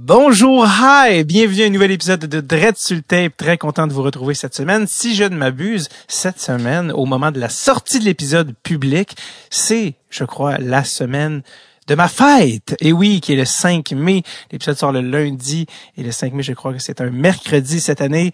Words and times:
Bonjour, 0.00 0.64
hi, 0.64 1.24
bienvenue 1.24 1.64
à 1.64 1.66
un 1.66 1.70
nouvel 1.70 1.90
épisode 1.90 2.20
de 2.20 2.40
Dread 2.40 2.76
sur 2.78 2.98
tape. 3.02 3.36
Très 3.36 3.58
content 3.58 3.88
de 3.88 3.92
vous 3.92 4.04
retrouver 4.04 4.34
cette 4.34 4.54
semaine. 4.54 4.86
Si 4.86 5.16
je 5.16 5.24
ne 5.24 5.36
m'abuse, 5.36 5.88
cette 6.06 6.40
semaine, 6.40 6.92
au 6.92 7.04
moment 7.04 7.32
de 7.32 7.40
la 7.40 7.48
sortie 7.48 7.98
de 7.98 8.04
l'épisode 8.04 8.54
public, 8.62 9.16
c'est, 9.50 9.94
je 10.08 10.22
crois, 10.22 10.56
la 10.58 10.84
semaine 10.84 11.42
de 11.88 11.94
ma 11.96 12.06
fête. 12.06 12.76
Et 12.80 12.92
oui, 12.92 13.20
qui 13.20 13.32
est 13.32 13.36
le 13.36 13.44
5 13.44 13.90
mai. 13.90 14.22
L'épisode 14.52 14.76
sort 14.76 14.92
le 14.92 15.00
lundi 15.00 15.66
et 15.96 16.04
le 16.04 16.12
5 16.12 16.32
mai, 16.32 16.44
je 16.44 16.52
crois 16.52 16.72
que 16.72 16.78
c'est 16.78 17.00
un 17.00 17.10
mercredi 17.10 17.80
cette 17.80 18.00
année. 18.00 18.30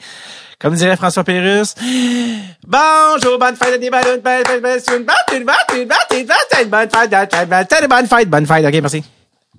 Comme 0.61 0.75
dirait 0.75 0.96
François 0.96 1.25
Pérusse, 1.25 1.75
bonjour, 2.67 3.39
bonne 3.39 3.57
fête, 3.57 3.81
bonne 3.81 3.91
fête, 3.91 4.23
bonne 4.23 4.23
fête, 4.23 4.62
bonne 4.62 4.81
fête, 4.81 6.69
bonne 6.69 6.87
fête, 7.67 7.89
bonne 7.89 8.07
fête, 8.07 8.29
bonne 8.29 8.46
fête, 8.46 8.67
ok, 8.67 8.81
merci. 8.83 9.03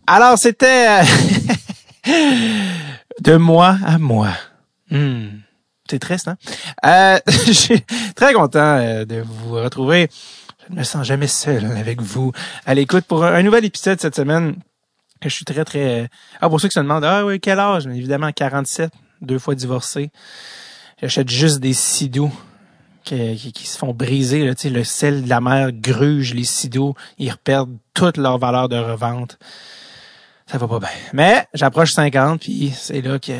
Alors, 0.05 0.37
c'était 0.37 1.01
de 3.21 3.35
moi 3.35 3.77
à 3.85 3.97
moi. 3.97 4.29
Hmm. 4.89 5.27
C'est 5.89 5.99
triste, 5.99 6.27
hein? 6.27 6.37
Euh, 6.85 7.19
je 7.47 7.51
suis 7.51 7.81
très 8.15 8.33
content 8.33 8.77
euh, 8.79 9.05
de 9.05 9.23
vous 9.25 9.55
retrouver. 9.55 10.09
Je 10.67 10.73
ne 10.73 10.79
me 10.79 10.83
sens 10.83 11.05
jamais 11.05 11.27
seul 11.27 11.65
avec 11.65 12.01
vous 12.01 12.31
à 12.65 12.73
l'écoute 12.73 13.05
pour 13.05 13.23
un, 13.23 13.43
nouvel 13.43 13.65
épisode 13.65 13.99
cette 14.01 14.15
semaine 14.15 14.55
je 15.29 15.29
suis 15.29 15.45
très, 15.45 15.65
très... 15.65 16.09
Ah, 16.41 16.49
pour 16.49 16.59
ceux 16.59 16.67
qui 16.67 16.73
se 16.73 16.79
demandent, 16.79 17.05
ah 17.05 17.25
oui, 17.25 17.39
quel 17.39 17.59
âge? 17.59 17.87
Évidemment, 17.87 18.31
47, 18.31 18.91
deux 19.21 19.39
fois 19.39 19.55
divorcé. 19.55 20.11
J'achète 21.01 21.29
juste 21.29 21.59
des 21.59 21.73
sidoux 21.73 22.33
qui, 23.03 23.51
qui, 23.53 23.67
se 23.67 23.77
font 23.77 23.93
briser. 23.93 24.45
Là, 24.45 24.53
le 24.63 24.83
sel 24.83 25.23
de 25.23 25.29
la 25.29 25.41
mer 25.41 25.71
gruge 25.71 26.33
les 26.33 26.43
sidoux. 26.43 26.93
Ils 27.17 27.35
perdent 27.37 27.75
toute 27.93 28.17
leur 28.17 28.37
valeur 28.37 28.69
de 28.69 28.77
revente. 28.77 29.37
Ça 30.55 30.59
va 30.59 30.67
pas 30.69 30.79
bien. 30.79 30.89
Mais 31.11 31.45
j'approche 31.53 31.91
50, 31.91 32.39
puis 32.39 32.71
c'est 32.73 33.01
là 33.01 33.19
que 33.19 33.33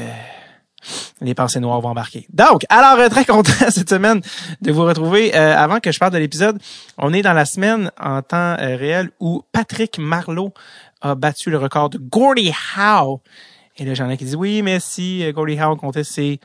les 1.22 1.34
pensées 1.34 1.62
noires 1.62 1.80
vont 1.80 1.92
embarquer. 1.92 2.28
Donc, 2.34 2.66
alors 2.68 3.00
euh, 3.00 3.08
très 3.08 3.24
content 3.24 3.54
cette 3.70 3.90
semaine 3.90 4.20
de 4.60 4.72
vous 4.74 4.84
retrouver. 4.84 5.34
Euh, 5.34 5.56
avant 5.56 5.80
que 5.80 5.94
je 5.94 5.98
parle 5.98 6.12
de 6.12 6.18
l'épisode, 6.18 6.60
on 6.98 7.14
est 7.14 7.22
dans 7.22 7.32
la 7.32 7.46
semaine 7.46 7.90
en 7.98 8.22
temps 8.22 8.58
euh, 8.60 8.76
réel 8.76 9.12
où 9.22 9.44
Patrick 9.54 9.98
Marlowe 9.98 10.52
a 11.00 11.16
battu 11.16 11.50
le 11.52 11.58
record 11.58 11.90
de 11.90 12.00
Gordie 12.00 12.52
Howe. 12.78 13.22
Et 13.78 13.86
là, 13.86 13.94
j'en 13.94 14.10
ai 14.10 14.18
qui 14.18 14.26
disent 14.26 14.36
oui, 14.36 14.62
mais 14.62 14.82
si 14.82 15.24
Gordie 15.32 15.58
Howe 15.58 15.78
comptait 15.78 16.04
ses 16.04 16.42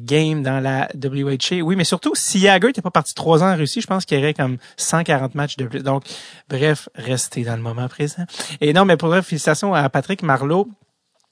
games 0.00 0.42
dans 0.42 0.60
la 0.60 0.88
WHA, 0.94 1.62
oui, 1.62 1.76
mais 1.76 1.84
surtout 1.84 2.12
si 2.14 2.40
Jagger 2.40 2.68
n'était 2.68 2.82
pas 2.82 2.90
parti 2.90 3.14
trois 3.14 3.42
ans 3.42 3.52
en 3.52 3.56
Russie, 3.56 3.80
je 3.80 3.86
pense 3.86 4.04
qu'il 4.04 4.18
y 4.18 4.20
aurait 4.20 4.34
comme 4.34 4.58
140 4.76 5.34
matchs 5.34 5.56
de 5.56 5.66
plus. 5.66 5.82
Donc, 5.82 6.04
bref, 6.48 6.88
restez 6.94 7.44
dans 7.44 7.56
le 7.56 7.62
moment 7.62 7.88
présent. 7.88 8.24
Et 8.60 8.72
non, 8.72 8.84
mais 8.84 8.96
pour 8.96 9.08
vrai, 9.08 9.22
félicitations 9.22 9.74
à 9.74 9.88
Patrick 9.88 10.22
Marlowe 10.22 10.68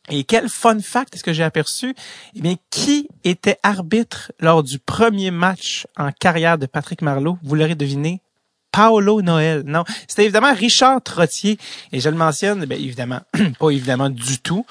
et 0.09 0.25
quel 0.25 0.49
fun 0.49 0.81
fact 0.81 1.15
est-ce 1.15 1.23
que 1.23 1.33
j'ai 1.33 1.45
aperçu? 1.45 1.95
Eh 2.35 2.41
bien, 2.41 2.57
qui 2.71 3.09
était 3.25 3.59
arbitre 3.63 4.33
lors 4.41 4.63
du 4.63 4.79
premier 4.79 5.31
match 5.31 5.87
en 5.97 6.11
carrière 6.11 6.59
de 6.59 6.67
Patrick 6.67 7.03
Marleau? 7.03 7.39
Vous 7.43 7.55
l'aurez 7.55 7.75
deviné. 7.75 8.23
Paolo 8.73 9.23
Noël. 9.23 9.63
Non, 9.67 9.85
c'était 10.07 10.25
évidemment 10.25 10.55
Richard 10.55 11.03
Trottier. 11.03 11.59
Et 11.93 12.01
je 12.01 12.09
le 12.09 12.17
mentionne, 12.17 12.65
bien 12.65 12.79
évidemment, 12.79 13.21
pas 13.59 13.71
évidemment 13.71 14.11
du 14.11 14.39
tout. 14.39 14.65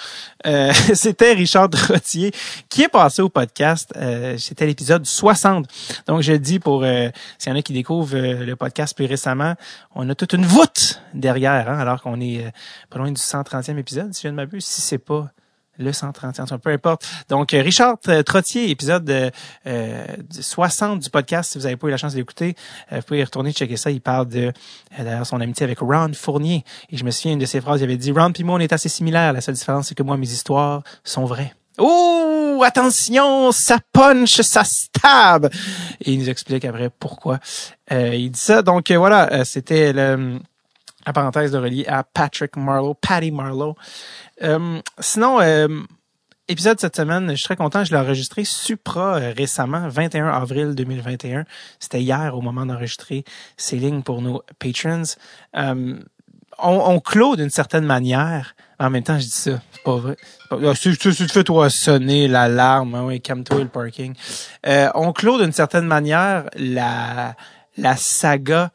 Euh, 0.45 0.72
c'était 0.94 1.33
Richard 1.33 1.69
Trottier 1.69 2.31
qui 2.70 2.83
est 2.83 2.89
passé 2.89 3.22
au 3.22 3.30
podcast. 3.30 3.94
Euh, 3.97 4.38
c'était 4.38 4.66
l'épisode 4.66 5.05
60. 5.05 5.67
Donc, 6.08 6.22
je 6.22 6.33
le 6.33 6.39
dis 6.39 6.59
pour 6.59 6.83
euh, 6.83 7.09
s'il 7.38 7.52
y 7.52 7.55
en 7.55 7.59
a 7.59 7.61
qui 7.61 7.73
découvrent 7.73 8.16
euh, 8.16 8.45
le 8.45 8.55
podcast 8.55 8.95
plus 8.95 9.05
récemment, 9.05 9.55
on 9.95 10.09
a 10.09 10.16
toute 10.16 10.33
une 10.33 10.45
voûte 10.45 11.02
derrière, 11.14 11.70
hein, 11.70 11.80
alors 11.80 12.02
qu'on 12.02 12.20
est 12.22 12.52
pas 12.89 13.00
loin 13.00 13.11
du 13.11 13.20
130e 13.20 13.77
épisode, 13.77 14.14
si 14.14 14.23
je 14.23 14.27
ne 14.30 14.33
m'abuse. 14.33 14.66
Si 14.66 14.81
c'est 14.81 14.97
pas 14.97 15.30
le 15.80 15.94
130 15.94 16.58
peu 16.61 16.72
importe. 16.72 17.08
Donc, 17.30 17.53
euh, 17.53 17.61
Richard 17.61 17.97
Trottier, 18.25 18.69
épisode 18.69 19.09
euh, 19.66 20.05
60 20.30 20.99
du 20.99 21.09
podcast, 21.09 21.52
si 21.52 21.58
vous 21.58 21.63
n'avez 21.63 21.77
pas 21.77 21.88
eu 21.88 21.91
la 21.91 21.97
chance 21.97 22.13
d'écouter, 22.13 22.55
euh, 22.91 22.97
vous 22.97 23.02
pouvez 23.03 23.20
y 23.20 23.23
retourner 23.23 23.52
checker 23.52 23.77
ça. 23.77 23.89
Il 23.89 24.02
parle 24.02 24.27
de 24.27 24.48
euh, 24.48 25.03
d'ailleurs 25.03 25.26
son 25.26 25.42
amitié 25.42 25.64
avec 25.64 25.80
Ron 25.80 26.11
Fournier. 26.14 26.64
Et 26.89 26.98
je 26.98 27.03
me 27.03 27.11
souviens, 27.11 27.33
une 27.33 27.39
de 27.39 27.45
ses 27.45 27.61
phrases, 27.61 27.81
il 27.81 27.86
avait 27.86 27.98
dit, 27.98 28.11
Ron 28.11 28.31
puis 28.31 28.43
moi, 28.43 28.55
on 28.55 28.59
est 28.59 28.73
assez 28.73 28.89
similaires. 28.89 29.33
La 29.33 29.42
seule 29.42 29.55
différence, 29.55 29.87
c'est 29.87 29.95
que 29.95 30.03
moi, 30.03 30.17
mes 30.17 30.30
histoires 30.30 30.83
sont 31.03 31.26
vraies. 31.26 31.53
Oh, 31.77 32.61
attention, 32.65 33.53
ça 33.53 33.77
punch, 33.93 34.42
ça 34.42 34.65
stab. 34.65 35.49
Et 36.02 36.11
il 36.11 36.20
nous 36.20 36.30
explique 36.30 36.65
après 36.65 36.89
pourquoi 36.89 37.39
il 37.89 38.32
dit 38.32 38.39
ça. 38.39 38.61
Donc 38.61 38.92
voilà, 38.92 39.45
c'était 39.45 39.93
le 39.93 40.39
la 41.05 41.14
parenthèse 41.14 41.52
de 41.52 41.58
relier 41.58 41.86
à 41.87 42.03
Patrick 42.03 42.55
Marlowe, 42.55 42.93
Patty 42.93 43.32
Marlowe. 43.32 43.76
Euh, 44.44 44.82
sinon, 45.00 45.39
euh, 45.42 45.67
épisode 46.48 46.80
cette 46.80 46.95
semaine, 46.95 47.30
je 47.32 47.36
suis 47.36 47.45
très 47.45 47.55
content, 47.55 47.83
je 47.83 47.92
l'ai 47.92 47.98
enregistré 47.98 48.44
Supra 48.45 49.16
euh, 49.16 49.33
récemment, 49.36 49.88
21 49.88 50.27
avril 50.27 50.76
2021. 50.76 51.45
C'était 51.80 52.02
hier 52.02 52.36
au 52.36 52.42
moment 52.42 52.66
d'enregistrer 52.66 53.23
ces 53.58 53.77
lignes 53.77 54.04
pour 54.04 54.22
nos 54.22 54.44
patrons. 54.60 55.04
on, 55.54 56.00
on 56.60 57.00
clôt 57.00 57.36
d'une 57.36 57.50
certaine 57.50 57.86
manière. 57.86 58.55
En 58.80 58.89
même 58.89 59.04
temps, 59.04 59.20
je 59.20 59.26
dis 59.26 59.32
ça, 59.32 59.60
c'est 59.73 59.83
pas 59.83 59.98
vrai. 59.98 60.16
Ah, 60.52 60.73
si, 60.73 60.98
tu 60.98 61.14
te 61.14 61.32
fais 61.32 61.44
toi 61.44 61.70
sonner 61.70 62.27
l'alarme, 62.27 62.95
hein, 62.95 63.04
oui, 63.06 63.20
calme-toi 63.20 63.60
le 63.60 63.67
parking. 63.67 64.14
on 64.66 65.11
clôt 65.11 65.38
d'une 65.38 65.52
certaine 65.52 65.86
manière 65.86 66.50
la 66.56 67.36
la 67.80 67.95
saga 67.95 68.71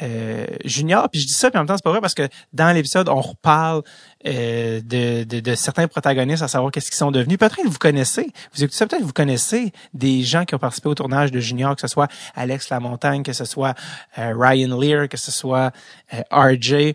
euh, 0.00 0.46
junior. 0.64 1.08
Puis 1.10 1.20
je 1.20 1.26
dis 1.26 1.32
ça, 1.34 1.50
puis 1.50 1.58
en 1.58 1.62
même 1.62 1.68
temps, 1.68 1.76
c'est 1.76 1.84
pas 1.84 1.90
vrai 1.90 2.00
parce 2.00 2.14
que 2.14 2.26
dans 2.52 2.74
l'épisode, 2.74 3.10
on 3.10 3.20
reparle 3.20 3.82
euh, 4.26 4.80
de, 4.80 5.24
de, 5.24 5.40
de, 5.40 5.54
certains 5.54 5.86
protagonistes, 5.86 6.42
à 6.42 6.48
savoir 6.48 6.72
qu'est-ce 6.72 6.90
qu'ils 6.90 6.96
sont 6.96 7.10
devenus. 7.10 7.36
Peut-être 7.36 7.56
que 7.56 7.68
vous 7.68 7.78
connaissez, 7.78 8.30
vous 8.54 8.64
écoutez 8.64 8.76
ça, 8.76 8.86
peut-être 8.86 9.02
que 9.02 9.06
vous 9.06 9.12
connaissez 9.12 9.70
des 9.92 10.22
gens 10.22 10.44
qui 10.46 10.54
ont 10.54 10.58
participé 10.58 10.88
au 10.88 10.94
tournage 10.94 11.30
de 11.30 11.40
Junior, 11.40 11.74
que 11.74 11.82
ce 11.82 11.88
soit 11.88 12.10
Alex 12.34 12.70
Lamontagne, 12.70 13.22
que 13.22 13.34
ce 13.34 13.44
soit 13.44 13.74
euh, 14.18 14.32
Ryan 14.34 14.78
Lear, 14.80 15.08
que 15.08 15.18
ce 15.18 15.30
soit 15.30 15.72
RJ. 16.30 16.94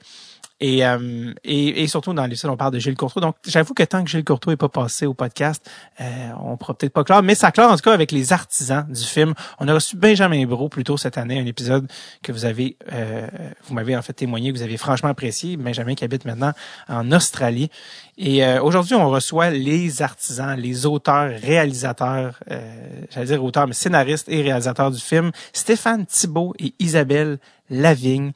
Et, 0.60 0.86
euh, 0.86 1.34
et, 1.44 1.84
et, 1.84 1.88
surtout 1.88 2.14
dans 2.14 2.26
l'épisode, 2.26 2.50
on 2.50 2.58
parle 2.58 2.74
de 2.74 2.80
Gilles 2.80 2.96
Courtois. 2.96 3.22
Donc, 3.22 3.36
j'avoue 3.46 3.76
que 3.76 3.84
tant 3.84 4.04
que 4.04 4.10
Gilles 4.10 4.24
Courtois 4.24 4.54
n'est 4.54 4.58
pas 4.58 4.70
passé 4.70 5.06
au 5.06 5.14
podcast, 5.14 5.64
euh, 6.02 6.30
on 6.44 6.58
pourra 6.58 6.74
peut-être 6.74 6.94
pas 6.94 7.04
clore. 7.04 7.22
Mais 7.22 7.36
ça 7.36 7.52
clore 7.52 7.72
en 7.72 7.76
tout 7.76 7.84
cas 7.84 7.94
avec 7.94 8.12
les 8.12 8.34
artisans 8.34 8.86
du 8.90 9.04
film. 9.04 9.36
On 9.60 9.68
a 9.68 9.74
reçu 9.74 9.96
Benjamin 9.96 10.46
Bro 10.46 10.70
plus 10.70 10.84
tôt 10.84 10.98
cette 10.98 11.18
année, 11.18 11.40
un 11.40 11.46
épisode 11.46 11.88
que 12.24 12.32
vous 12.32 12.46
avez, 12.46 12.76
euh, 12.92 13.28
vous 13.68 13.76
m'avez 13.76 13.96
en 13.96 14.02
fait 14.02 14.14
témoigné, 14.14 14.52
que 14.52 14.58
vous 14.58 14.64
avez 14.64 14.78
franchement 14.78 15.10
apprécié. 15.10 15.58
Benjamin 15.58 15.94
qui 15.94 16.04
habite 16.04 16.26
maintenant 16.26 16.54
en 16.88 17.12
Australie. 17.12 17.70
Et 18.18 18.44
euh, 18.44 18.62
aujourd'hui, 18.64 18.96
on 18.96 19.10
reçoit 19.10 19.52
les 19.52 20.02
artisans, 20.02 20.60
les 20.60 20.88
auteurs, 20.88 21.30
réalisateurs, 21.40 22.40
euh, 22.50 23.06
j'allais 23.12 23.28
dire 23.28 23.44
auteurs, 23.44 23.68
mais 23.68 23.74
scénaristes 23.74 24.28
et 24.28 24.42
réalisateurs 24.42 24.90
du 24.90 25.00
film, 25.00 25.32
Stéphane 25.54 26.06
Thibault 26.08 26.56
et 26.58 26.74
Isabelle 26.80 27.38
Lavigne, 27.70 28.32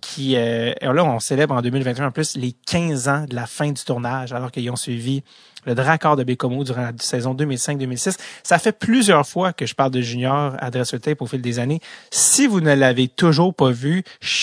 qui, 0.00 0.36
euh, 0.36 0.72
là, 0.80 1.04
on 1.04 1.20
célèbre 1.20 1.54
en 1.54 1.62
2021 1.62 2.06
en 2.06 2.10
plus 2.10 2.36
les 2.36 2.54
15 2.66 3.08
ans 3.08 3.24
de 3.28 3.34
la 3.34 3.46
fin 3.46 3.70
du 3.70 3.82
tournage, 3.82 4.32
alors 4.32 4.50
qu'ils 4.50 4.70
ont 4.70 4.76
suivi 4.76 5.22
le 5.66 5.74
Dracard 5.74 6.16
de 6.16 6.24
Bécomo 6.24 6.64
durant 6.64 6.82
la 6.82 6.92
saison 6.98 7.34
2005-2006. 7.34 8.16
Ça 8.42 8.58
fait 8.58 8.72
plusieurs 8.72 9.26
fois 9.26 9.52
que 9.52 9.66
je 9.66 9.74
parle 9.74 9.92
de 9.92 10.00
Junior 10.00 10.54
à 10.58 10.70
Dress 10.70 10.94
Tape 11.00 11.22
au 11.22 11.26
fil 11.26 11.40
des 11.40 11.58
années. 11.58 11.80
Si 12.10 12.46
vous 12.46 12.60
ne 12.60 12.74
l'avez 12.74 13.08
toujours 13.08 13.54
pas 13.54 13.70
vu, 13.70 14.04
shame 14.20 14.42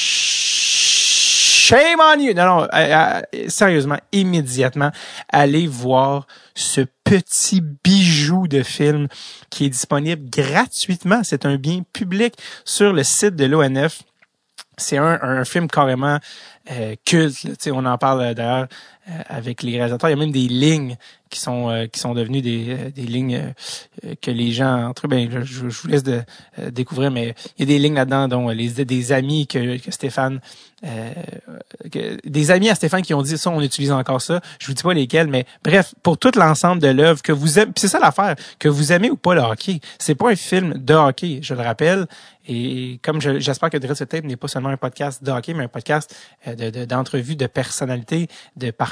on 1.99 2.19
you! 2.19 2.33
Non, 2.33 2.45
non, 2.45 2.63
euh, 2.63 2.67
euh, 2.73 3.21
sérieusement, 3.47 3.97
immédiatement, 4.11 4.91
allez 5.29 5.67
voir 5.67 6.27
ce 6.55 6.81
petit 7.03 7.61
bijou 7.83 8.47
de 8.47 8.63
film 8.63 9.07
qui 9.49 9.65
est 9.65 9.69
disponible 9.69 10.29
gratuitement. 10.29 11.21
C'est 11.23 11.45
un 11.45 11.57
bien 11.57 11.83
public 11.93 12.33
sur 12.65 12.93
le 12.93 13.03
site 13.03 13.35
de 13.35 13.45
l'ONF 13.45 14.01
c'est 14.81 14.97
un, 14.97 15.19
un, 15.21 15.45
film 15.45 15.67
carrément 15.67 16.17
euh, 16.71 16.95
culte. 17.05 17.43
Là, 17.43 17.71
on 17.73 17.85
en 17.85 17.97
parle 17.97 18.21
euh, 18.21 18.33
d'ailleurs 18.33 18.67
avec 19.27 19.63
les 19.63 19.73
réalisateurs. 19.73 20.09
Il 20.09 20.13
y 20.13 20.15
a 20.15 20.19
même 20.19 20.31
des 20.31 20.47
lignes 20.47 20.95
qui 21.29 21.39
sont 21.39 21.69
euh, 21.69 21.87
qui 21.87 21.99
sont 21.99 22.13
devenues 22.13 22.41
des, 22.41 22.91
des 22.91 23.03
lignes 23.03 23.53
que 24.21 24.31
les 24.31 24.51
gens 24.51 24.89
entre 24.89 25.05
eux, 25.05 25.09
ben 25.09 25.29
je, 25.31 25.69
je, 25.69 25.81
vous 25.81 25.87
laisse 25.87 26.03
de 26.03 26.21
découvrir, 26.69 27.09
mais 27.09 27.33
il 27.57 27.61
y 27.61 27.63
a 27.63 27.65
des 27.65 27.79
lignes 27.79 27.95
là-dedans 27.95 28.27
dont 28.27 28.49
les 28.49 28.69
des 28.85 29.11
amis 29.11 29.47
que, 29.47 29.77
que 29.77 29.91
Stéphane 29.91 30.39
que, 31.91 32.17
des 32.27 32.51
amis 32.51 32.69
à 32.69 32.75
Stéphane 32.75 33.01
qui 33.01 33.13
ont 33.13 33.21
dit 33.21 33.37
ça, 33.37 33.49
on 33.49 33.61
utilise 33.61 33.91
encore 33.91 34.21
ça. 34.21 34.41
Je 34.59 34.67
vous 34.67 34.73
dis 34.73 34.83
pas 34.83 34.93
lesquels, 34.93 35.27
mais 35.27 35.45
bref, 35.63 35.93
pour 36.03 36.17
tout 36.17 36.31
l'ensemble 36.35 36.81
de 36.81 36.87
l'œuvre 36.87 37.21
que 37.21 37.31
vous 37.31 37.59
aimez, 37.59 37.71
c'est 37.75 37.87
ça 37.87 37.99
l'affaire, 37.99 38.35
que 38.59 38.67
vous 38.67 38.91
aimez 38.91 39.09
ou 39.09 39.17
pas 39.17 39.35
le 39.35 39.41
hockey, 39.41 39.79
c'est 39.99 40.15
pas 40.15 40.31
un 40.31 40.35
film 40.35 40.73
de 40.75 40.93
hockey, 40.93 41.39
je 41.41 41.53
le 41.53 41.61
rappelle. 41.61 42.07
Et 42.47 42.99
comme 43.03 43.21
j'espère 43.21 43.69
que 43.69 43.77
Dress 43.77 43.99
Tape 43.99 44.23
n'est 44.23 44.35
pas 44.35 44.47
seulement 44.47 44.69
un 44.69 44.77
podcast 44.77 45.23
de 45.23 45.31
hockey, 45.31 45.53
mais 45.53 45.65
un 45.65 45.67
podcast 45.67 46.15
d'entrevue, 46.87 47.35
de, 47.35 47.39
de, 47.39 47.45
de 47.45 47.47
personnalité, 47.47 48.27
de 48.57 48.71
parcours. 48.71 48.90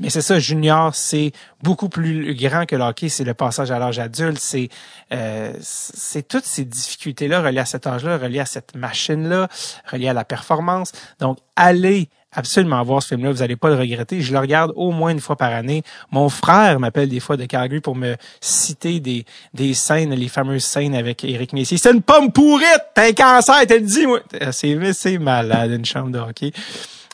Mais 0.00 0.10
c'est 0.10 0.22
ça, 0.22 0.38
Junior, 0.38 0.94
c'est 0.94 1.32
beaucoup 1.62 1.88
plus 1.88 2.34
grand 2.34 2.66
que 2.66 2.76
le 2.76 2.82
hockey. 2.82 3.08
C'est 3.08 3.24
le 3.24 3.34
passage 3.34 3.70
à 3.70 3.78
l'âge 3.78 3.98
adulte. 3.98 4.38
C'est 4.38 4.68
euh, 5.12 5.52
c'est 5.60 6.26
toutes 6.26 6.44
ces 6.44 6.64
difficultés-là 6.64 7.42
reliées 7.42 7.60
à 7.60 7.64
cet 7.64 7.86
âge-là, 7.86 8.18
reliées 8.18 8.40
à 8.40 8.46
cette 8.46 8.74
machine-là, 8.74 9.48
reliées 9.90 10.08
à 10.08 10.12
la 10.12 10.24
performance. 10.24 10.92
Donc, 11.20 11.38
allez 11.56 12.08
absolument 12.34 12.82
voir 12.82 13.02
ce 13.02 13.08
film-là. 13.08 13.30
Vous 13.30 13.42
allez 13.42 13.56
pas 13.56 13.68
le 13.68 13.76
regretter. 13.76 14.20
Je 14.20 14.32
le 14.32 14.38
regarde 14.38 14.72
au 14.76 14.90
moins 14.90 15.10
une 15.10 15.20
fois 15.20 15.36
par 15.36 15.52
année. 15.52 15.82
Mon 16.10 16.28
frère 16.28 16.80
m'appelle 16.80 17.08
des 17.08 17.20
fois 17.20 17.36
de 17.36 17.44
Calgary 17.44 17.80
pour 17.80 17.96
me 17.96 18.16
citer 18.40 19.00
des, 19.00 19.24
des 19.54 19.74
scènes, 19.74 20.12
les 20.14 20.28
fameuses 20.28 20.64
scènes 20.64 20.94
avec 20.94 21.24
Eric 21.24 21.52
Messier. 21.52 21.78
C'est 21.78 21.92
une 21.92 22.02
pomme 22.02 22.32
pourrite! 22.32 22.84
T'as 22.94 23.08
un 23.08 23.12
cancer, 23.12 23.66
t'as 23.66 23.76
le 23.76 23.80
dit, 23.82 24.06
moi! 24.06 24.20
Euh, 24.42 24.52
c'est 24.52 25.18
malade, 25.18 25.70
une 25.70 25.84
chambre 25.84 26.10
de 26.10 26.18
hockey. 26.18 26.52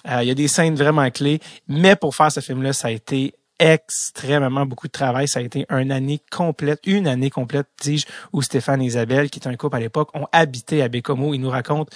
Euh, 0.08 0.23
il 0.23 0.29
y 0.29 0.31
a 0.31 0.35
des 0.35 0.49
scènes 0.49 0.75
vraiment 0.75 1.11
clés. 1.11 1.41
Mais 1.69 1.97
pour 1.97 2.14
faire 2.14 2.32
ce 2.32 2.41
film-là, 2.41 2.73
ça 2.73 2.88
a 2.88 2.91
été 2.91 3.35
extrêmement 3.58 4.64
beaucoup 4.64 4.87
de 4.87 4.93
travail. 4.93 5.29
Ça 5.29 5.41
a 5.41 5.43
été 5.43 5.67
une 5.69 5.93
année 5.93 6.20
complète, 6.31 6.81
une 6.87 7.06
année 7.06 7.31
complète, 7.31 7.67
dis-je, 7.82 8.06
où 8.32 8.43
Stéphane 8.43 8.82
et 8.82 8.87
Isabelle, 8.87 9.31
qui 9.31 9.38
est 9.38 9.47
un 9.47 9.56
couple 9.56 9.76
à 9.76 9.81
l'époque, 9.81 10.08
ont 10.14 10.26
habité 10.32 10.82
à 10.82 10.88
Bécomo. 10.88 11.35
Ils 11.35 11.41
nous 11.41 11.50
racontent 11.50 11.91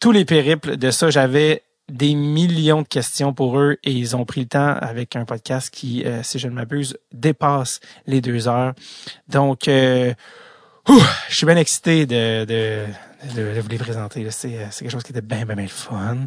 tous 0.00 0.12
les 0.12 0.24
périples 0.24 0.76
de 0.76 0.90
ça. 0.90 1.10
J'avais 1.10 1.62
des 1.88 2.14
millions 2.14 2.82
de 2.82 2.88
questions 2.88 3.32
pour 3.32 3.58
eux 3.58 3.78
et 3.84 3.92
ils 3.92 4.16
ont 4.16 4.24
pris 4.24 4.40
le 4.42 4.46
temps 4.46 4.74
avec 4.80 5.16
un 5.16 5.24
podcast 5.24 5.70
qui, 5.72 6.04
euh, 6.04 6.22
si 6.22 6.38
je 6.38 6.48
ne 6.48 6.54
m'abuse, 6.54 6.96
dépasse 7.12 7.80
les 8.06 8.20
deux 8.20 8.48
heures. 8.48 8.74
Donc, 9.28 9.68
euh, 9.68 10.14
je 11.28 11.34
suis 11.34 11.46
bien 11.46 11.56
excité 11.56 12.06
de, 12.06 12.44
de, 12.44 12.84
de, 13.36 13.60
vous 13.60 13.68
les 13.68 13.78
présenter. 13.78 14.24
Euh, 14.24 14.30
c'est, 14.30 14.50
quelque 14.50 14.90
chose 14.90 15.02
qui 15.02 15.12
était 15.12 15.20
bien, 15.20 15.44
bien, 15.44 15.56
bien 15.56 15.68
fun. 15.68 16.26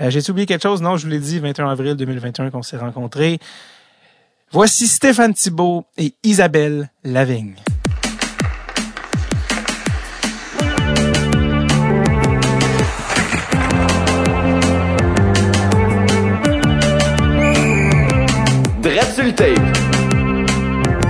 Euh, 0.00 0.10
J'ai 0.10 0.28
oublié 0.30 0.46
quelque 0.46 0.62
chose? 0.62 0.82
Non, 0.82 0.96
je 0.96 1.04
vous 1.04 1.10
l'ai 1.10 1.18
dit, 1.18 1.38
21 1.38 1.68
avril 1.68 1.94
2021 1.94 2.50
qu'on 2.50 2.62
s'est 2.62 2.76
rencontrés. 2.76 3.38
Voici 4.52 4.86
Stéphane 4.86 5.34
Thibault 5.34 5.84
et 5.98 6.14
Isabelle 6.22 6.90
Lavigne. 7.04 7.56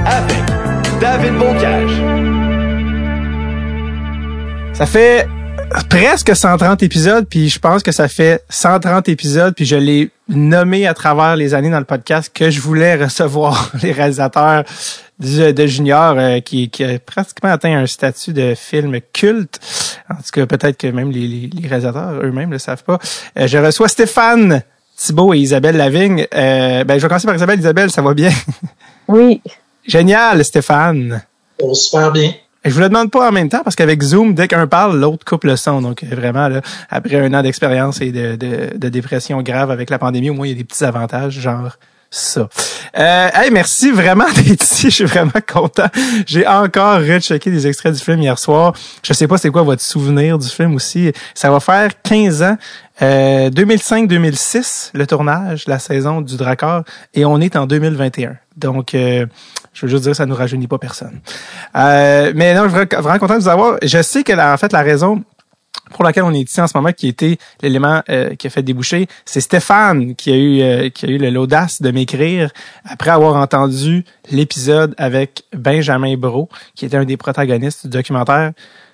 avec 0.07 0.37
David 1.01 1.35
Bocage. 1.39 2.36
Ça 4.77 4.85
fait 4.85 5.27
presque 5.89 6.37
130 6.37 6.83
épisodes, 6.83 7.27
puis 7.27 7.49
je 7.49 7.59
pense 7.59 7.83
que 7.83 7.93
ça 7.93 8.09
fait 8.09 8.45
130 8.51 9.09
épisodes, 9.09 9.55
puis 9.55 9.65
je 9.65 9.75
l'ai 9.75 10.11
nommé 10.29 10.87
à 10.87 10.93
travers 10.93 11.35
les 11.35 11.55
années 11.55 11.71
dans 11.71 11.79
le 11.79 11.87
podcast 11.87 12.31
que 12.33 12.51
je 12.51 12.61
voulais 12.61 12.95
recevoir 13.03 13.73
les 13.83 13.93
réalisateurs 13.93 14.65
de, 15.19 15.67
Junior 15.67 16.15
euh, 16.19 16.41
qui, 16.41 16.69
qui 16.69 16.85
a 16.85 16.99
pratiquement 16.99 17.51
atteint 17.51 17.75
un 17.75 17.87
statut 17.87 18.35
de 18.35 18.55
film 18.55 19.01
culte. 19.15 19.61
En 20.11 20.17
tout 20.17 20.31
cas, 20.31 20.45
peut-être 20.45 20.77
que 20.77 20.89
même 20.89 21.11
les, 21.11 21.49
réalisateurs 21.67 22.23
eux-mêmes 22.23 22.51
ne 22.51 22.57
le 22.57 22.59
savent 22.59 22.85
pas. 22.85 22.99
Euh, 23.39 23.47
je 23.47 23.57
reçois 23.57 23.89
Stéphane 23.89 24.63
Thibault 24.95 25.33
et 25.33 25.39
Isabelle 25.39 25.79
Lavigne. 25.79 26.27
Euh, 26.35 26.85
ben, 26.85 26.99
je 26.99 27.03
vais 27.03 27.09
commencer 27.09 27.27
par 27.27 27.37
Isabelle. 27.37 27.61
Isabelle, 27.61 27.91
ça 27.91 28.03
va 28.03 28.13
bien? 28.13 28.31
Oui. 29.09 29.41
Génial, 29.87 30.45
Stéphane. 30.45 31.23
Oh, 31.63 31.73
super 31.73 32.11
bien. 32.11 32.33
Je 32.67 32.73
vous 32.73 32.81
le 32.81 32.89
demande 32.89 33.13
pas 33.13 33.29
en 33.29 33.33
même 33.33 33.49
temps 33.49 33.63
parce 33.63 33.77
qu'avec 33.77 34.03
Zoom, 34.03 34.35
dès 34.35 34.49
qu'un 34.49 34.67
parle, 34.67 34.99
l'autre 34.99 35.25
coupe 35.25 35.45
le 35.45 35.55
son. 35.55 35.81
Donc 35.81 36.03
vraiment, 36.03 36.49
là, 36.49 36.61
après 36.91 37.17
un 37.17 37.33
an 37.33 37.43
d'expérience 37.43 38.01
et 38.01 38.11
de, 38.11 38.35
de, 38.35 38.77
de, 38.77 38.89
dépression 38.89 39.41
grave 39.43 39.71
avec 39.71 39.89
la 39.89 39.99
pandémie, 39.99 40.31
au 40.31 40.35
moins 40.35 40.47
il 40.47 40.51
y 40.51 40.53
a 40.53 40.57
des 40.57 40.65
petits 40.65 40.85
avantages, 40.85 41.39
genre 41.39 41.77
ça. 42.11 42.49
Euh, 42.99 43.29
hey, 43.35 43.51
merci 43.51 43.91
vraiment 43.91 44.31
d'être 44.35 44.63
ici. 44.63 44.91
Je 44.91 44.95
suis 44.95 45.05
vraiment 45.05 45.33
content. 45.47 45.89
J'ai 46.27 46.47
encore 46.47 46.99
rechecké 46.99 47.51
des 47.51 47.67
extraits 47.67 47.95
du 47.95 48.01
film 48.01 48.21
hier 48.21 48.39
soir. 48.39 48.75
Je 49.03 49.13
sais 49.13 49.29
pas 49.29 49.39
c'est 49.39 49.51
quoi 49.51 49.63
votre 49.63 49.83
souvenir 49.83 50.39
du 50.39 50.49
film 50.49 50.75
aussi. 50.75 51.13
Ça 51.35 51.51
va 51.51 51.61
faire 51.61 51.91
15 52.03 52.43
ans. 52.43 52.57
Euh, 53.03 53.51
2005-2006, 53.51 54.91
le 54.95 55.07
tournage, 55.07 55.65
la 55.67 55.79
saison 55.79 56.23
du 56.23 56.37
Dracor, 56.37 56.83
et 57.13 57.27
on 57.27 57.41
est 57.41 57.55
en 57.55 57.67
2021. 57.67 58.37
Donc, 58.57 58.95
euh, 58.95 59.27
je 59.77 59.83
veux 59.83 59.89
juste 59.89 60.05
dire, 60.05 60.17
ça 60.17 60.25
nous 60.27 60.35
rajeunit 60.35 60.67
pas 60.67 60.79
personne. 60.79 61.21
Euh, 61.77 62.33
mais 62.35 62.55
non, 62.55 62.69
je 62.69 62.77
suis 62.77 62.87
vraiment 62.97 63.19
content 63.19 63.35
de 63.35 63.41
vous 63.41 63.49
avoir. 63.49 63.77
Je 63.83 64.01
sais 64.01 64.25
que, 64.25 64.33
en 64.33 64.57
fait, 64.57 64.73
la 64.73 64.83
raison 64.83 65.23
pour 65.91 66.03
laquelle 66.03 66.25
on 66.25 66.33
est 66.33 66.41
ici 66.41 66.61
en 66.61 66.67
ce 66.67 66.77
moment, 66.77 66.93
qui 66.93 67.09
était 67.09 67.37
l'élément 67.61 68.03
euh, 68.09 68.35
qui 68.35 68.47
a 68.47 68.51
fait 68.51 68.63
déboucher, 68.63 69.07
c'est 69.25 69.41
Stéphane 69.41 70.17
qui 70.17 70.33
a 70.33 70.37
eu 70.37 70.63
euh, 70.63 70.89
qui 70.89 71.07
a 71.07 71.09
eu 71.11 71.19
l'audace 71.31 71.83
de 71.83 71.91
m'écrire 71.91 72.51
après 72.85 73.11
avoir 73.11 73.37
entendu 73.37 74.05
l'épisode 74.31 74.95
avec 74.97 75.45
Benjamin 75.53 76.17
Bro, 76.17 76.49
qui 76.75 76.87
était 76.87 76.97
un 76.97 77.05
des 77.05 77.17
protagonistes 77.17 77.87
du 77.87 77.91
documentaire. 77.99 78.53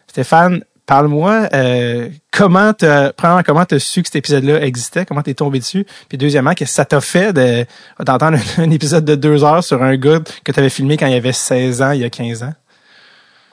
Stéphane, 0.09 0.63
parle-moi 0.87 1.49
euh, 1.55 2.09
comment 2.31 2.73
t'as 2.73 3.13
premièrement 3.13 3.43
comment 3.43 3.65
t'as 3.65 3.79
su 3.79 4.03
que 4.03 4.09
cet 4.09 4.17
épisode-là 4.17 4.63
existait, 4.63 5.05
comment 5.07 5.23
t'es 5.23 5.35
tombé 5.35 5.59
dessus, 5.59 5.87
puis 6.09 6.19
deuxièmement 6.19 6.55
qu'est-ce 6.55 6.73
que 6.73 6.77
ça 6.77 6.85
t'a 6.85 7.01
fait 7.01 7.33
de 7.33 7.65
d'entendre 8.05 8.39
un, 8.59 8.63
un, 8.63 8.71
épisode 8.71 9.05
de 9.05 9.15
deux 9.15 9.45
heures 9.45 9.65
sur 9.65 9.83
un 9.83 9.97
gars 9.97 10.21
que 10.45 10.53
tu 10.53 10.59
avais 10.59 10.71
filmé 10.71 10.97
quand 10.97 11.07
il 11.07 11.15
avait 11.15 11.33
16 11.33 11.83
ans, 11.83 11.91
il 11.93 12.01
y 12.01 12.05
a 12.05 12.11
15 12.11 12.43
ans? 12.43 12.55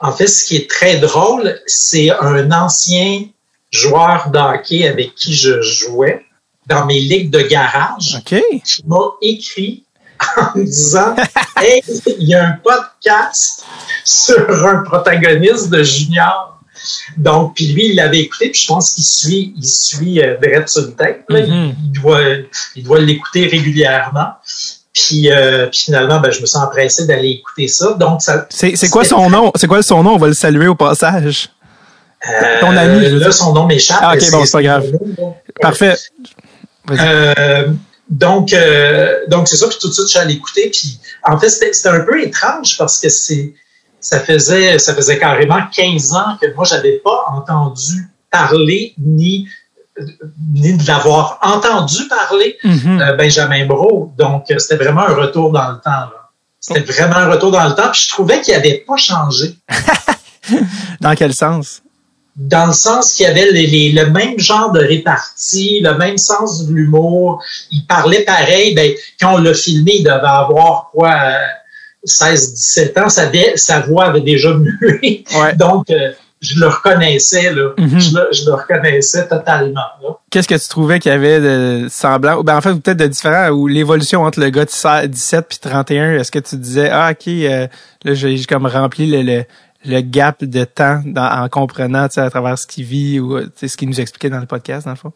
En 0.00 0.12
fait, 0.12 0.26
ce 0.26 0.46
qui 0.46 0.56
est 0.56 0.70
très 0.70 0.96
drôle, 0.96 1.60
c'est 1.66 2.10
un 2.10 2.50
ancien 2.52 3.24
joueur 3.70 4.30
d'hockey 4.30 4.88
avec 4.88 5.14
qui 5.14 5.34
je 5.34 5.60
jouais 5.60 6.24
dans 6.66 6.86
mes 6.86 7.00
ligues 7.00 7.30
de 7.30 7.40
garage 7.40 8.22
qui 8.24 8.84
m'a 8.86 8.96
écrit 9.20 9.84
en 10.36 10.58
me 10.58 10.64
disant 10.64 11.14
Hey, 11.56 11.82
il 12.18 12.28
y 12.28 12.34
a 12.34 12.46
un 12.46 12.52
podcast 12.52 13.64
sur 14.04 14.66
un 14.66 14.82
protagoniste 14.82 15.68
de 15.68 15.82
junior. 15.82 16.59
Donc, 17.16 17.54
puis 17.54 17.68
lui, 17.68 17.88
il 17.88 17.96
l'avait 17.96 18.20
écouté, 18.20 18.50
puis 18.50 18.60
je 18.60 18.66
pense 18.66 18.90
qu'il 18.90 19.04
suit, 19.04 19.54
il 19.56 19.66
suit 19.66 20.20
euh, 20.20 20.36
sur 20.66 20.82
le 20.82 20.92
tête. 20.92 21.24
Mm-hmm. 21.28 21.74
il, 21.84 21.92
doit, 22.00 22.20
il 22.76 22.84
doit 22.84 23.00
l'écouter 23.00 23.46
régulièrement. 23.46 24.32
Puis, 24.92 25.30
euh, 25.30 25.66
puis 25.66 25.80
finalement, 25.84 26.20
ben, 26.20 26.30
je 26.30 26.40
me 26.40 26.46
sens 26.46 26.64
empressé 26.64 27.06
d'aller 27.06 27.30
écouter 27.30 27.68
ça. 27.68 27.94
Donc, 27.94 28.22
ça. 28.22 28.46
C'est 28.50 28.88
quoi 28.90 29.04
son 29.04 29.30
nom? 29.30 29.52
C'est 29.54 29.66
quoi 29.66 29.82
son 29.82 30.02
nom? 30.02 30.14
On 30.14 30.18
va 30.18 30.28
le 30.28 30.34
saluer 30.34 30.66
au 30.66 30.74
passage. 30.74 31.50
Euh, 32.28 32.60
Ton 32.60 32.76
ami. 32.76 33.08
Là, 33.18 33.30
son 33.30 33.52
nom 33.52 33.66
m'échappe. 33.66 34.00
Ah, 34.02 34.14
ok, 34.14 34.30
bon, 34.30 34.44
c'est 34.44 34.52
pas 34.52 34.62
grave. 34.62 34.86
Parfait. 35.60 35.94
Euh, 36.90 37.68
donc, 38.08 38.54
donc 39.28 39.48
c'est 39.48 39.56
ça. 39.56 39.68
Puis 39.68 39.78
tout 39.80 39.88
de 39.88 39.92
suite, 39.92 40.06
je 40.06 40.10
suis 40.10 40.18
allé 40.18 40.34
écouter. 40.34 40.70
Puis, 40.70 40.98
en 41.22 41.38
fait, 41.38 41.50
c'était 41.50 41.88
un 41.88 42.00
peu 42.00 42.22
étrange 42.22 42.76
parce 42.76 42.98
que 42.98 43.08
c'est, 43.08 43.54
ça 44.00 44.20
faisait, 44.20 44.78
ça 44.78 44.94
faisait 44.94 45.18
carrément 45.18 45.60
15 45.72 46.14
ans 46.14 46.36
que 46.40 46.52
moi, 46.54 46.64
j'avais 46.64 47.00
pas 47.04 47.24
entendu 47.32 48.08
parler 48.30 48.94
ni 48.98 49.48
ni 50.54 50.76
de 50.76 50.86
l'avoir 50.86 51.38
entendu 51.42 52.08
parler, 52.08 52.56
mm-hmm. 52.64 53.02
euh, 53.02 53.16
Benjamin 53.16 53.66
Bro. 53.66 54.14
Donc, 54.16 54.50
euh, 54.50 54.58
c'était 54.58 54.82
vraiment 54.82 55.02
un 55.02 55.14
retour 55.14 55.52
dans 55.52 55.72
le 55.72 55.80
temps. 55.80 56.08
C'était 56.58 56.80
vraiment 56.80 57.16
un 57.16 57.30
retour 57.30 57.50
dans 57.50 57.66
le 57.68 57.74
temps. 57.74 57.90
Puis 57.92 58.06
je 58.06 58.12
trouvais 58.12 58.40
qu'il 58.40 58.54
n'avait 58.54 58.84
pas 58.86 58.96
changé. 58.96 59.56
dans 61.00 61.14
quel 61.14 61.34
sens? 61.34 61.82
Dans 62.36 62.66
le 62.66 62.72
sens 62.72 63.12
qu'il 63.12 63.26
y 63.26 63.28
avait 63.28 63.50
les, 63.50 63.92
le 63.92 64.06
même 64.10 64.38
genre 64.38 64.70
de 64.70 64.80
répartie, 64.80 65.80
le 65.80 65.96
même 65.96 66.16
sens 66.16 66.64
de 66.66 66.72
l'humour. 66.72 67.42
Il 67.70 67.86
parlait 67.86 68.24
pareil. 68.24 68.74
Ben, 68.74 68.92
quand 69.20 69.34
on 69.34 69.38
l'a 69.38 69.54
filmé, 69.54 69.96
il 69.96 70.04
devait 70.04 70.20
avoir 70.20 70.90
quoi? 70.92 71.10
16-17 72.06 72.98
euh, 72.98 73.04
ans, 73.04 73.08
sa, 73.08 73.30
sa, 73.56 73.80
voix 73.80 74.06
avait 74.06 74.20
déjà 74.20 74.54
mué. 74.54 75.24
Donc, 75.56 75.86
je 76.40 76.58
le 76.58 76.68
reconnaissais, 76.68 77.52
là. 77.52 77.70
Mhm. 77.76 78.00
je, 78.00 78.16
le, 78.16 78.28
je, 78.32 78.46
le, 78.46 78.54
reconnaissais 78.54 79.28
totalement. 79.28 79.82
Qu'est-ce 80.30 80.48
que 80.48 80.54
tu 80.54 80.68
trouvais 80.68 80.98
qu'il 80.98 81.12
y 81.12 81.14
avait 81.14 81.40
de 81.40 81.86
semblant, 81.90 82.42
ben 82.42 82.56
en 82.56 82.60
fait 82.60 82.74
peut-être 82.74 82.98
de 82.98 83.06
différent, 83.06 83.50
ou 83.50 83.66
l'évolution 83.66 84.22
entre 84.22 84.40
le 84.40 84.48
gars 84.48 84.64
de 84.64 85.06
17 85.06 85.46
puis 85.48 85.58
31, 85.58 86.14
est-ce 86.14 86.30
que 86.30 86.38
tu 86.38 86.56
disais, 86.56 86.88
ah 86.90 87.10
ok, 87.12 87.28
euh, 87.28 87.66
là 88.04 88.14
j'ai 88.14 88.42
comme 88.44 88.66
rempli 88.66 89.06
le, 89.06 89.22
le, 89.22 89.44
le, 89.84 90.00
gap 90.00 90.42
de 90.42 90.64
temps 90.64 91.02
en 91.14 91.48
comprenant 91.50 92.04
à 92.04 92.30
travers 92.30 92.58
ce 92.58 92.66
qu'il 92.66 92.84
vit 92.84 93.20
ou 93.20 93.38
ce 93.54 93.76
qu'il 93.76 93.88
nous 93.88 94.00
expliquait 94.00 94.30
dans 94.30 94.40
le 94.40 94.46
podcast, 94.46 94.86
dans 94.86 94.92
le 94.92 94.96
fond? 94.96 95.12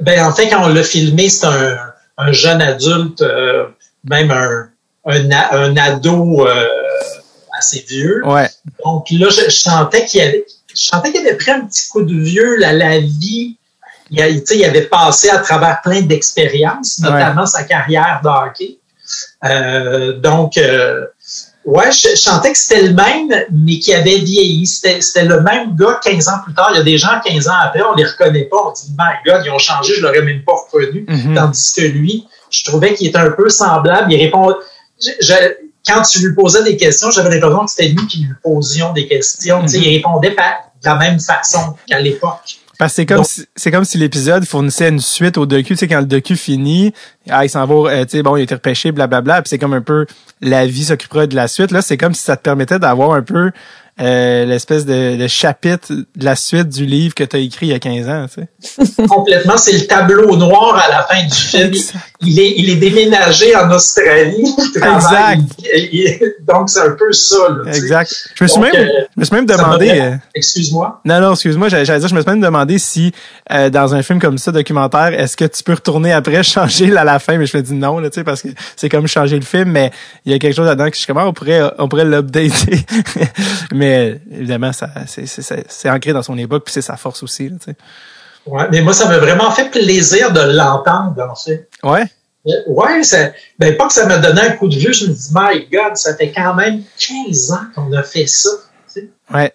Ben 0.00 0.24
en 0.24 0.32
fait, 0.32 0.48
quand 0.48 0.64
on 0.64 0.68
l'a 0.68 0.82
filmé, 0.82 1.28
c'est 1.28 1.46
un, 1.46 1.76
un 2.16 2.32
jeune 2.32 2.62
adulte, 2.62 3.20
euh, 3.20 3.66
même 4.04 4.30
un, 4.30 4.68
un, 5.08 5.30
un 5.30 5.76
ado... 5.76 6.46
Euh, 6.46 6.66
assez 7.58 7.84
vieux. 7.88 8.22
Ouais. 8.24 8.48
Donc 8.84 9.06
là, 9.10 9.28
je, 9.30 9.50
sentais 9.50 10.06
qu'il 10.06 10.20
avait, 10.20 10.46
je 10.74 10.86
sentais 10.86 11.12
qu'il 11.12 11.20
avait 11.20 11.36
pris 11.36 11.50
un 11.50 11.66
petit 11.66 11.88
coup 11.88 12.02
de 12.02 12.14
vieux, 12.14 12.56
la, 12.56 12.72
la 12.72 12.98
vie. 12.98 13.56
Il, 14.10 14.42
il 14.50 14.64
avait 14.64 14.86
passé 14.86 15.28
à 15.28 15.38
travers 15.38 15.82
plein 15.82 16.00
d'expériences, 16.00 16.98
notamment 17.00 17.44
sa 17.44 17.64
carrière 17.64 18.20
de 18.24 18.28
hockey. 18.28 18.78
Euh, 19.44 20.18
donc, 20.18 20.56
euh, 20.56 21.04
ouais, 21.66 21.92
je, 21.92 22.16
sentais 22.16 22.52
que 22.52 22.58
c'était 22.58 22.86
le 22.86 22.94
même, 22.94 23.44
mais 23.52 23.78
qui 23.78 23.92
avait 23.92 24.18
vieilli. 24.18 24.66
C'était 24.66 25.24
le 25.24 25.42
même 25.42 25.76
gars 25.76 26.00
15 26.02 26.28
ans 26.28 26.40
plus 26.42 26.54
tard. 26.54 26.70
Il 26.72 26.78
y 26.78 26.80
a 26.80 26.84
des 26.84 26.96
gens 26.96 27.20
15 27.22 27.48
ans 27.48 27.56
après, 27.62 27.82
on 27.82 27.94
les 27.96 28.04
reconnaît 28.04 28.44
pas. 28.44 28.56
On 28.66 28.72
dit, 28.72 28.94
my 28.96 29.14
God, 29.26 29.42
ils 29.44 29.50
ont 29.50 29.58
changé, 29.58 29.94
je 29.94 30.00
l'aurais 30.00 30.22
même 30.22 30.42
pas 30.42 30.54
reconnu. 30.54 31.04
Mm-hmm. 31.06 31.34
Tandis 31.34 31.72
que 31.76 31.82
lui, 31.82 32.26
je 32.48 32.64
trouvais 32.64 32.94
qu'il 32.94 33.08
était 33.08 33.18
un 33.18 33.30
peu 33.30 33.50
semblable. 33.50 34.10
Il 34.10 34.22
répond, 34.22 34.54
je, 35.00 35.34
quand 35.86 36.02
tu 36.02 36.26
lui 36.26 36.34
posais 36.34 36.62
des 36.62 36.76
questions, 36.76 37.10
j'avais 37.10 37.30
l'impression 37.30 37.64
que 37.64 37.70
c'était 37.70 37.92
nous 37.92 38.06
qui 38.06 38.18
lui 38.18 38.34
posions 38.42 38.92
des 38.92 39.06
questions. 39.06 39.64
Il 39.66 39.96
répondait 39.96 40.30
de 40.30 40.36
la 40.84 40.96
même 40.96 41.20
façon 41.20 41.74
qu'à 41.86 42.00
l'époque. 42.00 42.58
Parce 42.78 42.92
que 42.92 42.96
c'est 42.96 43.06
comme, 43.06 43.24
si, 43.24 43.44
c'est 43.56 43.72
comme 43.72 43.84
si 43.84 43.98
l'épisode 43.98 44.44
fournissait 44.44 44.88
une 44.88 45.00
suite 45.00 45.36
au 45.36 45.46
docu. 45.46 45.74
Tu 45.74 45.76
sais, 45.76 45.88
quand 45.88 45.98
le 45.98 46.06
docu 46.06 46.36
finit, 46.36 46.92
ah, 47.28 47.44
il 47.44 47.50
s'en 47.50 47.66
va, 47.66 47.90
euh, 47.90 48.04
tu 48.04 48.10
sais, 48.18 48.22
bon, 48.22 48.36
il 48.36 48.40
a 48.40 48.42
été 48.44 48.54
repêché, 48.54 48.92
blablabla, 48.92 49.42
puis 49.42 49.48
c'est 49.48 49.58
comme 49.58 49.72
un 49.72 49.82
peu 49.82 50.06
la 50.40 50.64
vie 50.64 50.84
s'occupera 50.84 51.26
de 51.26 51.34
la 51.34 51.48
suite. 51.48 51.72
Là, 51.72 51.82
c'est 51.82 51.96
comme 51.96 52.14
si 52.14 52.22
ça 52.22 52.36
te 52.36 52.42
permettait 52.42 52.78
d'avoir 52.78 53.14
un 53.14 53.22
peu 53.22 53.50
euh, 54.00 54.44
l'espèce 54.44 54.86
de, 54.86 55.16
de, 55.16 55.26
chapitre 55.26 55.92
de 55.92 56.24
la 56.24 56.36
suite 56.36 56.68
du 56.68 56.86
livre 56.86 57.16
que 57.16 57.24
tu 57.24 57.34
as 57.34 57.40
écrit 57.40 57.66
il 57.66 57.70
y 57.70 57.74
a 57.74 57.80
15 57.80 58.08
ans. 58.08 58.26
Tu 58.32 58.42
sais. 58.86 59.06
Complètement, 59.08 59.56
c'est 59.56 59.76
le 59.76 59.86
tableau 59.88 60.36
noir 60.36 60.76
à 60.76 60.88
la 60.88 61.02
fin 61.02 61.26
du 61.26 61.34
film. 61.34 61.72
Il 62.20 62.40
est, 62.40 62.54
il 62.56 62.70
est 62.70 62.76
déménagé 62.76 63.54
en 63.54 63.70
Australie. 63.70 64.44
Exact. 64.74 65.40
donc, 66.42 66.68
c'est 66.68 66.80
un 66.80 66.90
peu 66.90 67.12
ça. 67.12 67.36
Là, 67.48 67.72
exact. 67.72 68.30
Je 68.34 68.44
me 68.44 68.48
suis 68.48 68.60
même, 68.60 68.74
euh, 68.74 68.86
je 69.14 69.20
me 69.20 69.24
suis 69.24 69.34
même 69.36 69.46
demandé... 69.46 69.90
Euh, 69.90 70.16
excuse-moi. 70.34 71.00
Non, 71.04 71.20
non, 71.20 71.32
excuse-moi. 71.32 71.68
J'allais 71.68 71.84
dire, 71.84 72.08
je 72.08 72.14
me 72.14 72.20
suis 72.20 72.30
même 72.30 72.40
demandé 72.40 72.78
si, 72.78 73.12
euh, 73.52 73.70
dans 73.70 73.94
un 73.94 74.02
film 74.02 74.20
comme 74.20 74.36
ça, 74.38 74.50
documentaire, 74.50 75.12
est-ce 75.12 75.36
que 75.36 75.44
tu 75.44 75.62
peux 75.62 75.74
retourner 75.74 76.12
après, 76.12 76.42
changer 76.42 76.96
à 76.96 77.04
la 77.04 77.18
fin? 77.18 77.38
Mais 77.38 77.46
je 77.46 77.56
me 77.56 77.62
dis 77.62 77.74
non, 77.74 77.98
là, 77.98 78.10
tu 78.10 78.16
sais, 78.16 78.24
parce 78.24 78.42
que 78.42 78.48
c'est 78.74 78.88
comme 78.88 79.06
changer 79.06 79.36
le 79.36 79.44
film, 79.44 79.70
mais 79.70 79.92
il 80.24 80.32
y 80.32 80.34
a 80.34 80.38
quelque 80.38 80.54
chose 80.54 80.66
là-dedans 80.66 80.86
que 80.86 80.94
je 80.94 80.98
suis 80.98 81.06
comment 81.06 81.24
on 81.24 81.32
pourrait, 81.32 81.62
on 81.78 81.88
pourrait 81.88 82.04
l'updater. 82.04 82.84
mais 83.72 83.88
mais 83.88 84.20
évidemment, 84.30 84.72
ça, 84.72 84.90
c'est 85.06 85.90
ancré 85.90 86.12
dans 86.12 86.22
son 86.22 86.36
époque, 86.38 86.64
puis 86.64 86.72
c'est 86.72 86.82
sa 86.82 86.96
force 86.96 87.22
aussi. 87.22 87.48
Là, 87.48 87.56
ouais, 88.48 88.64
mais 88.70 88.80
moi, 88.80 88.92
ça 88.92 89.06
m'a 89.08 89.18
vraiment 89.18 89.50
fait 89.50 89.70
plaisir 89.70 90.32
de 90.32 90.40
l'entendre 90.40 91.14
danser. 91.14 91.66
Ouais? 91.82 92.04
Euh, 92.46 92.52
ouais, 92.68 93.02
ça, 93.02 93.30
ben 93.58 93.76
pas 93.76 93.88
que 93.88 93.92
ça 93.92 94.06
m'a 94.06 94.18
donné 94.18 94.40
un 94.40 94.50
coup 94.52 94.68
de 94.68 94.76
vue, 94.76 94.92
je 94.94 95.06
me 95.06 95.12
dis, 95.12 95.28
my 95.34 95.68
God, 95.70 95.96
ça 95.96 96.16
fait 96.16 96.32
quand 96.32 96.54
même 96.54 96.82
15 96.98 97.52
ans 97.52 97.66
qu'on 97.74 97.92
a 97.92 98.02
fait 98.02 98.26
ça. 98.26 98.50
Tu 98.92 99.00
sais. 99.00 99.08
Ouais. 99.32 99.52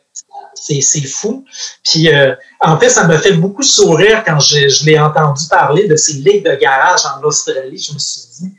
C'est 0.56 1.02
fou. 1.02 1.44
Puis, 1.84 2.14
euh, 2.14 2.36
en 2.62 2.78
fait, 2.78 2.90
ça 2.90 3.06
me 3.08 3.18
fait 3.18 3.34
beaucoup 3.34 3.64
sourire 3.64 4.24
quand 4.26 4.40
je, 4.40 4.70
je 4.70 4.86
l'ai 4.86 4.98
entendu 4.98 5.48
parler 5.50 5.88
de 5.88 5.96
ces 5.96 6.14
ligues 6.14 6.46
de 6.46 6.56
garage 6.56 7.02
en 7.06 7.22
Australie. 7.24 7.78
Je 7.78 7.94
me 7.94 8.00
suis 8.00 8.22
dit, 8.40 8.54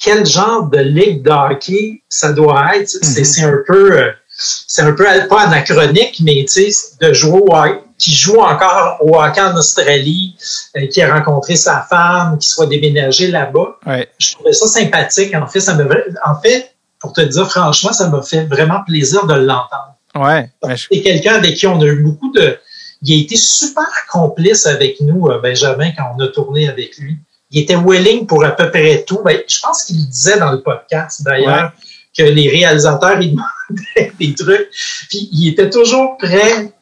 quel 0.00 0.26
genre 0.26 0.68
de 0.68 0.78
ligue 0.78 1.22
de 1.22 1.30
hockey 1.30 2.02
ça 2.08 2.32
doit 2.32 2.76
être? 2.76 2.88
Mm-hmm. 2.88 3.24
C'est 3.24 3.44
un 3.44 3.58
peu... 3.66 3.92
Euh, 3.92 4.10
c'est 4.36 4.82
un 4.82 4.92
peu 4.92 5.04
pas 5.28 5.42
anachronique, 5.42 6.20
mais 6.20 6.44
tu 6.48 6.72
sais, 6.72 6.96
de 7.00 7.12
jouer 7.12 7.38
au 7.38 7.54
qui 8.04 8.12
joue 8.14 8.38
encore 8.38 8.98
au 9.00 9.18
hockey 9.18 9.40
en 9.40 9.56
Australie, 9.56 10.36
euh, 10.76 10.86
qui 10.88 11.00
a 11.00 11.14
rencontré 11.14 11.56
sa 11.56 11.80
femme, 11.88 12.36
qui 12.38 12.46
soit 12.46 12.66
déménagé 12.66 13.28
là-bas. 13.28 13.78
Je 14.18 14.32
trouvais 14.32 14.52
ça 14.52 14.66
sympathique. 14.66 15.34
En 15.34 15.46
fait, 15.46 15.60
ça 15.60 15.74
me, 15.74 15.88
en 16.22 16.38
fait, 16.38 16.74
pour 16.98 17.14
te 17.14 17.22
dire 17.22 17.50
franchement, 17.50 17.94
ça 17.94 18.10
m'a 18.10 18.20
fait 18.20 18.44
vraiment 18.44 18.82
plaisir 18.86 19.26
de 19.26 19.32
l'entendre. 19.32 19.94
Ouais. 20.14 20.50
C'est 20.76 21.00
quelqu'un 21.00 21.34
avec 21.34 21.56
qui 21.56 21.66
on 21.66 21.80
a 21.80 21.86
eu 21.86 22.02
beaucoup 22.02 22.30
de. 22.32 22.58
Il 23.00 23.18
a 23.18 23.22
été 23.22 23.36
super 23.36 23.88
complice 24.10 24.66
avec 24.66 25.00
nous, 25.00 25.28
euh, 25.28 25.40
Benjamin, 25.40 25.90
quand 25.96 26.14
on 26.14 26.20
a 26.22 26.28
tourné 26.28 26.68
avec 26.68 26.98
lui. 26.98 27.16
Il 27.50 27.62
était 27.62 27.76
willing 27.76 28.26
pour 28.26 28.44
à 28.44 28.50
peu 28.50 28.70
près 28.70 29.04
tout. 29.06 29.20
Ben, 29.24 29.38
je 29.48 29.60
pense 29.62 29.84
qu'il 29.84 29.96
le 29.96 30.06
disait 30.06 30.38
dans 30.38 30.52
le 30.52 30.60
podcast 30.60 31.22
d'ailleurs 31.22 31.72
que 32.16 32.22
les 32.22 32.50
réalisateurs 32.50 33.20
ils 33.20 33.30
demandaient 33.70 34.12
des 34.18 34.34
trucs. 34.34 34.68
Puis 35.08 35.30
il 35.32 35.48
était 35.48 35.70
toujours 35.70 36.18
prêt. 36.18 36.73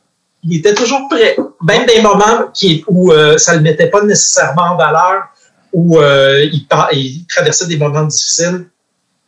Il 0.45 0.57
était 0.57 0.75
toujours 0.75 1.09
prêt. 1.09 1.37
Même 1.63 1.87
des 1.87 2.01
moments 2.01 2.49
qui, 2.53 2.85
où 2.89 3.13
euh, 3.13 3.39
ça 3.39 3.55
le 3.55 3.61
mettait 3.61 3.89
pas 3.89 4.03
nécessairement 4.03 4.73
en 4.73 4.77
valeur, 4.77 5.29
où 5.73 5.99
euh, 5.99 6.45
il, 6.45 6.67
il, 6.93 7.27
traversait 7.27 7.67
des 7.67 7.77
moments 7.77 8.05
difficiles, 8.05 8.67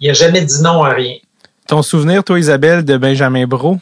il 0.01 0.11
a 0.11 0.13
jamais 0.13 0.43
dit 0.43 0.61
non 0.63 0.83
à 0.83 0.91
rien. 0.91 1.17
Ton 1.67 1.83
souvenir, 1.83 2.23
toi, 2.25 2.39
Isabelle, 2.39 2.85
de 2.85 2.97
Benjamin 2.97 3.47
Bro? 3.47 3.79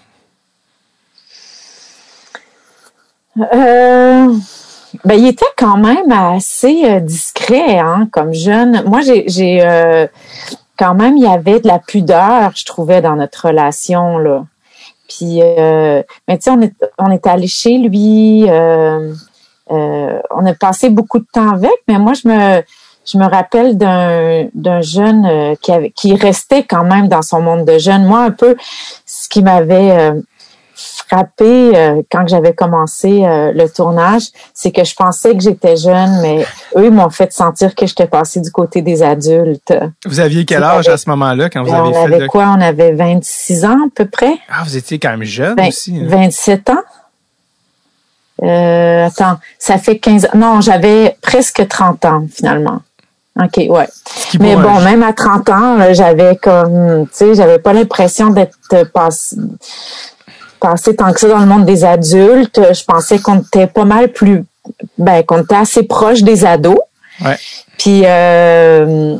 Euh, 3.39 4.35
ben, 5.05 5.15
il 5.15 5.27
était 5.27 5.45
quand 5.57 5.79
même 5.79 6.12
assez 6.12 6.85
euh, 6.85 7.01
discret, 7.01 7.79
hein, 7.79 8.09
comme 8.12 8.35
jeune. 8.35 8.85
Moi, 8.87 9.01
j'ai, 9.01 9.67
euh, 9.67 10.07
quand 10.79 10.95
même, 10.95 11.17
il 11.17 11.25
y 11.25 11.27
avait 11.27 11.61
de 11.61 11.67
la 11.67 11.79
pudeur, 11.79 12.53
je 12.55 12.65
trouvais, 12.65 13.01
dans 13.01 13.17
notre 13.17 13.49
relation, 13.49 14.19
là. 14.19 14.45
Puis, 15.16 15.40
euh, 15.42 16.02
tu 16.28 16.37
sais, 16.40 16.50
on 16.99 17.11
est, 17.11 17.26
allé 17.26 17.47
chez 17.47 17.78
lui, 17.78 18.49
euh, 18.49 19.12
euh, 19.71 20.21
on 20.31 20.47
a 20.47 20.54
passé 20.54 20.90
beaucoup 20.90 21.19
de 21.19 21.26
temps 21.31 21.50
avec, 21.50 21.73
mais 21.88 21.99
moi, 21.99 22.12
je 22.14 22.28
me, 22.28 23.25
rappelle 23.26 23.76
d'un, 23.76 24.81
jeune 24.81 25.57
qui, 25.61 26.14
restait 26.14 26.62
quand 26.62 26.85
même 26.85 27.09
dans 27.09 27.23
son 27.23 27.40
monde 27.40 27.64
de 27.66 27.78
jeune. 27.78 28.04
Moi, 28.04 28.21
un 28.21 28.31
peu, 28.31 28.57
ce 29.04 29.28
qui 29.28 29.42
m'avait 29.42 30.12
frappé 31.12 31.76
euh, 31.76 32.02
quand 32.11 32.26
j'avais 32.26 32.54
commencé 32.54 33.25
euh, 33.25 33.52
le 33.52 33.69
tournage, 33.69 34.28
c'est 34.54 34.71
que 34.71 34.85
je 34.85 34.95
pensais 34.95 35.35
que 35.35 35.42
j'étais 35.42 35.76
jeune, 35.76 36.21
mais 36.23 36.47
eux 36.76 36.90
m'ont 36.90 37.11
fait 37.11 37.33
sentir 37.33 37.75
que 37.75 37.87
j'étais 37.87 38.07
passée 38.07 38.40
du 38.40 38.50
côté 38.50 38.83
des 38.83 39.02
adultes. 39.02 39.75
Vous 40.07 40.21
aviez 40.21 40.45
quel 40.45 40.62
âge 40.62 40.88
à 40.88 40.97
ce 40.97 41.09
moment-là 41.11 41.50
quand 41.50 41.62
vous 41.62 41.73
avez 41.73 41.92
fait 41.92 41.99
On 41.99 42.04
avait 42.04 42.26
quoi? 42.26 42.54
On 42.57 42.61
avait 42.61 42.92
26 42.92 43.64
ans 43.64 43.78
à 43.87 43.90
peu 43.95 44.07
près. 44.07 44.35
Ah, 44.49 44.62
vous 44.64 44.76
étiez 44.76 44.99
quand 44.99 45.11
même 45.11 45.25
jeune 45.25 45.61
aussi. 45.61 45.99
Hein? 45.99 46.07
27 46.09 46.71
ans. 46.71 46.83
Euh, 48.42 49.07
attends, 49.07 49.38
ça 49.59 49.78
fait 49.78 49.99
15 49.99 50.26
ans. 50.26 50.28
Non, 50.35 50.61
j'avais 50.61 51.16
presque 51.21 51.66
30 51.69 52.04
ans 52.07 52.26
finalement. 52.33 52.81
OK, 53.40 53.64
ouais. 53.71 53.88
Mais 54.40 54.57
bon, 54.57 54.81
même 54.81 55.02
à 55.02 55.14
30 55.14 55.49
ans, 55.49 55.92
j'avais 55.92 56.37
comme, 56.37 57.07
tu 57.07 57.12
sais, 57.12 57.35
j'avais 57.35 57.59
pas 57.59 57.73
l'impression 57.73 58.28
d'être 58.28 58.59
passé 58.92 59.37
passé 60.62 60.95
tant 60.97 61.12
que 61.12 61.21
ça 61.21 61.28
dans 61.28 61.40
le 61.40 61.47
monde 61.47 61.66
des 61.66 61.85
adultes. 61.85 62.61
Je 62.73 62.85
pensais 62.85 63.19
qu'on 63.19 63.40
était 63.40 63.66
pas 63.66 63.85
mal 63.85 64.09
plus, 64.09 64.45
ben, 64.97 65.23
qu'on 65.25 65.42
était 65.42 65.57
assez 65.57 65.83
proche 65.83 66.23
des 66.23 66.45
ados. 66.45 66.78
Ouais. 67.25 67.37
Puis, 67.78 68.02
euh, 68.04 69.16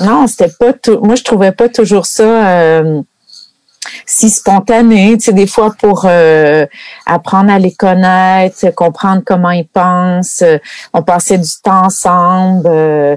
non, 0.00 0.26
c'était 0.26 0.52
pas 0.58 0.72
tout, 0.72 0.98
moi, 1.02 1.14
je 1.14 1.22
trouvais 1.22 1.52
pas 1.52 1.68
toujours 1.68 2.06
ça, 2.06 2.48
euh, 2.48 3.02
si 4.04 4.28
spontané, 4.28 5.16
tu 5.16 5.26
sais, 5.26 5.32
des 5.32 5.46
fois 5.46 5.74
pour 5.78 6.02
euh, 6.04 6.66
apprendre 7.06 7.50
à 7.52 7.58
les 7.58 7.72
connaître, 7.72 8.70
comprendre 8.74 9.22
comment 9.24 9.50
ils 9.50 9.66
pensent. 9.66 10.42
Euh, 10.42 10.58
on 10.92 11.02
passait 11.02 11.38
du 11.38 11.48
temps 11.62 11.86
ensemble. 11.86 12.66
Euh, 12.66 13.16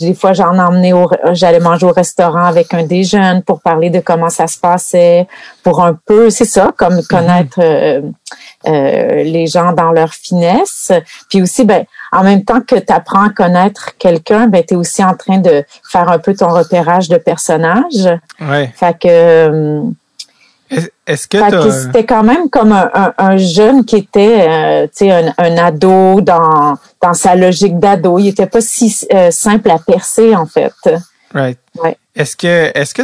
des 0.00 0.14
fois, 0.14 0.32
j'en 0.32 0.58
emmenais 0.58 0.92
au, 0.92 1.08
j'allais 1.32 1.60
manger 1.60 1.86
au 1.86 1.92
restaurant 1.92 2.44
avec 2.44 2.74
un 2.74 2.84
des 2.84 3.04
jeunes 3.04 3.42
pour 3.42 3.60
parler 3.60 3.90
de 3.90 4.00
comment 4.00 4.30
ça 4.30 4.46
se 4.46 4.58
passait, 4.58 5.26
pour 5.62 5.82
un 5.82 5.98
peu, 6.06 6.30
c'est 6.30 6.44
ça, 6.44 6.72
comme 6.76 6.98
mm-hmm. 6.98 8.12
Connaître 8.66 9.24
les 9.24 9.46
gens 9.46 9.72
dans 9.72 9.92
leur 9.92 10.12
finesse. 10.12 10.92
Puis 11.28 11.42
aussi, 11.42 11.64
ben, 11.64 11.84
en 12.12 12.22
même 12.22 12.44
temps 12.44 12.60
que 12.60 12.76
tu 12.76 12.92
apprends 12.92 13.26
à 13.26 13.30
connaître 13.30 13.96
quelqu'un, 13.98 14.46
ben, 14.46 14.62
tu 14.66 14.74
es 14.74 14.76
aussi 14.76 15.04
en 15.04 15.14
train 15.14 15.38
de 15.38 15.64
faire 15.82 16.08
un 16.08 16.18
peu 16.18 16.34
ton 16.34 16.48
repérage 16.48 17.08
de 17.08 17.16
personnage. 17.16 18.08
Ouais. 18.40 18.72
Fait 18.76 18.96
que 18.98 19.82
est-ce 21.06 21.28
que, 21.28 21.38
c'était 21.70 22.04
quand 22.04 22.22
même 22.22 22.48
comme 22.48 22.72
un, 22.72 23.36
jeune 23.36 23.84
qui 23.84 23.96
était, 23.96 24.46
euh, 24.48 24.86
tu 24.86 25.06
sais, 25.06 25.32
un, 25.36 25.58
ado 25.58 26.20
dans 26.20 26.76
dans 27.02 27.14
sa 27.14 27.36
logique 27.36 27.78
d'ado. 27.78 28.18
Il 28.18 28.28
était 28.28 28.46
pas 28.46 28.60
si 28.60 29.06
euh, 29.12 29.30
simple 29.30 29.70
à 29.70 29.78
percer 29.78 30.34
en 30.34 30.46
fait. 30.46 30.72
Right. 31.34 31.58
Ouais. 31.82 31.96
Est-ce 32.14 32.36
que 32.36 32.70
est-ce 32.78 32.94
que 32.94 33.02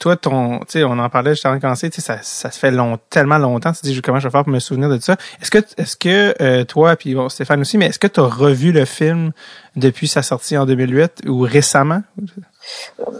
toi 0.00 0.16
ton, 0.16 0.58
tu 0.60 0.64
sais, 0.70 0.84
on 0.84 0.98
en 0.98 1.08
parlait 1.08 1.30
juste 1.30 1.46
avant 1.46 1.54
de 1.54 1.60
commencer, 1.60 1.88
tu 1.90 2.00
sais, 2.00 2.06
ça 2.06 2.18
ça 2.22 2.50
se 2.50 2.58
fait 2.58 2.72
long, 2.72 2.98
tellement 3.08 3.38
longtemps. 3.38 3.72
Tu 3.72 3.86
dis 3.86 4.02
comment 4.02 4.18
je 4.18 4.26
vais 4.26 4.32
faire 4.32 4.42
pour 4.42 4.52
me 4.52 4.58
souvenir 4.58 4.88
de 4.88 4.98
ça. 4.98 5.16
Est-ce 5.40 5.52
que 5.52 5.58
est-ce 5.76 5.96
que 5.96 6.34
euh, 6.42 6.64
toi 6.64 6.96
puis 6.96 7.14
bon 7.14 7.28
Stéphane 7.28 7.60
aussi, 7.60 7.78
mais 7.78 7.86
est-ce 7.86 8.00
que 8.00 8.08
tu 8.08 8.18
as 8.18 8.24
revu 8.24 8.72
le 8.72 8.84
film 8.84 9.30
depuis 9.76 10.08
sa 10.08 10.22
sortie 10.22 10.56
en 10.56 10.66
2008 10.66 11.22
ou 11.28 11.42
récemment? 11.42 12.02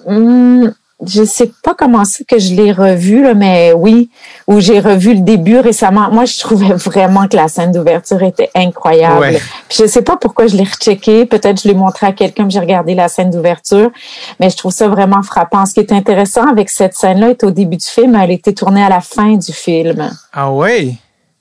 Hum, 0.06 0.74
je 1.04 1.24
sais 1.24 1.52
pas 1.62 1.74
comment 1.74 2.04
c'est 2.06 2.24
que 2.24 2.38
je 2.38 2.54
l'ai 2.54 2.72
revu, 2.72 3.22
là, 3.22 3.34
mais 3.34 3.72
oui, 3.74 4.08
où 4.46 4.60
j'ai 4.60 4.80
revu 4.80 5.12
le 5.12 5.20
début 5.20 5.58
récemment. 5.58 6.10
Moi, 6.10 6.24
je 6.24 6.38
trouvais 6.38 6.72
vraiment 6.74 7.28
que 7.28 7.36
la 7.36 7.48
scène 7.48 7.72
d'ouverture 7.72 8.22
était 8.22 8.50
incroyable. 8.54 9.20
Ouais. 9.20 9.40
Puis 9.68 9.78
je 9.80 9.86
sais 9.86 10.02
pas 10.02 10.16
pourquoi 10.16 10.46
je 10.46 10.56
l'ai 10.56 10.64
rechecké. 10.64 11.26
Peut-être 11.26 11.62
je 11.62 11.68
l'ai 11.68 11.74
montré 11.74 12.06
à 12.06 12.12
quelqu'un, 12.12 12.48
j'ai 12.48 12.60
regardé 12.60 12.94
la 12.94 13.08
scène 13.08 13.30
d'ouverture, 13.30 13.90
mais 14.40 14.48
je 14.48 14.56
trouve 14.56 14.72
ça 14.72 14.88
vraiment 14.88 15.22
frappant. 15.22 15.66
Ce 15.66 15.74
qui 15.74 15.80
est 15.80 15.92
intéressant 15.92 16.46
avec 16.46 16.70
cette 16.70 16.94
scène-là 16.94 17.30
est 17.30 17.44
au 17.44 17.50
début 17.50 17.76
du 17.76 17.86
film, 17.86 18.14
elle 18.16 18.30
était 18.30 18.54
tournée 18.54 18.82
à 18.82 18.88
la 18.88 19.00
fin 19.00 19.36
du 19.36 19.52
film. 19.52 20.10
Ah 20.32 20.50
oui? 20.50 20.96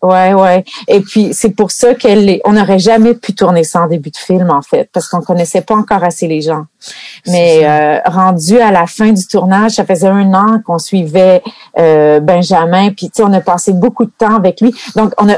Ouais, 0.06 0.34
ouais. 0.34 0.64
Et 0.88 1.00
puis 1.02 1.34
c'est 1.34 1.50
pour 1.50 1.72
ça 1.72 1.96
qu'elle 1.96 2.40
on 2.46 2.54
n'aurait 2.54 2.80
jamais 2.80 3.16
pu 3.16 3.34
tourner 3.34 3.64
ça 3.64 3.82
en 3.82 3.88
début 3.88 4.12
de 4.12 4.18
film 4.18 4.52
en 4.52 4.62
fait, 4.62 4.88
parce 4.94 5.08
qu'on 5.08 5.22
connaissait 5.22 5.62
pas 5.62 5.76
encore 5.76 6.04
assez 6.04 6.28
les 6.28 6.42
gens. 6.42 6.66
Mais 7.28 7.62
euh, 7.64 8.00
rendu 8.06 8.60
à 8.60 8.72
la 8.72 8.86
fin 8.86 9.12
du 9.12 9.26
tournage, 9.26 9.72
ça 9.72 9.86
faisait 9.86 10.08
un 10.08 10.34
an 10.34 10.60
qu'on 10.64 10.78
suivait 10.78 11.42
euh, 11.80 12.20
Benjamin, 12.20 12.92
puis 12.92 13.08
tu 13.08 13.14
sais, 13.16 13.24
on 13.24 13.34
a 13.34 13.42
passé 13.42 13.74
beaucoup 13.74 14.06
de 14.06 14.12
temps 14.16 14.36
avec 14.36 14.62
lui. 14.62 14.76
Donc 14.96 15.14
on 15.18 15.28
a, 15.28 15.38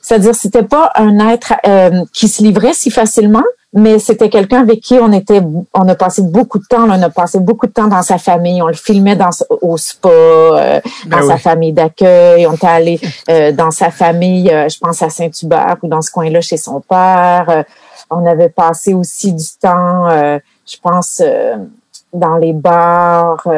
c'est-à-dire 0.00 0.34
c'était 0.34 0.62
pas 0.62 0.90
un 0.94 1.28
être 1.28 1.52
euh, 1.66 2.04
qui 2.14 2.28
se 2.28 2.42
livrait 2.42 2.72
si 2.72 2.90
facilement, 2.90 3.44
mais 3.78 4.00
c'était 4.00 4.28
quelqu'un 4.28 4.62
avec 4.62 4.80
qui 4.80 4.94
on 4.94 5.12
était, 5.12 5.40
on 5.72 5.88
a 5.88 5.94
passé 5.94 6.22
beaucoup 6.22 6.58
de 6.58 6.64
temps. 6.64 6.84
on 6.88 7.02
a 7.02 7.10
passé 7.10 7.38
beaucoup 7.38 7.66
de 7.66 7.72
temps 7.72 7.86
dans 7.86 8.02
sa 8.02 8.18
famille. 8.18 8.60
On 8.60 8.66
le 8.66 8.74
filmait 8.74 9.14
dans 9.14 9.30
au 9.62 9.76
spa, 9.76 10.08
euh, 10.08 10.80
Ben 11.06 11.20
dans 11.20 11.28
sa 11.28 11.36
famille 11.38 11.72
d'accueil. 11.72 12.46
On 12.46 12.54
était 12.54 12.66
allé 12.66 13.00
euh, 13.30 13.52
dans 13.52 13.70
sa 13.70 13.90
famille, 13.90 14.50
euh, 14.50 14.68
je 14.68 14.78
pense 14.78 15.00
à 15.02 15.10
Saint-Hubert 15.10 15.76
ou 15.82 15.88
dans 15.88 16.02
ce 16.02 16.10
coin-là 16.10 16.40
chez 16.40 16.56
son 16.56 16.80
père. 16.80 17.64
On 18.10 18.26
avait 18.26 18.48
passé 18.48 18.94
aussi 18.94 19.32
du 19.32 19.46
temps, 19.60 20.08
je 20.08 20.76
pense, 20.82 21.22
dans 22.12 22.36
les 22.36 22.54
bars. 22.54 23.42
Tu 23.44 23.50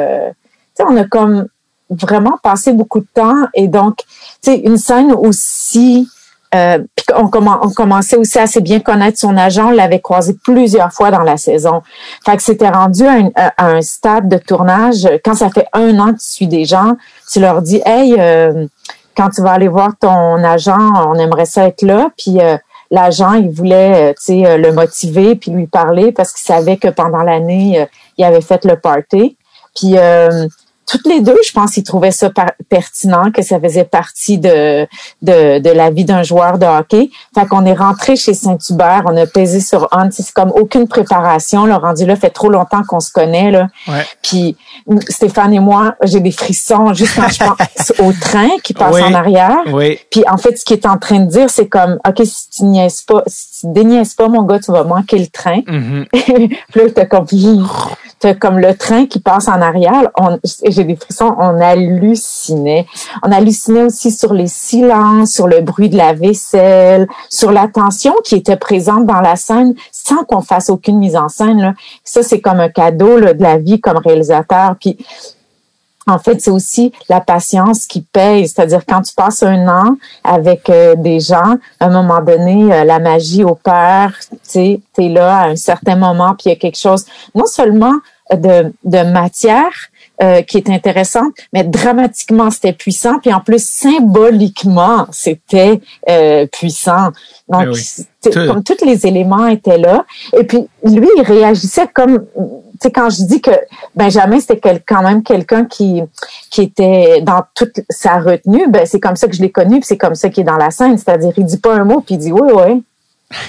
sais, 0.75 0.85
on 0.87 0.97
a 0.97 1.05
comme 1.05 1.47
vraiment 1.89 2.37
passé 2.43 2.73
beaucoup 2.73 3.01
de 3.01 3.07
temps 3.15 3.47
et 3.55 3.69
donc, 3.69 3.99
tu 4.43 4.51
sais, 4.51 4.59
une 4.59 4.77
scène 4.77 5.13
aussi. 5.13 6.09
Euh, 6.55 6.79
puis 6.97 7.07
on, 7.17 7.29
commen- 7.29 7.61
on 7.63 7.71
commençait 7.71 8.17
aussi 8.17 8.39
à 8.39 8.43
assez 8.43 8.61
bien 8.61 8.81
connaître 8.81 9.19
son 9.19 9.37
agent. 9.37 9.69
On 9.69 9.71
l'avait 9.71 10.01
croisé 10.01 10.35
plusieurs 10.43 10.93
fois 10.93 11.11
dans 11.11 11.23
la 11.23 11.37
saison. 11.37 11.83
Fait 12.25 12.37
que 12.37 12.43
c'était 12.43 12.69
rendu 12.69 13.05
à, 13.07 13.53
un 13.59 13.81
stade 13.83 14.29
de 14.29 14.37
tournage. 14.37 15.09
Quand 15.25 15.35
ça 15.35 15.51
fait 15.51 15.67
un 15.73 15.99
an 16.01 16.13
que 16.13 16.19
tu 16.19 16.29
suis 16.29 16.47
des 16.49 16.65
gens, 16.65 16.97
tu 17.31 17.41
leur 17.41 17.63
dis, 17.63 17.81
hey, 17.85 18.17
euh, 18.19 18.67
quand 19.17 19.31
tu 19.31 19.43
vas 19.43 19.53
aller 19.53 19.69
voir 19.69 19.93
ton 20.01 20.43
agent, 20.43 20.79
on 21.07 21.15
aimerait 21.15 21.47
ça 21.47 21.67
être 21.67 21.83
là. 21.83 22.11
Puis 22.19 22.41
euh, 22.41 22.57
l'agent, 22.91 23.35
il 23.35 23.51
voulait, 23.51 24.15
tu 24.15 24.43
sais, 24.43 24.59
le 24.59 24.73
motiver 24.73 25.37
puis 25.37 25.53
lui 25.53 25.69
parler 25.69 26.11
parce 26.11 26.33
qu'il 26.33 26.45
savait 26.45 26.79
que 26.79 26.89
pendant 26.89 27.23
l'année, 27.23 27.87
il 28.19 28.25
avait 28.25 28.41
fait 28.41 28.65
le 28.65 28.77
party. 28.77 29.37
Puis 29.77 29.95
toutes 30.91 31.07
les 31.07 31.21
deux, 31.21 31.39
je 31.47 31.53
pense 31.53 31.73
qu'ils 31.73 31.85
trouvaient 31.85 32.11
ça 32.11 32.31
pertinent, 32.69 33.31
que 33.31 33.43
ça 33.43 33.61
faisait 33.61 33.85
partie 33.85 34.39
de, 34.39 34.87
de, 35.23 35.59
de 35.61 35.71
la 35.71 35.91
vie 35.91 36.05
d'un 36.05 36.23
joueur 36.25 36.59
de 36.59 36.67
hockey. 36.67 37.11
Fait 37.35 37.47
qu'on 37.47 37.65
est 37.65 37.75
rentré 37.75 38.17
chez 38.17 38.35
Saint-Hubert, 38.35 39.03
on 39.07 39.17
a 39.17 39.27
pesé 39.27 39.61
sur 39.61 39.89
on. 39.93 40.09
C'est 40.11 40.33
comme 40.33 40.51
aucune 40.51 40.89
préparation. 40.89 41.65
Le 41.67 41.75
rendu 41.75 42.07
là 42.07 42.17
fait 42.17 42.31
trop 42.31 42.49
longtemps 42.49 42.83
qu'on 42.83 43.01
se 43.01 43.13
connaît. 43.13 43.51
Là. 43.51 43.69
Ouais. 43.87 44.05
Puis 44.23 44.57
Stéphane 45.09 45.55
et 45.55 45.61
moi, 45.61 45.95
j'ai 46.03 46.21
des 46.21 46.33
frissons 46.33 46.93
juste 46.93 47.15
quand 47.15 47.29
je 47.29 47.39
pense 47.45 47.93
au 48.01 48.13
train 48.13 48.49
qui 48.65 48.75
passe 48.75 48.95
Oui. 48.95 49.03
en 49.03 49.15
arrière. 49.15 49.59
Oui. 49.73 49.99
Puis 50.11 50.25
en 50.29 50.39
fait, 50.39 50.57
ce 50.59 50.65
qu'il 50.65 50.77
est 50.77 50.87
en 50.87 50.99
train 50.99 51.21
de 51.21 51.31
dire, 51.31 51.49
c'est 51.49 51.69
comme, 51.69 51.99
OK, 52.07 52.21
si 52.25 52.51
tu 52.51 52.65
niaises 52.65 53.03
pas, 53.03 53.23
si 53.27 53.61
tu 53.61 53.73
déniaises 53.73 54.15
pas, 54.15 54.29
mon 54.29 54.43
gars, 54.43 54.59
tu 54.59 54.73
vas 54.73 54.83
manquer 54.85 55.19
le 55.19 55.29
train. 55.29 55.61
Mhm. 55.67 56.07
puis 56.13 56.59
là, 56.75 56.91
t'as 56.95 57.07
comme, 57.07 57.27
comme 58.39 58.59
le 58.59 58.75
train 58.75 59.07
qui 59.07 59.19
passe 59.19 59.49
en 59.49 59.61
arrière. 59.61 60.11
J'ai 60.69 60.85
des 60.85 60.97
frissons, 60.97 61.35
on 61.39 61.61
hallucinait. 61.61 62.87
On 63.23 63.33
hallucinait 63.33 63.85
aussi 63.85 64.11
sur 64.11 64.35
les 64.35 64.47
silences, 64.47 65.33
sur 65.33 65.49
le 65.49 65.61
bruit 65.61 65.89
de 65.89 65.97
la 65.97 66.13
vaisselle, 66.13 67.09
sur 67.29 67.51
la 67.51 67.69
tension 67.69 68.15
qui 68.25 68.37
était 68.37 68.57
présente 68.57 69.07
dans 69.07 69.21
la 69.21 69.37
scène 69.37 69.75
sans 69.91 70.25
qu'on 70.25 70.43
fasse 70.43 70.71
aucune 70.71 70.99
mise 70.99 71.17
en 71.17 71.29
scène. 71.29 71.61
Là. 71.61 71.75
Ça, 72.05 72.23
c'est 72.23 72.41
comme 72.41 72.61
un 72.61 72.69
cadeau 72.69 73.21
de 73.21 73.43
la 73.43 73.59
vie 73.59 73.81
comme 73.81 73.99
réalisateur. 73.99 74.77
Puis 74.81 74.99
en 76.11 76.19
fait, 76.19 76.41
c'est 76.41 76.51
aussi 76.51 76.93
la 77.09 77.21
patience 77.21 77.87
qui 77.87 78.03
paye. 78.03 78.47
C'est-à-dire, 78.49 78.83
quand 78.87 79.03
tu 79.03 79.15
passes 79.15 79.43
un 79.43 79.69
an 79.69 79.97
avec 80.25 80.69
euh, 80.69 80.95
des 80.97 81.21
gens, 81.21 81.57
à 81.81 81.87
un 81.87 81.91
moment 81.91 82.21
donné, 82.21 82.73
euh, 82.73 82.85
la 82.85 82.99
magie 82.99 83.45
opère, 83.45 84.15
tu 84.31 84.39
sais, 84.43 84.81
t'es 84.93 85.09
là 85.09 85.39
à 85.39 85.49
un 85.49 85.57
certain 85.57 85.97
moment, 85.97 86.35
puis 86.35 86.45
il 86.47 86.49
y 86.51 86.53
a 86.53 86.57
quelque 86.57 86.79
chose, 86.79 87.05
non 87.35 87.47
seulement 87.47 87.95
de, 88.33 88.73
de 88.85 89.03
matière 89.11 89.73
euh, 90.23 90.43
qui 90.43 90.59
est 90.59 90.69
intéressante, 90.69 91.33
mais 91.53 91.65
dramatiquement, 91.65 92.51
c'était 92.51 92.73
puissant, 92.75 93.19
puis 93.21 93.33
en 93.33 93.41
plus, 93.41 93.65
symboliquement, 93.65 95.07
c'était 95.11 95.81
euh, 96.09 96.47
puissant. 96.47 97.09
Donc, 97.49 97.69
oui. 97.73 97.83
Tout- 98.23 98.31
comme 98.33 98.63
tous 98.63 98.85
les 98.85 99.07
éléments 99.07 99.47
étaient 99.47 99.79
là. 99.79 100.05
Et 100.39 100.45
puis, 100.45 100.69
lui, 100.85 101.09
il 101.17 101.23
réagissait 101.23 101.89
comme, 101.89 102.27
sais, 102.83 102.91
quand 102.93 103.11
je 103.11 103.23
dis 103.25 103.41
que 103.41 103.51
Benjamin, 103.95 104.41
c'était 104.41 104.59
quel- 104.59 104.83
quand 104.87 105.03
même 105.03 105.23
quelqu'un 105.23 105.65
qui, 105.65 106.03
qui 106.51 106.63
était 106.63 107.21
dans 107.23 107.43
toute 107.55 107.81
sa 107.89 108.19
retenue, 108.19 108.69
ben, 108.69 108.87
c'est 108.87 109.01
comme 109.01 109.17
ça 109.17 109.29
que 109.29 109.35
je 109.37 109.43
l'ai 109.43 109.51
connu, 109.51 109.81
puis 109.81 109.87
c'est 109.87 109.99
comme 109.99 110.15
ça 110.15 110.29
qu'il 110.29 110.43
est 110.43 110.45
dans 110.45 110.57
la 110.57 110.71
scène. 110.71 110.97
C'est-à-dire, 110.99 111.33
il 111.37 111.45
dit 111.45 111.59
pas 111.59 111.75
un 111.75 111.85
mot, 111.85 112.01
puis 112.01 112.15
il 112.17 112.19
dit 112.19 112.33
oui, 112.33 112.51
oui. 112.55 112.83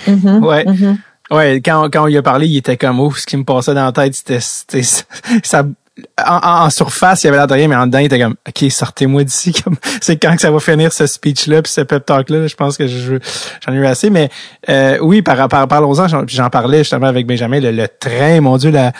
Mhm, 0.07 0.43
Ouais. 0.45 0.65
mhm. 0.65 0.97
Ouais, 1.31 1.61
quand, 1.63 1.89
quand 1.89 2.03
on 2.03 2.07
lui 2.07 2.17
a 2.17 2.21
parlé, 2.21 2.45
il 2.47 2.57
était 2.57 2.75
comme 2.75 2.99
ouf. 2.99 3.19
Ce 3.19 3.25
qui 3.25 3.37
me 3.37 3.45
passait 3.45 3.73
dans 3.73 3.85
la 3.85 3.93
tête, 3.93 4.13
c'était, 4.15 4.41
c'était 4.41 4.83
ça. 4.83 5.63
En, 6.25 6.35
en- 6.37 6.65
en 6.65 6.69
surface, 6.69 7.23
il 7.23 7.27
y 7.27 7.29
avait 7.29 7.37
l'air 7.37 7.47
de 7.47 7.53
rien, 7.53 7.67
mais 7.69 7.75
en 7.75 7.85
dedans, 7.85 7.99
il 7.99 8.05
était 8.05 8.19
comme, 8.19 8.35
OK, 8.47 8.69
sortez-moi 8.71 9.23
d'ici. 9.23 9.53
Comme, 9.63 9.75
c'est 10.01 10.17
quand 10.17 10.33
que 10.35 10.41
ça 10.41 10.49
va 10.51 10.59
finir 10.59 10.91
ce 10.91 11.05
speech-là, 11.05 11.61
puis 11.61 11.71
ce 11.71 11.81
pep 11.81 12.05
talk-là. 12.05 12.47
Je 12.47 12.55
pense 12.55 12.75
que 12.77 12.87
je, 12.87 13.17
j'en 13.65 13.73
ai 13.73 13.75
eu 13.77 13.85
assez. 13.85 14.09
Mais 14.09 14.29
euh, 14.69 14.97
oui, 15.01 15.21
par, 15.21 15.47
par, 15.47 15.67
parlons-en. 15.67 16.07
J'en, 16.07 16.23
j'en 16.27 16.49
parlais 16.49 16.79
justement 16.79 17.07
avec 17.07 17.27
Benjamin. 17.27 17.59
Le, 17.59 17.71
le 17.71 17.87
train, 17.87 18.41
mon 18.41 18.57
Dieu, 18.57 18.71
la, 18.71 18.91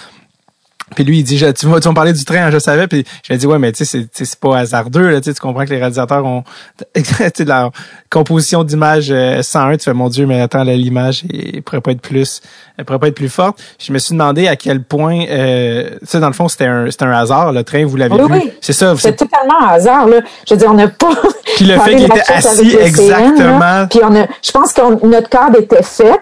puis 0.95 1.04
lui, 1.04 1.19
il 1.19 1.23
dit, 1.23 1.38
je, 1.38 1.45
tu, 1.47 1.67
vas- 1.67 1.80
tu 1.80 1.86
vas 1.86 1.91
me 1.91 1.95
parler 1.95 2.13
du 2.13 2.25
train, 2.25 2.45
hein, 2.47 2.51
je 2.51 2.60
savais. 2.60 2.88
Puis 2.88 3.06
je 3.23 3.30
lui 3.30 3.36
ai 3.36 3.38
dit, 3.38 3.47
ouais, 3.47 3.60
mais 3.60 3.71
tu 3.71 3.86
sais, 3.86 4.08
c'est, 4.12 4.36
pas 4.39 4.58
hasardeux. 4.58 5.10
Là, 5.10 5.21
tu 5.21 5.34
comprends 5.36 5.63
que 5.65 5.69
les 5.69 5.77
réalisateurs 5.77 6.25
ont 6.25 6.43
tu 6.95 7.04
sais, 7.04 7.45
leur 7.45 7.71
composition 8.10 8.63
d'image 8.63 9.10
euh, 9.12 9.41
101. 9.41 9.77
Tu 9.77 9.84
fais, 9.86 9.93
mon 9.93 10.10
Dieu, 10.10 10.25
mais 10.25 10.41
attends, 10.41 10.63
là, 10.63 10.75
l'image 10.75 11.23
elle 11.32 11.62
pourrait 11.62 11.82
pas 11.82 11.91
être 11.91 12.01
plus, 12.01 12.41
elle 12.77 12.86
pourrait 12.86 12.99
pas 12.99 13.08
être 13.08 13.15
plus 13.15 13.30
forte. 13.30 13.62
Je 13.80 13.93
me 13.93 13.99
suis 13.99 14.13
demandé 14.13 14.47
à 14.47 14.56
quel 14.56 14.84
point, 14.84 15.25
euh, 15.30 15.91
tu 16.01 16.08
sais, 16.08 16.19
dans 16.19 16.27
le 16.27 16.34
fond, 16.34 16.47
c'était 16.47 16.65
un, 16.65 16.88
un 17.01 17.12
hasard. 17.12 17.51
Le 17.54 17.63
train, 17.63 17.86
vous 17.86 17.95
l'avez 17.97 18.15
Oui, 18.15 18.27
vu. 18.27 18.34
oui. 18.45 18.51
C'est 18.62 18.73
ça. 18.73 18.93
C'est 18.97 19.15
totalement 19.15 19.62
un 19.62 19.67
hasard, 19.73 20.08
là. 20.08 20.17
Je 20.47 20.54
veux 20.54 20.60
dire, 20.60 20.69
on 20.71 20.75
n'a 20.75 20.88
pas. 20.89 21.10
Puis 21.56 21.65
le 21.65 21.80
fait 21.80 21.95
qu'il 21.95 22.04
de 22.06 22.10
la 22.10 22.15
était 22.17 22.34
assis 22.34 22.71
CN, 22.71 22.80
exactement. 22.86 23.88
Puis 23.89 23.99
on 24.04 24.15
a, 24.15 24.25
je 24.43 24.51
pense 24.51 24.73
que 24.73 25.06
notre 25.06 25.30
cadre 25.30 25.60
était 25.60 25.84
fait, 25.84 26.19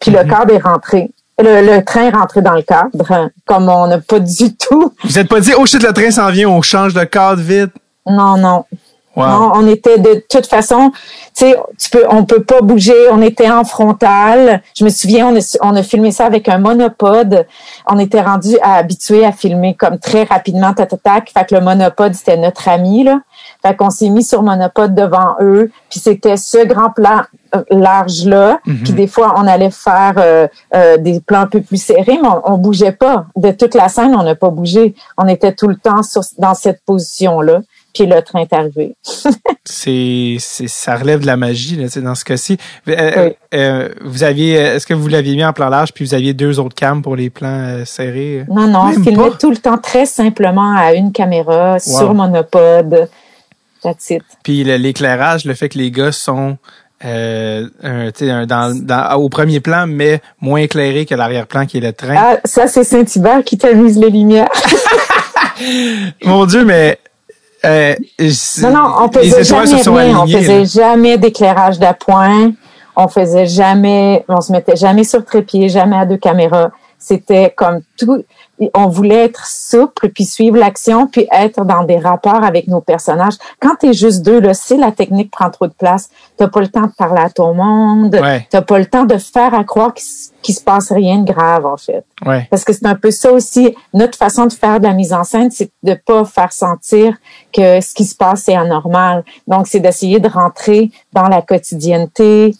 puis 0.00 0.10
le 0.12 0.24
cadre 0.24 0.52
est 0.54 0.62
rentré. 0.62 1.10
Le, 1.38 1.66
le 1.66 1.84
train 1.84 2.10
rentré 2.10 2.42
dans 2.42 2.54
le 2.54 2.62
cadre, 2.62 3.30
comme 3.44 3.68
on 3.68 3.88
n'a 3.88 3.98
pas 3.98 4.20
du 4.20 4.54
tout. 4.54 4.92
Vous 5.02 5.18
êtes 5.18 5.28
pas 5.28 5.40
dit, 5.40 5.52
oh 5.58 5.66
shit, 5.66 5.82
le 5.82 5.92
train 5.92 6.10
s'en 6.10 6.30
vient, 6.30 6.48
on 6.48 6.62
change 6.62 6.94
de 6.94 7.02
cadre 7.02 7.42
vite? 7.42 7.72
Non, 8.06 8.36
non. 8.36 8.64
Wow. 9.16 9.26
Non, 9.26 9.52
on 9.54 9.68
était 9.68 9.98
de 9.98 10.24
toute 10.28 10.46
façon, 10.46 10.90
tu 11.36 11.44
sais, 11.44 11.56
tu 11.78 11.90
peux, 11.90 12.04
on 12.10 12.24
peut 12.24 12.42
pas 12.42 12.60
bouger. 12.60 12.94
On 13.12 13.22
était 13.22 13.48
en 13.48 13.64
frontal. 13.64 14.60
Je 14.76 14.84
me 14.84 14.90
souviens, 14.90 15.28
on 15.28 15.36
a, 15.36 15.58
on 15.62 15.76
a 15.76 15.84
filmé 15.84 16.10
ça 16.10 16.26
avec 16.26 16.48
un 16.48 16.58
monopode. 16.58 17.46
On 17.88 18.00
était 18.00 18.20
rendu 18.20 18.58
à 18.60 18.74
habitué 18.74 19.24
à 19.24 19.30
filmer 19.30 19.74
comme 19.74 20.00
très 20.00 20.24
rapidement, 20.24 20.74
tac, 20.74 20.88
tac, 20.88 21.02
tac. 21.02 21.30
Fait 21.32 21.46
que 21.48 21.54
le 21.54 21.60
monopode 21.60 22.14
c'était 22.14 22.36
notre 22.36 22.68
ami 22.68 23.04
là. 23.04 23.20
Fait 23.62 23.76
qu'on 23.76 23.90
s'est 23.90 24.08
mis 24.08 24.24
sur 24.24 24.42
monopode 24.42 24.96
devant 24.96 25.36
eux. 25.40 25.70
Puis 25.90 26.00
c'était 26.00 26.36
ce 26.36 26.64
grand 26.64 26.90
plan 26.90 27.22
large 27.70 28.24
là. 28.24 28.58
Puis 28.64 28.92
des 28.92 29.06
fois 29.06 29.34
on 29.36 29.46
allait 29.46 29.70
faire 29.70 30.14
euh, 30.18 30.46
euh, 30.74 30.96
des 30.96 31.20
plans 31.20 31.40
un 31.42 31.46
peu 31.46 31.60
plus 31.60 31.82
serrés, 31.82 32.18
mais 32.22 32.28
on, 32.28 32.52
on 32.54 32.58
bougeait 32.58 32.92
pas. 32.92 33.26
De 33.36 33.50
toute 33.50 33.74
la 33.74 33.88
scène, 33.88 34.14
on 34.14 34.22
n'a 34.22 34.34
pas 34.34 34.50
bougé. 34.50 34.94
On 35.18 35.26
était 35.28 35.52
tout 35.52 35.68
le 35.68 35.76
temps 35.76 36.02
sur, 36.02 36.22
dans 36.38 36.54
cette 36.54 36.82
position 36.84 37.40
là. 37.40 37.60
Puis 37.94 38.06
le 38.06 38.20
train 38.22 38.40
est 38.40 38.52
arrivé. 38.52 38.96
c'est, 39.64 40.36
c'est, 40.40 40.66
ça 40.68 40.96
relève 40.96 41.20
de 41.20 41.26
la 41.26 41.36
magie, 41.36 41.76
là, 41.76 41.86
dans 42.02 42.14
ce 42.16 42.24
cas-ci. 42.24 42.56
Euh, 42.88 43.30
Oui. 43.52 43.94
vous 44.04 44.24
aviez, 44.24 44.54
est-ce 44.54 44.86
que 44.86 44.94
vous 44.94 45.06
l'aviez 45.08 45.36
mis 45.36 45.44
en 45.44 45.52
plan 45.52 45.68
large 45.68 45.92
puis 45.92 46.04
vous 46.04 46.14
aviez 46.14 46.34
deux 46.34 46.58
autres 46.58 46.74
cams 46.74 47.02
pour 47.02 47.14
les 47.16 47.30
plans 47.30 47.84
serrés? 47.84 48.44
Non, 48.48 48.66
non, 48.66 48.86
Même 48.86 49.00
on 49.00 49.04
filmait 49.04 49.30
pas? 49.30 49.36
tout 49.36 49.50
le 49.50 49.56
temps 49.58 49.78
très 49.78 50.06
simplement 50.06 50.74
à 50.76 50.94
une 50.94 51.12
caméra, 51.12 51.74
Wow. 51.74 51.78
sur 51.98 52.14
monopode. 52.14 53.08
That's 53.82 54.10
it. 54.10 54.22
Puis 54.42 54.64
l'éclairage, 54.64 55.44
le 55.44 55.54
fait 55.54 55.68
que 55.68 55.78
les 55.78 55.90
gars 55.90 56.10
sont 56.10 56.56
euh, 57.04 57.66
un, 57.82 58.10
un- 58.20 58.46
dans, 58.46 58.74
dans, 58.78 59.14
au 59.16 59.28
premier 59.28 59.60
plan, 59.60 59.86
mais 59.86 60.20
moins 60.40 60.60
éclairés 60.60 61.06
que 61.06 61.14
l'arrière-plan 61.14 61.66
qui 61.66 61.78
est 61.78 61.80
le 61.80 61.92
train. 61.92 62.14
Ah, 62.16 62.36
ça, 62.44 62.66
c'est 62.66 62.84
Saint-Hubert 62.84 63.42
qui 63.44 63.56
t'amuse 63.58 63.98
les 63.98 64.10
lumières. 64.10 64.48
Mon 66.24 66.46
Dieu, 66.46 66.64
mais 66.64 66.98
euh, 67.64 67.94
Non, 68.62 68.70
non, 68.70 68.88
on 69.00 69.12
faisait 69.12 69.44
jamais 69.44 70.02
rien. 70.02 70.18
On 70.20 70.26
faisait 70.26 70.58
là. 70.60 70.64
jamais 70.64 71.18
d'éclairage 71.18 71.78
d'appoint. 71.78 72.52
On 72.96 73.08
faisait 73.08 73.46
jamais, 73.46 74.24
on 74.28 74.40
se 74.40 74.52
mettait 74.52 74.76
jamais 74.76 75.04
sur 75.04 75.24
trépied, 75.24 75.68
jamais 75.68 75.96
à 75.96 76.06
deux 76.06 76.16
caméras. 76.16 76.70
C'était 76.98 77.52
comme 77.56 77.80
tout, 77.98 78.24
on 78.74 78.86
voulait 78.86 79.24
être 79.24 79.46
souple, 79.46 80.10
puis 80.10 80.24
suivre 80.24 80.56
l'action, 80.56 81.06
puis 81.08 81.26
être 81.32 81.64
dans 81.64 81.82
des 81.82 81.98
rapports 81.98 82.44
avec 82.44 82.68
nos 82.68 82.80
personnages. 82.80 83.34
Quand 83.60 83.74
t'es 83.80 83.92
juste 83.92 84.22
deux, 84.22 84.40
là, 84.40 84.54
si 84.54 84.76
la 84.76 84.92
technique 84.92 85.30
prend 85.30 85.50
trop 85.50 85.66
de 85.66 85.72
place, 85.72 86.08
t'as 86.36 86.46
pas 86.48 86.60
le 86.60 86.68
temps 86.68 86.86
de 86.86 86.92
parler 86.96 87.20
à 87.20 87.30
ton 87.30 87.52
monde, 87.54 88.14
Ouais. 88.14 88.46
t'as 88.50 88.62
pas 88.62 88.78
le 88.78 88.86
temps 88.86 89.04
de 89.04 89.18
faire 89.18 89.54
à 89.54 89.64
croire 89.64 89.92
qu'il 89.92 90.54
se 90.54 90.60
passe 90.62 90.92
rien 90.92 91.18
de 91.18 91.32
grave, 91.32 91.66
en 91.66 91.76
fait. 91.76 92.04
Ouais. 92.24 92.46
Parce 92.50 92.62
que 92.64 92.72
c'est 92.72 92.86
un 92.86 92.94
peu 92.94 93.10
ça 93.10 93.32
aussi, 93.32 93.74
notre 93.92 94.16
façon 94.16 94.46
de 94.46 94.52
faire 94.52 94.78
de 94.78 94.84
la 94.86 94.92
mise 94.94 95.12
en 95.12 95.24
scène, 95.24 95.50
c'est 95.50 95.70
de 95.82 95.94
pas 95.94 96.24
faire 96.24 96.52
sentir 96.52 97.16
que 97.52 97.80
ce 97.80 97.92
qui 97.92 98.04
se 98.04 98.14
passe 98.14 98.48
est 98.48 98.54
anormal. 98.56 99.24
Donc, 99.48 99.66
c'est 99.66 99.80
d'essayer 99.80 100.20
de 100.20 100.28
rentrer 100.28 100.92
dans 101.12 101.26
la 101.28 101.42
quotidienneté, 101.42 102.54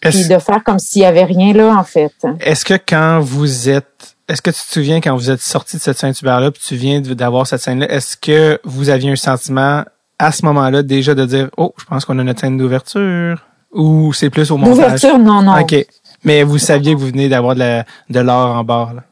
puis 0.00 0.26
de 0.28 0.38
faire 0.38 0.62
comme 0.64 0.78
s'il 0.78 1.02
y 1.02 1.04
avait 1.04 1.24
rien 1.24 1.52
là, 1.52 1.76
en 1.76 1.84
fait. 1.84 2.12
est-ce 2.40 2.64
que 2.64 2.74
quand 2.74 3.20
vous 3.20 3.68
êtes 3.68 4.11
est-ce 4.28 4.42
que 4.42 4.50
tu 4.50 4.60
te 4.60 4.72
souviens 4.72 5.00
quand 5.00 5.16
vous 5.16 5.30
êtes 5.30 5.40
sorti 5.40 5.76
de 5.76 5.82
cette 5.82 5.98
Saint-Hubert-là, 5.98 6.50
puis 6.50 6.62
tu 6.64 6.76
viens 6.76 7.00
d'avoir 7.00 7.46
cette 7.46 7.60
scène-là, 7.60 7.90
est-ce 7.90 8.16
que 8.16 8.60
vous 8.64 8.88
aviez 8.88 9.10
un 9.10 9.16
sentiment 9.16 9.84
à 10.18 10.32
ce 10.32 10.44
moment-là 10.46 10.82
déjà 10.82 11.14
de 11.14 11.24
dire 11.24 11.50
Oh, 11.56 11.74
je 11.78 11.84
pense 11.84 12.04
qu'on 12.04 12.18
a 12.18 12.24
notre 12.24 12.40
scène 12.40 12.56
d'ouverture? 12.56 13.44
Ou 13.72 14.12
c'est 14.12 14.30
plus 14.30 14.50
au 14.50 14.56
montage? 14.56 14.76
L'ouverture, 14.76 15.18
non, 15.18 15.42
non. 15.42 15.58
OK. 15.58 15.86
Mais 16.24 16.42
vous 16.42 16.58
saviez 16.58 16.94
que 16.94 16.98
vous 16.98 17.08
venez 17.08 17.28
d'avoir 17.28 17.56
de, 17.56 17.82
de 18.10 18.20
l'or 18.20 18.56
en 18.56 18.64
barre. 18.64 18.94
Là. 18.94 19.02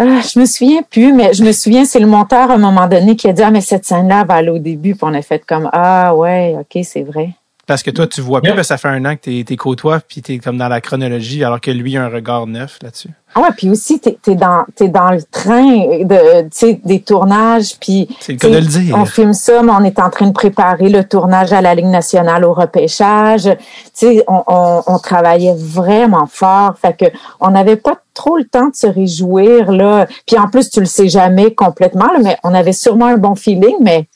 Ah, 0.00 0.20
je 0.22 0.38
me 0.38 0.46
souviens 0.46 0.82
plus, 0.82 1.12
mais 1.12 1.34
je 1.34 1.42
me 1.42 1.52
souviens, 1.52 1.84
c'est 1.84 1.98
le 1.98 2.06
monteur 2.06 2.50
à 2.50 2.54
un 2.54 2.58
moment 2.58 2.86
donné 2.86 3.16
qui 3.16 3.28
a 3.28 3.32
dit 3.32 3.42
Ah, 3.42 3.50
mais 3.50 3.60
cette 3.60 3.84
scène-là 3.84 4.24
va 4.24 4.34
aller 4.34 4.50
au 4.50 4.58
début, 4.58 4.94
puis 4.94 5.02
on 5.02 5.14
a 5.14 5.22
fait 5.22 5.44
comme 5.44 5.68
Ah 5.72 6.14
ouais, 6.14 6.56
ok, 6.58 6.82
c'est 6.84 7.02
vrai. 7.02 7.30
Parce 7.66 7.82
que 7.82 7.90
toi, 7.90 8.06
tu 8.06 8.20
vois 8.20 8.40
plus, 8.40 8.64
ça 8.64 8.78
fait 8.78 8.88
un 8.88 9.04
an 9.04 9.14
que 9.14 9.22
t'es, 9.22 9.44
t'es 9.44 9.56
côtois, 9.56 10.00
puis 10.00 10.22
t'es 10.22 10.38
comme 10.38 10.56
dans 10.56 10.68
la 10.68 10.80
chronologie, 10.80 11.44
alors 11.44 11.60
que 11.60 11.70
lui 11.70 11.96
a 11.96 12.04
un 12.04 12.08
regard 12.08 12.46
neuf 12.46 12.78
là-dessus. 12.82 13.10
Ah 13.38 13.42
ouais, 13.42 13.48
puis 13.56 13.70
aussi, 13.70 14.00
t'es, 14.00 14.18
t'es 14.20 14.34
dans, 14.34 14.64
le 14.68 15.22
train 15.22 16.02
de, 16.04 16.84
des 16.84 17.00
tournages, 17.00 17.78
puis. 17.78 18.08
C'est 18.18 18.32
le 18.32 18.38
cas 18.38 18.48
de 18.48 18.56
le 18.56 18.60
dire. 18.62 18.96
On 18.98 19.04
filme 19.04 19.32
ça, 19.32 19.62
mais 19.62 19.70
on 19.70 19.84
est 19.84 20.00
en 20.00 20.10
train 20.10 20.26
de 20.26 20.32
préparer 20.32 20.88
le 20.88 21.04
tournage 21.04 21.52
à 21.52 21.60
la 21.60 21.74
Ligue 21.76 21.86
nationale 21.86 22.44
au 22.44 22.52
repêchage. 22.52 23.44
Tu 23.44 23.54
sais, 23.92 24.24
on, 24.26 24.42
on, 24.48 24.82
on, 24.88 24.98
travaillait 24.98 25.54
vraiment 25.56 26.26
fort. 26.26 26.74
Fait 26.80 26.96
que 26.96 27.04
on 27.38 27.50
n'avait 27.50 27.76
pas 27.76 28.00
trop 28.12 28.38
le 28.38 28.44
temps 28.44 28.70
de 28.70 28.74
se 28.74 28.88
réjouir, 28.88 29.70
là. 29.70 30.06
Puis 30.26 30.36
en 30.36 30.48
plus, 30.48 30.68
tu 30.70 30.80
le 30.80 30.86
sais 30.86 31.08
jamais 31.08 31.54
complètement, 31.54 32.10
là, 32.12 32.18
mais 32.20 32.36
on 32.42 32.52
avait 32.54 32.72
sûrement 32.72 33.06
un 33.06 33.18
bon 33.18 33.36
feeling, 33.36 33.76
mais 33.80 34.08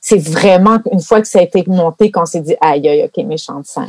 c'est 0.00 0.18
vraiment 0.18 0.78
une 0.92 1.00
fois 1.00 1.20
que 1.20 1.28
ça 1.28 1.40
a 1.40 1.42
été 1.42 1.64
monté 1.66 2.10
qu'on 2.10 2.26
s'est 2.26 2.40
dit 2.40 2.54
aïe 2.60 2.88
aïe 2.88 3.04
ok 3.04 3.24
méchante 3.24 3.66
scène. 3.66 3.88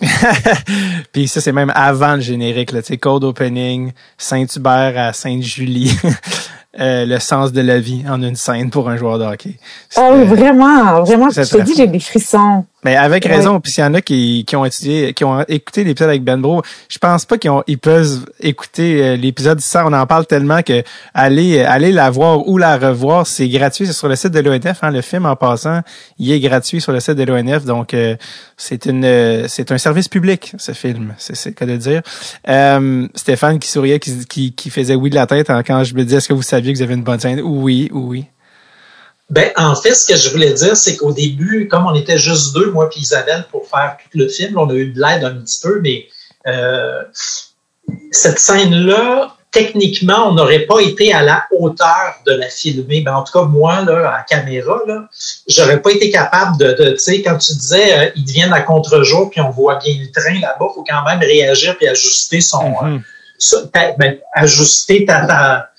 Puis 1.12 1.28
ça 1.28 1.42
c'est 1.42 1.52
même 1.52 1.72
avant 1.76 2.16
le 2.16 2.22
générique 2.22 2.72
là, 2.72 2.82
tu 2.82 2.88
sais 2.88 2.98
code 2.98 3.24
opening 3.24 3.92
Saint-Hubert 4.18 4.94
à 4.98 5.14
Sainte-Julie. 5.14 5.96
Euh, 6.80 7.08
le 7.08 7.18
sens 7.18 7.54
de 7.54 7.62
la 7.62 7.80
vie 7.80 8.04
en 8.08 8.22
une 8.22 8.36
scène 8.36 8.70
pour 8.70 8.88
un 8.88 8.98
joueur 8.98 9.18
de 9.18 9.24
hockey. 9.24 9.56
Oui, 9.98 10.26
vraiment, 10.26 11.02
vraiment. 11.02 11.32
Je 11.32 11.42
te 11.42 11.62
dis, 11.64 11.74
j'ai 11.76 11.88
des 11.88 12.00
frissons. 12.00 12.66
Mais 12.88 12.96
avec 12.96 13.26
raison, 13.26 13.60
puis 13.60 13.70
s'il 13.70 13.84
y 13.84 13.88
en 13.88 13.94
a 13.96 14.00
qui, 14.00 14.46
qui 14.48 14.56
ont 14.56 14.64
étudié, 14.64 15.14
qui 15.14 15.26
ont 15.26 15.42
écouté 15.50 15.84
l'épisode 15.84 16.08
avec 16.08 16.24
Ben 16.24 16.40
Bro, 16.40 16.62
je 16.88 16.98
pense 17.00 17.26
pas 17.26 17.38
qu'ils 17.38 17.50
ont, 17.50 17.62
ils 17.68 17.78
peuvent 17.78 18.26
écouter 18.40 19.04
euh, 19.04 19.16
l'épisode 19.18 19.60
ça. 19.60 19.86
On 19.86 19.92
en 19.92 20.08
parle 20.08 20.26
tellement 20.26 20.62
que 20.62 20.84
aller, 21.14 21.62
aller 21.64 21.92
la 21.92 22.10
voir 22.10 22.48
ou 22.48 22.58
la 22.58 22.78
revoir, 22.78 23.28
c'est 23.28 23.50
gratuit. 23.50 23.88
C'est 23.88 23.92
sur 23.92 24.08
le 24.08 24.16
site 24.16 24.32
de 24.32 24.40
l'ONF. 24.40 24.86
Hein, 24.86 24.92
le 24.92 25.02
film, 25.02 25.26
en 25.26 25.36
passant, 25.36 25.82
il 26.18 26.32
est 26.32 26.40
gratuit 26.40 26.80
sur 26.80 26.94
le 26.94 27.02
site 27.02 27.16
de 27.16 27.24
l'ONF. 27.24 27.66
Donc, 27.66 27.94
euh, 27.94 28.16
c'est 28.56 28.86
une, 28.86 29.04
euh, 29.04 29.50
c'est 29.50 29.70
un 29.74 29.78
service 29.78 30.08
public, 30.08 30.54
ce 30.58 30.72
film. 30.72 31.14
C'est, 31.18 31.46
le 31.46 31.52
cas 31.52 31.66
de 31.66 31.76
dire. 31.76 32.02
Stéphane 33.16 33.60
qui 33.60 33.68
souriait, 33.68 34.00
qui, 34.00 34.26
qui, 34.28 34.54
qui, 34.54 34.70
faisait 34.70 34.96
oui 34.96 35.10
de 35.10 35.16
la 35.16 35.28
tête 35.28 35.52
quand 35.68 35.84
je 35.84 35.94
me 35.94 36.06
disais, 36.06 36.20
est-ce 36.20 36.30
que 36.30 36.34
vous 36.34 36.42
saviez 36.42 36.72
que 36.72 36.78
vous 36.78 36.84
avez 36.84 36.94
une 36.94 37.04
bonne 37.04 37.20
scène? 37.20 37.42
Oui, 37.44 37.90
oui. 37.92 38.28
Ben, 39.30 39.52
en 39.58 39.76
fait, 39.76 39.94
ce 39.94 40.08
que 40.08 40.18
je 40.18 40.30
voulais 40.30 40.54
dire, 40.54 40.78
c'est 40.78 40.96
qu'au 40.96 41.12
début, 41.12 41.68
comme 41.68 41.86
on 41.86 41.96
était 41.96 42.18
juste 42.18 42.54
deux, 42.54 42.72
moi 42.72 42.90
et 42.96 43.00
Isabelle, 43.00 43.46
pour 43.52 43.68
faire 43.68 43.98
tout 44.02 44.18
le 44.18 44.30
film, 44.30 44.58
on 44.58 44.70
a 44.70 44.74
eu 44.74 44.92
de 44.92 45.02
l'aide 45.02 45.24
un 45.26 45.36
petit 45.36 45.60
peu, 45.62 45.82
mais 45.82 46.08
euh, 46.48 47.04
cette 48.12 48.40
scène-là, 48.40 49.36
techniquement, 49.52 50.30
on 50.30 50.34
n'aurait 50.34 50.66
pas 50.66 50.80
été 50.80 51.12
à 51.14 51.24
la 51.24 51.44
hauteur 51.52 52.16
de 52.26 52.32
la 52.32 52.48
filmer. 52.48 53.02
Ben, 53.02 53.16
en 53.16 53.24
tout 53.24 53.38
cas, 53.38 53.46
moi, 53.46 53.82
là, 53.82 54.16
à 54.18 54.24
caméra, 54.24 54.80
là, 54.88 55.10
j'aurais 55.48 55.82
pas 55.82 55.92
été 55.92 56.10
capable 56.10 56.58
de, 56.58 56.72
de 56.74 56.92
tu 56.92 57.00
sais, 57.00 57.22
quand 57.22 57.38
tu 57.38 57.54
disais, 57.54 57.98
euh, 57.98 58.10
ils 58.16 58.26
viennent 58.32 58.54
à 58.54 58.62
contre-jour, 58.62 59.30
puis 59.30 59.42
on 59.42 59.50
voit 59.50 59.76
bien 59.76 59.94
le 60.00 60.10
train 60.10 60.40
là-bas, 60.40 60.68
faut 60.74 60.86
quand 60.88 61.04
même 61.04 61.20
réagir 61.20 61.78
puis 61.78 61.88
ajuster 61.88 62.40
son, 62.40 62.72
mm-hmm. 62.72 63.02
euh, 63.56 63.92
ben, 63.98 64.20
ajuster 64.34 65.06
ta, 65.06 65.26
ta 65.26 65.70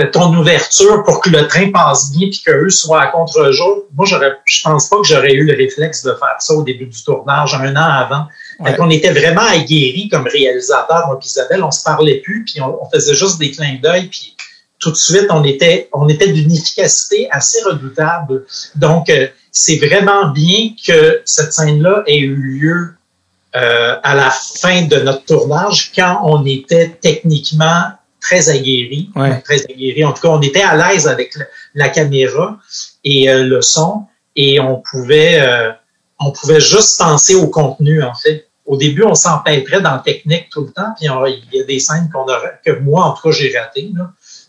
ton 0.00 0.34
ouverture 0.36 1.02
pour 1.04 1.20
que 1.20 1.30
le 1.30 1.46
train 1.46 1.70
passe 1.70 2.10
bien 2.12 2.28
puis 2.28 2.42
qu'eux 2.44 2.70
soient 2.70 3.02
à 3.02 3.06
contre-jour. 3.08 3.84
Moi, 3.94 4.06
j'aurais, 4.06 4.32
je 4.44 4.62
pense 4.62 4.88
pas 4.88 4.96
que 4.98 5.06
j'aurais 5.06 5.32
eu 5.32 5.44
le 5.44 5.56
réflexe 5.56 6.02
de 6.02 6.12
faire 6.12 6.36
ça 6.38 6.54
au 6.54 6.62
début 6.62 6.86
du 6.86 7.04
tournage, 7.04 7.54
un 7.54 7.74
an 7.76 7.80
avant. 7.80 8.26
Ouais. 8.60 8.74
on 8.78 8.88
était 8.90 9.12
vraiment 9.12 9.42
aguerris 9.42 10.08
comme 10.10 10.26
réalisateur, 10.26 11.06
moi 11.06 11.18
et 11.20 11.26
Isabelle. 11.26 11.62
On 11.62 11.70
se 11.70 11.82
parlait 11.82 12.20
plus, 12.20 12.44
puis 12.44 12.60
on, 12.60 12.88
faisait 12.90 13.14
juste 13.14 13.38
des 13.38 13.50
clins 13.50 13.78
d'œil, 13.82 14.06
puis 14.08 14.34
tout 14.78 14.90
de 14.90 14.96
suite, 14.96 15.26
on 15.30 15.44
était, 15.44 15.88
on 15.92 16.08
était 16.08 16.28
d'une 16.28 16.52
efficacité 16.52 17.28
assez 17.30 17.62
redoutable. 17.64 18.44
Donc, 18.74 19.08
euh, 19.10 19.26
c'est 19.50 19.76
vraiment 19.78 20.28
bien 20.28 20.70
que 20.86 21.22
cette 21.24 21.52
scène-là 21.52 22.02
ait 22.06 22.18
eu 22.18 22.34
lieu 22.34 22.94
euh, 23.56 23.96
à 24.02 24.14
la 24.14 24.30
fin 24.30 24.82
de 24.82 24.96
notre 24.96 25.24
tournage, 25.24 25.92
quand 25.94 26.20
on 26.24 26.44
était 26.44 26.90
techniquement 27.00 27.84
très 28.26 28.48
aguerri, 28.48 29.10
très 29.44 29.64
aguerri. 29.70 30.04
En 30.04 30.12
tout 30.12 30.22
cas, 30.22 30.28
on 30.28 30.40
était 30.40 30.62
à 30.62 30.76
l'aise 30.76 31.06
avec 31.06 31.34
la, 31.74 31.88
caméra 31.88 32.58
et 33.04 33.30
euh, 33.30 33.44
le 33.44 33.62
son, 33.62 34.04
et 34.34 34.58
on 34.60 34.82
pouvait, 34.90 35.40
euh, 35.40 35.70
on 36.18 36.32
pouvait 36.32 36.60
juste 36.60 36.98
penser 36.98 37.34
au 37.34 37.48
contenu 37.48 38.02
en 38.02 38.14
fait. 38.14 38.48
Au 38.64 38.76
début, 38.76 39.04
on 39.04 39.14
s'empêtrait 39.14 39.80
dans 39.80 39.92
la 39.92 39.98
technique 40.04 40.48
tout 40.50 40.62
le 40.62 40.72
temps, 40.72 40.92
puis 40.98 41.06
il 41.06 41.58
y 41.58 41.60
a 41.60 41.64
des 41.64 41.78
scènes 41.78 42.10
qu'on 42.12 42.24
aurait, 42.24 42.58
que 42.64 42.72
moi 42.80 43.04
en 43.04 43.12
tout 43.12 43.28
cas 43.28 43.30
j'ai 43.30 43.56
ratées 43.56 43.92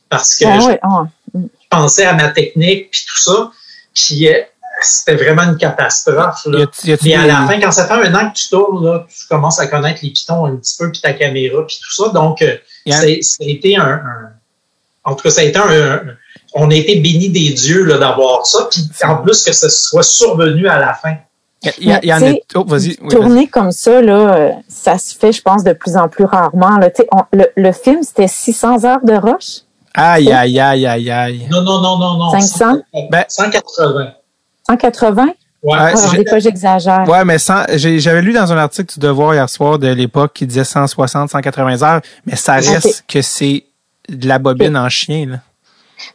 parce 0.10 0.36
que 0.36 0.46
ah 0.46 0.80
ah. 0.82 1.04
je, 1.36 1.40
pensais 1.70 2.06
à 2.06 2.14
ma 2.14 2.30
technique 2.30 2.90
puis 2.90 3.02
tout 3.08 3.22
ça, 3.22 3.52
puis 3.94 4.28
euh, 4.28 4.42
c'était 4.82 5.16
vraiment 5.16 5.44
une 5.44 5.58
catastrophe. 5.58 6.46
Là. 6.48 6.66
Et 7.06 7.16
à 7.16 7.28
la 7.28 7.46
fin, 7.46 7.60
quand 7.60 7.72
ça 7.72 7.86
fait 7.86 7.94
un 7.94 8.16
an 8.16 8.32
que 8.32 8.38
tu 8.38 8.50
tournes, 8.50 8.84
là, 8.84 9.06
tu 9.08 9.28
commences 9.28 9.60
à 9.60 9.68
connaître 9.68 10.00
les 10.02 10.10
pitons 10.10 10.46
un 10.46 10.56
petit 10.56 10.78
peu, 10.80 10.92
puis 10.92 11.02
ta 11.02 11.14
caméra, 11.14 11.66
puis 11.68 11.78
tout 11.84 11.92
ça. 11.92 12.10
Donc, 12.10 12.42
ça 12.92 13.44
a 13.44 13.46
été 13.46 13.76
un, 13.76 14.02
en 15.04 15.16
tout 15.16 15.24
cas, 15.24 15.30
ça 15.30 15.42
a 15.42 15.44
été 15.44 15.58
un, 15.58 16.02
on 16.54 16.70
a 16.70 16.76
été 16.76 17.00
bénis 17.00 17.30
des 17.30 17.52
dieux 17.52 17.86
d'avoir 17.88 18.46
ça, 18.46 18.68
puis 18.70 18.82
en 19.04 19.18
plus 19.18 19.44
que 19.44 19.54
ce 19.54 19.70
soit 19.70 20.04
survenu 20.04 20.68
à 20.68 20.80
la 20.80 20.94
fin. 20.94 21.16
Il 21.80 21.90
y, 21.90 22.14
en 22.14 22.22
a, 22.22 22.34
oh, 22.56 22.64
vas-y. 22.66 22.96
tourner 23.10 23.48
comme 23.48 23.72
ça, 23.72 24.00
là, 24.02 24.52
ça 24.68 24.98
se 25.00 25.16
fait, 25.16 25.32
je 25.32 25.42
pense, 25.42 25.64
de 25.64 25.74
plus 25.74 25.98
en 25.98 26.08
plus 26.08 26.24
rarement. 26.24 26.78
Là. 26.78 26.90
le, 27.34 27.46
le 27.56 27.72
film, 27.72 28.04
c'était 28.04 28.28
600 28.28 28.86
heures 28.86 29.04
de 29.04 29.14
roche. 29.14 29.64
Aïe, 30.00 30.32
aïe, 30.32 30.60
aïe, 30.60 30.86
aïe, 30.86 31.10
aïe. 31.10 31.48
Non, 31.50 31.64
non, 31.64 31.82
non, 31.82 31.98
non, 31.98 32.18
non. 32.18 32.30
500? 32.30 32.82
180. 33.28 34.12
180? 34.70 35.28
Ouais, 35.68 36.18
des 36.18 36.30
fois, 36.30 36.40
j'exagère. 36.40 37.06
Ouais, 37.08 37.26
mais 37.26 37.38
j'avais 37.76 38.22
lu 38.22 38.34
dans 38.34 38.52
un 38.52 38.58
article 38.58 38.94
du 38.94 39.00
Devoir 39.00 39.34
hier 39.34 39.50
soir 39.50 39.80
de 39.80 39.88
l'époque 39.88 40.32
qui 40.34 40.48
disait 40.48 40.64
160, 40.64 41.30
180 41.30 41.84
heures, 41.84 42.02
mais 42.26 42.36
ça 42.36 42.54
reste 42.54 43.04
que 43.08 43.22
c'est 43.22 43.66
de 44.10 44.28
la 44.28 44.40
bobine 44.40 44.78
en 44.78 44.90
chien, 44.90 45.26
là. 45.26 45.38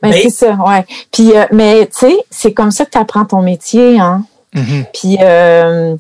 Ben, 0.01 0.13
c'est 0.13 0.31
ça, 0.31 0.55
ouais. 0.55 0.87
Puis, 1.13 1.37
euh, 1.37 1.45
mais 1.53 1.87
tu 1.87 2.07
sais, 2.07 2.17
c'est 2.31 2.53
comme 2.53 2.71
ça 2.71 2.85
que 2.85 2.91
tu 2.91 2.99
apprends 2.99 3.25
ton 3.25 3.43
métier, 3.43 3.99
hein. 3.99 4.25
Mm-hmm. 4.55 4.85
Puis, 4.93 5.19
euh, 5.21 5.97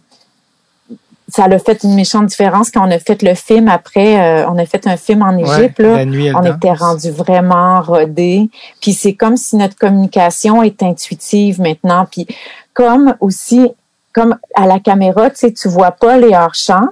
ça 1.32 1.44
a 1.44 1.58
fait 1.58 1.82
une 1.82 1.94
méchante 1.94 2.26
différence 2.26 2.70
quand 2.70 2.86
on 2.86 2.90
a 2.90 2.98
fait 2.98 3.22
le 3.22 3.34
film 3.34 3.68
après. 3.68 4.20
Euh, 4.20 4.48
on 4.50 4.58
a 4.58 4.66
fait 4.66 4.86
un 4.86 4.98
film 4.98 5.22
en 5.22 5.36
Égypte. 5.36 5.78
là, 5.78 6.04
on 6.34 6.44
était 6.44 6.72
rendu 6.72 7.10
vraiment 7.10 7.80
rodé. 7.80 8.50
Puis 8.82 8.92
c'est 8.92 9.14
comme 9.14 9.38
si 9.38 9.56
notre 9.56 9.76
communication 9.76 10.62
est 10.62 10.82
intuitive 10.82 11.60
maintenant. 11.60 12.06
Puis 12.10 12.26
comme 12.74 13.14
aussi, 13.20 13.70
comme 14.12 14.36
à 14.54 14.66
la 14.66 14.80
caméra, 14.80 15.30
tu 15.30 15.36
sais, 15.36 15.52
tu 15.52 15.68
vois 15.68 15.92
pas 15.92 16.16
les 16.18 16.34
hors-champs. 16.34 16.88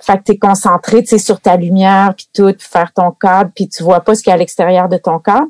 Fait 0.00 0.18
que 0.18 0.24
tu 0.24 0.32
es 0.32 0.38
concentré, 0.38 1.02
tu 1.02 1.08
sais, 1.08 1.18
sur 1.18 1.40
ta 1.40 1.56
lumière, 1.56 2.14
puis 2.16 2.26
tout, 2.32 2.52
puis 2.52 2.66
faire 2.66 2.92
ton 2.92 3.10
cadre, 3.10 3.50
puis 3.54 3.68
tu 3.68 3.82
vois 3.82 4.00
pas 4.00 4.14
ce 4.14 4.22
qu'il 4.22 4.30
y 4.30 4.32
a 4.32 4.34
à 4.34 4.38
l'extérieur 4.38 4.88
de 4.88 4.96
ton 4.96 5.18
cadre. 5.18 5.48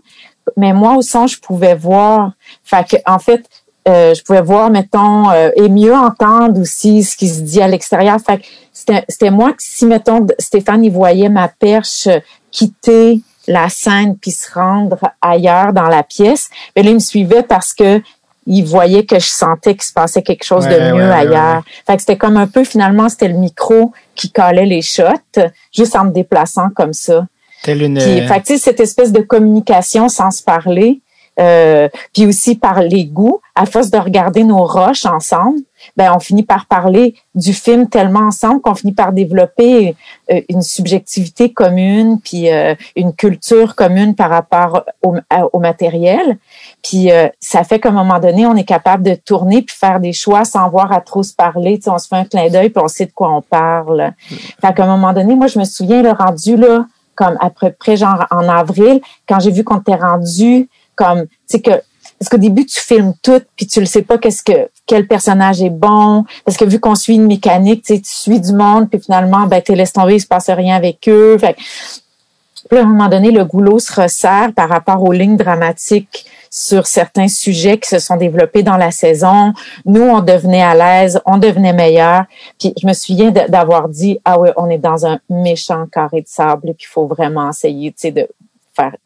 Mais 0.57 0.73
moi, 0.73 0.97
au 0.97 1.03
son, 1.03 1.27
je 1.27 1.39
pouvais 1.39 1.75
voir. 1.75 2.33
Fait 2.65 2.87
que, 2.89 2.97
en 3.07 3.19
fait, 3.19 3.45
euh, 3.89 4.13
je 4.15 4.23
pouvais 4.23 4.43
voir, 4.43 4.71
mettons, 4.71 5.31
euh, 5.31 5.51
et 5.55 5.69
mieux 5.69 5.95
entendre 5.95 6.61
aussi 6.61 7.05
ce 7.05 7.17
qui 7.17 7.29
se 7.29 7.41
dit 7.41 7.63
à 7.63 7.69
l'extérieur. 7.69 8.19
Fait 8.21 8.39
que 8.39 8.45
c'était 9.09 9.31
moi 9.31 9.53
qui, 9.53 9.67
si, 9.67 9.87
mettons, 9.87 10.27
Stéphane, 10.39 10.85
il 10.85 10.93
voyait 10.93 11.29
ma 11.29 11.49
perche 11.49 12.09
quitter 12.51 13.23
la 13.47 13.69
scène 13.69 14.17
puis 14.17 14.31
se 14.31 14.53
rendre 14.53 14.99
ailleurs 15.21 15.73
dans 15.73 15.89
la 15.89 16.03
pièce, 16.03 16.51
mais 16.75 16.83
là, 16.83 16.91
il 16.91 16.95
me 16.95 17.01
suivait 17.01 17.43
parce 17.43 17.75
que 17.75 18.01
il 18.47 18.65
voyait 18.65 19.05
que 19.05 19.19
je 19.19 19.27
sentais 19.27 19.75
qu'il 19.75 19.83
se 19.83 19.93
passait 19.93 20.23
quelque 20.23 20.45
chose 20.45 20.67
de 20.67 20.93
mieux 20.95 21.11
ailleurs. 21.11 21.63
fait 21.87 21.97
que 21.97 22.01
c'était 22.01 22.17
comme 22.17 22.37
un 22.37 22.47
peu, 22.47 22.65
finalement, 22.65 23.09
c'était 23.09 23.29
le 23.29 23.39
micro 23.39 23.93
qui 24.15 24.31
collait 24.31 24.67
les 24.67 24.83
shots, 24.83 25.43
juste 25.73 25.95
en 25.97 26.07
me 26.07 26.11
déplaçant 26.11 26.71
comme 26.75 26.93
ça. 26.93 27.27
Telle 27.63 27.83
une... 27.83 27.99
Puis, 27.99 28.27
fait 28.27 28.41
que, 28.41 28.59
cette 28.59 28.81
espèce 28.81 29.13
de 29.13 29.21
communication 29.21 30.09
sans 30.09 30.31
se 30.31 30.43
parler, 30.43 31.01
euh, 31.39 31.89
puis 32.13 32.27
aussi 32.27 32.55
par 32.57 32.83
les 32.83 33.07
goûts, 33.07 33.41
à 33.55 33.65
force 33.65 33.91
de 33.91 33.99
regarder 33.99 34.45
nos 34.45 34.65
roches 34.65 35.07
ensemble, 35.07 35.61
ben 35.97 36.13
on 36.15 36.19
finit 36.19 36.43
par 36.43 36.67
parler 36.67 37.15
du 37.35 37.55
film 37.55 37.89
tellement 37.89 38.21
ensemble 38.27 38.61
qu'on 38.61 38.75
finit 38.75 38.93
par 38.93 39.13
développer 39.13 39.95
euh, 40.31 40.41
une 40.49 40.61
subjectivité 40.61 41.53
commune, 41.53 42.21
puis 42.21 42.51
euh, 42.51 42.75
une 42.97 43.15
culture 43.15 43.75
commune 43.75 44.15
par 44.15 44.29
rapport 44.29 44.85
au, 45.03 45.17
au 45.53 45.59
matériel. 45.61 46.39
Puis 46.83 47.11
ça 47.41 47.65
fait 47.65 47.79
qu'à 47.79 47.91
un 47.91 47.93
moment 47.93 48.19
donné, 48.19 48.47
on 48.47 48.57
est 48.57 48.65
capable 48.65 49.03
de 49.03 49.15
tourner 49.15 49.63
puis 49.63 49.77
faire 49.77 50.01
des 50.01 50.13
choix 50.13 50.45
sans 50.45 50.69
voir 50.71 50.93
à 50.93 51.01
trop 51.01 51.23
se 51.23 51.35
parler. 51.35 51.79
Tu 51.79 51.85
sais, 51.85 51.91
on 51.91 51.99
se 51.99 52.09
fait 52.09 52.17
un 52.17 52.25
clin 52.25 52.49
d'œil 52.49 52.71
puis 52.71 52.83
on 52.83 52.89
sait 52.89 53.07
de 53.07 53.13
quoi 53.13 53.35
on 53.35 53.43
parle. 53.43 54.13
Fait 54.61 54.75
qu'à 54.75 54.85
un 54.85 54.87
moment 54.87 55.13
donné, 55.13 55.35
moi 55.35 55.47
je 55.47 55.59
me 55.59 55.65
souviens 55.65 56.03
le 56.03 56.11
rendu 56.11 56.57
là, 56.57 56.87
comme 57.15 57.37
à 57.41 57.51
peu 57.51 57.71
près 57.71 57.97
genre 57.97 58.27
en 58.31 58.49
avril, 58.49 59.01
quand 59.29 59.41
j'ai 59.41 59.51
vu 59.51 59.63
qu'on 59.63 59.79
était 59.79 59.95
rendu 59.95 60.69
comme, 60.95 61.27
tu 61.27 61.29
sais, 61.47 61.61
que 61.61 61.83
parce 62.19 62.29
qu'au 62.29 62.37
début 62.37 62.67
tu 62.67 62.79
filmes 62.79 63.15
tout 63.23 63.41
puis 63.57 63.67
tu 63.67 63.81
le 63.81 63.87
sais 63.87 64.03
pas 64.03 64.19
qu'est-ce 64.19 64.43
que 64.43 64.69
quel 64.87 65.07
personnage 65.07 65.63
est 65.63 65.71
bon 65.71 66.27
parce 66.45 66.59
que 66.59 66.67
vu 66.67 66.79
qu'on 66.79 66.95
suit 66.95 67.15
une 67.15 67.27
mécanique 67.27 67.83
tu 67.83 67.95
sais, 67.95 68.01
tu 68.01 68.11
suis 68.11 68.41
du 68.41 68.53
monde 68.53 68.91
puis 68.91 69.01
finalement 69.01 69.47
ben 69.47 69.63
tu 69.63 69.75
laisses 69.75 69.95
tomber 69.95 70.17
il 70.17 70.21
se 70.21 70.27
passe 70.27 70.51
rien 70.51 70.77
avec 70.77 71.09
eux 71.09 71.39
fait 71.39 71.57
puis 72.69 72.79
à 72.79 72.83
un 72.83 72.85
moment 72.85 73.09
donné 73.09 73.31
le 73.31 73.45
goulot 73.47 73.79
se 73.79 73.99
resserre 73.99 74.53
par 74.55 74.69
rapport 74.69 75.03
aux 75.03 75.13
lignes 75.13 75.39
dramatiques 75.39 76.27
sur 76.51 76.87
certains 76.87 77.29
sujets 77.29 77.79
qui 77.79 77.89
se 77.89 78.01
sont 78.01 78.17
développés 78.17 78.63
dans 78.63 78.77
la 78.77 78.91
saison. 78.91 79.53
Nous, 79.87 80.03
on 80.03 80.21
devenait 80.21 80.63
à 80.63 80.75
l'aise, 80.75 81.21
on 81.25 81.39
devenait 81.39 81.73
meilleur. 81.73 82.25
Puis 82.59 82.75
je 82.81 82.87
me 82.87 82.93
souviens 82.93 83.31
d'avoir 83.31 83.89
dit, 83.89 84.21
ah 84.25 84.39
oui, 84.39 84.51
on 84.57 84.69
est 84.69 84.79
dans 84.79 85.07
un 85.07 85.21
méchant 85.31 85.87
carré 85.87 86.23
de 86.23 86.29
sable, 86.29 86.75
puis 86.75 86.87
il 86.89 86.93
faut 86.93 87.07
vraiment 87.07 87.51
essayer, 87.51 87.93
tu 87.93 88.13
faire. 88.81 88.97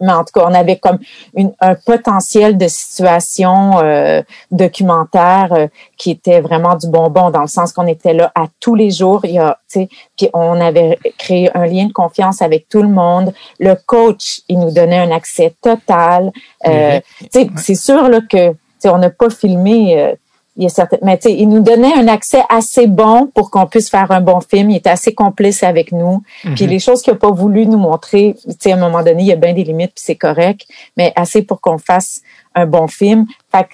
mais 0.00 0.12
en 0.12 0.24
tout 0.24 0.32
cas, 0.34 0.46
on 0.46 0.54
avait 0.54 0.76
comme 0.76 0.98
une, 1.34 1.52
un 1.60 1.74
potentiel 1.74 2.56
de 2.56 2.68
situation 2.68 3.78
euh, 3.78 4.22
documentaire 4.50 5.52
euh, 5.52 5.66
qui 5.96 6.10
était 6.10 6.40
vraiment 6.40 6.74
du 6.76 6.88
bonbon 6.88 7.30
dans 7.30 7.42
le 7.42 7.48
sens 7.48 7.72
qu'on 7.72 7.86
était 7.86 8.14
là 8.14 8.30
à 8.34 8.46
tous 8.60 8.74
les 8.74 8.90
jours. 8.90 9.20
Il 9.24 9.32
y 9.32 9.38
a, 9.38 9.58
puis 9.70 10.30
on 10.32 10.60
avait 10.60 10.98
créé 11.18 11.50
un 11.56 11.66
lien 11.66 11.86
de 11.86 11.92
confiance 11.92 12.42
avec 12.42 12.68
tout 12.68 12.82
le 12.82 12.88
monde. 12.88 13.32
Le 13.58 13.74
coach, 13.86 14.40
il 14.48 14.58
nous 14.58 14.70
donnait 14.70 14.98
un 14.98 15.10
accès 15.10 15.54
total. 15.60 16.32
Euh, 16.66 17.00
C'est 17.30 17.74
sûr 17.74 18.08
là 18.08 18.20
que 18.20 18.54
on 18.84 18.98
n'a 18.98 19.10
pas 19.10 19.30
filmé 19.30 20.00
euh, 20.00 20.14
il 20.58 20.64
y 20.64 20.66
a 20.66 20.70
certaines, 20.70 20.98
mais 21.02 21.16
tu 21.16 21.28
sais, 21.28 21.34
il 21.34 21.48
nous 21.48 21.60
donnait 21.60 21.94
un 21.94 22.08
accès 22.08 22.42
assez 22.48 22.88
bon 22.88 23.30
pour 23.32 23.50
qu'on 23.50 23.66
puisse 23.66 23.88
faire 23.88 24.10
un 24.10 24.20
bon 24.20 24.40
film. 24.40 24.70
Il 24.70 24.76
était 24.76 24.90
assez 24.90 25.14
complice 25.14 25.62
avec 25.62 25.92
nous. 25.92 26.22
Puis 26.56 26.64
mhm. 26.64 26.70
les 26.70 26.78
choses 26.80 27.00
qu'il 27.00 27.12
n'a 27.12 27.18
pas 27.18 27.30
voulu 27.30 27.64
nous 27.64 27.78
montrer, 27.78 28.34
tu 28.44 28.54
sais, 28.58 28.72
à 28.72 28.74
un 28.74 28.78
moment 28.78 29.04
donné, 29.04 29.22
il 29.22 29.26
y 29.28 29.32
a 29.32 29.36
bien 29.36 29.54
des 29.54 29.62
limites, 29.62 29.92
puis 29.94 30.04
c'est 30.04 30.16
correct, 30.16 30.66
mais 30.96 31.12
assez 31.14 31.42
pour 31.42 31.60
qu'on 31.60 31.78
fasse 31.78 32.22
un 32.56 32.66
bon 32.66 32.88
film. 32.88 33.26
Fait 33.52 33.68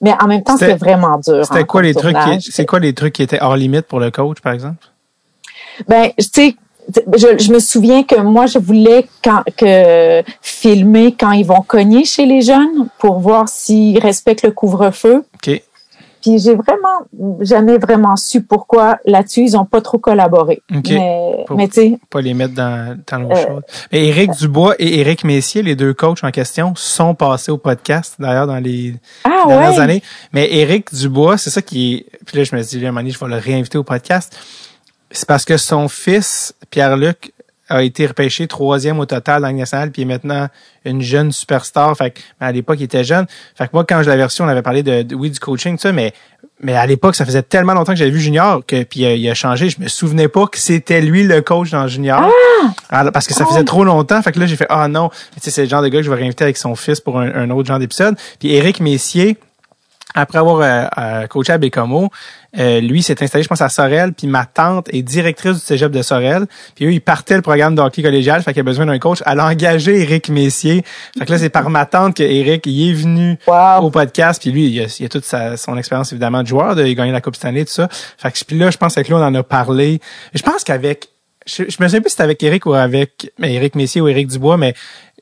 mais 0.00 0.14
en 0.18 0.28
même 0.28 0.42
temps, 0.42 0.56
c'est 0.56 0.76
vraiment 0.76 1.18
dur. 1.18 1.44
C'était 1.44 1.58
hein, 1.58 1.64
quoi 1.64 1.82
les 1.82 1.94
trucs 1.94 2.16
c'est 2.40 2.64
quoi 2.64 2.78
les 2.78 2.94
trucs 2.94 3.12
qui 3.12 3.22
étaient 3.22 3.40
hors 3.40 3.56
limite 3.56 3.86
pour 3.86 4.00
le 4.00 4.10
coach, 4.10 4.40
par 4.40 4.52
exemple? 4.52 4.86
Ben, 5.88 6.10
tu 6.16 6.24
sais, 6.32 6.56
je, 6.88 7.38
je, 7.38 7.52
me 7.52 7.58
souviens 7.58 8.02
que 8.02 8.18
moi, 8.20 8.46
je 8.46 8.58
voulais 8.58 9.06
quand, 9.22 9.42
que 9.56 10.22
filmer 10.40 11.14
quand 11.18 11.32
ils 11.32 11.44
vont 11.44 11.60
cogner 11.60 12.04
chez 12.04 12.24
les 12.24 12.40
jeunes 12.40 12.88
pour 12.98 13.18
voir 13.18 13.48
s'ils 13.48 13.98
respectent 13.98 14.42
le 14.42 14.52
couvre-feu. 14.52 15.24
Puis 16.20 16.38
j'ai 16.38 16.54
vraiment 16.54 17.38
jamais 17.40 17.78
vraiment 17.78 18.16
su 18.16 18.42
pourquoi 18.42 18.98
là-dessus 19.04 19.42
ils 19.42 19.56
ont 19.56 19.64
pas 19.64 19.80
trop 19.80 19.98
collaboré. 19.98 20.62
Mais, 20.70 21.44
mais 21.50 21.68
tu 21.68 21.74
sais, 21.74 21.98
pas 22.10 22.20
les 22.20 22.34
mettre 22.34 22.54
dans 22.54 22.98
dans 23.10 23.18
l'autre 23.18 23.36
euh, 23.36 23.46
chose. 23.46 23.62
Mais 23.92 24.06
Éric 24.06 24.32
Dubois 24.32 24.74
et 24.78 25.00
Éric 25.00 25.24
Messier, 25.24 25.62
les 25.62 25.76
deux 25.76 25.94
coachs 25.94 26.22
en 26.22 26.30
question, 26.30 26.74
sont 26.76 27.14
passés 27.14 27.52
au 27.52 27.58
podcast 27.58 28.16
d'ailleurs 28.18 28.46
dans 28.46 28.58
les 28.58 28.94
ah, 29.24 29.44
dernières 29.46 29.80
années. 29.80 30.02
Mais 30.32 30.52
Éric 30.52 30.94
Dubois, 30.94 31.38
c'est 31.38 31.50
ça 31.50 31.62
qui 31.62 31.94
est. 31.94 32.06
Puis 32.26 32.38
là 32.38 32.44
je 32.44 32.54
me 32.54 32.62
dis, 32.62 32.80
là, 32.80 32.90
je 32.90 33.18
vais 33.18 33.28
le 33.28 33.36
réinviter 33.36 33.78
au 33.78 33.84
podcast. 33.84 34.36
C'est 35.10 35.26
parce 35.26 35.44
que 35.44 35.56
son 35.56 35.88
fils 35.88 36.54
Pierre-Luc 36.70 37.32
a 37.70 37.82
été 37.82 38.06
repêché 38.06 38.46
troisième 38.46 38.98
au 38.98 39.06
total 39.06 39.42
dans 39.42 39.48
le 39.48 39.54
national, 39.54 39.90
puis 39.90 40.02
est 40.02 40.06
maintenant 40.06 40.48
une 40.84 41.00
jeune 41.00 41.32
superstar. 41.32 41.96
Fait 41.96 42.10
que, 42.10 42.20
à 42.40 42.52
l'époque, 42.52 42.78
il 42.80 42.84
était 42.84 43.04
jeune. 43.04 43.26
Fait 43.54 43.64
que 43.66 43.70
moi, 43.72 43.84
quand 43.84 44.02
je 44.02 44.10
l'avais 44.10 44.24
reçu, 44.24 44.42
on 44.42 44.48
avait 44.48 44.62
parlé 44.62 44.82
de, 44.82 45.14
oui, 45.14 45.30
du 45.30 45.38
coaching, 45.38 45.76
tout 45.76 45.82
ça, 45.82 45.92
mais, 45.92 46.12
mais 46.60 46.74
à 46.74 46.84
l'époque, 46.86 47.14
ça 47.14 47.24
faisait 47.24 47.42
tellement 47.42 47.74
longtemps 47.74 47.92
que 47.92 47.98
j'avais 47.98 48.10
vu 48.10 48.20
Junior 48.20 48.62
que 48.66 48.82
puis 48.82 49.04
euh, 49.04 49.14
il 49.14 49.28
a 49.30 49.34
changé. 49.34 49.70
Je 49.70 49.80
me 49.80 49.88
souvenais 49.88 50.28
pas 50.28 50.46
que 50.46 50.58
c'était 50.58 51.00
lui 51.00 51.22
le 51.22 51.40
coach 51.40 51.70
dans 51.70 51.86
Junior. 51.86 52.28
Ah! 52.90 53.10
parce 53.12 53.26
que 53.26 53.34
ça 53.34 53.46
faisait 53.46 53.64
trop 53.64 53.84
longtemps. 53.84 54.20
Fait 54.20 54.32
que 54.32 54.40
là, 54.40 54.46
j'ai 54.46 54.56
fait 54.56 54.66
Ah 54.68 54.88
non. 54.88 55.08
Tu 55.08 55.40
sais, 55.40 55.50
c'est 55.50 55.62
le 55.62 55.68
genre 55.68 55.82
de 55.82 55.88
gars 55.88 55.98
que 55.98 56.04
je 56.04 56.10
vais 56.10 56.16
réinviter 56.16 56.44
avec 56.44 56.56
son 56.56 56.74
fils 56.74 57.00
pour 57.00 57.18
un, 57.18 57.32
un 57.34 57.50
autre 57.50 57.68
genre 57.68 57.78
d'épisode. 57.78 58.16
Puis 58.38 58.52
Éric 58.52 58.80
Messier, 58.80 59.38
après 60.14 60.38
avoir 60.38 60.60
euh, 60.60 60.86
euh, 60.98 61.26
coaché 61.26 61.52
à 61.52 61.58
Bécomo, 61.58 62.10
euh, 62.58 62.80
lui 62.80 63.02
s'est 63.02 63.22
installé, 63.22 63.44
je 63.44 63.48
pense, 63.48 63.60
à 63.60 63.68
Sorel, 63.68 64.12
puis 64.12 64.26
ma 64.26 64.44
tante 64.44 64.88
est 64.92 65.02
directrice 65.02 65.54
du 65.54 65.60
cégep 65.60 65.92
de 65.92 66.02
Sorel. 66.02 66.46
Puis 66.74 66.86
eux, 66.86 66.92
ils 66.92 67.00
partaient 67.00 67.36
le 67.36 67.42
programme 67.42 67.74
de 67.74 67.80
hockey 67.80 68.02
collégial, 68.02 68.42
fait 68.42 68.52
qu'il 68.52 68.60
a 68.60 68.64
besoin 68.64 68.86
d'un 68.86 68.98
coach. 68.98 69.22
Elle 69.24 69.38
a 69.38 69.46
engagé 69.46 70.00
Éric 70.00 70.28
Messier. 70.30 70.84
Fait 71.18 71.24
que 71.24 71.32
là, 71.32 71.38
c'est 71.38 71.50
par 71.50 71.70
ma 71.70 71.86
tante 71.86 72.16
que 72.16 72.22
Éric 72.22 72.66
il 72.66 72.90
est 72.90 72.94
venu 72.94 73.38
au 73.80 73.90
podcast. 73.90 74.42
Puis 74.42 74.50
lui, 74.50 74.66
il 74.66 74.80
a, 74.80 74.96
il 74.98 75.06
a 75.06 75.08
toute 75.08 75.24
sa, 75.24 75.56
son 75.56 75.76
expérience, 75.76 76.12
évidemment, 76.12 76.42
de 76.42 76.48
joueur, 76.48 76.74
de, 76.74 76.84
il 76.84 76.92
a 76.92 76.94
gagné 76.94 77.12
la 77.12 77.20
Coupe 77.20 77.36
Stanley, 77.36 77.64
tout 77.64 77.72
ça. 77.72 77.88
Fait 77.90 78.32
que 78.32 78.44
puis 78.44 78.58
là, 78.58 78.70
je 78.70 78.78
pense 78.78 78.94
que 78.94 79.00
là, 79.00 79.16
on 79.16 79.22
en 79.22 79.34
a 79.34 79.42
parlé. 79.42 80.00
Je 80.34 80.42
pense 80.42 80.64
qu'avec... 80.64 81.08
Je, 81.46 81.64
je 81.68 81.82
me 81.82 81.88
souviens 81.88 82.00
plus 82.00 82.10
si 82.10 82.10
c'était 82.10 82.22
avec 82.22 82.42
Éric 82.42 82.66
ou 82.66 82.74
avec 82.74 83.32
Éric 83.42 83.74
Messier 83.74 84.02
ou 84.02 84.08
Éric 84.08 84.28
Dubois, 84.28 84.58
mais 84.58 84.74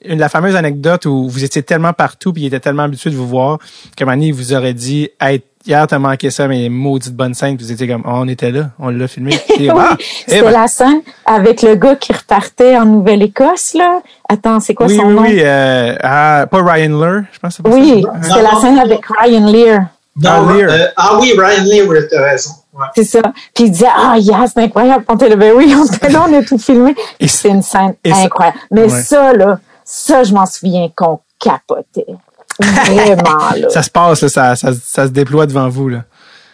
la 0.04 0.28
fameuse 0.28 0.56
anecdote 0.56 1.06
où 1.06 1.28
vous 1.28 1.44
étiez 1.44 1.62
tellement 1.62 1.92
partout 1.92 2.32
puis 2.32 2.42
il 2.42 2.46
était 2.46 2.60
tellement 2.60 2.84
habitué 2.84 3.10
de 3.10 3.16
vous 3.16 3.26
voir 3.26 3.58
que 3.96 4.04
Manny 4.04 4.30
vous 4.30 4.52
aurait 4.52 4.74
dit 4.74 5.10
hey, 5.20 5.42
hier 5.66 5.86
t'as 5.86 5.98
manqué 5.98 6.30
ça 6.30 6.46
mais 6.46 6.68
maudite 6.68 7.14
bonne 7.14 7.34
scène 7.34 7.56
puis 7.56 7.66
vous 7.66 7.72
étiez 7.72 7.88
comme 7.88 8.02
oh, 8.04 8.10
on 8.12 8.28
était 8.28 8.50
là 8.50 8.70
on 8.78 8.90
l'a 8.90 9.08
filmé 9.08 9.38
oui, 9.58 9.68
ah, 9.70 9.96
eh 9.98 10.04
c'était 10.26 10.42
ben. 10.42 10.50
la 10.52 10.68
scène 10.68 11.00
avec 11.26 11.62
le 11.62 11.74
gars 11.74 11.96
qui 11.96 12.12
repartait 12.12 12.76
en 12.76 12.84
Nouvelle-Écosse 12.84 13.74
là 13.74 14.00
attends 14.28 14.60
c'est 14.60 14.74
quoi 14.74 14.88
son 14.88 15.10
nom? 15.10 15.22
oui 15.22 15.40
euh, 15.40 15.96
ah, 16.02 16.46
pas 16.50 16.62
Ryan 16.62 16.98
Lear 16.98 17.22
je 17.32 17.38
pense 17.38 17.58
pas 17.58 17.70
oui 17.70 18.04
c'est 18.22 18.42
la 18.42 18.60
scène 18.60 18.78
avec 18.78 19.00
Ryan 19.06 19.46
Lear 19.46 19.80
ah, 20.24 20.42
euh, 20.50 20.86
ah 20.96 21.18
oui 21.20 21.32
Ryan 21.36 21.64
Lear 21.64 21.88
oui 21.88 21.98
t'as 22.10 22.22
raison 22.22 22.52
c'est 22.94 23.04
ça. 23.04 23.20
Puis 23.54 23.64
il 23.64 23.70
disait, 23.70 23.88
ah, 23.92 24.16
yes, 24.18 24.52
c'est 24.54 24.62
incroyable. 24.62 25.04
On 25.08 25.16
était 25.16 25.28
là, 25.28 25.36
ben 25.36 25.52
oui, 25.56 25.74
on 25.76 25.84
était 25.84 26.10
là, 26.10 26.26
on 26.28 26.32
a 26.32 26.42
tout 26.42 26.58
filmé. 26.58 26.94
C'est 27.26 27.48
une 27.48 27.62
scène 27.62 27.94
incroyable. 28.04 28.58
Mais 28.70 28.88
ça, 28.88 29.32
là, 29.32 29.58
ça, 29.90 30.22
je 30.22 30.34
m'en 30.34 30.44
souviens 30.44 30.90
qu'on 30.94 31.18
capotait. 31.40 32.14
Vraiment, 32.60 33.38
là. 33.56 33.70
ça 33.70 33.82
se 33.82 33.88
passe, 33.88 34.26
ça, 34.26 34.54
ça, 34.54 34.72
ça, 34.74 35.06
se 35.06 35.10
déploie 35.10 35.46
devant 35.46 35.70
vous, 35.70 35.88
là. 35.88 36.04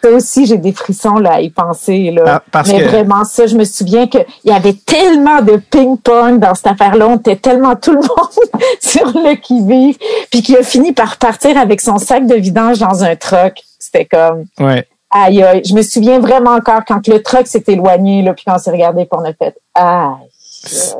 Ça 0.04 0.10
aussi, 0.10 0.46
j'ai 0.46 0.58
des 0.58 0.72
frissons 0.72 1.16
là, 1.16 1.32
à 1.32 1.40
y 1.40 1.50
penser. 1.50 2.12
Là. 2.12 2.42
Ah, 2.52 2.62
Mais 2.68 2.84
vraiment, 2.84 3.24
ça, 3.24 3.46
je 3.46 3.56
me 3.56 3.64
souviens 3.64 4.06
qu'il 4.06 4.24
y 4.44 4.52
avait 4.52 4.74
tellement 4.74 5.40
de 5.40 5.56
ping-pong 5.56 6.38
dans 6.38 6.54
cette 6.54 6.66
affaire-là. 6.68 7.08
On 7.08 7.16
était 7.16 7.36
tellement 7.36 7.74
tout 7.74 7.92
le 7.92 7.98
monde 8.02 8.62
sur 8.80 9.06
le 9.06 9.34
qui-vive. 9.34 9.96
Puis 10.30 10.42
qu'il 10.42 10.56
a 10.58 10.62
fini 10.62 10.92
par 10.92 11.16
partir 11.16 11.56
avec 11.56 11.80
son 11.80 11.96
sac 11.96 12.26
de 12.26 12.34
vidange 12.34 12.78
dans 12.80 13.02
un 13.02 13.16
truck. 13.16 13.54
C'était 13.78 14.04
comme... 14.04 14.44
Ouais. 14.60 14.86
Aïe, 15.10 15.42
aïe. 15.42 15.62
Je 15.64 15.74
me 15.74 15.80
souviens 15.80 16.20
vraiment 16.20 16.52
encore 16.52 16.82
quand 16.86 17.08
le 17.08 17.22
truck 17.22 17.46
s'est 17.46 17.64
éloigné, 17.66 18.22
là, 18.22 18.34
puis 18.34 18.44
quand 18.46 18.56
on 18.56 18.58
s'est 18.58 18.72
regardé, 18.72 19.06
puis 19.06 19.18
on 19.18 19.24
a 19.24 19.32
fait 19.32 19.56
aïe. 19.74 20.28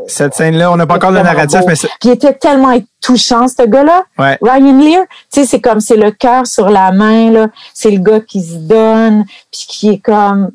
Cette 0.06 0.34
scène-là, 0.34 0.70
on 0.72 0.76
n'a 0.76 0.86
pas 0.86 0.96
encore 0.96 1.10
le 1.10 1.22
narratif, 1.22 1.60
mais 1.66 1.74
c'est... 1.74 1.88
Qui 2.00 2.10
était 2.10 2.34
tellement 2.34 2.76
touchant, 3.00 3.48
ce 3.48 3.66
gars-là. 3.66 4.04
Ouais. 4.18 4.38
Ryan 4.42 4.78
Lear, 4.78 5.02
tu 5.32 5.40
sais, 5.40 5.46
c'est 5.46 5.60
comme, 5.60 5.80
c'est 5.80 5.96
le 5.96 6.10
cœur 6.10 6.46
sur 6.46 6.68
la 6.68 6.92
main, 6.92 7.30
là. 7.30 7.48
C'est 7.72 7.90
le 7.90 7.98
gars 7.98 8.20
qui 8.20 8.42
se 8.42 8.56
donne, 8.56 9.24
puis 9.50 9.64
qui 9.68 9.88
est 9.90 9.98
comme, 9.98 10.50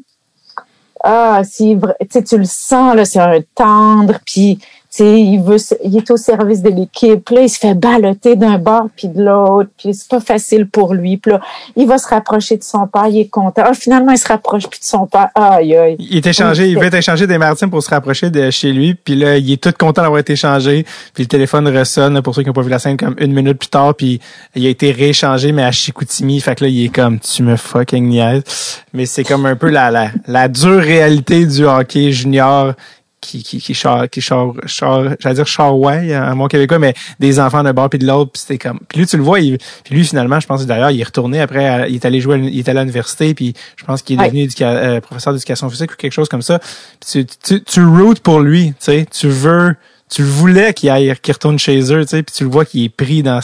ah, 1.04 1.42
si, 1.44 1.78
tu 1.80 2.08
sais, 2.12 2.24
tu 2.24 2.38
le 2.38 2.46
sens, 2.46 2.96
là, 2.96 3.06
c'est 3.06 3.20
un 3.20 3.40
tendre, 3.56 4.16
puis 4.26 4.60
il 4.98 5.40
veut, 5.40 5.58
il 5.84 5.98
est 5.98 6.10
au 6.10 6.18
service 6.18 6.62
de 6.62 6.70
l'équipe. 6.70 7.30
Là, 7.30 7.42
il 7.42 7.50
se 7.50 7.60
fait 7.60 7.76
balloter 7.76 8.36
d'un 8.36 8.58
bord 8.58 8.88
puis 8.96 9.08
de 9.08 9.24
l'autre. 9.24 9.70
Puis 9.78 9.94
c'est 9.94 10.10
pas 10.10 10.20
facile 10.20 10.68
pour 10.68 10.94
lui. 10.94 11.18
Puis 11.18 11.32
là, 11.32 11.42
il 11.76 11.88
va 11.88 11.98
se 11.98 12.08
rapprocher 12.08 12.58
de 12.58 12.64
son 12.64 12.88
père. 12.88 13.08
Il 13.08 13.20
est 13.20 13.30
content. 13.30 13.64
Ah, 13.66 13.74
finalement, 13.74 14.12
il 14.12 14.18
se 14.18 14.28
rapproche 14.28 14.68
plus 14.68 14.80
de 14.80 14.86
son 14.86 15.06
père. 15.06 15.30
Aïe, 15.36 15.76
aïe. 15.76 15.96
Il 16.00 16.18
est 16.18 16.26
échangé. 16.26 16.70
Il 16.70 16.78
veut 16.78 16.86
être 16.86 16.96
échangé 16.96 17.28
des 17.28 17.38
Martins 17.38 17.70
pour 17.70 17.84
se 17.84 17.90
rapprocher 17.90 18.32
de 18.32 18.50
chez 18.50 18.72
lui. 18.72 18.96
Puis 18.96 19.16
là, 19.16 19.38
il 19.38 19.52
est 19.52 19.62
tout 19.62 19.74
content 19.78 20.02
d'avoir 20.02 20.20
été 20.20 20.34
échangé. 20.34 20.86
Puis 21.14 21.24
le 21.24 21.28
téléphone 21.28 21.68
ressonne 21.68 22.22
pour 22.22 22.34
ceux 22.34 22.42
qui 22.42 22.48
n'ont 22.48 22.54
pas 22.54 22.64
vu 22.64 22.70
la 22.70 22.80
scène 22.80 22.98
comme 22.98 23.16
une 23.20 23.34
minute 23.34 23.60
plus 23.60 23.70
tard. 23.70 23.94
Puis 23.94 24.20
il 24.56 24.66
a 24.66 24.70
été 24.70 24.92
rééchangé 24.92 25.52
mais 25.52 25.64
à 25.64 25.72
Chicoutimi. 25.72 26.40
Fait 26.40 26.56
que 26.56 26.64
là, 26.64 26.70
il 26.70 26.86
est 26.86 26.90
comme 26.90 27.20
tu 27.20 27.44
me 27.44 27.56
fucking 27.56 28.08
niaises. 28.08 28.82
Mais 28.94 29.06
c'est 29.06 29.24
comme 29.24 29.46
un 29.46 29.56
peu 29.56 29.70
la 29.70 29.92
la 29.92 30.10
la 30.28 30.48
dure 30.48 30.82
réalité 30.82 31.46
du 31.46 31.66
hockey 31.66 32.12
junior 32.12 32.74
qui 33.22 33.44
qui 33.44 33.60
qui 33.60 33.74
char 33.74 34.10
qui 34.10 34.22
char 34.22 34.54
char 34.66 35.16
j'allais 35.20 35.36
dire 35.36 35.48
charway 35.48 36.18
en 36.18 36.36
mon 36.36 36.48
québécois 36.48 36.80
mais 36.80 36.94
des 37.20 37.40
enfants 37.40 37.64
d'un 37.64 37.74
bord 37.74 37.90
puis 37.90 38.00
de 38.00 38.08
l'autre 38.08 38.32
puis 38.32 38.42
c'était 38.42 38.58
comme 38.58 38.80
puis 38.88 39.00
lui 39.00 39.08
tu 39.08 39.18
le 39.18 39.24
vois 39.24 39.40
il, 39.40 39.58
puis 39.84 39.96
lui 39.96 40.06
finalement 40.06 40.40
je 40.40 40.48
pense 40.48 40.66
d'ailleurs 40.66 40.92
il 40.92 41.00
est 41.00 41.04
retourné 41.04 41.42
après 41.42 41.90
il 41.90 41.96
est 41.96 42.06
allé 42.06 42.22
jouer 42.22 42.40
il 42.40 42.60
est 42.60 42.70
allé 42.70 42.80
à 42.80 42.84
l'université 42.84 43.34
puis 43.34 43.54
je 43.76 43.84
pense 43.84 44.02
qu'il 44.02 44.22
est 44.22 44.26
devenu 44.26 44.48
euh, 44.62 45.02
professeur 45.02 45.34
d'éducation 45.34 45.70
physique 45.70 45.94
ou 45.94 45.96
quelque 45.96 46.14
chose 46.14 46.30
comme 46.30 46.42
ça. 46.42 46.60
Puis 46.60 47.26
tu 47.26 47.38
tu, 47.44 47.64
tu 47.64 47.84
routes 47.84 48.22
pour 48.22 48.40
lui 48.40 48.70
tu 48.80 48.86
sais 48.86 49.08
tu 49.10 49.28
veux 49.28 49.76
tu 50.10 50.24
voulais 50.24 50.74
qu'il 50.74 50.90
aille 50.90 51.16
qu'il 51.22 51.34
retourne 51.34 51.60
chez 51.60 51.80
eux 51.94 52.02
tu 52.02 52.10
sais 52.10 52.24
puis 52.24 52.36
tu 52.36 52.44
le 52.44 52.50
vois 52.50 52.66
qu'il 52.66 52.84
est 52.84 52.90
pris 52.90 53.24
dans 53.24 53.40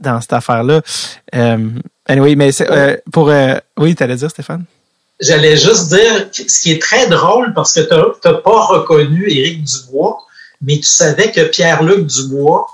dans 0.00 0.20
cette 0.20 0.32
affaire 0.32 0.64
là 0.64 0.80
euh, 1.34 1.70
anyway 2.06 2.36
mais 2.36 2.52
c'est 2.52 2.70
euh, 2.70 2.96
pour 3.12 3.30
euh, 3.30 3.56
oui 3.78 3.94
t'allais 3.94 4.16
dire 4.16 4.30
Stéphane? 4.30 4.64
J'allais 5.20 5.56
juste 5.56 5.88
dire, 5.88 6.28
ce 6.32 6.60
qui 6.62 6.72
est 6.72 6.82
très 6.82 7.06
drôle, 7.06 7.52
parce 7.54 7.72
que 7.74 7.80
tu 7.80 7.94
n'as 8.28 8.34
pas 8.34 8.60
reconnu 8.66 9.30
Éric 9.30 9.62
Dubois, 9.64 10.18
mais 10.60 10.76
tu 10.78 10.84
savais 10.88 11.30
que 11.30 11.42
Pierre-Luc 11.42 12.06
Dubois 12.06 12.66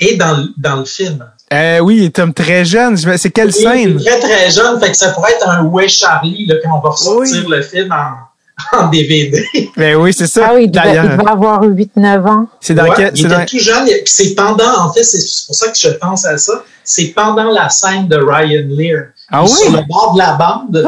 est 0.00 0.16
dans, 0.16 0.46
dans 0.58 0.76
le 0.76 0.84
film. 0.84 1.24
Euh, 1.52 1.78
oui, 1.80 1.98
il 1.98 2.04
est 2.06 2.32
très 2.34 2.64
jeune. 2.64 2.96
C'est 2.96 3.30
quelle 3.30 3.52
scène? 3.52 3.98
Il 4.00 4.08
est 4.08 4.18
très, 4.18 4.28
très 4.28 4.50
jeune. 4.50 4.80
Fait 4.80 4.90
que 4.90 4.96
ça 4.96 5.10
pourrait 5.10 5.32
être 5.32 5.48
un 5.48 5.62
Ouais 5.64 5.86
Charlie 5.88 6.46
là, 6.46 6.56
quand 6.62 6.76
on 6.76 6.80
va 6.80 6.90
ressortir 6.90 7.48
le 7.48 7.62
film 7.62 7.92
en, 7.92 8.76
en 8.78 8.88
DVD. 8.88 9.46
Ben 9.76 9.94
oui, 9.96 10.12
c'est 10.12 10.26
ça. 10.26 10.46
Ah 10.48 10.54
oui, 10.54 10.64
il 10.64 10.70
devait, 10.72 10.88
il 10.88 10.94
D'ailleurs, 10.94 11.16
devait 11.16 11.30
avoir 11.30 11.62
8-9 11.62 12.26
ans. 12.28 12.48
c'est 12.60 12.74
dans 12.74 12.84
Ouais, 12.84 12.90
quel, 12.96 13.12
il 13.14 13.18
c'est 13.20 13.26
était 13.26 13.36
dans- 13.36 13.44
tout 13.46 13.58
jeune. 13.58 13.88
C'est 14.06 14.34
pendant, 14.34 14.78
en 14.80 14.92
fait, 14.92 15.04
c'est 15.04 15.46
pour 15.46 15.54
ça 15.54 15.68
que 15.70 15.78
je 15.78 15.90
pense 15.90 16.24
à 16.24 16.38
ça. 16.38 16.64
C'est 16.82 17.08
pendant 17.08 17.50
la 17.50 17.68
scène 17.70 18.08
de 18.08 18.16
Ryan 18.16 18.64
Lear. 18.68 19.02
Ah 19.30 19.44
est 19.44 19.46
Sur 19.46 19.68
oui? 19.70 19.76
le 19.76 19.82
bord 19.86 20.14
de 20.14 20.18
la 20.18 20.32
bande. 20.32 20.84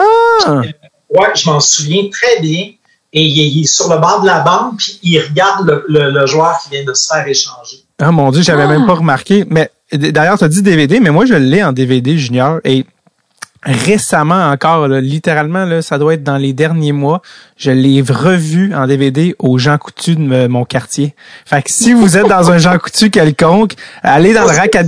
Ah! 0.46 0.62
Ouais, 1.10 1.28
je 1.34 1.48
m'en 1.48 1.60
souviens 1.60 2.08
très 2.10 2.40
bien. 2.40 2.70
Et 3.12 3.22
il 3.22 3.62
est, 3.62 3.66
sur 3.66 3.88
le 3.88 3.98
bord 3.98 4.20
de 4.20 4.26
la 4.26 4.40
bande, 4.40 4.76
puis 4.76 4.98
il 5.02 5.18
regarde 5.20 5.66
le, 5.66 5.84
le- 5.88 6.10
le 6.10 6.26
joueur 6.26 6.58
qui 6.62 6.70
vient 6.70 6.84
de 6.84 6.92
se 6.92 7.06
faire 7.06 7.26
échanger. 7.26 7.78
Ah 7.98 8.10
mon 8.12 8.30
dieu, 8.30 8.42
j'avais 8.42 8.64
Ah. 8.64 8.68
même 8.68 8.84
pas 8.86 8.94
remarqué. 8.94 9.44
Mais 9.48 9.70
d'ailleurs, 9.92 10.36
tu 10.36 10.44
as 10.44 10.48
dit 10.48 10.60
DVD, 10.62 11.00
mais 11.00 11.10
moi 11.10 11.24
je 11.24 11.34
l'ai 11.34 11.62
en 11.64 11.72
DVD 11.72 12.18
junior 12.18 12.58
et 12.64 12.84
récemment 13.66 14.50
encore, 14.50 14.88
là, 14.88 15.00
littéralement, 15.00 15.64
là, 15.64 15.82
ça 15.82 15.98
doit 15.98 16.14
être 16.14 16.22
dans 16.22 16.36
les 16.36 16.52
derniers 16.52 16.92
mois, 16.92 17.20
je 17.56 17.70
l'ai 17.70 18.00
revu 18.02 18.74
en 18.74 18.86
DVD 18.86 19.34
au 19.38 19.58
Jean 19.58 19.76
Coutu 19.78 20.14
de 20.16 20.20
me- 20.20 20.48
mon 20.48 20.64
quartier. 20.64 21.14
Fait 21.44 21.62
que 21.62 21.70
si 21.70 21.92
vous 21.92 22.16
êtes 22.16 22.28
dans 22.28 22.50
un 22.50 22.58
Jean 22.58 22.78
Coutu 22.78 23.10
quelconque, 23.10 23.72
allez 24.02 24.32
dans 24.34 24.42
le 24.44 24.48
rack 24.56 24.76
à... 24.76 24.82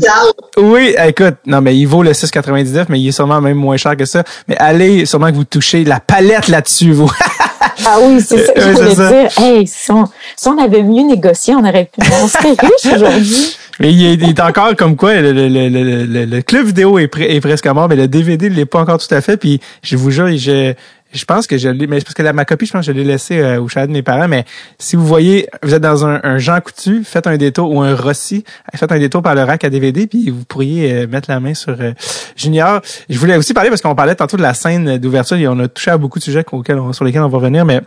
Oui, 0.57 0.95
écoute, 1.07 1.37
non 1.47 1.61
mais 1.61 1.77
il 1.77 1.87
vaut 1.87 2.03
le 2.03 2.12
6,99, 2.12 2.87
mais 2.88 3.01
il 3.01 3.09
est 3.09 3.12
sûrement 3.12 3.41
même 3.41 3.57
moins 3.57 3.77
cher 3.77 3.97
que 3.97 4.05
ça. 4.05 4.23
Mais 4.49 4.57
allez, 4.59 5.07
sûrement 5.07 5.31
que 5.31 5.37
vous 5.37 5.45
touchez 5.45 5.85
la 5.85 6.01
palette 6.01 6.49
là-dessus, 6.49 6.93
vous. 6.93 7.11
Ah 7.87 7.99
oui, 8.03 8.21
c'est 8.21 8.44
ça 8.47 8.53
que 8.53 8.61
Ouais, 8.61 8.66
je 8.66 8.73
voulais 8.73 8.94
ça. 8.94 9.09
dire. 9.11 9.31
Hey, 9.38 9.66
si 9.66 9.90
on, 9.90 10.05
si 10.37 10.49
on 10.49 10.59
avait 10.59 10.83
mieux 10.83 11.03
négocié, 11.07 11.55
on 11.55 11.61
aurait 11.66 11.90
pu. 11.92 12.07
On 12.23 12.29
serait 12.29 12.51
riche 12.61 12.94
aujourd'hui. 12.94 13.57
Mais 13.81 13.92
il 13.92 14.05
est, 14.07 14.14
il 14.14 14.29
est 14.31 14.40
encore 14.40 14.75
comme 14.77 14.97
quoi, 14.97 15.14
le, 15.14 15.33
le, 15.33 15.49
le, 15.49 15.68
le, 15.68 16.05
le- 16.05 16.25
le 16.25 16.42
club 16.42 16.66
vidéo 16.66 16.99
est, 16.99 17.07
pre- 17.07 17.29
est 17.29 17.40
presque 17.40 17.66
mort, 17.68 17.88
mais 17.88 17.94
le 17.97 18.09
DVD 18.09 18.51
ne 18.51 18.55
l'est 18.57 18.66
pas 18.66 18.81
encore 18.81 18.99
tout 18.99 19.12
à 19.14 19.21
fait. 19.21 19.37
Puis 19.37 19.61
je 19.83 19.97
vous 19.97 20.11
jure, 20.11 20.29
je, 20.37 20.75
je 21.12 21.25
pense 21.25 21.47
que 21.47 21.57
je 21.57 21.68
l'ai, 21.68 21.87
mais 21.87 22.01
parce 22.01 22.14
que 22.14 22.23
la, 22.23 22.33
ma 22.33 22.44
copie, 22.44 22.66
je 22.66 22.73
pense 22.73 22.87
que 22.87 22.92
je 22.92 22.97
l'ai 22.99 23.05
laissée 23.05 23.38
euh, 23.38 23.61
au 23.61 23.68
chalet 23.68 23.88
de 23.88 23.92
mes 23.92 24.03
parents. 24.03 24.29
Mais 24.29 24.44
si 24.79 24.94
vous 24.97 25.07
voyez, 25.07 25.49
vous 25.62 25.73
êtes 25.75 25.83
dans 25.83 26.05
un, 26.07 26.38
Jean 26.38 26.61
Coutu, 26.61 27.03
faites 27.05 27.27
un 27.27 27.37
détour 27.37 27.71
ou 27.73 27.81
un 27.81 27.94
Rossi, 27.94 28.44
faites 28.75 28.92
un 28.92 28.99
détour 28.99 29.23
par 29.23 29.35
le 29.35 29.42
rack 29.42 29.64
à 29.64 29.71
DVD, 29.71 30.07
puis 30.07 30.31
vous 30.31 30.44
pourriez 30.44 30.92
euh, 30.92 31.07
mettre 31.07 31.31
la 31.31 31.40
main 31.40 31.55
sur 31.55 31.77
euh, 31.81 31.92
Junior. 32.37 32.81
Je 33.09 33.18
voulais 33.18 33.37
aussi 33.37 33.55
parler 33.55 33.71
parce 33.71 33.81
qu'on 33.83 33.94
parlait 33.94 34.14
tantôt 34.14 34.37
de 34.37 34.42
la 34.42 34.55
scène 34.55 34.99
d'ouverture 34.99 35.37
et 35.37 35.49
on 35.49 35.59
a 35.61 35.68
touché 35.68 35.90
à 35.90 35.99
beaucoup 35.99 36.18
de 36.18 36.25
sujets 36.25 36.44
on- 36.53 36.92
sur 36.92 37.05
lesquels 37.05 37.23
on 37.23 37.29
va 37.29 37.38
revenir, 37.38 37.64
mais 37.64 37.81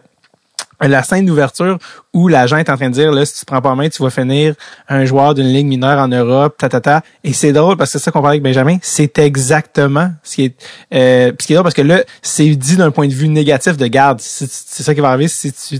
la 0.87 1.03
scène 1.03 1.25
d'ouverture 1.25 1.77
où 2.13 2.27
l'agent 2.27 2.57
est 2.57 2.69
en 2.69 2.75
train 2.75 2.89
de 2.89 2.93
dire 2.93 3.11
là 3.11 3.25
si 3.25 3.33
tu 3.33 3.39
te 3.41 3.45
prends 3.45 3.61
pas 3.61 3.75
main 3.75 3.89
tu 3.89 4.01
vas 4.01 4.09
finir 4.09 4.55
un 4.89 5.05
joueur 5.05 5.33
d'une 5.33 5.47
ligue 5.47 5.67
mineure 5.67 5.99
en 5.99 6.07
Europe 6.07 6.57
ta 6.57 6.69
ta 6.69 6.81
ta. 6.81 7.01
Et 7.23 7.33
c'est 7.33 7.53
drôle 7.53 7.77
parce 7.77 7.91
que 7.91 7.99
c'est 7.99 8.05
ça 8.05 8.11
qu'on 8.11 8.21
parlait 8.21 8.35
avec 8.35 8.43
Benjamin. 8.43 8.77
C'est 8.81 9.17
exactement 9.19 10.11
ce 10.23 10.35
qui 10.35 10.45
est 10.45 10.55
euh, 10.93 11.31
ce 11.39 11.45
qui 11.45 11.53
est 11.53 11.55
drôle 11.55 11.63
parce 11.63 11.75
que 11.75 11.81
là 11.81 12.03
c'est 12.21 12.47
dit 12.55 12.77
d'un 12.77 12.91
point 12.91 13.07
de 13.07 13.13
vue 13.13 13.29
négatif 13.29 13.77
de 13.77 13.87
garde 13.87 14.19
c'est 14.21 14.49
c'est 14.49 14.83
ça 14.83 14.93
qui 14.93 15.01
va 15.01 15.09
arriver 15.09 15.27
si 15.27 15.51
tu 15.53 15.79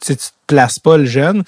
si 0.00 0.16
tu 0.16 0.26
te 0.50 0.54
places 0.54 0.78
pas 0.78 0.96
le 0.96 1.04
jeune. 1.04 1.42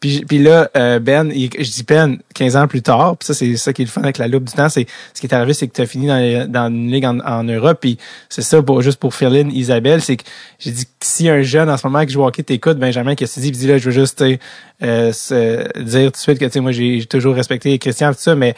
Puis 0.00 0.24
puis 0.26 0.38
là 0.38 0.70
euh, 0.76 0.98
Ben 0.98 1.30
je 1.30 1.70
dis 1.70 1.84
Ben 1.86 2.18
15 2.34 2.56
ans 2.56 2.66
plus 2.66 2.82
tard 2.82 3.16
puis 3.16 3.26
ça 3.26 3.34
c'est 3.34 3.56
ça 3.56 3.72
qui 3.72 3.82
est 3.82 3.84
le 3.84 3.90
fun 3.90 4.02
avec 4.02 4.18
la 4.18 4.28
loupe 4.28 4.44
du 4.44 4.52
temps 4.52 4.68
c'est 4.68 4.86
ce 5.14 5.20
qui 5.20 5.26
est 5.26 5.34
arrivé 5.34 5.54
c'est 5.54 5.68
que 5.68 5.72
tu 5.74 5.80
as 5.80 5.86
fini 5.86 6.06
dans, 6.06 6.50
dans 6.50 6.68
une 6.68 6.90
ligue 6.90 7.04
en, 7.04 7.44
Europe 7.44 7.78
puis 7.80 7.98
c'est 8.28 8.42
ça 8.42 8.62
pour 8.62 8.82
juste 8.82 8.98
pour 8.98 9.14
fill 9.14 9.34
in 9.34 9.48
Isabelle 9.50 10.02
c'est 10.02 10.16
que 10.16 10.24
j'ai 10.58 10.70
dit 10.70 10.84
que 10.84 10.90
si 11.00 11.28
un 11.28 11.42
jeune 11.42 11.70
en 11.70 11.76
ce 11.76 11.86
moment 11.86 12.04
qui 12.04 12.12
joue 12.12 12.22
au 12.22 12.26
hockey 12.26 12.42
t'écoute 12.42 12.78
Benjamin 12.78 13.14
se 13.16 13.40
dit 13.40 13.48
il 13.48 13.52
dit 13.52 13.66
là 13.66 13.78
je 13.78 13.84
veux 13.86 13.90
juste 13.90 14.24
tu 14.24 14.38
euh, 14.82 15.12
se- 15.12 15.80
dire 15.82 16.06
tout 16.12 16.18
de 16.18 16.22
suite 16.22 16.38
que 16.38 16.44
tu 16.44 16.52
sais 16.52 16.60
moi 16.60 16.72
j'ai 16.72 17.04
toujours 17.06 17.34
respecté 17.34 17.78
Christian 17.78 18.12
tout 18.12 18.18
ça 18.20 18.34
mais 18.34 18.54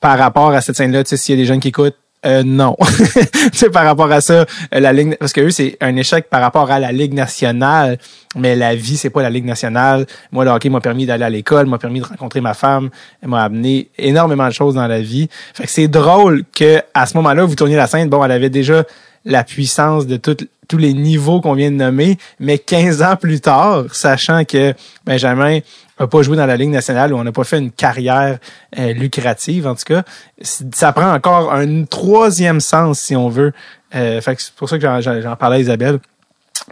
par 0.00 0.18
rapport 0.18 0.50
à 0.50 0.60
cette 0.60 0.76
scène 0.76 0.92
là 0.92 1.04
tu 1.04 1.10
sais 1.10 1.16
s'il 1.16 1.36
y 1.36 1.38
a 1.38 1.42
des 1.42 1.46
jeunes 1.46 1.60
qui 1.60 1.68
écoutent 1.68 1.96
euh, 2.26 2.42
non. 2.44 2.76
sais, 3.52 3.70
par 3.70 3.84
rapport 3.84 4.10
à 4.12 4.20
ça, 4.20 4.44
euh, 4.74 4.80
la 4.80 4.92
ligue, 4.92 5.16
parce 5.18 5.32
que 5.32 5.40
eux, 5.40 5.50
c'est 5.50 5.76
un 5.80 5.96
échec 5.96 6.28
par 6.28 6.42
rapport 6.42 6.70
à 6.70 6.78
la 6.78 6.92
Ligue 6.92 7.14
nationale, 7.14 7.98
mais 8.36 8.54
la 8.56 8.74
vie, 8.74 8.96
c'est 8.96 9.10
pas 9.10 9.22
la 9.22 9.30
Ligue 9.30 9.46
nationale. 9.46 10.06
Moi, 10.30 10.44
le 10.44 10.50
hockey 10.50 10.68
m'a 10.68 10.80
permis 10.80 11.06
d'aller 11.06 11.24
à 11.24 11.30
l'école, 11.30 11.66
m'a 11.66 11.78
permis 11.78 12.00
de 12.00 12.04
rencontrer 12.04 12.40
ma 12.40 12.52
femme, 12.52 12.90
m'a 13.24 13.44
amené 13.44 13.88
énormément 13.96 14.46
de 14.46 14.52
choses 14.52 14.74
dans 14.74 14.86
la 14.86 15.00
vie. 15.00 15.28
Fait 15.54 15.64
que 15.64 15.70
c'est 15.70 15.88
drôle 15.88 16.44
que 16.54 16.82
à 16.92 17.06
ce 17.06 17.16
moment-là, 17.16 17.44
vous 17.44 17.54
tourniez 17.54 17.76
la 17.76 17.86
scène, 17.86 18.08
bon, 18.10 18.22
elle 18.22 18.32
avait 18.32 18.50
déjà 18.50 18.84
la 19.24 19.44
puissance 19.44 20.06
de 20.06 20.16
tous 20.16 20.78
les 20.78 20.92
niveaux 20.92 21.40
qu'on 21.40 21.54
vient 21.54 21.70
de 21.70 21.76
nommer, 21.76 22.18
mais 22.38 22.58
15 22.58 23.02
ans 23.02 23.16
plus 23.16 23.40
tard, 23.40 23.84
sachant 23.92 24.44
que 24.44 24.74
Benjamin 25.04 25.60
a 26.00 26.06
pas 26.08 26.22
joué 26.22 26.36
dans 26.36 26.46
la 26.46 26.56
Ligue 26.56 26.70
nationale 26.70 27.12
ou 27.12 27.18
on 27.18 27.24
n'a 27.24 27.30
pas 27.32 27.44
fait 27.44 27.58
une 27.58 27.70
carrière 27.70 28.38
euh, 28.78 28.92
lucrative, 28.92 29.66
en 29.66 29.74
tout 29.74 29.84
cas, 29.86 30.02
ça 30.42 30.92
prend 30.92 31.12
encore 31.12 31.52
un 31.52 31.84
troisième 31.84 32.60
sens, 32.60 32.98
si 33.00 33.14
on 33.14 33.28
veut. 33.28 33.52
Euh, 33.94 34.20
fait 34.20 34.34
que 34.36 34.42
c'est 34.42 34.54
pour 34.54 34.68
ça 34.68 34.78
que 34.78 35.00
j'en- 35.00 35.36
parlais 35.36 35.56
à 35.56 35.60
Isabelle. 35.60 35.98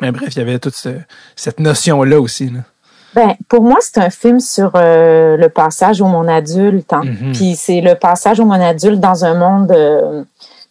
Mais 0.01 0.12
bref, 0.12 0.29
il 0.35 0.38
y 0.38 0.43
avait 0.43 0.59
toute 0.59 0.75
ce- 0.75 1.01
cette 1.37 1.61
notion-là 1.61 2.21
aussi. 2.21 2.51
Là. 2.51 2.61
Ben, 3.14 3.35
pour 3.49 3.62
moi, 3.62 3.79
c'est 3.81 3.99
un 3.99 4.11
film 4.11 4.38
sur 4.38 4.73
euh, 4.75 5.37
le 5.37 5.49
passage 5.49 6.01
au 6.01 6.07
monde 6.07 6.29
adulte. 6.29 6.93
Hein. 6.93 7.03
Mhm. 7.05 7.33
Puis 7.33 7.57
c'est 7.57 7.81
le 7.81 7.95
passage 7.95 8.38
au 8.41 8.45
monde 8.45 8.61
adulte 8.61 9.01
dans 9.01 9.25
un 9.25 9.35
monde 9.35 9.73
euh, 9.73 10.23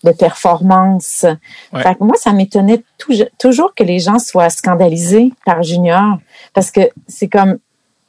de 0.03 0.11
performance. 0.11 1.25
Ouais. 1.73 1.81
Fait 1.83 1.95
que 1.95 2.03
moi, 2.03 2.15
ça 2.15 2.31
m'étonnait 2.31 2.83
tou- 2.97 3.11
toujours 3.39 3.73
que 3.75 3.83
les 3.83 3.99
gens 3.99 4.19
soient 4.19 4.49
scandalisés 4.49 5.33
par 5.45 5.63
Junior. 5.63 6.19
Parce 6.53 6.71
que 6.71 6.81
c'est 7.07 7.27
comme, 7.27 7.57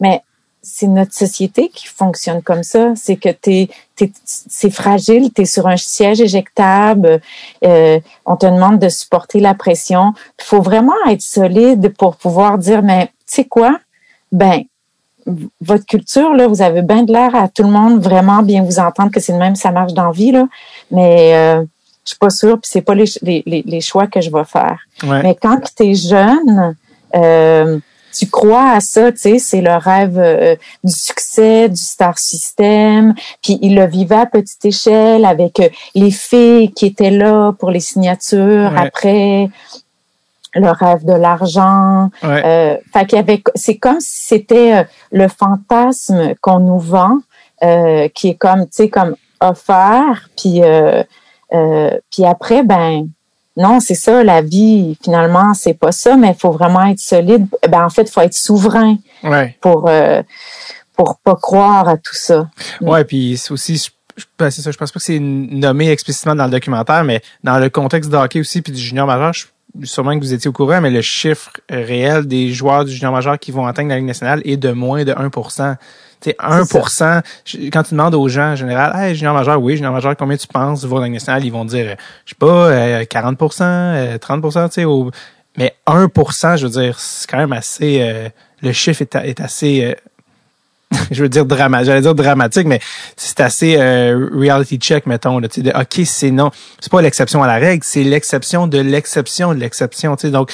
mais 0.01 0.21
c'est 0.62 0.87
notre 0.87 1.14
société 1.14 1.71
qui 1.73 1.87
fonctionne 1.87 2.42
comme 2.42 2.62
ça. 2.62 2.92
C'est 2.97 3.16
que 3.16 3.29
t'es, 3.29 3.68
t'es, 3.97 4.12
c'est 4.25 4.71
fragile, 4.71 5.33
t'es 5.33 5.44
sur 5.44 5.66
un 5.66 5.77
siège 5.77 6.21
éjectable, 6.21 7.21
euh, 7.64 8.01
on 8.27 8.37
te 8.37 8.47
demande 8.47 8.79
de 8.79 8.88
supporter 8.88 9.40
la 9.40 9.55
pression. 9.55 10.12
Il 10.40 10.44
faut 10.44 10.61
vraiment 10.61 10.92
être 11.09 11.23
solide 11.23 11.94
pour 11.97 12.16
pouvoir 12.16 12.59
dire, 12.59 12.83
mais 12.83 13.07
tu 13.07 13.12
sais 13.27 13.44
quoi? 13.44 13.79
Ben, 14.33 14.64
votre 15.61 15.85
culture, 15.85 16.35
là, 16.35 16.47
vous 16.47 16.62
avez 16.62 16.83
bien 16.83 17.03
de 17.03 17.12
l'air 17.12 17.35
à 17.35 17.49
tout 17.49 17.62
le 17.62 17.71
monde 17.71 18.03
vraiment 18.03 18.42
bien 18.42 18.62
vous 18.62 18.79
entendre 18.79 19.11
que 19.11 19.21
c'est 19.21 19.33
le 19.33 19.38
même, 19.38 19.57
ça 19.57 19.71
marche 19.71 19.92
dans 19.92 20.07
la 20.07 20.12
vie, 20.12 20.33
là. 20.33 20.49
Mais 20.90 21.35
euh, 21.35 21.62
je 22.05 22.11
suis 22.11 22.18
pas 22.18 22.31
sûre, 22.31 22.59
puis 22.59 22.71
c'est 22.73 22.83
pas 22.83 22.94
les, 22.94 23.05
les, 23.23 23.42
les 23.44 23.81
choix 23.81 24.07
que 24.07 24.21
je 24.21 24.31
vais 24.31 24.44
faire. 24.44 24.79
Ouais. 25.03 25.23
Mais 25.23 25.35
quand 25.35 25.61
tu 25.77 25.85
es 25.85 25.94
jeune, 25.94 26.75
euh, 27.14 27.79
tu 28.16 28.27
crois 28.29 28.71
à 28.73 28.81
ça, 28.81 29.12
tu 29.12 29.18
sais, 29.18 29.38
c'est 29.38 29.61
le 29.61 29.75
rêve 29.77 30.18
euh, 30.18 30.57
du 30.85 30.92
succès, 30.92 31.68
du 31.68 31.77
star 31.81 32.18
system. 32.18 33.14
Puis 33.42 33.59
il 33.62 33.75
le 33.75 33.87
vivait 33.87 34.16
à 34.16 34.27
petite 34.27 34.64
échelle 34.64 35.25
avec 35.25 35.61
euh, 35.61 35.68
les 35.94 36.11
filles 36.11 36.73
qui 36.73 36.87
étaient 36.87 37.11
là 37.11 37.53
pour 37.53 37.71
les 37.71 37.81
signatures 37.81 38.73
Ouais. 38.73 38.87
après 38.87 39.49
le 40.55 40.71
rêve 40.71 41.05
de 41.05 41.12
l'argent. 41.12 42.11
Ouais. 42.23 42.42
Euh, 42.44 42.77
fait 42.92 43.07
qu'il 43.07 43.16
y 43.16 43.21
avait, 43.21 43.42
c'est 43.55 43.77
comme 43.77 44.01
si 44.01 44.27
c'était 44.27 44.79
euh, 44.79 44.85
le 45.12 45.29
fantasme 45.29 46.35
qu'on 46.40 46.61
nous 46.61 46.79
vend, 46.79 47.18
euh, 47.62 48.09
qui 48.14 48.29
est 48.31 48.35
comme, 48.35 48.62
tu 48.62 48.68
sais, 48.73 48.88
comme 48.88 49.14
offert, 49.40 50.29
puis 50.37 50.62
euh, 50.62 51.03
euh, 51.53 51.90
puis 52.11 52.25
après, 52.25 52.62
ben 52.62 53.09
non, 53.59 53.81
c'est 53.81 53.94
ça, 53.94 54.23
la 54.25 54.40
vie, 54.40 54.97
finalement, 55.03 55.53
c'est 55.53 55.75
pas 55.75 55.92
ça, 55.92 56.16
mais 56.16 56.29
il 56.29 56.35
faut 56.38 56.53
vraiment 56.53 56.87
être 56.87 57.01
solide. 57.01 57.47
Ben 57.68 57.85
en 57.85 57.90
fait, 57.90 58.03
il 58.03 58.11
faut 58.11 58.21
être 58.21 58.35
souverain 58.35 58.97
ouais. 59.25 59.57
pour 59.61 59.88
euh, 59.88 60.23
pour 60.97 61.18
pas 61.18 61.35
croire 61.35 61.88
à 61.88 61.97
tout 61.97 62.14
ça. 62.14 62.49
Ouais, 62.81 63.05
puis 63.05 63.37
c'est 63.37 63.53
aussi, 63.53 63.77
je, 63.77 63.90
je- 64.16 64.25
ben, 64.38 64.51
c'est 64.51 64.62
ça, 64.62 64.71
je 64.71 64.77
pense 64.79 64.90
pas 64.92 64.99
que 64.99 65.05
c'est 65.05 65.18
nommé 65.21 65.90
explicitement 65.90 66.35
dans 66.35 66.44
le 66.47 66.51
documentaire, 66.51 67.05
mais 67.05 67.21
dans 67.44 67.59
le 67.59 67.68
contexte 67.68 68.11
de 68.11 68.16
hockey 68.16 68.40
aussi, 68.40 68.62
puis 68.62 68.73
du 68.73 68.81
junior 68.81 69.07
majeur, 69.07 69.33
je, 69.33 69.47
sûrement 69.85 70.18
que 70.18 70.25
vous 70.25 70.33
étiez 70.33 70.49
au 70.49 70.53
courant, 70.53 70.81
mais 70.81 70.90
le 70.90 71.03
chiffre 71.03 71.51
réel 71.68 72.27
des 72.27 72.53
joueurs 72.53 72.85
du 72.85 72.92
junior 72.92 73.12
majeur 73.12 73.38
qui 73.38 73.51
vont 73.53 73.66
atteindre 73.66 73.90
la 73.90 73.97
Ligue 73.97 74.07
nationale 74.07 74.40
est 74.44 74.57
de 74.57 74.71
moins 74.73 75.05
de 75.05 75.12
1 75.12 75.31
tu 76.20 76.31
sais, 76.31 76.37
1 76.38 76.64
je- 77.44 77.59
quand 77.70 77.83
tu 77.85 77.94
demandes 77.94 78.14
aux 78.14 78.28
gens 78.28 78.52
en 78.52 78.57
général, 78.57 78.92
hey, 78.96 79.14
junior 79.14 79.35
majeur, 79.35 79.61
oui, 79.61 79.76
junior 79.76 79.92
majeur, 79.92 80.16
combien 80.16 80.37
tu 80.37 80.46
penses 80.48 80.85
la 80.98 81.04
Ligue 81.07 81.14
nationale? 81.14 81.44
Ils 81.44 81.52
vont 81.52 81.64
dire, 81.64 81.87
euh, 81.90 81.94
je 82.24 82.31
sais 82.31 82.37
pas, 82.38 82.46
euh, 82.46 83.04
40% 83.04 83.64
euh, 83.64 84.18
30 84.18 84.42
tu 84.68 84.74
sais, 84.74 84.85
au- 84.85 85.11
mais 85.57 85.74
1% 85.87 86.57
je 86.57 86.66
veux 86.66 86.72
dire, 86.72 86.98
c'est 86.98 87.28
quand 87.28 87.38
même 87.38 87.52
assez, 87.52 88.00
euh, 88.02 88.28
le 88.62 88.72
chiffre 88.72 89.02
est, 89.02 89.14
est 89.14 89.40
assez, 89.40 89.85
euh, 89.85 89.94
je 91.11 91.22
veux 91.22 91.28
dire 91.28 91.44
dramatique, 91.44 91.87
j'allais 91.87 92.00
dire 92.00 92.14
dramatique, 92.14 92.66
mais 92.66 92.81
c'est 93.16 93.40
assez 93.40 93.76
euh, 93.78 94.28
reality 94.33 94.78
check, 94.78 95.07
mettons, 95.07 95.38
là, 95.38 95.48
tu 95.48 95.62
de, 95.62 95.70
ok, 95.70 96.00
c'est 96.07 96.31
non, 96.31 96.50
c'est 96.81 96.90
pas 96.90 97.02
l'exception 97.02 97.42
à 97.42 97.46
la 97.46 97.57
règle, 97.57 97.85
c'est 97.85 98.04
l'exception 98.04 98.66
de 98.66 98.78
l'exception 98.78 99.54
de 99.54 99.59
l'exception, 99.61 100.16
tu 100.16 100.22
sais, 100.22 100.31
donc, 100.31 100.50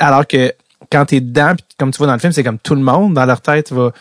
alors 0.00 0.26
que 0.26 0.52
quand 0.90 1.06
t'es 1.06 1.20
dedans, 1.20 1.54
puis 1.56 1.64
comme 1.78 1.90
tu 1.92 1.98
vois 1.98 2.06
dans 2.08 2.12
le 2.12 2.18
film, 2.18 2.32
c'est 2.32 2.42
comme 2.44 2.58
tout 2.58 2.74
le 2.74 2.82
monde 2.82 3.14
dans 3.14 3.24
leur 3.24 3.40
tête 3.40 3.72
va, 3.72 3.92
tu 3.92 3.96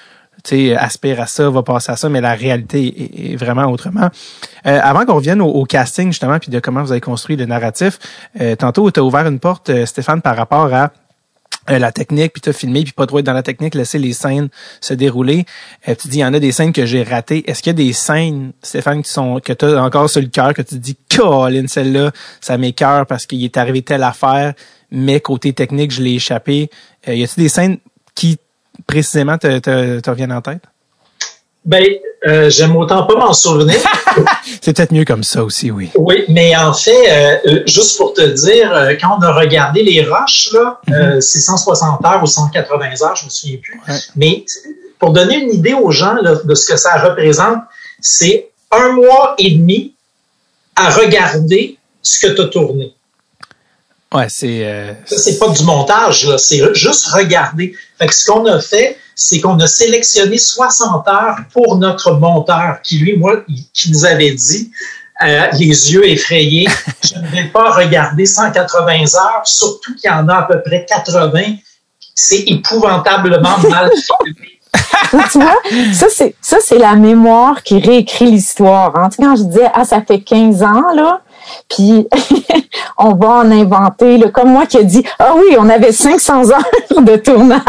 aspire 0.78 1.22
à 1.22 1.28
ça, 1.28 1.50
va 1.50 1.64
passer 1.64 1.92
à 1.92 1.96
ça, 1.96 2.10
mais 2.10 2.22
la 2.22 2.34
réalité 2.34 3.32
est, 3.32 3.36
vraiment 3.36 3.66
autrement. 3.66 4.10
Euh, 4.66 4.80
avant 4.82 5.06
qu'on 5.06 5.16
revienne 5.16 5.42
au, 5.42 5.64
casting, 5.66 6.08
justement, 6.08 6.40
puis 6.40 6.52
de 6.52 6.60
comment 6.60 6.84
vous 6.84 6.92
avez 6.92 7.02
construit 7.02 7.36
le 7.36 7.46
narratif, 7.46 8.00
euh, 8.40 8.56
tantôt, 8.56 8.90
tu 8.92 9.00
as 9.00 9.04
ouvert 9.04 9.28
une 9.28 9.40
porte, 9.40 9.70
euh, 9.70 9.86
Stéphane, 9.86 10.22
par 10.22 10.36
rapport 10.36 10.74
à 10.74 10.92
euh, 11.70 11.78
la 11.78 11.92
technique, 11.92 12.34
puis 12.34 12.42
t'as 12.42 12.54
filmé, 12.54 12.84
puis 12.84 12.92
pas 12.92 13.06
trop 13.06 13.20
être 13.20 13.26
dans 13.26 13.34
la 13.34 13.44
technique, 13.44 13.76
laisser 13.76 14.00
les 14.00 14.14
scènes 14.14 14.50
se 14.80 14.96
dérouler. 14.96 15.46
Euh, 15.88 15.94
tu 15.94 16.08
dis, 16.08 16.18
il 16.18 16.22
y 16.22 16.26
en 16.26 16.34
a 16.34 16.40
des 16.40 16.52
scènes 16.52 16.74
que 16.74 16.88
j'ai 16.88 17.04
ratées. 17.04 17.48
Est-ce 17.48 17.62
qu'il 17.62 17.70
y 17.70 17.76
a 17.76 17.86
des 17.86 17.94
scènes, 17.94 18.52
Stéphane, 18.64 19.04
qui 19.04 19.12
sont 19.12 19.40
que 19.40 19.54
t'as 19.54 19.80
encore 19.80 20.10
sur 20.10 20.22
le 20.22 20.28
cœur, 20.28 20.56
que 20.56 20.64
tu 20.64 20.80
dis, 20.80 20.98
Colin, 21.16 21.68
celle-là, 21.68 22.12
ça 22.40 22.58
m'écœure 22.58 23.06
parce 23.06 23.28
qu'il 23.28 23.44
est 23.44 23.58
arrivé 23.58 23.84
telle 23.84 24.02
affaire, 24.02 24.56
mais 24.90 25.20
côté 25.20 25.54
technique, 25.54 25.92
je 25.92 26.02
l'ai 26.02 26.16
échappé. 26.16 26.72
Euh, 27.08 27.14
y 27.14 27.24
a-t-il 27.24 27.44
des 27.44 27.50
scènes 27.50 27.78
qui 28.16 28.40
précisément 28.88 29.38
te, 29.38 29.60
te, 29.60 30.00
te 30.00 30.10
reviennent 30.10 30.34
en 30.34 30.42
tête? 30.42 30.64
Ben, 31.64 31.86
euh, 32.28 32.50
j'aime 32.50 32.76
autant 32.76 33.04
pas 33.06 33.16
m'en 33.16 33.34
souvenir. 33.34 33.76
c'est 34.62 34.74
peut-être 34.74 34.92
mieux 34.92 35.06
comme 35.06 35.24
ça 35.24 35.44
aussi, 35.44 35.70
oui. 35.70 35.92
Oui, 35.96 36.24
mais 36.28 36.56
en 36.56 36.74
fait, 36.74 36.92
euh, 37.10 37.38
euh, 37.46 37.64
juste 37.68 37.98
pour 37.98 38.14
te 38.14 38.22
dire, 38.22 38.72
quand 39.00 39.18
on 39.20 39.22
a 39.22 39.32
regardé 39.32 39.84
les 39.84 40.04
roches, 40.04 40.50
là, 40.54 40.80
mm-hmm. 40.88 41.22
c'est 41.22 41.40
160 41.40 42.04
heures 42.04 42.24
ou 42.24 42.26
180 42.26 43.04
heures, 43.04 43.16
je 43.16 43.26
me 43.26 43.30
souviens 43.30 43.58
plus. 43.62 43.80
Mais 44.16 44.44
pour 44.98 45.12
donner 45.12 45.38
une 45.38 45.54
idée 45.54 45.74
aux 45.74 45.92
gens 45.92 46.16
de 46.22 46.56
ce 46.56 46.72
que 46.72 46.78
ça 46.78 47.00
représente, 47.00 47.60
c'est 48.00 48.50
un 48.72 48.94
mois 48.94 49.36
et 49.38 49.52
demi 49.52 49.94
à 50.76 50.90
regarder 50.90 51.78
ce 52.02 52.26
que 52.26 52.34
tu 52.34 52.42
as 52.42 52.48
tourné. 52.48 52.94
Ouais, 54.14 54.28
c'est. 54.30 54.96
Ça, 55.06 55.18
c'est 55.18 55.38
pas 55.40 55.50
du 55.50 55.64
montage, 55.64 56.28
là. 56.28 56.38
C'est 56.38 56.74
juste 56.74 57.08
regarder. 57.08 57.76
Fait 58.02 58.08
que 58.08 58.16
ce 58.16 58.26
qu'on 58.26 58.44
a 58.48 58.60
fait, 58.60 58.98
c'est 59.14 59.40
qu'on 59.40 59.60
a 59.60 59.68
sélectionné 59.68 60.40
60 60.40 61.08
heures 61.08 61.38
pour 61.54 61.76
notre 61.76 62.14
monteur, 62.14 62.82
qui 62.82 62.98
lui, 62.98 63.16
moi, 63.16 63.44
qui 63.76 63.92
nous 63.92 64.06
avait 64.06 64.32
dit, 64.32 64.72
euh, 65.24 65.46
les 65.54 65.94
yeux 65.94 66.10
effrayés, 66.10 66.68
je 67.04 67.20
ne 67.20 67.28
vais 67.28 67.50
pas 67.50 67.70
regarder 67.70 68.26
180 68.26 69.04
heures, 69.14 69.42
surtout 69.46 69.94
qu'il 69.94 70.10
y 70.10 70.12
en 70.12 70.28
a 70.30 70.38
à 70.38 70.44
peu 70.44 70.64
près 70.64 70.84
80. 70.90 71.42
C'est 72.16 72.40
épouvantablement 72.48 73.60
mal 73.70 73.92
filmé. 73.92 74.60
tu 75.32 75.38
vois, 75.38 75.58
ça 75.94 76.08
c'est 76.10 76.34
ça 76.42 76.58
c'est 76.64 76.78
la 76.78 76.96
mémoire 76.96 77.62
qui 77.62 77.78
réécrit 77.80 78.32
l'histoire. 78.32 78.96
Hein. 78.96 79.10
Quand 79.16 79.36
je 79.36 79.44
disais 79.44 79.70
ah 79.74 79.84
ça 79.84 80.02
fait 80.02 80.22
15 80.22 80.64
ans 80.64 80.94
là, 80.96 81.22
puis 81.70 82.08
on 82.98 83.16
va 83.16 83.28
en 83.28 83.52
inventer. 83.52 84.18
Là, 84.18 84.30
comme 84.30 84.50
moi 84.50 84.66
qui 84.66 84.78
a 84.78 84.84
dit, 84.84 85.04
ah 85.20 85.34
oui, 85.36 85.56
on 85.58 85.70
avait 85.70 85.92
500 85.92 86.52
heures 86.52 86.64
de 87.02 87.16
tournage, 87.18 87.62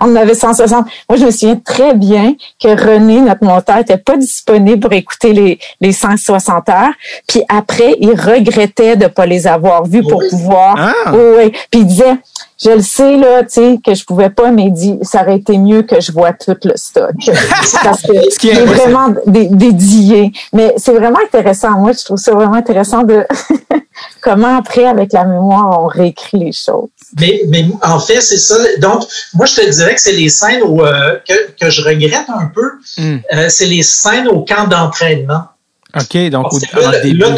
on 0.00 0.14
avait 0.16 0.34
160. 0.34 0.86
Moi, 1.08 1.18
je 1.18 1.24
me 1.26 1.30
souviens 1.30 1.56
très 1.56 1.94
bien 1.94 2.34
que 2.60 2.68
René, 2.68 3.20
notre 3.20 3.44
monteur, 3.44 3.78
était 3.78 3.98
pas 3.98 4.16
disponible 4.16 4.80
pour 4.80 4.92
écouter 4.92 5.32
les, 5.32 5.58
les 5.80 5.92
160 5.92 6.68
heures. 6.68 6.92
Puis 7.28 7.42
après, 7.48 7.96
il 8.00 8.10
regrettait 8.10 8.96
de 8.96 9.06
pas 9.06 9.26
les 9.26 9.46
avoir 9.46 9.84
vus 9.84 10.02
pour 10.02 10.22
pouvoir. 10.30 10.76
Ah. 10.78 11.12
Oui, 11.12 11.50
Puis 11.70 11.80
il 11.80 11.86
disait, 11.86 12.16
je 12.64 12.70
le 12.70 12.82
sais 12.82 13.16
là, 13.16 13.42
tu 13.42 13.50
sais 13.50 13.78
que 13.84 13.94
je 13.94 14.04
pouvais 14.04 14.30
pas, 14.30 14.50
mais 14.50 14.70
dit 14.70 14.98
ça 15.02 15.22
aurait 15.22 15.36
été 15.36 15.58
mieux 15.58 15.82
que 15.82 16.00
je 16.00 16.12
vois 16.12 16.32
tout 16.32 16.56
le 16.64 16.72
stock 16.76 17.12
parce 17.82 18.02
que 18.02 18.12
c'est 18.30 18.64
vraiment 18.64 19.14
dédié. 19.26 20.32
Mais 20.52 20.72
c'est 20.78 20.94
vraiment 20.94 21.18
intéressant. 21.24 21.72
Moi, 21.72 21.92
je 21.92 22.04
trouve 22.04 22.16
ça 22.16 22.32
vraiment 22.32 22.54
intéressant 22.54 23.02
de 23.02 23.26
comment 24.22 24.56
après 24.56 24.86
avec 24.86 25.12
la 25.12 25.24
mémoire 25.24 25.82
on 25.82 25.86
réécrit 25.86 26.38
les 26.38 26.52
choses. 26.52 26.88
Mais, 27.20 27.42
mais 27.48 27.66
en 27.82 28.00
fait, 28.00 28.20
c'est 28.20 28.38
ça. 28.38 28.56
Donc, 28.78 29.02
moi, 29.34 29.46
je 29.46 29.56
te 29.56 29.70
dirais 29.70 29.94
que 29.94 30.00
c'est 30.00 30.12
les 30.12 30.30
scènes 30.30 30.62
où, 30.64 30.82
euh, 30.82 31.18
que, 31.28 31.34
que 31.60 31.70
je 31.70 31.82
regrette 31.82 32.28
un 32.28 32.46
peu. 32.46 32.72
Hmm. 32.96 33.18
Euh, 33.34 33.48
c'est 33.50 33.66
les 33.66 33.82
scènes 33.82 34.28
au 34.28 34.44
camp 34.44 34.66
d'entraînement. 34.68 35.44
OK, 35.96 36.16
donc 36.30 36.52
au, 36.52 36.58
là, 36.80 37.00
début. 37.00 37.18
Là, 37.18 37.30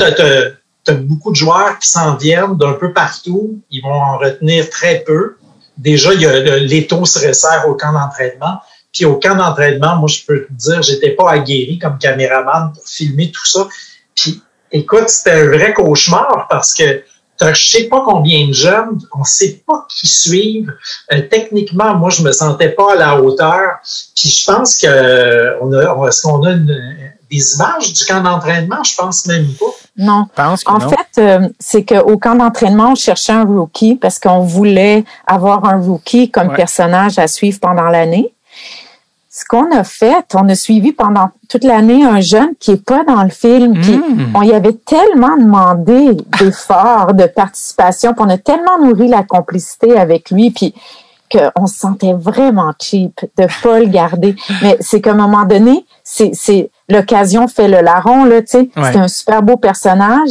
tu 0.87 0.95
beaucoup 0.95 1.31
de 1.31 1.37
joueurs 1.37 1.79
qui 1.79 1.89
s'en 1.89 2.17
viennent 2.17 2.57
d'un 2.57 2.75
peu 2.75 2.93
partout. 2.93 3.61
Ils 3.71 3.83
vont 3.83 3.93
en 3.93 4.19
retenir 4.19 4.69
très 4.71 5.01
peu. 5.01 5.37
Déjà, 5.77 6.15
il 6.15 6.21
y 6.21 6.27
a 6.27 6.59
l'étau 6.59 7.05
se 7.05 7.27
resserre 7.27 7.65
au 7.69 7.75
camp 7.75 7.93
d'entraînement. 7.93 8.61
Puis 8.93 9.05
au 9.05 9.17
camp 9.17 9.35
d'entraînement, 9.35 9.97
moi, 9.97 10.09
je 10.09 10.25
peux 10.27 10.47
te 10.47 10.53
dire, 10.53 10.83
j'étais 10.83 11.11
pas 11.11 11.31
aguerri 11.31 11.79
comme 11.79 11.99
caméraman 11.99 12.73
pour 12.73 12.87
filmer 12.87 13.31
tout 13.31 13.47
ça. 13.47 13.69
Puis 14.15 14.43
écoute, 14.73 15.09
c'était 15.09 15.33
un 15.33 15.47
vrai 15.49 15.75
cauchemar 15.75 16.47
parce 16.49 16.75
que 16.75 17.03
je 17.41 17.69
sais 17.69 17.85
pas 17.85 18.03
combien 18.05 18.49
de 18.49 18.53
jeunes, 18.53 18.99
on 19.13 19.25
sait 19.25 19.63
pas 19.67 19.87
qui 19.91 20.07
suivent. 20.07 20.73
Euh, 21.13 21.23
techniquement, 21.31 21.95
moi, 21.95 22.11
je 22.11 22.23
me 22.23 22.33
sentais 22.33 22.71
pas 22.71 22.95
à 22.95 22.97
la 22.97 23.21
hauteur. 23.21 23.79
Puis 24.15 24.31
je 24.31 24.45
pense 24.51 24.79
que 24.79 25.61
on 25.61 25.73
a, 25.73 26.09
est-ce 26.09 26.23
qu'on 26.23 26.43
a 26.45 26.55
des 27.31 27.55
images 27.55 27.93
du 27.93 28.05
camp 28.05 28.23
d'entraînement? 28.23 28.83
Je 28.85 28.95
pense 28.97 29.27
même 29.27 29.49
pas. 29.55 29.67
Non. 29.97 30.27
en 30.67 30.81
fait, 30.81 31.19
euh, 31.19 31.49
c'est 31.59 31.85
qu'au 31.85 32.19
camp 32.19 32.35
d'entraînement, 32.35 32.93
on 32.93 32.95
cherchait 32.95 33.33
un 33.33 33.45
rookie 33.45 33.95
parce 33.95 34.19
qu'on 34.19 34.41
voulait 34.41 35.05
avoir 35.27 35.65
un 35.65 35.81
rookie 35.81 36.31
comme 36.31 36.55
personnage 36.55 37.19
à 37.19 37.27
suivre 37.27 37.59
pendant 37.61 37.89
l'année 37.89 38.33
ce 39.37 39.45
qu'on 39.45 39.71
a 39.71 39.85
fait, 39.85 40.35
on 40.35 40.49
a 40.49 40.55
suivi 40.55 40.93
pendant 40.93 41.29
toute 41.51 41.63
l'année 41.63 42.03
un 42.07 42.21
jeune 42.21 42.55
qui 42.59 42.71
est 42.71 42.83
pas 42.83 43.05
dans 43.05 43.23
le 43.23 43.29
film. 43.29 43.75
Puis 43.75 43.99
hmm. 43.99 44.33
on 44.35 44.41
y 44.41 44.53
avait 44.55 44.73
tellement 44.73 45.37
demandé 45.37 46.15
d'efforts, 46.39 47.13
de 47.13 47.27
participation, 47.27 48.15
puis 48.15 48.25
on 48.27 48.31
a 48.31 48.39
tellement 48.39 48.79
nourri 48.83 49.09
la 49.09 49.25
complicité 49.25 49.95
avec 49.99 50.31
lui, 50.31 50.53
puis 50.53 50.73
qu'on 51.31 51.67
se 51.67 51.79
sentait 51.79 52.15
vraiment 52.15 52.73
cheap 52.81 53.21
de 53.37 53.47
pas 53.63 53.79
le 53.79 53.87
garder. 53.87 54.37
Mais 54.63 54.79
c'est 54.81 55.03
qu'à 55.03 55.11
un 55.11 55.17
moment 55.17 55.45
donné, 55.45 55.85
c'est, 56.03 56.31
c'est 56.33 56.71
l'occasion 56.89 57.49
fait 57.49 57.69
le 57.69 57.81
larron 57.81 58.25
là, 58.25 58.43
tu 58.43 58.49
sais. 58.49 58.69
C'est 58.75 58.99
un 58.99 59.09
super 59.09 59.43
beau 59.43 59.57
personnage. 59.57 60.31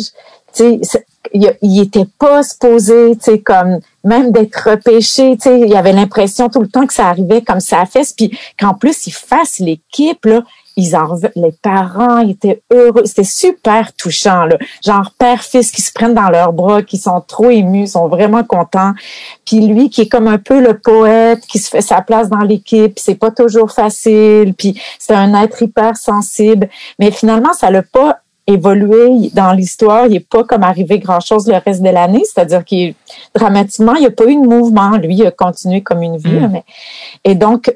Tu 0.53 0.83
sais, 0.83 1.05
il, 1.33 1.53
il 1.61 1.81
était 1.81 2.05
pas 2.19 2.43
supposé, 2.43 3.15
tu 3.17 3.31
sais, 3.31 3.39
comme 3.39 3.79
même 4.03 4.31
d'être 4.31 4.69
repêché, 4.69 5.35
tu 5.35 5.49
sais, 5.49 5.59
il 5.59 5.69
y 5.69 5.75
avait 5.75 5.91
l'impression 5.91 6.49
tout 6.49 6.61
le 6.61 6.67
temps 6.67 6.85
que 6.85 6.93
ça 6.93 7.07
arrivait 7.07 7.41
comme 7.41 7.59
ça 7.59 7.81
a 7.81 7.85
fait, 7.85 8.07
puis 8.15 8.37
qu'en 8.59 8.73
plus 8.73 9.07
ils 9.07 9.13
fassent 9.13 9.59
l'équipe 9.59 10.23
là, 10.25 10.43
ils 10.77 10.95
en 10.95 11.15
les 11.35 11.53
parents 11.61 12.19
étaient 12.19 12.61
heureux, 12.71 13.05
c'était 13.05 13.23
super 13.23 13.93
touchant 13.93 14.45
là, 14.45 14.57
genre 14.83 15.11
père 15.17 15.41
fils 15.41 15.71
qui 15.71 15.81
se 15.81 15.91
prennent 15.93 16.13
dans 16.13 16.29
leurs 16.29 16.53
bras, 16.53 16.83
qui 16.83 16.97
sont 16.97 17.21
trop 17.21 17.49
émus, 17.49 17.87
sont 17.87 18.07
vraiment 18.07 18.43
contents. 18.43 18.93
Puis 19.45 19.61
lui 19.61 19.89
qui 19.89 20.01
est 20.01 20.09
comme 20.09 20.27
un 20.27 20.37
peu 20.37 20.59
le 20.59 20.77
poète, 20.77 21.45
qui 21.47 21.59
se 21.59 21.69
fait 21.69 21.81
sa 21.81 22.01
place 22.01 22.29
dans 22.29 22.41
l'équipe, 22.41 22.99
c'est 22.99 23.15
pas 23.15 23.31
toujours 23.31 23.71
facile, 23.71 24.53
puis 24.53 24.79
c'est 24.99 25.15
un 25.15 25.33
être 25.41 25.61
hyper 25.61 25.95
sensible, 25.95 26.69
mais 26.99 27.11
finalement 27.11 27.53
ça 27.53 27.71
l'a 27.71 27.83
pas 27.83 28.19
évolué 28.47 29.31
dans 29.33 29.53
l'histoire. 29.53 30.05
Il 30.07 30.13
n'est 30.13 30.19
pas 30.19 30.43
comme 30.43 30.63
arrivé 30.63 30.99
grand-chose 30.99 31.47
le 31.47 31.55
reste 31.55 31.81
de 31.81 31.89
l'année, 31.89 32.23
c'est-à-dire 32.25 32.63
qu'il 32.63 32.93
dramatiquement, 33.33 33.95
il 33.95 34.01
n'y 34.01 34.07
a 34.07 34.11
pas 34.11 34.25
eu 34.25 34.35
de 34.35 34.47
mouvement. 34.47 34.97
Lui, 34.97 35.15
il 35.15 35.25
a 35.25 35.31
continué 35.31 35.81
comme 35.81 36.03
une 36.03 36.17
vie. 36.17 36.39
Mm. 36.39 36.51
Mais, 36.51 36.63
et 37.23 37.35
donc, 37.35 37.75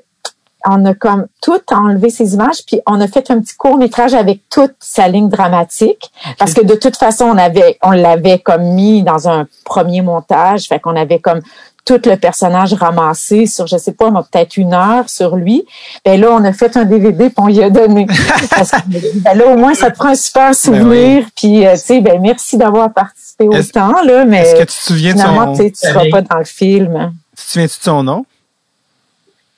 on 0.66 0.86
a 0.86 0.93
comme 0.93 1.28
tout 1.41 1.62
enlevé 1.72 2.10
ces 2.10 2.34
images, 2.34 2.66
puis 2.66 2.82
on 2.86 2.99
a 2.99 3.07
fait 3.07 3.32
un 3.32 3.39
petit 3.39 3.55
court 3.55 3.78
métrage 3.78 4.14
avec 4.14 4.41
toute 4.49 4.76
sa 4.80 5.07
ligne 5.07 5.30
dramatique, 5.30 6.12
parce 6.38 6.53
que 6.53 6.62
de 6.62 6.76
toute 6.76 6.97
façon, 6.97 7.26
on 7.26 7.38
avait, 7.38 7.78
on 7.82 7.91
l'avait 7.91 8.39
comme 8.39 8.64
mis 8.64 9.03
dans 9.03 9.30
un 9.30 9.47
premier 9.66 10.01
montage, 10.01 10.68
fait 10.68 10.80
qu'on 10.80 10.95
avait 10.95 11.20
comme 11.20 11.41
tout 11.89 11.99
le 12.05 12.18
personnage 12.18 12.74
ramassé 12.74 13.47
sur, 13.47 13.66
je 13.66 13.78
sais 13.78 13.93
pas, 13.93 14.12
peut-être 14.12 14.57
une 14.57 14.74
heure 14.74 15.10
sur 15.10 15.36
lui. 15.36 15.66
Ben 16.05 16.22
là, 16.22 16.30
on 16.32 16.43
a 16.43 16.53
fait 16.53 16.78
un 16.78 16.86
DVD 16.86 17.30
puis 17.30 17.36
on 17.38 17.47
y 17.47 17.64
a 17.64 17.72
donné. 17.72 18.05
Parce 18.51 18.70
que, 18.70 18.78
ben 19.22 19.36
là, 19.36 19.47
au 19.47 19.57
moins, 19.57 19.74
ça 19.74 19.89
te 19.89 19.97
prend 19.97 20.10
un 20.10 20.16
super 20.16 20.49
ben 20.49 20.53
souvenir. 20.53 21.26
Puis, 21.36 21.66
euh, 21.66 21.74
tu 21.74 21.80
sais, 21.80 22.01
ben 22.01 22.22
merci 22.22 22.57
d'avoir 22.57 22.93
participé 22.93 23.47
autant, 23.47 24.03
là, 24.03 24.24
mais 24.26 24.41
est-ce 24.41 24.55
que 24.55 24.60
tu 24.60 24.66
te 24.68 24.72
souviens 24.72 25.16
de 25.16 25.20
son... 25.20 25.53
tu 25.55 25.72
seras 25.74 26.03
pas 26.12 26.22
dans 26.22 26.38
le 26.38 26.45
film. 26.45 27.14
Tu 27.36 27.45
te 27.45 27.51
souviens-tu 27.51 27.80
de 27.80 27.84
son 27.84 28.03
nom? 28.03 28.26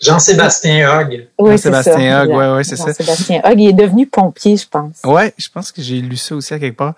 Jean-Sébastien 0.01 0.89
Hogg. 0.89 1.27
Oui, 1.37 1.51
Jean-Sébastien 1.51 2.21
Hogg, 2.21 2.29
oui, 2.31 2.45
ouais, 2.55 2.63
c'est 2.63 2.75
ça. 2.75 2.87
Jean-Sébastien 2.87 3.41
Hogg, 3.43 3.59
il 3.59 3.69
est 3.69 3.73
devenu 3.73 4.07
pompier, 4.07 4.57
je 4.57 4.67
pense. 4.67 4.97
Oui, 5.03 5.23
je 5.37 5.47
pense 5.53 5.71
que 5.71 5.81
j'ai 5.81 6.01
lu 6.01 6.17
ça 6.17 6.35
aussi 6.35 6.53
à 6.53 6.59
quelque 6.59 6.77
part. 6.77 6.93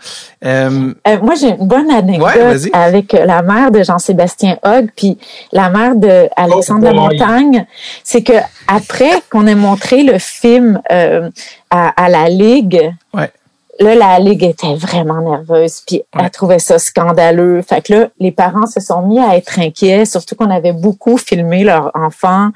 Euh... 0.46 0.94
Euh, 1.08 1.20
moi, 1.22 1.36
j'ai 1.36 1.50
une 1.50 1.68
bonne 1.68 1.92
anecdote 1.92 2.70
avec 2.72 3.14
la 3.14 3.42
mère 3.42 3.72
de 3.72 3.84
Jean-Sébastien 3.84 4.58
Hogg, 4.64 4.90
puis 4.96 5.18
la 5.52 5.70
mère 5.70 5.96
de 5.96 6.30
Alexandre 6.36 6.90
oh, 6.92 6.96
Montagne. 6.96 7.66
C'est 8.04 8.24
que 8.24 8.34
après 8.68 9.12
qu'on 9.30 9.48
ait 9.48 9.56
montré 9.56 10.04
le 10.04 10.18
film 10.18 10.82
euh, 10.92 11.30
à, 11.70 11.90
à, 12.04 12.10
la 12.10 12.30
Ligue, 12.30 12.94
ouais 13.14 13.32
là, 13.80 13.96
la 13.96 14.20
Ligue 14.20 14.44
était 14.44 14.76
vraiment 14.76 15.22
nerveuse, 15.22 15.82
puis 15.86 16.04
elle 16.18 16.30
trouvait 16.30 16.60
ça 16.60 16.80
scandaleux. 16.80 17.62
Fait 17.62 17.82
que 17.82 17.94
là, 17.94 18.10
les 18.20 18.32
parents 18.32 18.68
se 18.68 18.80
sont 18.80 19.02
mis 19.02 19.20
à 19.20 19.36
être 19.38 19.60
inquiets, 19.60 20.06
surtout 20.06 20.36
qu'on 20.36 20.50
avait 20.50 20.74
beaucoup 20.74 21.18
filmé 21.18 21.64
leur 21.64 21.92
enfant, 21.94 22.50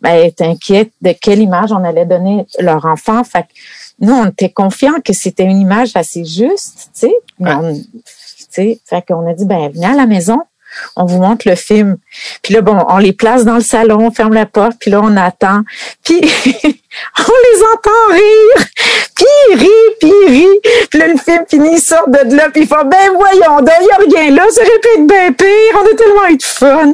ben, 0.00 0.14
être 0.14 0.42
inquiets 0.42 0.90
de 1.02 1.12
quelle 1.12 1.40
image 1.40 1.72
on 1.72 1.84
allait 1.84 2.06
donner 2.06 2.46
leur 2.58 2.84
enfant. 2.84 3.24
Fait 3.24 3.42
que 3.42 3.48
nous, 4.00 4.12
on 4.12 4.26
était 4.26 4.50
confiants 4.50 5.00
que 5.04 5.12
c'était 5.12 5.44
une 5.44 5.58
image 5.58 5.92
assez 5.94 6.24
juste, 6.24 6.90
tu 6.98 7.08
sais. 7.08 7.14
Ouais. 7.40 8.76
Fait 8.84 9.04
qu'on 9.06 9.28
a 9.28 9.34
dit, 9.34 9.46
ben, 9.46 9.70
venez 9.72 9.86
à 9.86 9.94
la 9.94 10.06
maison, 10.06 10.38
on 10.96 11.04
vous 11.04 11.20
montre 11.20 11.48
le 11.48 11.56
film. 11.56 11.96
Puis 12.42 12.54
là, 12.54 12.60
bon, 12.60 12.84
on 12.88 12.98
les 12.98 13.12
place 13.12 13.44
dans 13.44 13.56
le 13.56 13.60
salon, 13.60 14.06
on 14.06 14.10
ferme 14.10 14.34
la 14.34 14.46
porte, 14.46 14.76
puis 14.78 14.90
là, 14.90 15.00
on 15.02 15.16
attend. 15.16 15.62
Puis 16.04 16.20
on 17.18 17.22
les 17.22 17.62
entend 17.62 17.90
rire, 18.10 18.66
puis 19.14 19.26
ils 19.50 19.58
rient, 19.58 19.94
puis 20.00 20.12
ils 20.26 20.30
rient. 20.30 20.60
Puis 20.90 20.98
là, 20.98 21.08
le 21.08 21.18
film 21.18 21.44
finit, 21.48 21.76
ils 21.76 21.80
sortent 21.80 22.10
de 22.10 22.36
là, 22.36 22.48
puis 22.52 22.62
ils 22.62 22.68
font, 22.68 22.84
ben 22.84 23.10
voyons, 23.16 23.58
il 23.60 23.86
n'y 23.86 24.16
a 24.16 24.20
rien 24.20 24.30
là, 24.34 24.42
ça 24.50 24.62
aurait 24.62 24.78
pu 24.80 24.88
être 25.00 25.06
bien 25.06 25.32
pire, 25.32 25.74
on 25.74 25.86
a 25.86 25.96
tellement 25.96 26.28
eu 26.30 26.36
de 26.36 26.42
fun. 26.42 26.92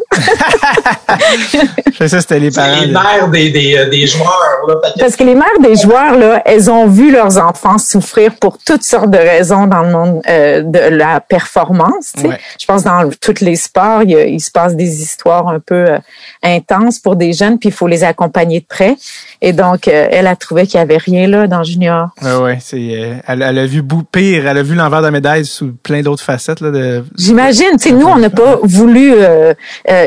ça, 2.08 2.20
c'était 2.20 2.38
les 2.38 2.50
parents. 2.50 2.80
les 2.80 2.86
mères 2.86 3.28
des, 3.28 3.50
des, 3.50 3.76
euh, 3.76 3.88
des 3.88 4.06
joueurs. 4.06 4.60
Là, 4.68 4.74
Parce 4.98 5.16
que 5.16 5.24
les 5.24 5.34
mères 5.34 5.48
des 5.60 5.76
joueurs, 5.76 6.16
là, 6.16 6.42
elles 6.44 6.70
ont 6.70 6.86
vu 6.86 7.10
leurs 7.10 7.38
enfants 7.38 7.78
souffrir 7.78 8.32
pour 8.40 8.58
toutes 8.58 8.82
sortes 8.82 9.10
de 9.10 9.18
raisons 9.18 9.66
dans 9.66 9.82
le 9.82 9.90
monde 9.90 10.22
euh, 10.28 10.62
de 10.62 10.78
la 10.78 11.20
performance. 11.20 12.12
Tu 12.14 12.22
sais. 12.22 12.38
Je 12.58 12.66
pense 12.66 12.84
dans 12.84 13.08
tous 13.20 13.40
les 13.40 13.56
sports, 13.56 14.02
il, 14.02 14.12
il, 14.12 14.40
se 14.40 14.50
passe 14.50 14.74
des 14.74 15.02
histoires 15.02 15.48
un 15.48 15.60
peu 15.60 15.90
euh, 15.90 15.98
intenses 16.42 16.98
pour 16.98 17.16
des 17.16 17.32
jeunes, 17.32 17.58
puis 17.58 17.68
il 17.68 17.74
faut 17.74 17.86
les 17.86 18.04
accompagner 18.04 18.60
de 18.60 18.66
près. 18.66 18.96
Et 19.40 19.52
donc, 19.52 19.89
euh, 19.90 20.08
elle 20.10 20.26
a 20.26 20.36
trouvé 20.36 20.66
qu'il 20.66 20.78
y 20.78 20.82
avait 20.82 20.96
rien 20.96 21.26
là 21.26 21.46
dans 21.46 21.62
Junior. 21.62 22.08
Ouais, 22.22 22.36
ouais, 22.36 22.58
c'est, 22.60 22.76
euh, 22.78 23.14
elle, 23.26 23.42
elle, 23.42 23.58
a 23.58 23.66
vu 23.66 23.82
pire, 24.12 24.46
elle 24.46 24.58
a 24.58 24.62
vu 24.62 24.74
l'envers 24.74 25.00
de 25.00 25.06
la 25.06 25.10
médaille 25.10 25.44
sous 25.44 25.72
plein 25.82 26.02
d'autres 26.02 26.22
facettes 26.22 26.60
là. 26.60 26.70
De... 26.70 27.04
J'imagine. 27.16 27.72
Tu 27.80 27.88
sais, 27.88 27.92
nous, 27.92 28.06
on 28.06 28.16
n'a 28.18 28.30
pas 28.30 28.58
voulu 28.62 29.12
euh, 29.14 29.54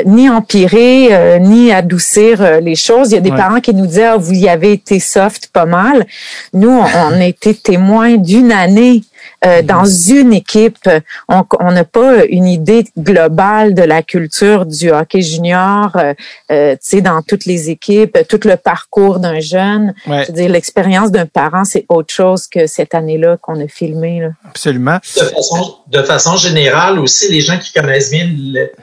ni 0.06 0.28
empirer 0.28 1.38
ni 1.40 1.72
adoucir 1.72 2.60
les 2.60 2.74
choses. 2.74 3.10
Il 3.10 3.14
y 3.14 3.18
a 3.18 3.20
des 3.20 3.30
Ouais. 3.30 3.36
parents 3.36 3.60
qui 3.60 3.74
nous 3.74 3.86
disaient, 3.86 4.04
Ah, 4.04 4.16
vous 4.16 4.32
y 4.32 4.48
avez 4.48 4.72
été 4.72 5.00
soft 5.00 5.48
pas 5.52 5.66
mal. 5.66 6.06
Nous, 6.52 6.70
on, 6.70 6.82
on 6.84 7.20
a 7.20 7.24
été 7.24 7.54
témoins 7.54 8.16
d'une 8.16 8.52
année 8.52 9.02
euh, 9.44 9.62
dans 9.62 9.84
une 9.84 10.32
équipe. 10.32 10.88
On 11.28 11.72
n'a 11.72 11.84
pas 11.84 12.24
une 12.26 12.46
idée 12.46 12.84
globale 12.98 13.74
de 13.74 13.82
la 13.82 14.02
culture 14.02 14.66
du 14.66 14.90
hockey 14.90 15.20
junior, 15.22 15.90
euh, 15.96 16.14
euh, 16.50 16.72
tu 16.72 16.78
sais, 16.82 17.00
dans 17.00 17.22
toutes 17.22 17.44
les 17.46 17.70
équipes, 17.70 18.18
tout 18.28 18.40
le 18.44 18.56
parcours 18.56 19.18
d'un 19.18 19.40
jeune. 19.40 19.94
Ouais, 20.06 20.22
Je 20.22 20.28
veux 20.28 20.38
dire, 20.38 20.50
l'expérience 20.50 21.10
d'un 21.10 21.26
parent, 21.26 21.64
c'est 21.64 21.84
autre 21.88 22.12
chose 22.12 22.46
que 22.46 22.66
cette 22.66 22.94
année-là 22.94 23.36
qu'on 23.40 23.60
a 23.62 23.68
filmé. 23.68 24.20
Là. 24.20 24.28
absolument. 24.48 24.98
De 25.16 25.22
façon, 25.24 25.76
de 25.88 26.02
façon 26.02 26.36
générale 26.36 26.98
aussi, 26.98 27.30
les 27.30 27.40
gens 27.40 27.58
qui 27.58 27.72
connaissent 27.72 28.10
bien 28.10 28.28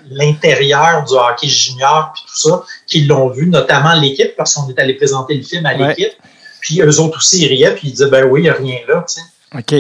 l'intérieur 0.09 1.03
du 1.05 1.13
hockey 1.13 1.47
junior 1.47 2.11
puis 2.13 2.23
tout 2.27 2.49
ça, 2.49 2.63
qui 2.87 3.01
l'ont 3.05 3.29
vu, 3.29 3.47
notamment 3.47 3.93
l'équipe, 3.93 4.35
parce 4.35 4.55
qu'on 4.55 4.69
est 4.69 4.79
allé 4.79 4.93
présenter 4.95 5.33
le 5.35 5.43
film 5.43 5.65
à 5.65 5.75
Ouais. 5.75 5.87
l'équipe, 5.89 6.13
puis 6.59 6.81
eux 6.81 6.99
autres 6.99 7.17
aussi, 7.17 7.41
ils 7.43 7.47
riaient, 7.47 7.73
puis 7.75 7.87
ils 7.89 7.91
disaient, 7.91 8.09
ben 8.09 8.25
oui, 8.29 8.41
il 8.41 8.43
n'y 8.43 8.49
a 8.49 8.53
rien 8.53 8.77
là, 8.87 9.03
tu 9.07 9.15
sais. 9.15 9.21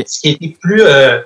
Ce 0.07 0.19
qui 0.19 0.29
était 0.29 0.57
plus... 0.59 0.81
euh, 0.83 1.19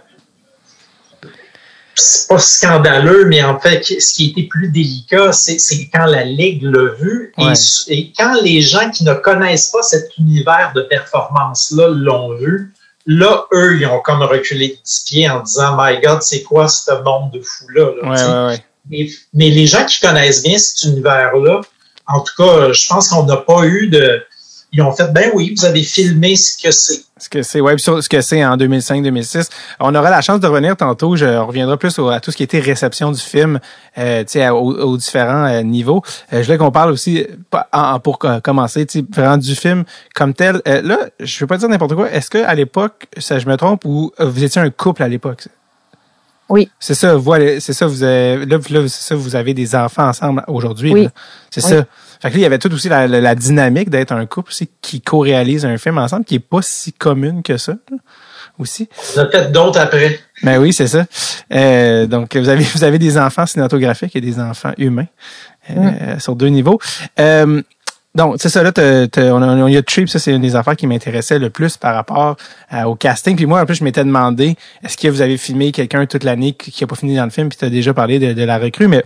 c'est 1.97 2.27
pas 2.27 2.39
scandaleux, 2.39 3.25
mais 3.25 3.41
en 3.41 3.57
fait, 3.59 3.83
ce 3.85 4.13
qui 4.13 4.27
était 4.31 4.43
plus 4.49 4.69
délicat, 4.69 5.31
c'est 5.31 5.57
quand 5.93 6.05
la 6.05 6.25
Ligue 6.25 6.63
l'a 6.63 6.93
vu 6.99 7.33
et, 7.37 7.45
Ouais. 7.45 7.53
et 7.87 8.11
quand 8.17 8.41
les 8.41 8.61
gens 8.61 8.89
qui 8.91 9.05
ne 9.05 9.13
connaissent 9.13 9.67
pas 9.71 9.81
cet 9.81 10.17
univers 10.17 10.73
de 10.75 10.81
performance-là 10.81 11.87
l'ont 11.89 12.35
vu, 12.35 12.73
là, 13.05 13.45
eux, 13.53 13.77
ils 13.79 13.85
ont 13.87 14.01
comme 14.01 14.21
reculé 14.23 14.67
de 14.69 14.77
10 14.83 15.03
pieds 15.07 15.29
en 15.29 15.41
disant 15.41 15.77
My 15.79 16.01
God, 16.01 16.21
c'est 16.21 16.43
quoi 16.43 16.67
ce 16.67 16.91
monde 17.03 17.31
de 17.31 17.39
fou-là? 17.41 17.91
là, 18.01 18.09
Ouais, 18.09 18.17
tu 18.17 18.23
sais? 18.23 18.29
ouais, 18.29 18.45
ouais. 18.47 18.65
Mais, 18.89 19.07
mais 19.33 19.49
les 19.49 19.65
gens 19.65 19.85
qui 19.85 19.99
connaissent 20.01 20.43
bien 20.43 20.57
cet 20.57 20.83
univers-là, 20.91 21.61
en 22.07 22.19
tout 22.19 22.33
cas, 22.37 22.73
je 22.73 22.87
pense 22.89 23.07
qu'on 23.07 23.23
n'a 23.23 23.37
pas 23.37 23.65
eu 23.65 23.87
de. 23.87 24.21
Ils 24.73 24.81
ont 24.81 24.91
fait, 24.91 25.11
ben 25.13 25.31
oui, 25.33 25.55
vous 25.57 25.63
avez 25.65 25.81
filmé 25.81 26.35
ce 26.35 26.61
que 26.61 26.71
c'est. 26.71 27.04
Ce 27.18 27.30
que 27.30 27.43
c'est, 27.43 27.61
ouais, 27.61 27.78
sur 27.78 28.03
ce 28.03 28.09
que 28.09 28.20
c'est 28.20 28.43
en 28.43 28.57
2005-2006. 28.57 29.47
On 29.80 29.95
aura 29.95 30.09
la 30.09 30.20
chance 30.20 30.41
de 30.41 30.47
revenir 30.47 30.76
tantôt. 30.76 31.16
Je 31.16 31.26
on 31.26 31.47
reviendra 31.47 31.78
plus 31.78 31.97
au- 31.97 32.09
à 32.09 32.20
tout 32.20 32.30
ce 32.30 32.36
qui 32.36 32.43
était 32.43 32.59
réception 32.59 33.09
du 33.09 33.22
film, 33.22 33.61
euh, 33.97 34.24
tu 34.26 34.32
sais, 34.34 34.43
à- 34.43 34.53
aux, 34.53 34.74
aux 34.74 34.97
différents 34.97 35.45
euh, 35.45 35.61
niveaux. 35.61 36.01
Euh, 36.34 36.41
je 36.41 36.45
voulais 36.45 36.57
qu'on 36.57 36.72
parle 36.72 36.91
aussi, 36.91 37.26
en- 37.72 37.80
en- 37.93 37.99
pour 38.01 38.20
co- 38.20 38.41
commencer, 38.43 38.86
tu 38.86 38.99
sais, 38.99 39.05
vraiment 39.13 39.38
du 39.38 39.55
film 39.55 39.86
comme 40.13 40.34
tel. 40.34 40.61
Euh, 40.68 40.82
là, 40.82 40.97
je 41.22 41.39
veux 41.39 41.47
pas 41.47 41.55
dire 41.57 41.70
n'importe 41.70 41.95
quoi. 41.95 42.11
Est-ce 42.11 42.30
que 42.30 42.39
à 42.43 42.53
l'époque, 42.53 43.07
ça, 43.18 43.39
je 43.39 43.47
me 43.47 43.55
trompe, 43.55 43.86
ou 43.86 44.11
euh, 44.20 44.26
vous 44.26 44.43
étiez 44.43 44.61
un 44.61 44.70
couple 44.70 45.01
à 45.01 45.07
l'époque? 45.07 45.47
Oui. 46.49 46.70
C'est 46.82 46.95
ça, 46.95 47.16
vous, 47.16 47.34
c'est 47.59 47.74
ça, 47.74 47.88
vous 47.88 48.03
avez, 48.03 48.45
là, 48.45 48.57
là, 48.70 48.82
c'est 48.89 49.07
ça, 49.07 49.16
vous 49.16 49.38
avez 49.38 49.53
des 49.53 49.74
enfants 49.74 50.09
ensemble 50.09 50.43
aujourd'hui. 50.49 50.91
Oui. 50.93 51.07
C'est 51.49 51.63
Oui. 51.63 51.70
ça. 51.72 51.86
Fait 52.26 52.32
que 52.32 52.36
là, 52.36 52.39
il 52.39 52.43
y 52.43 52.45
avait 52.45 52.57
tout 52.57 52.73
aussi 52.73 52.89
la, 52.89 53.07
la- 53.07 53.21
la 53.21 53.36
dynamique 53.36 53.89
d'être 53.91 54.11
un 54.11 54.26
couple 54.26 54.49
aussi 54.49 54.67
qui 54.82 54.99
co-réalise 54.99 55.63
un 55.65 55.78
film 55.78 55.99
ensemble, 55.99 56.26
qui 56.26 56.36
est 56.36 56.39
pas 56.39 56.61
si 56.63 56.91
commune 56.91 57.43
que 57.43 57.57
ça, 57.57 57.73
là, 57.91 57.97
aussi. 58.57 58.89
On 59.15 59.19
a 59.19 59.30
fait 59.30 59.51
d'autres 59.51 59.80
après. 59.80 60.19
Ben 60.41 60.57
oui, 60.59 60.73
c'est 60.73 60.88
ça. 60.88 61.05
Euh, 61.53 62.07
donc, 62.07 62.36
vous 62.36 62.49
avez, 62.49 62.63
vous 62.63 62.84
avez 62.84 62.97
des 62.97 63.17
enfants 63.19 63.45
cinématographiques 63.45 64.15
et 64.15 64.21
des 64.21 64.39
enfants 64.39 64.71
humains 64.80 65.05
euh, 65.69 66.17
sur 66.19 66.36
deux 66.36 66.47
niveaux. 66.47 66.80
Euh, 67.19 67.61
donc, 68.15 68.38
c'est 68.39 68.49
ça, 68.49 68.63
là, 68.63 68.71
t'as- 68.71 69.07
t'as- 69.07 69.34
on, 69.34 69.41
a, 69.41 69.47
on 69.47 69.67
y 69.67 69.76
a 69.78 69.84
Trip, 69.84 70.07
ça, 70.09 70.17
c'est 70.19 70.32
une 70.34 70.41
des 70.41 70.55
affaires 70.55 70.76
qui 70.78 70.88
m'intéressait 70.88 71.38
le 71.38 71.49
plus 71.49 71.76
par 71.78 71.93
rapport 71.93 72.38
à- 72.69 72.88
au 72.89 72.95
casting. 72.95 73.36
Puis 73.36 73.45
moi, 73.45 73.61
en 73.61 73.65
plus, 73.65 73.76
je 73.76 73.84
m'étais 73.84 74.03
demandé, 74.05 74.55
est-ce 74.84 74.97
que 74.97 75.09
vous 75.09 75.21
avez 75.21 75.38
filmé 75.38 75.71
quelqu'un 75.71 76.05
toute 76.05 76.23
l'année 76.23 76.53
qui 76.53 76.71
qui 76.71 76.84
a 76.84 76.88
pas 76.88 76.95
fini 76.95 77.15
dans 77.15 77.26
le 77.26 77.30
film, 77.30 77.49
puis 77.49 77.57
tu 77.57 77.65
as 77.65 77.69
déjà 77.69 77.93
parlé 77.93 78.17
de, 78.19 78.34
de 78.34 78.43
la 78.43 78.57
recrue, 78.57 78.88
mais 78.88 79.03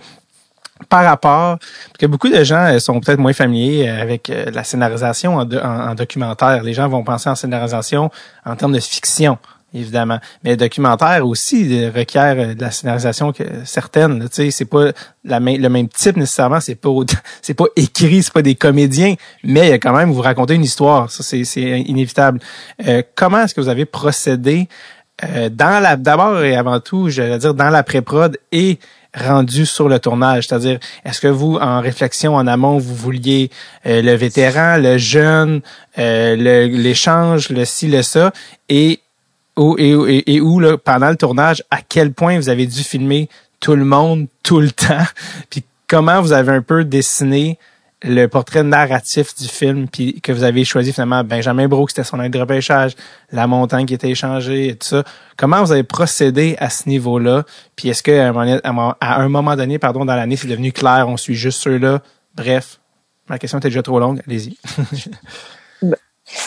par 0.87 1.03
rapport, 1.03 1.57
parce 1.59 1.97
que 1.99 2.05
beaucoup 2.05 2.29
de 2.29 2.43
gens 2.43 2.65
euh, 2.73 2.79
sont 2.79 2.99
peut-être 3.01 3.19
moins 3.19 3.33
familiers 3.33 3.89
euh, 3.89 4.01
avec 4.01 4.29
euh, 4.29 4.45
la 4.53 4.63
scénarisation 4.63 5.35
en, 5.35 5.45
do- 5.45 5.59
en- 5.59 5.89
en 5.89 5.95
documentaire. 5.95 6.63
Les 6.63 6.73
gens 6.73 6.87
vont 6.87 7.03
penser 7.03 7.29
en 7.29 7.35
scénarisation 7.35 8.09
en 8.45 8.55
termes 8.55 8.71
de 8.71 8.79
fiction, 8.79 9.37
évidemment. 9.73 10.19
Mais 10.43 10.51
le 10.51 10.57
documentaire 10.57 11.27
aussi 11.27 11.85
requiert 11.89 12.55
de 12.55 12.61
la 12.61 12.71
scénarisation 12.71 13.33
que 13.33 13.43
certaines. 13.65 14.19
là, 14.19 14.29
Tu 14.29 14.35
sais, 14.35 14.51
c'est 14.51 14.65
pas 14.65 14.91
le 15.25 15.67
même 15.67 15.89
type 15.89 16.15
nécessairement. 16.15 16.61
C'est 16.61 16.75
pas 16.75 16.89
pas 17.57 17.65
écrit, 17.75 18.23
c'est 18.23 18.33
pas 18.33 18.41
des 18.41 18.55
comédiens, 18.55 19.15
mais 19.43 19.67
il 19.67 19.69
y 19.69 19.73
a 19.73 19.79
quand 19.79 19.93
même 19.95 20.11
vous 20.11 20.21
racontez 20.21 20.55
une 20.55 20.63
histoire. 20.63 21.11
Ça 21.11 21.23
c'est 21.23 21.41
inévitable. 21.81 22.39
Comment 23.15 23.41
est-ce 23.41 23.53
que 23.53 23.59
vous 23.61 23.69
avez 23.69 23.85
procédé 23.85 24.69
dans 25.51 25.83
la 25.83 25.97
d'abord 25.97 26.41
et 26.41 26.55
avant 26.55 26.79
tout, 26.79 27.09
je 27.09 27.21
vais 27.21 27.37
dire 27.37 27.53
dans 27.53 27.69
la 27.69 27.83
pré-prod 27.83 28.37
et 28.53 28.79
rendu 29.15 29.65
sur 29.65 29.89
le 29.89 29.99
tournage, 29.99 30.47
c'est-à-dire 30.47 30.79
est-ce 31.03 31.19
que 31.19 31.27
vous 31.27 31.55
en 31.55 31.81
réflexion 31.81 32.35
en 32.35 32.47
amont 32.47 32.77
vous 32.77 32.95
vouliez 32.95 33.49
euh, 33.85 34.01
le 34.01 34.13
vétéran, 34.13 34.77
le 34.77 34.97
jeune, 34.97 35.61
euh, 35.97 36.35
l'échange, 36.67 37.49
le 37.49 37.65
ci, 37.65 37.87
le 37.87 38.01
ça? 38.03 38.31
Et 38.69 38.99
où, 39.57 39.75
et, 39.77 39.91
et, 39.91 40.35
et 40.35 40.41
où 40.41 40.59
là, 40.59 40.77
pendant 40.77 41.09
le 41.09 41.15
tournage 41.15 41.63
à 41.71 41.79
quel 41.87 42.13
point 42.13 42.37
vous 42.37 42.49
avez 42.49 42.65
dû 42.65 42.83
filmer 42.83 43.29
tout 43.59 43.75
le 43.75 43.85
monde 43.85 44.27
tout 44.43 44.59
le 44.59 44.71
temps? 44.71 45.05
Puis 45.49 45.63
comment 45.87 46.21
vous 46.21 46.31
avez 46.31 46.51
un 46.51 46.61
peu 46.61 46.83
dessiné 46.83 47.57
le 48.01 48.27
portrait 48.27 48.63
narratif 48.63 49.35
du 49.35 49.47
film, 49.47 49.87
puis 49.89 50.21
que 50.21 50.31
vous 50.31 50.43
avez 50.43 50.63
choisi 50.63 50.93
finalement 50.93 51.23
Benjamin 51.23 51.67
Brooks, 51.67 51.91
c'était 51.91 52.05
son 52.05 52.21
aide 52.21 52.31
de 52.31 52.39
repêchage, 52.39 52.93
la 53.31 53.45
montagne 53.45 53.85
qui 53.85 53.93
était 53.93 54.09
échangée 54.09 54.69
et 54.69 54.75
tout 54.75 54.87
ça. 54.87 55.03
Comment 55.35 55.61
vous 55.63 55.71
avez 55.73 55.83
procédé 55.83 56.55
à 56.59 56.69
ce 56.69 56.87
niveau-là? 56.87 57.43
Puis 57.75 57.89
est-ce 57.89 58.01
qu'à 58.01 58.29
un 58.29 58.31
moment, 58.31 58.95
à 59.01 59.21
un 59.21 59.27
moment- 59.27 59.55
donné, 59.57 59.79
pardon, 59.79 60.05
dans 60.05 60.15
l'année, 60.15 60.37
c'est 60.37 60.47
devenu 60.47 60.71
clair, 60.71 61.07
on 61.09 61.17
suit 61.17 61.35
juste 61.35 61.61
ceux-là? 61.61 62.01
Bref, 62.35 62.79
ma 63.27 63.37
question 63.37 63.57
était 63.57 63.67
déjà 63.69 63.83
trop 63.83 63.99
longue, 63.99 64.21
allez-y. 64.25 64.57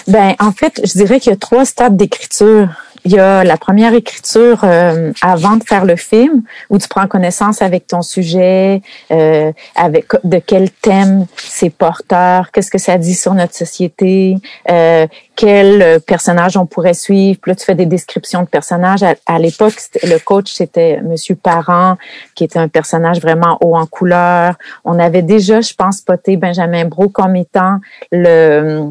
Ben, 0.06 0.34
en 0.38 0.52
fait, 0.52 0.80
je 0.84 0.92
dirais 0.92 1.18
qu'il 1.18 1.30
y 1.30 1.32
a 1.32 1.36
trois 1.36 1.64
stades 1.64 1.96
d'écriture. 1.96 2.68
Il 3.04 3.12
y 3.12 3.18
a 3.18 3.42
la 3.42 3.56
première 3.56 3.94
écriture 3.94 4.60
euh, 4.62 5.12
avant 5.22 5.56
de 5.56 5.64
faire 5.64 5.84
le 5.84 5.96
film, 5.96 6.42
où 6.70 6.78
tu 6.78 6.86
prends 6.86 7.06
connaissance 7.08 7.60
avec 7.60 7.86
ton 7.88 8.02
sujet, 8.02 8.80
euh, 9.10 9.52
avec 9.74 10.06
de 10.22 10.38
quel 10.38 10.70
thème 10.70 11.26
c'est 11.36 11.70
porteur, 11.70 12.52
qu'est-ce 12.52 12.70
que 12.70 12.78
ça 12.78 12.98
dit 12.98 13.14
sur 13.14 13.34
notre 13.34 13.54
société, 13.54 14.36
euh, 14.70 15.06
quel 15.34 15.82
euh, 15.82 15.98
personnage 15.98 16.56
on 16.56 16.66
pourrait 16.66 16.94
suivre. 16.94 17.38
Puis 17.40 17.50
là, 17.50 17.54
tu 17.56 17.64
fais 17.64 17.74
des 17.74 17.86
descriptions 17.86 18.42
de 18.42 18.48
personnages. 18.48 19.02
À, 19.26 19.38
l'époque, 19.38 19.74
le 20.04 20.18
coach, 20.18 20.52
c'était 20.52 21.00
Monsieur 21.02 21.34
Parent, 21.34 21.96
qui 22.34 22.44
était 22.44 22.58
un 22.58 22.68
personnage 22.68 23.20
vraiment 23.20 23.58
haut 23.60 23.76
en 23.76 23.86
couleur. 23.86 24.54
On 24.84 24.98
avait 24.98 25.22
déjà, 25.22 25.60
je 25.60 25.74
pense, 25.74 25.98
spoté 25.98 26.36
Benjamin 26.36 26.84
Bro 26.84 27.08
comme 27.08 27.34
étant 27.34 27.78
le 28.12 28.90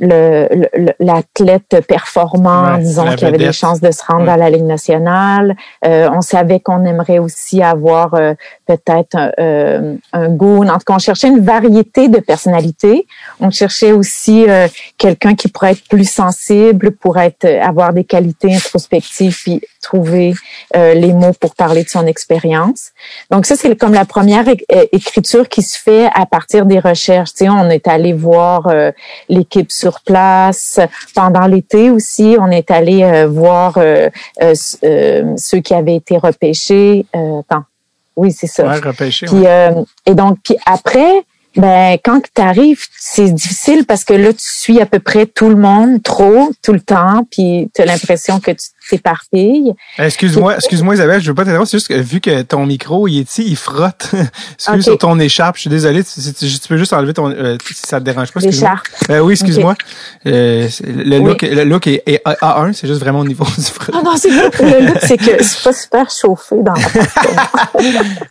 le- 0.00 0.48
le- 0.52 0.92
l'athlète 1.00 1.80
performant, 1.86 2.74
Ouais, 2.74 2.78
disons, 2.82 3.14
qui 3.16 3.24
avait 3.24 3.38
des 3.38 3.52
chances 3.52 3.80
de 3.80 3.90
se 3.90 4.02
rendre 4.04 4.24
Ouais. 4.24 4.30
à 4.30 4.36
la 4.36 4.50
Ligue 4.50 4.64
nationale. 4.64 5.56
Euh, 5.84 6.08
on 6.12 6.20
savait 6.20 6.60
qu'on 6.60 6.84
aimerait 6.84 7.18
aussi 7.18 7.62
avoir 7.62 8.14
euh, 8.14 8.34
peut-être 8.66 9.14
un, 9.16 9.30
euh, 9.40 9.94
un 10.12 10.28
goût. 10.28 10.64
En 10.64 10.74
tout 10.74 10.84
cas, 10.86 10.94
on 10.94 10.98
cherchait 10.98 11.28
une 11.28 11.40
variété 11.44 12.08
de 12.08 12.18
personnalités. 12.20 13.06
On 13.40 13.50
cherchait 13.50 13.92
aussi 13.92 14.44
euh, 14.48 14.68
quelqu'un 14.98 15.34
qui 15.34 15.48
pourrait 15.48 15.72
être 15.72 15.88
plus 15.88 16.08
sensible, 16.10 16.92
pour 16.92 17.18
être 17.18 17.44
avoir 17.62 17.92
des 17.92 18.04
qualités 18.04 18.54
introspectives, 18.54 19.36
puis 19.42 19.60
trouver 19.88 20.34
euh, 20.76 20.92
les 20.94 21.12
mots 21.12 21.36
pour 21.42 21.54
parler 21.54 21.82
de 21.82 21.88
son 21.88 22.06
expérience. 22.06 22.80
Donc 23.30 23.46
ça, 23.46 23.54
c'est 23.56 23.74
comme 23.82 23.94
la 23.94 24.04
première 24.04 24.46
écriture 25.00 25.48
qui 25.48 25.62
se 25.62 25.78
fait 25.78 26.06
à 26.22 26.26
partir 26.26 26.66
des 26.66 26.80
recherches. 26.90 27.32
Tu 27.32 27.44
sais, 27.44 27.48
on 27.48 27.70
est 27.70 27.86
allé 27.88 28.12
voir 28.12 28.66
euh, 28.66 28.92
l'équipe 29.28 29.72
sur 29.72 30.00
place. 30.00 30.78
Pendant 31.14 31.46
l'été 31.46 31.90
aussi, 31.90 32.36
on 32.38 32.50
est 32.50 32.70
allé 32.70 33.02
euh, 33.02 33.26
voir 33.26 33.78
ceux 35.46 35.60
qui 35.64 35.74
avaient 35.74 35.96
été 35.96 36.18
repêchés. 36.18 37.06
Attends. 37.14 37.64
Oui, 38.16 38.32
c'est 38.32 38.52
ça. 38.56 38.64
Ouais, 38.66 38.80
repêché. 38.80 39.26
Puis, 39.26 39.44
et 40.06 40.14
donc, 40.14 40.38
puis 40.44 40.56
après, 40.66 41.12
Ben, 41.56 41.98
quand 42.04 42.20
tu 42.22 42.42
arrives, 42.42 42.84
c'est 42.96 43.32
difficile 43.32 43.84
parce 43.84 44.04
que 44.04 44.14
là, 44.14 44.32
tu 44.32 44.46
suis 44.46 44.80
à 44.80 44.86
peu 44.86 45.00
près 45.00 45.26
tout 45.26 45.48
le 45.48 45.56
monde, 45.56 46.02
trop, 46.02 46.50
tout 46.62 46.74
le 46.74 46.80
temps, 46.80 47.26
puis 47.32 47.68
tu 47.74 47.82
as 47.82 47.86
l'impression 47.86 48.38
que 48.38 48.52
tu 48.52 48.68
t'éparpilles. 48.88 49.74
Excuse-moi, 49.98 50.56
excuse-moi 50.56 50.94
Isabelle, 50.94 51.20
je 51.20 51.28
veux 51.28 51.34
pas 51.34 51.44
t'interrompre, 51.44 51.68
c'est 51.68 51.78
juste 51.78 51.88
que 51.88 51.94
vu 51.94 52.20
que 52.20 52.42
ton 52.42 52.66
micro, 52.66 53.08
il 53.08 53.20
est 53.20 53.38
il 53.38 53.56
frotte 53.56 54.10
excuse 54.54 54.84
sur 54.84 54.98
ton 54.98 55.18
écharpe. 55.18 55.56
Je 55.56 55.62
suis 55.62 55.70
désolé, 55.70 56.02
tu, 56.04 56.68
peux 56.68 56.76
juste 56.76 56.92
enlever 56.92 57.14
ton 57.14 57.30
euh, 57.30 57.56
si 57.64 57.86
ça 57.86 58.00
te 58.00 58.04
dérange 58.04 58.32
pas. 58.32 58.40
L'écharpe. 58.40 58.86
Euh, 59.10 59.20
oui, 59.20 59.34
excuse-moi. 59.34 59.74
Euh, 60.26 60.68
le, 60.84 61.18
look, 61.18 61.42
le 61.42 61.64
look 61.64 61.86
est, 61.86 62.02
A1, 62.24 62.72
c'est 62.72 62.86
juste 62.86 63.00
vraiment 63.00 63.20
au 63.20 63.24
niveau 63.24 63.44
du 63.44 63.64
frottement. 63.64 64.00
Ah 64.00 64.04
non, 64.04 64.16
c'est 64.16 64.30
le 64.30 64.86
look, 64.86 64.98
c'est 65.02 65.16
que 65.16 65.42
c'est 65.42 65.62
pas 65.62 65.72
super 65.72 66.10
chauffé 66.10 66.56
dans 66.62 66.74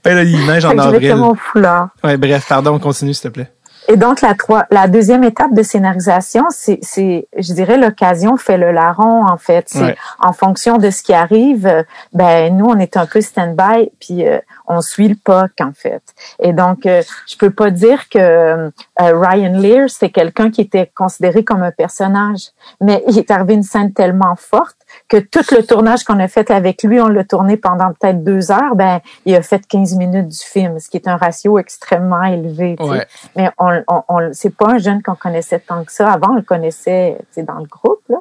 ben 0.04 0.16
là, 0.16 0.24
il 0.24 0.46
neige 0.46 0.66
en 0.66 0.78
avril. 0.78 1.16
mon 1.16 1.36
foulard. 1.36 1.90
Ouais, 2.04 2.18
bref, 2.18 2.46
pardon, 2.48 2.78
continue 2.80 3.14
s'il 3.14 3.24
te 3.24 3.28
plaît. 3.30 3.52
Et 3.90 3.96
donc, 3.96 4.22
la, 4.22 4.34
trois, 4.34 4.66
la 4.70 4.88
deuxième 4.88 5.24
étape 5.24 5.54
de 5.54 5.64
scénarisation, 5.64 6.46
c'est, 6.50 6.80
je 6.84 7.54
dirais, 7.54 7.78
l'occasion 7.78 8.36
fait 8.36 8.58
le 8.58 8.72
larron, 8.72 9.26
en 9.26 9.38
fait. 9.38 9.70
C'est 9.70 9.96
en 10.20 10.34
fonction 10.34 10.78
de 10.78 10.90
ce 10.90 11.02
qui 11.02 11.14
arrive, 11.14 11.66
euh, 11.66 11.84
ben 12.14 12.56
nous, 12.56 12.66
on 12.66 12.78
est 12.80 12.98
un 12.98 13.06
peu 13.06 13.22
stand-by, 13.22 13.92
puis 14.00 14.28
euh, 14.28 14.40
on 14.68 14.82
suit 14.82 15.08
le 15.08 15.16
POC, 15.16 15.52
en 15.62 15.72
fait. 15.74 16.04
Et 16.40 16.52
donc, 16.52 16.86
euh, 16.86 17.02
je 17.28 17.38
peux 17.38 17.50
pas 17.50 17.70
dire 17.70 18.10
que 18.10 18.72
Ryan 19.00 19.54
Lear, 19.58 19.90
c'est 19.90 20.10
quelqu'un 20.10 20.52
qui 20.52 20.62
était 20.62 20.92
considéré 20.94 21.46
comme 21.46 21.64
un 21.64 21.72
personnage, 21.72 22.50
mais 22.82 23.04
il 23.08 23.18
est 23.18 23.32
arrivé 23.32 23.54
une 23.54 23.64
scène 23.64 23.94
tellement 23.94 24.36
forte 24.36 24.78
que 25.08 25.18
tout 25.18 25.44
le 25.52 25.64
tournage 25.64 26.04
qu'on 26.04 26.20
a 26.20 26.28
fait 26.28 26.52
avec 26.52 26.84
lui, 26.84 27.00
on 27.00 27.08
l'a 27.08 27.24
tourné 27.24 27.58
pendant 27.58 27.92
peut-être 27.94 28.24
deux 28.24 28.52
heures, 28.52 28.76
ben 28.76 29.00
il 29.26 29.36
a 29.36 29.42
fait 29.42 29.66
15 29.66 29.96
minutes 29.96 30.28
du 30.28 30.38
film, 30.38 30.80
ce 30.80 30.90
qui 30.90 30.98
est 30.98 31.08
un 31.08 31.18
ratio 31.18 31.58
extrêmement 31.60 32.24
élevé. 32.24 32.76
Mais 33.36 33.50
on, 33.58 33.84
on, 33.88 34.30
c'est 34.34 34.56
pas 34.56 34.72
un 34.72 34.78
jeune 34.78 35.02
qu'on 35.02 35.16
connaissait 35.16 35.60
tant 35.60 35.84
que 35.84 35.92
ça. 35.92 36.12
Avant, 36.12 36.32
on 36.32 36.36
le 36.36 36.42
connaissait 36.42 37.18
dans 37.38 37.60
le 37.60 37.66
groupe, 37.66 38.02
là. 38.10 38.18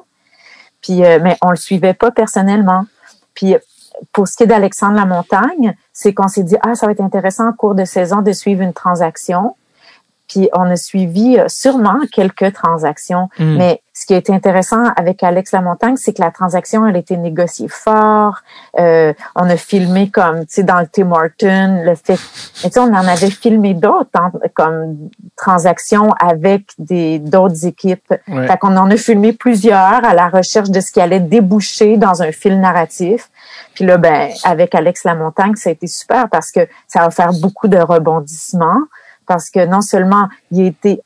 Puis, 0.81 1.03
euh, 1.03 1.19
mais 1.21 1.37
on 1.41 1.49
le 1.49 1.55
suivait 1.55 1.93
pas 1.93 2.11
personnellement. 2.11 2.85
Puis 3.33 3.55
pour 4.13 4.27
ce 4.27 4.37
qui 4.37 4.43
est 4.43 4.47
d'Alexandre 4.47 4.95
Lamontagne, 4.95 5.75
c'est 5.93 6.13
qu'on 6.13 6.27
s'est 6.27 6.43
dit 6.43 6.55
ah 6.61 6.75
ça 6.75 6.85
va 6.85 6.91
être 6.91 7.01
intéressant 7.01 7.49
en 7.49 7.53
cours 7.53 7.75
de 7.75 7.85
saison 7.85 8.21
de 8.21 8.31
suivre 8.31 8.61
une 8.61 8.73
transaction. 8.73 9.55
Puis 10.27 10.49
on 10.53 10.69
a 10.69 10.75
suivi 10.75 11.37
euh, 11.37 11.45
sûrement 11.47 11.99
quelques 12.11 12.53
transactions, 12.53 13.29
hmm. 13.39 13.57
mais 13.57 13.81
ce 13.97 14.05
qui 14.05 14.13
a 14.13 14.17
été 14.17 14.31
intéressant 14.31 14.83
avec 14.95 15.23
Alex 15.23 15.53
Lamontagne, 15.53 15.97
c'est 15.97 16.13
que 16.13 16.21
la 16.21 16.29
transaction 16.29 16.85
elle 16.85 16.95
a 16.95 16.99
été 16.99 17.17
négociée 17.17 17.67
fort. 17.67 18.41
Euh, 18.79 19.11
on 19.35 19.49
a 19.49 19.57
filmé 19.57 20.11
comme 20.11 20.41
tu 20.41 20.55
sais 20.55 20.63
dans 20.63 20.79
le 20.79 20.85
Tim 20.85 21.11
Horton, 21.11 21.81
le 21.83 21.95
fait, 21.95 22.15
tu 22.15 22.69
sais 22.69 22.79
on 22.79 22.93
en 22.93 23.07
avait 23.07 23.31
filmé 23.31 23.73
d'autres 23.73 24.11
hein, 24.13 24.31
comme 24.53 25.09
transactions 25.35 26.11
avec 26.19 26.65
des 26.77 27.17
d'autres 27.17 27.65
équipes. 27.65 28.13
Fait 28.27 28.57
qu'on 28.59 28.77
en 28.77 28.91
a 28.91 28.97
filmé 28.97 29.33
plusieurs 29.33 30.05
à 30.05 30.13
la 30.13 30.29
recherche 30.29 30.69
de 30.69 30.79
ce 30.79 30.91
qui 30.91 31.01
allait 31.01 31.19
déboucher 31.19 31.97
dans 31.97 32.21
un 32.21 32.31
fil 32.31 32.59
narratif. 32.59 33.31
Puis 33.73 33.83
là 33.83 33.97
ben 33.97 34.29
avec 34.43 34.75
Alex 34.75 35.05
Lamontagne, 35.05 35.55
ça 35.55 35.69
a 35.69 35.73
été 35.73 35.87
super 35.87 36.29
parce 36.29 36.51
que 36.51 36.67
ça 36.87 36.99
va 36.99 37.09
faire 37.09 37.31
beaucoup 37.33 37.67
de 37.67 37.79
rebondissements 37.79 38.81
parce 39.27 39.49
que 39.49 39.65
non 39.65 39.81
seulement 39.81 40.29
il 40.51 40.65
était 40.65 41.01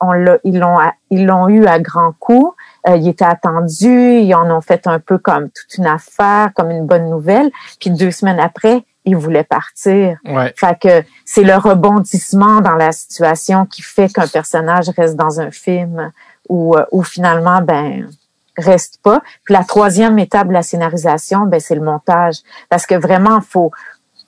on 0.00 0.12
l'a, 0.12 0.38
ils 0.44 0.58
l'ont 0.58 0.78
ils 1.10 1.26
l'ont 1.26 1.48
eu 1.48 1.66
à 1.66 1.78
grands 1.78 2.12
coups, 2.18 2.54
euh, 2.88 2.96
il 2.96 3.08
était 3.08 3.24
attendu, 3.24 4.18
ils 4.20 4.34
en 4.34 4.50
ont 4.54 4.60
fait 4.60 4.86
un 4.86 4.98
peu 4.98 5.18
comme 5.18 5.48
toute 5.50 5.78
une 5.78 5.86
affaire, 5.86 6.50
comme 6.54 6.70
une 6.70 6.86
bonne 6.86 7.08
nouvelle, 7.08 7.50
puis 7.80 7.90
deux 7.90 8.10
semaines 8.10 8.40
après, 8.40 8.84
ils 9.04 9.16
voulaient 9.16 9.44
partir. 9.44 10.18
Ouais. 10.24 10.52
Fait 10.56 10.78
que 10.78 11.06
c'est 11.24 11.44
le 11.44 11.56
rebondissement 11.56 12.60
dans 12.60 12.74
la 12.74 12.92
situation 12.92 13.66
qui 13.66 13.82
fait 13.82 14.12
qu'un 14.12 14.28
personnage 14.28 14.90
reste 14.90 15.16
dans 15.16 15.40
un 15.40 15.50
film 15.50 16.12
ou 16.48 16.76
ou 16.92 17.02
finalement 17.02 17.60
ben 17.62 18.08
reste 18.56 18.98
pas. 19.02 19.22
Puis 19.44 19.54
la 19.54 19.64
troisième 19.64 20.18
étape 20.18 20.48
de 20.48 20.52
la 20.52 20.62
scénarisation, 20.62 21.46
ben 21.46 21.60
c'est 21.60 21.74
le 21.74 21.82
montage 21.82 22.36
parce 22.68 22.86
que 22.86 22.94
vraiment 22.94 23.40
faut 23.40 23.70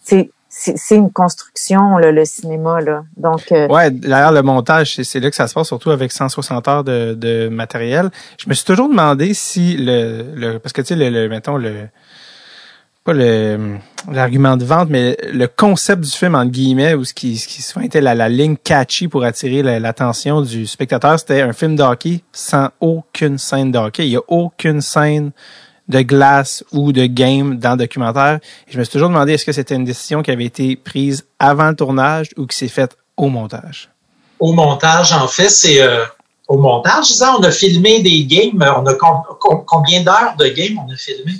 c'est 0.02 0.30
c'est 0.48 0.96
une 0.96 1.10
construction 1.10 1.98
le 1.98 2.24
cinéma 2.24 2.80
là. 2.80 3.04
Donc 3.16 3.50
euh, 3.52 3.68
ouais, 3.68 3.90
d'ailleurs 3.90 4.32
le 4.32 4.42
montage 4.42 5.00
c'est 5.02 5.20
là 5.20 5.28
que 5.30 5.36
ça 5.36 5.48
se 5.48 5.54
passe 5.54 5.66
surtout 5.66 5.90
avec 5.90 6.12
160 6.12 6.68
heures 6.68 6.84
de, 6.84 7.14
de 7.14 7.48
matériel. 7.48 8.10
Je 8.38 8.48
me 8.48 8.54
suis 8.54 8.64
toujours 8.64 8.88
demandé 8.88 9.34
si 9.34 9.76
le, 9.76 10.24
le 10.34 10.58
parce 10.58 10.72
que 10.72 10.82
tu 10.82 10.88
sais 10.88 10.96
le, 10.96 11.10
le, 11.10 11.28
mettons 11.28 11.56
le 11.56 11.88
pas 13.04 13.12
le 13.12 13.76
l'argument 14.10 14.56
de 14.56 14.64
vente 14.64 14.88
mais 14.88 15.16
le 15.32 15.46
concept 15.48 16.02
du 16.02 16.10
film 16.10 16.34
entre 16.34 16.50
guillemets 16.52 16.94
ou 16.94 17.04
ce 17.04 17.12
qui 17.12 17.36
ce 17.38 17.48
qui 17.48 17.60
souvent 17.60 17.84
était 17.84 18.00
la, 18.00 18.14
la 18.14 18.28
ligne 18.28 18.56
catchy 18.56 19.08
pour 19.08 19.24
attirer 19.24 19.62
l'attention 19.62 20.42
du 20.42 20.66
spectateur, 20.66 21.18
c'était 21.18 21.40
un 21.40 21.52
film 21.52 21.76
de 21.76 21.82
hockey 21.82 22.22
sans 22.32 22.70
aucune 22.80 23.38
scène 23.38 23.72
de 23.72 23.78
hockey, 23.78 24.06
il 24.06 24.12
y 24.12 24.16
a 24.16 24.22
aucune 24.28 24.80
scène 24.80 25.32
de 25.88 26.00
glace 26.00 26.64
ou 26.72 26.92
de 26.92 27.06
game 27.06 27.56
dans 27.56 27.72
le 27.72 27.78
documentaire. 27.78 28.40
je 28.68 28.78
me 28.78 28.84
suis 28.84 28.92
toujours 28.92 29.08
demandé 29.08 29.34
est-ce 29.34 29.44
que 29.44 29.52
c'était 29.52 29.76
une 29.76 29.84
décision 29.84 30.22
qui 30.22 30.30
avait 30.30 30.44
été 30.44 30.76
prise 30.76 31.24
avant 31.38 31.68
le 31.68 31.76
tournage 31.76 32.30
ou 32.36 32.46
qui 32.46 32.56
s'est 32.56 32.68
faite 32.68 32.96
au 33.16 33.28
montage? 33.28 33.90
Au 34.38 34.52
montage, 34.52 35.12
en 35.12 35.28
fait, 35.28 35.48
c'est 35.48 35.80
euh, 35.80 36.04
au 36.48 36.58
montage. 36.58 37.06
on 37.38 37.42
a 37.42 37.50
filmé 37.50 38.02
des 38.02 38.24
games. 38.24 38.62
On 38.76 38.86
a 38.86 38.94
combien 39.66 40.02
d'heures 40.02 40.34
de 40.38 40.48
games 40.48 40.78
on 40.86 40.92
a 40.92 40.96
filmé? 40.96 41.32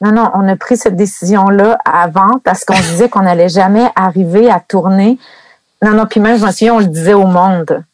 Non, 0.00 0.12
non, 0.12 0.30
on 0.34 0.48
a 0.48 0.56
pris 0.56 0.76
cette 0.76 0.96
décision-là 0.96 1.78
avant 1.84 2.40
parce 2.42 2.64
qu'on 2.64 2.78
disait 2.78 3.08
qu'on 3.08 3.22
n'allait 3.22 3.48
jamais 3.48 3.86
arriver 3.94 4.50
à 4.50 4.60
tourner. 4.60 5.18
Non, 5.82 5.92
non, 5.92 6.06
puis 6.06 6.20
même, 6.20 6.38
je 6.38 6.44
me 6.44 6.50
souviens, 6.50 6.74
on 6.74 6.80
le 6.80 6.86
disait 6.86 7.14
au 7.14 7.26
monde. 7.26 7.84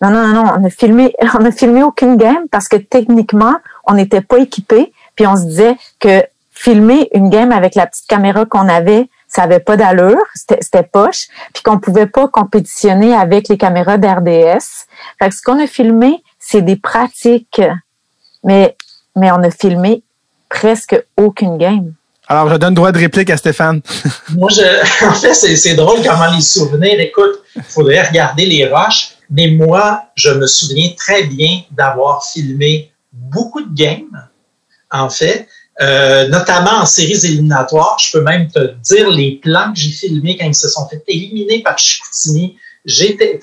Non, 0.00 0.10
non, 0.10 0.28
non, 0.28 0.44
non, 0.44 0.52
on 0.56 0.64
a 0.64 0.70
filmé, 0.70 1.14
on 1.38 1.44
a 1.44 1.50
filmé 1.50 1.82
aucune 1.82 2.16
game 2.16 2.48
parce 2.50 2.68
que 2.68 2.76
techniquement, 2.76 3.56
on 3.86 3.94
n'était 3.94 4.20
pas 4.20 4.38
équipé. 4.38 4.92
Puis 5.18 5.26
on 5.26 5.34
se 5.34 5.46
disait 5.46 5.76
que 5.98 6.22
filmer 6.52 7.08
une 7.12 7.28
game 7.28 7.50
avec 7.50 7.74
la 7.74 7.88
petite 7.88 8.06
caméra 8.06 8.44
qu'on 8.44 8.68
avait, 8.68 9.08
ça 9.26 9.42
avait 9.42 9.58
pas 9.58 9.76
d'allure, 9.76 10.22
c'était 10.36 10.84
poche, 10.84 11.26
puis 11.52 11.64
qu'on 11.64 11.80
pouvait 11.80 12.06
pas 12.06 12.28
compétitionner 12.28 13.16
avec 13.16 13.48
les 13.48 13.58
caméras 13.58 13.98
d'RDS. 13.98 14.86
Fait 15.18 15.28
que 15.28 15.34
ce 15.34 15.42
qu'on 15.42 15.58
a 15.60 15.66
filmé, 15.66 16.22
c'est 16.38 16.62
des 16.62 16.76
pratiques, 16.76 17.60
mais 18.44 18.76
mais 19.16 19.32
on 19.32 19.42
a 19.42 19.50
filmé 19.50 20.04
presque 20.48 20.96
aucune 21.16 21.58
game. 21.58 21.94
Alors, 22.28 22.48
je 22.48 22.54
donne 22.54 22.74
droit 22.74 22.92
de 22.92 22.98
réplique 22.98 23.30
à 23.30 23.36
Stéphane. 23.36 23.80
Moi, 24.36 24.50
je, 24.52 25.04
en 25.04 25.14
fait, 25.14 25.34
c'est 25.34 25.74
drôle 25.74 25.98
comment 26.06 26.30
les 26.32 26.42
souvenirs, 26.42 27.00
écoute, 27.00 27.42
il 27.56 27.62
faudrait 27.64 28.06
regarder 28.06 28.46
les 28.46 28.68
roches, 28.68 29.14
mais 29.30 29.48
moi, 29.48 30.04
je 30.14 30.30
me 30.30 30.46
souviens 30.46 30.90
très 30.96 31.24
bien 31.24 31.62
d'avoir 31.72 32.24
filmé 32.24 32.92
beaucoup 33.12 33.62
de 33.62 33.74
games 33.74 34.27
en 34.90 35.10
fait, 35.10 35.48
euh, 35.80 36.26
notamment 36.28 36.78
en 36.80 36.86
séries 36.86 37.24
éliminatoires. 37.24 37.96
Je 38.00 38.12
peux 38.12 38.22
même 38.22 38.50
te 38.50 38.74
dire 38.82 39.10
les 39.10 39.40
plans 39.42 39.72
que 39.72 39.78
j'ai 39.78 39.90
filmés 39.90 40.36
quand 40.36 40.46
ils 40.46 40.54
se 40.54 40.68
sont 40.68 40.88
fait 40.88 41.02
éliminer 41.06 41.62
par 41.62 41.78
Chicoutimi. 41.78 42.56
J'étais, 42.84 43.38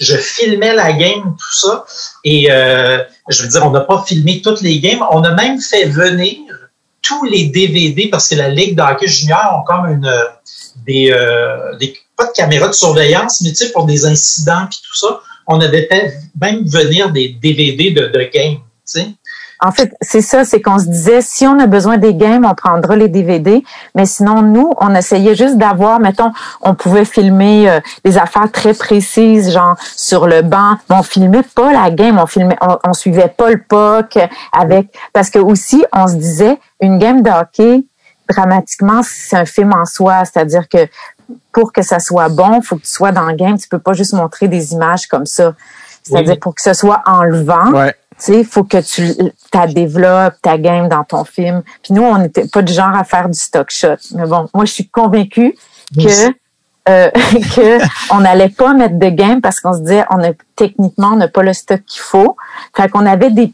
je 0.00 0.16
filmais 0.16 0.74
la 0.74 0.92
game, 0.92 1.36
tout 1.38 1.54
ça. 1.54 1.84
Et 2.24 2.48
euh, 2.50 3.02
je 3.28 3.42
veux 3.42 3.48
dire, 3.48 3.64
on 3.64 3.70
n'a 3.70 3.80
pas 3.80 4.04
filmé 4.06 4.42
toutes 4.42 4.60
les 4.60 4.80
games. 4.80 5.02
On 5.10 5.22
a 5.22 5.34
même 5.34 5.60
fait 5.60 5.86
venir 5.86 6.36
tous 7.00 7.24
les 7.24 7.44
DVD 7.44 8.08
parce 8.08 8.28
que 8.28 8.34
la 8.34 8.48
Ligue 8.48 8.76
d'hockey 8.76 9.06
junior 9.06 9.60
ont 9.60 9.64
comme 9.64 9.86
une 9.86 10.12
des, 10.86 11.10
euh, 11.12 11.76
des 11.78 11.96
pas 12.16 12.26
de 12.26 12.32
caméras 12.32 12.68
de 12.68 12.74
surveillance, 12.74 13.40
mais 13.42 13.50
tu 13.50 13.56
sais, 13.56 13.72
pour 13.72 13.86
des 13.86 14.04
incidents 14.04 14.64
et 14.64 14.68
tout 14.68 14.96
ça, 14.96 15.20
on 15.46 15.60
avait 15.60 15.86
fait 15.86 16.14
même 16.40 16.64
venir 16.66 17.10
des 17.10 17.28
DVD 17.28 17.92
de, 17.92 18.08
de 18.08 18.30
games, 18.32 18.56
tu 18.56 18.60
sais. 18.84 19.06
En 19.60 19.72
fait, 19.72 19.92
c'est 20.00 20.20
ça, 20.20 20.44
c'est 20.44 20.62
qu'on 20.62 20.78
se 20.78 20.86
disait, 20.86 21.20
si 21.20 21.44
on 21.46 21.58
a 21.58 21.66
besoin 21.66 21.98
des 21.98 22.14
games, 22.14 22.46
on 22.48 22.54
prendra 22.54 22.94
les 22.94 23.08
DVD. 23.08 23.64
Mais 23.96 24.06
sinon, 24.06 24.42
nous, 24.42 24.72
on 24.80 24.94
essayait 24.94 25.34
juste 25.34 25.56
d'avoir, 25.56 25.98
mettons, 25.98 26.32
on 26.60 26.74
pouvait 26.74 27.04
filmer 27.04 27.68
euh, 27.68 27.80
des 28.04 28.18
affaires 28.18 28.50
très 28.52 28.72
précises, 28.72 29.52
genre 29.52 29.76
sur 29.80 30.28
le 30.28 30.42
banc. 30.42 30.76
Mais 30.88 30.96
on 30.96 31.02
filmait 31.02 31.42
pas 31.42 31.72
la 31.72 31.90
game, 31.90 32.18
on 32.18 32.26
filmait, 32.26 32.56
on, 32.84 32.92
suivait 32.92 33.32
pas 33.36 33.50
le 33.50 33.60
POC 33.60 34.18
avec, 34.52 34.96
parce 35.12 35.28
que 35.30 35.40
aussi, 35.40 35.84
on 35.92 36.06
se 36.06 36.14
disait, 36.14 36.58
une 36.80 36.98
game 36.98 37.22
de 37.22 37.30
hockey, 37.30 37.84
dramatiquement, 38.28 39.00
c'est 39.02 39.36
un 39.36 39.44
film 39.44 39.72
en 39.72 39.84
soi. 39.84 40.24
C'est-à-dire 40.24 40.68
que 40.68 40.86
pour 41.50 41.72
que 41.72 41.82
ça 41.82 41.98
soit 41.98 42.28
bon, 42.28 42.62
faut 42.62 42.76
que 42.76 42.82
tu 42.82 42.92
sois 42.92 43.10
dans 43.10 43.26
le 43.26 43.34
game. 43.34 43.58
Tu 43.58 43.68
peux 43.68 43.80
pas 43.80 43.92
juste 43.92 44.12
montrer 44.12 44.46
des 44.46 44.72
images 44.72 45.08
comme 45.08 45.26
ça. 45.26 45.54
C'est-à-dire 46.04 46.38
pour 46.38 46.54
que 46.54 46.62
ce 46.62 46.74
soit 46.74 47.02
enlevant. 47.06 47.72
Ouais 47.72 47.94
tu 48.18 48.32
sais, 48.32 48.40
il 48.40 48.44
faut 48.44 48.64
que 48.64 48.78
tu 48.78 49.14
ta 49.50 49.66
développes 49.66 50.34
ta 50.42 50.58
game 50.58 50.88
dans 50.88 51.04
ton 51.04 51.24
film. 51.24 51.62
Puis 51.82 51.94
nous, 51.94 52.02
on 52.02 52.18
n'était 52.18 52.48
pas 52.48 52.62
du 52.62 52.72
genre 52.72 52.94
à 52.94 53.04
faire 53.04 53.28
du 53.28 53.38
stock 53.38 53.70
shot. 53.70 53.96
Mais 54.14 54.26
bon, 54.26 54.48
moi, 54.52 54.64
je 54.64 54.72
suis 54.72 54.88
convaincue 54.88 55.54
que 55.96 56.28
euh, 56.88 57.10
que 57.54 57.78
on 58.12 58.20
n'allait 58.20 58.48
pas 58.48 58.72
mettre 58.72 58.98
de 58.98 59.08
game 59.08 59.40
parce 59.40 59.60
qu'on 59.60 59.74
se 59.74 59.80
disait 59.80 60.04
on 60.10 60.22
a 60.22 60.32
techniquement 60.56 61.10
on 61.12 61.16
n'a 61.16 61.28
pas 61.28 61.42
le 61.42 61.52
stock 61.52 61.80
qu'il 61.86 62.02
faut. 62.02 62.36
Fait 62.74 62.88
qu'on 62.88 63.06
avait 63.06 63.30
des 63.30 63.52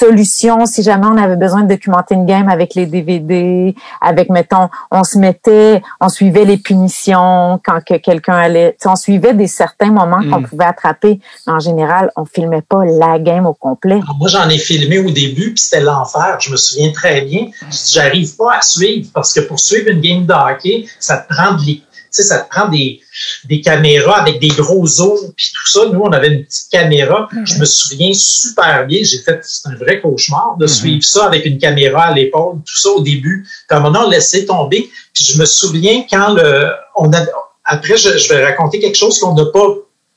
solutions 0.00 0.66
si 0.66 0.82
jamais 0.82 1.06
on 1.06 1.16
avait 1.16 1.36
besoin 1.36 1.62
de 1.62 1.68
documenter 1.68 2.14
une 2.14 2.26
game 2.26 2.48
avec 2.48 2.74
les 2.74 2.86
DVD, 2.86 3.74
avec 4.00 4.30
mettons, 4.30 4.68
on 4.90 5.04
se 5.04 5.18
mettait, 5.18 5.82
on 6.00 6.08
suivait 6.08 6.44
les 6.44 6.56
punitions 6.56 7.60
quand 7.64 7.80
que 7.84 7.96
quelqu'un 7.96 8.34
allait, 8.34 8.76
on 8.86 8.96
suivait 8.96 9.34
des 9.34 9.46
certains 9.46 9.90
moments 9.90 10.22
qu'on 10.30 10.40
mm. 10.40 10.48
pouvait 10.48 10.64
attraper. 10.64 11.20
Mais 11.46 11.52
en 11.52 11.60
général, 11.60 12.10
on 12.16 12.24
filmait 12.24 12.62
pas 12.62 12.84
la 12.84 13.18
game 13.18 13.46
au 13.46 13.54
complet. 13.54 14.00
Moi, 14.18 14.28
j'en 14.28 14.48
ai 14.48 14.58
filmé 14.58 14.98
au 14.98 15.10
début, 15.10 15.52
puis 15.54 15.62
c'était 15.62 15.82
l'enfer. 15.82 16.38
Je 16.40 16.50
me 16.50 16.56
souviens 16.56 16.92
très 16.92 17.22
bien. 17.22 17.48
J'arrive 17.92 18.36
pas 18.36 18.56
à 18.58 18.62
suivre 18.62 19.10
parce 19.12 19.32
que 19.32 19.40
pour 19.40 19.60
suivre 19.60 19.88
une 19.90 20.00
game 20.00 20.26
de 20.26 20.32
hockey, 20.32 20.86
ça 20.98 21.18
te 21.18 21.32
prend 21.32 21.54
de 21.54 21.62
sais, 22.10 22.22
ça 22.22 22.40
te 22.40 22.48
prend 22.48 22.68
des, 22.68 23.00
des 23.44 23.60
caméras 23.60 24.20
avec 24.20 24.40
des 24.40 24.48
gros 24.48 24.86
zooms 24.86 25.32
puis 25.36 25.50
tout 25.54 25.68
ça. 25.68 25.80
Nous, 25.92 26.00
on 26.00 26.12
avait 26.12 26.28
une 26.28 26.44
petite 26.44 26.70
caméra. 26.70 27.28
Je 27.44 27.58
me 27.58 27.64
souviens 27.64 28.12
super 28.12 28.86
bien. 28.86 29.00
J'ai 29.02 29.18
fait, 29.18 29.40
c'est 29.42 29.68
un 29.68 29.76
vrai 29.76 30.00
cauchemar 30.00 30.56
de 30.58 30.64
mhm. 30.64 30.68
suivre 30.68 31.04
ça 31.04 31.26
avec 31.26 31.44
une 31.46 31.58
caméra 31.58 32.04
à 32.04 32.14
l'épaule, 32.14 32.56
tout 32.66 32.78
ça 32.78 32.90
au 32.90 33.02
début. 33.02 33.46
Puis 33.68 33.76
à 33.76 33.78
un 33.78 33.80
moment, 33.80 34.04
on 34.06 34.10
laissait 34.10 34.44
tomber. 34.44 34.90
Puis 35.14 35.24
je 35.24 35.38
me 35.38 35.44
souviens 35.44 36.04
quand 36.10 36.34
le, 36.34 36.72
on 36.96 37.12
a, 37.12 37.24
après, 37.64 37.96
je, 37.96 38.28
vais 38.28 38.44
raconter 38.44 38.80
quelque 38.80 38.96
chose 38.96 39.18
qu'on 39.20 39.34
n'a 39.34 39.46
pas 39.46 39.66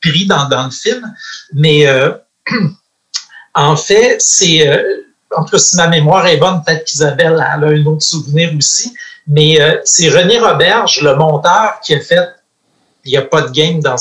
pris 0.01 0.25
dans, 0.25 0.49
dans 0.49 0.65
le 0.65 0.71
film, 0.71 1.13
mais 1.53 1.87
euh, 1.87 2.11
en 3.53 3.75
fait, 3.75 4.19
c'est, 4.19 4.67
euh, 4.67 4.81
en 5.35 5.43
tout 5.43 5.51
cas, 5.51 5.59
si 5.59 5.75
ma 5.77 5.87
mémoire 5.87 6.25
est 6.27 6.37
bonne, 6.37 6.61
peut-être 6.65 6.85
qu'Isabelle 6.85 7.39
a 7.39 7.53
un 7.55 7.85
autre 7.85 8.01
souvenir 8.01 8.51
aussi. 8.57 8.93
Mais 9.27 9.61
euh, 9.61 9.77
c'est 9.85 10.09
René 10.09 10.39
Roberge, 10.39 11.01
le 11.01 11.15
monteur, 11.15 11.79
qui 11.81 11.93
a 11.93 11.99
fait 11.99 12.29
il 13.05 13.11
n'y 13.11 13.17
a 13.17 13.21
pas 13.21 13.41
de 13.41 13.51
game 13.51 13.81
dans 13.81 13.97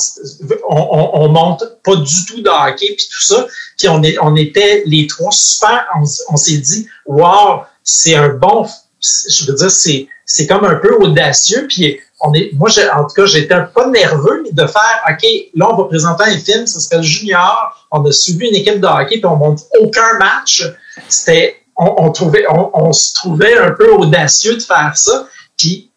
on, 0.69 1.09
on, 1.13 1.27
monte 1.27 1.63
pas 1.83 1.95
du 1.97 2.25
tout 2.25 2.41
de 2.41 2.47
hockey 2.47 2.95
puis 2.95 3.05
tout 3.11 3.21
ça 3.21 3.45
puis 3.77 3.89
on 3.89 4.01
est 4.01 4.17
on 4.21 4.33
était 4.37 4.83
les 4.85 5.07
trois 5.07 5.31
super 5.33 5.85
on, 6.29 6.37
s'est 6.37 6.57
dit 6.59 6.87
wow 7.05 7.63
c'est 7.83 8.15
un 8.15 8.29
bon 8.29 8.65
je 9.01 9.45
veux 9.45 9.57
dire 9.57 9.69
c'est 9.69 10.07
c'est 10.25 10.47
comme 10.47 10.63
un 10.63 10.75
peu 10.75 10.95
audacieux 11.01 11.67
puis 11.67 11.99
on 12.21 12.33
est 12.33 12.51
moi 12.53 12.69
en 12.95 13.03
tout 13.03 13.13
cas 13.13 13.25
j'étais 13.25 13.53
un 13.53 13.69
peu 13.75 13.91
nerveux 13.91 14.45
de 14.49 14.67
faire 14.67 15.03
ok 15.09 15.29
là 15.55 15.69
on 15.73 15.75
va 15.75 15.83
présenter 15.89 16.23
un 16.23 16.37
film 16.37 16.65
ça 16.65 16.79
serait 16.79 16.97
le 16.97 17.03
junior 17.03 17.83
on 17.93 18.03
a 18.05 18.11
suivi 18.11 18.47
une 18.47 18.55
équipe 18.55 18.79
de 18.79 18.87
hockey 18.87 19.19
puis 19.19 19.25
on 19.25 19.37
monte 19.37 19.61
aucun 19.79 20.17
match. 20.17 20.67
C'était 21.07 21.62
on, 21.75 22.11
trouvait, 22.11 22.45
on, 22.49 22.93
se 22.93 23.13
trouvait 23.15 23.57
un 23.57 23.71
peu 23.71 23.91
audacieux 23.93 24.55
de 24.55 24.61
faire 24.61 24.93
ça. 24.95 25.27
Puis, 25.57 25.89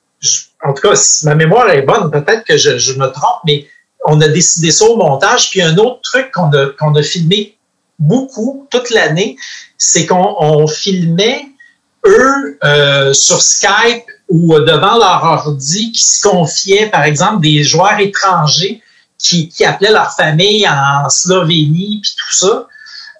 en 0.65 0.73
tout 0.73 0.83
cas, 0.83 0.97
si 0.97 1.27
ma 1.27 1.35
mémoire 1.35 1.69
est 1.71 1.83
bonne, 1.83 2.11
peut-être 2.11 2.45
que 2.45 2.57
je, 2.57 2.93
me 2.99 3.07
trompe, 3.09 3.41
mais 3.47 3.67
on 4.05 4.21
a 4.21 4.29
décidé 4.29 4.71
ça 4.71 4.87
au 4.87 4.97
montage. 4.97 5.51
Puis 5.51 5.63
un 5.63 5.77
autre 5.77 6.01
truc 6.03 6.31
qu'on 6.33 6.51
a, 6.53 6.67
qu'on 6.79 6.95
a 6.95 7.03
filmé 7.03 7.57
beaucoup 7.99 8.67
toute 8.71 8.91
l'année, 8.91 9.37
c'est 9.79 10.07
qu'on 10.07 10.67
filmait 10.67 11.47
eux 12.07 12.59
euh, 12.65 13.13
sur 13.13 13.43
Skype 13.43 14.05
ou 14.29 14.59
devant 14.61 14.99
leur 14.99 15.23
ordi 15.25 15.93
qui 15.93 16.03
se 16.03 16.27
confiaient, 16.27 16.89
par 16.89 17.05
exemple, 17.05 17.43
des 17.43 17.63
joueurs 17.63 17.99
étrangers 17.99 18.83
qui, 19.19 19.49
qui 19.49 19.65
appelaient 19.65 19.93
leur 19.93 20.13
famille 20.13 20.69
en 20.69 21.09
Slovénie 21.09 22.01
puis 22.03 22.15
tout 22.17 22.33
ça. 22.33 22.67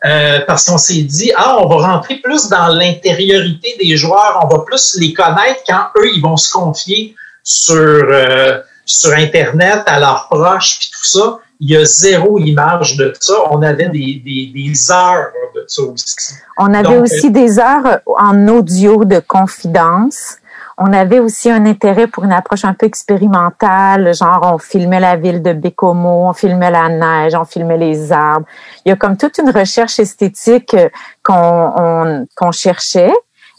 Euh, 0.05 0.41
parce 0.47 0.67
qu'on 0.67 0.79
s'est 0.79 1.03
dit, 1.03 1.33
ah, 1.37 1.57
on 1.59 1.69
va 1.69 1.95
rentrer 1.95 2.17
plus 2.17 2.49
dans 2.49 2.69
l'intériorité 2.69 3.77
des 3.81 3.97
joueurs, 3.97 4.39
on 4.43 4.47
va 4.47 4.63
plus 4.63 4.97
les 5.01 5.13
connaître 5.13 5.63
quand 5.67 5.87
eux, 5.99 6.11
ils 6.15 6.23
vont 6.23 6.37
se 6.37 6.53
confier 6.53 7.15
sur, 7.43 7.75
euh, 7.77 8.61
sur 8.85 9.13
Internet 9.13 9.83
à 9.87 9.99
leurs 9.99 10.29
proches, 10.31 10.79
puis 10.79 10.91
tout 10.93 11.05
ça. 11.05 11.39
Il 11.59 11.71
y 11.71 11.77
a 11.77 11.85
zéro 11.87 12.39
image 12.39 12.97
de 12.97 13.15
ça. 13.19 13.35
On 13.51 13.63
avait 13.63 13.89
des, 13.89 14.23
des, 14.23 14.53
des 14.55 14.91
heures 14.93 15.33
de 15.55 15.65
ça 15.67 15.83
aussi. 15.83 16.35
On 16.59 16.75
avait 16.75 16.99
aussi 16.99 17.31
des 17.31 17.59
heures 17.59 18.01
en 18.07 18.47
audio 18.49 19.07
de 19.07 19.21
confidence 19.21 20.37
on 20.79 20.93
avait 20.93 21.21
aussi 21.21 21.51
un 21.51 21.65
intérêt 21.65 22.07
pour 22.07 22.25
une 22.25 22.33
approche 22.33 22.65
un 22.65 22.75
peu 22.75 22.87
expérimentale, 22.87 24.15
genre 24.15 24.41
on 24.55 24.59
filmait 24.59 25.01
la 25.01 25.17
ville 25.17 25.43
de 25.43 25.53
Bécomo, 25.53 26.29
on 26.29 26.33
filmait 26.33 26.71
la 26.71 26.89
neige, 26.89 27.35
on 27.35 27.45
filmait 27.45 27.79
les 27.79 28.13
arbres. 28.13 28.47
Il 28.85 28.91
y 28.91 28.93
a 28.93 28.97
comme 28.97 29.17
toute 29.17 29.39
une 29.39 29.51
recherche 29.51 29.99
esthétique 29.99 30.75
euh, 30.75 30.89
qu'on 31.23 32.27
qu'on 32.37 32.53
cherchait. 32.53 33.13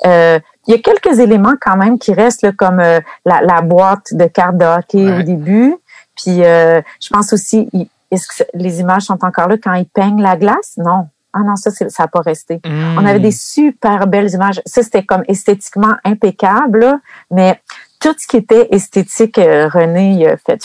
Euh, 0.06 0.40
il 0.68 0.76
y 0.76 0.78
a 0.78 0.80
quelques 0.80 1.20
éléments 1.20 1.56
quand 1.60 1.78
même 1.78 1.98
qui 1.98 2.14
restent 2.14 2.56
comme 2.56 2.80
euh, 2.80 3.00
la, 3.26 3.42
la, 3.42 3.62
boîte 3.62 4.14
de 4.14 4.26
cartes 4.26 4.58
de 4.58 4.66
hockey 4.66 5.20
au 5.20 5.24
début. 5.24 5.76
Puis 6.16 6.44
euh, 6.44 6.82
je 7.02 7.10
pense 7.10 7.34
aussi, 7.34 7.70
est-ce 8.12 8.28
que 8.28 8.50
les 8.54 8.80
images 8.80 9.04
sont 9.04 9.24
encore 9.24 9.48
là 9.48 9.56
quand 9.62 9.74
ils 9.74 9.88
peignent 9.88 10.22
la 10.22 10.36
glace? 10.36 10.74
Non. 10.78 11.08
Ah 11.34 11.40
non, 11.40 11.56
ça, 11.56 11.72
ça 11.72 11.86
n'a 12.00 12.08
pas 12.08 12.22
resté. 12.22 12.62
On 12.66 13.06
avait 13.06 13.20
des 13.20 13.32
super 13.32 14.08
belles 14.08 14.32
images. 14.32 14.62
Ça, 14.66 14.82
c'était 14.82 15.04
comme 15.04 15.24
esthétiquement 15.28 15.96
impeccable, 16.04 17.00
mais 17.32 17.62
tout 18.00 18.16
ce 18.18 18.28
qui 18.28 18.38
était 18.38 18.68
esthétique, 18.72 19.38
euh, 19.38 19.68
René, 19.68 20.12
il 20.12 20.28
a 20.28 20.38
fait 20.38 20.62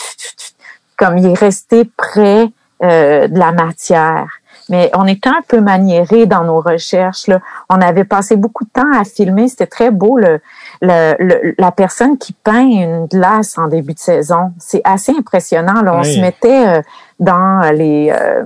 comme 0.97 1.17
il 1.17 1.27
est 1.27 1.37
resté 1.37 1.85
près 1.97 2.47
euh, 2.83 3.27
de 3.27 3.37
la 3.37 3.51
matière. 3.51 4.27
Mais 4.69 4.89
on 4.93 5.05
était 5.05 5.29
un 5.29 5.41
peu 5.47 5.59
maniéré 5.59 6.25
dans 6.25 6.43
nos 6.43 6.61
recherches. 6.61 7.27
Là. 7.27 7.41
On 7.69 7.81
avait 7.81 8.05
passé 8.05 8.35
beaucoup 8.35 8.63
de 8.63 8.69
temps 8.69 8.91
à 8.93 9.03
filmer. 9.03 9.47
C'était 9.49 9.67
très 9.67 9.91
beau 9.91 10.17
le, 10.17 10.39
le, 10.83 11.55
la 11.57 11.71
personne 11.71 12.17
qui 12.17 12.33
peint 12.33 12.67
une 12.67 13.05
glace 13.05 13.57
en 13.57 13.67
début 13.67 13.93
de 13.93 13.99
saison. 13.99 14.51
C'est 14.59 14.81
assez 14.83 15.13
impressionnant. 15.17 15.81
Là. 15.81 15.95
On 15.95 16.03
se 16.03 16.19
mettait 16.19 16.67
euh, 16.67 16.81
dans 17.19 17.71
les, 17.73 18.11
euh, 18.11 18.43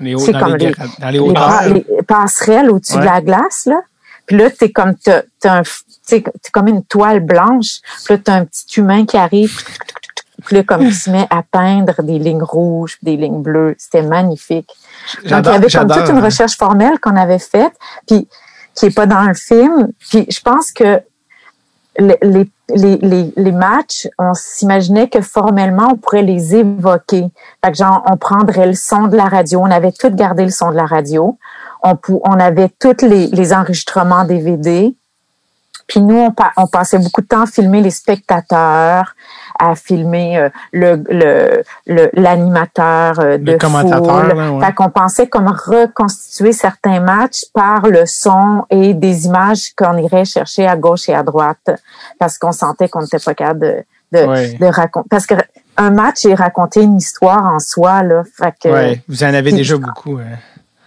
les, 0.00 0.14
comme 0.38 0.56
les, 0.56 0.72
les, 1.72 2.02
passerelles 2.06 2.70
au-dessus 2.70 2.98
de 2.98 3.04
la 3.04 3.20
glace. 3.20 3.66
Là. 3.66 3.80
Puis 4.26 4.36
là, 4.36 4.50
t'es 4.50 4.70
comme 4.70 4.94
t'as, 4.96 5.22
t'as 5.40 5.62
t'es 6.06 6.22
comme 6.52 6.68
une 6.68 6.84
toile 6.84 7.20
blanche. 7.20 7.80
Puis 8.04 8.14
là, 8.14 8.20
t'as 8.22 8.34
un 8.34 8.44
petit 8.44 8.80
humain 8.80 9.06
qui 9.06 9.16
arrive. 9.16 9.58
Puis 10.44 10.56
là, 10.56 10.62
comme 10.62 10.82
il 10.82 10.94
se 10.94 11.10
met 11.10 11.26
à 11.30 11.42
peindre 11.42 12.02
des 12.02 12.18
lignes 12.18 12.42
rouges, 12.42 12.98
des 13.02 13.16
lignes 13.16 13.42
bleues. 13.42 13.74
C'était 13.78 14.02
magnifique. 14.02 14.70
Donc, 15.24 15.46
il 15.46 15.52
y 15.52 15.54
avait 15.54 15.70
comme 15.70 15.88
toute 15.88 16.08
une 16.10 16.22
recherche 16.22 16.56
formelle 16.56 16.98
qu'on 17.00 17.16
avait 17.16 17.38
faite, 17.38 17.72
puis 18.06 18.28
qui 18.74 18.86
est 18.86 18.94
pas 18.94 19.06
dans 19.06 19.22
le 19.22 19.34
film. 19.34 19.88
Puis 20.10 20.26
je 20.30 20.40
pense 20.40 20.70
que 20.70 21.00
les, 21.98 22.18
les, 22.22 22.96
les, 22.96 23.32
les 23.36 23.52
matchs, 23.52 24.08
on 24.18 24.32
s'imaginait 24.34 25.08
que 25.08 25.20
formellement, 25.20 25.88
on 25.92 25.96
pourrait 25.96 26.22
les 26.22 26.54
évoquer. 26.54 27.26
Fait 27.64 27.72
que 27.72 27.76
genre, 27.76 28.02
on 28.10 28.16
prendrait 28.16 28.66
le 28.66 28.74
son 28.74 29.08
de 29.08 29.16
la 29.16 29.24
radio. 29.24 29.60
On 29.60 29.70
avait 29.70 29.92
tout 29.92 30.10
gardé 30.10 30.44
le 30.44 30.50
son 30.50 30.70
de 30.70 30.76
la 30.76 30.86
radio. 30.86 31.38
On, 31.82 31.96
on 32.08 32.40
avait 32.40 32.68
tous 32.68 33.04
les, 33.04 33.26
les 33.28 33.52
enregistrements 33.52 34.24
DVD. 34.24 34.94
Puis 35.86 36.00
nous, 36.00 36.16
on, 36.16 36.34
on, 36.56 36.66
passait 36.66 36.98
beaucoup 36.98 37.22
de 37.22 37.26
temps 37.26 37.42
à 37.42 37.46
filmer 37.46 37.80
les 37.80 37.90
spectateurs, 37.90 39.14
à 39.58 39.74
filmer 39.74 40.38
euh, 40.38 40.48
le 40.72 41.62
l'animateur 42.14 43.14
le, 43.14 43.24
euh, 43.24 43.38
de 43.38 43.52
le 43.52 43.58
commentateur, 43.58 44.26
foule. 44.26 44.64
Fait 44.64 44.72
qu'on 44.74 44.90
pensait 44.90 45.26
comme 45.26 45.48
reconstituer 45.48 46.52
certains 46.52 47.00
matchs 47.00 47.44
par 47.52 47.86
le 47.86 48.04
son 48.06 48.64
et 48.70 48.94
des 48.94 49.26
images 49.26 49.74
qu'on 49.76 49.96
irait 49.96 50.24
chercher 50.24 50.66
à 50.66 50.76
gauche 50.76 51.08
et 51.08 51.14
à 51.14 51.22
droite 51.22 51.70
parce 52.18 52.38
qu'on 52.38 52.52
sentait 52.52 52.88
qu'on 52.88 53.00
n'était 53.00 53.18
pas 53.18 53.34
capable 53.34 53.60
de, 53.60 53.84
de, 54.12 54.58
de 54.58 54.66
raconter. 54.66 55.08
Parce 55.10 55.26
que 55.26 55.34
un 55.76 55.90
match 55.90 56.24
est 56.24 56.34
raconter 56.34 56.82
une 56.82 56.96
histoire 56.96 57.44
en 57.44 57.58
soi 57.58 58.02
là. 58.02 58.24
Fait 58.36 58.54
que, 58.60 58.68
ouais, 58.68 59.02
vous 59.08 59.22
en 59.22 59.32
avez 59.32 59.52
déjà 59.52 59.76
beaucoup. 59.76 60.18
Hein. 60.18 60.36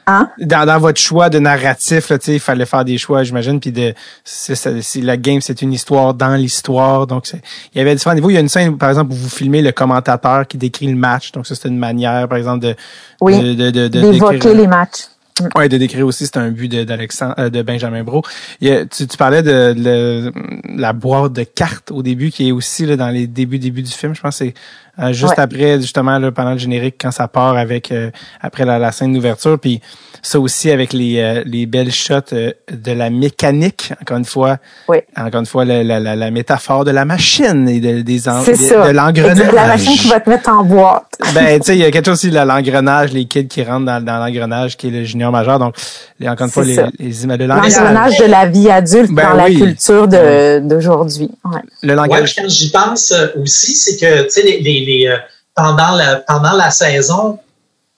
Hein? 0.08 0.30
Dans, 0.40 0.66
dans, 0.66 0.80
votre 0.80 1.00
choix 1.00 1.30
de 1.30 1.40
narratif, 1.40 2.10
là, 2.10 2.18
il 2.28 2.40
fallait 2.40 2.66
faire 2.66 2.84
des 2.84 2.98
choix, 2.98 3.24
j'imagine. 3.24 3.60
Puis 3.60 3.72
de, 3.72 3.94
c'est, 4.24 5.02
la 5.02 5.18
game, 5.18 5.42
c'est 5.42 5.62
une 5.62 5.74
histoire 5.74 6.14
dans 6.14 6.36
l'histoire. 6.36 7.08
Donc, 7.08 7.32
il 7.34 7.78
y 7.78 7.82
avait 7.82 7.96
différents 7.96 8.16
niveaux. 8.16 8.30
Il 8.30 8.34
y 8.34 8.38
a 8.38 8.42
une 8.42 8.50
scène, 8.50 8.78
par 8.78 8.90
exemple, 8.90 9.12
où 9.12 9.16
vous 9.16 9.30
filmez 9.30 9.62
le 9.62 9.72
commentateur 9.72 10.48
qui 10.48 10.58
décrit 10.58 10.88
le 10.88 10.96
match. 10.96 11.32
Donc, 11.32 11.48
ça, 11.48 11.56
c'est 11.56 11.68
une 11.68 11.78
manière, 11.78 12.28
par 12.28 12.38
exemple, 12.38 12.66
de, 12.66 12.76
oui, 13.22 13.56
de, 13.56 13.70
de, 13.70 13.88
d'évoquer 13.88 14.54
les 14.54 14.68
matchs. 14.68 15.08
Oui, 15.56 15.70
de 15.70 15.78
décrire 15.78 16.06
aussi, 16.06 16.26
c'est 16.26 16.38
un 16.38 16.50
but 16.50 16.68
d'Alexandre, 16.68 17.36
euh, 17.40 17.50
de 17.50 17.62
Benjamin 17.62 18.04
Bro. 18.04 18.24
tu, 18.60 18.88
tu, 18.90 19.18
parlais 19.18 19.42
de, 19.42 20.32
la 20.76 20.94
boîte 20.94 21.34
de 21.34 21.44
cartes 21.44 21.92
au 21.92 22.04
début, 22.04 22.32
qui 22.32 22.50
est 22.50 22.52
aussi 22.52 22.86
là, 22.86 22.96
dans 22.96 23.10
les 23.10 23.28
débuts 23.28 23.60
débuts 23.60 23.82
du 23.82 23.92
film. 23.92 24.14
Je 24.14 24.22
pense 24.22 24.40
que 24.40 24.46
c'est 24.46 24.54
euh, 25.02 25.14
juste 25.14 25.40
après, 25.40 25.80
justement, 25.82 26.20
là, 26.20 26.32
pendant 26.32 26.52
le 26.52 26.58
générique, 26.58 26.96
quand 27.00 27.12
ça 27.12 27.28
part 27.28 27.58
avec 27.58 27.92
euh, 27.92 28.12
après 28.40 28.66
la, 28.66 28.78
la 28.78 28.92
scène 28.92 29.14
d'ouverture. 29.14 29.58
Puis 29.60 29.82
ça 30.22 30.40
aussi 30.40 30.70
avec 30.70 30.94
les, 30.94 31.20
euh, 31.20 31.44
les 31.46 31.66
belles 31.66 31.92
shots 31.92 32.32
de 32.32 32.92
la 32.92 33.10
mécanique, 33.10 33.94
encore 34.02 34.18
une 34.18 34.26
fois. 34.26 34.58
Oui. 34.88 34.98
Encore 35.18 35.40
une 35.40 35.46
fois, 35.46 35.66
la, 35.66 35.84
la, 35.84 36.00
la, 36.00 36.32
métaphore 36.32 36.86
de 36.86 36.92
la 36.92 37.06
machine 37.06 37.68
et 37.68 37.80
de, 37.80 38.02
des 38.02 38.20
de, 38.20 38.88
de 38.88 38.92
l'engrenage. 38.92 39.54
La 39.54 39.68
machine 39.68 39.98
qui 39.98 40.08
va 40.08 40.20
te 40.20 40.30
mettre 40.30 40.50
en 40.50 40.64
boîte. 40.64 41.06
ben, 41.34 41.60
tu 41.60 41.66
sais, 41.66 41.76
il 41.76 41.80
y 41.80 41.86
a 41.86 41.92
quelque 41.92 42.06
chose 42.06 42.20
aussi 42.20 42.30
de 42.30 42.38
l'engrenage, 42.38 43.12
les 43.12 43.26
kids 43.26 43.48
qui 43.48 43.64
rentrent 43.64 43.86
dans, 43.86 44.04
dans 44.04 44.24
l'engrenage, 44.24 44.78
qui 44.78 44.88
est 44.88 44.92
le 44.92 45.04
junior 45.04 45.32
majeur. 45.32 45.58
Donc, 45.58 45.76
encore 46.24 46.46
une 46.46 46.52
fois, 46.52 46.64
les, 46.64 46.78
les, 47.00 47.24
images 47.24 47.40
de 47.40 47.46
l'engrenage. 47.46 47.76
L'engrenage 47.78 48.18
de 48.20 48.26
la 48.26 48.46
vie 48.46 48.70
adulte 48.70 49.12
ben 49.12 49.30
dans 49.30 49.36
la 49.36 49.50
culture 49.50 50.08
d'aujourd'hui. 50.08 51.32
Ouais. 51.44 51.62
Le 51.82 51.96
langage. 51.96 52.36
Ouais, 52.38 52.44
quand 52.44 52.50
j'y 52.50 52.70
pense 52.70 53.14
aussi, 53.42 53.74
c'est 53.74 53.98
que, 53.98 54.24
tu 54.24 54.30
sais, 54.30 54.44
les, 54.44 54.60
les, 54.60 54.86
euh, 55.08 55.18
pendant, 55.56 55.92
la, 55.92 56.18
pendant 56.18 56.54
la 56.54 56.72
saison, 56.72 57.40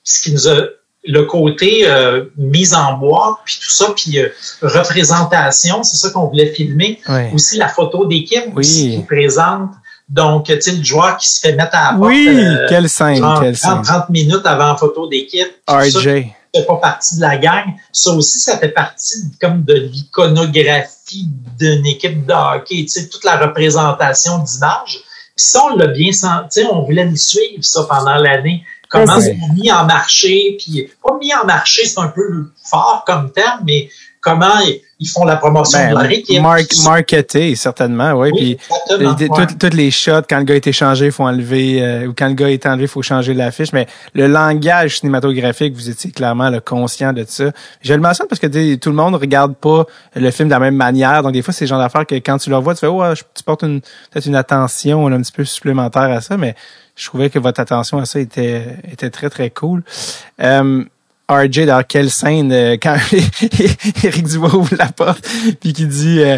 ce 0.04 0.22
qui 0.22 0.34
nous 0.34 0.48
a 0.48 0.68
le 1.06 1.24
côté 1.24 1.84
euh, 1.88 2.26
mise 2.38 2.74
en 2.74 2.94
boîte, 2.94 3.38
puis 3.46 3.60
tout 3.62 3.70
ça, 3.70 3.94
puis 3.96 4.20
euh, 4.20 4.30
représentation, 4.62 5.84
c'est 5.84 5.98
ça 5.98 6.10
qu'on 6.12 6.28
voulait 6.28 6.54
filmer. 6.54 7.00
Aussi 7.34 7.58
la 7.58 7.68
photo 7.68 8.06
d'équipe 8.06 8.46
oui. 8.56 8.64
qui 8.64 9.04
présente. 9.08 9.72
Donc, 10.10 10.46
tu 10.46 10.62
sais, 10.62 10.72
le 10.72 10.84
joueur 10.84 11.18
qui 11.18 11.28
se 11.28 11.40
fait 11.40 11.54
mettre 11.54 11.76
à 11.76 11.92
la 11.92 11.98
porte. 11.98 12.10
Oui, 12.10 12.28
euh, 12.30 12.68
quelle 12.70 12.90
scène, 12.90 13.20
30, 13.20 13.42
quelle 13.42 13.58
30, 13.58 13.86
30 13.86 14.10
minutes 14.10 14.46
avant 14.46 14.68
la 14.68 14.76
photo 14.76 15.08
d'équipe. 15.08 15.52
RJ. 15.68 15.92
Ça 15.94 16.62
fait 16.62 16.68
pas 16.68 16.76
partie 16.76 17.16
de 17.16 17.22
la 17.22 17.38
gang. 17.38 17.66
Ça 17.92 18.12
aussi, 18.12 18.40
ça 18.40 18.58
fait 18.58 18.70
partie 18.70 19.32
comme 19.42 19.64
de 19.64 19.74
l'iconographie 19.74 21.28
d'une 21.58 21.86
équipe 21.86 22.26
de 22.26 22.34
hockey, 22.34 22.84
tu 22.84 22.90
sais, 22.90 23.10
toute 23.10 23.24
la 23.24 23.38
représentation 23.38 24.40
d'images. 24.40 25.00
Ça, 25.36 25.66
on 25.66 25.76
l'a 25.76 25.88
bien 25.88 26.12
senti, 26.12 26.62
on 26.72 26.84
voulait 26.84 27.06
le 27.06 27.16
suivre 27.16 27.64
ça 27.64 27.84
pendant 27.90 28.16
l'année. 28.16 28.64
Comment 28.90 29.20
c'est 29.20 29.38
mis 29.56 29.72
en 29.72 29.86
marché, 29.86 30.58
puis 30.60 30.88
pas 31.02 31.18
mis 31.18 31.34
en 31.34 31.46
marché, 31.46 31.86
c'est 31.86 32.00
un 32.00 32.10
peu 32.10 32.52
fort 32.64 33.04
comme 33.08 33.32
terme, 33.32 33.64
mais 33.66 33.90
comment 34.24 34.58
ils 35.00 35.08
font 35.08 35.26
la 35.26 35.36
promotion 35.36 35.78
ben, 35.78 35.90
de 35.90 35.96
leur 35.96 36.10
équipe. 36.10 36.42
marketé, 36.86 37.56
certainement, 37.56 38.14
oui. 38.14 38.32
puis 38.32 38.58
toutes 39.60 39.74
les 39.74 39.92
shots, 39.92 40.22
quand 40.30 40.38
le 40.38 40.46
gars 40.46 40.56
est 40.56 40.66
échangé, 40.66 41.08
il 41.08 41.12
faut 41.12 41.26
enlever, 41.26 41.84
euh, 41.84 42.08
ou 42.08 42.14
quand 42.18 42.30
le 42.30 42.34
gars 42.34 42.50
est 42.50 42.66
enlevé, 42.66 42.84
il 42.84 42.88
faut 42.88 43.02
changer 43.02 43.34
l'affiche. 43.34 43.74
Mais 43.74 43.86
le 44.14 44.28
langage 44.28 45.00
cinématographique, 45.00 45.74
vous 45.74 45.90
étiez 45.90 46.12
clairement 46.12 46.50
le 46.50 46.62
conscient 46.62 47.12
de 47.12 47.26
ça. 47.28 47.52
Je 47.82 47.94
le 47.94 48.00
mentionne 48.00 48.28
parce 48.28 48.40
que 48.40 48.76
tout 48.76 48.90
le 48.90 48.96
monde 48.96 49.16
regarde 49.16 49.56
pas 49.56 49.86
le 50.16 50.32
film 50.32 50.48
de 50.48 50.54
la 50.54 50.60
même 50.60 50.78
manière. 50.78 51.22
Donc 51.22 51.34
des 51.34 51.42
fois, 51.42 51.54
c'est 51.54 51.66
le 51.66 51.70
genre 51.70 51.80
d'affaires 51.80 52.06
que 52.06 52.16
quand 52.16 52.38
tu 52.38 52.50
le 52.50 52.56
vois, 52.56 52.74
tu 52.74 52.80
fais, 52.80 52.88
oh, 52.88 53.04
tu 53.36 53.44
portes 53.44 53.64
une, 53.64 53.82
peut-être 53.82 54.26
une 54.26 54.38
attention 54.38 55.06
un 55.08 55.22
petit 55.22 55.34
peu 55.34 55.44
supplémentaire 55.44 56.04
à 56.04 56.22
ça, 56.22 56.38
mais 56.38 56.56
je 56.96 57.08
trouvais 57.08 57.30
que 57.30 57.40
votre 57.40 57.60
attention 57.60 57.98
à 57.98 58.06
ça 58.06 58.20
était, 58.22 58.78
était 58.90 59.10
très, 59.10 59.30
très 59.30 59.50
cool. 59.50 59.84
Euh, 60.42 60.86
RJ, 61.30 61.66
dans 61.66 61.84
quelle 61.84 62.10
scène, 62.10 62.52
euh, 62.52 62.78
quand 62.82 62.98
Eric 64.04 64.28
Dubois 64.28 64.56
ouvre 64.56 64.76
la 64.78 64.88
porte, 64.92 65.26
puis 65.62 65.74
qui 65.74 65.86
dit 65.86 66.20
euh, 66.20 66.38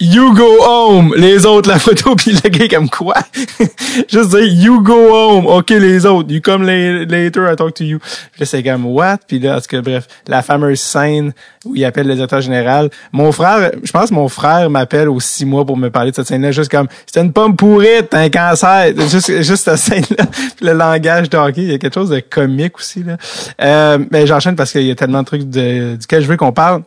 You 0.00 0.32
go 0.32 0.62
home, 0.62 1.12
les 1.16 1.44
autres, 1.44 1.68
la 1.68 1.80
photo, 1.80 2.14
puis 2.16 2.30
le 2.30 2.48
gars 2.50 2.68
comme 2.68 2.88
quoi? 2.88 3.16
Juste 4.08 4.30
dire 4.30 4.44
You 4.44 4.80
go 4.80 5.12
home, 5.12 5.46
ok 5.48 5.70
les 5.70 6.06
autres, 6.06 6.30
you 6.30 6.40
come 6.40 6.62
later, 6.62 7.52
I 7.52 7.56
talk 7.56 7.74
to 7.74 7.84
you. 7.84 7.98
Puis 7.98 8.40
là, 8.40 8.46
c'est 8.46 8.62
comme 8.62 8.86
what? 8.86 9.18
Puis 9.26 9.40
là, 9.40 9.56
en 9.56 9.60
tout 9.60 9.66
cas, 9.68 9.80
bref, 9.80 10.06
la 10.28 10.42
fameuse 10.42 10.78
scène 10.78 11.32
où 11.64 11.74
il 11.74 11.84
appelle 11.84 12.06
le 12.06 12.14
directeur 12.14 12.40
général. 12.40 12.90
Mon 13.10 13.32
frère, 13.32 13.72
je 13.82 13.90
pense 13.90 14.10
que 14.10 14.14
mon 14.14 14.28
frère 14.28 14.70
m'appelle 14.70 15.08
aux 15.08 15.18
six 15.18 15.44
mois 15.44 15.64
pour 15.64 15.76
me 15.76 15.90
parler 15.90 16.12
de 16.12 16.16
cette 16.16 16.28
scène-là, 16.28 16.52
juste 16.52 16.70
comme 16.70 16.86
c'est 17.12 17.20
une 17.20 17.32
pomme 17.32 17.56
pourrite, 17.56 18.14
un 18.14 18.30
cancer. 18.30 18.92
Juste, 19.10 19.42
juste 19.42 19.64
cette 19.64 19.78
scène-là. 19.78 20.26
Le 20.62 20.74
langage 20.74 21.28
de 21.28 21.36
hockey, 21.36 21.62
il 21.62 21.70
y 21.72 21.74
a 21.74 21.78
quelque 21.78 21.94
chose 21.94 22.10
de 22.10 22.20
comique 22.20 22.78
aussi, 22.78 23.02
là. 23.02 23.16
Euh, 23.60 23.98
mais 24.12 24.28
j'enchaîne 24.28 24.54
parce 24.54 24.70
qu'il 24.70 24.82
y 24.82 24.92
a 24.92 24.94
tellement 24.94 25.22
de 25.22 25.26
trucs 25.26 25.50
de, 25.50 25.96
duquel 25.96 26.22
je 26.22 26.28
veux 26.28 26.36
qu'on 26.36 26.52
parle. 26.52 26.82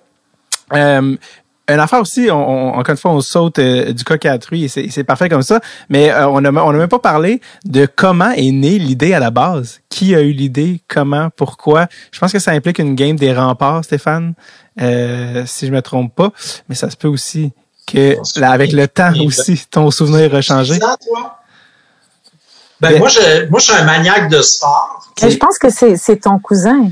Euh, 0.73 1.17
une 1.69 1.79
affaire 1.79 2.01
aussi, 2.01 2.29
on, 2.31 2.75
encore 2.75 2.91
une 2.91 2.97
fois, 2.97 3.11
on 3.11 3.21
saute 3.21 3.59
euh, 3.59 3.93
du 3.93 4.03
coq 4.03 4.25
à 4.25 4.37
truie 4.37 4.65
et 4.65 4.67
c'est 4.67 5.03
parfait 5.03 5.29
comme 5.29 5.41
ça, 5.41 5.59
mais 5.89 6.11
euh, 6.11 6.27
on 6.27 6.41
n'a 6.41 6.51
on 6.51 6.69
a 6.69 6.73
même 6.73 6.87
pas 6.87 6.99
parlé 6.99 7.41
de 7.65 7.85
comment 7.85 8.31
est 8.31 8.51
née 8.51 8.77
l'idée 8.79 9.13
à 9.13 9.19
la 9.19 9.31
base. 9.31 9.79
Qui 9.89 10.15
a 10.15 10.21
eu 10.21 10.31
l'idée, 10.31 10.81
comment, 10.87 11.29
pourquoi? 11.35 11.87
Je 12.11 12.19
pense 12.19 12.31
que 12.31 12.39
ça 12.39 12.51
implique 12.51 12.79
une 12.79 12.95
game 12.95 13.15
des 13.15 13.33
remparts, 13.33 13.83
Stéphane, 13.83 14.33
euh, 14.81 15.43
si 15.45 15.67
je 15.67 15.71
me 15.71 15.81
trompe 15.81 16.13
pas, 16.15 16.31
mais 16.67 16.75
ça 16.75 16.89
se 16.89 16.97
peut 16.97 17.07
aussi 17.07 17.51
que 17.87 18.17
là, 18.39 18.51
avec 18.51 18.71
le 18.71 18.87
temps 18.87 19.13
aussi, 19.25 19.65
ton 19.69 19.91
souvenir 19.91 20.33
a 20.35 20.41
changé. 20.41 20.79
Ben, 22.79 22.97
moi, 22.97 23.09
je, 23.09 23.47
moi, 23.49 23.59
je 23.59 23.65
suis 23.65 23.79
un 23.79 23.83
maniaque 23.83 24.29
de 24.29 24.41
sport. 24.41 25.07
Je 25.21 25.37
pense 25.37 25.59
que 25.59 25.69
c'est 25.69 26.17
ton 26.17 26.39
cousin. 26.39 26.89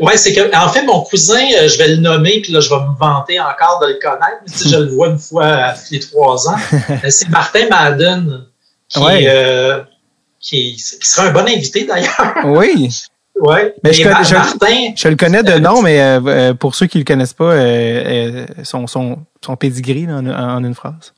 Ouais, 0.00 0.16
c'est 0.16 0.32
que, 0.32 0.56
en 0.56 0.68
fait, 0.68 0.84
mon 0.84 1.02
cousin, 1.02 1.44
euh, 1.58 1.68
je 1.68 1.76
vais 1.78 1.88
le 1.88 1.96
nommer, 1.96 2.40
puis 2.40 2.52
là, 2.52 2.60
je 2.60 2.68
vais 2.68 2.76
me 2.76 2.96
vanter 2.98 3.40
encore 3.40 3.80
de 3.80 3.88
le 3.88 3.94
connaître. 3.94 4.42
Si 4.46 4.68
je 4.68 4.76
le 4.76 4.94
vois 4.94 5.08
une 5.08 5.18
fois 5.18 5.46
à 5.46 5.74
les 5.90 6.00
trois 6.00 6.48
ans. 6.48 6.56
Euh, 6.90 7.10
c'est 7.10 7.28
Martin 7.28 7.68
Madden, 7.68 8.44
qui, 8.88 9.00
euh, 9.04 9.82
qui, 10.40 10.74
qui, 10.74 11.06
sera 11.06 11.26
un 11.26 11.32
bon 11.32 11.46
invité 11.46 11.84
d'ailleurs. 11.84 12.34
Oui. 12.44 12.88
Ouais. 13.40 13.74
Mais 13.84 13.92
je, 13.92 14.08
Martin, 14.08 14.92
je, 14.96 15.08
le 15.08 15.16
connais 15.16 15.42
de 15.42 15.58
nom, 15.58 15.82
mais 15.82 16.00
euh, 16.00 16.54
pour 16.54 16.74
ceux 16.74 16.86
qui 16.86 16.98
le 16.98 17.04
connaissent 17.04 17.34
pas, 17.34 17.54
son, 18.64 18.86
son, 18.86 19.18
son 19.44 19.56
pedigree 19.56 20.06
en, 20.10 20.26
en, 20.26 20.64
une 20.64 20.74
phrase. 20.74 21.12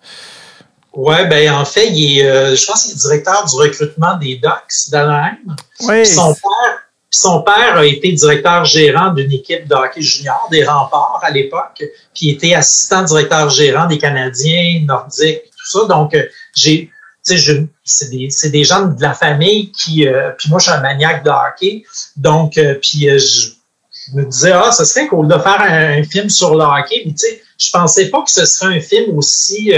Ouais, 0.93 1.27
ben 1.29 1.53
en 1.53 1.65
fait, 1.65 1.89
il 1.89 2.19
est, 2.19 2.57
je 2.57 2.67
pense 2.67 2.83
qu'il 2.83 2.93
est 2.93 3.01
directeur 3.01 3.47
du 3.47 3.57
recrutement 3.57 4.17
des 4.19 4.37
Ducks 4.37 4.91
d'Anaheim. 4.91 5.39
Oui. 5.83 6.05
Son 6.05 6.35
père, 6.35 6.90
son 7.11 7.43
père 7.43 7.77
a 7.77 7.85
été 7.85 8.13
directeur 8.13 8.65
gérant 8.65 9.13
d'une 9.13 9.33
équipe 9.33 9.67
de 9.67 9.75
hockey 9.75 10.01
junior, 10.01 10.47
des 10.51 10.65
remparts 10.65 11.21
à 11.23 11.31
l'époque, 11.31 11.83
puis 12.15 12.31
était 12.31 12.55
assistant 12.55 13.03
directeur 13.03 13.51
gérant 13.51 13.87
des 13.87 13.99
Canadiens 13.99 14.81
nordiques, 14.87 15.43
tout 15.51 15.79
ça. 15.79 15.87
Donc, 15.87 16.15
euh, 16.15 16.25
j'ai, 16.55 16.91
c'est 17.23 18.11
des, 18.11 18.29
des 18.51 18.65
gens 18.65 18.87
de 18.87 19.03
la 19.03 19.15
famille 19.15 19.73
qui, 19.73 20.07
euh, 20.07 20.31
puis 20.39 20.49
moi, 20.49 20.61
je 20.61 20.65
suis 20.65 20.73
un 20.73 20.81
maniaque 20.81 21.25
de 21.25 21.31
hockey. 21.31 21.85
Donc, 22.17 22.57
euh, 22.57 22.75
puis 22.75 23.09
je, 23.19 23.51
me 24.15 24.25
disais, 24.25 24.53
ah, 24.53 24.71
ce 24.71 24.85
serait 24.85 25.09
cool 25.09 25.27
de 25.29 25.39
faire 25.39 25.61
un, 25.61 26.03
film 26.05 26.31
sur 26.31 26.55
le 26.55 26.65
hockey. 26.65 27.03
Mais 27.05 27.13
tu 27.13 27.19
sais, 27.19 27.43
je 27.59 27.71
pensais 27.71 28.09
pas 28.09 28.23
que 28.23 28.31
ce 28.31 28.47
serait 28.47 28.77
un 28.77 28.81
film 28.81 29.19
aussi, 29.19 29.73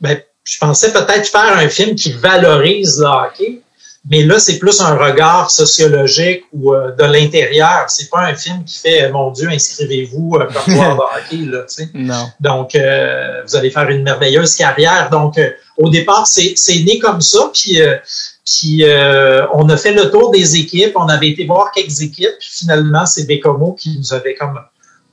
ben, 0.00 0.20
je 0.44 0.58
pensais 0.58 0.92
peut-être 0.92 1.28
faire 1.28 1.56
un 1.56 1.68
film 1.68 1.94
qui 1.94 2.12
valorise 2.12 2.98
le 2.98 3.06
hockey. 3.06 3.62
Mais 4.10 4.24
là, 4.24 4.40
c'est 4.40 4.58
plus 4.58 4.80
un 4.80 4.96
regard 4.96 5.50
sociologique 5.50 6.44
ou 6.52 6.74
euh, 6.74 6.90
de 6.90 7.04
l'intérieur. 7.04 7.84
C'est 7.88 8.10
pas 8.10 8.22
un 8.22 8.34
film 8.34 8.64
qui 8.64 8.80
fait 8.80 9.10
mon 9.12 9.30
Dieu, 9.30 9.48
inscrivez-vous 9.48 10.38
euh, 10.40 10.46
de 10.46 10.56
hockey, 10.76 11.44
là. 11.46 11.64
Non. 11.94 12.28
Donc, 12.40 12.74
euh, 12.74 13.42
vous 13.46 13.54
allez 13.56 13.70
faire 13.70 13.88
une 13.90 14.02
merveilleuse 14.02 14.56
carrière. 14.56 15.08
Donc, 15.10 15.40
au 15.76 15.88
départ, 15.88 16.26
c'est 16.26 16.54
né 16.84 16.98
comme 16.98 17.20
ça. 17.20 17.50
Puis, 17.54 17.78
puis 18.44 18.84
on 19.52 19.68
a 19.68 19.76
fait 19.76 19.92
le 19.92 20.10
tour 20.10 20.32
des 20.32 20.56
équipes. 20.56 20.92
On 20.96 21.08
avait 21.08 21.30
été 21.30 21.46
voir 21.46 21.70
quelques 21.70 22.00
équipes. 22.00 22.36
Puis 22.40 22.50
finalement, 22.50 23.06
c'est 23.06 23.26
Bécomo 23.26 23.74
qui 23.74 23.96
nous 23.96 24.12
avait 24.12 24.34
comme 24.34 24.60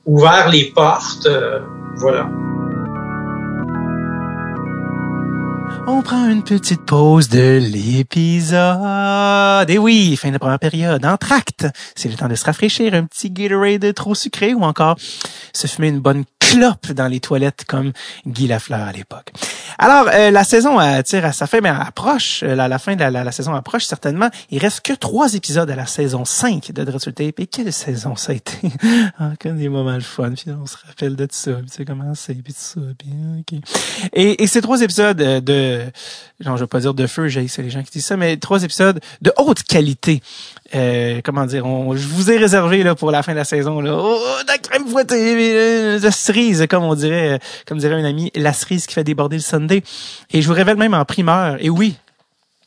ouvert 0.04 0.48
les 0.48 0.64
portes. 0.64 1.28
voilà. 1.96 2.28
On 5.86 6.02
prend 6.02 6.28
une 6.28 6.42
petite 6.42 6.82
pause 6.82 7.28
de 7.28 7.58
l'épisode. 7.58 8.58
Et 9.70 9.78
oui, 9.78 10.16
fin 10.16 10.30
de 10.30 10.38
première 10.38 10.58
période. 10.58 11.04
En 11.04 11.16
tract, 11.16 11.66
c'est 11.96 12.08
le 12.08 12.14
temps 12.14 12.28
de 12.28 12.34
se 12.34 12.44
rafraîchir, 12.44 12.94
un 12.94 13.04
petit 13.04 13.30
Gatorade 13.30 13.94
trop 13.94 14.14
sucré 14.14 14.54
ou 14.54 14.62
encore 14.62 14.96
se 15.52 15.66
fumer 15.66 15.88
une 15.88 16.00
bonne 16.00 16.24
clope 16.50 16.90
dans 16.92 17.06
les 17.06 17.20
toilettes 17.20 17.64
comme 17.64 17.92
Guy 18.26 18.48
Lafleur 18.48 18.80
à 18.80 18.92
l'époque. 18.92 19.30
Alors, 19.78 20.08
euh, 20.12 20.30
la 20.30 20.42
saison 20.42 20.78
tire 21.04 21.24
à 21.24 21.32
sa 21.32 21.46
fin, 21.46 21.60
mais 21.60 21.68
approche, 21.68 22.42
euh, 22.42 22.56
la, 22.56 22.78
fin 22.78 22.96
de 22.96 23.04
la, 23.04 23.32
saison 23.32 23.54
approche 23.54 23.84
certainement. 23.84 24.28
Il 24.50 24.58
reste 24.58 24.80
que 24.80 24.92
trois 24.92 25.34
épisodes 25.34 25.70
à 25.70 25.76
la 25.76 25.86
saison 25.86 26.24
5 26.24 26.72
de 26.72 26.84
Dressel 26.84 27.14
Tape. 27.14 27.38
Et 27.38 27.46
quelle 27.46 27.72
saison 27.72 28.16
ça 28.16 28.32
a 28.32 28.34
été? 28.34 28.58
Encore 29.20 29.52
des 29.52 29.68
moments 29.68 29.94
le 29.94 30.00
fun, 30.00 30.32
puis 30.32 30.50
on 30.50 30.66
se 30.66 30.76
rappelle 30.86 31.14
de 31.14 31.24
tout 31.24 31.36
ça, 31.36 31.52
puis 31.52 31.66
tu 31.66 31.76
sais 31.76 31.84
comment 31.84 32.14
c'est, 32.14 32.34
puis 32.34 32.52
tout 32.52 32.58
ça, 32.58 32.80
bien, 32.98 33.40
ok. 33.40 33.60
Et, 34.12 34.42
et 34.42 34.46
ces 34.46 34.60
trois 34.60 34.80
épisodes 34.82 35.20
euh, 35.20 35.40
de, 35.40 35.84
genre, 36.40 36.56
je 36.56 36.62
veux 36.62 36.66
pas 36.66 36.80
dire 36.80 36.94
de 36.94 37.06
feu, 37.06 37.28
j'ai 37.28 37.46
c'est 37.46 37.62
les 37.62 37.70
gens 37.70 37.82
qui 37.82 37.90
disent 37.92 38.06
ça, 38.06 38.16
mais 38.16 38.36
trois 38.36 38.62
épisodes 38.64 39.00
de 39.22 39.32
haute 39.36 39.62
qualité. 39.62 40.20
Euh, 40.74 41.20
comment 41.24 41.46
dire, 41.46 41.66
on, 41.66 41.96
je 41.96 42.06
vous 42.06 42.30
ai 42.30 42.36
réservé 42.36 42.82
là 42.82 42.94
pour 42.94 43.10
la 43.10 43.22
fin 43.22 43.32
de 43.32 43.38
la 43.38 43.44
saison 43.44 43.80
là, 43.80 43.96
oh, 43.96 44.20
la 44.46 44.58
crème 44.58 44.86
fouettée, 44.86 45.98
la 45.98 46.10
cerise, 46.12 46.66
comme 46.70 46.84
on 46.84 46.94
dirait, 46.94 47.40
comme 47.66 47.78
dirait 47.78 47.94
un 47.94 48.04
ami, 48.04 48.30
la 48.36 48.52
cerise 48.52 48.86
qui 48.86 48.94
fait 48.94 49.04
déborder 49.04 49.36
le 49.36 49.42
Sunday. 49.42 49.82
Et 50.30 50.42
je 50.42 50.46
vous 50.46 50.54
révèle 50.54 50.76
même 50.76 50.94
en 50.94 51.04
primeur, 51.04 51.56
et 51.58 51.70
oui, 51.70 51.96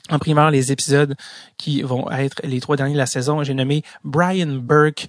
en 0.09 0.19
primeur 0.19 0.51
les 0.51 0.71
épisodes 0.71 1.15
qui 1.57 1.81
vont 1.81 2.09
être 2.11 2.41
les 2.43 2.59
trois 2.59 2.75
derniers 2.75 2.93
de 2.93 2.97
la 2.99 3.05
saison. 3.05 3.43
J'ai 3.43 3.53
nommé 3.53 3.83
Brian 4.03 4.47
Burke, 4.47 5.07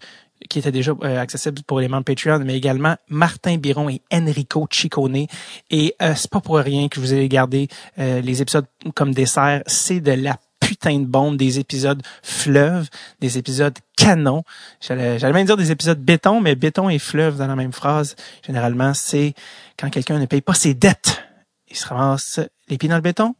qui 0.48 0.58
était 0.58 0.72
déjà 0.72 0.92
euh, 1.02 1.20
accessible 1.20 1.62
pour 1.66 1.80
les 1.80 1.88
membres 1.88 2.04
Patreon, 2.04 2.40
mais 2.44 2.56
également 2.56 2.96
Martin 3.08 3.56
Biron 3.56 3.88
et 3.88 4.02
Enrico 4.12 4.66
Ciccone. 4.70 5.26
Et 5.70 5.94
euh, 6.02 6.14
c'est 6.16 6.30
pas 6.30 6.40
pour 6.40 6.56
rien 6.56 6.88
que 6.88 6.96
je 6.96 7.00
vous 7.00 7.14
ai 7.14 7.28
gardé 7.28 7.68
euh, 7.98 8.20
les 8.20 8.42
épisodes 8.42 8.66
comme 8.94 9.12
dessert. 9.14 9.62
C'est 9.66 10.00
de 10.00 10.12
la 10.12 10.38
putain 10.64 10.98
de 10.98 11.04
bombe, 11.04 11.36
des 11.36 11.58
épisodes 11.58 12.02
fleuves, 12.22 12.88
des 13.20 13.36
épisodes 13.36 13.76
canons. 13.96 14.42
J'allais 14.80 15.32
même 15.32 15.44
dire 15.44 15.58
des 15.58 15.70
épisodes 15.70 16.00
béton, 16.00 16.40
mais 16.40 16.54
béton 16.54 16.88
et 16.88 16.98
fleuve 16.98 17.36
dans 17.36 17.46
la 17.46 17.54
même 17.54 17.72
phrase. 17.72 18.16
Généralement, 18.46 18.94
c'est 18.94 19.34
quand 19.78 19.90
quelqu'un 19.90 20.18
ne 20.18 20.24
paye 20.24 20.40
pas 20.40 20.54
ses 20.54 20.72
dettes. 20.72 21.22
Il 21.68 21.76
se 21.76 21.86
ramasse 21.86 22.40
les 22.68 22.78
pieds 22.78 22.88
dans 22.88 22.96
le 22.96 23.02
béton, 23.02 23.34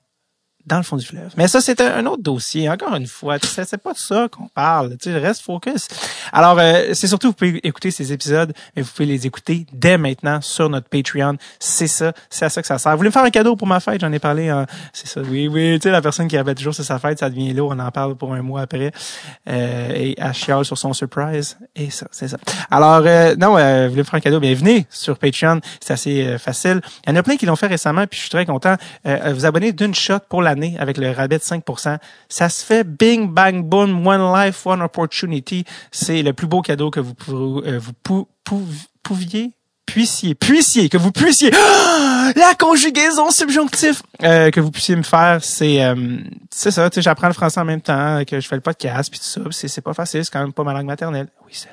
dans 0.67 0.77
le 0.79 0.83
fond 0.83 0.97
du 0.97 1.05
fleuve. 1.05 1.33
Mais 1.37 1.49
ça, 1.49 1.61
c'est 1.61 1.81
un, 1.81 2.07
autre 2.07 2.23
dossier. 2.23 2.69
Encore 2.69 2.95
une 2.95 3.07
fois, 3.07 3.37
c'est 3.41 3.77
pas 3.77 3.93
de 3.93 3.99
ça 3.99 4.29
qu'on 4.31 4.49
parle. 4.49 4.97
Tu 4.99 5.15
reste 5.17 5.43
focus. 5.43 5.89
Alors, 6.33 6.59
euh, 6.59 6.95
c'est 6.95 7.07
surtout, 7.07 7.29
vous 7.29 7.35
pouvez 7.35 7.67
écouter 7.67 7.91
ces 7.91 8.13
épisodes, 8.13 8.53
mais 8.75 8.83
vous 8.83 8.91
pouvez 8.91 9.07
les 9.07 9.27
écouter 9.27 9.67
dès 9.73 9.99
maintenant 9.99 10.41
sur 10.41 10.69
notre 10.69 10.89
Patreon. 10.89 11.37
C'est 11.59 11.87
ça, 11.87 12.13
c'est 12.31 12.45
à 12.45 12.49
ça 12.49 12.61
que 12.61 12.69
ça 12.69 12.79
sert. 12.79 12.93
Vous 12.93 12.99
voulez 12.99 13.11
me 13.11 13.13
faire 13.13 13.25
un 13.25 13.31
cadeau 13.31 13.57
pour 13.57 13.67
ma 13.67 13.81
fête? 13.81 14.01
J'en 14.01 14.13
ai 14.13 14.19
parlé. 14.19 14.53
c'est 14.93 15.07
ça. 15.07 15.21
Oui, 15.21 15.49
oui. 15.49 15.79
Tu 15.79 15.89
sais, 15.89 15.91
la 15.91 16.03
personne 16.03 16.29
qui 16.29 16.37
avait 16.37 16.55
toujours 16.55 16.75
sa 16.75 16.99
fête, 16.99 17.19
ça 17.19 17.31
devient 17.31 17.53
lourd. 17.53 17.73
On 17.75 17.79
en 17.79 17.91
parle 17.91 18.17
pour 18.17 18.35
un 18.35 18.43
mois 18.43 18.63
après. 18.63 18.93
Euh, 19.49 19.93
et 19.95 20.15
à 20.21 20.33
chiale 20.33 20.65
sur 20.65 20.79
son 20.79 20.93
surprise. 20.93 21.57
Et 21.75 21.91
ça, 21.91 22.07
c'est 22.11 22.29
ça. 22.29 22.37
Alors, 22.71 23.03
euh, 23.07 23.35
non, 23.37 23.57
euh, 23.57 23.85
vous 23.85 23.91
voulez 23.91 24.03
me 24.03 24.05
faire 24.05 24.15
un 24.15 24.21
cadeau? 24.21 24.41
Bienvenue 24.41 24.85
sur 24.91 25.19
Patreon. 25.19 25.61
C'est 25.81 25.93
assez 25.93 26.27
euh, 26.27 26.39
facile. 26.39 26.81
Il 27.07 27.11
y 27.11 27.13
en 27.13 27.17
a 27.17 27.23
plein 27.23 27.37
qui 27.37 27.47
l'ont 27.47 27.57
fait 27.57 27.67
récemment, 27.67 28.07
puis 28.07 28.17
je 28.17 28.23
suis 28.23 28.31
très 28.31 28.47
content. 28.47 28.77
vous 29.05 29.47
abonnez 29.47 29.73
d'une 29.73 29.95
shot 29.95 30.21
pour 30.29 30.43
avec 30.79 30.99
le 30.99 31.11
rabais 31.11 31.39
de 31.39 31.43
5%. 31.43 31.99
Ça 32.29 32.49
se 32.49 32.65
fait 32.65 32.85
bing, 32.85 33.29
bang, 33.29 33.65
boom, 33.65 34.07
one 34.07 34.33
life, 34.35 34.67
one 34.67 34.83
opportunity. 34.83 35.65
C'est 35.91 36.23
le 36.23 36.33
plus 36.33 36.47
beau 36.47 36.63
cadeau 36.63 36.91
que 36.91 37.01
vous, 37.01 37.15
pourrez, 37.15 37.79
vous 37.79 38.27
pouviez 39.03 39.53
puissiez, 39.87 40.35
puissiez, 40.35 40.89
que 40.89 40.97
vous 40.97 41.13
puissiez, 41.13 41.51
la 42.37 42.55
conjugaison 42.59 43.31
subjonctif 43.31 44.03
euh, 44.23 44.51
que 44.51 44.61
vous 44.61 44.71
puissiez 44.71 44.97
me 44.97 45.03
faire, 45.03 45.39
c'est 45.43 45.85
euh, 45.85 46.19
c'est 46.51 46.71
ça, 46.71 46.89
tu 46.91 46.97
sais, 46.97 47.03
j'apprends 47.03 47.29
le 47.29 47.35
français 47.35 47.61
en 47.61 47.65
même 47.65 47.81
temps 47.81 48.23
que 48.27 48.41
je 48.41 48.49
fais 48.49 48.57
le 48.57 48.63
podcast 48.63 49.11
puis 49.11 49.21
tout 49.21 49.27
ça, 49.27 49.41
c'est 49.51 49.69
c'est 49.69 49.83
pas 49.83 49.95
facile, 49.95 50.25
c'est 50.25 50.33
quand 50.33 50.41
même 50.41 50.53
pas 50.53 50.65
ma 50.65 50.73
langue 50.73 50.87
maternelle. 50.87 51.29
Oui, 51.45 51.53
c'est 51.53 51.69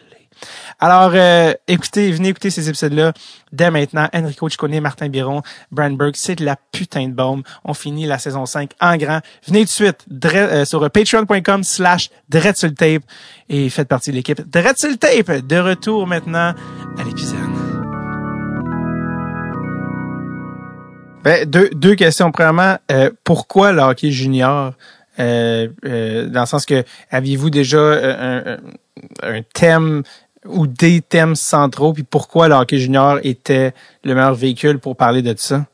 alors, 0.79 1.11
euh, 1.13 1.53
écoutez, 1.67 2.11
venez 2.11 2.29
écouter 2.29 2.49
ces 2.49 2.67
épisodes-là 2.67 3.13
dès 3.51 3.69
maintenant. 3.69 4.07
Enrico 4.13 4.49
Ciccone, 4.49 4.79
Martin 4.79 5.09
Biron, 5.09 5.41
Brandberg, 5.71 6.13
c'est 6.15 6.35
de 6.35 6.45
la 6.45 6.55
putain 6.71 7.07
de 7.07 7.13
bombe. 7.13 7.43
On 7.63 7.73
finit 7.73 8.05
la 8.05 8.17
saison 8.17 8.45
5 8.45 8.71
en 8.79 8.97
grand. 8.97 9.19
Venez 9.45 9.59
tout 9.59 9.65
de 9.65 9.69
suite 9.69 10.05
euh, 10.33 10.65
sur 10.65 10.89
patreon.com 10.89 11.63
slash 11.63 12.09
tape 12.31 13.03
et 13.49 13.69
faites 13.69 13.87
partie 13.87 14.11
de 14.11 14.15
l'équipe 14.15 14.41
Tape. 14.51 15.47
De 15.47 15.59
retour 15.59 16.07
maintenant 16.07 16.53
à 16.97 17.03
l'épisode. 17.03 17.37
Ben, 21.23 21.47
deux, 21.47 21.95
questions. 21.95 22.31
Premièrement, 22.31 22.77
euh, 22.91 23.11
pourquoi 23.23 23.71
le 23.71 23.81
hockey 23.81 24.09
junior? 24.09 24.73
Euh, 25.19 25.67
dans 26.27 26.39
le 26.39 26.45
sens 26.47 26.65
que 26.65 26.83
aviez-vous 27.11 27.51
déjà 27.51 27.77
un, 27.77 29.41
thème 29.53 30.03
ou 30.45 30.67
des 30.67 31.01
thèmes 31.01 31.35
centraux, 31.35 31.93
puis 31.93 32.03
pourquoi 32.03 32.47
le 32.47 32.55
hockey 32.55 32.79
junior 32.79 33.19
était 33.23 33.73
le 34.03 34.15
meilleur 34.15 34.33
véhicule 34.33 34.79
pour 34.79 34.95
parler 34.95 35.21
de 35.21 35.35
ça? 35.37 35.65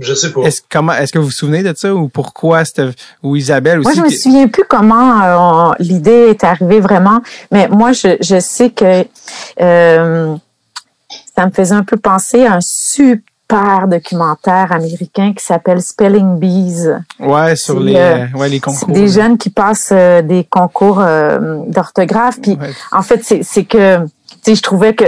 Je 0.00 0.14
sais 0.14 0.32
pas. 0.32 0.40
Est-ce, 0.42 0.62
comment, 0.68 0.92
est-ce 0.92 1.12
que 1.12 1.18
vous 1.18 1.26
vous 1.26 1.30
souvenez 1.30 1.62
de 1.62 1.72
ça 1.76 1.94
ou 1.94 2.08
pourquoi 2.08 2.64
c'était, 2.64 2.90
ou 3.22 3.36
Isabelle 3.36 3.78
aussi? 3.80 3.98
Moi, 3.98 4.08
je 4.08 4.14
me 4.14 4.18
souviens 4.18 4.48
plus 4.48 4.64
comment 4.68 5.70
euh, 5.70 5.74
l'idée 5.78 6.30
est 6.30 6.42
arrivée 6.42 6.80
vraiment, 6.80 7.22
mais 7.52 7.68
moi, 7.68 7.92
je, 7.92 8.16
je 8.20 8.40
sais 8.40 8.70
que 8.70 9.06
euh, 9.60 10.36
ça 11.36 11.46
me 11.46 11.52
faisait 11.52 11.74
un 11.74 11.84
peu 11.84 11.96
penser 11.96 12.44
à 12.44 12.54
un 12.54 12.60
super 12.60 13.22
super 13.48 13.86
documentaire 13.86 14.72
américain 14.72 15.32
qui 15.32 15.44
s'appelle 15.44 15.80
Spelling 15.80 16.38
Bees. 16.38 16.98
Ouais, 17.20 17.54
sur 17.54 17.78
les, 17.78 17.96
euh, 17.96 18.26
ouais, 18.34 18.48
les 18.48 18.60
concours. 18.60 18.88
Des 18.88 19.08
jeunes 19.08 19.38
qui 19.38 19.50
passent 19.50 19.92
euh, 19.92 20.22
des 20.22 20.44
concours 20.44 21.00
euh, 21.00 21.60
d'orthographe. 21.68 22.40
Puis 22.40 22.58
en 22.92 23.02
fait, 23.02 23.22
c'est 23.22 23.64
que 23.64 24.04
tu 24.44 24.54
je 24.54 24.62
trouvais 24.62 24.94
que 24.94 25.04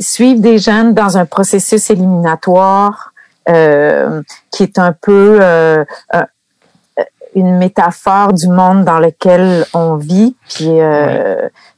suivre 0.00 0.40
des 0.40 0.58
jeunes 0.58 0.94
dans 0.94 1.16
un 1.16 1.26
processus 1.26 1.90
éliminatoire 1.90 3.12
qui 3.46 4.62
est 4.62 4.78
un 4.78 4.92
peu 4.92 5.40
une 7.34 7.56
métaphore 7.56 8.34
du 8.34 8.48
monde 8.48 8.84
dans 8.84 8.98
lequel 8.98 9.64
on 9.72 9.96
vit, 9.96 10.36
puis 10.48 10.70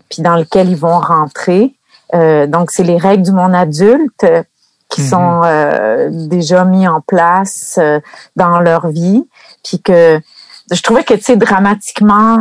puis 0.09 0.23
dans 0.23 0.35
lequel 0.35 0.69
ils 0.71 0.77
vont 0.77 0.99
rentrer. 0.99 1.75
donc 2.13 2.73
c'est 2.73 2.83
les 2.83 2.97
règles 2.97 3.23
du 3.23 3.33
monde 3.33 3.55
adulte 3.55 4.27
qui 4.91 5.03
sont 5.03 5.39
mhm. 5.39 5.45
euh, 5.45 6.09
déjà 6.11 6.65
mis 6.65 6.87
en 6.87 7.01
place 7.01 7.79
euh, 7.81 8.01
dans 8.37 8.61
leur 8.61 8.89
vie, 8.89 9.25
puis 9.65 9.81
que 9.81 10.21
je 10.71 10.83
trouvais 10.83 11.05
que 11.05 11.15
tu 11.15 11.23
sais 11.23 11.37
dramatiquement 11.37 12.41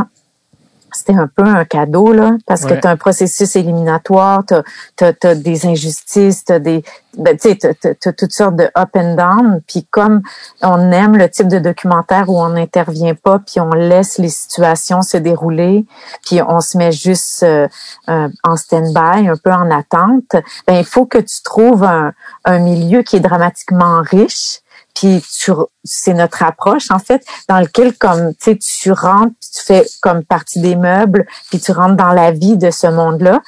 c'était 0.91 1.15
un 1.15 1.27
peu 1.27 1.43
un 1.43 1.65
cadeau 1.65 2.13
là 2.13 2.31
parce 2.45 2.65
que 2.65 2.73
tu 2.73 2.87
as 2.87 2.89
un 2.89 2.97
processus 2.97 3.55
éliminatoire, 3.55 4.43
tu 4.45 5.03
as, 5.03 5.35
des 5.35 5.65
injustices, 5.65 6.45
tu 6.45 6.53
as 6.53 6.59
des 6.59 6.83
ben, 7.17 7.37
tu 7.37 7.49
sais 7.49 7.95
toutes 8.17 8.31
sortes 8.31 8.55
de 8.55 8.69
up 8.77 8.89
and 8.95 9.15
down, 9.15 9.61
puis 9.67 9.85
comme 9.89 10.21
on 10.61 10.91
aime 10.91 11.17
le 11.17 11.29
type 11.29 11.47
de 11.47 11.59
documentaire 11.59 12.29
où 12.29 12.39
on 12.39 12.49
n'intervient 12.49 13.15
pas 13.15 13.39
puis 13.39 13.59
on 13.59 13.71
laisse 13.71 14.17
les 14.19 14.29
situations 14.29 15.01
se 15.01 15.17
dérouler, 15.17 15.85
puis 16.25 16.41
on 16.41 16.61
se 16.61 16.77
met 16.77 16.91
juste 16.91 17.43
euh, 17.43 17.67
en 18.07 18.55
stand-by, 18.55 19.27
un 19.27 19.37
peu 19.37 19.51
en 19.51 19.71
attente, 19.71 20.35
ben 20.67 20.75
il 20.75 20.85
faut 20.85 21.05
que 21.05 21.17
tu 21.17 21.41
trouves 21.43 21.83
un, 21.83 22.13
un 22.45 22.59
milieu 22.59 23.01
qui 23.01 23.17
est 23.17 23.21
dramatiquement 23.21 24.01
riche 24.01 24.61
puis 24.95 25.23
c'est 25.83 26.13
notre 26.13 26.43
approche 26.43 26.91
en 26.91 26.99
fait 26.99 27.25
dans 27.47 27.59
lequel 27.59 27.95
comme 27.97 28.33
tu 28.35 28.57
tu 28.57 28.91
rentres 28.91 29.33
tu 29.39 29.63
fais 29.63 29.85
comme 30.01 30.23
partie 30.23 30.59
des 30.61 30.75
meubles 30.75 31.25
puis 31.49 31.59
tu 31.59 31.71
rentres 31.71 31.95
dans 31.95 32.11
la 32.11 32.31
vie 32.31 32.57
de 32.57 32.71
ce 32.71 32.87
monde 32.87 33.21
là 33.21 33.41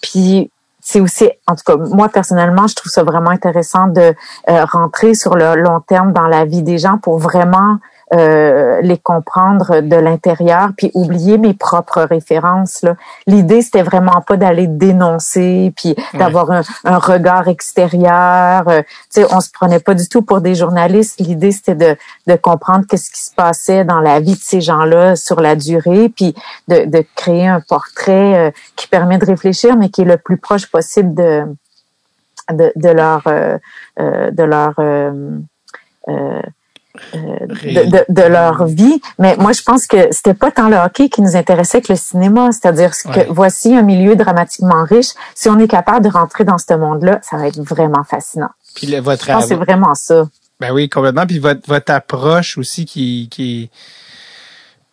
puis 0.00 0.50
c'est 0.80 1.00
aussi 1.00 1.28
en 1.46 1.56
tout 1.56 1.64
cas 1.66 1.76
moi 1.76 2.08
personnellement 2.08 2.66
je 2.66 2.74
trouve 2.74 2.92
ça 2.92 3.02
vraiment 3.02 3.30
intéressant 3.30 3.88
de 3.88 4.14
euh, 4.48 4.64
rentrer 4.66 5.14
sur 5.14 5.34
le 5.34 5.56
long 5.56 5.80
terme 5.80 6.12
dans 6.12 6.28
la 6.28 6.44
vie 6.44 6.62
des 6.62 6.78
gens 6.78 6.98
pour 6.98 7.18
vraiment 7.18 7.78
euh, 8.14 8.80
les 8.82 8.98
comprendre 8.98 9.80
de 9.80 9.96
l'intérieur, 9.96 10.70
puis 10.76 10.92
oublier 10.94 11.38
mes 11.38 11.54
propres 11.54 12.02
références. 12.02 12.84
L'idée, 13.26 13.62
c'était 13.62 13.82
vraiment 13.82 14.20
pas 14.20 14.36
d'aller 14.36 14.68
dénoncer, 14.68 15.72
puis 15.76 15.96
d'avoir 16.14 16.52
un, 16.52 16.62
un, 16.84 16.98
regard 16.98 17.48
extérieur. 17.48 18.68
Euh, 18.68 18.82
tu 19.12 19.22
sais, 19.22 19.26
on 19.34 19.40
se 19.40 19.50
prenait 19.50 19.80
pas 19.80 19.94
du 19.94 20.08
tout 20.08 20.22
pour 20.22 20.40
des 20.40 20.54
journalistes. 20.54 21.18
L'idée, 21.18 21.50
c'était 21.50 21.74
de, 21.74 21.96
de 22.28 22.36
comprendre 22.36 22.84
qu'est-ce 22.88 23.10
qui 23.10 23.24
se 23.24 23.34
passait 23.34 23.84
dans 23.84 24.00
la 24.00 24.20
vie 24.20 24.36
de 24.36 24.40
ces 24.40 24.60
gens-là 24.60 25.16
sur 25.16 25.40
la 25.40 25.56
durée, 25.56 26.08
puis 26.08 26.32
de, 26.68 26.84
de 26.84 27.04
créer 27.16 27.48
un 27.48 27.60
portrait 27.60 28.36
euh, 28.36 28.50
qui 28.76 28.86
permet 28.86 29.18
de 29.18 29.26
réfléchir, 29.26 29.76
mais 29.76 29.88
qui 29.88 30.02
est 30.02 30.04
le 30.04 30.16
plus 30.16 30.36
proche 30.36 30.70
possible 30.70 31.12
de 31.12 31.44
de, 32.52 32.72
de 32.76 32.88
leur 32.88 33.24
euh, 33.26 33.58
de 33.96 34.44
leur 34.44 34.74
euh, 37.14 37.46
de, 37.46 38.04
de, 38.08 38.22
leur 38.22 38.66
vie. 38.66 39.00
Mais 39.18 39.36
moi, 39.36 39.52
je 39.52 39.62
pense 39.62 39.86
que 39.86 40.08
c'était 40.10 40.34
pas 40.34 40.50
tant 40.50 40.68
le 40.68 40.76
hockey 40.76 41.08
qui 41.08 41.22
nous 41.22 41.36
intéressait 41.36 41.80
que 41.80 41.92
le 41.92 41.98
cinéma. 41.98 42.50
C'est-à-dire 42.52 42.90
que 42.90 43.30
voici 43.30 43.74
un 43.74 43.82
milieu 43.82 44.16
dramatiquement 44.16 44.84
riche. 44.84 45.10
Si 45.34 45.48
on 45.48 45.58
est 45.58 45.68
capable 45.68 46.04
de 46.04 46.10
rentrer 46.10 46.44
dans 46.44 46.58
ce 46.58 46.74
monde-là, 46.74 47.20
ça 47.22 47.36
va 47.36 47.48
être 47.48 47.60
vraiment 47.60 48.04
fascinant. 48.04 48.50
Puis 48.74 48.94
votre 49.00 49.24
je 49.24 49.32
pense 49.32 49.46
c'est 49.46 49.54
vraiment 49.54 49.94
ça. 49.94 50.28
Ben 50.60 50.72
oui, 50.72 50.88
complètement. 50.88 51.26
Puis 51.26 51.38
votre, 51.38 51.66
votre 51.68 51.92
approche 51.92 52.56
aussi 52.58 52.84
qui, 52.84 53.28
qui 53.30 53.64
est 53.64 53.70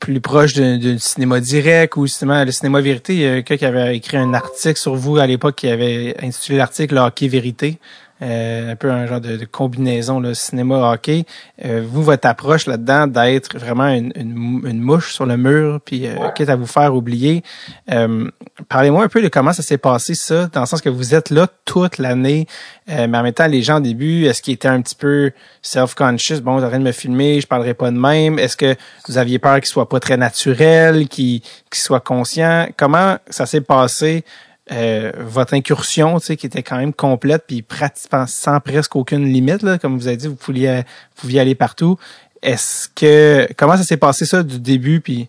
plus 0.04 0.20
proche 0.20 0.54
d'un 0.54 0.97
cinéma 0.97 1.39
direct 1.39 1.95
ou 1.95 2.06
justement 2.06 2.43
le 2.43 2.51
cinéma 2.51 2.82
vérité. 2.82 3.14
Il 3.14 3.22
y 3.22 3.26
a 3.26 3.41
quelqu'un 3.41 3.56
qui 3.56 3.66
avait 3.66 3.95
écrit 3.95 4.18
un 4.18 4.34
article 4.34 4.78
sur 4.78 4.95
vous 4.95 5.18
à 5.18 5.26
l'époque 5.26 5.56
qui 5.56 5.70
avait 5.70 6.16
intitulé 6.22 6.58
l'article 6.58 6.97
Hockey 6.97 7.30
Vérité. 7.30 7.80
Euh, 8.24 8.71
un 8.71 8.76
peu 8.76 8.89
un 8.89 9.05
genre 9.05 9.19
de, 9.19 9.43
combinaison 9.45 10.19
le 10.19 10.34
cinéma 10.34 10.93
hockey. 10.93 11.26
Euh, 11.65 11.84
vous, 11.86 12.03
votre 12.03 12.26
approche 12.28 12.67
là-dedans 12.67 13.07
d'être 13.07 13.57
vraiment 13.57 13.88
une, 13.88 14.13
une, 14.15 14.80
mouche 14.80 15.13
sur 15.13 15.26
le 15.26 15.36
mur, 15.36 15.82
puis 15.84 16.07
euh, 16.07 16.30
quitte 16.34 16.49
à 16.49 16.55
vous 16.55 16.65
faire 16.65 16.95
oublier. 16.95 17.43
Euh, 17.91 18.30
parlez-moi 18.69 19.03
un 19.03 19.07
peu 19.09 19.21
de 19.21 19.28
comment 19.28 19.51
ça 19.51 19.61
s'est 19.61 19.78
passé 19.78 20.15
ça, 20.15 20.47
dans 20.47 20.61
le 20.61 20.65
sens 20.65 20.82
que 20.82 20.89
vous 20.89 21.13
êtes 21.13 21.32
là 21.32 21.47
toute 21.65 21.97
l'année, 21.97 22.47
mais 22.88 23.05
en 23.05 23.24
même 23.24 23.34
temps 23.34 23.47
les 23.47 23.61
gens 23.61 23.78
au 23.78 23.82
début, 23.82 24.26
est-ce 24.26 24.41
qu'ils 24.41 24.53
étaient 24.53 24.67
un 24.67 24.82
petit 24.82 24.95
peu 24.95 25.32
self-conscious, 25.61 26.41
bon, 26.41 26.59
vous 26.59 26.69
de 26.69 26.78
me 26.78 26.91
filmer, 26.91 27.41
je 27.41 27.47
parlerai 27.47 27.74
pas 27.74 27.91
de 27.91 27.97
même. 27.97 28.39
Est-ce 28.39 28.55
que 28.55 28.76
vous 29.07 29.17
aviez 29.17 29.39
peur 29.39 29.55
qu'il 29.55 29.65
soit 29.65 29.89
pas 29.89 29.99
très 29.99 30.17
naturel, 30.17 31.07
qu'il 31.07 31.41
qu'il 31.41 31.82
soit 31.82 31.99
conscient 31.99 32.67
Comment 32.78 33.17
ça 33.30 33.45
s'est 33.45 33.61
passé? 33.61 34.24
Euh, 34.72 35.11
votre 35.18 35.53
incursion, 35.55 36.20
tu 36.20 36.28
sais, 36.28 36.38
qui 36.38 36.45
était 36.45 36.64
quand 36.64 36.78
même 36.78 36.93
complète, 36.93 37.43
puis 37.45 37.61
pratiquement 37.61 38.26
sans 38.28 38.61
presque 38.61 38.95
aucune 38.95 39.26
limite, 39.26 39.61
là, 39.61 39.78
comme 39.78 39.97
vous 39.97 40.07
avez 40.07 40.16
dit, 40.16 40.28
vous 40.28 40.36
pouviez, 40.36 40.78
vous 40.78 41.22
pouviez 41.22 41.41
aller 41.41 41.55
partout. 41.55 41.97
Est-ce 42.41 42.88
que 42.88 43.47
comment 43.57 43.76
ça 43.76 43.84
s'est 43.84 43.97
passé 43.97 44.26
ça 44.26 44.41
du 44.41 44.59
début, 44.59 45.01
puis 45.01 45.28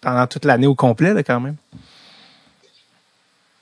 pendant 0.00 0.26
toute 0.28 0.44
l'année 0.44 0.68
au 0.68 0.76
complet, 0.76 1.14
là, 1.14 1.24
quand 1.24 1.40
même? 1.40 1.56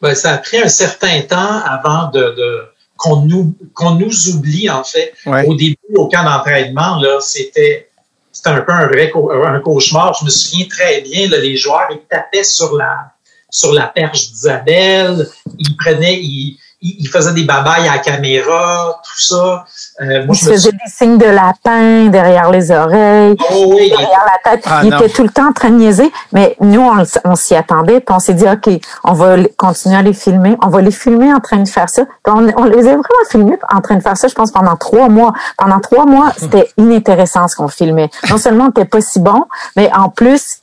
Ben, 0.02 0.14
ça 0.14 0.34
a 0.34 0.38
pris 0.38 0.58
un 0.58 0.68
certain 0.68 1.22
temps 1.22 1.60
avant 1.64 2.10
de, 2.10 2.68
qu'on 2.98 3.22
nous 3.22 3.54
qu'on 3.72 3.92
nous 3.92 4.28
oublie 4.28 4.68
en 4.68 4.84
fait. 4.84 5.14
Au 5.24 5.54
début, 5.54 5.78
au 5.94 6.06
camp 6.08 6.24
d'entraînement, 6.24 7.00
là, 7.00 7.18
c'était 7.22 7.88
c'était 8.30 8.50
un 8.50 8.60
peu 8.60 8.72
un 8.72 8.88
vrai 8.88 9.10
un 9.46 9.60
cauchemar. 9.60 10.14
Je 10.20 10.26
me 10.26 10.30
souviens 10.30 10.66
très 10.66 11.00
bien, 11.00 11.30
là, 11.30 11.38
les 11.38 11.56
joueurs 11.56 11.88
ils 11.90 12.00
tapaient 12.10 12.44
sur 12.44 12.76
la 12.76 13.13
sur 13.54 13.72
la 13.72 13.86
perche 13.86 14.32
d'Isabelle. 14.32 15.28
Il 15.60 15.76
prenait, 15.76 16.18
il, 16.20 16.58
il, 16.82 17.08
faisait 17.08 17.32
des 17.32 17.44
babayes 17.44 17.86
à 17.88 17.94
la 17.94 17.98
caméra, 17.98 19.00
tout 19.04 19.20
ça. 19.20 19.64
Euh, 20.00 20.26
moi, 20.26 20.34
il 20.34 20.48
faisait 20.48 20.72
des 20.72 20.78
signes 20.88 21.18
de 21.18 21.26
lapin 21.26 22.06
derrière 22.06 22.50
les 22.50 22.72
oreilles, 22.72 23.36
oh 23.52 23.76
derrière 23.76 24.24
la 24.26 24.50
tête. 24.50 24.64
Ah, 24.66 24.80
il 24.82 24.92
était 24.92 25.08
tout 25.08 25.22
le 25.22 25.28
temps 25.28 25.50
en 25.50 25.52
train 25.52 25.70
de 25.70 25.76
niaiser. 25.76 26.10
Mais 26.32 26.56
nous, 26.60 26.84
on, 27.24 27.36
s'y 27.36 27.54
attendait. 27.54 28.00
Puis 28.00 28.12
on 28.12 28.18
s'est 28.18 28.34
dit, 28.34 28.44
OK, 28.44 28.68
on 29.04 29.12
va 29.12 29.36
continuer 29.56 29.96
à 29.96 30.02
les 30.02 30.14
filmer. 30.14 30.56
On 30.60 30.68
va 30.68 30.82
les 30.82 30.90
filmer 30.90 31.32
en 31.32 31.38
train 31.38 31.58
de 31.58 31.68
faire 31.68 31.88
ça. 31.88 32.02
on, 32.26 32.40
les 32.40 32.88
a 32.88 32.90
vraiment 32.90 33.04
filmés 33.30 33.56
en 33.72 33.80
train 33.80 33.94
de 33.94 34.02
faire 34.02 34.16
ça, 34.16 34.26
je 34.26 34.34
pense, 34.34 34.50
pendant 34.50 34.74
trois 34.74 35.08
mois. 35.08 35.32
Pendant 35.56 35.78
trois 35.78 36.06
mois, 36.06 36.32
c'était 36.36 36.68
inintéressant 36.76 37.46
ce 37.46 37.54
qu'on 37.54 37.68
filmait. 37.68 38.10
Non 38.30 38.36
seulement 38.36 38.64
on 38.64 38.68
n'était 38.68 38.84
pas 38.84 39.00
si 39.00 39.20
bon, 39.20 39.44
mais 39.76 39.92
en 39.94 40.08
plus, 40.08 40.58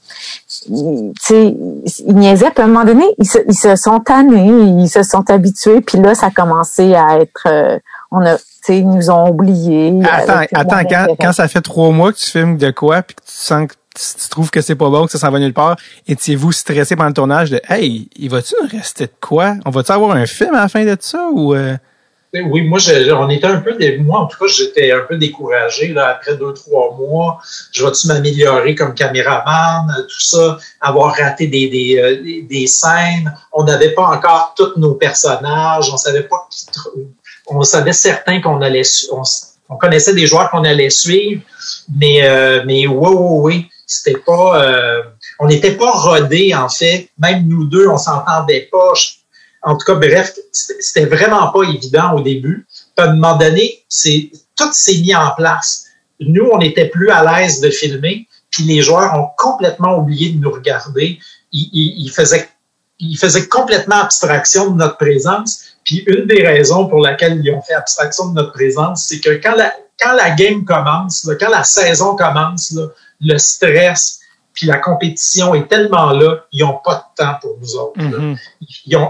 ils 0.69 1.53
niaisaient, 2.07 2.51
puis 2.51 2.61
à 2.61 2.65
un 2.65 2.67
moment 2.67 2.85
donné, 2.85 3.05
ils 3.17 3.27
se, 3.27 3.39
ils 3.47 3.55
se, 3.55 3.75
sont 3.75 3.99
tannés, 3.99 4.81
ils 4.81 4.89
se 4.89 5.03
sont 5.03 5.29
habitués, 5.29 5.81
puis 5.81 5.99
là, 5.99 6.15
ça 6.15 6.27
a 6.27 6.31
commencé 6.31 6.93
à 6.93 7.19
être, 7.19 7.47
euh, 7.47 7.79
on 8.11 8.25
a, 8.25 8.37
ils 8.69 8.87
nous 8.87 9.09
ont 9.09 9.29
oubliés. 9.29 9.93
Attends, 10.03 10.45
attends, 10.53 10.83
quand, 10.87 11.15
quand, 11.19 11.33
ça 11.33 11.47
fait 11.47 11.61
trois 11.61 11.91
mois 11.91 12.11
que 12.13 12.17
tu 12.17 12.27
filmes 12.27 12.57
de 12.57 12.71
quoi, 12.71 13.01
puis 13.01 13.15
que 13.15 13.21
tu 13.21 13.33
sens 13.33 13.67
que 13.67 13.73
tu 13.93 14.29
trouves 14.29 14.51
que 14.51 14.61
c'est 14.61 14.75
pas 14.75 14.89
bon, 14.89 15.05
que 15.05 15.11
ça 15.11 15.19
s'en 15.19 15.31
va 15.31 15.39
nulle 15.39 15.53
part, 15.53 15.75
étiez-vous 16.07 16.51
stressé 16.51 16.95
pendant 16.95 17.09
le 17.09 17.13
tournage 17.13 17.49
de, 17.49 17.61
hey, 17.67 18.09
il 18.15 18.29
va-tu 18.29 18.55
rester 18.71 19.07
de 19.07 19.11
quoi? 19.19 19.55
On 19.65 19.69
va-tu 19.69 19.91
avoir 19.91 20.11
un 20.15 20.25
film 20.25 20.55
à 20.55 20.61
la 20.61 20.67
fin 20.69 20.85
de 20.85 20.95
ça 20.99 21.27
ou? 21.31 21.53
Euh? 21.53 21.75
Oui, 22.33 22.61
moi, 22.61 22.79
je, 22.79 23.11
on 23.11 23.29
était 23.29 23.47
un 23.47 23.59
peu, 23.59 23.73
des, 23.73 23.97
moi, 23.97 24.19
en 24.19 24.25
tout 24.25 24.37
cas, 24.37 24.47
j'étais 24.47 24.93
un 24.93 25.01
peu 25.01 25.17
découragé, 25.17 25.89
là, 25.89 26.07
après 26.15 26.37
deux, 26.37 26.53
trois 26.53 26.95
mois. 26.95 27.39
Je 27.73 27.85
vais-tu 27.85 28.07
m'améliorer 28.07 28.73
comme 28.73 28.93
caméraman, 28.93 29.93
tout 30.03 30.21
ça, 30.21 30.57
avoir 30.79 31.13
raté 31.13 31.47
des, 31.47 31.67
des, 31.67 31.97
euh, 31.99 32.47
des, 32.47 32.67
scènes? 32.67 33.35
On 33.51 33.65
n'avait 33.65 33.91
pas 33.91 34.03
encore 34.03 34.53
tous 34.55 34.77
nos 34.77 34.93
personnages. 34.93 35.89
On 35.91 35.97
savait 35.97 36.23
pas 36.23 36.47
qui, 36.49 36.65
on 37.47 37.63
savait 37.63 37.91
certain 37.91 38.39
qu'on 38.39 38.61
allait, 38.61 38.83
on, 39.11 39.23
on, 39.67 39.75
connaissait 39.75 40.13
des 40.13 40.25
joueurs 40.25 40.49
qu'on 40.51 40.63
allait 40.63 40.89
suivre. 40.89 41.41
Mais, 41.99 42.23
euh, 42.23 42.63
mais 42.65 42.87
oui, 42.87 43.09
oui, 43.13 43.39
oui, 43.41 43.69
c'était 43.85 44.19
pas, 44.19 44.63
euh, 44.63 45.01
on 45.37 45.47
n'était 45.47 45.73
pas 45.75 45.91
rodés, 45.91 46.55
en 46.55 46.69
fait. 46.69 47.09
Même 47.19 47.45
nous 47.45 47.65
deux, 47.65 47.89
on 47.89 47.97
s'entendait 47.97 48.69
pas. 48.71 48.93
En 49.63 49.77
tout 49.77 49.85
cas, 49.85 49.95
bref, 49.95 50.33
c'était 50.51 51.05
vraiment 51.05 51.51
pas 51.51 51.63
évident 51.63 52.13
au 52.13 52.21
début. 52.21 52.65
à 52.97 53.03
un 53.03 53.13
moment 53.15 53.37
donné, 53.37 53.83
c'est 53.87 54.31
tout 54.57 54.71
s'est 54.73 54.99
mis 54.99 55.13
en 55.15 55.31
place. 55.35 55.85
Nous, 56.19 56.47
on 56.51 56.59
était 56.59 56.87
plus 56.87 57.09
à 57.09 57.23
l'aise 57.23 57.61
de 57.61 57.69
filmer, 57.69 58.27
puis 58.49 58.63
les 58.63 58.81
joueurs 58.81 59.13
ont 59.15 59.29
complètement 59.37 59.97
oublié 59.97 60.29
de 60.29 60.39
nous 60.39 60.51
regarder. 60.51 61.19
Ils, 61.51 61.69
ils, 61.73 62.11
faisaient, 62.11 62.49
ils 62.99 63.17
faisaient 63.17 63.47
complètement 63.47 63.97
abstraction 63.97 64.71
de 64.71 64.77
notre 64.77 64.97
présence. 64.97 65.63
Puis 65.83 66.03
une 66.07 66.25
des 66.25 66.45
raisons 66.45 66.87
pour 66.87 66.99
laquelle 66.99 67.41
ils 67.43 67.51
ont 67.51 67.61
fait 67.61 67.73
abstraction 67.73 68.29
de 68.29 68.35
notre 68.35 68.53
présence, 68.53 69.05
c'est 69.05 69.19
que 69.19 69.31
quand 69.41 69.55
la, 69.55 69.73
quand 69.99 70.13
la 70.13 70.31
game 70.31 70.63
commence, 70.65 71.27
quand 71.39 71.49
la 71.49 71.63
saison 71.63 72.15
commence, 72.15 72.75
le 73.19 73.37
stress, 73.37 74.20
puis 74.53 74.67
la 74.67 74.77
compétition 74.77 75.55
est 75.55 75.67
tellement 75.67 76.11
là, 76.11 76.45
ils 76.51 76.61
n'ont 76.61 76.79
pas 76.83 76.95
de 76.95 77.23
temps 77.23 77.35
pour 77.41 77.57
nous 77.59 77.75
autres. 77.75 77.99
Mm-hmm. 77.99 78.37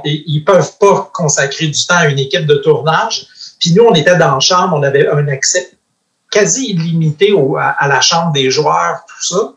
Ils, 0.06 0.40
ne 0.40 0.46
peuvent 0.46 0.78
pas 0.80 1.10
consacrer 1.14 1.68
du 1.68 1.86
temps 1.86 1.98
à 1.98 2.08
une 2.08 2.20
équipe 2.20 2.46
de 2.46 2.56
tournage. 2.56 3.28
Puis 3.60 3.74
nous, 3.74 3.84
on 3.84 3.94
était 3.94 4.18
dans 4.18 4.36
la 4.36 4.40
chambre, 4.40 4.76
on 4.78 4.84
avait 4.84 5.08
un 5.08 5.28
accès 5.28 5.72
quasi 6.32 6.72
illimité 6.72 7.34
à, 7.60 7.88
la 7.88 8.02
chambre 8.02 8.32
des 8.32 8.50
joueurs, 8.50 9.04
tout 9.08 9.36
ça. 9.36 9.54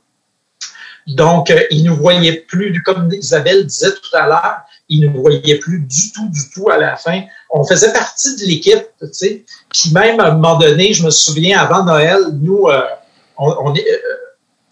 Donc, 1.07 1.51
euh, 1.51 1.63
ils 1.71 1.85
nous 1.85 1.95
voyaient 1.95 2.41
plus, 2.41 2.83
comme 2.83 3.13
Isabelle 3.13 3.67
disait 3.67 3.93
tout 3.93 4.17
à 4.17 4.27
l'heure, 4.27 4.57
ils 4.89 5.01
ne 5.01 5.09
voyaient 5.09 5.59
plus 5.59 5.81
du 5.81 6.13
tout, 6.13 6.29
du 6.29 6.41
tout 6.53 6.71
à 6.71 6.79
la 6.79 6.97
fin. 6.97 7.23
On 7.51 7.63
faisait 7.65 7.93
partie 7.93 8.37
de 8.37 8.47
l'équipe, 8.47 8.87
tu 9.01 9.07
sais. 9.13 9.45
Puis 9.71 9.93
même 9.93 10.19
à 10.19 10.29
un 10.29 10.33
moment 10.33 10.59
donné, 10.59 10.93
je 10.93 11.05
me 11.05 11.11
souviens, 11.11 11.61
avant 11.61 11.85
Noël, 11.85 12.19
nous, 12.41 12.69
euh, 12.69 12.83
on, 13.37 13.55
on 13.65 13.75
est, 13.75 13.87
euh, 13.87 14.24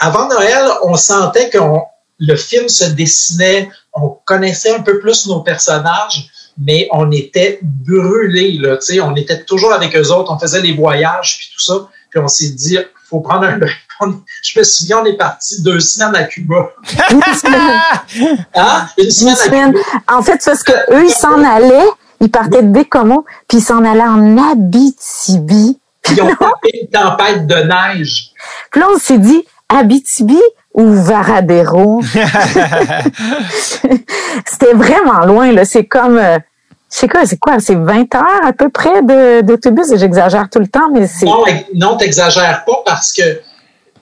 avant 0.03 0.29
Noël, 0.29 0.65
on 0.83 0.97
sentait 0.97 1.49
que 1.49 1.59
le 2.19 2.37
film 2.37 2.69
se 2.69 2.85
dessinait, 2.85 3.71
on 3.93 4.09
connaissait 4.25 4.75
un 4.75 4.81
peu 4.81 4.99
plus 4.99 5.29
nos 5.29 5.41
personnages, 5.41 6.29
mais 6.59 6.89
on 6.91 7.11
était 7.13 7.61
brûlés, 7.63 8.59
là, 8.59 8.77
tu 8.77 8.95
sais, 8.95 9.01
on 9.01 9.15
était 9.15 9.45
toujours 9.45 9.73
avec 9.73 9.97
eux 9.97 10.11
autres, 10.11 10.33
on 10.33 10.39
faisait 10.39 10.61
les 10.61 10.75
voyages, 10.75 11.39
puis 11.39 11.51
tout 11.55 11.61
ça, 11.61 11.89
puis 12.11 12.21
on 12.21 12.27
s'est 12.27 12.51
dit, 12.51 12.79
faut 13.09 13.21
prendre 13.21 13.45
un 13.45 13.59
break. 13.59 13.77
Je 14.43 14.59
me 14.59 14.65
souviens, 14.65 14.99
on 15.03 15.05
est 15.05 15.17
parti 15.17 15.63
deux 15.63 15.79
semaines 15.79 16.17
à 16.17 16.25
Cuba. 16.25 16.73
hein? 18.57 18.89
Une 18.99 19.11
semaine, 19.13 19.37
à 19.37 19.71
Cuba. 19.71 19.81
En 20.09 20.23
fait, 20.23 20.43
parce 20.45 20.65
que 20.65 20.73
eux, 20.93 21.05
ils 21.05 21.15
s'en 21.15 21.45
allaient, 21.45 21.89
ils 22.21 22.31
partaient 22.31 22.63
de 22.63 22.69
Bécomo, 22.69 23.25
puis 23.49 23.59
ils 23.59 23.63
s'en 23.63 23.85
allaient 23.85 24.03
en 24.03 24.51
Abitibi. 24.51 25.79
Puis 26.03 26.17
ils 26.17 26.23
ont 26.23 26.27
tapé 26.35 26.81
une 26.83 26.89
tempête 26.89 27.47
de 27.47 27.55
neige. 27.55 28.31
Puis 28.73 28.81
là, 28.81 28.89
on 28.93 28.99
s'est 28.99 29.19
dit, 29.19 29.45
Abitibi 29.79 30.41
ou 30.75 30.93
Varadero? 30.93 32.01
C'était 34.47 34.75
vraiment 34.75 35.25
loin, 35.27 35.53
là. 35.53 35.65
C'est 35.65 35.85
comme, 35.85 36.19
euh, 36.19 36.39
c'est 36.95 37.09
quoi, 37.09 37.25
c'est 37.25 37.39
quoi, 37.39 37.59
c'est 37.59 37.75
20 37.75 38.15
heures 38.15 38.45
à 38.47 38.53
peu 38.53 38.69
près 38.69 39.03
d'autobus. 39.43 39.97
J'exagère 39.97 40.51
tout 40.51 40.59
le 40.59 40.69
temps, 40.69 40.91
mais 40.93 41.07
c'est. 41.07 41.25
Non, 41.25 41.45
non, 41.75 41.97
t'exagères 41.97 42.65
pas 42.67 42.83
parce 42.85 43.13
que, 43.13 43.41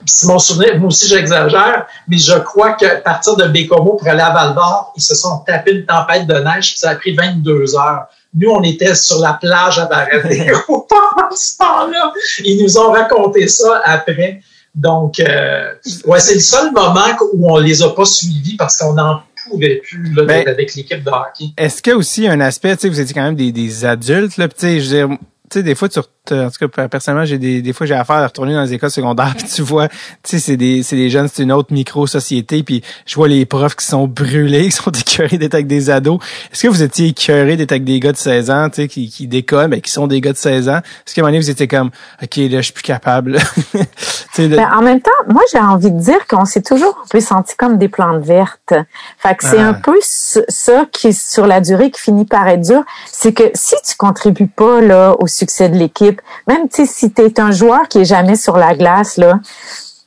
si 0.05 0.27
mon 0.27 0.39
souvenir, 0.39 0.77
moi 0.77 0.87
aussi 0.87 1.07
j'exagère, 1.07 1.87
mais 2.09 2.17
je 2.17 2.37
crois 2.39 2.73
qu'à 2.73 2.97
partir 2.97 3.37
de 3.37 3.45
Bécomo 3.45 3.93
pour 3.93 4.05
aller 4.09 4.19
à 4.19 4.31
Val 4.31 4.55
d'Or, 4.55 4.91
ils 4.97 5.01
se 5.01 5.15
sont 5.15 5.37
tapés 5.47 5.71
une 5.71 5.85
tempête 5.85 6.27
de 6.27 6.33
neige, 6.33 6.75
ça 6.75 6.89
a 6.89 6.95
pris 6.95 7.15
22 7.15 7.75
heures. 7.77 8.07
Nous, 8.33 8.49
on 8.49 8.61
était 8.61 8.93
sur 8.93 9.19
la 9.19 9.33
plage 9.33 9.79
à 9.79 9.85
Varadero 9.85 10.85
pendant 10.89 11.31
ce 11.33 11.57
temps-là. 11.57 12.11
Ils 12.43 12.61
nous 12.61 12.77
ont 12.77 12.91
raconté 12.91 13.47
ça 13.47 13.81
après. 13.85 14.41
Donc, 14.73 15.19
euh, 15.19 15.73
ouais, 16.05 16.19
c'est 16.19 16.35
le 16.35 16.39
seul 16.39 16.71
moment 16.71 17.07
où 17.33 17.51
on 17.51 17.57
les 17.57 17.83
a 17.83 17.89
pas 17.89 18.05
suivis 18.05 18.55
parce 18.55 18.77
qu'on 18.77 18.93
n'en 18.93 19.21
pouvait 19.49 19.81
plus 19.83 20.13
là, 20.13 20.23
ben, 20.23 20.47
avec 20.47 20.75
l'équipe 20.75 21.03
de 21.03 21.09
hockey. 21.09 21.53
Est-ce 21.57 21.81
qu'il 21.81 21.91
y 21.91 21.93
a 21.93 21.97
aussi 21.97 22.27
un 22.27 22.39
aspect, 22.39 22.75
tu 22.75 22.83
sais, 22.83 22.89
vous 22.89 22.99
étiez 22.99 23.13
quand 23.13 23.23
même 23.23 23.35
des, 23.35 23.51
des 23.51 23.85
adultes, 23.85 24.37
là, 24.37 24.47
tu 24.47 24.55
sais, 24.57 24.79
je 24.79 24.89
veux 24.89 25.07
dire, 25.07 25.17
tu 25.51 25.59
sais, 25.59 25.63
des 25.63 25.75
fois, 25.75 25.89
tu, 25.89 25.99
en 25.99 26.49
tout 26.49 26.67
cas, 26.67 26.87
personnellement, 26.87 27.25
j'ai 27.25 27.37
des, 27.37 27.61
des 27.61 27.73
fois, 27.73 27.85
j'ai 27.85 27.93
affaire 27.93 28.17
à 28.17 28.27
retourner 28.27 28.53
dans 28.53 28.61
les 28.61 28.73
écoles 28.73 28.89
secondaires, 28.89 29.33
puis 29.37 29.47
tu 29.47 29.61
vois, 29.61 29.89
tu 29.89 29.95
sais, 30.23 30.39
c'est 30.39 30.55
des, 30.55 30.81
c'est 30.81 30.95
des 30.95 31.09
jeunes, 31.09 31.27
c'est 31.31 31.43
une 31.43 31.51
autre 31.51 31.73
micro-société, 31.73 32.63
puis 32.63 32.81
je 33.05 33.15
vois 33.15 33.27
les 33.27 33.45
profs 33.45 33.75
qui 33.75 33.85
sont 33.85 34.07
brûlés, 34.07 34.65
qui 34.69 34.71
sont 34.71 34.91
écœurés 34.91 35.37
d'être 35.37 35.53
avec 35.53 35.67
des 35.67 35.89
ados. 35.89 36.19
Est-ce 36.53 36.63
que 36.63 36.67
vous 36.69 36.83
étiez 36.83 37.07
écœurés 37.09 37.57
d'être 37.57 37.73
avec 37.73 37.83
des 37.83 37.99
gars 37.99 38.13
de 38.13 38.17
16 38.17 38.49
ans, 38.49 38.69
tu 38.69 38.83
sais, 38.83 38.87
qui, 38.87 39.09
qui 39.09 39.27
déconnent, 39.27 39.71
mais 39.71 39.81
qui 39.81 39.91
sont 39.91 40.07
des 40.07 40.21
gars 40.21 40.31
de 40.31 40.37
16 40.37 40.69
ans? 40.69 40.77
Est-ce 40.77 41.13
qu'à 41.13 41.21
un 41.21 41.23
moment 41.23 41.33
donné, 41.33 41.43
vous 41.43 41.49
étiez 41.49 41.67
comme, 41.67 41.89
OK, 42.23 42.37
là, 42.37 42.57
je 42.57 42.61
suis 42.61 42.73
plus 42.73 42.83
capable? 42.83 43.37
ben, 44.37 44.69
en 44.73 44.81
même 44.81 45.01
temps, 45.01 45.11
moi, 45.27 45.41
j'ai 45.51 45.59
envie 45.59 45.91
de 45.91 45.99
dire 45.99 46.27
qu'on 46.27 46.45
s'est 46.45 46.61
toujours 46.61 46.97
un 47.03 47.07
peu 47.09 47.19
senti 47.19 47.57
comme 47.57 47.77
des 47.77 47.89
plantes 47.89 48.23
vertes. 48.23 48.73
Fait 49.17 49.35
que 49.35 49.43
c'est 49.43 49.59
ah. 49.59 49.69
un 49.69 49.73
peu 49.73 49.97
ça 50.01 50.85
qui, 50.93 51.13
sur 51.13 51.45
la 51.45 51.59
durée, 51.59 51.91
qui 51.91 51.99
finit 51.99 52.25
par 52.25 52.47
être 52.47 52.61
dur. 52.61 52.83
C'est 53.11 53.33
que 53.33 53.51
si 53.53 53.75
tu 53.85 53.95
contribues 53.97 54.47
pas, 54.47 54.79
là, 54.79 55.15
au 55.19 55.27
succès 55.41 55.69
de 55.69 55.77
l'équipe. 55.77 56.21
Même 56.47 56.67
si 56.71 57.11
tu 57.11 57.21
es 57.21 57.39
un 57.39 57.51
joueur 57.51 57.87
qui 57.87 57.99
est 57.99 58.05
jamais 58.05 58.35
sur 58.35 58.57
la 58.57 58.75
glace, 58.75 59.17
là, 59.17 59.39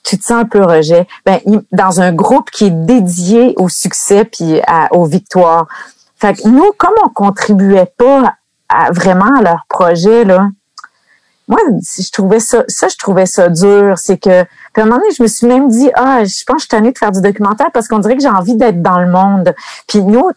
tu 0.05 0.19
te 0.19 0.25
sens 0.25 0.43
un 0.43 0.45
peu 0.45 0.63
rejet. 0.63 1.07
Ben, 1.27 1.41
dans 1.73 2.01
un 2.01 2.13
groupe 2.13 2.51
qui 2.51 2.67
est 2.67 2.87
dédié 2.87 3.55
au 3.57 3.69
succès 3.69 4.25
puis 4.25 4.61
aux 4.93 5.07
victoires. 5.07 5.67
Fait 6.17 6.35
que 6.35 6.49
nous, 6.49 6.71
comme 6.79 6.95
on 7.05 7.09
contribuait 7.09 7.93
pas 7.97 8.35
vraiment 8.93 9.37
à 9.39 9.43
leur 9.43 9.65
projet, 9.69 10.25
là, 10.25 10.49
moi, 11.47 11.59
je 11.99 12.11
trouvais 12.11 12.41
ça, 12.41 12.65
ça, 12.69 12.89
je 12.89 12.97
trouvais 12.97 13.27
ça 13.27 13.49
dur. 13.49 13.95
C'est 13.99 14.19
que, 14.19 14.45
puis 14.73 14.81
à 14.81 14.83
un 14.83 14.85
moment 14.85 14.99
donné, 14.99 15.13
je 15.17 15.23
me 15.23 15.29
suis 15.29 15.47
même 15.47 15.69
dit, 15.69 15.91
ah, 15.95 16.25
je 16.25 16.45
pense 16.45 16.57
que 16.57 16.61
je 16.61 16.61
suis 16.61 16.69
tannée 16.69 16.93
de 16.93 16.99
faire 16.99 17.13
du 17.13 17.21
documentaire 17.21 17.71
parce 17.73 17.89
qu'on 17.89 17.99
dirait 17.99 18.17
que 18.17 18.23
j'ai 18.23 18.29
envie 18.29 18.57
d'être 18.57 18.81
dans 18.83 18.99
le 18.99 19.11
monde. 19.11 19.55
Puis 19.87 20.03
nous, 20.03 20.31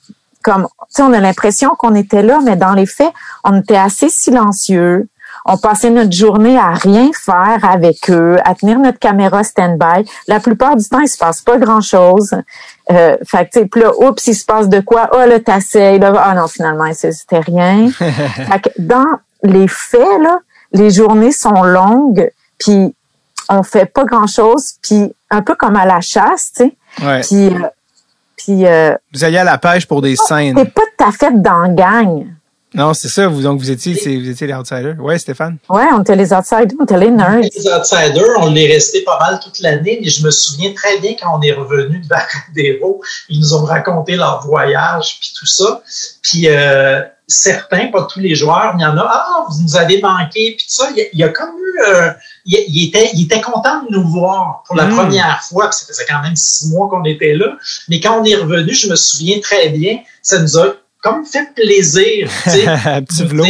comme, 0.48 0.68
tu 0.96 1.02
on 1.02 1.12
a 1.12 1.20
l'impression 1.20 1.76
qu'on 1.76 1.94
était 1.94 2.24
là, 2.24 2.40
mais 2.42 2.56
dans 2.56 2.74
les 2.74 2.86
faits, 2.86 3.12
on 3.44 3.60
était 3.60 3.76
assez 3.76 4.08
silencieux. 4.08 5.10
On 5.44 5.58
passait 5.58 5.90
notre 5.90 6.14
journée 6.14 6.58
à 6.58 6.72
rien 6.72 7.10
faire 7.14 7.60
avec 7.64 8.10
eux, 8.10 8.38
à 8.46 8.56
tenir 8.56 8.80
notre 8.80 8.98
caméra 8.98 9.44
stand-by. 9.44 10.10
La 10.28 10.40
plupart 10.40 10.78
du 10.78 10.88
temps, 10.88 11.02
il 11.02 11.10
se 11.10 11.18
passe 11.18 11.42
pas 11.42 11.58
grand-chose. 11.58 12.34
Euh, 12.92 13.18
fait 13.26 13.50
que, 13.50 13.64
puis 13.66 13.82
là, 13.82 13.92
oups, 13.98 14.26
il 14.28 14.36
se 14.36 14.46
passe 14.46 14.70
de 14.70 14.80
quoi? 14.80 15.10
Oh, 15.14 15.18
là, 15.18 15.40
t'essayes. 15.40 16.00
Là, 16.00 16.14
ah 16.18 16.34
non, 16.34 16.48
finalement, 16.48 16.90
c'était 16.94 17.40
rien. 17.40 17.90
fait 17.92 18.62
que 18.62 18.70
dans 18.80 19.20
les 19.44 19.68
faits, 19.68 20.22
là, 20.22 20.40
les 20.72 20.90
journées 20.90 21.34
sont 21.34 21.62
longues, 21.64 22.32
puis 22.58 22.96
on 23.50 23.64
fait 23.64 23.86
pas 23.86 24.06
grand-chose, 24.06 24.76
puis 24.82 25.14
un 25.30 25.42
peu 25.42 25.56
comme 25.56 25.76
à 25.76 25.86
la 25.86 26.00
chasse, 26.00 26.54
tu 26.56 26.64
sais. 26.64 26.78
Ouais. 27.06 27.22
Puis 27.22 27.48
euh, 27.48 27.68
euh, 28.50 28.96
vous 29.14 29.24
alliez 29.24 29.38
à 29.38 29.44
la 29.44 29.58
pêche 29.58 29.86
pour 29.86 30.02
des 30.02 30.16
scènes. 30.16 30.56
C'est 30.58 30.74
pas 30.74 30.82
ta 30.98 31.12
fête 31.12 31.42
dans 31.42 31.60
la 31.60 31.70
gang. 31.70 32.26
Non, 32.74 32.94
c'est 32.94 33.08
ça. 33.08 33.28
Vous, 33.28 33.42
donc, 33.42 33.60
vous 33.60 33.72
étiez, 33.72 33.94
vous 33.94 34.30
étiez 34.30 34.46
les 34.46 34.54
outsiders. 34.54 34.96
Ouais, 35.00 35.18
Stéphane? 35.18 35.58
Ouais, 35.70 35.86
on 35.94 36.02
était 36.02 36.16
les 36.16 36.34
outsiders, 36.34 36.68
on 36.80 36.84
était 36.84 36.98
les 36.98 37.12
nerds. 37.12 37.40
Les 37.40 37.68
outsiders, 37.68 38.36
on 38.40 38.52
l'est 38.52 38.68
resté 38.72 39.04
pas 39.04 39.18
mal 39.20 39.40
toute 39.42 39.60
l'année, 39.60 40.00
mais 40.04 40.10
je 40.10 40.24
me 40.26 40.32
souviens 40.32 40.74
très 40.74 41.00
bien 41.00 41.14
quand 41.20 41.38
on 41.38 41.42
est 41.42 41.54
revenu 41.54 42.00
de 42.00 42.08
Varadero, 42.08 43.02
ils 43.30 43.40
nous 43.40 43.54
ont 43.54 43.64
raconté 43.64 44.16
leur 44.18 44.46
voyage, 44.46 45.18
puis 45.22 45.34
tout 45.38 45.46
ça. 45.46 45.82
Puis, 46.22 46.50
euh, 46.50 47.02
certains, 47.26 47.88
pas 47.88 48.04
tous 48.12 48.20
les 48.20 48.36
joueurs, 48.36 48.74
il 48.78 48.82
y 48.82 48.86
en 48.86 48.98
a, 48.98 49.06
ah, 49.10 49.46
vous 49.50 49.64
nous 49.64 49.76
avez 49.78 50.02
manqué, 50.02 50.56
puis 50.58 50.66
tout 50.68 50.84
ça, 50.84 50.90
il, 50.96 51.20
y 51.20 51.24
a 51.24 51.30
comme 51.30 51.50
eu, 51.58 51.80
euh, 51.90 52.12
il, 52.46 52.88
était, 52.88 53.12
il 53.14 53.24
était 53.24 53.42
content 53.42 53.84
de 53.84 53.92
nous 53.92 54.08
voir 54.10 54.64
pour 54.66 54.76
la 54.76 54.86
Mm. 54.86 54.96
première 54.96 55.42
fois, 55.44 55.70
puis 55.70 55.80
ça 55.80 55.86
faisait 55.88 56.06
quand 56.08 56.22
même 56.22 56.36
six 56.36 56.70
mois 56.70 56.90
qu'on 56.90 57.04
était 57.06 57.34
là, 57.34 57.56
mais 57.90 58.00
quand 58.02 58.22
on 58.22 58.24
est 58.26 58.36
revenu, 58.36 58.74
je 58.74 58.90
me 58.90 58.96
souviens 58.96 59.40
très 59.40 59.70
bien, 59.70 60.00
ça 60.22 60.40
nous 60.40 60.58
a 60.58 60.74
comme 61.08 61.26
fait 61.26 61.54
plaisir, 61.56 62.30
tu 62.44 62.50
sais, 62.50 62.68
Un 62.86 63.04
petit 63.04 63.24
vlog. 63.24 63.48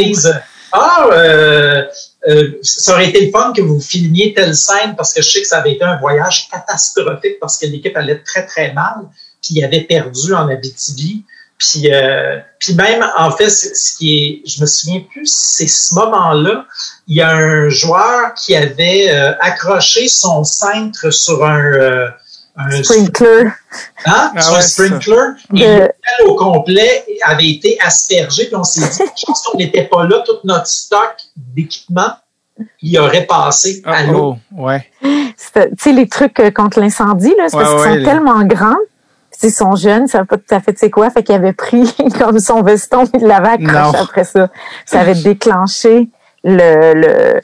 ah, 0.71 1.07
euh, 1.11 1.83
euh, 2.27 2.51
ça 2.61 2.93
aurait 2.93 3.09
été 3.09 3.25
le 3.25 3.31
fun 3.31 3.53
que 3.55 3.61
vous 3.61 3.79
filmiez 3.79 4.33
telle 4.33 4.55
scène 4.55 4.95
parce 4.95 5.13
que 5.13 5.21
je 5.21 5.29
sais 5.29 5.41
que 5.41 5.47
ça 5.47 5.59
avait 5.59 5.73
été 5.73 5.83
un 5.83 5.97
voyage 5.97 6.49
catastrophique 6.49 7.39
parce 7.39 7.57
que 7.57 7.65
l'équipe 7.65 7.95
allait 7.95 8.19
très 8.19 8.45
très 8.45 8.73
mal, 8.73 8.95
puis 9.41 9.55
il 9.55 9.63
avait 9.63 9.81
perdu 9.81 10.33
en 10.33 10.47
Abitibi. 10.49 11.23
Puis, 11.57 11.91
euh, 11.91 12.37
puis 12.59 12.75
même, 12.75 13.03
en 13.17 13.31
fait, 13.31 13.49
ce 13.49 13.97
qui 13.97 14.15
est, 14.15 14.47
je 14.47 14.61
me 14.61 14.67
souviens 14.67 14.99
plus, 15.11 15.25
c'est 15.25 15.67
ce 15.67 15.95
moment-là, 15.95 16.67
il 17.07 17.15
y 17.15 17.21
a 17.21 17.31
un 17.31 17.69
joueur 17.69 18.35
qui 18.35 18.55
avait 18.55 19.09
accroché 19.39 20.07
son 20.07 20.43
cintre 20.43 21.09
sur 21.09 21.43
un, 21.43 22.13
un 22.57 22.83
Sprinkler. 22.83 23.43
hein, 24.05 24.31
Ah 24.35 24.41
sur 24.41 24.53
ouais, 24.53 24.57
un 24.57 24.61
sprinkler, 24.61 25.27
et 25.55 25.67
l'hôtel 25.79 25.93
au 26.25 26.35
complet 26.35 27.05
avait 27.23 27.49
été 27.49 27.77
aspergé, 27.81 28.45
puis 28.47 28.55
on 28.55 28.63
s'est 28.63 28.81
dit, 28.81 29.09
je 29.15 29.25
pense 29.25 29.43
qu'on 29.43 29.57
n'était 29.57 29.83
pas 29.85 30.05
là, 30.05 30.23
tout 30.25 30.37
notre 30.43 30.67
stock 30.67 31.15
d'équipement, 31.35 32.11
il 32.81 32.97
aurait 32.99 33.25
passé 33.25 33.81
à 33.85 34.03
l'eau. 34.03 34.37
Oh, 34.57 34.63
ouais. 34.65 34.85
Tu 35.03 35.61
sais, 35.77 35.91
les 35.91 36.07
trucs 36.07 36.39
euh, 36.39 36.49
contre 36.49 36.79
l'incendie, 36.79 37.33
là, 37.37 37.49
c'est 37.49 37.57
Ouais, 37.57 37.63
parce 37.63 37.75
qu'ils 37.83 37.91
sont 37.91 37.97
les- 37.99 38.03
tellement 38.03 38.43
grands. 38.43 38.75
Puis 39.39 39.49
Ils 39.49 39.53
sont 39.53 39.75
jeunes, 39.75 40.05
ils 40.05 40.09
savent 40.09 40.25
pas 40.25 40.37
tout 40.37 40.55
à 40.55 40.59
fait 40.59 40.75
c'est 40.79 40.89
quoi, 40.89 41.11
fait 41.11 41.21
qu'il 41.21 41.35
avait 41.35 41.53
pris 41.53 41.93
comme 42.19 42.39
son 42.39 42.63
veston, 42.63 43.03
il 43.13 43.27
l'avait 43.27 43.49
accroché 43.63 43.71
Non. 43.97 44.01
après 44.01 44.23
ça. 44.23 44.49
Ça 44.87 45.01
avait 45.01 45.13
déclenché 45.13 46.09
le, 46.43 46.93
le 46.95 47.41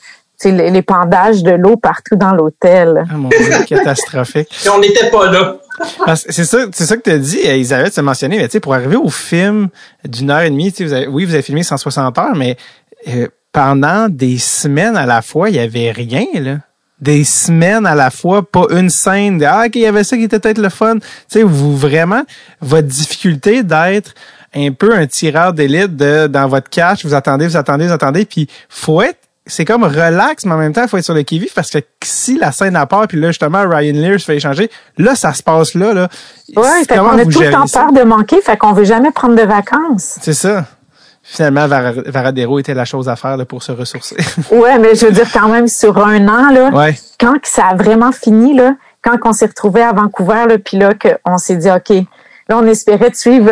les 0.52 0.82
pendages 0.82 1.44
de 1.44 1.52
l'eau 1.52 1.76
partout 1.78 2.15
dans 2.15 2.34
l'hôtel. 2.34 3.03
Ah, 3.10 3.14
mon 3.15 3.30
Dieu, 3.30 3.40
catastrophique. 3.68 4.49
On 4.76 4.80
n'était 4.80 5.10
pas 5.10 5.32
là. 5.32 5.57
Parce 6.06 6.24
que 6.24 6.32
C'est 6.34 6.45
ça, 6.45 6.65
c'est 6.72 6.86
ça 6.86 6.98
que 6.98 7.02
tu 7.02 7.10
as 7.11 7.18
dit, 7.18 7.40
Elisabeth, 7.40 7.94
tu 7.94 7.99
as 7.99 8.03
mentionné, 8.03 8.38
mais 8.38 8.45
tu 8.48 8.53
sais, 8.53 8.60
pour 8.60 8.74
arriver 8.74 8.95
au 8.95 9.10
film 9.10 9.70
d'une 10.06 10.30
heure 10.30 10.41
et 10.41 10.49
demie, 10.49 10.72
tu 10.72 10.78
sais, 10.80 10.84
vous 10.86 10.94
avez- 10.94 11.07
oui, 11.07 11.26
vous 11.26 11.34
avez 11.34 11.44
filmé 11.44 11.64
160 11.64 12.18
heures, 12.18 12.36
mais 12.36 12.57
euh, 13.07 13.28
pendant 13.52 14.07
des 14.10 14.38
semaines 14.38 14.95
à 14.98 15.06
la 15.06 15.22
fois, 15.22 15.49
il 15.49 15.56
y 15.56 15.60
avait 15.60 15.91
rien, 15.91 16.26
là. 16.40 16.57
Des 17.02 17.24
semaines 17.26 17.86
à 17.86 17.95
la 17.95 18.11
fois, 18.11 18.49
pas 18.49 18.65
une 18.70 18.90
scène 18.90 19.38
de 19.38 19.45
Ah, 19.45 19.64
ok, 19.65 19.76
il 19.76 19.82
y 19.82 19.86
avait 19.86 20.03
ça 20.06 20.15
qui 20.15 20.24
était 20.24 20.40
peut-être 20.40 20.60
le 20.60 20.70
fun. 20.70 20.95
Tu 20.99 21.02
sais, 21.28 21.44
vous 21.44 21.76
vraiment, 21.76 22.22
votre 22.61 22.88
difficulté 22.88 23.61
d'être 23.64 24.14
un 24.56 24.72
peu 24.72 24.95
un 24.95 25.06
tireur 25.07 25.52
d'élite 25.52 25.95
de 25.98 26.28
dans 26.28 26.48
votre 26.48 26.70
catch, 26.70 27.03
vous 27.03 27.14
attendez, 27.15 27.48
vous 27.48 27.57
attendez, 27.57 27.88
vous 27.88 27.91
attendez, 27.94 28.24
puis 28.26 28.48
faut 28.70 29.02
être 29.02 29.18
c'est 29.45 29.65
comme 29.65 29.84
relax, 29.84 30.45
mais 30.45 30.53
en 30.53 30.57
même 30.57 30.74
temps, 30.74 30.84
il 30.84 30.88
faut 30.88 30.98
être 30.98 31.03
sur 31.03 31.14
le 31.14 31.24
qui-vive 31.24 31.53
parce 31.53 31.70
que 31.70 31.80
si 32.03 32.38
la 32.38 32.52
scène 32.52 32.76
à 32.76 32.86
part, 32.86 33.07
puis 33.07 33.20
là, 33.20 33.28
justement, 33.28 33.68
Ryan 33.68 33.94
Lear 33.94 34.20
se 34.20 34.26
fait 34.26 34.38
échanger, 34.38 34.70
là, 34.98 35.15
ça 35.15 35.34
se 35.34 35.44
passe 35.44 35.74
là, 35.74 35.94
là. 35.94 36.07
Ouais, 36.56 36.84
fait 36.88 36.95
Comment 36.95 37.11
qu'on 37.11 37.18
a 37.20 37.26
tout 37.26 37.41
le 37.41 37.52
temps 37.52 37.65
peur 37.68 37.91
de 37.91 38.03
manquer, 38.03 38.41
fait 38.41 38.56
qu'on 38.57 38.74
veut 38.74 38.86
jamais 38.86 39.11
prendre 39.11 39.36
de 39.36 39.41
vacances. 39.44 40.18
C'est 40.22 40.34
ça. 40.34 40.65
Finalement, 41.26 41.68
Var- 41.68 42.03
Varadero 42.07 42.60
était 42.60 42.74
la 42.74 42.86
chose 42.86 43.07
à 43.07 43.15
faire 43.15 43.38
là, 43.38 43.45
pour 43.45 43.64
se 43.64 43.72
ressourcer. 43.72 44.18
Ouais, 44.52 44.78
mais 44.80 44.95
je 44.95 45.06
veux 45.06 45.11
dire 45.11 45.30
quand 45.32 45.48
même 45.49 45.68
sur 45.68 45.98
un 46.06 46.28
an, 46.28 46.49
là, 46.52 46.70
ouais. 46.70 46.95
quand 47.20 47.34
que 47.40 47.48
ça 47.48 47.68
a 47.68 47.76
vraiment 47.76 48.11
fini, 48.11 48.53
là, 48.56 48.76
quand 49.02 49.18
on 49.26 49.34
s'est 49.34 49.45
retrouvé 49.48 49.82
à 49.82 49.91
Vancouver, 49.94 50.45
là, 50.48 50.57
puis 50.57 50.78
là, 50.78 50.91
qu'on 50.94 51.38
s'est 51.38 51.57
dit, 51.57 51.70
OK, 51.70 51.90
là, 52.49 52.57
on 52.57 52.65
espérait 52.68 53.10
de 53.10 53.15
suivre 53.15 53.52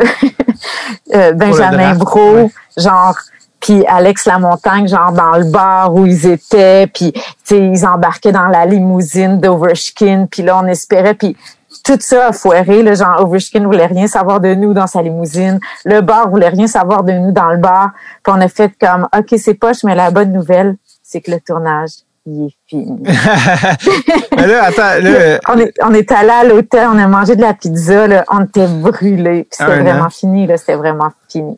euh, 1.15 1.33
Benjamin 1.33 1.95
Bro, 1.95 2.33
ouais. 2.35 2.49
genre, 2.77 3.17
puis 3.61 3.85
Alex 3.87 4.25
Lamontagne, 4.25 4.87
genre, 4.87 5.13
dans 5.13 5.37
le 5.37 5.45
bar 5.45 5.93
où 5.93 6.05
ils 6.05 6.25
étaient, 6.27 6.87
puis, 6.87 7.13
ils 7.51 7.85
embarquaient 7.85 8.31
dans 8.31 8.47
la 8.47 8.65
limousine 8.65 9.39
d'Overshkin, 9.39 10.27
puis 10.29 10.41
là, 10.41 10.59
on 10.61 10.67
espérait, 10.67 11.13
puis 11.13 11.37
tout 11.83 11.97
ça 11.99 12.27
a 12.27 12.31
foiré, 12.31 12.83
là, 12.83 12.95
genre, 12.95 13.21
Overshkin 13.21 13.63
voulait 13.65 13.85
rien 13.85 14.07
savoir 14.07 14.39
de 14.39 14.53
nous 14.53 14.73
dans 14.73 14.87
sa 14.87 15.01
limousine, 15.01 15.59
le 15.85 16.01
bar 16.01 16.29
voulait 16.29 16.49
rien 16.49 16.67
savoir 16.67 17.03
de 17.03 17.13
nous 17.13 17.31
dans 17.31 17.49
le 17.49 17.57
bar, 17.57 17.91
puis 18.23 18.33
on 18.35 18.41
a 18.41 18.47
fait 18.47 18.73
comme, 18.79 19.07
OK, 19.17 19.35
c'est 19.37 19.53
poche, 19.53 19.83
mais 19.83 19.95
la 19.95 20.11
bonne 20.11 20.33
nouvelle, 20.33 20.75
c'est 21.03 21.21
que 21.21 21.31
le 21.31 21.39
tournage, 21.39 21.91
il 22.31 22.47
est 22.47 22.55
fini. 22.67 22.99
Mais 24.37 24.47
là, 24.47 24.63
attends, 24.63 25.03
là, 25.03 25.09
euh, 25.09 25.37
On 25.49 25.59
est, 25.59 25.73
on 25.81 26.29
à 26.29 26.43
l'hôtel, 26.43 26.87
on 26.93 26.97
a 26.97 27.07
mangé 27.07 27.35
de 27.35 27.41
la 27.41 27.53
pizza, 27.53 28.07
là, 28.07 28.23
on 28.31 28.43
était 28.43 28.67
brûlés. 28.67 29.43
puis 29.43 29.49
C'était 29.51 29.79
vraiment 29.81 30.05
an. 30.05 30.09
fini, 30.09 30.47
là, 30.47 30.57
c'était 30.57 30.75
vraiment 30.75 31.11
fini. 31.29 31.57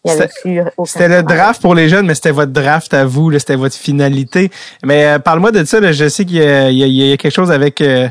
C'était 0.85 1.07
le 1.07 1.23
draft 1.23 1.61
pour 1.61 1.75
les 1.75 1.89
jeunes, 1.89 2.05
mais 2.05 2.15
c'était 2.15 2.31
votre 2.31 2.51
draft 2.51 2.93
à 2.93 3.05
vous, 3.05 3.31
c'était 3.39 3.55
votre 3.55 3.75
finalité. 3.75 4.51
Mais 4.83 5.05
euh, 5.05 5.19
parle-moi 5.19 5.51
de 5.51 5.63
ça, 5.63 5.79
je 5.91 6.07
sais 6.09 6.25
qu'il 6.25 6.37
y 6.37 7.13
a 7.13 7.17
quelque 7.17 7.33
chose 7.33 7.51
avec... 7.51 7.81
euh, 7.81 8.07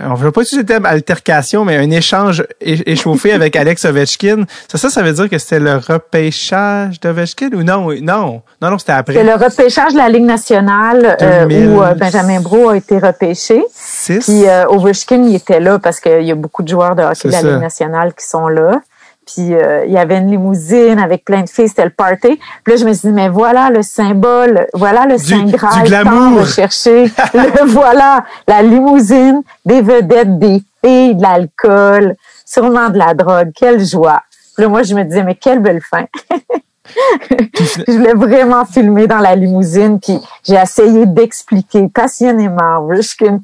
on 0.00 0.10
ne 0.10 0.16
veut 0.16 0.32
pas 0.32 0.42
utiliser 0.42 0.62
le 0.62 0.66
terme 0.66 0.86
altercation, 0.86 1.64
mais 1.64 1.76
un 1.76 1.90
échange 1.90 2.44
échauffé 2.60 3.32
avec 3.32 3.54
Alex 3.62 3.84
Ovechkin. 3.84 4.44
Ça, 4.70 4.78
ça, 4.78 4.90
ça 4.90 5.02
veut 5.02 5.12
dire 5.12 5.28
que 5.28 5.38
c'était 5.38 5.60
le 5.60 5.76
repêchage 5.76 7.00
d'Ovechkin 7.00 7.50
ou 7.52 7.62
non? 7.62 7.88
Non, 8.02 8.42
non, 8.60 8.70
non, 8.70 8.78
c'était 8.78 8.92
C'est 8.92 8.98
après. 8.98 9.22
le 9.24 9.34
repêchage 9.34 9.92
de 9.92 9.98
la 9.98 10.08
Ligue 10.08 10.24
nationale 10.24 11.16
euh, 11.22 11.46
2000. 11.46 11.68
où 11.68 11.82
euh, 11.82 11.94
Benjamin 11.94 12.40
Bro 12.40 12.70
a 12.70 12.76
été 12.76 12.98
repêché. 12.98 13.62
Six. 13.72 14.18
Puis 14.24 14.46
euh, 14.48 14.66
Ovechkin, 14.68 15.22
il 15.24 15.34
était 15.36 15.60
là 15.60 15.78
parce 15.78 16.00
qu'il 16.00 16.22
y 16.22 16.32
a 16.32 16.34
beaucoup 16.34 16.62
de 16.62 16.68
joueurs 16.68 16.96
de 16.96 17.02
hockey 17.02 17.14
C'est 17.22 17.28
de 17.28 17.32
la 17.32 17.40
ça. 17.40 17.48
Ligue 17.50 17.60
nationale 17.60 18.14
qui 18.14 18.26
sont 18.26 18.48
là. 18.48 18.80
Puis 19.28 19.54
euh, 19.54 19.84
il 19.84 19.92
y 19.92 19.98
avait 19.98 20.16
une 20.16 20.30
limousine 20.30 20.98
avec 20.98 21.24
plein 21.24 21.42
de 21.42 21.48
filles, 21.50 21.68
c'était 21.68 21.84
le 21.84 21.90
party. 21.90 22.40
Puis 22.64 22.72
là, 22.72 22.76
je 22.76 22.84
me 22.86 22.92
suis 22.94 23.08
dit, 23.08 23.14
mais 23.14 23.28
voilà 23.28 23.68
le 23.68 23.82
symbole, 23.82 24.66
voilà 24.72 25.04
le 25.04 25.18
Saint 25.18 25.44
Graal 25.44 25.86
tant 26.04 26.34
recherché. 26.34 27.04
le 27.34 27.66
voilà, 27.66 28.24
la 28.46 28.62
limousine, 28.62 29.42
des 29.66 29.82
vedettes, 29.82 30.38
des 30.38 30.62
filles, 30.82 31.14
de 31.14 31.22
l'alcool, 31.22 32.14
sûrement 32.46 32.88
de 32.88 32.96
la 32.96 33.12
drogue. 33.12 33.50
Quelle 33.54 33.84
joie. 33.84 34.22
Puis 34.54 34.62
là, 34.62 34.68
moi, 34.70 34.82
je 34.82 34.94
me 34.94 35.04
disais, 35.04 35.22
mais 35.22 35.34
quelle 35.34 35.58
belle 35.58 35.82
fin. 35.82 36.06
je 37.30 37.92
voulais 37.92 38.14
vraiment 38.14 38.64
filmer 38.64 39.06
dans 39.06 39.18
la 39.18 39.36
limousine, 39.36 40.00
puis 40.00 40.18
j'ai 40.42 40.56
essayé 40.56 41.04
d'expliquer 41.04 41.86
passionnément 41.88 42.88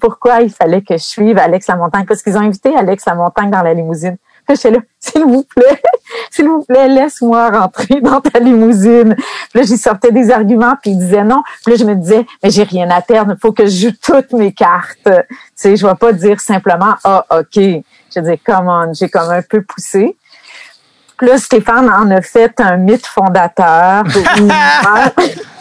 pourquoi 0.01 0.41
il 0.41 0.51
fallait 0.51 0.81
que 0.81 0.97
je 0.97 1.03
suive 1.03 1.37
Alex 1.37 1.67
Lamontagne, 1.67 2.07
parce 2.07 2.23
qu'ils 2.23 2.39
ont 2.39 2.41
invité 2.41 2.75
Alex 2.75 3.05
Lamontagne 3.05 3.51
dans 3.51 3.63
la 3.63 3.75
limousine. 3.75 4.17
Puis 4.47 4.57
J'étais 4.63 4.71
là, 4.71 4.79
s'il 4.99 5.25
vous 5.25 5.45
plaît, 5.45 5.83
s'il 6.31 6.49
vous 6.49 6.63
plaît, 6.63 6.89
laisse-moi 6.89 7.51
rentrer 7.51 8.01
dans 8.01 8.21
ta 8.21 8.39
limousine. 8.39 9.15
Puis 9.17 9.61
là, 9.61 9.63
j'y 9.63 9.77
sortais 9.77 10.13
des 10.13 10.31
arguments, 10.31 10.75
puis 10.81 10.93
il 10.93 10.99
disait 10.99 11.25
non. 11.25 11.43
Puis 11.65 11.73
là, 11.73 11.79
je 11.79 11.85
me 11.85 11.95
disais, 11.95 12.27
mais 12.43 12.51
j'ai 12.51 12.65
rien 12.65 12.91
à 12.91 13.01
perdre, 13.01 13.35
il 13.37 13.41
faut 13.41 13.53
que 13.53 13.67
je 13.67 13.89
joue 13.89 13.95
toutes 14.03 14.33
mes 14.33 14.53
cartes. 14.53 14.99
Tu 15.05 15.37
sais, 15.55 15.77
je 15.77 15.87
vais 15.87 15.95
pas 15.95 16.13
dire 16.13 16.41
simplement, 16.41 16.95
ah, 17.05 17.25
OK. 17.31 17.57
Je 17.57 18.21
dis, 18.21 18.39
come 18.39 18.69
on, 18.69 18.93
j'ai 18.93 19.09
comme 19.09 19.31
un 19.31 19.43
peu 19.43 19.63
poussé. 19.63 20.17
Puis 21.17 21.29
là, 21.29 21.39
Stéphane 21.39 21.89
en 21.89 22.11
a 22.11 22.21
fait 22.23 22.61
un 22.61 22.77
mythe 22.77 23.07
fondateur. 23.07 24.05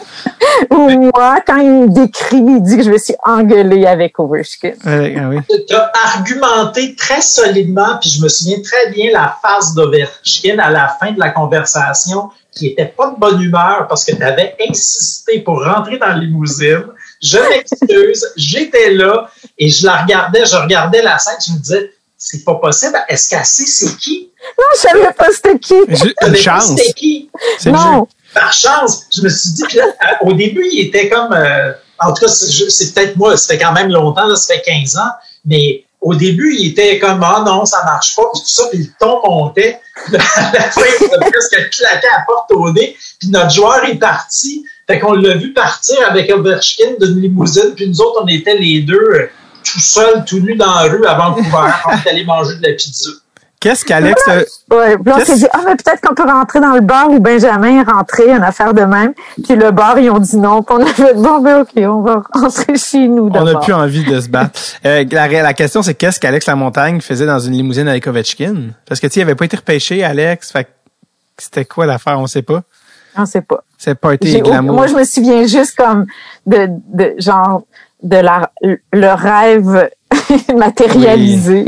où 0.70 0.88
moi, 0.88 1.40
quand 1.46 1.58
il 1.58 1.70
me 1.70 1.88
décrit, 1.88 2.38
il 2.38 2.62
dit 2.62 2.76
que 2.76 2.82
je 2.82 2.90
me 2.90 2.98
suis 2.98 3.14
engueulée 3.24 3.86
avec 3.86 4.18
Ovechkin. 4.18 4.72
Euh, 4.86 5.14
ah 5.16 5.28
oui. 5.28 5.38
Tu 5.68 5.74
as 5.74 5.92
argumenté 6.16 6.94
très 6.96 7.20
solidement, 7.20 7.98
puis 8.00 8.10
je 8.10 8.22
me 8.22 8.28
souviens 8.28 8.60
très 8.62 8.90
bien 8.90 9.10
la 9.12 9.36
face 9.42 9.74
d'Overchkin 9.74 10.58
à 10.58 10.70
la 10.70 10.88
fin 11.00 11.12
de 11.12 11.18
la 11.18 11.30
conversation, 11.30 12.30
qui 12.52 12.68
était 12.68 12.86
pas 12.86 13.10
de 13.10 13.18
bonne 13.18 13.40
humeur 13.40 13.86
parce 13.88 14.04
que 14.04 14.14
tu 14.14 14.22
avais 14.22 14.56
insisté 14.68 15.40
pour 15.40 15.64
rentrer 15.64 15.98
dans 15.98 16.08
la 16.08 16.18
limousine. 16.18 16.84
Je 17.22 17.38
m'excuse, 17.38 18.26
j'étais 18.36 18.90
là 18.90 19.28
et 19.58 19.68
je 19.68 19.86
la 19.86 20.02
regardais, 20.02 20.44
je 20.46 20.56
regardais 20.56 21.02
la 21.02 21.18
scène, 21.18 21.34
je 21.46 21.52
me 21.52 21.58
disais, 21.58 21.92
c'est 22.16 22.44
pas 22.44 22.54
possible, 22.54 22.96
est-ce 23.08 23.28
qu'elle 23.28 23.44
sait 23.44 23.66
c'est 23.66 23.96
qui? 23.96 24.30
Non, 24.58 24.64
je 24.74 24.80
savais 24.80 25.12
pas 25.12 25.26
c'était 25.32 25.58
qui. 25.58 25.74
Une 26.26 26.36
chance. 26.36 26.68
C'était 26.68 26.92
qui? 26.92 27.30
Non. 27.66 28.06
Par 28.34 28.52
chance, 28.52 29.06
je 29.14 29.22
me 29.22 29.28
suis 29.28 29.50
dit, 29.52 29.62
puis 29.68 29.78
là, 29.78 29.86
au 30.22 30.32
début, 30.32 30.66
il 30.70 30.86
était 30.86 31.08
comme, 31.08 31.32
euh, 31.32 31.72
en 32.00 32.12
tout 32.12 32.26
cas, 32.26 32.28
c'est 32.28 32.92
peut-être 32.92 33.16
moi, 33.16 33.36
c'était 33.36 33.58
quand 33.58 33.72
même 33.72 33.90
longtemps, 33.90 34.26
là, 34.26 34.36
ça 34.36 34.54
fait 34.54 34.62
15 34.62 34.96
ans, 34.96 35.10
mais 35.46 35.84
au 36.00 36.14
début, 36.14 36.54
il 36.58 36.68
était 36.68 36.98
comme, 36.98 37.22
ah 37.22 37.42
non, 37.46 37.64
ça 37.64 37.82
marche 37.84 38.14
pas, 38.14 38.24
puis 38.32 38.42
tout 38.42 38.48
ça, 38.48 38.64
puis 38.70 38.78
le 38.78 38.86
ton 39.00 39.20
montait. 39.26 39.80
À 40.06 40.12
la 40.52 40.70
fin, 40.70 40.82
il 41.00 41.14
a 41.14 41.18
presque 41.18 41.70
claqué 41.70 42.06
à 42.08 42.18
la 42.18 42.24
porte 42.26 42.50
au 42.52 42.70
nez, 42.72 42.96
puis 43.18 43.30
notre 43.30 43.50
joueur 43.50 43.84
est 43.84 43.96
parti. 43.96 44.66
Fait 44.86 44.98
qu'on 44.98 45.14
l'a 45.14 45.34
vu 45.34 45.54
partir 45.54 45.96
avec 46.06 46.30
Overchkin 46.30 46.96
d'une 47.00 47.22
limousine, 47.22 47.72
puis 47.74 47.88
nous 47.88 48.00
autres, 48.02 48.20
on 48.22 48.26
était 48.26 48.58
les 48.58 48.82
deux 48.82 48.94
euh, 48.94 49.30
tout 49.64 49.80
seuls, 49.80 50.24
tout 50.26 50.40
nus 50.40 50.56
dans 50.56 50.74
la 50.74 50.82
rue 50.82 51.06
à 51.06 51.14
Vancouver, 51.14 51.72
on 51.86 51.92
est 51.92 52.10
allé 52.10 52.24
manger 52.24 52.56
de 52.56 52.66
la 52.66 52.74
pizza. 52.74 53.10
Qu'est-ce 53.64 53.84
qu'Alex... 53.84 54.22
euh, 54.28 54.44
Ouais, 54.70 54.98
puis 54.98 55.12
on 55.14 55.24
s'est 55.24 55.36
dit, 55.36 55.46
ah, 55.52 55.60
mais 55.66 55.74
peut-être 55.74 56.00
qu'on 56.06 56.14
peut 56.14 56.30
rentrer 56.30 56.60
dans 56.60 56.72
le 56.74 56.80
bar 56.82 57.08
où 57.10 57.18
Benjamin 57.18 57.80
est 57.80 57.90
rentré, 57.90 58.30
une 58.30 58.42
affaire 58.42 58.74
de 58.74 58.82
même. 58.82 59.14
Puis 59.42 59.56
le 59.56 59.70
bar, 59.70 59.98
ils 59.98 60.10
ont 60.10 60.18
dit 60.18 60.36
non. 60.36 60.62
Puis 60.62 60.76
on 60.78 60.82
a 60.82 60.86
fait, 60.86 61.14
bon, 61.14 61.40
ben, 61.40 61.62
OK, 61.62 61.70
on 61.78 62.02
va 62.02 62.22
rentrer 62.34 62.76
chez 62.76 63.08
nous 63.08 63.30
On 63.32 63.44
n'a 63.44 63.58
plus 63.60 63.72
envie 63.72 64.04
de 64.04 64.20
se 64.20 64.28
battre. 64.28 64.60
Euh, 64.84 65.04
la, 65.10 65.28
la 65.28 65.54
question, 65.54 65.82
c'est 65.82 65.94
qu'est-ce 65.94 66.20
qu'Alex 66.20 66.46
Lamontagne 66.46 67.00
faisait 67.00 67.24
dans 67.26 67.38
une 67.40 67.54
limousine 67.54 67.88
avec 67.88 68.06
Ovechkin? 68.06 68.54
Parce 68.86 69.00
que, 69.00 69.06
tu 69.06 69.14
sais, 69.14 69.20
il 69.20 69.22
avait 69.22 69.34
pas 69.34 69.46
été 69.46 69.56
repêché, 69.56 70.04
Alex. 70.04 70.52
Fait 70.52 70.64
que 70.64 70.70
c'était 71.38 71.64
quoi 71.64 71.86
l'affaire? 71.86 72.18
On 72.20 72.26
sait 72.26 72.42
pas. 72.42 72.62
On 73.16 73.24
sait 73.26 73.40
pas. 73.42 73.64
C'est 73.78 73.94
pas 73.94 74.12
été 74.14 74.28
J'ai- 74.28 74.40
glamour. 74.40 74.74
Moi, 74.76 74.86
je 74.88 74.94
me 74.94 75.04
souviens 75.04 75.46
juste 75.46 75.76
comme 75.76 76.04
de, 76.46 76.68
de 76.92 77.14
genre 77.18 77.62
de 78.04 78.16
la, 78.16 78.50
le 78.92 79.12
rêve 79.14 79.88
matérialisé 80.56 81.64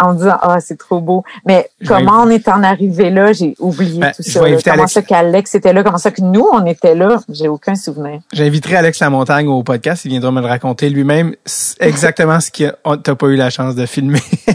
en 0.00 0.14
disant 0.14 0.38
ah 0.40 0.58
c'est 0.60 0.78
trop 0.78 1.00
beau 1.00 1.24
mais 1.46 1.68
comment 1.86 2.22
on 2.22 2.30
est 2.30 2.48
en 2.48 2.62
arrivé 2.62 3.10
là? 3.10 3.32
J'ai 3.32 3.54
oublié 3.58 4.00
Ben, 4.00 4.12
tout 4.16 4.22
ça 4.22 4.40
là. 4.48 4.56
comment 4.64 4.74
Alex. 4.76 4.92
ça 4.92 5.02
qu'Alex 5.02 5.54
était 5.54 5.72
là? 5.72 5.82
Comment 5.82 5.98
ça 5.98 6.10
que 6.10 6.22
nous 6.22 6.46
on 6.52 6.64
était 6.66 6.94
là? 6.94 7.18
J'ai 7.28 7.48
aucun 7.48 7.74
souvenir 7.74 8.20
J'inviterai 8.32 8.76
Alex 8.76 9.00
Lamontagne 9.00 9.48
au 9.48 9.62
podcast. 9.62 10.04
Il 10.04 10.10
viendra 10.10 10.30
me 10.30 10.40
le 10.40 10.46
raconter 10.46 10.88
lui-même 10.88 11.34
exactement 11.80 12.40
ce 12.40 12.50
que 12.50 12.74
t'as 13.02 13.14
pas 13.14 13.26
eu 13.26 13.36
la 13.36 13.50
chance 13.50 13.74
de 13.74 13.86
filmer. 13.86 14.22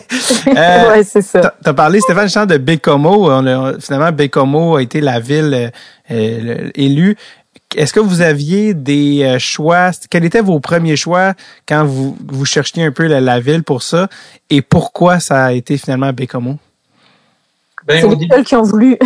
Euh, 0.47 0.89
ouais 0.91 1.03
c'est 1.03 1.21
ça 1.21 1.53
T'as 1.63 1.73
parlé, 1.73 1.99
Stéphane, 1.99 2.45
de 2.47 2.57
Bécomo. 2.57 3.29
On 3.31 3.45
a- 3.45 3.79
finalement, 3.79 4.11
Bécomo 4.11 4.75
a 4.77 4.81
été 4.81 5.01
la 5.01 5.19
ville 5.19 5.53
euh, 5.53 5.69
euh, 6.11 6.69
élue. 6.75 7.17
Est-ce 7.75 7.91
que 7.93 7.99
vous 7.99 8.21
aviez 8.21 8.73
des 8.73 9.23
euh, 9.23 9.39
choix? 9.39 9.91
Quels 10.09 10.23
étaient 10.25 10.41
vos 10.41 10.59
premiers 10.59 10.95
choix 10.95 11.33
quand 11.67 11.83
vous, 11.85 12.17
vous 12.25 12.45
cherchiez 12.45 12.83
un 12.83 12.91
peu 12.91 13.07
la, 13.07 13.19
la 13.19 13.39
ville 13.39 13.63
pour 13.63 13.83
ça? 13.83 14.07
Et 14.49 14.61
pourquoi 14.61 15.19
ça 15.19 15.45
a 15.45 15.51
été 15.51 15.77
finalement 15.77 16.13
Bécomo? 16.13 16.57
Ben, 17.85 18.01
c'est 18.01 18.23
seuls 18.31 18.43
qui 18.43 18.55
ont 18.55 18.63
voulu 18.63 18.97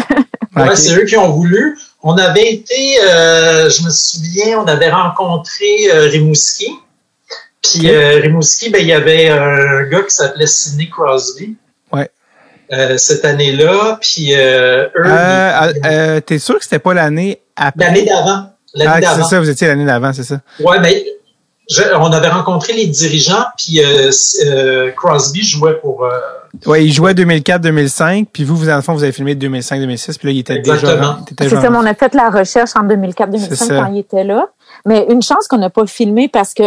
ouais, 0.56 0.76
c'est 0.76 0.96
eux 0.96 1.06
qui 1.06 1.18
ont 1.18 1.32
voulu. 1.32 1.78
On 2.04 2.18
avait 2.18 2.52
été, 2.52 2.98
euh, 3.04 3.70
je 3.70 3.84
me 3.84 3.90
souviens, 3.90 4.60
on 4.60 4.66
avait 4.66 4.90
rencontré 4.90 5.66
euh, 5.94 6.08
Rimouski. 6.08 6.72
Puis 7.62 7.90
euh, 7.90 8.20
Rimouski, 8.22 8.70
ben, 8.70 8.82
il 8.82 8.88
y 8.88 8.94
avait 8.94 9.30
un 9.30 9.84
gars 9.84 10.02
qui 10.02 10.16
s'appelait 10.16 10.48
Sidney 10.48 10.90
Crosby. 10.90 11.56
Ouais. 11.92 12.10
Euh, 12.72 12.98
cette 12.98 13.24
année-là. 13.26 14.00
Puis 14.02 14.34
euh, 14.34 14.86
eux, 14.86 15.06
Euh, 15.06 15.74
euh, 15.86 16.20
T'es 16.22 16.40
sûr 16.40 16.58
que 16.58 16.64
c'était 16.64 16.80
pas 16.80 16.94
l'année? 16.94 17.40
L'année 17.76 18.06
d'avant. 18.06 18.46
L'année 18.74 19.06
Ah, 19.06 19.16
c'est 19.18 19.24
ça, 19.24 19.40
vous 19.40 19.50
étiez 19.50 19.68
l'année 19.68 19.86
d'avant, 19.86 20.14
c'est 20.14 20.24
ça? 20.24 20.40
Ouais, 20.62 20.80
mais 20.80 21.04
je- 21.70 21.96
on 22.00 22.12
avait 22.12 22.30
rencontré 22.30 22.74
les 22.74 22.88
dirigeants, 22.88 23.46
puis 23.58 23.84
euh, 23.84 24.10
euh, 24.46 24.92
Crosby 24.92 25.44
jouait 25.44 25.76
pour. 25.80 26.06
euh, 26.06 26.10
Ouais, 26.66 26.86
il 26.86 26.92
jouait 26.92 27.14
2004-2005, 27.14 28.28
puis 28.32 28.44
vous, 28.44 28.56
vous, 28.56 28.70
en 28.70 28.82
fond, 28.82 28.94
vous 28.94 29.04
avez 29.04 29.12
filmé 29.14 29.36
2005-2006, 29.36 30.18
puis 30.18 30.28
là, 30.28 30.34
il 30.34 30.40
était 30.40 30.56
Exactement. 30.56 30.96
déjà... 30.96 31.18
était 31.32 31.50
c'est 31.50 31.62
ça 31.62 31.70
mais 31.70 31.78
on 31.78 31.86
a 31.86 31.94
fait 31.94 32.14
la 32.14 32.30
recherche 32.30 32.72
en 32.76 32.82
C'est 32.90 32.96
2004-2005 32.98 33.56
ça. 33.56 33.68
quand 33.80 33.92
il 33.94 34.00
était 34.00 34.24
là 34.26 34.48
mais 34.86 35.06
une 35.10 35.22
chance 35.22 35.48
qu'on 35.48 35.60
n'a 35.60 35.70
pas 35.70 35.86
filmé 35.86 36.28
parce 36.28 36.54
que 36.54 36.64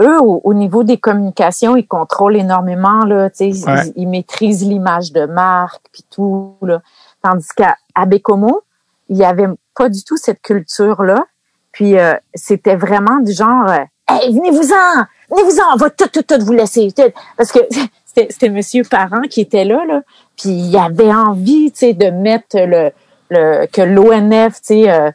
eux, 0.00 0.18
au, 0.22 0.40
au 0.44 0.54
niveau 0.54 0.82
des 0.84 0.96
communications, 0.96 1.76
ils 1.76 1.86
contrôlent 1.86 2.36
énormément, 2.36 3.04
là, 3.04 3.28
ils- 3.40 3.64
Ouais. 3.66 3.92
ils, 3.96 4.02
ils 4.02 4.08
maîtrisent 4.08 4.66
l'image 4.66 5.12
de 5.12 5.26
marque, 5.26 5.82
puis 5.92 6.04
tout, 6.10 6.54
là. 6.62 6.80
Tandis 7.22 7.46
qu'à 7.54 7.76
Bécomo, 8.06 8.62
il 9.10 9.18
y 9.18 9.24
avait 9.24 9.46
pas 9.80 9.88
du 9.88 10.04
tout 10.04 10.18
cette 10.18 10.42
culture-là. 10.42 11.24
Puis 11.72 11.98
euh, 11.98 12.14
c'était 12.34 12.76
vraiment 12.76 13.20
du 13.20 13.32
genre, 13.32 13.66
euh, 13.66 13.78
hey, 14.08 14.30
venez-vous-en, 14.34 15.06
venez-vous-en, 15.30 15.72
on 15.72 15.76
va 15.76 15.88
tout, 15.88 16.08
tout, 16.08 16.22
tout 16.22 16.44
vous 16.44 16.52
laisser. 16.52 16.92
tout. 16.94 17.10
Parce 17.38 17.50
que 17.50 17.60
c'était 18.04 18.50
Monsieur 18.50 18.84
Parent 18.84 19.22
qui 19.22 19.40
était 19.40 19.64
là, 19.64 19.82
là. 19.86 20.02
Puis 20.36 20.50
il 20.50 20.76
avait 20.76 21.12
envie, 21.14 21.72
tu 21.72 21.78
sais, 21.78 21.94
de 21.94 22.10
mettre 22.10 22.58
le, 22.58 22.90
le 23.30 23.66
que 23.68 23.80
l'ONF, 23.80 24.56
tu 24.56 24.60
sais, 24.62 24.90
euh, 24.90 25.10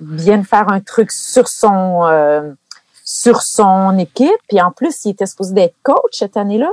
vienne 0.00 0.44
faire 0.44 0.68
un 0.68 0.80
truc 0.80 1.12
sur 1.12 1.46
son 1.46 2.04
euh, 2.06 2.50
sur 3.04 3.42
son 3.42 3.96
équipe. 3.98 4.40
Puis 4.48 4.60
en 4.60 4.72
plus, 4.72 5.04
il 5.04 5.10
était 5.10 5.26
supposé 5.26 5.54
d'être 5.54 5.76
coach 5.84 6.14
cette 6.14 6.36
année-là. 6.36 6.70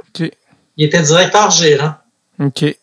il 0.77 0.85
était 0.85 1.03
directeur 1.03 1.51
gérant. 1.51 1.93
OK. 2.39 2.75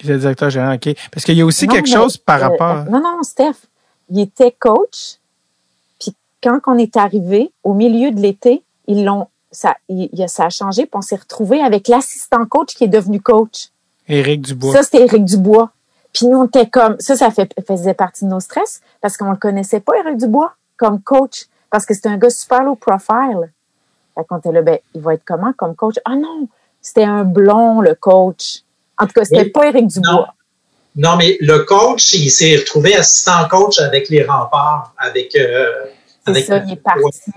Il 0.00 0.10
était 0.10 0.18
directeur 0.18 0.50
gérant, 0.50 0.74
OK. 0.74 0.88
Parce 1.10 1.24
qu'il 1.24 1.36
y 1.36 1.40
a 1.40 1.46
aussi 1.46 1.66
Non, 1.66 1.74
quelque 1.74 1.88
mais, 1.88 1.96
chose 1.96 2.16
par 2.16 2.42
euh, 2.42 2.48
rapport... 2.48 2.84
non, 2.90 3.00
non, 3.00 3.22
Steph, 3.22 3.66
il 4.10 4.20
était 4.20 4.54
coach. 4.58 5.16
Puis 6.00 6.14
quand 6.42 6.60
on 6.66 6.78
est 6.78 6.96
arrivé 6.96 7.50
au 7.64 7.74
milieu 7.74 8.10
de 8.10 8.20
l'été, 8.20 8.62
ils 8.86 9.04
l'ont 9.04 9.28
ça, 9.50 9.76
il, 9.88 10.10
ça 10.28 10.46
a 10.46 10.50
changé. 10.50 10.82
Puis 10.82 10.92
on 10.94 11.02
s'est 11.02 11.16
retrouvé 11.16 11.60
avec 11.60 11.88
l'assistant 11.88 12.44
coach 12.46 12.74
qui 12.74 12.84
est 12.84 12.88
devenu 12.88 13.20
coach. 13.20 13.68
Éric 14.08 14.42
Dubois. 14.42 14.72
Ça, 14.72 14.82
c'était 14.82 15.04
Éric 15.04 15.24
Dubois. 15.24 15.70
Puis 16.12 16.26
nous, 16.26 16.38
on 16.38 16.46
était 16.46 16.68
comme 16.68 16.96
ça, 16.98 17.16
ça 17.16 17.30
fait, 17.30 17.52
faisait 17.66 17.94
partie 17.94 18.24
de 18.24 18.30
nos 18.30 18.40
stress 18.40 18.80
parce 19.00 19.16
qu'on 19.16 19.30
le 19.30 19.36
connaissait 19.36 19.80
pas, 19.80 19.92
Éric 19.98 20.16
Dubois, 20.16 20.54
comme 20.76 21.00
coach, 21.00 21.46
parce 21.70 21.84
que 21.84 21.94
c'était 21.94 22.08
un 22.08 22.16
gars 22.16 22.30
super 22.30 22.64
low 22.64 22.74
profile. 22.74 23.52
Fait 24.14 24.24
qu'on 24.24 24.38
était 24.38 24.52
là, 24.52 24.62
ben, 24.62 24.78
il 24.94 25.00
va 25.00 25.14
être 25.14 25.24
comment 25.24 25.52
comme 25.52 25.74
coach? 25.74 25.96
Ah 26.04 26.16
non, 26.16 26.48
c'était 26.80 27.04
un 27.04 27.24
blond, 27.24 27.80
le 27.80 27.94
coach. 27.94 28.62
En 28.98 29.06
tout 29.06 29.12
cas, 29.12 29.24
c'était 29.24 29.42
Oui. 29.44 29.50
pas 29.50 29.66
Éric 29.68 29.86
Dubois. 29.88 30.34
Non, 30.96 31.16
mais 31.16 31.36
le 31.40 31.60
coach, 31.60 32.12
il 32.14 32.30
s'est 32.30 32.56
retrouvé 32.56 32.96
assistant 32.96 33.46
coach 33.48 33.78
avec 33.78 34.08
les 34.08 34.24
remparts, 34.24 34.92
avec. 34.98 35.34
euh, 35.36 35.66
C'est 36.24 36.30
avec 36.30 36.44
ça, 36.46 36.62
il 36.66 36.72
est 36.72 36.76
parti. 36.76 37.30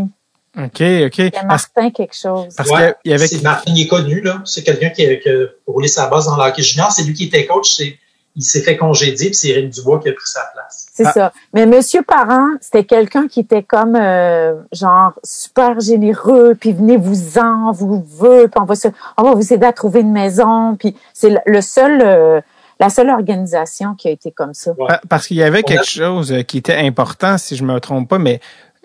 OK, 0.57 0.63
OK. 0.63 0.81
Il 0.81 0.85
y 0.85 1.27
a 1.27 1.31
Parce, 1.47 1.67
Martin 1.75 1.91
quelque 1.91 2.15
chose. 2.15 2.53
parce 2.57 2.69
Ouais, 2.69 2.93
qu'il 3.03 3.11
y 3.11 3.15
avait... 3.15 3.27
c'est 3.27 3.41
Martin, 3.41 3.71
il 3.73 3.81
est 3.83 3.87
connu, 3.87 4.21
là. 4.21 4.41
C'est 4.45 4.63
quelqu'un 4.63 4.89
qui, 4.89 5.05
a- 5.05 5.15
qui 5.17 5.29
a 5.29 5.45
roulé 5.67 5.87
sa 5.87 6.07
base 6.07 6.25
dans 6.25 6.35
l'hockey 6.37 6.61
junior. 6.63 6.91
C'est 6.91 7.03
lui 7.03 7.13
qui 7.13 7.25
était 7.25 7.45
coach. 7.45 7.71
C'est, 7.71 7.97
il 8.35 8.43
s'est 8.43 8.61
fait 8.61 8.77
congédier, 8.77 9.27
puis 9.27 9.35
c'est 9.35 9.49
Éric 9.49 9.69
Dubois 9.71 9.99
qui 9.99 10.07
a 10.09 10.13
pris 10.13 10.25
sa 10.25 10.41
place. 10.53 10.87
C'est 10.93 11.05
Ah. 11.07 11.11
ça. 11.11 11.33
Mais 11.53 11.65
Monsieur 11.65 12.01
Parent, 12.01 12.47
c'était 12.61 12.85
quelqu'un 12.85 13.27
qui 13.27 13.41
était 13.41 13.63
comme 13.63 13.95
euh, 13.95 14.55
genre 14.71 15.13
super 15.23 15.79
généreux, 15.79 16.55
puis 16.59 16.71
venez-vous-en, 16.73 17.69
on 17.69 17.71
vous 17.71 18.05
veut, 18.17 18.47
puis 18.47 18.61
on 18.61 18.65
va 18.65 18.75
se, 18.75 18.87
on 19.17 19.23
va 19.23 19.33
vous 19.33 19.53
aider 19.53 19.65
à 19.65 19.73
trouver 19.73 19.99
une 20.01 20.11
maison, 20.13 20.75
puis 20.77 20.95
c'est 21.13 21.35
le- 21.45 21.61
seul, 21.61 22.01
euh, 22.01 22.39
la 22.79 22.89
seule 22.89 23.09
organisation 23.09 23.95
qui 23.95 24.07
a 24.07 24.11
été 24.11 24.31
comme 24.31 24.53
ça. 24.53 24.71
Ouais. 24.77 24.95
Parce 25.09 25.27
qu'il 25.27 25.37
y 25.37 25.43
avait 25.43 25.63
quelque 25.63 25.85
chose 25.87 26.31
euh, 26.31 26.41
qui 26.43 26.57
était 26.57 26.75
important, 26.77 27.37
si 27.37 27.55
je 27.55 27.63
me 27.63 27.79
trompe 27.79 28.09
pas, 28.09 28.17
mais 28.17 28.39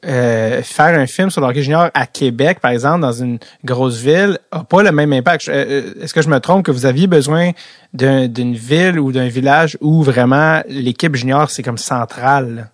euh, 0.04 0.62
faire 0.62 0.98
un 0.98 1.06
film 1.06 1.30
sur 1.30 1.40
le 1.40 1.46
hockey 1.48 1.62
junior 1.62 1.90
à 1.94 2.06
Québec, 2.06 2.60
par 2.60 2.70
exemple, 2.70 3.00
dans 3.00 3.12
une 3.12 3.38
grosse 3.64 3.96
ville, 3.96 4.38
a 4.50 4.62
pas 4.62 4.82
le 4.82 4.92
même 4.92 5.12
impact. 5.12 5.48
Euh, 5.48 5.64
euh, 5.98 6.02
Est-ce 6.04 6.12
que 6.14 6.22
je 6.22 6.28
me 6.28 6.38
trompe 6.38 6.64
que 6.66 6.70
vous 6.70 6.86
aviez 6.86 7.06
besoin 7.06 7.52
d'un- 7.94 8.28
d'une 8.28 8.54
ville 8.54 8.98
ou 9.00 9.10
d'un 9.10 9.28
village 9.28 9.78
où 9.80 10.02
vraiment 10.02 10.60
l'équipe 10.68 11.14
junior, 11.16 11.50
c'est 11.50 11.62
comme 11.62 11.78
centrale? 11.78 12.70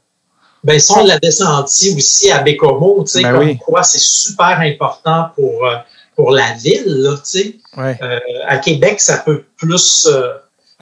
Ben, 0.64 0.78
ça, 0.78 0.94
on 1.00 1.04
l'avait 1.06 1.30
senti 1.30 1.94
aussi 1.96 2.30
à 2.30 2.40
Bécomo, 2.42 3.02
tu 3.04 3.12
sais, 3.12 3.22
Ben 3.22 3.32
comme 3.32 3.46
oui. 3.46 3.58
quoi 3.58 3.82
c'est 3.82 4.00
super 4.00 4.60
important 4.60 5.30
pour, 5.34 5.68
pour 6.14 6.30
la 6.32 6.52
ville, 6.54 6.84
là, 6.86 7.14
tu 7.16 7.20
sais. 7.40 7.56
Ouais. 7.76 7.98
Euh, 8.02 8.18
à 8.46 8.58
Québec, 8.58 9.00
ça 9.00 9.18
peut 9.18 9.44
plus. 9.56 10.08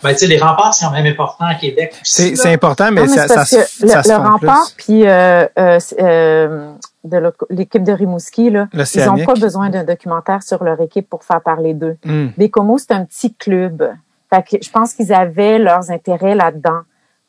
Ben, 0.02 0.10
tu 0.12 0.18
sais, 0.18 0.26
les 0.26 0.38
remparts, 0.38 0.74
c'est 0.74 0.84
quand 0.86 0.92
même 0.92 1.06
important 1.06 1.44
à 1.46 1.54
Québec. 1.54 1.94
C'est 2.02 2.34
important, 2.46 2.90
mais, 2.92 3.02
Non, 3.02 3.06
mais 3.10 3.28
ça, 3.28 3.44
c'est 3.44 3.56
ça, 3.56 3.62
que 3.86 3.88
ça 3.88 3.96
le, 3.98 4.02
se 4.04 4.08
le 4.10 4.16
rempart 4.16 4.72
plus. 4.76 4.84
puis 4.84 5.06
euh, 5.06 5.46
euh, 5.58 5.78
euh, 6.00 6.72
de 7.04 7.32
l'équipe 7.50 7.82
de 7.82 7.92
Rimouski 7.92 8.50
là, 8.50 8.68
ils 8.72 9.04
n'ont 9.06 9.24
pas 9.24 9.34
besoin 9.34 9.70
d'un 9.70 9.84
documentaire 9.84 10.42
sur 10.42 10.62
leur 10.64 10.80
équipe 10.80 11.08
pour 11.08 11.24
faire 11.24 11.40
parler 11.40 11.74
d'eux. 11.74 11.96
Hmm. 12.04 12.28
Bécomo, 12.36 12.78
c'est 12.78 12.92
un 12.92 13.04
petit 13.04 13.34
club. 13.34 13.90
Fait 14.28 14.42
que 14.42 14.62
je 14.64 14.70
pense 14.70 14.92
qu'ils 14.94 15.12
avaient 15.12 15.58
leurs 15.58 15.90
intérêts 15.90 16.34
là-dedans. 16.34 16.80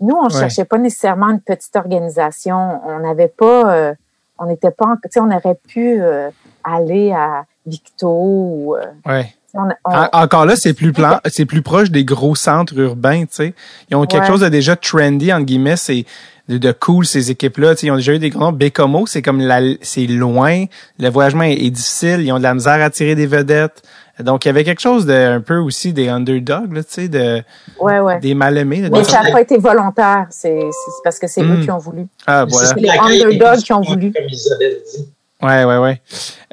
Nous, 0.01 0.15
on 0.15 0.25
Ouais. 0.25 0.29
cherchait 0.39 0.65
pas 0.65 0.77
nécessairement 0.77 1.29
une 1.29 1.39
petite 1.41 1.75
organisation. 1.75 2.81
On 2.85 2.99
n'avait 2.99 3.27
pas, 3.27 3.71
euh, 3.73 3.93
on 4.39 4.45
n'était 4.45 4.71
pas, 4.71 4.85
en- 4.85 4.95
tu 4.95 5.01
sais, 5.11 5.19
on 5.19 5.29
aurait 5.31 5.57
pu 5.67 6.01
euh, 6.01 6.29
aller 6.63 7.11
à 7.11 7.45
Victo 7.65 8.07
ou, 8.09 8.75
euh, 8.75 8.83
Ouais. 9.05 9.33
On, 9.53 9.67
on- 9.85 9.91
En- 9.93 10.09
Encore 10.23 10.45
là, 10.45 10.55
c'est 10.55 10.73
plus 10.73 10.91
plan, 10.93 11.19
c'est 11.25 11.45
plus 11.45 11.61
proche 11.61 11.91
des 11.91 12.05
gros 12.05 12.35
centres 12.35 12.77
urbains, 12.77 13.21
tu 13.21 13.27
sais. 13.31 13.53
Ils 13.89 13.95
ont 13.95 14.05
quelque 14.05 14.23
Ouais. 14.23 14.27
chose 14.27 14.41
de 14.41 14.49
déjà 14.49 14.75
trendy 14.75 15.31
entre 15.33 15.45
guillemets, 15.45 15.75
c'est 15.77 16.05
de, 16.49 16.57
de 16.57 16.71
cool 16.71 17.05
ces 17.05 17.31
équipes-là. 17.31 17.75
Tu 17.75 17.81
sais, 17.81 17.87
ils 17.87 17.91
ont 17.91 17.95
déjà 17.97 18.13
eu 18.13 18.19
des 18.19 18.29
grands 18.29 18.51
noms. 18.51 18.57
Bécomo, 18.57 19.05
c'est 19.07 19.21
comme 19.21 19.39
la, 19.39 19.59
c'est 19.81 20.07
loin, 20.07 20.65
le 20.99 21.09
voyagement 21.09 21.43
est, 21.43 21.53
est 21.53 21.69
difficile, 21.69 22.21
ils 22.21 22.31
ont 22.31 22.37
de 22.37 22.43
la 22.43 22.53
misère 22.53 22.81
à 22.81 22.89
tirer 22.89 23.15
des 23.15 23.27
vedettes. 23.27 23.81
Donc 24.19 24.45
il 24.45 24.49
y 24.49 24.51
avait 24.51 24.63
quelque 24.63 24.81
chose 24.81 25.05
de 25.07 25.13
un 25.13 25.41
peu 25.41 25.55
aussi 25.57 25.93
des 25.93 26.07
underdogs, 26.09 26.73
là, 26.73 26.83
tu 26.83 26.91
sais, 26.91 27.07
de 27.07 27.41
ouais, 27.79 27.99
ouais. 27.99 28.19
des 28.19 28.35
mal 28.35 28.55
aimés. 28.57 28.87
Mais 28.91 29.03
ça 29.03 29.23
n'a 29.23 29.31
pas 29.31 29.41
été 29.41 29.57
volontaire. 29.57 30.27
C'est 30.29 30.59
c'est 30.59 30.91
parce 31.03 31.17
que 31.17 31.27
c'est 31.27 31.41
eux 31.41 31.61
qui 31.63 31.71
ont 31.71 31.77
voulu. 31.79 32.05
Ah 32.27 32.45
voilà. 32.47 32.67
c'est 32.67 32.75
Les 32.79 32.89
underdogs 32.89 33.59
qui 33.59 33.73
ont 33.73 33.81
voulu. 33.81 34.11
Comme 34.11 34.25
Isabelle 34.29 34.77
dit. 34.93 35.07
Ouais, 35.41 35.63
ouais, 35.63 35.77
ouais. 35.77 36.01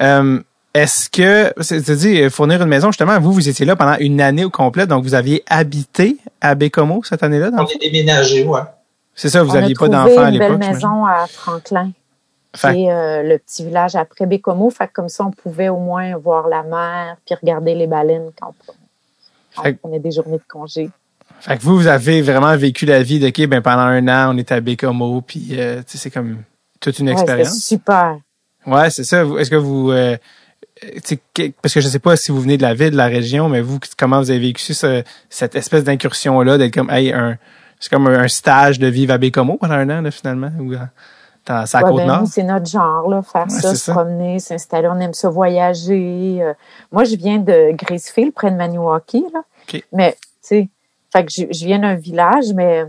Euh, 0.01 0.41
est-ce 0.75 1.09
que, 1.11 1.53
c'est-à-dire, 1.63 2.31
fournir 2.31 2.63
une 2.63 2.69
maison, 2.69 2.89
justement, 2.89 3.19
vous, 3.21 3.33
vous 3.33 3.49
étiez 3.49 3.65
là 3.67 3.75
pendant 3.77 3.97
une 3.99 4.21
année 4.21 4.45
au 4.45 4.51
complet, 4.51 4.87
donc 4.87 5.03
vous 5.05 5.15
aviez 5.15 5.43
habité 5.49 6.17
à 6.41 6.55
Bécomo 6.55 7.03
cette 7.05 7.23
année-là? 7.23 7.51
dans 7.51 7.65
On 7.65 7.67
est 7.67 7.79
déménagé, 7.81 8.45
ouais. 8.45 8.61
C'est 9.15 9.31
ça, 9.31 9.43
vous 9.43 9.51
on 9.53 9.55
aviez 9.55 9.75
a 9.77 9.79
pas 9.79 9.89
d'enfants 9.89 10.21
à 10.23 10.29
une 10.29 10.35
l'époque. 10.39 10.59
belle 10.59 10.63
j'imagine? 10.63 10.75
maison 10.89 11.07
à 11.07 11.27
Franklin. 11.27 11.91
Fait- 12.57 12.73
qui 12.75 12.85
est 12.85 12.93
euh, 12.93 13.23
le 13.25 13.39
petit 13.39 13.65
village 13.65 13.95
après 13.97 14.25
Bécomo. 14.27 14.71
Fait 14.71 14.87
que 14.87 14.93
comme 14.95 15.09
ça, 15.09 15.25
on 15.25 15.31
pouvait 15.33 15.69
au 15.69 15.79
moins 15.79 16.17
voir 16.17 16.49
la 16.49 16.63
mer 16.63 17.17
puis 17.27 17.35
regarder 17.35 17.75
les 17.75 17.87
baleines 17.87 18.31
quand 18.41 18.55
on, 18.69 19.63
que- 19.63 19.69
on 19.69 19.75
prenait 19.75 19.99
des 20.01 20.13
journées 20.13 20.39
de 20.39 20.43
congé. 20.49 20.89
Fait 21.41 21.57
que 21.59 21.63
vous, 21.63 21.77
vous 21.77 21.87
avez 21.87 22.23
vraiment 22.23 22.57
vécu 22.57 22.87
la 22.87 23.03
vie 23.03 23.19
de, 23.21 23.29
OK, 23.29 23.47
ben, 23.49 23.61
pendant 23.61 23.83
un 23.83 24.07
an, 24.09 24.35
on 24.35 24.39
était 24.39 24.55
à 24.55 24.61
Bécomo, 24.61 25.21
puis, 25.21 25.49
euh, 25.53 25.79
tu 25.79 25.93
sais, 25.93 25.99
c'est 25.99 26.11
comme 26.11 26.39
toute 26.81 26.99
une 27.01 27.07
Ouais, 27.09 27.13
expérience. 27.13 27.59
super. 27.59 28.17
Ouais, 28.67 28.91
c'est 28.91 29.05
ça. 29.05 29.25
Est-ce 29.39 29.51
que 29.51 29.57
vous, 29.57 29.91
euh, 29.91 30.17
parce 31.63 31.75
que 31.75 31.81
je 31.81 31.89
sais 31.89 31.99
pas 31.99 32.17
si 32.17 32.31
vous 32.33 32.41
venez 32.41 32.57
de 32.57 32.63
la 32.63 32.75
ville, 32.75 32.91
de 32.91 32.97
la 32.97 33.07
région, 33.07 33.49
mais 33.49 33.61
vous, 33.61 33.79
comment 33.99 34.19
vous 34.21 34.31
avez 34.31 34.41
vécu 34.41 34.63
cette 34.73 35.55
espèce 35.55 35.85
d'incursion-là, 35.85 36.59
d'être 36.59 36.75
comme, 36.75 36.91
hey, 36.91 37.13
un, 37.13 37.37
c'est 37.81 37.91
comme 37.91 38.07
un 38.07 38.29
stage 38.29 38.79
de 38.79 38.87
vivre 38.87 39.13
à 39.15 39.19
Bécomo 39.19 39.57
pendant 39.57 39.75
un 39.75 39.89
an, 39.91 40.03
là, 40.03 40.11
finalement, 40.11 40.51
ou 40.61 40.73
euh, 40.73 40.79
dans, 41.47 41.63
Ouais, 41.63 41.83
Côte 41.83 41.97
ben, 42.07 42.27
c'est 42.27 42.43
notre 42.43 42.67
genre, 42.69 43.09
là, 43.09 43.23
faire 43.23 43.45
Ouais, 43.45 43.61
ça, 43.61 43.71
se 43.71 43.77
ça. 43.77 43.93
promener, 43.93 44.39
s'installer. 44.39 44.89
On 44.89 45.01
aime 45.01 45.15
ça 45.15 45.29
voyager. 45.31 46.39
Euh, 46.43 46.53
moi, 46.93 47.05
je 47.05 47.17
viens 47.17 47.39
de 47.39 47.73
Gracefield, 47.73 48.33
près 48.35 48.51
de 48.51 48.57
Maniwaki, 48.57 49.25
là. 49.33 49.43
Mais, 49.93 50.13
tu 50.13 50.19
sais, 50.43 50.69
fait 51.13 51.25
que 51.25 51.31
je, 51.33 51.45
je 51.51 51.65
viens 51.65 51.79
d'un 51.79 51.95
village, 51.95 52.47
mais, 52.55 52.85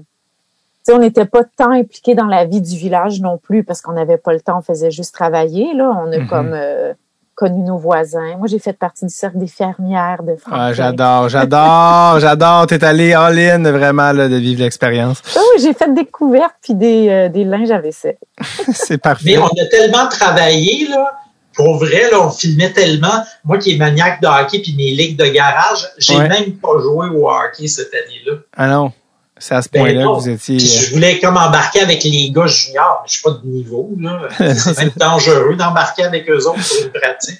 on 0.92 0.98
n'était 0.98 1.26
pas 1.26 1.44
tant 1.44 1.70
impliqués 1.72 2.16
dans 2.16 2.26
la 2.26 2.46
vie 2.46 2.62
du 2.62 2.76
village 2.76 3.22
non 3.22 3.38
plus 3.38 3.64
parce 3.64 3.80
qu'on 3.82 3.92
n'avait 3.94 4.18
pas 4.18 4.34
le 4.34 4.42
temps, 4.42 4.58
on 4.58 4.62
faisait 4.64 4.90
juste 4.90 5.14
travailler, 5.14 5.74
là. 5.76 5.92
On 6.04 6.12
a 6.12 6.18
Mhm. 6.18 6.28
comme 6.28 6.52
euh, 6.54 6.94
connu 7.40 7.64
nos 7.64 7.78
voisins. 7.78 8.36
Moi, 8.38 8.48
j'ai 8.48 8.60
fait 8.60 8.74
partie 8.74 9.06
du 9.06 9.14
cercle 9.14 9.38
des 9.38 9.48
fermières 9.48 10.24
de 10.24 10.36
France. 10.36 10.54
Ah, 10.54 10.74
j'adore, 10.74 11.30
j'adore, 11.30 12.20
j'adore. 12.20 12.68
T'es 12.68 12.84
allé 12.84 13.14
all-in, 13.14 13.64
vraiment, 13.72 14.12
là, 14.12 14.28
de 14.28 14.36
vivre 14.36 14.60
l'expérience. 14.62 15.22
Ah 15.38 15.40
oui, 15.56 15.64
j'ai 15.64 15.74
fait 15.74 15.94
des 15.94 16.06
couvertes 16.06 16.56
puis 16.62 16.76
des, 16.76 17.08
euh, 17.08 17.30
des 17.30 17.46
linges 17.46 17.72
à 17.72 17.80
vaisselle. 17.80 18.18
c'est 18.74 18.98
parfait. 18.98 19.24
Mais 19.26 19.38
on 19.38 19.46
a 19.48 19.66
tellement 19.72 20.10
travaillé, 20.10 20.90
là. 20.90 21.14
Pour 21.56 21.78
vrai, 21.78 22.10
là, 22.12 22.26
on 22.26 22.30
filmait 22.30 22.72
tellement. 22.72 23.24
Moi 23.46 23.58
qui 23.58 23.74
est 23.74 23.78
maniaque 23.78 24.22
de 24.22 24.28
hockey 24.28 24.60
puis 24.60 24.76
mes 24.78 24.92
ligues 24.92 25.18
de 25.18 25.26
garage, 25.26 25.88
j'ai 25.98 26.18
Ouais. 26.18 26.28
même 26.28 26.54
pas 26.58 26.78
joué 26.82 27.08
au 27.10 27.30
hockey 27.30 27.68
cette 27.68 27.94
année-là. 27.94 28.34
Ah 28.56 28.68
non, 28.68 28.92
c'est 29.40 29.56
à 29.56 29.62
ce 29.62 29.70
Ben 29.72 29.80
point-là 29.82 30.04
que 30.04 30.20
vous 30.22 30.30
étiez... 30.30 30.60
Je 30.60 30.94
voulais 30.94 31.20
comme 31.20 31.38
embarquer 31.38 31.80
avec 31.82 32.04
les 32.04 32.30
gars 32.32 32.46
juniors. 32.48 33.04
Je 33.08 33.14
suis 33.14 33.22
pas 33.24 33.32
de 33.32 33.48
niveau, 33.48 33.90
là. 34.00 34.28
C'est 34.56 34.78
même 34.78 34.92
dangereux 34.96 35.56
d'embarquer 35.56 36.04
avec 36.04 36.30
eux 36.30 36.46
autres 36.48 36.60
pour 36.68 36.86
une 36.86 36.92
pratique. 36.92 37.40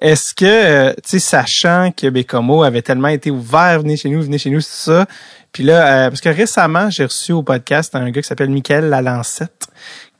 Est-ce 0.00 0.34
que, 0.34 0.44
euh, 0.44 0.92
tu 1.02 1.02
sais, 1.10 1.18
sachant 1.18 1.92
que 1.96 2.08
Bécomo 2.08 2.62
avait 2.62 2.82
tellement 2.82 3.08
été 3.08 3.30
ouvert, 3.30 3.80
venez 3.80 3.96
chez 3.96 4.08
nous, 4.10 4.22
venez 4.22 4.38
chez 4.38 4.50
nous, 4.50 4.60
c'est 4.60 4.90
ça. 4.90 5.06
Puis 5.50 5.62
là, 5.62 5.86
euh, 6.06 6.08
parce 6.10 6.20
que 6.20 6.28
récemment, 6.28 6.90
j'ai 6.90 7.04
reçu 7.04 7.32
au 7.32 7.42
podcast 7.42 7.94
un 7.94 8.10
gars 8.10 8.20
qui 8.22 8.28
s'appelle 8.28 8.50
Michael 8.50 8.88
Lalancette, 8.90 9.66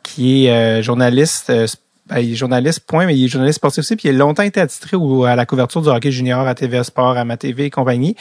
qui 0.02 0.46
est 0.46 0.50
euh, 0.50 0.82
journaliste, 0.82 1.50
euh, 1.50 1.66
ben, 2.06 2.18
il 2.20 2.32
est 2.32 2.36
journaliste, 2.36 2.80
point, 2.80 3.04
mais 3.06 3.16
il 3.16 3.24
est 3.24 3.28
journaliste 3.28 3.56
sportif 3.58 3.80
aussi, 3.80 3.94
puis 3.96 4.08
il 4.08 4.14
a 4.14 4.18
longtemps 4.18 4.42
été 4.42 4.60
attitré 4.60 4.96
au- 4.96 5.24
à 5.24 5.36
la 5.36 5.44
couverture 5.46 5.82
du 5.82 5.88
hockey 5.88 6.10
junior 6.10 6.46
à 6.48 6.54
TVA 6.54 6.82
Sport, 6.84 7.16
à 7.18 7.24
ma 7.24 7.36
TV 7.36 7.66
et 7.66 7.70
compagnie. 7.70 8.16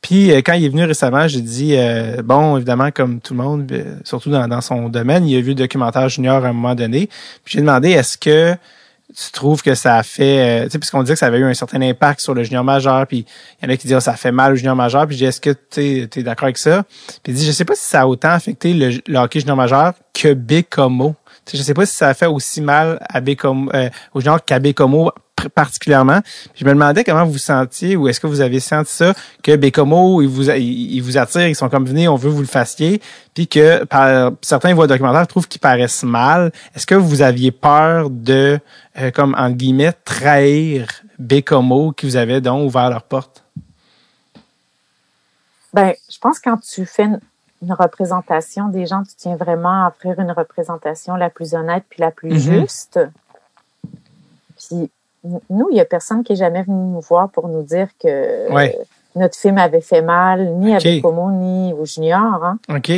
Puis 0.00 0.32
euh, 0.32 0.36
quand 0.38 0.54
il 0.54 0.64
est 0.64 0.68
venu 0.68 0.84
récemment, 0.84 1.28
j'ai 1.28 1.40
dit 1.40 1.74
euh, 1.76 2.22
bon, 2.22 2.56
évidemment, 2.56 2.90
comme 2.90 3.20
tout 3.20 3.34
le 3.34 3.42
monde, 3.42 3.70
euh, 3.72 3.96
surtout 4.04 4.30
dans, 4.30 4.48
dans 4.48 4.60
son 4.60 4.88
domaine, 4.88 5.26
il 5.26 5.36
a 5.36 5.40
vu 5.40 5.48
le 5.48 5.54
documentaire 5.54 6.08
junior 6.08 6.44
à 6.44 6.48
un 6.48 6.52
moment 6.52 6.74
donné. 6.74 7.08
Puis 7.44 7.54
j'ai 7.54 7.60
demandé 7.60 7.90
est-ce 7.90 8.16
que 8.16 8.56
tu 9.14 9.32
trouves 9.32 9.62
que 9.62 9.74
ça 9.74 9.96
a 9.96 10.02
fait, 10.02 10.62
euh, 10.62 10.64
tu 10.64 10.70
sais, 10.70 10.78
puisqu'on 10.78 11.02
disait 11.02 11.14
que 11.14 11.18
ça 11.18 11.26
avait 11.26 11.38
eu 11.38 11.44
un 11.44 11.54
certain 11.54 11.82
impact 11.82 12.20
sur 12.20 12.32
le 12.32 12.44
junior 12.44 12.62
majeur, 12.64 13.06
puis 13.06 13.26
il 13.60 13.64
y 13.64 13.70
en 13.70 13.74
a 13.74 13.76
qui 13.76 13.86
disent 13.86 13.96
ah, 13.96 14.00
ça 14.00 14.14
fait 14.14 14.32
mal 14.32 14.52
au 14.52 14.56
junior 14.56 14.76
majeur, 14.76 15.06
puis 15.06 15.16
j'ai 15.16 15.26
dit 15.26 15.28
est-ce 15.28 15.40
que 15.40 15.50
tu 15.70 16.20
es 16.20 16.22
d'accord 16.22 16.44
avec 16.44 16.58
ça? 16.58 16.84
Puis 17.22 17.32
il 17.32 17.34
dit 17.34 17.44
je 17.44 17.52
sais 17.52 17.64
pas 17.64 17.74
si 17.74 17.84
ça 17.84 18.02
a 18.02 18.06
autant 18.06 18.30
affecté 18.30 18.72
le, 18.72 19.00
le 19.06 19.18
hockey 19.18 19.40
junior 19.40 19.56
majeur 19.56 19.94
que 20.14 20.32
Bécomo. 20.32 21.14
Je 21.52 21.62
sais 21.62 21.74
pas 21.74 21.86
si 21.86 21.96
ça 21.96 22.08
a 22.08 22.14
fait 22.14 22.26
aussi 22.26 22.60
mal 22.60 22.98
à 23.08 23.20
Bécomo, 23.20 23.70
euh, 23.74 23.88
au 24.14 24.20
junior 24.20 24.44
qu'à 24.44 24.58
Bécomo 24.58 25.10
particulièrement. 25.48 26.20
Je 26.54 26.64
me 26.64 26.70
demandais 26.70 27.04
comment 27.04 27.24
vous 27.24 27.38
sentiez 27.38 27.96
ou 27.96 28.08
est-ce 28.08 28.20
que 28.20 28.26
vous 28.26 28.40
avez 28.40 28.60
senti 28.60 28.92
ça 28.92 29.14
que 29.42 29.56
Bécomo, 29.56 30.20
ils 30.20 30.28
vous, 30.28 30.50
ils, 30.50 31.00
vous 31.00 31.16
attirent, 31.16 31.48
ils 31.48 31.56
sont 31.56 31.68
comme 31.68 31.86
venez, 31.86 32.08
on 32.08 32.16
veut 32.16 32.30
vous 32.30 32.40
le 32.40 32.46
fassiez, 32.46 33.00
puis 33.34 33.48
que 33.48 33.84
par, 33.84 34.32
certains 34.42 34.74
voient 34.74 34.84
le 34.84 34.88
documentaire 34.88 35.26
trouvent 35.26 35.48
qu'ils 35.48 35.60
paraissent 35.60 36.02
mal. 36.02 36.52
Est-ce 36.74 36.86
que 36.86 36.94
vous 36.94 37.22
aviez 37.22 37.52
peur 37.52 38.10
de, 38.10 38.58
euh, 38.98 39.10
comme 39.10 39.34
en 39.38 39.50
guillemets, 39.50 39.92
trahir 40.04 40.88
Bécomo 41.18 41.92
qui 41.92 42.06
vous 42.06 42.16
avait 42.16 42.40
donc 42.40 42.66
ouvert 42.66 42.90
leur 42.90 43.02
porte? 43.02 43.44
Ben, 45.72 45.94
je 46.10 46.18
pense 46.18 46.40
que 46.40 46.50
quand 46.50 46.58
tu 46.58 46.84
fais 46.84 47.04
une, 47.04 47.20
une 47.62 47.72
représentation 47.72 48.68
des 48.68 48.86
gens, 48.86 49.02
tu 49.02 49.14
tiens 49.16 49.36
vraiment 49.36 49.84
à 49.84 49.88
offrir 49.88 50.18
une 50.18 50.30
représentation 50.32 51.14
la 51.16 51.28
plus 51.30 51.54
honnête 51.54 51.84
puis 51.90 52.00
la 52.00 52.10
plus 52.10 52.30
Mhm. 52.30 52.60
juste. 52.60 52.98
Puis 54.56 54.90
nous, 55.50 55.68
il 55.70 55.76
y 55.76 55.80
a 55.80 55.84
personne 55.84 56.22
qui 56.24 56.32
est 56.32 56.36
jamais 56.36 56.62
venu 56.62 56.76
nous 56.76 57.00
voir 57.00 57.28
pour 57.28 57.48
nous 57.48 57.62
dire 57.62 57.88
que 58.02 58.50
Ouais. 58.52 58.78
notre 59.14 59.36
film 59.36 59.58
avait 59.58 59.80
fait 59.82 60.00
mal, 60.02 60.54
ni 60.56 60.74
à 60.74 60.78
Bécomo, 60.78 61.30
ni 61.30 61.72
aux 61.74 61.84
juniors. 61.84 62.42
Hein. 62.44 62.58
OK. 62.68 62.90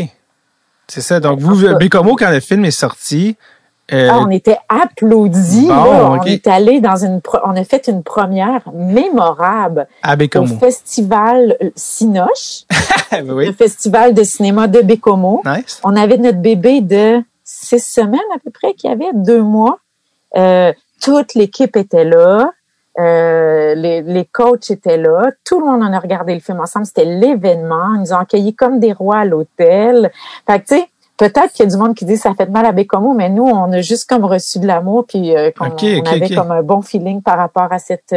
C'est 0.89 1.01
ça. 1.01 1.21
Donc, 1.21 1.41
vous, 1.41 1.75
Bécomo, 1.79 2.15
quand 2.17 2.31
le 2.31 2.41
film 2.41 2.65
est 2.65 2.71
sorti, 2.71 3.37
euh, 3.93 4.09
Ah, 4.11 4.21
on 4.27 4.31
était 4.31 4.59
applaudis. 4.69 5.67
Bon, 5.69 5.75
là. 5.75 6.11
ok. 6.13 6.21
On 6.23 6.27
est 6.27 6.47
allé 6.47 6.81
dans 6.81 6.97
une, 6.97 7.21
pro- 7.21 7.39
on 7.45 7.57
a 7.57 7.65
fait 7.65 7.89
une 7.89 8.03
première 8.03 8.63
mémorable 8.73 9.87
à 10.03 10.15
au 10.37 10.47
festival 10.47 11.57
euh, 11.63 11.71
Cinoche, 11.77 12.65
le 13.13 13.33
oui. 13.35 13.53
festival 13.53 14.15
de 14.15 14.23
cinéma 14.23 14.67
de 14.69 14.81
Bécomo. 14.81 15.43
Nice. 15.45 15.81
On 15.85 15.97
avait 15.97 16.19
notre 16.19 16.39
bébé 16.39 16.81
de 16.81 17.23
six 17.45 17.81
semaines 17.85 18.21
à 18.35 18.39
peu 18.43 18.51
près, 18.51 18.75
qui 18.75 18.89
avait 18.89 19.11
deux 19.15 19.43
mois. 19.43 19.79
Euh, 20.37 20.73
toute 21.03 21.35
l'équipe 21.35 21.77
était 21.77 22.05
là. 22.05 22.53
Euh, 22.99 23.75
les, 23.75 24.03
les 24.03 24.25
coachs 24.27 24.71
étaient 24.71 24.99
là. 24.99 25.31
Tout 25.47 25.61
le 25.61 25.67
monde 25.67 25.83
en 25.83 25.93
a 25.93 25.99
regardé 25.99 26.35
le 26.35 26.41
film 26.41 26.61
ensemble. 26.61 26.85
C'était 26.87 27.07
l'événement. 27.07 27.95
Ils 27.95 28.01
nous 28.01 28.13
ont 28.13 28.19
accueillis 28.19 28.55
comme 28.55 28.81
des 28.81 28.93
rois 28.93 29.19
à 29.19 29.25
l'hôtel. 29.25 30.11
Fait 30.47 30.61
que, 30.61 30.67
tu 30.67 30.75
sais, 30.77 30.89
peut-être 31.31 31.53
qu'il 31.53 31.65
y 31.65 31.69
a 31.69 31.71
du 31.71 31.77
monde 31.77 31.95
qui 31.95 32.05
dit 32.05 32.17
ça 32.17 32.35
fait 32.35 32.47
de 32.47 32.51
mal 32.51 32.67
à 32.67 32.73
Bécomo, 32.73 33.15
mais 33.15 33.29
nous, 33.29 33.45
on 33.45 33.73
a 33.73 33.81
juste 33.81 34.09
comme 34.09 34.25
reçu 34.25 34.59
de 34.59 34.67
l'amour 34.67 35.05
puis 35.07 35.37
euh, 35.37 35.51
qu'on- 35.53 35.67
avait 36.07 36.27
comme 36.35 36.51
un 36.51 36.63
bon 36.63 36.83
feeling 36.83 37.23
par 37.23 37.39
rapport 37.39 37.73
à 37.73 37.79
cette 37.79 38.15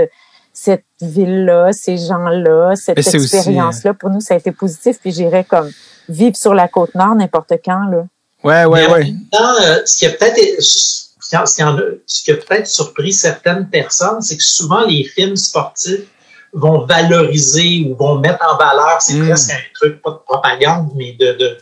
cette 0.53 0.86
ville-là, 1.02 1.72
ces 1.73 1.98
gens-là, 1.98 2.76
cette 2.76 2.95
expérience-là. 3.26 3.94
Pour 3.94 4.10
nous, 4.10 4.22
ça 4.22 4.36
a 4.36 4.38
été 4.38 4.52
positif. 4.53 4.98
Puis 5.02 5.11
j'irais 5.11 5.44
comme 5.44 5.69
vivre 6.07 6.36
sur 6.38 6.53
la 6.53 6.68
côte 6.69 6.95
nord 6.95 7.14
n'importe 7.15 7.53
quand 7.64 7.88
là. 7.91 8.06
Ouais, 8.44 8.64
ouais, 8.65 8.88
ouais. 8.91 9.14
euh, 9.34 9.82
ce 9.86 9.98
qui 9.98 10.06
a 10.06 10.11
peut-être 10.11 10.61
ce 10.61 12.23
qui 12.23 12.32
a- 12.32 12.36
peut-être 12.36 12.68
surpris 12.68 13.11
certaines 13.14 13.68
personnes, 13.69 14.22
c'est 14.22 14.38
que 14.38 14.44
souvent 14.44 14.86
les 14.86 15.03
films 15.03 15.36
sportifs 15.36 16.06
vont 16.53 16.86
valoriser 16.86 17.86
ou 17.90 17.95
vont 17.98 18.19
mettre 18.19 18.45
en 18.49 18.57
valeur, 18.57 18.98
c'est 19.02 19.15
Mm. 19.15 19.26
presque 19.27 19.52
un 19.52 19.56
truc, 19.73 20.02
pas 20.02 20.11
de 20.11 20.19
propagande, 20.26 20.90
mais 20.95 21.14
de, 21.19 21.57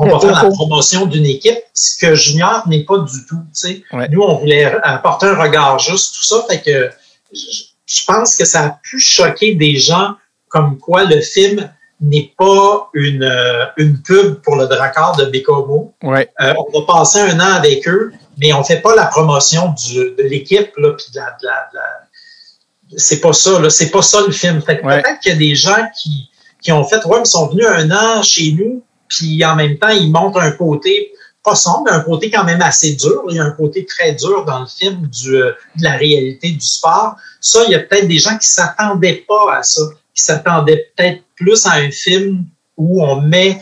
on 0.00 0.08
va 0.08 0.20
faire 0.20 0.44
la 0.44 0.50
promotion 0.50 1.06
d'une 1.06 1.26
équipe, 1.26 1.58
ce 1.74 1.98
que 1.98 2.14
Junior 2.14 2.66
n'est 2.68 2.84
pas 2.84 2.98
du 2.98 3.26
tout, 3.28 3.36
tu 3.36 3.42
sais. 3.52 3.82
Ouais. 3.92 4.08
Nous, 4.10 4.22
on 4.22 4.36
voulait 4.36 4.64
apporter 4.82 5.26
un 5.26 5.34
regard 5.40 5.78
juste, 5.78 6.14
tout 6.14 6.24
ça, 6.24 6.44
fait 6.48 6.60
que 6.62 6.90
je, 7.32 8.04
pense 8.06 8.36
que 8.36 8.44
ça 8.44 8.64
a 8.64 8.78
pu 8.82 9.00
choquer 9.00 9.54
des 9.54 9.76
gens 9.76 10.14
comme 10.48 10.78
quoi 10.78 11.04
le 11.04 11.20
film 11.20 11.70
n'est 12.00 12.32
pas 12.38 12.88
une, 12.94 13.24
euh, 13.24 13.64
une 13.76 14.00
pub 14.00 14.34
pour 14.42 14.54
le 14.56 14.66
Dracard 14.68 15.16
de 15.16 15.24
Bécomo. 15.24 15.94
Ouais. 16.02 16.30
Euh, 16.40 16.54
on 16.72 16.80
va 16.80 16.86
passer 16.86 17.18
un 17.20 17.40
an 17.40 17.52
avec 17.54 17.88
eux, 17.88 18.12
mais 18.38 18.52
on 18.52 18.62
fait 18.62 18.80
pas 18.80 18.94
la 18.94 19.06
promotion 19.06 19.74
du, 19.84 19.94
de 19.96 20.22
l'équipe, 20.22 20.70
là, 20.76 20.92
puis 20.92 21.06
de 21.12 21.18
la, 21.18 21.36
de 21.40 21.46
la- 21.46 21.68
de 21.72 21.76
la- 21.76 22.96
c'est 22.96 23.20
pas 23.20 23.32
ça, 23.32 23.58
là, 23.58 23.68
c'est 23.68 23.90
pas 23.90 24.00
ça 24.02 24.20
le 24.24 24.32
film. 24.32 24.62
Fait 24.62 24.78
que 24.78 24.86
Ouais. 24.86 25.02
peut-être 25.02 25.20
qu'il 25.20 25.32
y 25.32 25.34
a 25.34 25.38
des 25.38 25.54
gens 25.56 25.76
qui, 26.00 26.30
qui 26.62 26.72
ont 26.72 26.84
fait, 26.84 27.04
ouais, 27.04 27.16
mais 27.18 27.24
ils 27.24 27.30
sont 27.30 27.48
venus 27.48 27.66
un 27.66 27.90
an 27.90 28.22
chez 28.22 28.52
nous, 28.52 28.82
puis 29.08 29.44
en 29.44 29.56
même 29.56 29.78
temps, 29.78 29.88
ils 29.88 30.10
montrent 30.10 30.40
un 30.40 30.52
côté 30.52 31.12
pas 31.44 31.54
sombre, 31.54 31.90
un 31.90 32.00
côté 32.00 32.30
quand 32.30 32.44
même 32.44 32.60
assez 32.62 32.94
dur. 32.94 33.22
Il 33.28 33.36
y 33.36 33.38
a 33.38 33.44
un 33.44 33.52
côté 33.52 33.86
très 33.86 34.12
dur 34.12 34.44
dans 34.44 34.60
le 34.60 34.66
film 34.66 35.08
euh, 35.28 35.52
de 35.76 35.82
la 35.82 35.96
réalité 35.96 36.50
du 36.50 36.66
sport. 36.66 37.16
Ça, 37.40 37.64
il 37.66 37.72
y 37.72 37.74
a 37.74 37.80
peut-être 37.80 38.08
des 38.08 38.18
gens 38.18 38.36
qui 38.36 38.48
s'attendaient 38.48 39.24
pas 39.26 39.56
à 39.56 39.62
ça, 39.62 39.82
qui 40.14 40.22
s'attendaient 40.22 40.90
peut-être 40.96 41.22
plus 41.36 41.66
à 41.66 41.74
un 41.74 41.90
film 41.90 42.44
où 42.76 43.02
on 43.02 43.22
met 43.22 43.60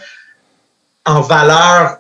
en 1.05 1.21
valeur 1.21 1.99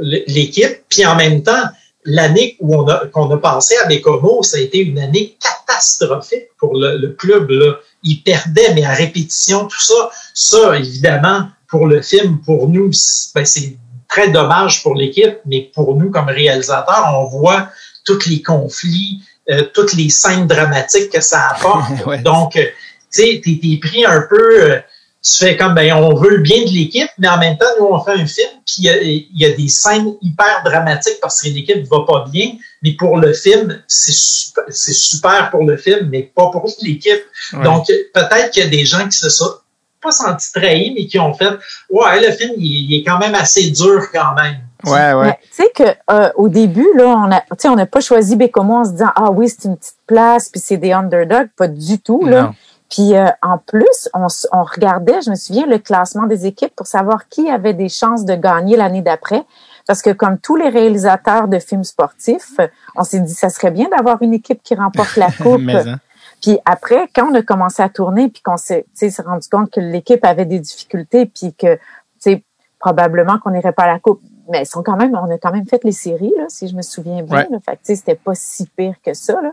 l'équipe, 0.00 0.82
puis 0.88 1.06
en 1.06 1.14
même 1.14 1.42
temps, 1.42 1.62
l'année 2.04 2.56
où 2.60 2.74
on 2.76 2.88
a 2.88 3.06
qu'on 3.06 3.30
a 3.30 3.38
passé 3.38 3.76
à 3.82 3.86
Bécomo, 3.86 4.42
ça 4.42 4.56
a 4.56 4.60
été 4.60 4.78
une 4.78 4.98
année 4.98 5.36
catastrophique 5.40 6.48
pour 6.58 6.74
le, 6.74 7.08
club. 7.12 7.50
Là. 7.50 7.74
Ils 8.02 8.22
perdaient, 8.22 8.74
mais 8.74 8.84
à 8.84 8.92
répétition, 8.92 9.66
tout 9.66 9.80
ça. 9.80 10.10
Ça, 10.34 10.76
évidemment, 10.76 11.48
pour 11.74 11.88
le 11.88 12.00
film, 12.02 12.38
pour 12.48 12.68
nous, 12.68 12.88
c'est 12.92 13.32
ben, 13.34 13.44
c'est 13.44 13.76
très 14.08 14.28
dommage 14.30 14.74
pour 14.84 14.94
l'équipe, 14.94 15.38
mais 15.44 15.60
pour 15.74 15.96
nous, 15.96 16.08
comme 16.12 16.28
réalisateurs, 16.28 17.06
on 17.18 17.24
voit 17.38 17.68
tous 18.06 18.26
les 18.26 18.40
conflits, 18.42 19.20
euh, 19.50 19.64
toutes 19.74 19.94
les 19.94 20.08
scènes 20.08 20.46
dramatiques 20.46 21.10
que 21.10 21.20
ça 21.20 21.40
apporte. 21.52 21.90
Ouais. 22.06 22.18
Donc, 22.22 22.54
euh, 22.54 22.62
tu 23.12 23.22
sais, 23.22 23.40
t'es 23.44 23.58
t'es 23.60 23.76
pris 23.88 24.04
un 24.04 24.22
peu, 24.32 24.46
euh, 24.70 24.78
tu 25.28 25.34
fais 25.42 25.56
comme, 25.56 25.74
ben, 25.74 25.92
on 25.94 26.14
veut 26.14 26.30
le 26.36 26.42
bien 26.42 26.60
de 26.64 26.70
l'équipe, 26.78 27.10
mais 27.18 27.28
en 27.28 27.38
même 27.38 27.56
temps, 27.58 27.72
nous, 27.80 27.86
on 27.86 27.98
fait 28.06 28.12
un 28.24 28.26
film, 28.36 28.52
puis 28.66 28.74
il 28.78 28.84
y 28.84 28.88
a- 28.90 29.02
il 29.02 29.38
y, 29.42 29.46
a 29.46 29.52
des 29.62 29.68
scènes 29.68 30.12
hyper 30.22 30.54
dramatiques 30.64 31.18
parce 31.20 31.42
que 31.42 31.48
l'équipe 31.48 31.82
va 31.90 32.00
pas 32.06 32.20
bien, 32.30 32.48
mais 32.82 32.92
pour 32.92 33.16
le 33.24 33.32
film, 33.32 33.66
c'est 33.88 34.12
super, 34.14 34.64
c'est 34.68 34.92
super 35.10 35.50
pour 35.50 35.64
le 35.70 35.76
film, 35.76 36.08
mais 36.12 36.22
pas 36.36 36.48
pour 36.52 36.64
l'équipe. 36.82 37.24
Ouais. 37.54 37.64
Donc, 37.64 37.86
peut-être 38.18 38.50
qu'il 38.52 38.62
y 38.62 38.66
a 38.66 38.68
des 38.78 38.84
gens 38.84 39.04
qui 39.08 39.18
se 39.18 39.30
sont 39.38 39.52
pas 40.04 40.36
trahis, 40.54 40.92
mais 40.94 41.06
qui 41.06 41.18
ont 41.18 41.34
fait, 41.34 41.58
ouais, 41.90 42.20
le 42.20 42.32
film, 42.32 42.52
il, 42.56 42.92
il 42.92 43.00
est 43.00 43.02
quand 43.02 43.18
même 43.18 43.34
assez 43.34 43.70
dur 43.70 44.02
quand 44.12 44.34
même. 44.34 44.58
Ouais, 44.86 45.14
ouais. 45.14 45.26
Mais 45.26 45.38
tu 45.42 45.62
sais 45.62 45.70
que 45.74 46.12
euh, 46.12 46.30
au 46.36 46.48
début 46.48 46.86
là, 46.94 47.06
on 47.06 47.32
a, 47.32 47.40
tu 47.40 47.46
sais, 47.58 47.68
on 47.68 47.76
n'a 47.76 47.86
pas 47.86 48.00
choisi 48.00 48.36
Bécomo 48.36 48.74
en 48.76 48.84
se 48.84 48.90
disant 48.90 49.12
ah 49.16 49.30
oui 49.30 49.48
c'est 49.48 49.66
une 49.66 49.76
petite 49.76 49.96
place 50.06 50.48
puis 50.48 50.60
c'est 50.60 50.76
des 50.76 50.92
underdogs, 50.92 51.48
pas 51.56 51.68
du 51.68 51.98
tout 51.98 52.24
là. 52.26 52.42
Non. 52.42 52.54
Puis 52.90 53.14
euh, 53.16 53.26
en 53.42 53.58
plus, 53.58 54.08
on, 54.12 54.26
on, 54.52 54.62
regardait, 54.62 55.20
je 55.22 55.30
me 55.30 55.34
souviens, 55.34 55.66
le 55.66 55.78
classement 55.78 56.26
des 56.26 56.46
équipes 56.46 56.74
pour 56.76 56.86
savoir 56.86 57.28
qui 57.28 57.50
avait 57.50 57.72
des 57.72 57.88
chances 57.88 58.24
de 58.24 58.34
gagner 58.34 58.76
l'année 58.76 59.00
d'après. 59.00 59.42
Parce 59.86 60.00
que 60.00 60.10
comme 60.10 60.38
tous 60.38 60.56
les 60.56 60.68
réalisateurs 60.68 61.48
de 61.48 61.58
films 61.58 61.84
sportifs, 61.84 62.56
on 62.94 63.04
s'est 63.04 63.20
dit 63.20 63.34
ça 63.34 63.48
serait 63.48 63.70
bien 63.70 63.88
d'avoir 63.88 64.22
une 64.22 64.34
équipe 64.34 64.62
qui 64.62 64.74
remporte 64.74 65.16
la 65.16 65.30
coupe. 65.42 65.68
Hein. 65.68 65.98
Puis 66.44 66.58
après, 66.66 67.08
quand 67.14 67.30
on 67.30 67.34
a 67.34 67.40
commencé 67.40 67.82
à 67.82 67.88
tourner, 67.88 68.28
puis 68.28 68.42
qu'on 68.42 68.58
s'est 68.58 68.84
rendu 69.24 69.48
compte 69.48 69.70
que 69.70 69.80
l'équipe 69.80 70.22
avait 70.26 70.44
des 70.44 70.58
difficultés, 70.60 71.24
puis 71.24 71.54
que 71.54 71.78
probablement 72.78 73.38
qu'on 73.38 73.52
n'irait 73.52 73.72
pas 73.72 73.84
à 73.84 73.92
la 73.94 73.98
coupe. 73.98 74.20
Mais 74.50 74.64
ils 74.64 74.66
sont 74.66 74.82
quand 74.82 74.96
même, 74.98 75.14
on 75.14 75.30
a 75.34 75.38
quand 75.38 75.52
même 75.52 75.66
fait 75.66 75.82
les 75.84 75.92
séries, 75.92 76.34
là, 76.36 76.44
si 76.48 76.68
je 76.68 76.76
me 76.76 76.82
souviens 76.82 77.22
bien. 77.22 77.46
Là. 77.50 77.58
Fait 77.64 77.76
que 77.76 77.80
c'était 77.82 78.14
pas 78.14 78.34
si 78.34 78.66
pire 78.66 78.96
que 79.02 79.14
ça. 79.14 79.40
Là. 79.40 79.52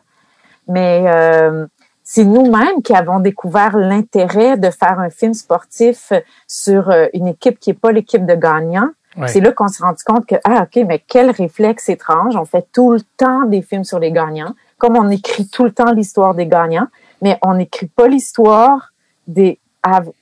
Mais 0.68 1.06
euh, 1.06 1.66
c'est 2.04 2.26
nous-mêmes 2.26 2.82
qui 2.84 2.94
avons 2.94 3.22
découvert 3.22 3.78
l'intérêt 3.78 4.58
de 4.58 4.70
faire 4.70 5.00
un 5.00 5.10
film 5.10 5.34
sportif 5.34 6.12
sur 6.46 6.90
euh, 6.90 7.08
une 7.14 7.28
équipe 7.28 7.58
qui 7.58 7.70
est 7.70 7.80
pas 7.80 7.94
l'équipe 7.94 8.26
de 8.26 8.36
gagnants. 8.36 8.90
C'est 9.28 9.40
là 9.40 9.54
qu'on 9.54 9.70
s'est 9.70 9.84
rendu 9.84 10.04
compte 10.06 10.26
que 10.26 10.36
ah 10.46 10.64
ok 10.64 10.86
mais 10.88 11.04
quel 11.06 11.32
réflexe 11.32 11.90
étrange 11.90 12.38
on 12.38 12.46
fait 12.46 12.66
tout 12.72 12.94
le 12.94 13.02
temps 13.18 13.44
des 13.44 13.62
films 13.62 13.84
sur 13.84 14.00
les 14.00 14.14
gagnants 14.14 14.56
comme 14.82 14.98
on 14.98 15.10
écrit 15.12 15.48
tout 15.48 15.64
le 15.64 15.72
temps 15.72 15.92
l'histoire 15.92 16.34
des 16.34 16.48
gagnants 16.48 16.88
mais 17.22 17.38
on 17.44 17.54
n'écrit 17.54 17.86
pas 17.86 18.08
l'histoire 18.08 18.92
des 19.28 19.60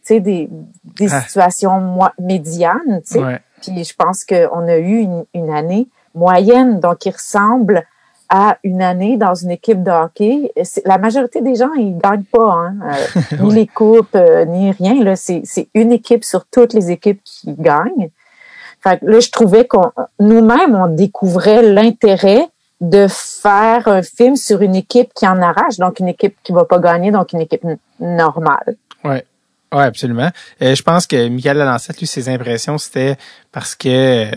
des, 0.10 0.20
des 0.20 1.14
ah. 1.14 1.22
situations 1.22 2.00
médianes 2.20 3.02
ouais. 3.16 3.40
puis 3.62 3.84
je 3.84 3.94
pense 3.96 4.26
qu'on 4.26 4.68
a 4.68 4.78
eu 4.78 5.00
une, 5.00 5.26
une 5.34 5.50
année 5.50 5.88
moyenne 6.14 6.82
donc 6.82 7.00
qui 7.00 7.10
ressemble 7.10 7.86
à 8.30 8.58
une 8.64 8.82
année 8.82 9.18
dans 9.18 9.34
une 9.34 9.50
équipe 9.50 9.82
de 9.82 9.90
hockey, 9.90 10.54
la 10.86 11.00
majorité 11.00 11.42
des 11.42 11.56
gens, 11.56 11.74
ils 11.74 11.98
gagnent 11.98 12.26
pas, 12.32 12.54
hein, 12.54 12.76
euh, 12.84 13.38
ni 13.42 13.54
les 13.56 13.68
coupes, 13.68 14.16
euh, 14.16 14.46
ni 14.46 14.72
rien. 14.72 15.04
Là, 15.04 15.16
c'est, 15.16 15.42
une 15.74 15.92
équipe 15.92 16.24
sur 16.24 16.46
toutes 16.46 16.74
les 16.74 16.92
équipes 16.92 17.22
qui 17.24 17.56
gagnent. 17.58 18.12
Fait 18.82 19.00
que 19.00 19.06
là, 19.08 19.20
je 19.20 19.32
trouvais 19.32 19.66
qu'on 19.66 19.92
nous-mêmes, 20.20 20.76
on 20.76 20.88
découvrait 20.88 21.64
l'intérêt 21.64 22.48
de 22.82 23.08
faire 23.10 23.88
un 23.88 24.02
film 24.02 24.36
sur 24.36 24.62
une 24.62 24.76
équipe 24.76 25.14
qui 25.14 25.28
en 25.28 25.42
arrache, 25.42 25.78
donc 25.78 26.00
une 26.00 26.08
équipe 26.08 26.38
qui 26.44 26.52
va 26.54 26.66
pas 26.66 26.80
gagner, 26.80 27.12
donc 27.12 27.34
une 27.34 27.42
équipe 27.42 27.66
normale. 28.00 28.76
Ouais. 29.04 29.26
Oui, 29.72 29.84
absolument. 29.84 30.32
Euh, 30.64 30.74
je 30.74 30.82
pense 30.82 31.06
que 31.06 31.30
Michael 31.30 31.58
Lalancette, 31.58 32.00
lui, 32.00 32.08
ses 32.08 32.28
impressions, 32.28 32.80
c'était 32.80 33.18
parce 33.52 33.76
que 33.76 34.26
euh, 34.28 34.32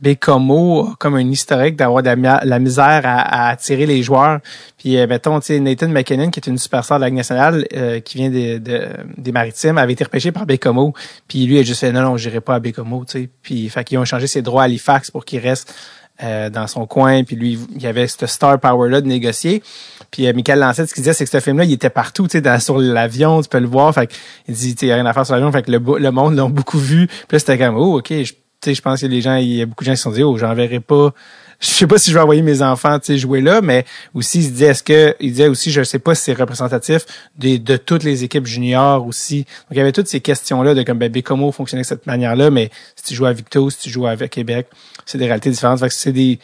Bécomo 0.00 0.82
a 0.82 0.96
comme 1.00 1.16
un 1.16 1.28
historique 1.28 1.74
d'avoir 1.74 2.04
de 2.04 2.08
la, 2.08 2.58
misère 2.60 3.02
à, 3.04 3.48
attirer 3.48 3.86
les 3.86 4.04
joueurs. 4.04 4.38
Puis, 4.78 4.98
euh, 4.98 5.08
mettons, 5.08 5.40
tu 5.40 5.46
sais, 5.46 5.58
Nathan 5.58 5.88
McKinnon, 5.88 6.30
qui 6.30 6.38
est 6.38 6.46
une 6.46 6.58
superstar 6.58 6.98
de 6.98 7.02
la 7.02 7.08
Ligue 7.08 7.16
nationale, 7.16 7.66
euh, 7.74 7.98
qui 7.98 8.18
vient 8.18 8.30
des, 8.30 8.60
des 8.60 9.32
Maritimes, 9.32 9.78
avait 9.78 9.94
été 9.94 10.04
repêché 10.04 10.30
par 10.30 10.46
Bécomo. 10.46 10.94
Puis 11.26 11.44
lui, 11.46 11.56
il 11.56 11.60
a 11.60 11.62
juste 11.64 11.80
fait, 11.80 11.90
non, 11.90 12.02
non, 12.02 12.16
j'irai 12.16 12.40
pas 12.40 12.54
à 12.54 12.60
Bécomo, 12.60 13.04
tu 13.04 13.22
sais. 13.22 13.28
Puis, 13.42 13.68
fait 13.68 13.82
qu'ils 13.82 13.98
ont 13.98 14.04
changé 14.04 14.28
ses 14.28 14.42
droits 14.42 14.62
à 14.62 14.66
Halifax 14.66 15.10
pour 15.10 15.24
qu'il 15.24 15.40
reste 15.40 15.74
euh, 16.22 16.50
dans 16.50 16.66
son 16.66 16.86
coin, 16.86 17.24
puis 17.24 17.36
lui, 17.36 17.58
il 17.74 17.82
y 17.82 17.86
avait 17.86 18.06
cette 18.06 18.26
star 18.26 18.58
power-là 18.58 19.00
de 19.00 19.06
négocier. 19.06 19.62
Puis 20.10 20.26
euh, 20.26 20.32
Michael 20.32 20.60
Lancette, 20.60 20.88
ce 20.88 20.94
qu'il 20.94 21.02
disait, 21.02 21.12
c'est 21.12 21.24
que 21.24 21.30
ce 21.30 21.40
film-là, 21.40 21.64
il 21.64 21.72
était 21.72 21.90
partout, 21.90 22.26
tu 22.26 22.40
sais, 22.40 22.60
sur 22.60 22.78
l'avion, 22.78 23.42
tu 23.42 23.48
peux 23.48 23.58
le 23.58 23.66
voir. 23.66 23.92
Fait 23.92 24.10
il 24.48 24.54
dit, 24.54 24.90
a 24.90 24.94
rien 24.94 25.06
à 25.06 25.12
faire 25.12 25.26
sur 25.26 25.34
l'avion, 25.34 25.52
fait 25.52 25.62
que 25.62 25.70
le, 25.70 25.78
le 25.98 26.10
monde 26.10 26.36
l'ont 26.36 26.50
beaucoup 26.50 26.78
vu. 26.78 27.06
Puis 27.06 27.26
là, 27.32 27.38
c'était 27.38 27.58
comme, 27.58 27.76
oh, 27.76 27.98
ok, 27.98 28.08
je, 28.10 28.32
je 28.64 28.80
pense 28.80 29.00
que 29.00 29.06
les 29.06 29.20
gens, 29.20 29.36
il 29.36 29.56
y 29.56 29.62
a 29.62 29.66
beaucoup 29.66 29.84
de 29.84 29.86
gens 29.86 29.92
qui 29.92 29.98
se 29.98 30.02
sont 30.04 30.10
dit, 30.10 30.22
oh, 30.22 30.36
j'enverrai 30.36 30.80
pas 30.80 31.12
je 31.60 31.68
sais 31.68 31.86
pas 31.86 31.98
si 31.98 32.10
je 32.10 32.14
vais 32.14 32.20
envoyer 32.20 32.42
mes 32.42 32.62
enfants 32.62 32.98
jouer 33.08 33.40
là, 33.40 33.60
mais 33.60 33.84
aussi 34.14 34.40
il 34.40 34.56
se 34.56 34.64
est-ce 34.64 34.82
que 34.82 35.14
il 35.20 35.30
disait 35.30 35.48
aussi 35.48 35.70
je 35.70 35.82
sais 35.82 35.98
pas 35.98 36.14
si 36.14 36.24
c'est 36.24 36.32
représentatif 36.34 37.06
de, 37.38 37.76
toutes 37.76 38.02
les 38.02 38.24
équipes 38.24 38.46
juniors 38.46 39.06
aussi. 39.06 39.44
Donc 39.44 39.72
il 39.72 39.78
y 39.78 39.80
avait 39.80 39.92
toutes 39.92 40.08
ces 40.08 40.20
questions 40.20 40.62
là 40.62 40.74
de 40.74 40.82
comme 40.82 40.98
ben, 40.98 41.10
comment 41.22 41.50
fonctionner 41.52 41.82
de 41.82 41.86
cette 41.86 42.06
manière-là, 42.06 42.50
mais 42.50 42.70
si 42.96 43.04
tu 43.04 43.14
joues 43.14 43.26
à 43.26 43.32
Victo, 43.32 43.70
si 43.70 43.78
tu 43.78 43.90
joues 43.90 44.06
avec 44.06 44.30
Québec, 44.30 44.68
c'est 45.04 45.18
des 45.18 45.26
réalités 45.26 45.50
différentes. 45.50 45.80
Fait 45.80 45.88
que 45.88 45.94
c'est 45.94 46.12
des 46.12 46.38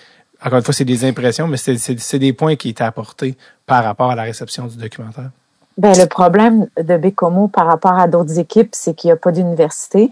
encore 0.45 0.59
une 0.59 0.65
fois 0.65 0.75
c'est 0.75 0.85
des 0.85 1.05
impressions, 1.05 1.47
mais 1.47 1.57
c'est 1.57 2.19
des 2.19 2.33
points 2.33 2.57
qui 2.57 2.71
étaient 2.71 2.85
apportés 2.85 3.37
par 3.67 3.85
rapport 3.85 4.11
à 4.11 4.15
la 4.15 4.23
réception 4.23 4.67
du 4.67 4.77
documentaire. 4.77 5.31
Ben, 5.79 5.97
le 5.97 6.07
problème 6.07 6.69
de 6.77 6.97
Bécomo 6.97 7.49
par 7.49 7.67
rapport 7.67 7.99
à 7.99 8.07
d'autres 8.07 8.39
équipes, 8.39 8.71
c'est 8.73 8.95
qu'il 8.95 9.09
n'y 9.09 9.13
a 9.13 9.17
pas 9.17 9.33
d'université. 9.33 10.11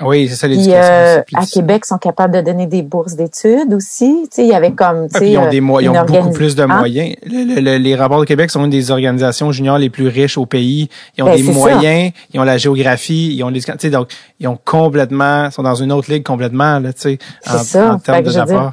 Oui, 0.00 0.28
c'est 0.28 0.34
ça 0.34 0.46
l'éducation. 0.46 0.80
Euh, 0.80 1.22
à 1.34 1.46
Québec, 1.46 1.82
ils 1.84 1.88
sont 1.88 1.98
capables 1.98 2.34
de 2.34 2.40
donner 2.40 2.66
des 2.66 2.82
bourses 2.82 3.14
d'études 3.14 3.72
aussi. 3.72 4.22
Tu 4.24 4.28
sais, 4.30 4.42
il 4.42 4.48
y 4.48 4.54
avait 4.54 4.72
comme, 4.72 5.08
tu 5.08 5.18
sais, 5.18 5.30
ils 5.30 5.38
ont, 5.38 5.48
des 5.48 5.56
ils 5.56 5.88
ont 5.88 6.04
beaucoup 6.04 6.30
plus 6.30 6.54
de 6.54 6.62
hein? 6.62 6.66
moyens. 6.66 7.16
les 7.24 7.94
rapports 7.94 8.20
de 8.20 8.24
Québec 8.24 8.50
sont 8.50 8.64
une 8.64 8.70
des 8.70 8.90
organisations 8.90 9.52
juniors 9.52 9.78
les 9.78 9.90
plus 9.90 10.08
riches 10.08 10.36
au 10.36 10.46
pays. 10.46 10.88
Ils 11.16 11.22
ont 11.22 11.26
ben, 11.26 11.36
des 11.36 11.42
moyens, 11.42 12.12
ils 12.32 12.40
ont 12.40 12.44
la 12.44 12.58
géographie, 12.58 13.34
ils 13.34 13.42
ont 13.42 13.48
les, 13.48 13.60
tu 13.60 13.72
sais, 13.78 13.90
donc 13.90 14.08
ils 14.38 14.48
ont 14.48 14.58
complètement, 14.62 15.50
sont 15.50 15.62
dans 15.62 15.74
une 15.74 15.92
autre 15.92 16.10
ligue 16.12 16.24
complètement 16.24 16.78
là, 16.78 16.92
tu 16.92 17.00
sais, 17.00 17.18
en, 17.48 17.56
en, 17.94 17.98
termes 17.98 18.22
de 18.22 18.30
rapport. 18.30 18.72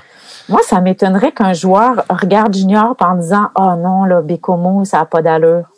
Moi, 0.50 0.60
ça 0.64 0.82
m'étonnerait 0.82 1.32
qu'un 1.32 1.54
joueur 1.54 2.04
regarde 2.10 2.54
junior 2.54 2.96
en 3.00 3.16
disant, 3.16 3.48
oh 3.58 3.76
non, 3.78 4.04
là, 4.04 4.22
Bécomo, 4.22 4.84
ça 4.84 5.00
a 5.00 5.06
pas 5.06 5.22
d'allure. 5.22 5.73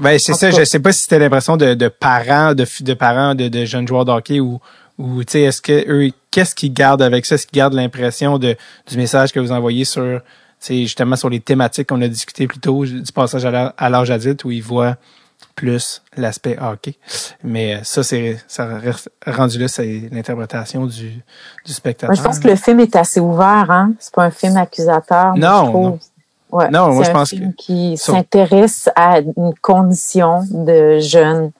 Ben, 0.00 0.18
c'est 0.18 0.34
ça, 0.34 0.50
je 0.50 0.64
sais 0.64 0.80
pas 0.80 0.92
si 0.92 1.02
c'était 1.02 1.18
l'impression 1.18 1.56
de, 1.56 1.74
de, 1.74 1.88
parents, 1.88 2.54
de, 2.54 2.66
de 2.80 2.94
parents 2.94 3.34
de, 3.34 3.48
de, 3.48 3.64
jeunes 3.64 3.86
joueurs 3.86 4.04
de 4.04 4.12
hockey 4.12 4.40
ou, 4.40 4.60
ou 4.98 5.24
tu 5.24 5.32
sais, 5.32 5.42
est-ce 5.42 5.60
que 5.60 5.84
eux, 5.88 6.10
qu'est-ce 6.30 6.54
qu'ils 6.54 6.72
gardent 6.72 7.02
avec 7.02 7.26
ça? 7.26 7.34
Est-ce 7.34 7.46
qu'ils 7.46 7.58
gardent 7.58 7.74
l'impression 7.74 8.38
de, 8.38 8.56
du 8.88 8.96
message 8.96 9.32
que 9.32 9.40
vous 9.40 9.52
envoyez 9.52 9.84
sur, 9.84 10.20
c'est 10.58 10.82
justement 10.82 11.16
sur 11.16 11.28
les 11.28 11.40
thématiques 11.40 11.88
qu'on 11.88 12.02
a 12.02 12.08
discuté 12.08 12.46
plus 12.46 12.60
tôt, 12.60 12.84
du 12.84 13.12
passage 13.12 13.44
à 13.44 13.90
l'âge 13.90 14.10
adulte 14.10 14.44
où 14.44 14.50
ils 14.50 14.62
voient 14.62 14.96
plus 15.54 16.02
l'aspect 16.16 16.56
hockey? 16.60 16.96
Mais 17.42 17.80
ça, 17.84 18.02
c'est 18.02 18.38
ça 18.48 18.68
rendu 19.26 19.58
là, 19.58 19.68
c'est 19.68 20.08
l'interprétation 20.10 20.86
du, 20.86 21.22
du 21.64 21.72
spectateur. 21.72 22.14
je 22.14 22.22
pense 22.22 22.38
que 22.38 22.48
le 22.48 22.56
film 22.56 22.80
est 22.80 22.96
assez 22.96 23.20
ouvert, 23.20 23.70
hein? 23.70 23.92
C'est 23.98 24.14
pas 24.14 24.24
un 24.24 24.30
film 24.30 24.56
accusateur. 24.56 25.34
Non, 25.36 25.72
non. 25.72 25.98
Ouais, 26.52 26.68
non, 26.70 26.92
moi 26.92 27.04
je 27.04 27.10
pense 27.10 27.30
film 27.30 27.54
qui 27.54 27.96
s'intéresse 27.96 28.90
à 28.94 29.20
une 29.20 29.54
condition 29.62 30.42
de 30.50 30.98
jeunes 30.98 31.50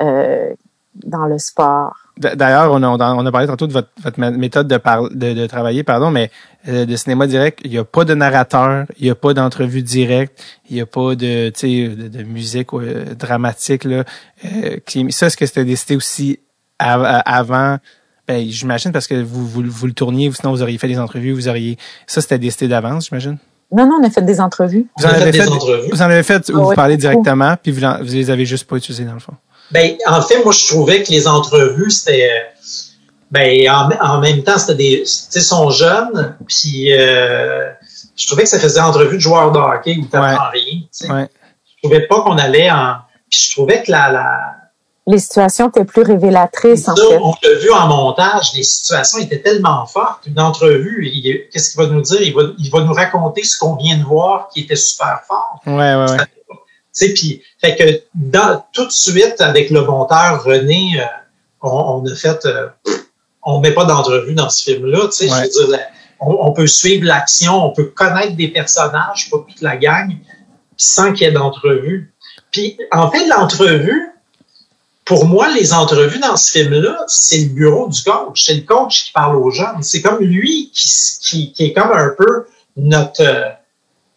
euh, 0.00 0.52
dans 0.94 1.24
le 1.24 1.38
sport. 1.38 1.94
D'ailleurs, 2.18 2.72
on 2.72 2.82
a, 2.82 2.88
on 2.88 3.26
a 3.26 3.32
parlé 3.32 3.46
tantôt 3.46 3.68
de 3.68 3.72
votre, 3.72 3.90
votre 4.02 4.18
méthode 4.18 4.66
de, 4.66 4.76
de, 5.14 5.34
de, 5.34 5.46
travailler, 5.46 5.84
pardon, 5.84 6.10
mais 6.10 6.30
euh, 6.66 6.84
de 6.84 6.96
cinéma 6.96 7.28
direct, 7.28 7.60
il 7.64 7.70
n'y 7.70 7.78
a 7.78 7.84
pas 7.84 8.04
de 8.04 8.12
narrateur, 8.12 8.86
il 8.98 9.04
n'y 9.04 9.10
a 9.10 9.14
pas 9.14 9.34
d'entrevue 9.34 9.82
directe, 9.82 10.42
il 10.68 10.74
n'y 10.74 10.82
a 10.82 10.86
pas 10.86 11.14
de, 11.14 11.50
de, 11.50 12.08
de 12.08 12.22
musique 12.24 12.74
euh, 12.74 13.14
dramatique. 13.14 13.84
Là, 13.84 14.02
euh, 14.44 14.78
qui, 14.84 15.10
ça, 15.12 15.26
est-ce 15.26 15.36
que 15.36 15.46
c'était 15.46 15.64
décidé 15.64 15.94
aussi 15.96 16.40
avant? 16.78 17.78
Ben, 18.26 18.46
j'imagine 18.48 18.90
parce 18.92 19.06
que 19.06 19.22
vous, 19.22 19.46
vous, 19.46 19.62
vous 19.64 19.86
le 19.86 19.92
tourniez, 19.92 20.30
sinon 20.32 20.50
vous 20.50 20.62
auriez 20.62 20.76
fait 20.76 20.88
des 20.88 20.98
entrevues, 20.98 21.32
vous 21.32 21.48
auriez. 21.48 21.78
Ça, 22.06 22.20
c'était 22.20 22.38
décidé 22.38 22.66
d'avance, 22.66 23.06
j'imagine? 23.08 23.38
Non, 23.70 23.86
non, 23.86 23.98
on 24.00 24.06
a 24.06 24.10
fait 24.10 24.22
des 24.22 24.40
entrevues. 24.40 24.86
Vous 24.98 25.04
en, 25.04 25.10
avez 25.10 25.32
fait, 25.32 25.46
vous 25.46 26.02
en 26.02 26.06
avez 26.06 26.22
fait 26.22 26.48
où 26.50 26.62
vous 26.62 26.74
parlez 26.74 26.96
directement, 26.96 27.56
puis 27.62 27.70
vous, 27.70 27.80
vous 27.80 28.12
les 28.12 28.30
avez 28.30 28.46
juste 28.46 28.66
pas 28.66 28.76
utilisées 28.76 29.04
dans 29.04 29.14
le 29.14 29.20
fond? 29.20 29.34
Ben, 29.70 29.96
en 30.06 30.22
fait, 30.22 30.42
moi, 30.42 30.52
je 30.52 30.66
trouvais 30.66 31.02
que 31.02 31.10
les 31.10 31.28
entrevues, 31.28 31.90
c'était, 31.90 32.30
ben, 33.30 33.68
en, 34.00 34.20
même 34.20 34.42
temps, 34.42 34.58
c'était 34.58 34.74
des, 34.74 35.02
tu 35.02 35.06
sais, 35.06 35.40
sont 35.40 35.68
jeunes, 35.68 36.36
puis 36.46 36.92
euh, 36.92 37.66
je 38.16 38.26
trouvais 38.26 38.44
que 38.44 38.48
ça 38.48 38.58
faisait 38.58 38.80
entrevue 38.80 39.16
de 39.16 39.22
joueurs 39.22 39.52
de 39.52 39.58
hockey 39.58 39.98
ou 39.98 40.06
tellement 40.06 40.28
ouais. 40.28 40.50
rien. 40.52 40.80
Tu 40.80 40.88
sais. 40.90 41.12
Ouais. 41.12 41.28
Je 41.66 41.82
trouvais 41.82 42.06
pas 42.06 42.22
qu'on 42.22 42.38
allait 42.38 42.70
en, 42.70 42.94
puis 43.30 43.40
je 43.40 43.52
trouvais 43.52 43.82
que 43.82 43.90
la, 43.90 44.10
la 44.10 44.40
les 45.08 45.18
situations 45.18 45.70
étaient 45.70 45.86
plus 45.86 46.02
révélatrices, 46.02 46.86
en 46.86 46.94
fait. 46.94 47.18
On 47.22 47.32
l'a 47.42 47.58
vu 47.58 47.70
en 47.70 47.86
montage, 47.86 48.52
les 48.54 48.62
situations 48.62 49.18
étaient 49.18 49.40
tellement 49.40 49.86
fortes. 49.86 50.26
Une 50.26 50.38
entrevue, 50.38 51.10
qu'est-ce 51.50 51.70
qu'il 51.70 51.80
va 51.80 51.86
nous 51.88 52.02
dire? 52.02 52.20
Il 52.20 52.34
va, 52.34 52.42
il 52.58 52.70
va 52.70 52.80
nous 52.82 52.92
raconter 52.92 53.42
ce 53.42 53.58
qu'on 53.58 53.76
vient 53.76 53.96
de 53.96 54.04
voir 54.04 54.48
qui 54.52 54.60
était 54.60 54.76
super 54.76 55.20
fort. 55.26 55.60
Ouais, 55.66 55.94
ouais, 55.94 56.10
ouais. 56.10 56.16
Tu 56.48 56.56
sais, 56.92 57.14
puis, 57.14 57.42
fait 57.58 57.76
que 57.76 58.02
dans, 58.14 58.62
tout 58.72 58.84
de 58.84 58.92
suite, 58.92 59.40
avec 59.40 59.70
le 59.70 59.82
monteur 59.82 60.44
René, 60.44 61.00
euh, 61.00 61.04
on, 61.62 61.70
on, 61.70 62.06
a 62.06 62.14
fait, 62.14 62.44
euh, 62.44 62.68
on 63.42 63.60
met 63.60 63.72
pas 63.72 63.86
d'entrevue 63.86 64.34
dans 64.34 64.50
ce 64.50 64.64
film-là, 64.64 65.06
tu 65.06 65.12
sais, 65.12 65.28
je 65.28 65.60
veux 65.60 65.68
dire, 65.68 65.80
on, 66.20 66.36
on, 66.40 66.52
peut 66.52 66.66
suivre 66.66 67.06
l'action, 67.06 67.64
on 67.64 67.70
peut 67.70 67.84
connaître 67.84 68.36
des 68.36 68.48
personnages, 68.48 69.30
pas 69.30 69.38
toute 69.38 69.62
la 69.62 69.76
gang, 69.76 70.12
sans 70.76 71.12
qu'il 71.12 71.26
y 71.26 71.30
ait 71.30 71.32
d'entrevue. 71.32 72.12
Puis, 72.50 72.78
en 72.92 73.10
fait, 73.10 73.26
l'entrevue, 73.26 74.12
pour 75.08 75.26
moi, 75.26 75.48
les 75.54 75.72
entrevues 75.72 76.18
dans 76.18 76.36
ce 76.36 76.50
film-là, 76.50 76.98
c'est 77.06 77.38
le 77.38 77.46
bureau 77.46 77.88
du 77.88 78.02
coach. 78.02 78.44
C'est 78.44 78.54
le 78.56 78.60
coach 78.60 79.06
qui 79.06 79.12
parle 79.12 79.36
aux 79.36 79.50
jeunes. 79.50 79.82
C'est 79.82 80.02
comme 80.02 80.22
lui 80.22 80.70
qui, 80.74 81.50
qui, 81.52 81.64
est 81.64 81.72
comme 81.72 81.90
un 81.92 82.10
peu 82.10 82.44
notre, 82.76 83.22
euh, 83.22 83.48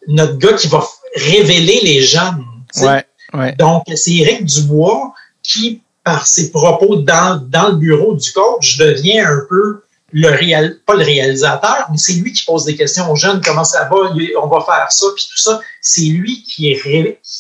notre 0.09 0.37
gars 0.37 0.51
qui 0.51 0.67
va 0.67 0.83
révéler 1.15 1.79
les 1.81 2.01
jeunes. 2.01 2.43
Ouais, 2.81 3.05
ouais. 3.33 3.53
Donc, 3.53 3.83
c'est 3.95 4.11
Éric 4.11 4.43
Dubois 4.43 5.13
qui, 5.41 5.81
par 6.03 6.27
ses 6.27 6.51
propos 6.51 6.97
dans, 6.97 7.41
dans 7.41 7.69
le 7.69 7.75
bureau 7.75 8.13
du 8.15 8.29
coach, 8.33 8.77
devient 8.77 9.21
un 9.21 9.45
peu 9.47 9.83
le 10.11 10.27
réel, 10.27 10.79
pas 10.85 10.95
le 10.95 11.03
réalisateur, 11.03 11.87
mais 11.91 11.97
c'est 11.97 12.13
lui 12.13 12.33
qui 12.33 12.43
pose 12.45 12.65
des 12.65 12.75
questions 12.75 13.09
aux 13.09 13.15
jeunes, 13.15 13.41
comment 13.43 13.63
ça 13.63 13.87
va, 13.89 13.97
on 14.41 14.47
va 14.47 14.61
faire 14.61 14.91
ça, 14.91 15.07
puis 15.15 15.25
tout 15.29 15.37
ça. 15.37 15.61
C'est 15.81 16.05
lui 16.05 16.43
qui, 16.43 16.75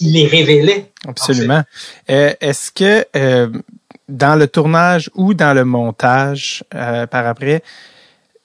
les 0.01 0.27
révélait. 0.27 0.91
Absolument. 1.07 1.63
Euh, 2.09 2.33
est-ce 2.39 2.71
que 2.71 3.05
euh, 3.15 3.49
dans 4.07 4.35
le 4.35 4.47
tournage 4.47 5.09
ou 5.15 5.33
dans 5.33 5.53
le 5.53 5.65
montage 5.65 6.63
euh, 6.73 7.07
par 7.07 7.27
après, 7.27 7.61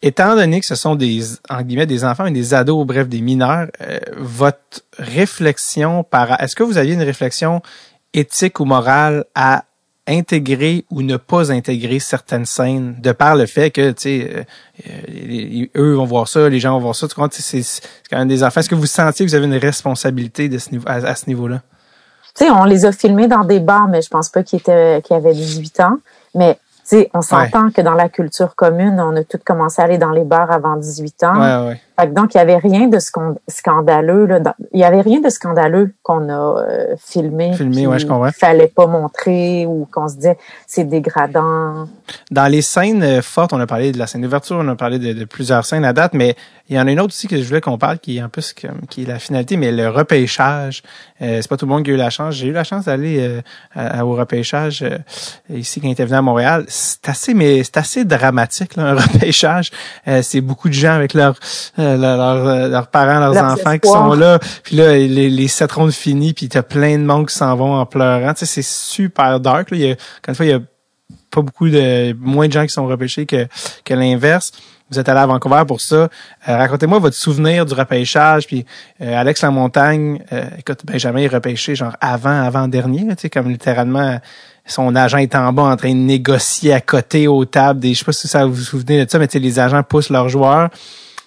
étant 0.02 0.34
donné 0.34 0.60
que 0.60 0.66
ce 0.66 0.74
sont 0.74 0.96
des 0.96 1.22
en 1.48 1.62
guillemets 1.62 1.86
des 1.86 2.04
enfants 2.04 2.26
et 2.26 2.32
des 2.32 2.52
ados, 2.54 2.86
bref 2.86 3.08
des 3.08 3.20
mineurs, 3.20 3.68
votre 4.16 4.82
réflexion 4.98 6.04
par 6.04 6.40
est-ce 6.40 6.54
que 6.54 6.62
vous 6.62 6.78
aviez 6.78 6.94
une 6.94 7.02
réflexion 7.02 7.62
éthique 8.12 8.60
ou 8.60 8.64
morale 8.64 9.24
à 9.34 9.64
intégrer 10.06 10.84
ou 10.90 11.02
ne 11.02 11.16
pas 11.16 11.52
intégrer 11.52 11.98
certaines 11.98 12.46
scènes 12.46 12.96
de 13.00 13.12
par 13.12 13.36
le 13.36 13.46
fait 13.46 13.70
que 13.70 13.90
tu 13.90 14.02
sais 14.02 14.46
euh, 14.88 15.66
eux 15.76 15.94
vont 15.94 16.04
voir 16.04 16.28
ça 16.28 16.48
les 16.48 16.60
gens 16.60 16.72
vont 16.72 16.80
voir 16.80 16.94
ça 16.94 17.08
tu 17.08 17.14
comprends 17.14 17.28
c'est 17.32 17.62
quand 18.10 18.18
même 18.18 18.28
des 18.28 18.44
enfants 18.44 18.60
est-ce 18.60 18.70
que 18.70 18.74
vous 18.74 18.86
sentiez 18.86 19.26
que 19.26 19.30
vous 19.30 19.36
avez 19.36 19.46
une 19.46 19.56
responsabilité 19.56 20.48
de 20.48 20.58
ce 20.58 20.70
niveau 20.70 20.84
à, 20.86 21.14
ce 21.14 21.26
niveau-là? 21.26 21.62
Tu 22.36 22.44
sais 22.44 22.50
on 22.50 22.64
les 22.64 22.84
a 22.84 22.92
filmés 22.92 23.26
dans 23.26 23.44
des 23.44 23.60
bars 23.60 23.88
mais 23.88 24.02
je 24.02 24.08
pense 24.08 24.28
pas 24.28 24.42
qu'ils 24.42 24.60
étaient 24.60 25.02
qu'ils 25.02 25.16
avaient 25.16 25.34
18 25.34 25.80
ans. 25.80 25.98
Mais 26.34 26.58
sais, 26.86 27.10
on 27.12 27.20
s'entend 27.20 27.70
que 27.70 27.80
dans 27.80 27.94
la 27.94 28.08
culture 28.08 28.54
commune, 28.54 29.00
on 29.00 29.16
a 29.16 29.24
tous 29.24 29.40
commencé 29.44 29.82
à 29.82 29.84
aller 29.84 29.98
dans 29.98 30.12
les 30.12 30.24
bars 30.24 30.50
avant 30.50 30.76
18 30.76 31.24
ans. 31.24 31.74
Donc, 32.04 32.34
il 32.34 32.38
y 32.38 32.40
avait 32.40 32.58
rien 32.58 32.88
de 32.88 32.98
scandaleux. 33.48 34.26
Là, 34.26 34.54
il 34.72 34.80
y 34.80 34.84
avait 34.84 35.00
rien 35.00 35.20
de 35.20 35.30
scandaleux 35.30 35.94
qu'on 36.02 36.28
a 36.28 36.32
euh, 36.32 36.94
filmé. 36.98 37.54
Filmé, 37.54 37.86
ouais, 37.86 37.98
je 37.98 38.06
comprends. 38.06 38.30
fallait 38.32 38.68
pas 38.68 38.86
montrer 38.86 39.66
ou 39.66 39.88
qu'on 39.90 40.08
se 40.08 40.16
disait 40.16 40.36
c'est 40.66 40.84
dégradant. 40.84 41.88
Dans 42.30 42.50
les 42.50 42.62
scènes 42.62 43.02
euh, 43.02 43.22
fortes, 43.22 43.52
on 43.52 43.60
a 43.60 43.66
parlé 43.66 43.92
de 43.92 43.98
la 43.98 44.06
scène 44.06 44.22
d'ouverture, 44.22 44.56
on 44.60 44.68
a 44.68 44.76
parlé 44.76 44.98
de, 44.98 45.24
plusieurs 45.24 45.64
scènes 45.64 45.84
à 45.84 45.92
date, 45.92 46.12
mais 46.12 46.36
il 46.68 46.76
y 46.76 46.80
en 46.80 46.86
a 46.86 46.90
une 46.90 47.00
autre 47.00 47.14
aussi 47.14 47.28
que 47.28 47.36
je 47.36 47.44
voulais 47.44 47.60
qu'on 47.60 47.78
parle, 47.78 47.98
qui 47.98 48.18
est 48.18 48.20
un 48.20 48.28
peu 48.28 48.42
qui 48.90 49.02
est 49.02 49.06
la 49.06 49.18
finalité, 49.18 49.56
mais 49.56 49.72
le 49.72 49.88
repêchage. 49.88 50.82
Euh, 51.22 51.38
c'est 51.40 51.48
pas 51.48 51.56
tout 51.56 51.66
le 51.66 51.70
monde 51.70 51.84
qui 51.84 51.90
a 51.90 51.94
eu 51.94 51.96
la 51.96 52.10
chance. 52.10 52.34
J'ai 52.34 52.48
eu 52.48 52.52
la 52.52 52.64
chance 52.64 52.86
d'aller 52.86 53.40
euh, 53.76 54.00
au 54.00 54.14
repêchage 54.14 54.82
euh, 54.82 54.98
ici 55.50 55.80
quand 55.80 55.88
il 55.88 55.92
était 55.92 56.04
venu 56.04 56.16
à 56.16 56.22
Montréal. 56.22 56.64
C'est 56.68 57.08
assez, 57.08 57.34
mais 57.34 57.62
c'est 57.64 57.76
assez 57.76 58.04
dramatique 58.04 58.76
là, 58.76 58.90
un 58.90 58.94
repêchage. 59.00 59.70
c'est 60.22 60.40
beaucoup 60.40 60.68
de 60.68 60.74
gens 60.74 60.92
avec 60.92 61.14
leurs 61.96 62.68
leurs 62.68 62.88
parents, 62.88 63.20
leurs, 63.20 63.36
enfants 63.36 63.78
qui 63.78 63.88
sont 63.88 64.14
là. 64.14 64.38
Puis 64.62 64.76
là, 64.76 64.92
les, 64.92 65.30
les 65.30 65.48
sept 65.48 65.70
rondes 65.72 65.92
finies, 65.92 66.32
puis 66.32 66.48
t'as 66.48 66.62
plein 66.62 66.98
de 66.98 67.04
monde 67.04 67.28
qui 67.28 67.34
s'en 67.34 67.54
vont 67.56 67.74
en 67.74 67.86
pleurant. 67.86 68.34
Tu 68.34 68.40
sais, 68.40 68.46
c'est 68.46 68.64
super 68.64 69.40
dark. 69.40 69.70
Là. 69.70 69.76
Il 69.76 69.86
y 69.86 69.92
a, 69.92 69.94
quand 70.22 70.32
une 70.32 70.34
fois, 70.34 70.46
il 70.46 70.50
y 70.50 70.54
a 70.54 70.60
pas 71.30 71.42
beaucoup 71.42 71.68
de 71.68 72.14
moins 72.18 72.48
de 72.48 72.52
gens 72.52 72.64
qui 72.64 72.72
sont 72.72 72.86
repêchés 72.86 73.26
que 73.26 73.46
que 73.84 73.94
l'inverse. 73.94 74.52
Vous 74.90 75.00
êtes 75.00 75.08
allé 75.08 75.18
à 75.18 75.26
Vancouver 75.26 75.64
pour 75.66 75.80
ça. 75.80 75.96
Euh, 75.96 76.08
racontez-moi 76.46 77.00
votre 77.00 77.16
souvenir 77.16 77.66
du 77.66 77.74
repêchage. 77.74 78.46
Puis 78.46 78.64
euh, 79.00 79.20
Alex 79.20 79.42
Lamontagne, 79.42 80.22
euh, 80.32 80.44
écoute, 80.58 80.82
Benjamin 80.84 81.20
est 81.20 81.28
repêché 81.28 81.74
genre 81.74 81.96
avant, 82.00 82.42
avant 82.42 82.68
dernier, 82.68 83.04
tu 83.08 83.22
sais, 83.22 83.30
comme 83.30 83.50
littéralement 83.50 84.20
son 84.64 84.94
agent 84.94 85.18
est 85.18 85.34
en 85.34 85.52
bas 85.52 85.64
en 85.64 85.76
train 85.76 85.90
de 85.90 85.98
négocier 85.98 86.72
à 86.72 86.80
côté 86.80 87.26
aux 87.28 87.44
tables 87.44 87.80
des. 87.80 87.94
Je 87.94 88.00
sais 88.00 88.04
pas 88.04 88.12
si 88.12 88.28
ça 88.28 88.46
vous 88.46 88.54
vous 88.54 88.62
souvenez 88.62 89.04
de 89.04 89.10
ça, 89.10 89.18
mais 89.18 89.26
tu 89.26 89.34
sais, 89.34 89.38
les 89.38 89.58
agents 89.58 89.82
poussent 89.82 90.10
leurs 90.10 90.28
joueurs. 90.28 90.70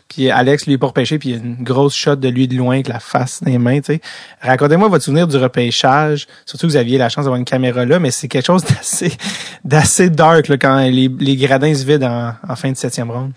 Puis 0.09 0.31
Alex, 0.31 0.65
lui, 0.65 0.73
est 0.73 0.77
pas 0.77 0.87
repêché, 0.87 1.19
puis 1.19 1.29
il 1.29 1.35
y 1.35 1.39
a 1.39 1.41
une 1.41 1.63
grosse 1.63 1.95
shot 1.95 2.15
de 2.15 2.27
lui 2.27 2.47
de 2.47 2.55
loin 2.55 2.75
avec 2.75 2.87
la 2.87 2.99
face 2.99 3.43
des 3.43 3.57
mains, 3.59 3.79
tu 3.79 3.93
sais. 3.93 4.01
Racontez-moi 4.41 4.87
votre 4.89 5.05
souvenir 5.05 5.27
du 5.27 5.37
repêchage. 5.37 6.27
Surtout 6.45 6.65
que 6.65 6.71
vous 6.71 6.77
aviez 6.77 6.97
la 6.97 7.09
chance 7.09 7.25
d'avoir 7.25 7.37
une 7.37 7.45
caméra 7.45 7.85
là, 7.85 7.99
mais 7.99 8.09
c'est 8.09 8.27
quelque 8.27 8.45
chose 8.45 8.63
d'assez 8.63 9.13
d'assez 9.63 10.09
dark 10.09 10.47
là, 10.47 10.57
quand 10.57 10.79
les, 10.79 11.07
les 11.07 11.35
gradins 11.35 11.73
se 11.73 11.85
vident 11.85 12.07
en, 12.07 12.51
en 12.51 12.55
fin 12.55 12.71
de 12.71 12.77
septième 12.77 13.11
ronde. 13.11 13.31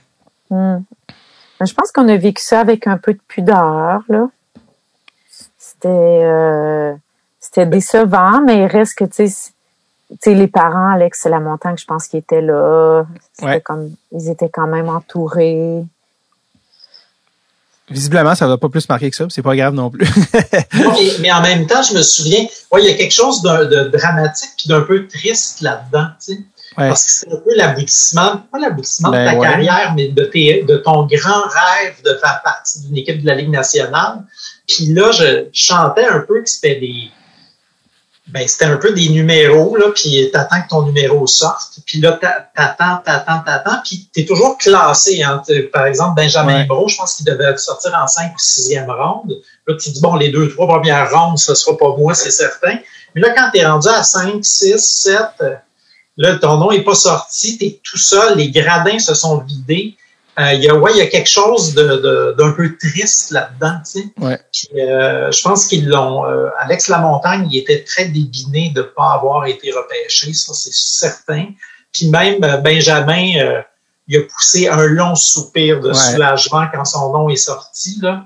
Hmm. 0.50 0.78
Je 1.64 1.74
pense 1.74 1.92
qu'on 1.92 2.08
a 2.08 2.16
vécu 2.16 2.42
ça 2.42 2.60
avec 2.60 2.86
un 2.86 2.98
peu 2.98 3.12
de 3.12 3.20
pudeur. 3.28 4.00
Là. 4.08 4.28
C'était, 5.58 5.88
euh, 5.88 6.94
c'était 7.40 7.66
décevant, 7.66 8.40
mais 8.42 8.62
il 8.62 8.66
reste 8.66 8.96
que, 8.96 9.04
tu 9.04 9.28
sais, 9.28 10.34
les 10.34 10.48
parents, 10.48 10.92
Alex 10.92 11.26
la 11.26 11.40
montagne, 11.40 11.76
je 11.76 11.84
pense 11.84 12.06
qu'ils 12.06 12.20
étaient 12.20 12.42
là. 12.42 13.04
Comme, 13.64 13.90
ils 14.12 14.30
étaient 14.30 14.48
quand 14.48 14.66
même 14.66 14.88
entourés. 14.88 15.84
Visiblement, 17.92 18.34
ça 18.34 18.46
ne 18.46 18.50
va 18.50 18.58
pas 18.58 18.68
plus 18.68 18.88
marquer 18.88 19.10
que 19.10 19.16
ça, 19.16 19.26
c'est 19.28 19.42
pas 19.42 19.54
grave 19.54 19.74
non 19.74 19.90
plus. 19.90 20.06
mais, 21.20 21.32
en 21.32 21.42
même 21.42 21.66
temps, 21.66 21.82
je 21.82 21.94
me 21.94 22.02
souviens, 22.02 22.46
il 22.78 22.84
y 22.84 22.90
a 22.90 22.94
quelque 22.94 23.12
chose 23.12 23.42
de, 23.42 23.88
dramatique 23.96 24.50
puis 24.56 24.68
d'un 24.68 24.82
peu 24.82 25.06
triste 25.06 25.60
là-dedans. 25.60 26.08
Tu 26.24 26.34
sais. 26.34 26.40
Parce 26.76 27.04
que 27.04 27.10
c'est 27.10 27.32
un 27.32 27.36
peu 27.36 27.54
l'aboutissement, 27.54 28.42
pas 28.50 28.58
l'aboutissement 28.58 29.10
de 29.10 29.16
ben 29.16 29.26
ta 29.26 29.46
carrière, 29.46 29.92
mais 29.94 30.08
de, 30.08 30.24
tes, 30.24 30.62
de 30.62 30.76
ton 30.78 31.06
grand 31.06 31.42
rêve 31.42 32.02
de 32.04 32.14
faire 32.18 32.40
partie 32.42 32.80
d'une 32.80 32.96
équipe 32.96 33.22
de 33.22 33.26
la 33.26 33.34
Ligue 33.34 33.50
nationale. 33.50 34.24
Puis 34.66 34.86
là, 34.86 35.10
je 35.12 35.48
chantais 35.52 36.06
un 36.06 36.20
peu 36.20 36.42
que 36.42 36.48
c'était 36.48 36.80
des. 36.80 37.10
Ben, 38.28 38.46
c'était 38.46 38.66
un 38.66 38.76
peu 38.76 38.92
des 38.92 39.08
numéros, 39.08 39.76
là, 39.76 39.86
puis 39.94 40.30
t'attends 40.32 40.62
que 40.62 40.68
ton 40.68 40.82
numéro 40.82 41.26
sorte. 41.26 41.80
Puis 41.84 42.00
là, 42.00 42.12
t'attends, 42.12 43.02
t'attends, 43.04 43.40
t'attends, 43.44 43.80
puis 43.84 44.08
t'es 44.12 44.24
toujours 44.24 44.56
classé. 44.58 45.22
Hein. 45.22 45.42
Par 45.72 45.86
exemple, 45.86 46.14
Benjamin 46.14 46.64
Bro, 46.64 46.88
je 46.88 46.96
pense 46.96 47.14
qu'il 47.14 47.26
devait 47.26 47.56
sortir 47.56 47.92
en 48.00 48.06
5 48.06 48.32
ou 48.32 48.38
6e 48.38 48.86
ronde. 48.86 49.42
Là, 49.66 49.74
tu 49.74 49.90
dis, 49.90 50.00
bon, 50.00 50.14
les 50.14 50.30
deux, 50.30 50.48
trois 50.48 50.68
premières 50.68 51.10
rondes, 51.10 51.38
ce 51.38 51.54
sera 51.54 51.76
pas 51.76 51.96
moi, 51.96 52.14
c'est 52.14 52.30
certain. 52.30 52.78
Mais 53.14 53.20
là, 53.20 53.30
quand 53.36 53.50
t'es 53.52 53.66
rendu 53.66 53.88
à 53.88 54.02
5, 54.02 54.44
6, 54.44 54.78
7, 54.78 55.60
Là, 56.16 56.36
ton 56.36 56.58
nom 56.58 56.70
est 56.70 56.82
pas 56.82 56.94
sorti, 56.94 57.56
tu 57.56 57.64
es 57.64 57.80
tout 57.82 57.98
seul, 57.98 58.36
les 58.36 58.50
gradins 58.50 58.98
se 58.98 59.14
sont 59.14 59.38
vidés. 59.38 59.96
Euh, 60.38 60.54
il 60.54 60.62
y 60.62 60.68
a, 60.68 60.74
ouais, 60.74 60.92
il 60.94 60.98
y 60.98 61.02
a 61.02 61.06
quelque 61.08 61.28
chose 61.28 61.74
de, 61.74 62.34
d'un 62.38 62.52
peu 62.52 62.74
triste 62.76 63.32
là-dedans, 63.32 63.78
tu 63.84 64.00
sais. 64.00 64.06
Ouais. 64.18 64.40
Euh, 64.76 65.30
je 65.30 65.42
pense 65.42 65.66
qu'ils 65.66 65.86
l'ont. 65.88 66.24
Euh, 66.24 66.48
Alex 66.58 66.88
Lamontagne, 66.88 67.48
il 67.50 67.58
était 67.58 67.84
très 67.84 68.06
débiné 68.06 68.70
de 68.74 68.80
ne 68.80 68.86
pas 68.86 69.12
avoir 69.12 69.44
été 69.46 69.70
repêché, 69.72 70.32
ça 70.32 70.54
c'est 70.54 70.72
certain. 70.72 71.48
Puis 71.92 72.08
même 72.08 72.38
Benjamin, 72.62 73.62
il 74.08 74.16
a 74.16 74.20
poussé 74.22 74.68
un 74.68 74.86
long 74.86 75.14
soupir 75.14 75.80
de 75.80 75.92
soulagement 75.92 76.64
quand 76.72 76.86
son 76.86 77.12
nom 77.12 77.28
est 77.28 77.36
sorti 77.36 77.98
là. 78.00 78.24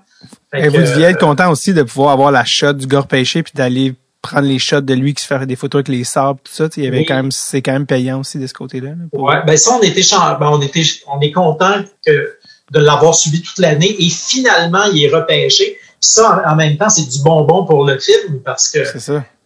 Et 0.52 0.68
vous 0.68 0.76
deviez 0.76 1.06
être 1.06 1.18
content 1.18 1.50
aussi 1.50 1.74
de 1.74 1.82
pouvoir 1.82 2.12
avoir 2.12 2.30
la 2.30 2.44
shot 2.44 2.74
du 2.74 2.86
gars 2.86 3.00
repêché 3.00 3.42
puis 3.42 3.52
d'aller 3.54 3.94
prendre 4.26 4.46
les 4.46 4.58
shots 4.58 4.80
de 4.80 4.94
lui 4.94 5.14
qui 5.14 5.22
se 5.22 5.28
fait 5.28 5.46
des 5.46 5.56
photos 5.56 5.80
avec 5.80 5.88
les 5.88 6.04
sables, 6.04 6.40
tout 6.44 6.52
ça. 6.52 6.68
Il 6.76 6.84
y 6.84 6.86
avait 6.86 7.04
quand 7.04 7.14
même, 7.14 7.30
c'est 7.30 7.62
quand 7.62 7.72
même 7.72 7.86
payant 7.86 8.20
aussi 8.20 8.38
de 8.38 8.46
ce 8.46 8.54
côté-là. 8.54 8.90
ouais, 9.12 9.42
ben 9.46 9.56
ça, 9.56 9.76
on 9.78 9.82
était, 9.82 10.02
ben 10.38 10.48
on 10.50 10.60
était, 10.60 10.84
on 11.12 11.20
est 11.20 11.32
content 11.32 11.82
que 12.04 12.36
de 12.72 12.80
l'avoir 12.80 13.14
suivi 13.14 13.42
toute 13.42 13.58
l'année 13.58 13.94
et 13.98 14.10
finalement, 14.10 14.84
il 14.92 15.04
est 15.04 15.14
repêché. 15.14 15.78
Puis 16.00 16.10
ça, 16.10 16.42
en, 16.46 16.56
même 16.56 16.76
temps, 16.76 16.88
c'est 16.88 17.08
du 17.08 17.22
bonbon 17.22 17.64
pour 17.64 17.86
le 17.86 17.98
film 17.98 18.40
parce 18.44 18.68
que, 18.68 18.80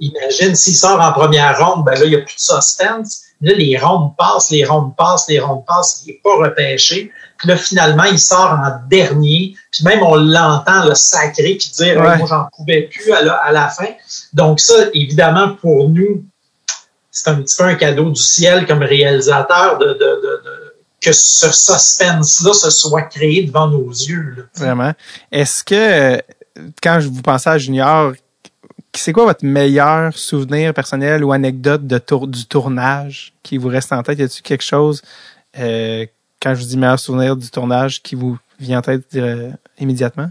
imagine, 0.01 0.55
s'il 0.55 0.75
sort 0.75 1.01
en 1.01 1.13
première 1.13 1.59
ronde, 1.59 1.85
ben 1.85 1.93
là, 1.93 2.05
il 2.05 2.11
n'y 2.11 2.17
a 2.17 2.21
plus 2.21 2.35
de 2.35 2.41
suspense. 2.41 3.23
Là, 3.43 3.55
les 3.55 3.79
rondes 3.79 4.13
passent, 4.19 4.51
les 4.51 4.65
rondes 4.65 4.95
passent, 4.97 5.27
les 5.29 5.41
rondes 5.41 5.65
passent, 5.67 6.03
il 6.05 6.09
n'est 6.09 6.21
pas 6.23 6.37
repêché. 6.37 7.11
Puis 7.39 7.49
là, 7.49 7.57
finalement, 7.57 8.05
il 8.05 8.19
sort 8.19 8.53
en 8.53 8.89
dernier. 8.89 9.55
Puis 9.73 9.85
même, 9.85 10.03
on 10.03 10.17
l'entend 10.17 10.85
le 10.85 10.95
sacré 10.95 11.55
puis 11.55 11.71
dire 11.75 12.01
moi, 12.01 12.19
j'en 12.27 12.49
pouvais 12.55 12.83
plus 12.83 13.13
à 13.13 13.23
la, 13.23 13.35
à 13.35 13.53
la, 13.53 13.69
fin. 13.69 13.89
Donc 14.35 14.61
ça, 14.61 14.75
évidemment, 14.93 15.55
pour 15.55 15.89
nous, 15.89 16.25
c'est 17.11 17.31
un 17.31 17.37
petit 17.37 17.57
peu 17.57 17.65
un 17.65 17.75
cadeau 17.75 18.11
du 18.11 18.21
ciel 18.21 18.67
comme 18.67 18.83
réalisateur 18.83 19.79
de, 19.79 19.87
de, 19.87 19.93
de, 19.95 20.43
de 20.45 20.71
que 21.01 21.13
ce 21.13 21.51
suspense-là 21.51 22.53
se 22.53 22.71
soit 22.71 23.03
créé 23.03 23.45
devant 23.45 23.69
nos 23.69 23.89
yeux. 23.89 24.35
Là. 24.37 24.43
Vraiment. 24.55 24.93
Est-ce 25.33 25.65
que, 25.65 26.23
quand 26.83 27.01
je 27.01 27.09
vous 27.09 27.23
pensais 27.23 27.51
à 27.51 27.59
Junior, 27.59 28.13
c'est 28.95 29.13
quoi 29.13 29.25
votre 29.25 29.45
meilleur 29.45 30.17
souvenir 30.17 30.75
personnel 30.75 31.25
ou 31.25 31.33
anecdote 31.33 31.87
de 31.87 31.99
tour, 31.99 32.27
du 32.27 32.47
tournage 32.47 33.33
qui 33.43 33.57
vous 33.57 33.69
reste 33.69 33.93
en 33.93 34.03
tête? 34.03 34.19
Y 34.19 34.23
a-t-il 34.23 34.43
quelque 34.43 34.65
chose, 34.65 35.03
euh, 35.59 36.07
quand 36.43 36.55
je 36.55 36.61
vous 36.61 36.67
dis 36.67 36.77
meilleur 36.77 36.99
souvenir 36.99 37.37
du 37.37 37.51
tournage, 37.51 38.03
qui 38.03 38.15
vous 38.15 38.39
vient 38.59 38.79
en 38.79 38.83
tête 38.83 39.05
euh, 39.15 39.51
immédiatement? 39.79 40.31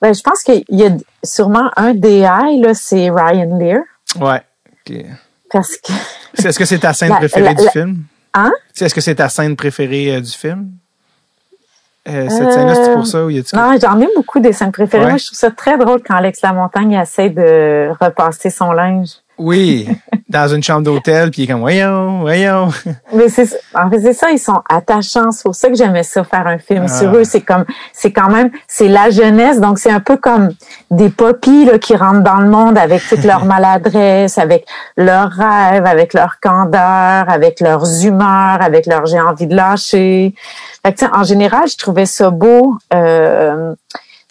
Ben, 0.00 0.14
je 0.14 0.22
pense 0.22 0.42
qu'il 0.42 0.64
y 0.70 0.84
a 0.84 0.90
sûrement 1.22 1.70
un 1.76 1.94
DI, 1.94 2.20
là, 2.20 2.74
c'est 2.74 3.10
Ryan 3.10 3.58
Lear. 3.58 3.82
Ouais. 4.18 4.42
Parce 5.50 5.76
que. 5.76 5.92
Est-ce 6.46 6.58
que 6.58 6.64
c'est 6.64 6.78
ta 6.78 6.92
scène 6.92 7.14
préférée 7.16 7.54
du 7.54 7.68
film? 7.68 8.04
Hein? 8.34 8.52
Est-ce 8.78 8.94
que 8.94 9.00
c'est 9.00 9.16
ta 9.16 9.28
scène 9.28 9.56
préférée 9.56 10.16
euh, 10.16 10.20
du 10.20 10.30
film? 10.30 10.70
Euh, 12.10 12.28
cette 12.28 12.52
scène-là, 12.52 12.74
c'est 12.74 12.92
pour 12.92 13.06
ça 13.06 13.24
ou 13.24 13.30
y 13.30 13.38
a 13.38 13.42
Non, 13.54 13.78
j'en 13.80 14.00
ai 14.00 14.08
beaucoup 14.14 14.40
des 14.40 14.52
scènes 14.52 14.72
préférées. 14.72 15.06
Moi, 15.06 15.16
je 15.16 15.26
trouve 15.26 15.38
ça 15.38 15.50
très 15.50 15.78
drôle 15.78 16.02
quand 16.02 16.14
Alex 16.14 16.42
Lamontagne 16.42 16.92
essaie 16.92 17.30
de 17.30 17.90
repasser 18.00 18.50
son 18.50 18.72
linge. 18.72 19.10
Oui, 19.42 19.88
dans 20.28 20.48
une 20.48 20.62
chambre 20.62 20.82
d'hôtel, 20.82 21.30
puis 21.30 21.42
il 21.42 21.44
est 21.44 21.48
comme, 21.52 21.60
voyons, 21.60 22.20
voyons. 22.20 22.68
Mais 23.14 23.30
c'est, 23.30 23.48
en 23.74 23.88
fait, 23.88 24.00
c'est 24.00 24.12
ça, 24.12 24.30
ils 24.30 24.38
sont 24.38 24.60
attachants. 24.68 25.30
C'est 25.32 25.44
pour 25.44 25.54
ça 25.54 25.68
que 25.70 25.74
j'aimais 25.74 26.02
ça, 26.02 26.22
faire 26.24 26.46
un 26.46 26.58
film 26.58 26.84
Ah. 26.84 26.88
sur 26.88 27.16
eux. 27.16 27.24
C'est 27.24 27.40
comme, 27.40 27.64
c'est 27.94 28.12
quand 28.12 28.28
même, 28.28 28.50
c'est 28.68 28.88
la 28.88 29.08
jeunesse, 29.08 29.58
donc 29.58 29.78
c'est 29.78 29.90
un 29.90 30.00
peu 30.00 30.18
comme 30.18 30.50
des 30.90 31.08
poppies, 31.08 31.64
là, 31.64 31.78
qui 31.78 31.96
rentrent 31.96 32.22
dans 32.22 32.36
le 32.40 32.50
monde 32.50 32.76
avec 32.76 33.02
toute 33.08 33.24
leur 33.24 33.44
maladresse, 33.46 34.36
avec 34.36 34.66
leurs 34.98 35.30
rêves, 35.30 35.86
avec 35.86 36.12
leur 36.12 36.38
candeur, 36.40 37.24
avec 37.30 37.60
leurs 37.60 38.04
humeurs, 38.04 38.58
avec 38.60 38.84
leur 38.84 39.06
j'ai 39.06 39.20
envie 39.20 39.46
de 39.46 39.56
lâcher. 39.56 40.34
Fait 40.84 40.92
que, 40.92 40.98
tu 40.98 41.06
sais, 41.06 41.10
en 41.14 41.24
général, 41.24 41.62
je 41.66 41.78
trouvais 41.78 42.04
ça 42.06 42.28
beau, 42.28 42.76
euh, 42.92 43.74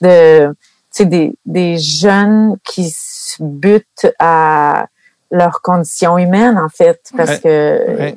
de, 0.02 0.48
tu 0.49 0.53
sais, 0.91 1.06
des, 1.06 1.34
des 1.45 1.80
jeunes 1.80 2.57
qui 2.64 2.91
se 2.91 3.38
butent 3.41 4.07
à 4.19 4.86
leurs 5.31 5.61
conditions 5.61 6.18
humaines, 6.18 6.57
en 6.57 6.69
fait, 6.69 6.99
parce 7.15 7.30
Ouais. 7.31 7.39
que 7.39 7.97
Ouais. 7.99 8.15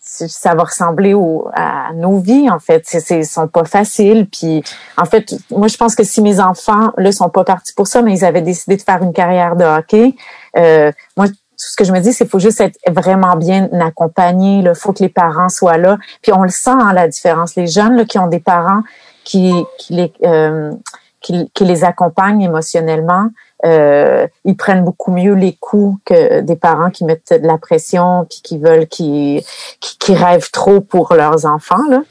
ça 0.00 0.54
va 0.54 0.64
ressembler 0.64 1.14
au, 1.14 1.48
à 1.54 1.92
nos 1.94 2.18
vies, 2.18 2.50
en 2.50 2.58
fait. 2.58 2.82
C'est, 2.86 3.00
c'est, 3.00 3.22
sont 3.22 3.48
pas 3.48 3.64
faciles. 3.64 4.26
Puis, 4.30 4.62
en 4.96 5.04
fait, 5.04 5.34
moi, 5.50 5.68
je 5.68 5.76
pense 5.76 5.94
que 5.94 6.04
si 6.04 6.20
mes 6.20 6.40
enfants, 6.40 6.92
là, 6.96 7.12
sont 7.12 7.28
pas 7.30 7.44
partis 7.44 7.72
pour 7.74 7.86
ça, 7.86 8.02
mais 8.02 8.12
ils 8.18 8.24
avaient 8.24 8.42
décidé 8.42 8.76
de 8.76 8.82
faire 8.82 9.02
une 9.02 9.12
carrière 9.12 9.56
de 9.56 9.64
hockey, 9.64 10.14
euh, 10.58 10.90
moi, 11.16 11.28
tout 11.28 11.68
ce 11.70 11.76
que 11.76 11.84
je 11.84 11.92
me 11.92 12.00
dis, 12.00 12.12
c'est 12.12 12.24
qu'il 12.24 12.30
faut 12.30 12.40
juste 12.40 12.60
être 12.60 12.76
vraiment 12.90 13.36
bien 13.36 13.68
accompagné. 13.80 14.58
Il 14.58 14.74
faut 14.74 14.92
que 14.92 15.02
les 15.02 15.08
parents 15.08 15.48
soient 15.48 15.78
là. 15.78 15.96
Puis 16.20 16.32
on 16.32 16.42
le 16.42 16.48
sent, 16.50 16.70
hein, 16.70 16.92
la 16.92 17.06
différence. 17.08 17.54
Les 17.54 17.68
jeunes 17.68 17.94
là, 17.96 18.04
qui 18.04 18.18
ont 18.18 18.26
des 18.26 18.40
parents 18.40 18.82
qui, 19.24 19.54
qui, 19.78 19.94
les, 19.94 20.12
euh, 20.24 20.72
qui, 21.20 21.48
qui 21.54 21.64
les 21.64 21.84
accompagnent 21.84 22.42
émotionnellement, 22.42 23.28
euh, 23.64 24.26
ils 24.44 24.56
prennent 24.56 24.84
beaucoup 24.84 25.12
mieux 25.12 25.34
les 25.34 25.56
coups 25.60 26.00
que 26.04 26.40
des 26.40 26.56
parents 26.56 26.90
qui 26.90 27.04
mettent 27.04 27.32
de 27.32 27.46
la 27.46 27.58
pression 27.58 28.26
puis 28.28 28.40
qui 28.42 28.58
veulent 28.58 28.86
qui 28.86 29.44
qui, 29.80 29.98
qui 29.98 30.14
rêvent 30.14 30.50
trop 30.50 30.80
pour 30.80 31.14
leurs 31.14 31.46
enfants 31.46 31.86
là. 31.88 32.02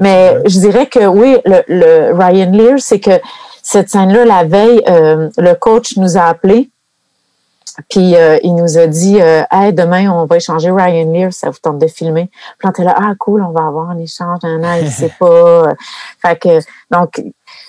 Mais 0.00 0.36
je 0.46 0.58
dirais 0.60 0.86
que 0.86 1.06
oui, 1.06 1.38
le, 1.44 1.62
le 1.68 2.12
Ryan 2.14 2.50
Lear, 2.50 2.78
c'est 2.78 3.00
que 3.00 3.20
cette 3.62 3.90
scène-là 3.90 4.24
la 4.24 4.44
veille, 4.44 4.82
euh, 4.88 5.28
le 5.36 5.54
coach 5.54 5.96
nous 5.98 6.16
a 6.16 6.22
appelés. 6.22 6.70
Puis 7.88 8.16
euh, 8.16 8.38
il 8.42 8.54
nous 8.54 8.78
a 8.78 8.86
dit 8.86 9.20
euh, 9.20 9.42
Hey, 9.50 9.72
demain, 9.72 10.10
on 10.10 10.24
va 10.24 10.36
échanger 10.36 10.70
Ryan 10.70 11.12
Lear, 11.12 11.32
ça 11.32 11.50
vous 11.50 11.58
tente 11.62 11.78
de 11.78 11.86
filmer? 11.86 12.30
Puis 12.58 12.66
on 12.66 12.70
était 12.70 12.84
là, 12.84 12.94
ah 12.96 13.12
cool, 13.18 13.42
on 13.42 13.52
va 13.52 13.66
avoir 13.66 13.90
un 13.90 13.98
échange, 13.98 14.40
un 14.42 14.64
an, 14.64 14.78
il 14.80 14.90
sait 14.90 15.12
pas. 15.20 15.74
Fait 16.20 16.38
que 16.38 16.60
donc, 16.90 17.22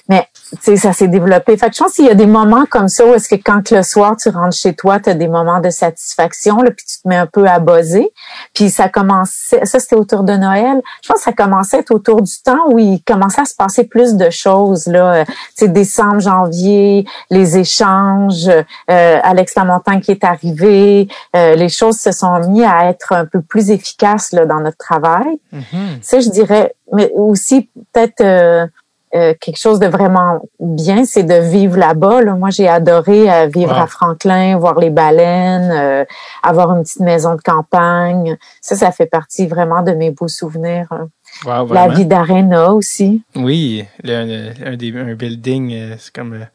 mais 0.09 0.27
tu 0.49 0.57
sais, 0.61 0.75
ça 0.77 0.93
s'est 0.93 1.07
développé. 1.07 1.55
Fait 1.55 1.69
que 1.69 1.75
je 1.75 1.83
pense 1.83 1.93
qu'il 1.93 2.05
y 2.05 2.09
a 2.09 2.15
des 2.15 2.25
moments 2.25 2.65
comme 2.69 2.87
ça 2.87 3.05
où 3.05 3.13
est-ce 3.13 3.29
que 3.29 3.35
quand 3.35 3.69
le 3.69 3.83
soir 3.83 4.17
tu 4.17 4.29
rentres 4.29 4.57
chez 4.57 4.73
toi, 4.73 4.99
tu 4.99 5.09
as 5.09 5.13
des 5.13 5.27
moments 5.27 5.59
de 5.59 5.69
satisfaction, 5.69 6.57
là, 6.57 6.71
puis 6.71 6.83
tu 6.85 7.01
te 7.01 7.07
mets 7.07 7.17
un 7.17 7.27
peu 7.27 7.45
à 7.45 7.59
buzzer. 7.59 8.11
Puis 8.55 8.71
ça 8.71 8.89
commençait, 8.89 9.63
ça 9.65 9.79
c'était 9.79 9.95
autour 9.95 10.23
de 10.23 10.33
Noël. 10.33 10.81
Je 11.03 11.07
pense 11.07 11.19
que 11.19 11.23
ça 11.23 11.33
commençait 11.33 11.77
à 11.77 11.79
être 11.81 11.91
autour 11.91 12.23
du 12.23 12.33
temps 12.43 12.71
où 12.71 12.79
il 12.79 13.01
commençait 13.03 13.41
à 13.41 13.45
se 13.45 13.55
passer 13.55 13.83
plus 13.83 14.15
de 14.15 14.29
choses 14.31 14.87
là. 14.87 15.13
Euh, 15.13 15.25
sais, 15.55 15.67
décembre, 15.67 16.19
janvier, 16.19 17.05
les 17.29 17.57
échanges, 17.57 18.49
euh, 18.49 19.19
Alex 19.23 19.55
Lamontagne 19.55 20.01
qui 20.01 20.11
est 20.11 20.23
arrivé, 20.23 21.07
euh, 21.35 21.55
les 21.55 21.69
choses 21.69 21.97
se 21.97 22.11
sont 22.11 22.39
mis 22.49 22.63
à 22.63 22.89
être 22.89 23.13
un 23.13 23.25
peu 23.25 23.41
plus 23.41 23.69
efficaces 23.69 24.31
là 24.31 24.45
dans 24.45 24.59
notre 24.59 24.77
travail. 24.77 25.39
Mhm. 25.51 25.99
Ça, 26.01 26.19
je 26.19 26.29
dirais, 26.29 26.73
mais 26.91 27.11
aussi 27.15 27.69
peut-être 27.93 28.21
euh, 28.21 28.67
euh, 29.15 29.33
quelque 29.39 29.57
chose 29.57 29.79
de 29.79 29.87
vraiment 29.87 30.41
bien, 30.59 31.03
c'est 31.05 31.23
de 31.23 31.33
vivre 31.35 31.77
là-bas. 31.77 32.21
là. 32.21 32.33
Moi, 32.35 32.49
j'ai 32.51 32.67
adoré 32.67 33.31
euh, 33.31 33.47
vivre 33.47 33.73
Wow. 33.75 33.83
à 33.83 33.87
Franklin, 33.87 34.57
voir 34.57 34.79
les 34.79 34.89
baleines, 34.89 35.71
euh, 35.71 36.05
avoir 36.43 36.75
une 36.75 36.83
petite 36.83 36.99
maison 37.01 37.35
de 37.35 37.41
campagne. 37.41 38.37
Ça, 38.61 38.75
ça 38.75 38.91
fait 38.91 39.07
partie 39.07 39.47
vraiment 39.47 39.81
de 39.81 39.91
mes 39.91 40.11
beaux 40.11 40.27
souvenirs. 40.27 40.87
hein. 40.91 41.09
Wow, 41.45 41.71
La 41.73 41.87
vie 41.89 42.05
d'Arena 42.05 42.71
aussi. 42.73 43.21
Oui, 43.35 43.85
le, 44.03 44.51
un, 44.65 44.75
des, 44.75 44.95
un 44.97 45.13
building, 45.13 45.73
euh, 45.73 45.95
c'est 45.99 46.11
comme, 46.13 46.33
euh, 46.33 46.45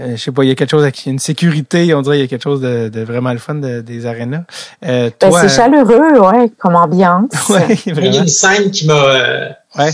euh, 0.00 0.16
je 0.16 0.22
sais 0.22 0.30
pas, 0.32 0.44
il 0.44 0.48
y 0.48 0.52
a 0.52 0.54
quelque 0.54 0.70
chose 0.70 0.82
avec 0.82 1.06
une 1.06 1.18
sécurité, 1.18 1.94
on 1.94 2.02
dirait, 2.02 2.18
il 2.18 2.20
y 2.20 2.24
a 2.24 2.26
quelque 2.26 2.42
chose 2.42 2.60
de, 2.60 2.88
de 2.90 3.00
vraiment 3.02 3.32
le 3.32 3.38
fun 3.38 3.54
de- 3.54 3.80
des 3.80 4.04
arénas. 4.04 4.42
Euh, 4.84 5.08
Ben, 5.18 5.32
c'est 5.32 5.48
chaleureux, 5.48 6.20
ouais, 6.20 6.50
comme 6.58 6.76
ambiance. 6.76 7.30
ouais, 7.48 7.74
Il 7.86 8.04
y 8.14 8.18
a 8.18 8.20
une 8.20 8.28
scène 8.28 8.70
qui 8.70 8.86
m'a. 8.86 8.92
euh, 8.94 9.48
Ouais. 9.78 9.90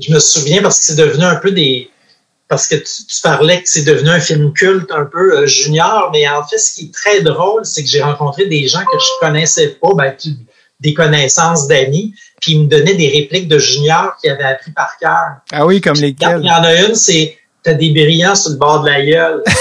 Je 0.00 0.12
me 0.12 0.18
souviens 0.18 0.62
parce 0.62 0.78
que 0.78 0.84
c'est 0.84 0.96
devenu 0.96 1.24
un 1.24 1.36
peu 1.36 1.50
des. 1.50 1.90
Parce 2.48 2.66
que 2.66 2.74
tu, 2.76 2.84
tu 3.08 3.20
parlais 3.22 3.62
que 3.62 3.68
c'est 3.68 3.84
devenu 3.84 4.10
un 4.10 4.20
film 4.20 4.52
culte 4.52 4.90
un 4.90 5.06
peu 5.06 5.38
euh, 5.38 5.46
junior, 5.46 6.10
mais 6.12 6.28
en 6.28 6.42
fait, 6.46 6.58
ce 6.58 6.74
qui 6.74 6.84
est 6.86 6.94
très 6.94 7.20
drôle, 7.22 7.64
c'est 7.64 7.82
que 7.82 7.88
j'ai 7.88 8.02
rencontré 8.02 8.46
des 8.46 8.68
gens 8.68 8.80
que 8.80 8.98
je 8.98 9.06
connaissais 9.20 9.78
pas, 9.80 9.88
ben, 9.94 10.14
tu- 10.18 10.30
des 10.80 10.92
connaissances 10.94 11.66
d'amis, 11.68 12.12
puis 12.40 12.52
ils 12.52 12.60
me 12.64 12.66
donnaient 12.68 12.94
des 12.94 13.08
répliques 13.08 13.48
de 13.48 13.58
junior 13.58 14.16
qu'ils 14.20 14.30
avaient 14.32 14.42
appris 14.44 14.72
par 14.72 14.96
cœur. 14.98 15.36
Ah 15.52 15.64
oui, 15.64 15.80
comme 15.80 15.94
Il 15.96 16.02
lesquels? 16.02 16.42
y 16.42 16.50
en 16.50 16.62
a 16.64 16.74
une, 16.82 16.94
c'est 16.94 17.38
T'as 17.64 17.74
des 17.74 17.90
brillants 17.92 18.34
sur 18.34 18.50
le 18.50 18.56
bord 18.56 18.80
de 18.82 18.88
la 18.90 19.04
gueule. 19.04 19.42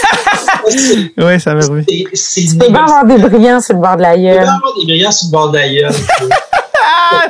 Oui, 1.18 1.40
ça 1.40 1.54
m'a 1.54 1.66
revu. 1.66 1.86
c'est- 2.14 2.42
Tu 2.48 2.58
peux 2.58 2.70
bien 2.70 2.84
avoir 2.84 3.06
des 3.06 3.18
brillants 3.18 3.62
sur 3.62 3.76
le 3.76 3.80
bord 3.82 3.96
de 3.98 4.02
la 4.02 4.14
Tu 4.16 4.22
peux 4.22 4.24
gueule. 4.26 4.40
bien 4.44 4.54
avoir 4.54 4.74
des 4.80 4.86
brillants 4.86 5.12
sur 5.12 5.28
le 5.28 5.32
bord 5.32 5.52
de 5.52 5.58
la 5.58 5.70
gueule. 5.70 5.92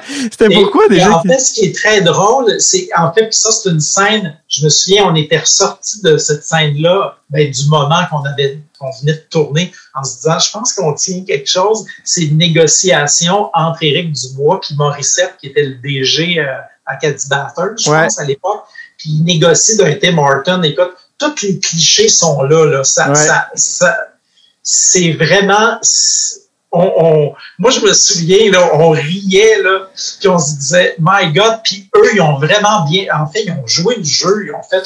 C'était 0.08 0.46
Et- 0.52 0.54
pourquoi 0.56 0.86
et 0.86 0.90
déjà? 0.90 1.12
en 1.18 1.22
fait, 1.22 1.40
ce 1.40 1.54
qui 1.54 1.66
est 1.66 1.76
très 1.76 2.02
drôle, 2.02 2.60
c'est 2.60 2.90
en 2.98 3.12
fait, 3.14 3.28
puis 3.28 3.34
ça 3.38 3.52
c'est 3.52 3.70
une 3.70 3.80
scène. 3.80 4.38
Je 4.48 4.64
me 4.66 4.70
souviens, 4.70 5.06
on 5.06 5.16
était 5.16 5.40
ressorti 5.40 6.02
de 6.02 6.18
cette 6.18 6.44
scène-là, 6.44 7.18
ben, 7.30 7.50
du 7.50 7.68
moment 7.68 8.02
qu'on 8.10 8.24
avait, 8.26 8.60
qu'on 8.80 8.92
venait 9.02 9.14
de 9.14 9.24
tourner, 9.30 9.72
en 9.96 10.04
se 10.04 10.18
disant, 10.18 10.40
je 10.40 10.52
pense 10.52 10.74
qu'on 10.74 10.94
tient 10.94 11.24
quelque 11.24 11.48
chose. 11.50 11.86
C'est 12.04 12.24
une 12.24 12.38
négociation 12.38 13.50
entre 13.54 13.84
Éric 13.84 14.12
Dubois 14.14 14.60
puis 14.62 14.76
Morissette, 14.76 15.36
qui 15.40 15.48
était 15.48 15.64
le 15.64 15.76
DG 15.76 16.40
euh, 16.40 16.46
à 16.86 16.96
Caddy 16.96 17.26
je 17.78 17.90
Ouais. 17.90 18.04
pense 18.04 18.20
à 18.20 18.26
l'époque. 18.26 18.64
Puis 18.98 19.10
il 19.12 19.24
négocie 19.24 19.78
d'un 19.78 19.94
Tim 19.96 20.18
Horton. 20.18 20.62
Écoute, 20.64 20.92
tous 21.18 21.42
les 21.44 21.60
clichés 21.60 22.10
sont 22.10 22.42
là. 22.44 22.66
là. 22.66 22.84
Ça, 22.84 23.10
Ouais. 23.10 23.16
ça, 23.16 23.48
ça- 23.56 23.98
c'est 24.64 25.14
vraiment. 25.14 25.78
On, 26.72 26.92
on- 26.98 27.34
moi, 27.60 27.70
je 27.72 27.82
me 27.82 27.94
souviens, 27.94 28.50
là, 28.52 28.70
on 28.76 28.92
riait, 28.92 29.62
là, 29.62 29.90
puis 30.20 30.30
on 30.30 30.40
se 30.40 30.56
disait, 30.56 30.96
My 31.00 31.32
God, 31.34 31.60
puis 31.64 31.90
eux, 31.96 32.10
ils 32.14 32.22
ont 32.22 32.38
vraiment 32.38 32.86
bien, 32.90 33.06
en 33.14 33.28
fait, 33.28 33.44
ils 33.44 33.52
ont 33.52 33.68
joué 33.68 33.96
le 33.98 34.04
jeu, 34.04 34.46
ils 34.48 34.54
ont 34.54 34.64
fait, 34.64 34.84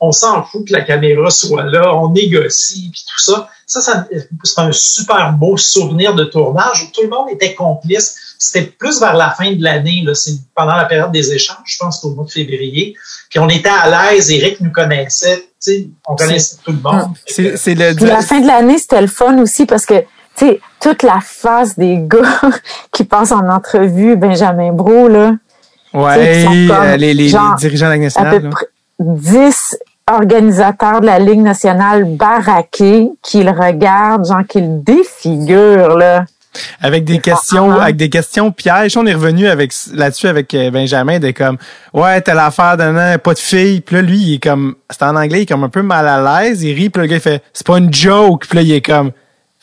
on 0.00 0.12
s'en 0.12 0.42
fout 0.44 0.66
que 0.68 0.72
la 0.72 0.82
caméra 0.82 1.30
soit 1.30 1.64
là, 1.64 1.94
on 1.94 2.10
négocie, 2.10 2.90
puis 2.92 3.04
tout 3.10 3.22
ça. 3.22 3.48
Ça, 3.66 3.80
ça 3.80 4.06
c'est 4.44 4.58
un 4.60 4.72
super 4.72 5.32
beau 5.32 5.56
souvenir 5.56 6.14
de 6.14 6.24
tournage 6.24 6.82
où 6.82 6.86
tout 6.92 7.02
le 7.02 7.08
monde 7.08 7.28
était 7.30 7.54
complice. 7.54 8.16
C'était 8.38 8.66
plus 8.66 9.00
vers 9.00 9.14
la 9.14 9.30
fin 9.30 9.50
de 9.52 9.62
l'année, 9.62 10.02
là, 10.04 10.14
c'est 10.14 10.34
pendant 10.54 10.76
la 10.76 10.84
période 10.84 11.12
des 11.12 11.32
échanges, 11.32 11.56
je 11.64 11.78
pense 11.78 12.00
qu'au 12.00 12.10
mois 12.10 12.26
de 12.26 12.30
février. 12.30 12.94
Puis 13.30 13.38
on 13.38 13.48
était 13.48 13.70
à 13.70 14.12
l'aise, 14.12 14.30
Eric 14.30 14.60
nous 14.60 14.72
connaissait, 14.72 15.38
tu 15.38 15.44
sais, 15.60 15.88
on 16.06 16.14
connaissait 16.16 16.56
tout 16.62 16.72
le 16.72 16.78
monde. 16.82 17.12
C'est 17.26 17.56
c'est 17.56 17.74
le. 17.74 17.94
Puis 17.94 18.04
la 18.04 18.20
fin 18.20 18.40
de 18.40 18.46
l'année, 18.46 18.76
c'était 18.76 19.00
le 19.00 19.06
fun 19.06 19.38
aussi 19.38 19.64
parce 19.64 19.86
que, 19.86 20.04
tu 20.36 20.46
sais, 20.46 20.60
toute 20.80 21.02
la 21.02 21.20
face 21.22 21.78
des 21.78 21.98
gars 22.00 22.40
qui 22.92 23.04
passent 23.04 23.32
en 23.32 23.48
entrevue, 23.48 24.16
Benjamin 24.16 24.72
Bro, 24.72 25.08
là, 25.08 25.32
Ouais, 25.94 26.44
comme 26.44 26.70
euh, 26.72 26.96
les, 26.96 27.14
les, 27.14 27.32
dirigeants 27.58 27.86
de 27.86 27.90
la 27.90 27.94
Ligue 27.94 28.02
à 28.02 28.04
nationale. 28.04 28.40
peu 28.40 28.44
là. 28.46 28.50
près 28.50 28.66
10 28.98 29.78
organisateurs 30.10 31.00
de 31.00 31.06
la 31.06 31.20
Ligue 31.20 31.40
nationale 31.40 32.04
baraqués 32.04 33.10
qui 33.22 33.44
le 33.44 33.52
regardent, 33.52 34.26
genre 34.26 34.44
qui 34.46 34.60
le 34.60 34.82
défigurent, 34.82 35.96
là. 35.96 36.24
Avec 36.80 37.04
des 37.04 37.18
questions, 37.18 37.72
avec 37.72 37.96
des 37.96 38.08
questions 38.10 38.52
pièges. 38.52 38.96
On 38.96 39.06
est 39.06 39.14
revenu 39.14 39.48
avec 39.48 39.72
là-dessus 39.92 40.28
avec 40.28 40.54
euh, 40.54 40.70
Benjamin 40.70 41.18
de 41.18 41.32
comme 41.32 41.58
ouais 41.92 42.20
t'as 42.20 42.34
l'affaire 42.34 42.76
d'un 42.76 42.96
an, 42.96 43.18
pas 43.18 43.34
de 43.34 43.40
fille. 43.40 43.80
Puis 43.80 43.96
là 43.96 44.02
lui 44.02 44.18
il 44.18 44.34
est 44.34 44.42
comme 44.42 44.76
c'est 44.88 45.02
en 45.02 45.16
anglais 45.16 45.40
il 45.40 45.42
est 45.42 45.46
comme 45.46 45.64
un 45.64 45.68
peu 45.68 45.82
mal 45.82 46.06
à 46.06 46.42
l'aise. 46.44 46.62
Il 46.62 46.72
rit 46.74 46.90
puis 46.90 47.02
le 47.02 47.08
gars 47.08 47.16
il 47.16 47.20
fait 47.20 47.42
c'est 47.52 47.66
pas 47.66 47.78
une 47.78 47.92
joke. 47.92 48.46
Puis 48.46 48.56
là 48.56 48.62
il 48.62 48.72
est 48.72 48.82
comme 48.82 49.10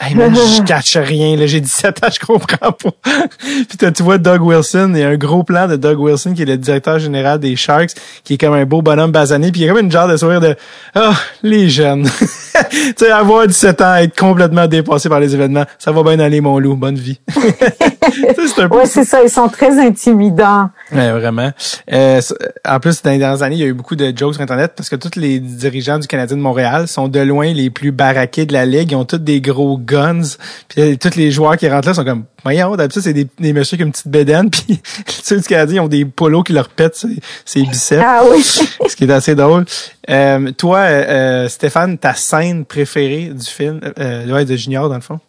Hey 0.04 0.16
man, 0.16 0.34
je 0.34 0.64
catch 0.64 0.98
rien, 0.98 1.36
là, 1.36 1.46
j'ai 1.46 1.62
17 1.62 2.04
ans, 2.04 2.08
je 2.12 2.26
comprends 2.26 2.72
pas. 2.72 2.90
puis 3.38 3.92
tu 3.94 4.02
vois 4.02 4.18
Doug 4.18 4.42
Wilson, 4.42 4.94
il 4.96 5.00
y 5.00 5.04
a 5.04 5.10
un 5.10 5.16
gros 5.16 5.44
plan 5.44 5.68
de 5.68 5.76
Doug 5.76 6.00
Wilson, 6.00 6.34
qui 6.34 6.42
est 6.42 6.46
le 6.46 6.58
directeur 6.58 6.98
général 6.98 7.40
des 7.40 7.56
Sharks, 7.56 7.92
qui 8.24 8.34
est 8.34 8.38
comme 8.40 8.56
un 8.56 8.66
beau 8.66 8.82
bonhomme 8.82 9.12
basané, 9.12 9.52
puis 9.52 9.62
il 9.62 9.66
y 9.66 9.70
a 9.70 9.74
comme 9.74 9.86
une 9.86 9.92
genre 9.92 10.08
de 10.08 10.18
sourire 10.18 10.42
de 10.42 10.56
Ah, 10.96 11.14
les 11.44 11.70
jeunes. 11.70 12.10
tu 12.20 12.94
sais, 12.98 13.12
avoir 13.12 13.46
17 13.46 13.82
ans, 13.82 13.96
être 13.98 14.18
complètement 14.18 14.66
dépassé 14.66 15.08
par 15.08 15.20
les 15.20 15.36
événements, 15.36 15.66
ça 15.78 15.92
va 15.92 16.02
bien 16.02 16.20
aller, 16.20 16.42
mon 16.42 16.58
loup, 16.58 16.76
bonne 16.76 16.98
vie. 16.98 17.20
C'est 17.32 18.64
un 18.64 18.70
peu 18.70 18.78
Ouais, 18.78 18.86
c'est 18.88 19.06
ça, 19.06 19.22
ils 19.24 19.30
sont 19.30 19.48
très 19.48 19.80
intimidants. 19.80 20.70
Ouais, 20.92 21.12
vraiment. 21.12 21.52
Euh, 21.92 22.22
en 22.68 22.80
plus, 22.80 23.02
dans 23.02 23.12
les 23.12 23.18
dernières 23.18 23.44
années, 23.44 23.56
il 23.56 23.62
y 23.62 23.64
a 23.64 23.68
eu 23.68 23.74
beaucoup 23.74 23.96
de 23.96 24.14
jokes 24.16 24.34
sur 24.34 24.42
Internet 24.42 24.74
parce 24.76 24.90
que 24.90 24.96
tous 24.96 25.20
les 25.20 25.40
dirigeants 25.40 26.00
du 26.00 26.08
Canadien 26.08 26.38
de 26.38 26.42
Montréal 26.42 26.88
sont 26.88 27.08
de 27.08 27.20
loin 27.20 27.54
les 27.54 27.70
plus 27.70 27.92
baraqués 27.92 28.46
de 28.46 28.54
la 28.54 28.66
Ligue. 28.66 28.92
Ils 28.92 28.96
ont 28.96 29.06
tous 29.06 29.18
des 29.18 29.42
gros 29.42 29.78
guns. 29.78 30.22
Puis 30.68 30.98
tous 30.98 31.16
les 31.16 31.32
joueurs 31.32 31.58
qui 31.58 31.70
rentrent 31.70 31.88
là 31.88 31.94
sont 31.94 32.04
comme, 32.04 32.26
voyons, 32.44 32.76
d'habitude, 32.76 33.04
c'est 33.04 33.14
des, 33.14 33.28
des 33.40 33.54
messieurs 33.54 33.78
qui 33.78 33.84
ont 33.84 33.88
une 33.88 33.92
petite 33.94 34.08
bédaine. 34.10 34.50
Puis 34.50 34.82
ceux 35.08 35.38
du 35.38 35.48
Canadien, 35.48 35.76
ils 35.76 35.86
ont 35.86 35.88
des 35.88 36.06
polos 36.06 36.44
qui 36.44 36.54
leur 36.54 36.70
pètent 36.70 36.96
ses, 36.96 37.20
ses 37.46 37.62
biceps. 37.64 38.04
Ah 38.06 38.24
oui. 38.30 38.42
ce 38.88 38.96
qui 38.96 39.06
est 39.06 39.12
assez 39.12 39.36
drôle. 39.36 39.66
Euh, 40.10 40.52
toi, 40.52 40.80
euh, 40.80 41.48
Stéphane, 41.48 41.98
ta 41.98 42.14
scène 42.14 42.66
préférée 42.66 43.30
du 43.34 43.46
film, 43.46 43.80
euh, 44.00 44.28
ouais, 44.32 44.46
de 44.46 44.56
Junior, 44.56 44.90
dans 44.90 44.96
le 44.96 45.02
fond? 45.02 45.20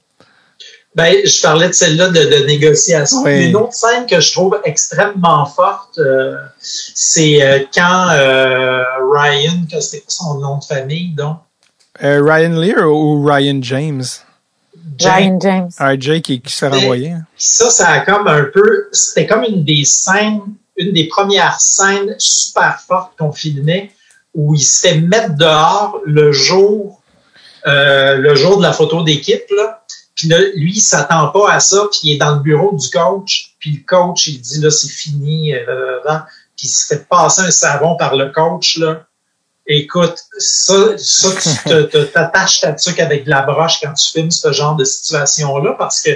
Ben, 0.94 1.16
je 1.24 1.40
parlais 1.40 1.68
de 1.68 1.72
celle-là 1.72 2.08
de, 2.08 2.20
de 2.40 2.46
négociation. 2.46 3.22
Oui. 3.22 3.46
Une 3.48 3.56
autre 3.56 3.72
scène 3.72 4.04
que 4.06 4.20
je 4.20 4.30
trouve 4.32 4.60
extrêmement 4.64 5.46
forte, 5.46 5.96
euh, 5.98 6.36
c'est 6.60 7.42
euh, 7.42 7.60
quand 7.74 8.08
euh, 8.10 8.82
Ryan, 9.10 9.54
que 9.72 9.80
c'était 9.80 10.04
son 10.08 10.38
nom 10.38 10.58
de 10.58 10.64
famille, 10.64 11.14
donc? 11.14 11.38
Euh, 12.02 12.20
Ryan 12.22 12.60
Lear 12.60 12.86
ou 12.90 13.24
Ryan 13.24 13.58
James? 13.62 14.02
Ryan 15.00 15.38
James. 15.40 15.70
RJ 15.80 16.20
qui, 16.20 16.40
qui 16.42 16.52
se 16.52 16.58
fait 16.58 16.70
Mais- 16.70 16.78
renvoyer. 16.78 17.10
hein. 17.12 17.22
Ça, 17.38 17.70
ça 17.70 17.88
a 17.88 18.00
comme 18.00 18.28
un 18.28 18.44
peu, 18.52 18.88
c'était 18.92 19.26
comme 19.26 19.44
une 19.44 19.64
des 19.64 19.84
scènes, 19.84 20.40
une 20.76 20.92
des 20.92 21.04
premières 21.08 21.58
scènes 21.60 22.14
super 22.18 22.80
fortes 22.86 23.12
qu'on 23.18 23.32
filmait 23.32 23.90
où 24.34 24.54
il 24.54 24.60
se 24.60 24.88
fait 24.88 24.98
mettre 25.00 25.36
dehors 25.36 26.00
le 26.04 26.32
jour, 26.32 27.00
euh, 27.66 28.16
le 28.16 28.34
jour 28.34 28.58
de 28.58 28.62
la 28.62 28.72
photo 28.72 29.02
d'équipe, 29.02 29.44
là. 29.56 29.81
Puis 30.14 30.28
là, 30.28 30.38
lui, 30.54 30.72
il 30.74 30.80
s'attend 30.80 31.28
pas 31.28 31.52
à 31.52 31.60
ça, 31.60 31.86
puis 31.90 32.00
il 32.04 32.14
est 32.14 32.18
dans 32.18 32.34
le 32.34 32.40
bureau 32.40 32.76
du 32.76 32.90
coach, 32.90 33.54
puis 33.58 33.72
le 33.72 33.86
coach, 33.86 34.26
il 34.28 34.40
dit, 34.40 34.60
là, 34.60 34.70
c'est 34.70 34.90
fini, 34.90 35.54
euh, 35.54 36.00
puis 36.56 36.66
il 36.66 36.68
se 36.68 36.86
fait 36.86 37.08
passer 37.08 37.42
un 37.42 37.50
savon 37.50 37.96
par 37.96 38.16
le 38.16 38.30
coach, 38.30 38.76
là. 38.76 39.06
Écoute, 39.66 40.16
ça, 40.38 40.98
ça 40.98 41.28
tu 41.40 42.08
t'attaches 42.12 42.60
ta 42.60 42.72
tuque 42.72 42.98
avec 42.98 43.24
de 43.24 43.30
la 43.30 43.42
broche 43.42 43.80
quand 43.80 43.92
tu 43.94 44.10
filmes 44.10 44.30
ce 44.30 44.52
genre 44.52 44.76
de 44.76 44.84
situation-là, 44.84 45.76
parce 45.78 46.02
que 46.02 46.10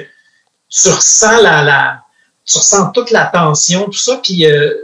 tu 0.69 0.89
ressens 0.89 1.41
la, 1.41 1.63
la 1.63 2.03
tu 2.45 2.59
ressens 2.59 2.91
toute 2.91 3.11
la 3.11 3.27
tension, 3.27 3.87
tout 3.87 3.93
ça, 3.93 4.21
puis, 4.23 4.47
euh, 4.47 4.75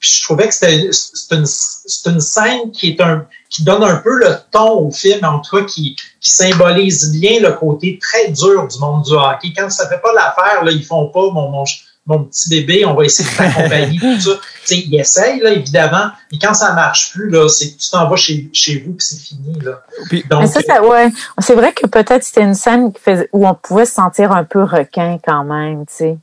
puis 0.00 0.10
je 0.18 0.24
trouvais 0.24 0.48
que 0.48 0.54
c'était 0.54 0.88
c'est 0.92 1.34
une, 1.36 1.44
c'est 1.46 2.10
une 2.10 2.20
scène 2.20 2.70
qui 2.72 2.90
est 2.90 3.00
un 3.00 3.26
qui 3.50 3.62
donne 3.64 3.82
un 3.82 3.96
peu 3.96 4.16
le 4.18 4.34
ton 4.50 4.86
au 4.86 4.90
film, 4.90 5.24
en 5.24 5.40
tout 5.40 5.56
cas 5.58 5.64
qui, 5.64 5.94
qui 6.20 6.30
symbolise 6.30 7.12
bien 7.12 7.40
le 7.40 7.52
côté 7.52 7.98
très 8.00 8.30
dur 8.30 8.66
du 8.66 8.78
monde 8.78 9.02
du 9.04 9.12
hockey. 9.12 9.52
Quand 9.56 9.68
ça 9.70 9.88
fait 9.88 10.00
pas 10.00 10.12
l'affaire, 10.14 10.64
là, 10.64 10.70
ils 10.70 10.84
font 10.84 11.08
pas 11.08 11.30
mon, 11.32 11.50
mon, 11.50 11.64
mon 12.06 12.24
petit 12.24 12.48
bébé, 12.48 12.84
on 12.84 12.94
va 12.94 13.04
essayer 13.04 13.28
de 13.28 13.36
t'accompagner, 13.36 13.98
tout 13.98 14.20
ça. 14.20 14.30
Tu 14.36 14.74
sais, 14.76 14.78
ils 14.86 14.98
essayent, 15.00 15.40
là, 15.40 15.50
évidemment, 15.50 16.10
mais 16.32 16.38
quand 16.40 16.54
ça 16.54 16.72
marche 16.74 17.10
plus, 17.12 17.28
là, 17.28 17.48
c'est 17.48 17.76
tu 17.76 17.90
t'en 17.90 18.08
vas 18.08 18.16
chez, 18.16 18.48
chez 18.52 18.78
vous 18.78 18.92
puis 18.92 19.04
c'est 19.04 19.18
fini, 19.20 19.58
là. 19.60 19.82
Puis- 20.08 20.24
Donc, 20.30 20.42
Mais 20.42 20.46
ça, 20.46 20.60
ça, 20.62 20.82
ouais. 20.82 21.08
C'est 21.40 21.54
vrai 21.54 21.72
que 21.72 21.86
peut-être 21.88 22.22
c'était 22.24 22.42
une 22.42 22.54
scène 22.54 22.92
qui 22.92 23.00
faisait, 23.02 23.28
où 23.32 23.46
on 23.46 23.54
pouvait 23.54 23.84
se 23.84 23.94
sentir 23.94 24.30
un 24.32 24.44
peu 24.44 24.62
requin 24.62 25.18
quand 25.24 25.44
même, 25.44 25.84
tu 25.86 25.94
sais. 25.94 26.18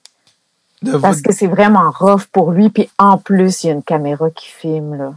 De 0.82 0.92
vous- 0.92 1.00
Parce 1.00 1.22
que 1.22 1.34
c'est 1.34 1.48
vraiment 1.48 1.92
rough 1.92 2.26
pour 2.32 2.52
lui. 2.52 2.70
Puis 2.70 2.90
en 2.98 3.18
plus, 3.18 3.64
il 3.64 3.68
y 3.68 3.70
a 3.70 3.74
une 3.74 3.84
caméra 3.84 4.30
qui 4.30 4.48
filme, 4.48 4.96
là. 4.96 5.14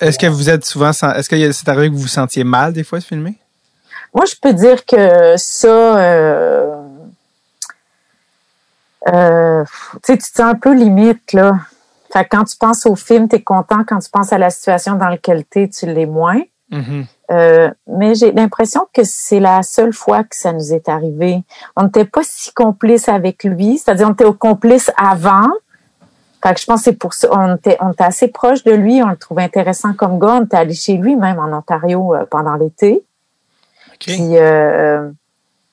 Est-ce 0.00 0.18
que 0.18 0.26
vous 0.26 0.50
êtes 0.50 0.64
souvent, 0.64 0.90
est-ce 0.90 1.28
que 1.28 1.52
c'est 1.52 1.68
arrivé 1.68 1.88
que 1.88 1.94
vous 1.94 2.00
vous 2.02 2.08
sentiez 2.08 2.42
mal 2.42 2.72
des 2.72 2.82
fois 2.82 2.98
de 2.98 3.04
filmer? 3.04 3.38
Moi, 4.12 4.24
je 4.26 4.34
peux 4.40 4.52
dire 4.52 4.84
que 4.84 5.34
ça, 5.36 5.68
euh, 5.98 6.76
euh, 9.12 9.64
tu 9.64 9.98
sais, 10.04 10.18
tu 10.18 10.30
te 10.30 10.36
sens 10.36 10.40
un 10.52 10.54
peu 10.54 10.74
limite, 10.74 11.32
là. 11.32 11.52
Fait 12.12 12.24
que 12.24 12.36
quand 12.36 12.44
tu 12.44 12.56
penses 12.56 12.86
au 12.86 12.94
film, 12.94 13.28
tu 13.28 13.36
es 13.36 13.42
content. 13.42 13.84
Quand 13.86 13.98
tu 13.98 14.08
penses 14.10 14.32
à 14.32 14.38
la 14.38 14.50
situation 14.50 14.94
dans 14.94 15.08
laquelle 15.08 15.44
tu 15.50 15.62
es, 15.62 15.68
tu 15.68 15.86
l'es 15.86 16.06
moins. 16.06 16.40
Mhm. 16.70 17.06
Euh, 17.30 17.70
mais 17.86 18.14
j'ai 18.14 18.32
l'impression 18.32 18.86
que 18.92 19.02
c'est 19.04 19.40
la 19.40 19.62
seule 19.62 19.92
fois 19.92 20.24
que 20.24 20.36
ça 20.36 20.52
nous 20.52 20.72
est 20.72 20.88
arrivé. 20.88 21.42
On 21.76 21.84
n'était 21.84 22.04
pas 22.04 22.22
si 22.22 22.52
complices 22.52 23.08
avec 23.08 23.44
lui, 23.44 23.78
c'est-à-dire 23.78 24.08
on 24.08 24.12
était 24.12 24.24
complices 24.38 24.90
avant. 24.96 25.50
Fait 26.42 26.54
que 26.54 26.60
je 26.60 26.66
pense 26.66 26.80
que 26.80 26.84
c'est 26.84 26.96
pour 26.96 27.14
ça, 27.14 27.28
on 27.32 27.56
était, 27.56 27.76
on 27.80 27.92
était 27.92 28.04
assez 28.04 28.28
proche 28.28 28.64
de 28.64 28.72
lui, 28.72 29.02
on 29.02 29.08
le 29.08 29.16
trouvait 29.16 29.44
intéressant 29.44 29.94
comme 29.94 30.18
gars, 30.18 30.38
on 30.40 30.44
était 30.44 30.56
allé 30.56 30.74
chez 30.74 30.96
lui 30.96 31.16
même 31.16 31.38
en 31.38 31.56
Ontario 31.56 32.14
euh, 32.14 32.26
pendant 32.30 32.54
l'été. 32.54 33.02
OK. 33.92 33.98
Puis, 34.00 34.36
euh, 34.36 35.10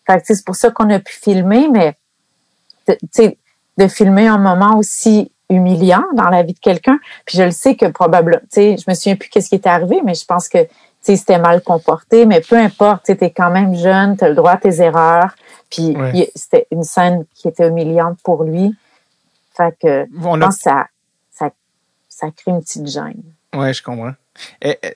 fait 0.07 0.21
c'est 0.25 0.45
pour 0.45 0.55
ça 0.55 0.71
qu'on 0.71 0.89
a 0.89 0.99
pu 0.99 1.13
filmer, 1.13 1.67
mais 1.67 1.95
de 3.77 3.87
filmer 3.87 4.27
un 4.27 4.37
moment 4.37 4.77
aussi 4.77 5.31
humiliant 5.51 6.03
dans 6.15 6.29
la 6.29 6.41
vie 6.43 6.53
de 6.53 6.59
quelqu'un. 6.59 6.97
Puis 7.25 7.37
je 7.37 7.43
le 7.43 7.51
sais 7.51 7.75
que 7.75 7.85
probablement, 7.87 8.39
tu 8.43 8.47
sais, 8.49 8.75
je 8.77 8.85
me 8.89 8.95
souviens 8.95 9.15
plus 9.15 9.29
qu'est-ce 9.29 9.49
qui 9.49 9.55
était 9.55 9.69
arrivé, 9.69 10.01
mais 10.03 10.13
je 10.15 10.25
pense 10.25 10.49
que 10.49 10.63
tu 10.63 10.69
sais, 11.01 11.15
c'était 11.15 11.39
mal 11.39 11.61
comporté, 11.61 12.25
mais 12.25 12.41
peu 12.41 12.55
importe, 12.57 13.05
tu 13.05 13.11
es 13.23 13.31
quand 13.31 13.49
même 13.51 13.75
jeune, 13.75 14.17
tu 14.17 14.23
as 14.23 14.29
le 14.29 14.35
droit 14.35 14.51
à 14.51 14.57
tes 14.57 14.81
erreurs. 14.81 15.35
Puis 15.69 15.95
Ouais. 15.97 16.31
c'était 16.35 16.67
une 16.71 16.83
scène 16.83 17.25
qui 17.33 17.47
était 17.47 17.67
humiliante 17.67 18.19
pour 18.23 18.43
lui. 18.43 18.75
Fait 19.55 19.75
que 19.81 20.05
On 20.23 20.35
je 20.35 20.41
a 20.41 20.45
pense 20.45 20.57
que 20.57 20.61
ça, 20.63 20.85
ça, 21.31 21.49
ça 22.07 22.27
crée 22.35 22.51
une 22.51 22.61
petite 22.61 22.87
gêne. 22.87 23.23
Ouais, 23.55 23.73
je 23.73 23.81
comprends. 23.83 24.13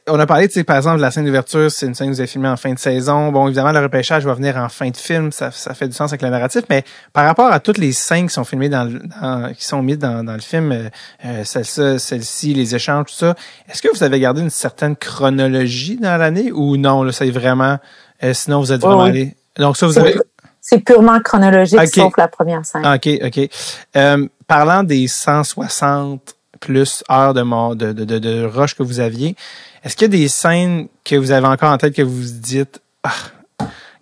On 0.08 0.20
a 0.20 0.26
parlé, 0.26 0.48
tu 0.48 0.54
sais, 0.56 0.64
par 0.64 0.78
exemple, 0.78 0.98
de 0.98 1.02
la 1.02 1.12
scène 1.12 1.26
d'ouverture, 1.26 1.70
c'est 1.70 1.86
une 1.86 1.94
scène 1.94 2.08
que 2.10 2.14
vous 2.14 2.20
avez 2.22 2.28
filmée 2.28 2.48
en 2.48 2.56
fin 2.58 2.74
de 2.74 2.80
saison. 2.80 3.32
Bon, 3.32 3.48
évidemment, 3.48 3.72
le 3.72 3.80
repêchage 3.80 4.26
va 4.26 4.34
venir 4.34 4.58
en 4.58 4.70
fin 4.70 4.90
de 4.90 4.98
film, 4.98 5.32
ça, 5.32 5.52
ça 5.52 5.74
fait 5.74 5.88
du 5.88 5.94
sens 5.94 6.12
avec 6.12 6.22
le 6.22 6.30
narratif, 6.30 6.64
mais 6.70 6.84
par 7.14 7.26
rapport 7.26 7.52
à 7.52 7.60
toutes 7.60 7.78
les 7.78 7.92
scènes 7.92 8.28
qui 8.28 8.34
sont 8.34 8.44
filmées 8.46 8.70
dans, 8.70 8.86
le- 8.86 9.00
dans- 9.22 9.54
qui 9.54 9.66
sont 9.66 9.82
mises 9.82 10.00
dans, 10.00 10.24
dans 10.24 10.34
le 10.34 10.40
film, 10.40 10.72
euh, 10.72 10.90
euh, 11.26 11.44
celle-ci, 11.44 12.00
celle-ci, 12.00 12.54
les 12.54 12.76
échanges, 12.76 13.08
tout 13.08 13.14
ça, 13.16 13.36
est-ce 13.70 13.82
que 13.82 13.90
vous 13.94 14.04
avez 14.04 14.20
gardé 14.20 14.42
une 14.42 14.50
certaine 14.50 14.96
chronologie 14.96 15.98
dans 15.98 16.18
l'année 16.18 16.52
ou 16.52 16.78
non, 16.78 17.04
là, 17.04 17.12
c'est 17.12 17.30
vraiment, 17.30 17.78
euh, 18.24 18.34
sinon 18.34 18.60
vous 18.62 18.72
êtes 18.72 18.82
vraiment 18.82 19.04
allé? 19.04 19.36
Donc 19.58 19.78
ça, 19.78 19.86
vous 19.88 19.94
C'est 19.94 20.00
avez. 20.00 20.16
C'est 20.62 20.80
purement 20.80 21.20
chronologique, 21.20 21.78
sauf 21.94 22.18
la 22.18 22.28
première 22.28 22.66
scène. 22.66 22.86
OK, 22.88 23.08
OK. 23.24 23.50
Euh, 23.96 24.28
parlant 24.48 24.82
des 24.84 25.08
160 25.08 26.35
plus 26.60 27.04
heures 27.12 27.34
de, 27.34 27.42
mon- 27.42 27.76
de, 27.76 27.92
de, 27.94 28.06
de, 28.06 28.20
de 28.20 28.44
rush 28.46 28.76
que 28.76 28.84
vous 28.84 29.00
aviez, 29.00 29.36
est-ce 29.84 29.96
qu'il 29.96 30.12
y 30.12 30.16
a 30.16 30.18
des 30.20 30.28
scènes 30.28 30.88
que 31.04 31.16
vous 31.16 31.32
avez 31.32 31.48
encore 31.48 31.72
en 31.72 31.78
tête 31.78 31.94
que 31.96 32.02
vous 32.02 32.16
vous 32.24 32.40
dites, 32.40 32.82
ah, 33.04 33.12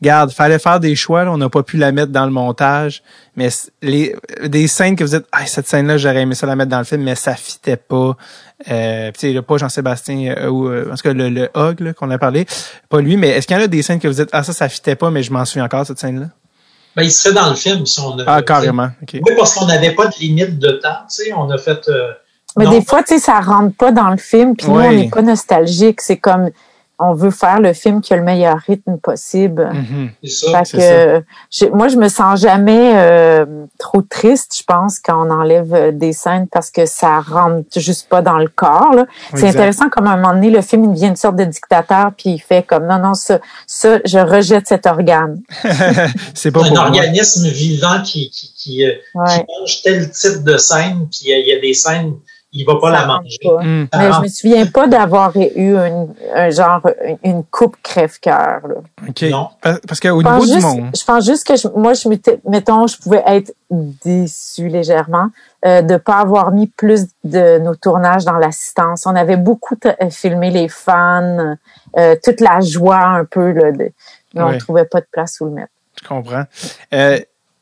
garde, 0.02 0.32
fallait 0.32 0.60
faire 0.60 0.80
des 0.80 0.96
choix, 0.96 1.24
là, 1.24 1.32
on 1.32 1.38
n'a 1.38 1.50
pas 1.50 1.64
pu 1.64 1.78
la 1.78 1.92
mettre 1.92 2.12
dans 2.12 2.26
le 2.26 2.32
montage, 2.32 3.04
mais 3.36 3.50
les, 3.82 4.16
des 4.44 4.68
scènes 4.68 4.96
que 4.96 5.04
vous 5.04 5.16
dites, 5.18 5.26
ah, 5.32 5.46
cette 5.46 5.68
scène-là, 5.68 5.98
j'aurais 5.98 6.22
aimé 6.22 6.36
ça 6.36 6.46
la 6.46 6.56
mettre 6.56 6.70
dans 6.72 6.80
le 6.80 6.84
film, 6.84 7.04
mais 7.04 7.16
ça 7.16 7.36
fitait 7.36 7.78
pas. 7.78 8.16
Euh, 8.70 9.12
tu 9.18 9.34
sais, 9.34 9.42
pas 9.42 9.58
Jean-Sébastien, 9.58 10.36
euh, 10.38 10.48
ou, 10.50 10.68
euh, 10.70 10.90
en 10.92 10.96
tout 10.96 11.04
cas, 11.04 11.14
le, 11.14 11.30
le 11.30 11.50
là, 11.54 11.94
qu'on 11.94 12.10
a 12.12 12.18
parlé, 12.18 12.46
pas 12.90 13.00
lui, 13.02 13.18
mais 13.18 13.30
est-ce 13.30 13.48
qu'il 13.48 13.58
y 13.58 13.60
en 13.60 13.64
a 13.64 13.68
des 13.68 13.82
scènes 13.82 14.00
que 14.00 14.08
vous 14.08 14.14
dites, 14.16 14.30
ah, 14.32 14.44
ça, 14.44 14.54
ça 14.54 14.70
fitait 14.70 14.96
pas, 14.96 15.10
mais 15.10 15.24
je 15.24 15.32
m'en 15.34 15.44
souviens 15.46 15.66
encore, 15.66 15.86
cette 15.86 16.00
scène-là? 16.00 16.28
Ben, 16.96 17.04
il 17.04 17.12
se 17.12 17.28
fait 17.30 17.34
dans 17.34 17.50
le 17.50 17.56
film, 17.56 17.86
si 17.86 18.00
on 18.02 18.20
a, 18.20 18.24
Ah, 18.28 18.42
carrément. 18.42 18.90
Oui, 19.14 19.22
parce 19.38 19.56
qu'on 19.56 19.66
n'avait 19.66 19.92
pas 19.96 20.08
de 20.08 20.16
limite 20.20 20.60
de 20.60 20.72
temps, 20.74 21.00
tu 21.10 21.24
sais, 21.26 21.34
on 21.34 21.50
a 21.50 21.58
fait. 21.58 21.88
euh, 21.90 22.12
Mais 22.58 22.66
non, 22.66 22.72
des 22.72 22.82
fois, 22.82 23.04
tu 23.04 23.16
sais, 23.16 23.20
ça 23.20 23.40
rentre 23.40 23.76
pas 23.76 23.92
dans 23.92 24.10
le 24.10 24.18
film, 24.18 24.56
puis 24.56 24.68
nous, 24.68 24.80
on 24.80 24.92
n'est 24.92 25.10
pas 25.10 25.22
nostalgique. 25.22 26.02
C'est 26.02 26.18
comme, 26.18 26.50
on 27.00 27.14
veut 27.14 27.32
faire 27.32 27.60
le 27.60 27.74
film 27.74 28.02
qui 28.02 28.14
a 28.14 28.18
le 28.18 28.24
meilleur 28.24 28.58
rythme 28.60 28.98
possible. 28.98 29.70
C'est 30.24 30.30
ça. 30.30 30.64
Fait 30.64 30.78
que, 30.78 31.70
moi, 31.74 31.88
je 31.88 31.98
me 31.98 32.08
sens 32.08 32.40
jamais 32.40 32.94
euh, 32.96 33.46
trop 33.80 34.02
triste, 34.02 34.56
je 34.58 34.64
pense, 34.64 35.00
quand 35.00 35.28
on 35.28 35.32
enlève 35.32 35.74
euh, 35.74 35.92
des 35.92 36.14
scènes 36.14 36.48
parce 36.48 36.70
que 36.70 36.86
ça 36.86 37.20
rentre 37.20 37.68
juste 37.80 38.08
pas 38.10 38.22
dans 38.22 38.38
le 38.38 38.48
corps. 38.48 38.94
là. 38.94 39.06
C'est 39.34 39.48
intéressant 39.48 39.90
comme 39.90 40.08
à 40.08 40.12
un 40.12 40.18
moment 40.18 40.34
donné, 40.34 40.50
le 40.50 40.62
film 40.62 40.86
il 40.86 40.92
devient 40.92 41.08
une 41.08 41.16
sorte 41.16 41.36
de 41.36 41.46
dictateur, 41.46 42.12
puis 42.18 42.32
il 42.32 42.40
fait 42.40 42.64
comme 42.64 42.88
non, 42.88 43.00
non, 43.00 43.16
ça, 43.16 43.40
ça, 43.66 44.00
je 44.06 44.20
rejette 44.20 44.68
cet 44.68 44.86
organe. 44.86 45.42
c'est 46.34 46.52
pas 46.52 46.62
un 46.62 46.64
pour 46.64 46.72
moi. 46.72 46.86
organisme 46.86 47.48
vivant 47.50 48.02
qui, 48.04 48.30
qui, 48.30 48.54
qui, 48.56 48.86
euh, 48.86 48.94
qui 49.14 49.44
mange 49.48 49.82
tel 49.84 50.10
type 50.12 50.44
de 50.44 50.58
scène, 50.58 51.08
puis 51.12 51.32
il 51.32 51.48
y 51.48 51.54
a 51.54 51.60
des 51.60 51.74
scènes, 51.74 52.14
il 52.54 52.66
va 52.66 52.76
pas 52.80 52.94
Ça 52.94 53.02
la 53.02 53.06
manger. 53.08 53.38
pas. 53.44 53.64
Mm. 53.64 53.88
Mais 53.94 54.06
je 54.06 54.08
rentre. 54.12 54.22
me 54.22 54.28
souviens 54.28 54.66
pas 54.68 54.88
d'avoir 54.88 55.36
eu 55.36 55.48
une, 55.76 56.14
un 56.36 56.50
genre 56.52 56.82
une 57.24 57.44
coupe 57.44 57.76
crève-cœur. 57.84 58.62
là. 58.68 58.76
OK. 59.10 59.22
Non. 59.24 59.50
Pa- 59.62 59.80
Parce 59.88 60.00
qu'au 60.00 60.20
Je 60.20 60.24
pense, 60.24 60.34
niveau 60.34 60.46
du 60.46 60.54
juste, 60.62 60.66
monde. 60.66 60.90
je 60.96 61.04
pense 61.04 61.26
juste 61.26 61.48
que 61.48 61.56
je- 61.56 61.68
moi, 61.76 61.94
je 61.94 62.08
mettons, 62.48 62.86
je 62.88 62.98
pouvais 62.98 63.24
être 63.26 63.54
déçue 63.72 64.68
légèrement 64.68 65.28
euh, 65.66 65.82
de 65.82 65.98
pas 65.98 66.18
avoir 66.20 66.52
mis 66.52 66.68
plus 66.68 67.06
de 67.24 67.58
nos 67.60 67.76
tournages 67.76 68.26
dans 68.26 68.34
l'assistance. 68.38 69.06
On 69.06 69.16
avait 69.16 69.38
beaucoup 69.38 69.78
euh, 69.86 70.10
filmé 70.10 70.52
les 70.52 70.70
fans, 70.70 71.56
euh, 71.98 72.16
toute 72.24 72.40
la 72.40 72.60
joie 72.62 73.00
un 73.04 73.26
peu, 73.26 73.52
là, 73.52 73.72
de, 73.72 73.92
mais 74.34 74.42
on 74.44 74.48
Ouais. 74.50 74.58
trouvait 74.58 74.86
pas 74.86 75.00
de 75.02 75.08
place 75.12 75.38
où 75.42 75.46
le 75.46 75.52
mettre. 75.52 75.70
Je 76.02 76.08
comprends. 76.08 76.44
Euh, 76.94 77.20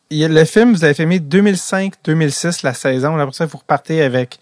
il 0.09 0.17
y 0.17 0.25
a 0.25 0.27
le 0.27 0.43
film, 0.45 0.73
vous 0.73 0.83
avez 0.83 0.93
filmé 0.93 1.19
2005-2006, 1.19 2.63
la 2.63 2.73
saison. 2.73 3.17
Après 3.17 3.33
ça, 3.33 3.45
vous 3.45 3.57
repartez 3.57 4.01
avec 4.01 4.39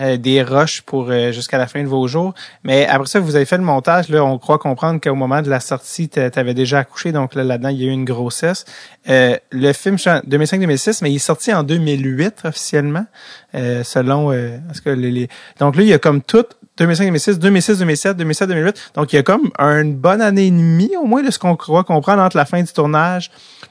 euh, 0.00 0.16
des 0.16 0.42
rushs 0.42 0.80
pour 0.82 1.08
euh, 1.10 1.30
jusqu'à 1.32 1.58
la 1.58 1.66
fin 1.66 1.82
de 1.82 1.88
vos 1.88 2.06
jours. 2.08 2.34
Mais 2.64 2.86
après 2.86 3.06
ça, 3.08 3.20
vous 3.20 3.36
avez 3.36 3.44
fait 3.44 3.58
le 3.58 3.62
montage. 3.64 4.08
Là, 4.08 4.24
on 4.24 4.38
croit 4.38 4.58
comprendre 4.58 5.00
qu'au 5.00 5.14
moment 5.14 5.42
de 5.42 5.50
la 5.50 5.60
sortie, 5.60 6.08
tu 6.08 6.18
avais 6.20 6.54
déjà 6.54 6.78
accouché. 6.80 7.12
Donc 7.12 7.34
là, 7.34 7.44
là-dedans, 7.44 7.68
il 7.68 7.82
y 7.82 7.84
a 7.84 7.88
eu 7.88 7.92
une 7.92 8.04
grossesse. 8.04 8.64
Euh, 9.08 9.36
le 9.50 9.72
film, 9.72 9.96
je 9.96 10.02
suis 10.02 10.10
en 10.10 10.20
2005-2006, 10.20 11.00
mais 11.02 11.10
il 11.12 11.16
est 11.16 11.18
sorti 11.18 11.52
en 11.52 11.62
2008 11.62 12.40
officiellement, 12.44 13.06
euh, 13.54 13.82
selon... 13.84 14.32
Euh, 14.32 14.58
parce 14.66 14.80
que 14.80 14.90
les, 14.90 15.10
les- 15.10 15.28
Donc 15.58 15.76
là, 15.76 15.82
il 15.82 15.88
y 15.88 15.92
a 15.94 15.98
comme 15.98 16.22
tout 16.22 16.44
2005, 16.78 17.04
2006, 17.06 17.38
2006, 17.38 17.78
2007, 17.78 18.16
2007, 18.16 18.48
2008. 18.48 18.92
Donc, 18.94 19.12
il 19.12 19.16
y 19.16 19.18
a 19.18 19.22
comme 19.22 19.50
une 19.58 19.94
bonne 19.94 20.22
année 20.22 20.46
et 20.46 20.50
demie, 20.50 20.92
au 20.98 21.04
moins, 21.04 21.22
de 21.22 21.30
ce 21.30 21.38
qu'on 21.38 21.54
croit 21.54 21.84
comprendre 21.84 22.22
entre 22.22 22.38
la 22.38 22.46
fin 22.46 22.62
du 22.62 22.72
tournage 22.72 23.30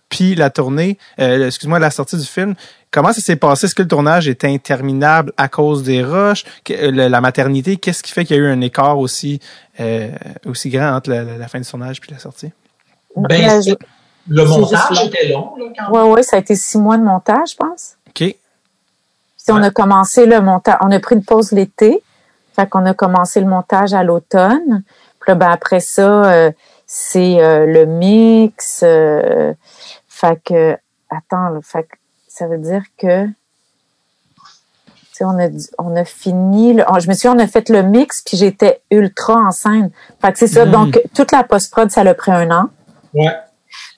puis 0.09 0.35
la 0.35 0.49
tournée, 0.49 0.97
euh, 1.19 1.47
excuse-moi, 1.47 1.77
la 1.79 1.91
sortie 1.91 2.17
du 2.17 2.25
film. 2.25 2.55
Comment 2.91 3.13
ça 3.13 3.21
s'est 3.21 3.35
passé? 3.35 3.65
Est-ce 3.67 3.75
que 3.75 3.83
le 3.83 3.87
tournage 3.87 4.27
est 4.27 4.43
interminable 4.45 5.31
à 5.37 5.47
cause 5.47 5.83
des 5.83 6.03
rushs? 6.03 6.43
Que- 6.63 6.73
euh, 6.73 6.91
le- 6.91 7.07
la 7.07 7.21
maternité, 7.21 7.77
qu'est-ce 7.77 8.01
qui 8.01 8.11
fait 8.11 8.25
qu'il 8.25 8.35
y 8.35 8.39
a 8.39 8.43
eu 8.43 8.47
un 8.51 8.61
écart 8.61 8.97
aussi, 8.97 9.39
euh, 9.79 10.09
aussi 10.45 10.69
grand 10.69 10.95
entre 10.95 11.11
la, 11.11 11.23
la- 11.23 11.37
la 11.37 11.47
fin 11.47 11.59
du 11.59 11.67
tournage 11.69 12.01
puis 12.01 12.11
la 12.11 12.17
sortie? 12.19 12.51
Ben, 13.15 13.61
je- 13.61 13.75
Le 14.27 14.43
montage 14.43 15.05
était 15.05 15.27
long, 15.29 15.55
là, 15.55 15.65
quand 15.77 15.91
même. 15.91 16.03
Oui, 16.09 16.13
oui, 16.17 16.23
ça 16.23 16.37
a 16.37 16.39
été 16.39 16.55
six 16.55 16.77
mois 16.77 16.97
de 16.97 17.03
montage, 17.03 17.51
je 17.51 17.55
pense. 17.55 17.95
OK. 18.07 18.15
Puis 18.15 18.37
on 19.49 19.63
a 19.63 19.71
commencé 19.71 20.25
le 20.25 20.41
montage, 20.41 20.77
on 20.81 20.91
a 20.91 20.99
pris 20.99 21.15
une 21.15 21.23
pause 21.23 21.51
l'été. 21.51 22.03
Fait 22.55 22.67
qu'on 22.67 22.85
a 22.85 22.93
commencé 22.93 23.39
le 23.39 23.47
montage 23.47 23.93
à 23.93 24.03
l'automne. 24.03 24.83
Puis 25.19 25.29
là, 25.29 25.35
ben, 25.35 25.49
après 25.49 25.79
ça, 25.79 26.25
euh, 26.25 26.51
c'est 26.85 27.41
euh, 27.41 27.65
le 27.65 27.85
mix. 27.85 28.81
Euh, 28.83 29.53
fait 30.07 30.39
que, 30.43 30.77
attends, 31.09 31.59
fait 31.63 31.83
que 31.83 31.95
ça 32.39 32.47
veut 32.47 32.57
dire 32.57 32.83
que 32.97 33.27
on 35.21 35.37
a, 35.37 35.49
on 35.77 35.97
a 35.97 36.05
fini, 36.05 36.73
le, 36.73 36.85
je 37.01 37.09
me 37.09 37.13
suis 37.13 37.27
on 37.27 37.37
a 37.37 37.47
fait 37.47 37.67
le 37.67 37.83
mix, 37.83 38.21
puis 38.21 38.37
j'étais 38.37 38.81
ultra 38.89 39.35
enceinte. 39.35 39.91
Fait 40.21 40.31
que 40.31 40.39
c'est 40.39 40.47
ça. 40.47 40.65
Mm. 40.65 40.71
Donc, 40.71 41.01
toute 41.13 41.33
la 41.33 41.43
post-prod, 41.43 41.91
ça 41.91 42.05
l'a 42.05 42.13
pris 42.13 42.31
un 42.31 42.49
an. 42.51 42.69
Ouais. 43.13 43.35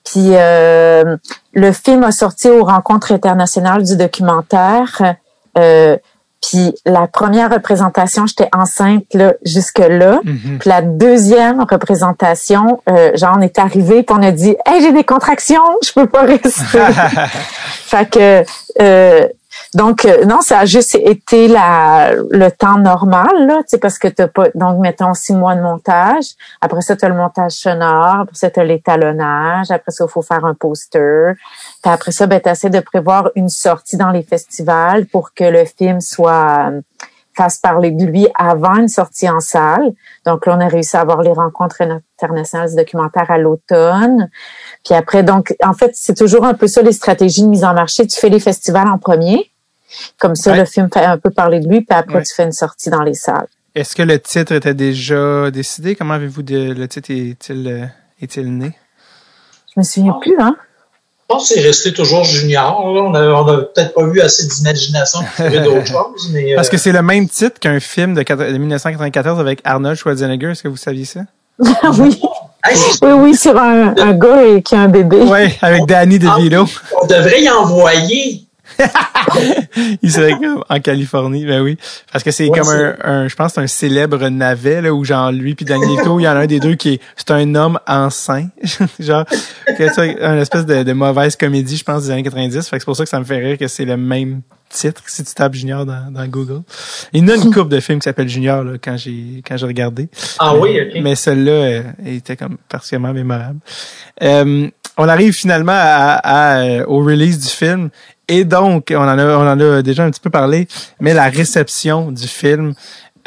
Puis 0.04 0.34
euh, 0.34 1.16
le 1.52 1.72
film 1.72 2.02
a 2.02 2.10
sorti 2.10 2.50
aux 2.50 2.64
rencontres 2.64 3.12
internationales 3.12 3.84
du 3.84 3.96
documentaire. 3.96 5.14
Euh, 5.56 5.96
puis 6.42 6.74
la 6.84 7.06
première 7.06 7.50
représentation, 7.50 8.26
j'étais 8.26 8.48
enceinte 8.52 9.04
là 9.14 9.34
jusque-là. 9.44 10.20
Mm-hmm. 10.24 10.58
Puis 10.58 10.68
la 10.68 10.82
deuxième 10.82 11.60
représentation, 11.60 12.82
euh, 12.90 13.16
genre 13.16 13.36
on 13.38 13.40
est 13.40 13.58
arrivé 13.58 14.02
puis 14.02 14.16
on 14.18 14.22
a 14.22 14.32
dit 14.32 14.56
"Hey, 14.66 14.82
j'ai 14.82 14.92
des 14.92 15.04
contractions, 15.04 15.62
je 15.84 15.92
peux 15.92 16.08
pas 16.08 16.22
rester." 16.22 16.50
fait 17.86 18.10
que 18.10 18.44
euh, 18.80 19.28
donc 19.74 20.04
euh, 20.04 20.24
non, 20.24 20.40
ça 20.40 20.60
a 20.60 20.64
juste 20.66 20.96
été 20.96 21.48
la 21.48 22.12
le 22.30 22.50
temps 22.50 22.78
normal 22.78 23.46
là, 23.46 23.58
tu 23.58 23.68
sais 23.68 23.78
parce 23.78 23.98
que 23.98 24.08
t'as 24.08 24.28
pas 24.28 24.48
donc 24.54 24.80
mettons 24.80 25.14
six 25.14 25.32
mois 25.32 25.54
de 25.54 25.62
montage. 25.62 26.24
Après 26.60 26.80
ça, 26.80 26.96
tu 26.96 27.04
as 27.04 27.08
le 27.08 27.14
montage 27.14 27.52
sonore, 27.52 28.16
après 28.22 28.34
ça 28.34 28.50
tu 28.50 28.60
as 28.60 28.64
l'étalonnage, 28.64 29.70
après 29.70 29.92
ça 29.92 30.04
il 30.06 30.10
faut 30.10 30.22
faire 30.22 30.44
un 30.44 30.54
poster. 30.54 31.34
Puis 31.82 31.92
après 31.92 32.12
ça, 32.12 32.26
ben 32.26 32.40
tu 32.40 32.70
de 32.70 32.80
prévoir 32.80 33.30
une 33.34 33.48
sortie 33.48 33.96
dans 33.96 34.10
les 34.10 34.22
festivals 34.22 35.06
pour 35.06 35.34
que 35.34 35.44
le 35.44 35.64
film 35.64 36.00
soit 36.00 36.70
euh, 36.70 36.80
fasse 37.34 37.58
parler 37.58 37.90
de 37.90 38.04
lui 38.04 38.28
avant 38.38 38.76
une 38.76 38.88
sortie 38.88 39.28
en 39.28 39.40
salle. 39.40 39.92
Donc 40.24 40.46
là, 40.46 40.56
on 40.56 40.60
a 40.60 40.68
réussi 40.68 40.96
à 40.96 41.00
avoir 41.00 41.22
les 41.22 41.32
rencontres 41.32 41.82
internationales 41.82 42.70
du 42.70 42.76
documentaire 42.76 43.30
à 43.30 43.38
l'automne. 43.38 44.30
Puis 44.84 44.94
après, 44.94 45.22
donc, 45.22 45.54
en 45.62 45.72
fait, 45.72 45.92
c'est 45.94 46.16
toujours 46.16 46.44
un 46.44 46.54
peu 46.54 46.68
ça 46.68 46.82
les 46.82 46.92
stratégies 46.92 47.42
de 47.42 47.48
mise 47.48 47.64
en 47.64 47.74
marché. 47.74 48.06
Tu 48.06 48.18
fais 48.18 48.28
les 48.28 48.40
festivals 48.40 48.88
en 48.88 48.98
premier. 48.98 49.50
Comme 50.18 50.36
ça, 50.36 50.56
le 50.56 50.64
film 50.64 50.88
fait 50.92 51.04
un 51.04 51.18
peu 51.18 51.30
parler 51.30 51.60
de 51.60 51.68
lui, 51.68 51.82
puis 51.82 51.98
après, 51.98 52.22
tu 52.22 52.34
fais 52.34 52.44
une 52.44 52.52
sortie 52.52 52.88
dans 52.88 53.02
les 53.02 53.14
salles. 53.14 53.48
Est-ce 53.74 53.94
que 53.96 54.02
le 54.02 54.18
titre 54.18 54.52
était 54.52 54.74
déjà 54.74 55.50
décidé? 55.50 55.96
Comment 55.96 56.14
avez-vous 56.14 56.42
de, 56.42 56.72
le 56.72 56.88
titre 56.88 57.10
est-il 57.10 57.68
euh, 57.68 57.86
est-il 58.20 58.56
né? 58.56 58.72
Je 59.74 59.80
me 59.80 59.82
souviens 59.82 60.12
plus, 60.20 60.36
hein? 60.38 60.56
Je 61.28 61.34
pense 61.34 61.48
que 61.48 61.54
c'est 61.54 61.60
resté 61.62 61.92
toujours 61.92 62.24
junior. 62.24 62.84
On 62.84 63.10
n'a 63.10 63.56
peut-être 63.56 63.94
pas 63.94 64.02
eu 64.02 64.20
assez 64.20 64.46
d'imagination 64.46 65.20
pour 65.20 65.46
trouver 65.46 65.60
d'autres 65.64 65.86
choses. 65.86 66.30
Mais, 66.32 66.54
Parce 66.54 66.68
que 66.68 66.76
euh, 66.76 66.78
c'est 66.78 66.92
le 66.92 67.02
même 67.02 67.28
titre 67.28 67.58
qu'un 67.58 67.80
film 67.80 68.14
de, 68.14 68.58
1994 68.58 69.40
avec 69.40 69.60
Arnold 69.64 69.96
Schwarzenegger. 69.96 70.50
Est-ce 70.50 70.62
que 70.62 70.68
vous 70.68 70.76
saviez 70.76 71.06
ça? 71.06 71.20
oui. 71.58 72.20
oui, 73.02 73.10
oui, 73.12 73.34
sur 73.34 73.56
un, 73.56 73.94
un, 73.96 74.12
gars 74.12 74.60
qui 74.64 74.74
a 74.74 74.80
un 74.80 74.88
bébé. 74.88 75.18
Oui, 75.22 75.48
avec 75.62 75.86
Danny 75.86 76.18
DeVito. 76.18 76.66
On 77.00 77.06
devrait 77.06 77.42
y 77.42 77.50
envoyer 77.50 78.46
il 80.02 80.10
serait 80.10 80.32
comme 80.32 80.64
en 80.68 80.80
Californie, 80.80 81.46
ben 81.46 81.62
oui. 81.62 81.76
Parce 82.10 82.24
que 82.24 82.30
c'est 82.30 82.48
comme 82.48 82.68
un, 82.68 83.28
je 83.28 83.34
pense, 83.34 83.58
un 83.58 83.66
célèbre 83.66 84.28
navet, 84.28 84.82
là, 84.82 84.92
où 84.92 85.04
genre 85.04 85.32
lui 85.32 85.54
puis 85.54 85.64
Danielito, 85.64 86.20
il 86.20 86.24
y 86.24 86.28
en 86.28 86.32
a 86.32 86.40
un 86.40 86.46
des 86.46 86.60
deux 86.60 86.74
qui 86.74 86.94
est, 86.94 87.00
c'est 87.16 87.30
un 87.30 87.54
homme 87.54 87.78
enceint. 87.86 88.48
genre, 88.98 89.24
c'est 89.66 89.98
une 89.98 90.38
espèce 90.38 90.66
de, 90.66 90.92
mauvaise 90.92 91.36
comédie, 91.36 91.76
je 91.76 91.84
pense, 91.84 92.04
des 92.04 92.10
années 92.10 92.22
90. 92.22 92.68
Fait 92.68 92.76
que 92.76 92.82
c'est 92.82 92.84
pour 92.84 92.96
ça 92.96 93.04
que 93.04 93.10
ça 93.10 93.18
me 93.18 93.24
fait 93.24 93.38
rire 93.38 93.58
que 93.58 93.68
c'est 93.68 93.84
le 93.84 93.96
même 93.96 94.42
titre 94.72 95.02
si 95.06 95.22
tu 95.22 95.34
tapes 95.34 95.54
Junior 95.54 95.84
dans, 95.84 96.10
dans 96.10 96.26
Google. 96.26 96.62
Il 97.12 97.26
y 97.26 97.30
a 97.30 97.36
une 97.36 97.52
coupe 97.52 97.68
de 97.68 97.80
films 97.80 97.98
qui 97.98 98.04
s'appelle 98.04 98.28
Junior, 98.28 98.64
là, 98.64 98.72
quand 98.82 98.96
j'ai, 98.96 99.42
quand 99.46 99.56
j'ai 99.56 99.66
regardé. 99.66 100.08
Ah 100.38 100.56
oui, 100.56 100.80
ok. 100.80 101.02
Mais 101.02 101.14
celle-là, 101.14 101.52
euh, 101.52 101.82
était 102.06 102.36
comme 102.36 102.56
particulièrement 102.68 103.12
mémorable. 103.12 103.60
Euh, 104.22 104.68
on 104.96 105.08
arrive 105.08 105.32
finalement 105.32 105.72
à, 105.74 106.86
au 106.86 106.98
release 106.98 107.38
du 107.38 107.48
film 107.48 107.90
et 108.32 108.44
donc, 108.44 108.92
on 108.94 109.02
en 109.02 109.18
a, 109.18 109.24
on 109.24 109.48
en 109.48 109.60
a 109.60 109.82
déjà 109.82 110.04
un 110.04 110.10
petit 110.10 110.20
peu 110.20 110.30
parlé, 110.30 110.66
mais 111.00 111.12
la 111.12 111.28
réception 111.28 112.10
du 112.10 112.26
film 112.26 112.74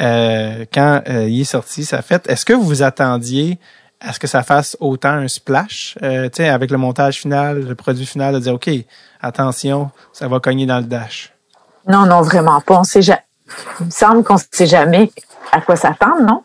euh, 0.02 0.64
quand 0.72 1.02
euh, 1.08 1.28
il 1.28 1.40
est 1.40 1.44
sorti, 1.44 1.84
ça 1.84 2.02
fait. 2.02 2.28
Est-ce 2.28 2.44
que 2.44 2.52
vous 2.52 2.64
vous 2.64 2.82
attendiez 2.82 3.58
à 4.00 4.12
ce 4.12 4.18
que 4.18 4.26
ça 4.26 4.42
fasse 4.42 4.76
autant 4.80 5.10
un 5.10 5.28
splash, 5.28 5.96
euh, 6.02 6.24
tu 6.24 6.42
sais, 6.42 6.48
avec 6.48 6.70
le 6.70 6.76
montage 6.76 7.18
final, 7.18 7.60
le 7.60 7.74
produit 7.74 8.04
final, 8.04 8.34
de 8.34 8.40
dire 8.40 8.54
ok, 8.54 8.68
attention, 9.22 9.90
ça 10.12 10.28
va 10.28 10.38
cogner 10.38 10.66
dans 10.66 10.78
le 10.78 10.84
dash. 10.84 11.32
Non, 11.88 12.04
non, 12.04 12.20
vraiment 12.20 12.60
pas. 12.60 12.80
On 12.80 12.84
sait 12.84 13.02
jamais. 13.02 13.22
Il 13.80 13.86
me 13.86 13.90
semble 13.90 14.24
qu'on 14.24 14.36
sait 14.36 14.66
jamais 14.66 15.10
à 15.52 15.60
quoi 15.60 15.76
s'attendre, 15.76 16.20
non? 16.20 16.42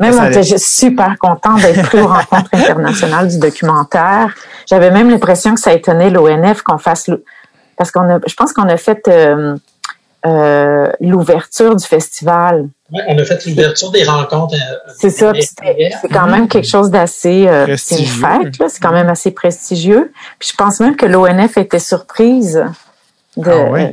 Même 0.00 0.18
on 0.18 0.24
était 0.24 0.58
super 0.58 1.16
content 1.18 1.54
d'être 1.54 1.82
pris 1.82 2.00
aux 2.00 2.08
rencontres 2.08 2.50
internationales 2.52 3.28
du 3.28 3.38
documentaire. 3.38 4.34
J'avais 4.66 4.90
même 4.90 5.08
l'impression 5.08 5.54
que 5.54 5.60
ça 5.60 5.72
étonnait 5.72 6.10
l'ONF 6.10 6.62
qu'on 6.62 6.78
fasse 6.78 7.08
parce 7.80 7.92
qu'on 7.92 8.10
a, 8.10 8.18
je 8.26 8.34
pense 8.34 8.52
qu'on 8.52 8.68
a 8.68 8.76
fait 8.76 9.08
euh, 9.08 9.56
euh, 10.26 10.92
l'ouverture 11.00 11.74
du 11.74 11.86
festival. 11.86 12.68
Oui, 12.92 13.00
on 13.08 13.16
a 13.16 13.24
fait 13.24 13.42
l'ouverture 13.46 13.90
des 13.90 14.04
rencontres. 14.04 14.54
Euh, 14.54 14.90
c'est 14.98 15.08
ça, 15.08 15.32
c'est 15.34 16.08
quand 16.12 16.26
même 16.26 16.46
quelque 16.46 16.68
chose 16.68 16.90
d'assez 16.90 17.48
c'est 17.78 18.00
une 18.00 18.04
fête, 18.04 18.54
c'est 18.68 18.82
quand 18.82 18.92
même 18.92 19.08
assez 19.08 19.30
prestigieux. 19.30 20.12
Puis 20.38 20.50
je 20.52 20.56
pense 20.56 20.78
même 20.80 20.94
que 20.94 21.06
l'ONF 21.06 21.56
était 21.56 21.78
surprise 21.78 22.62
de. 23.38 23.50
Ah 23.50 23.92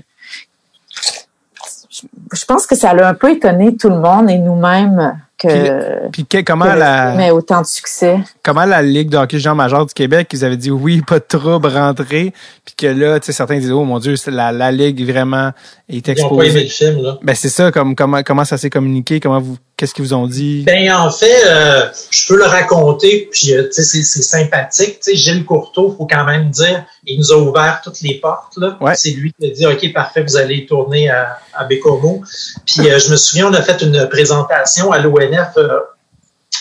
je 2.33 2.45
pense 2.45 2.67
que 2.67 2.75
ça 2.75 2.89
a 2.89 3.07
un 3.07 3.13
peu 3.13 3.31
étonné 3.31 3.77
tout 3.77 3.89
le 3.89 3.99
monde 3.99 4.29
et 4.29 4.37
nous-mêmes 4.37 5.17
que, 5.37 6.09
puis, 6.09 6.25
comment 6.43 6.65
la 6.65 7.13
mais 7.13 7.31
autant 7.31 7.61
de 7.61 7.67
succès. 7.67 8.17
Comment 8.43 8.65
la 8.65 8.81
Ligue 8.81 9.09
de 9.09 9.17
hockey 9.17 9.39
Jean 9.39 9.55
major 9.55 9.85
du 9.85 9.93
Québec, 9.93 10.29
ils 10.33 10.43
avaient 10.43 10.57
dit 10.57 10.71
oui, 10.71 11.01
pas 11.01 11.19
de 11.19 11.25
trouble, 11.27 11.67
rentrer, 11.67 12.33
puis 12.65 12.75
que 12.75 12.87
là, 12.87 13.19
tu 13.19 13.27
sais 13.27 13.31
certains 13.33 13.59
disaient 13.59 13.71
oh 13.71 13.83
mon 13.83 13.99
dieu, 13.99 14.15
la, 14.27 14.51
la 14.51 14.71
ligue 14.71 15.05
vraiment 15.05 15.51
est 15.89 16.09
exposée. 16.09 16.19
Ils 16.19 16.33
ont 16.33 16.37
pas 16.37 16.45
aimé 16.45 16.63
le 16.63 16.69
film 16.69 17.03
là. 17.03 17.17
Ben 17.21 17.35
c'est 17.35 17.49
ça 17.49 17.71
comme 17.71 17.95
comment 17.95 18.23
comment 18.23 18.45
ça 18.45 18.57
s'est 18.57 18.69
communiqué, 18.69 19.19
comment 19.19 19.39
vous 19.39 19.57
qu'est-ce 19.77 19.93
qu'ils 19.93 20.03
vous 20.03 20.13
ont 20.15 20.27
dit? 20.27 20.63
Ben 20.63 20.91
en 20.91 21.11
fait, 21.11 21.45
euh, 21.45 21.87
je 22.09 22.27
peux 22.27 22.37
le 22.37 22.45
raconter 22.45 23.29
puis 23.31 23.53
euh, 23.53 23.69
tu 23.73 23.83
sais 23.83 24.01
c'est 24.03 24.21
sympathique, 24.23 24.99
tu 24.99 25.11
sais 25.11 25.15
Gilles 25.15 25.45
Courteau, 25.45 25.95
faut 25.95 26.07
quand 26.07 26.25
même 26.25 26.49
dire, 26.49 26.83
il 27.05 27.19
nous 27.19 27.31
a 27.31 27.37
ouvert 27.37 27.81
toutes 27.83 28.01
les 28.01 28.15
portes 28.15 28.57
là. 28.57 28.77
C'est 28.95 29.11
lui 29.11 29.33
qui 29.39 29.45
a 29.45 29.51
dit 29.51 29.65
OK, 29.67 29.93
parfait, 29.93 30.23
vous 30.23 30.35
allez 30.35 30.65
tourner 30.65 31.09
à 31.09 31.39
à 31.53 31.63
Bécomo. 31.63 32.23
Puis 32.65 32.89
euh, 32.89 32.99
je 32.99 33.11
me 33.11 33.15
souviens 33.15 33.47
on 33.47 33.53
a 33.53 33.61
fait 33.61 33.81
une 33.81 34.09
présentation 34.09 34.91
à 34.91 34.99
l'ONF 34.99 35.57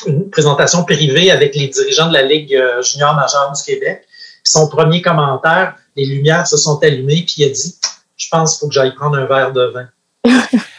une 0.07 0.29
présentation 0.29 0.85
privée 0.85 1.31
avec 1.31 1.55
les 1.55 1.69
dirigeants 1.69 2.09
de 2.09 2.13
la 2.13 2.23
Ligue 2.23 2.57
junior 2.83 3.15
majeure 3.15 3.51
du 3.57 3.63
Québec. 3.63 4.07
son 4.45 4.69
premier 4.69 5.01
commentaire, 5.01 5.75
les 5.97 6.05
lumières 6.05 6.47
se 6.47 6.59
sont 6.59 6.79
allumées, 6.83 7.25
puis 7.27 7.37
il 7.39 7.45
a 7.47 7.49
dit 7.49 7.75
Je 8.19 8.29
pense 8.29 8.53
qu'il 8.53 8.61
faut 8.61 8.69
que 8.69 8.75
j'aille 8.75 8.95
prendre 8.95 9.17
un 9.17 9.25
verre 9.25 9.53
de 9.53 9.65
vin. 9.73 9.89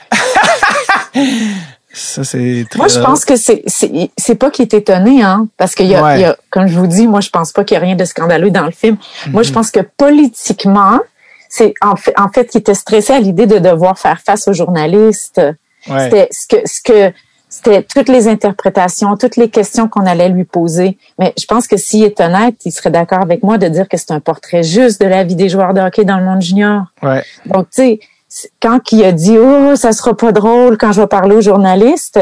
Ça, 2.17 2.23
c'est 2.23 2.65
Moi, 2.75 2.87
je 2.87 2.99
pense 2.99 3.25
que 3.25 3.35
c'est, 3.35 3.63
c'est, 3.67 4.35
pas 4.35 4.49
qu'il 4.49 4.63
est 4.63 4.73
étonné, 4.73 5.21
hein, 5.21 5.47
parce 5.55 5.75
qu'il 5.75 5.85
y, 5.85 5.93
a, 5.93 6.17
y 6.17 6.23
a, 6.23 6.35
comme 6.49 6.65
je 6.65 6.79
vous 6.79 6.87
dis, 6.87 7.05
moi, 7.05 7.21
je 7.21 7.29
pense 7.29 7.51
pas 7.51 7.63
qu'il 7.63 7.75
y 7.75 7.77
a 7.77 7.81
rien 7.81 7.95
de 7.95 8.05
scandaleux 8.05 8.49
dans 8.49 8.65
le 8.65 8.71
film. 8.71 8.97
Moi, 9.27 9.43
je 9.43 9.49
mhm. 9.49 9.53
pense 9.53 9.69
que 9.69 9.81
politiquement, 9.81 10.99
c'est 11.47 11.75
en 11.79 11.95
fait, 11.95 12.13
en 12.17 12.29
fait, 12.29 12.55
il 12.55 12.57
était 12.57 12.73
stressé 12.73 13.13
à 13.13 13.19
l'idée 13.19 13.45
de 13.45 13.59
devoir 13.59 13.99
faire 13.99 14.19
face 14.19 14.47
aux 14.47 14.53
journalistes. 14.53 15.41
C'était 15.85 16.27
ce 16.31 16.47
que, 16.47 16.57
ce 16.65 16.81
que, 16.81 17.13
c'était 17.49 17.83
toutes 17.83 18.09
les 18.09 18.27
interprétations, 18.27 19.15
toutes 19.15 19.37
les 19.37 19.49
questions 19.49 19.87
qu'on 19.87 20.07
allait 20.07 20.29
lui 20.29 20.43
poser. 20.43 20.97
Mais 21.19 21.33
je 21.39 21.45
pense 21.45 21.67
que 21.67 21.77
s'il 21.77 22.03
est 22.03 22.19
honnête, 22.19 22.55
il 22.65 22.71
serait 22.71 22.89
d'accord 22.89 23.21
avec 23.21 23.43
moi 23.43 23.59
de 23.59 23.67
dire 23.67 23.87
que 23.87 23.95
c'est 23.95 24.11
un 24.11 24.19
portrait 24.19 24.63
juste 24.63 24.99
de 24.99 25.05
la 25.05 25.23
vie 25.23 25.35
des 25.35 25.49
joueurs 25.49 25.75
de 25.75 25.81
hockey 25.81 26.03
dans 26.03 26.17
le 26.17 26.25
monde 26.25 26.41
junior. 26.41 26.85
Ouais. 27.03 27.23
Donc, 27.45 27.69
tu 27.69 27.83
sais, 27.83 27.99
quand 28.61 28.91
il 28.91 29.03
a 29.03 29.11
dit 29.11 29.37
oh 29.37 29.75
ça 29.75 29.91
sera 29.91 30.15
pas 30.15 30.31
drôle 30.31 30.77
quand 30.77 30.91
je 30.91 31.01
vais 31.01 31.07
parler 31.07 31.35
aux 31.35 31.41
journalistes. 31.41 32.19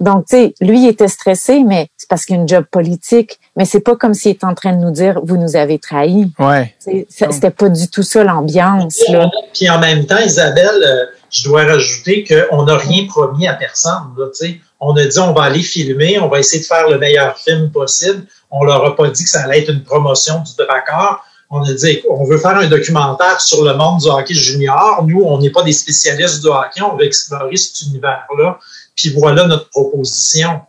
Donc 0.00 0.26
tu 0.26 0.36
sais 0.36 0.54
lui 0.60 0.82
il 0.82 0.88
était 0.88 1.08
stressé 1.08 1.62
mais 1.62 1.88
c'est 1.96 2.08
parce 2.08 2.24
qu'il 2.24 2.36
y 2.36 2.38
a 2.38 2.42
une 2.42 2.48
job 2.48 2.64
politique. 2.70 3.38
Mais 3.56 3.64
c'est 3.64 3.80
pas 3.80 3.94
comme 3.94 4.14
s'il 4.14 4.32
était 4.32 4.46
en 4.46 4.54
train 4.54 4.72
de 4.72 4.82
nous 4.82 4.90
dire 4.90 5.20
vous 5.22 5.36
nous 5.36 5.56
avez 5.56 5.78
trahis. 5.78 6.32
Ouais. 6.38 6.74
C'était 7.08 7.50
pas 7.50 7.68
du 7.68 7.88
tout 7.88 8.02
ça 8.02 8.24
l'ambiance 8.24 9.00
là. 9.08 9.30
puis 9.54 9.68
en 9.68 9.78
même 9.78 10.06
temps 10.06 10.18
Isabelle 10.18 10.82
euh, 10.82 11.04
je 11.30 11.44
dois 11.44 11.64
rajouter 11.64 12.24
qu'on 12.24 12.64
n'a 12.64 12.76
rien 12.76 13.06
promis 13.06 13.46
à 13.46 13.54
personne 13.54 14.14
là, 14.18 14.26
sais. 14.32 14.60
On 14.80 14.96
a 14.96 15.04
dit 15.04 15.18
on 15.18 15.32
va 15.32 15.44
aller 15.44 15.62
filmer 15.62 16.18
on 16.18 16.28
va 16.28 16.40
essayer 16.40 16.60
de 16.60 16.66
faire 16.66 16.88
le 16.88 16.98
meilleur 16.98 17.36
film 17.38 17.70
possible. 17.70 18.26
On 18.50 18.64
leur 18.64 18.84
a 18.84 18.96
pas 18.96 19.08
dit 19.08 19.24
que 19.24 19.30
ça 19.30 19.42
allait 19.42 19.60
être 19.60 19.70
une 19.70 19.84
promotion 19.84 20.40
du 20.40 20.52
Dracor 20.58 21.24
on 21.52 21.62
a 21.62 21.72
dit 21.72 22.02
on 22.10 22.24
veut 22.24 22.38
faire 22.38 22.56
un 22.56 22.66
documentaire 22.66 23.40
sur 23.40 23.62
le 23.62 23.74
monde 23.74 24.00
du 24.00 24.08
hockey 24.08 24.34
junior. 24.34 25.04
Nous, 25.06 25.22
on 25.22 25.38
n'est 25.38 25.50
pas 25.50 25.62
des 25.62 25.72
spécialistes 25.72 26.40
du 26.40 26.48
hockey, 26.48 26.82
on 26.82 26.96
veut 26.96 27.04
explorer 27.04 27.56
cet 27.56 27.82
univers-là. 27.82 28.58
Puis 28.96 29.10
voilà 29.10 29.46
notre 29.46 29.68
proposition. 29.68 30.62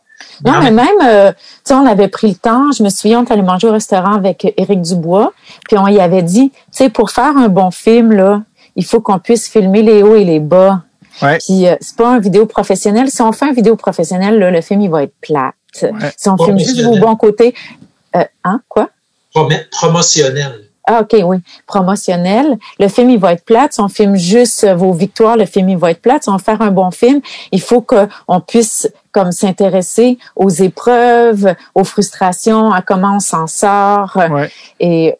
Non, 0.45 0.61
mais 0.61 0.71
même, 0.71 0.87
euh, 1.05 1.31
tu 1.31 1.37
sais, 1.65 1.73
on 1.73 1.85
avait 1.85 2.07
pris 2.07 2.29
le 2.29 2.35
temps. 2.35 2.71
Je 2.71 2.83
me 2.83 2.89
souviens, 2.89 3.25
on 3.27 3.31
allait 3.31 3.41
manger 3.41 3.67
au 3.67 3.71
restaurant 3.71 4.13
avec 4.13 4.51
Éric 4.57 4.81
Dubois, 4.81 5.31
puis 5.67 5.77
on 5.77 5.87
y 5.87 5.99
avait 5.99 6.23
dit, 6.23 6.51
tu 6.51 6.59
sais, 6.71 6.89
pour 6.89 7.11
faire 7.11 7.37
un 7.37 7.49
bon 7.49 7.71
film, 7.71 8.11
là, 8.11 8.41
il 8.75 8.83
faut 8.83 8.99
qu'on 8.99 9.19
puisse 9.19 9.47
filmer 9.47 9.83
les 9.83 10.01
hauts 10.03 10.15
et 10.15 10.25
les 10.25 10.39
bas. 10.39 10.81
Ouais. 11.21 11.37
Puis 11.37 11.67
euh, 11.67 11.75
c'est 11.79 11.95
pas 11.95 12.09
un 12.09 12.19
vidéo 12.19 12.45
professionnel. 12.45 13.09
Si 13.09 13.21
on 13.21 13.31
fait 13.31 13.45
un 13.45 13.53
vidéo 13.53 13.75
professionnel, 13.75 14.39
là, 14.39 14.49
le 14.49 14.61
film 14.61 14.81
il 14.81 14.89
va 14.89 15.03
être 15.03 15.13
plate. 15.21 15.53
Si 16.17 16.29
on 16.29 16.37
filme 16.37 16.57
juste 16.57 16.81
vos 16.81 16.97
bons 16.97 17.15
côtés, 17.15 17.53
euh, 18.15 18.23
hein, 18.43 18.61
quoi? 18.67 18.89
Prom- 19.33 19.69
promotionnel. 19.71 20.69
Ah, 20.85 21.01
OK, 21.01 21.15
oui. 21.23 21.37
Promotionnel. 21.65 22.57
Le 22.79 22.87
film, 22.87 23.09
il 23.09 23.19
va 23.19 23.33
être 23.33 23.45
plate. 23.45 23.73
Si 23.73 23.79
on 23.79 23.87
filme 23.87 24.15
juste 24.15 24.63
euh, 24.65 24.75
vos 24.75 24.91
victoires, 24.91 25.37
le 25.37 25.45
film, 25.45 25.69
il 25.69 25.77
va 25.77 25.91
être 25.91 26.01
plate. 26.01 26.23
Si 26.23 26.29
on 26.29 26.33
veut 26.33 26.43
faire 26.43 26.61
un 26.61 26.71
bon 26.71 26.91
film, 26.91 27.21
il 27.51 27.61
faut 27.61 27.81
qu'on 27.81 28.41
puisse 28.45 28.91
comme 29.11 29.31
s'intéresser 29.31 30.17
aux 30.35 30.49
épreuves, 30.49 31.55
aux 31.75 31.83
frustrations, 31.83 32.71
à 32.71 32.81
comment 32.81 33.15
on 33.15 33.19
s'en 33.19 33.47
sort. 33.47 34.17
Ouais. 34.17 34.51
Et 34.79 35.15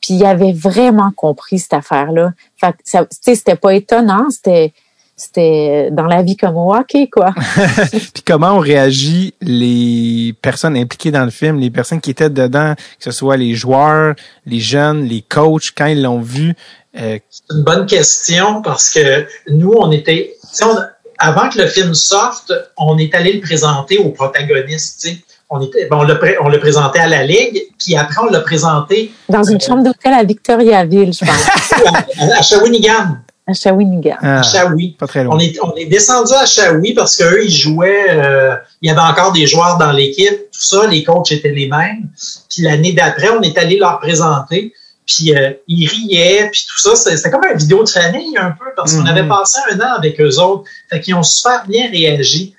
puis, 0.00 0.14
il 0.14 0.24
avait 0.24 0.52
vraiment 0.52 1.10
compris 1.14 1.58
cette 1.58 1.74
affaire-là. 1.74 2.32
Fait 2.56 2.72
que 2.72 2.78
ça, 2.84 3.04
tu 3.04 3.16
sais, 3.20 3.34
c'était 3.34 3.56
pas 3.56 3.74
étonnant. 3.74 4.30
C'était, 4.30 4.72
c'était 5.20 5.88
dans 5.92 6.06
la 6.06 6.22
vie 6.22 6.36
comme 6.36 6.56
au 6.56 6.74
hockey, 6.74 7.08
quoi. 7.08 7.30
Puis 7.90 8.22
comment 8.26 8.54
ont 8.56 8.58
réagi 8.60 9.34
les 9.40 10.34
personnes 10.40 10.76
impliquées 10.76 11.10
dans 11.10 11.24
le 11.24 11.30
film, 11.30 11.58
les 11.58 11.70
personnes 11.70 12.00
qui 12.00 12.10
étaient 12.10 12.30
dedans, 12.30 12.74
que 12.74 13.04
ce 13.04 13.10
soit 13.10 13.36
les 13.36 13.54
joueurs, 13.54 14.14
les 14.46 14.60
jeunes, 14.60 15.04
les 15.04 15.22
coachs, 15.22 15.72
quand 15.76 15.86
ils 15.86 16.02
l'ont 16.02 16.20
vu? 16.20 16.54
Euh, 16.98 17.18
C'est 17.30 17.54
une 17.56 17.62
bonne 17.62 17.86
question 17.86 18.62
parce 18.62 18.90
que 18.90 19.26
nous, 19.50 19.72
on 19.78 19.90
était, 19.92 20.34
tu 20.40 20.48
sais, 20.52 20.64
on- 20.64 20.76
avant 21.18 21.50
que 21.50 21.58
le 21.58 21.66
film 21.66 21.92
sorte, 21.94 22.50
on 22.78 22.96
est 22.96 23.14
allé 23.14 23.34
le 23.34 23.40
présenter 23.40 23.98
aux 23.98 24.08
protagonistes. 24.10 25.00
tu 25.02 25.08
sais. 25.10 25.16
On 25.50 25.60
était, 25.60 25.86
bon, 25.88 25.98
on 25.98 26.04
le, 26.04 26.16
pré- 26.18 26.36
on 26.40 26.48
le 26.48 26.58
présentait 26.60 27.00
à 27.00 27.08
la 27.08 27.24
ligue, 27.26 27.60
puis 27.78 27.96
après 27.96 28.22
on 28.22 28.30
l'a 28.30 28.40
présenté 28.40 29.12
Dans 29.28 29.42
une 29.42 29.60
chambre 29.60 29.82
d'hôtel 29.82 30.14
à 30.14 30.22
Victoriaville, 30.22 31.12
je 31.12 31.24
pense, 31.24 31.82
à, 32.20 32.38
à 32.38 32.42
Shawinigan, 32.42 33.16
à 33.46 33.52
Shawinigan. 33.52 34.16
ah, 34.22 34.40
à 34.40 34.42
Shawi. 34.42 34.96
pas 34.98 35.06
très 35.06 35.24
loin. 35.24 35.34
On 35.34 35.38
est, 35.38 35.56
on 35.62 35.74
est 35.74 35.86
descendu 35.86 36.32
à 36.34 36.46
Shawi 36.46 36.94
parce 36.94 37.16
qu'eux, 37.16 37.44
ils 37.44 37.50
jouaient, 37.52 38.06
euh, 38.10 38.54
il 38.80 38.88
y 38.88 38.90
avait 38.92 39.00
encore 39.00 39.32
des 39.32 39.46
joueurs 39.46 39.76
dans 39.78 39.90
l'équipe, 39.92 40.50
tout 40.52 40.60
ça, 40.60 40.86
les 40.86 41.02
coachs 41.02 41.32
étaient 41.32 41.50
les 41.50 41.68
mêmes. 41.68 42.08
Puis 42.48 42.62
l'année 42.62 42.92
d'après, 42.92 43.30
on 43.30 43.40
est 43.42 43.56
allé 43.58 43.76
leur 43.78 43.98
présenter, 43.98 44.72
puis 45.06 45.34
euh, 45.34 45.50
ils 45.66 45.88
riaient, 45.88 46.48
puis 46.52 46.64
tout 46.68 46.78
ça. 46.78 46.94
C'était 47.16 47.30
comme 47.30 47.44
une 47.50 47.58
vidéo 47.58 47.82
de 47.82 47.88
famille 47.88 48.36
un 48.38 48.52
peu 48.52 48.66
parce 48.76 48.94
qu'on 48.94 49.00
Mhm. 49.00 49.06
avait 49.08 49.26
passé 49.28 49.58
un 49.72 49.80
an 49.80 49.94
avec 49.96 50.20
eux 50.20 50.38
autres. 50.38 50.64
Fait 50.88 51.00
qu'ils 51.00 51.14
ont 51.16 51.22
super 51.24 51.66
bien 51.66 51.90
réagi. 51.90 52.54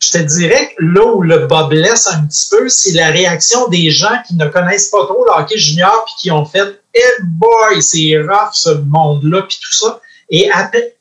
Je 0.00 0.10
te 0.10 0.18
dirais 0.18 0.70
que 0.76 0.82
là 0.84 1.06
où 1.14 1.22
le 1.22 1.46
bas 1.46 1.68
blesse 1.70 2.08
un 2.08 2.24
petit 2.26 2.48
peu, 2.50 2.68
c'est 2.68 2.90
la 2.94 3.10
réaction 3.10 3.68
des 3.68 3.92
gens 3.92 4.16
qui 4.26 4.34
ne 4.34 4.46
connaissent 4.46 4.88
pas 4.88 5.04
trop 5.06 5.24
le 5.24 5.30
hockey 5.30 5.56
junior 5.56 6.04
puis 6.06 6.14
qui 6.18 6.30
ont 6.32 6.44
fait 6.44 6.80
«Eh 6.94 7.22
boy, 7.22 7.80
c'est 7.80 8.18
rough 8.18 8.50
ce 8.54 8.70
monde-là» 8.70 9.42
puis 9.48 9.58
tout 9.62 9.72
ça. 9.72 10.00
Et 10.32 10.50
après, 10.50 10.96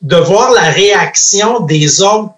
de 0.00 0.16
voir 0.16 0.52
la 0.52 0.70
réaction 0.70 1.60
des 1.60 2.00
autres 2.00 2.34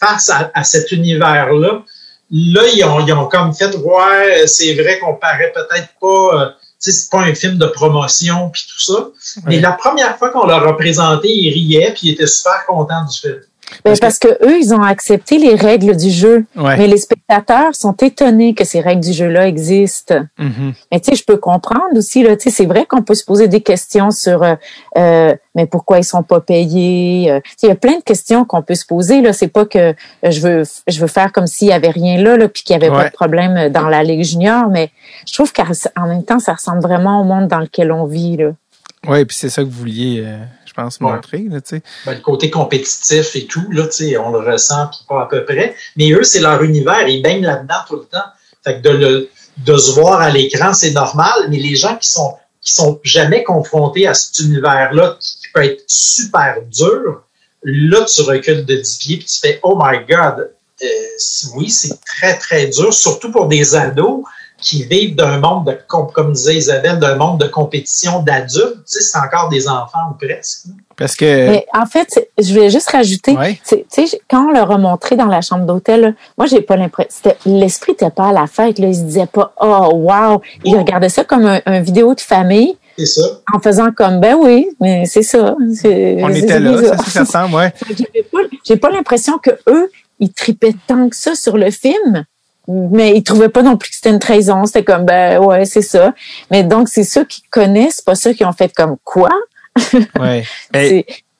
face 0.00 0.30
à, 0.30 0.50
à 0.54 0.64
cet 0.64 0.90
univers-là, 0.90 1.84
là, 2.32 2.62
ils 2.74 2.84
ont, 2.84 3.06
ils 3.06 3.12
ont 3.12 3.26
comme 3.26 3.54
fait, 3.54 3.76
ouais, 3.76 4.46
c'est 4.46 4.74
vrai 4.74 4.98
qu'on 4.98 5.14
paraît 5.14 5.52
peut-être 5.54 5.88
pas, 6.00 6.06
euh, 6.06 6.48
tu 6.82 6.90
sais, 6.90 6.92
c'est 6.92 7.10
pas 7.10 7.20
un 7.20 7.34
film 7.34 7.58
de 7.58 7.66
promotion 7.66 8.48
puis 8.50 8.64
tout 8.66 8.80
ça. 8.80 9.08
Mais 9.44 9.60
la 9.60 9.72
première 9.72 10.16
fois 10.18 10.30
qu'on 10.30 10.46
leur 10.46 10.66
a 10.66 10.76
présenté, 10.76 11.28
ils 11.28 11.52
riaient 11.52 11.92
puis 11.92 12.08
ils 12.08 12.12
étaient 12.12 12.26
super 12.26 12.64
contents 12.66 13.04
du 13.04 13.18
film. 13.20 13.40
Ben, 13.84 13.96
Parce 13.98 14.00
parce 14.00 14.18
que 14.18 14.28
eux, 14.44 14.58
ils 14.58 14.74
ont 14.74 14.82
accepté 14.82 15.38
les 15.38 15.54
règles 15.54 15.96
du 15.96 16.10
jeu. 16.10 16.44
Ouais. 16.56 16.76
Mais 16.76 16.86
les 16.86 16.98
spectateurs 16.98 17.74
sont 17.74 17.94
étonnés 17.94 18.54
que 18.54 18.64
ces 18.64 18.80
règles 18.80 19.02
du 19.02 19.12
jeu-là 19.12 19.48
existent. 19.48 20.22
Mhm. 20.38 20.72
Mais 20.90 21.00
tu 21.00 21.10
sais, 21.10 21.16
je 21.16 21.24
peux 21.24 21.36
comprendre 21.38 21.96
aussi, 21.96 22.22
là, 22.22 22.36
tu 22.36 22.44
sais, 22.44 22.56
c'est 22.56 22.66
vrai 22.66 22.84
qu'on 22.86 23.02
peut 23.02 23.14
se 23.14 23.24
poser 23.24 23.48
des 23.48 23.60
questions 23.62 24.10
sur 24.10 24.42
euh, 24.42 24.54
euh, 24.98 25.34
mais 25.54 25.66
pourquoi 25.66 25.98
ils 25.98 26.04
sont 26.04 26.22
pas 26.22 26.40
payés. 26.40 27.30
euh, 27.30 27.40
il 27.62 27.68
y 27.68 27.72
a 27.72 27.74
plein 27.74 27.98
de 27.98 28.02
questions 28.02 28.44
qu'on 28.44 28.62
peut 28.62 28.74
se 28.74 28.86
poser. 28.86 29.20
Là, 29.22 29.32
c'est 29.32 29.48
pas 29.48 29.64
que 29.66 29.78
euh, 29.78 29.92
je 30.30 30.40
veux 30.40 30.62
je 30.88 31.00
veux 31.00 31.06
faire 31.06 31.32
comme 31.32 31.46
s'il 31.46 31.68
y 31.68 31.72
avait 31.72 31.90
rien 31.90 32.20
là, 32.22 32.36
là 32.36 32.48
puis 32.48 32.62
qu'il 32.62 32.74
y 32.74 32.76
avait 32.76 32.90
pas 32.90 33.04
de 33.04 33.12
problème 33.12 33.68
dans 33.70 33.88
la 33.88 34.02
Ligue 34.02 34.24
junior, 34.24 34.68
mais 34.68 34.90
je 35.26 35.34
trouve 35.34 35.52
qu'en 35.52 36.06
même 36.06 36.24
temps, 36.24 36.38
ça 36.38 36.54
ressemble 36.54 36.80
vraiment 36.80 37.20
au 37.20 37.24
monde 37.24 37.48
dans 37.48 37.60
lequel 37.60 37.92
on 37.92 38.04
vit. 38.04 38.36
Là. 38.36 38.52
Ouais, 39.08 39.24
puis 39.24 39.36
c'est 39.36 39.48
ça 39.48 39.62
que 39.62 39.68
vous 39.68 39.78
vouliez, 39.78 40.22
euh, 40.24 40.38
je 40.74 40.82
pense, 40.82 40.98
Ouais. 41.00 41.12
montrer, 41.12 41.44
là, 41.50 41.60
tu 41.60 41.76
sais. 41.76 41.82
Ben, 42.06 42.14
le 42.14 42.20
côté 42.20 42.50
compétitif 42.50 43.36
et 43.36 43.46
tout, 43.46 43.64
là, 43.70 43.84
tu 43.86 43.92
sais, 44.08 44.16
on 44.16 44.30
le 44.30 44.38
ressent 44.38 44.86
puis 44.88 45.00
pas 45.08 45.22
à 45.22 45.26
peu 45.26 45.44
près. 45.44 45.74
Mais 45.96 46.10
eux, 46.12 46.24
c'est 46.24 46.40
leur 46.40 46.62
univers, 46.62 47.06
ils 47.06 47.22
baignent 47.22 47.44
là-dedans 47.44 47.80
tout 47.86 47.96
le 47.96 48.04
temps. 48.04 48.24
Fait 48.64 48.76
que 48.76 48.88
de 48.88 48.90
le, 48.90 49.30
de 49.58 49.76
se 49.76 49.92
voir 49.92 50.20
à 50.20 50.30
l'écran, 50.30 50.72
c'est 50.72 50.92
normal, 50.92 51.48
mais 51.50 51.58
les 51.58 51.76
gens 51.76 51.96
qui 51.96 52.08
sont, 52.08 52.36
qui 52.62 52.72
sont 52.72 53.00
jamais 53.02 53.42
confrontés 53.42 54.06
à 54.06 54.14
cet 54.14 54.38
univers-là, 54.40 55.16
qui 55.20 55.48
peut 55.52 55.64
être 55.64 55.82
super 55.86 56.56
dur, 56.70 57.22
là, 57.64 58.04
tu 58.04 58.22
recules 58.22 58.64
de 58.64 58.76
10 58.76 58.96
pieds 58.98 59.16
puis 59.18 59.26
tu 59.26 59.38
fais, 59.40 59.60
oh 59.62 59.78
my 59.82 59.98
God, 60.08 60.52
euh, 60.82 60.86
oui, 61.56 61.68
c'est 61.70 62.00
très, 62.04 62.38
très 62.38 62.66
dur, 62.68 62.94
surtout 62.94 63.30
pour 63.30 63.46
des 63.46 63.74
ados 63.74 64.24
qui 64.62 64.84
vivent 64.84 65.16
d'un 65.16 65.38
monde 65.38 65.66
de, 65.66 65.78
com- 65.88 66.06
comme 66.14 66.32
disait 66.32 66.56
Isabelle, 66.56 66.98
d'un 66.98 67.16
monde 67.16 67.38
de 67.40 67.46
compétition 67.46 68.22
d'adultes. 68.22 68.76
Tu 68.86 68.98
sais, 68.98 69.00
c'est 69.02 69.18
encore 69.18 69.48
des 69.50 69.68
enfants 69.68 69.98
ou 70.10 70.14
presque. 70.14 70.66
Parce 70.96 71.16
que... 71.16 71.24
Mais 71.50 71.66
en 71.74 71.84
fait, 71.86 72.28
je 72.38 72.54
vais 72.54 72.70
juste 72.70 72.90
rajouter, 72.90 73.36
Ouais. 73.36 73.58
tu 73.66 73.76
sais, 73.88 74.20
quand 74.30 74.48
on 74.48 74.52
leur 74.52 74.70
a 74.70 74.78
montré 74.78 75.16
dans 75.16 75.26
la 75.26 75.40
chambre 75.40 75.66
d'hôtel, 75.66 76.14
moi, 76.38 76.46
j'ai 76.46 76.60
pas 76.60 76.76
l'impression, 76.76 77.32
l'esprit 77.44 77.92
était 77.92 78.10
pas 78.10 78.28
à 78.28 78.32
la 78.32 78.46
fête, 78.46 78.78
là. 78.78 78.86
Ils 78.88 78.94
se 78.96 79.00
disaient 79.02 79.26
pas, 79.26 79.52
oh, 79.60 79.90
wow. 79.92 80.40
Ils 80.64 80.74
Oh. 80.76 80.78
regardaient 80.78 81.08
ça 81.08 81.24
comme 81.24 81.44
un, 81.46 81.60
un 81.66 81.80
vidéo 81.80 82.14
de 82.14 82.20
famille 82.20 82.76
C'est 82.96 83.06
ça. 83.06 83.22
en 83.54 83.58
faisant 83.58 83.90
comme, 83.90 84.20
ben 84.20 84.36
oui, 84.38 84.68
mais 84.80 85.04
c'est 85.06 85.22
ça. 85.22 85.56
on 85.58 85.72
était 85.72 86.60
là, 86.60 86.72
bizarre. 86.72 87.04
ça, 87.04 87.10
ça 87.10 87.20
ressemble, 87.40 87.54
ouais. 87.56 87.72
J'ai 88.14 88.22
pas, 88.22 88.38
j'ai 88.64 88.76
pas 88.76 88.90
l'impression 88.90 89.38
que 89.38 89.50
eux, 89.68 89.90
ils 90.20 90.32
tripaient 90.32 90.74
tant 90.86 91.08
que 91.08 91.16
ça 91.16 91.34
sur 91.34 91.56
le 91.56 91.70
film. 91.70 92.24
Mais 92.68 93.16
ils 93.16 93.22
trouvaient 93.22 93.48
pas 93.48 93.62
non 93.62 93.76
plus 93.76 93.90
que 93.90 93.96
c'était 93.96 94.10
une 94.10 94.18
trahison. 94.18 94.64
C'était 94.66 94.84
comme, 94.84 95.04
ben 95.04 95.38
ouais, 95.38 95.64
c'est 95.64 95.82
ça. 95.82 96.14
Mais 96.50 96.62
donc, 96.62 96.88
c'est 96.88 97.04
ceux 97.04 97.24
qui 97.24 97.42
connaissent, 97.42 98.00
pas 98.00 98.14
ceux 98.14 98.32
qui 98.32 98.44
ont 98.44 98.52
fait 98.52 98.72
comme 98.74 98.96
quoi. 99.04 99.30
Ouais. 100.20 100.44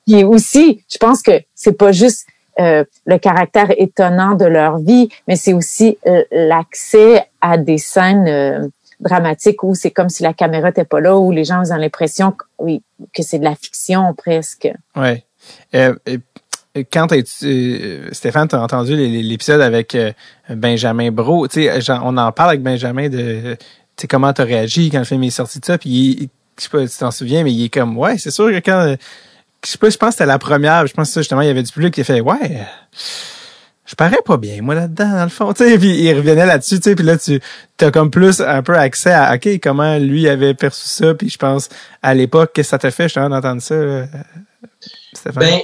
Puis 0.05 0.23
aussi, 0.23 0.83
je 0.91 0.97
pense 0.97 1.21
que 1.21 1.31
c'est 1.55 1.77
pas 1.77 1.91
juste 1.91 2.25
euh, 2.59 2.83
le 3.05 3.17
caractère 3.17 3.71
étonnant 3.77 4.35
de 4.35 4.45
leur 4.45 4.77
vie, 4.79 5.09
mais 5.27 5.35
c'est 5.35 5.53
aussi 5.53 5.97
euh, 6.07 6.23
l'accès 6.31 7.25
à 7.41 7.57
des 7.57 7.77
scènes 7.77 8.27
euh, 8.27 8.67
dramatiques 8.99 9.63
où 9.63 9.73
c'est 9.75 9.91
comme 9.91 10.09
si 10.09 10.23
la 10.23 10.33
caméra 10.33 10.67
n'était 10.67 10.83
pas 10.83 10.99
là, 10.99 11.17
où 11.17 11.31
les 11.31 11.45
gens 11.45 11.61
ont 11.71 11.77
l'impression 11.77 12.31
que, 12.31 12.43
oui, 12.59 12.83
que 13.13 13.23
c'est 13.23 13.39
de 13.39 13.43
la 13.43 13.55
fiction 13.55 14.13
presque. 14.13 14.69
Ouais. 14.95 15.25
Quand 16.91 17.07
euh, 17.13 18.09
Stéphane, 18.11 18.47
t'as 18.47 18.59
entendu 18.59 18.95
les- 18.95 19.07
les- 19.09 19.23
l'épisode 19.23 19.61
avec 19.61 19.93
euh, 19.95 20.11
Benjamin 20.49 21.11
Bro, 21.11 21.47
tu 21.47 21.69
on 22.01 22.17
en 22.17 22.31
parle 22.31 22.49
avec 22.49 22.63
Benjamin 22.63 23.09
de, 23.09 23.55
tu 23.95 24.07
comment 24.07 24.33
t'as 24.33 24.43
réagi 24.45 24.89
quand 24.89 24.99
le 24.99 25.05
film 25.05 25.23
est 25.23 25.29
sorti 25.29 25.59
de 25.59 25.65
ça, 25.65 25.77
puis 25.77 26.29
je 26.57 26.63
sais 26.63 26.69
pas 26.69 26.85
si 26.87 26.93
tu 26.93 26.99
t'en 26.99 27.11
souviens, 27.11 27.43
mais 27.43 27.51
il 27.53 27.65
est 27.65 27.69
comme, 27.69 27.97
ouais, 27.97 28.17
c'est 28.17 28.31
sûr 28.31 28.49
que 28.49 28.57
quand, 28.59 28.87
euh, 28.87 28.95
je 29.63 29.69
sais 29.71 29.77
pas, 29.77 29.89
je 29.89 29.97
pense 29.97 30.09
que 30.09 30.13
c'était 30.15 30.25
la 30.25 30.39
première, 30.39 30.85
je 30.87 30.93
pense 30.93 31.09
que 31.09 31.13
ça, 31.13 31.21
justement, 31.21 31.41
il 31.41 31.47
y 31.47 31.51
avait 31.51 31.63
du 31.63 31.71
public 31.71 31.93
qui 31.93 32.01
a 32.01 32.03
fait, 32.03 32.21
ouais, 32.21 32.61
je 33.85 33.95
parais 33.95 34.19
pas 34.25 34.37
bien, 34.37 34.61
moi, 34.61 34.75
là-dedans, 34.75 35.09
dans 35.11 35.23
le 35.23 35.29
fond, 35.29 35.53
tu 35.53 35.63
sais, 35.63 35.77
puis 35.77 35.89
il 36.01 36.13
revenait 36.15 36.45
là-dessus, 36.45 36.77
tu 36.79 36.89
sais, 36.89 36.95
puis 36.95 37.05
là, 37.05 37.17
tu 37.17 37.39
as 37.81 37.91
comme 37.91 38.09
plus 38.11 38.41
un 38.41 38.63
peu 38.63 38.75
accès 38.77 39.11
à, 39.11 39.35
OK, 39.35 39.47
comment 39.61 39.97
lui 39.97 40.27
avait 40.27 40.53
perçu 40.53 40.87
ça, 40.87 41.13
puis 41.13 41.29
je 41.29 41.37
pense, 41.37 41.69
à 42.01 42.13
l'époque, 42.13 42.51
qu'est-ce 42.53 42.67
que 42.67 42.71
ça 42.71 42.79
t'a 42.79 42.91
fait, 42.91 43.03
justement, 43.03 43.29
d'entendre 43.29 43.61
ça, 43.61 43.73
euh, 43.75 44.05
Stéphane? 45.13 45.43
Ben, 45.43 45.59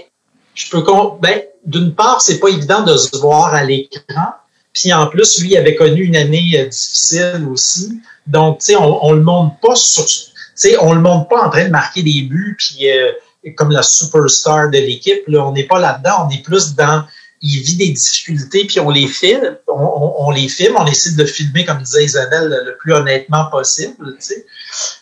je 0.59 0.69
peux 0.69 0.83
ben, 1.21 1.41
d'une 1.65 1.95
part, 1.95 2.21
c'est 2.21 2.39
pas 2.39 2.49
évident 2.49 2.83
de 2.83 2.97
se 2.97 3.17
voir 3.17 3.53
à 3.53 3.63
l'écran. 3.63 4.33
Puis 4.73 4.93
en 4.93 5.07
plus, 5.07 5.41
lui 5.41 5.57
avait 5.57 5.75
connu 5.75 6.03
une 6.03 6.15
année 6.15 6.51
euh, 6.55 6.65
difficile 6.67 7.47
aussi. 7.49 8.01
Donc, 8.27 8.59
tu 8.59 8.67
sais, 8.67 8.75
on, 8.75 9.05
on 9.05 9.13
le 9.13 9.21
montre 9.21 9.55
pas 9.61 9.75
sur, 9.75 10.05
tu 10.05 10.31
sais, 10.55 10.77
on 10.79 10.93
le 10.93 11.01
montre 11.01 11.27
pas 11.29 11.41
en 11.45 11.49
train 11.49 11.65
de 11.65 11.69
marquer 11.71 12.03
des 12.03 12.21
buts 12.21 12.55
puis 12.57 12.89
euh, 12.91 13.11
comme 13.55 13.71
la 13.71 13.81
superstar 13.83 14.69
de 14.69 14.77
l'équipe. 14.77 15.23
Là, 15.27 15.45
on 15.47 15.53
n'est 15.53 15.63
pas 15.65 15.79
là-dedans. 15.79 16.27
On 16.27 16.29
est 16.29 16.43
plus 16.43 16.75
dans, 16.75 17.03
il 17.41 17.61
vit 17.61 17.77
des 17.77 17.89
difficultés 17.89 18.65
puis 18.65 18.79
on 18.79 18.89
les 18.89 19.07
filme, 19.07 19.57
on, 19.67 19.73
on- 19.73 20.27
on 20.27 20.31
les 20.31 20.49
filme, 20.49 20.75
on 20.77 20.85
essaie 20.85 21.13
de 21.13 21.25
filmer 21.25 21.65
comme 21.65 21.81
disait 21.81 22.03
Isabelle 22.03 22.49
le, 22.65 22.77
plus 22.77 22.93
honnêtement 22.93 23.45
possible. 23.49 24.17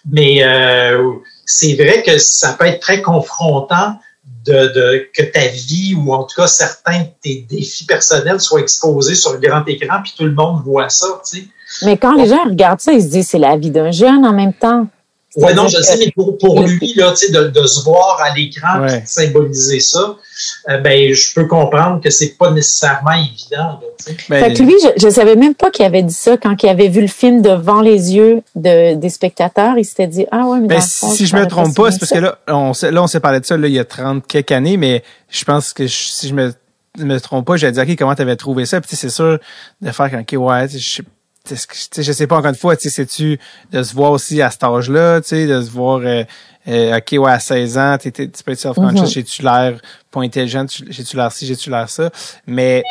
Mais 0.09 0.43
euh, 0.43 1.11
c'est 1.45 1.73
vrai 1.73 2.03
que 2.03 2.17
ça 2.19 2.53
peut 2.53 2.65
être 2.65 2.79
très 2.79 3.01
confrontant 3.01 3.99
de, 4.47 4.67
de- 4.73 5.07
que 5.13 5.23
ta 5.23 5.47
vie 5.47 5.95
ou 5.95 6.13
en 6.13 6.23
tout 6.23 6.35
cas 6.41 6.47
certains 6.47 7.01
de 7.01 7.07
tes 7.21 7.45
défis 7.49 7.85
personnels 7.85 8.39
soient 8.39 8.59
exposés 8.61 9.15
sur 9.15 9.33
le 9.33 9.39
grand 9.39 9.63
écran 9.67 9.97
puis 10.03 10.13
tout 10.17 10.23
le 10.25 10.33
monde 10.33 10.61
voit 10.63 10.89
ça, 10.89 11.07
tu 11.29 11.39
sais. 11.39 11.47
Mais 11.85 11.97
quand 11.97 12.13
les 12.15 12.27
gens 12.27 12.43
regardent 12.45 12.79
ça, 12.79 12.93
ils 12.93 13.01
se 13.03 13.07
disent 13.07 13.27
c'est 13.27 13.37
la 13.39 13.57
vie 13.57 13.71
d'un 13.71 13.91
jeune 13.91 14.25
en 14.25 14.31
même 14.33 14.53
temps. 14.53 14.87
Oui, 15.35 15.53
non, 15.53 15.67
je 15.67 15.79
sais, 15.81 15.97
mais 15.97 16.11
pour, 16.15 16.37
pour 16.37 16.63
lui, 16.63 16.93
là, 16.95 17.13
de, 17.13 17.47
de 17.49 17.67
se 17.67 17.83
voir 17.83 18.19
à 18.21 18.33
l'écran 18.33 18.81
ouais. 18.81 19.03
symboliser 19.05 19.79
ça, 19.81 20.15
euh, 20.69 20.77
ben, 20.79 21.13
je 21.13 21.33
peux 21.33 21.45
comprendre 21.45 22.01
que 22.01 22.09
c'est 22.09 22.37
pas 22.37 22.49
nécessairement 22.51 23.11
évident. 23.11 23.79
Là, 23.79 23.79
ben, 24.29 24.43
fait 24.43 24.53
que 24.53 24.63
lui, 24.63 24.73
je, 24.81 25.05
je 25.05 25.09
savais 25.09 25.35
même 25.35 25.53
pas 25.53 25.69
qu'il 25.69 25.85
avait 25.85 26.01
dit 26.01 26.13
ça 26.13 26.37
quand 26.37 26.63
il 26.63 26.69
avait 26.69 26.87
vu 26.87 27.01
le 27.01 27.07
film 27.07 27.41
devant 27.41 27.81
les 27.81 28.15
yeux 28.15 28.41
de, 28.55 28.95
des 28.95 29.09
spectateurs. 29.09 29.77
Il 29.77 29.85
s'était 29.85 30.07
dit, 30.07 30.25
ah 30.31 30.47
ouais, 30.47 30.59
mais 30.61 30.67
ben, 30.67 30.81
si 30.81 31.25
je 31.25 31.35
me 31.35 31.45
trompe 31.45 31.75
pas, 31.75 31.91
c'est 31.91 31.99
parce 31.99 32.11
que 32.11 32.19
là, 32.19 32.39
on, 32.47 32.71
là, 32.89 33.03
on 33.03 33.07
s'est 33.07 33.19
parlé 33.19 33.39
de 33.39 33.45
ça 33.45 33.57
là, 33.57 33.67
il 33.67 33.73
y 33.73 33.79
a 33.79 33.85
30 33.85 34.25
quelques 34.25 34.51
années, 34.53 34.77
mais 34.77 35.03
je 35.29 35.43
pense 35.43 35.73
que 35.73 35.87
si 35.87 36.29
je 36.29 36.33
me, 36.33 36.53
me 36.97 37.19
trompe 37.19 37.45
pas, 37.45 37.57
j'ai 37.57 37.71
dit, 37.71 37.79
OK, 37.79 37.95
comment 37.97 38.15
t'avais 38.15 38.37
trouvé 38.37 38.65
ça? 38.65 38.79
Puis 38.81 38.95
c'est 38.95 39.09
sûr 39.09 39.39
de 39.81 39.91
faire 39.91 40.09
OK, 40.13 40.35
ouais, 40.39 40.67
je 40.69 40.77
sais 40.77 41.03
je 41.55 42.11
sais 42.11 42.27
pas 42.27 42.37
encore 42.37 42.49
une 42.49 42.55
fois, 42.55 42.75
tu 42.75 42.83
sais, 42.83 42.89
c'est-tu 42.89 43.39
de 43.71 43.83
se 43.83 43.93
voir 43.93 44.11
aussi 44.11 44.41
à 44.41 44.51
cet 44.51 44.63
âge-là, 44.63 45.21
tu 45.21 45.29
sais, 45.29 45.47
de 45.47 45.61
se 45.61 45.69
voir, 45.69 45.99
euh, 46.03 46.23
euh, 46.67 46.97
ok, 46.97 47.23
ouais, 47.23 47.31
à 47.31 47.39
16 47.39 47.77
ans, 47.77 47.97
tu 48.01 48.11
peux 48.11 48.51
être 48.51 48.59
self-conscious, 48.59 49.03
mm-hmm. 49.03 49.13
j'ai-tu 49.13 49.41
l'air 49.41 49.79
pas 50.11 50.21
intelligent, 50.21 50.65
j'ai-tu 50.89 51.15
l'air 51.15 51.31
ci, 51.31 51.45
j'ai-tu 51.45 51.69
l'air 51.69 51.89
ça, 51.89 52.09
mais 52.45 52.83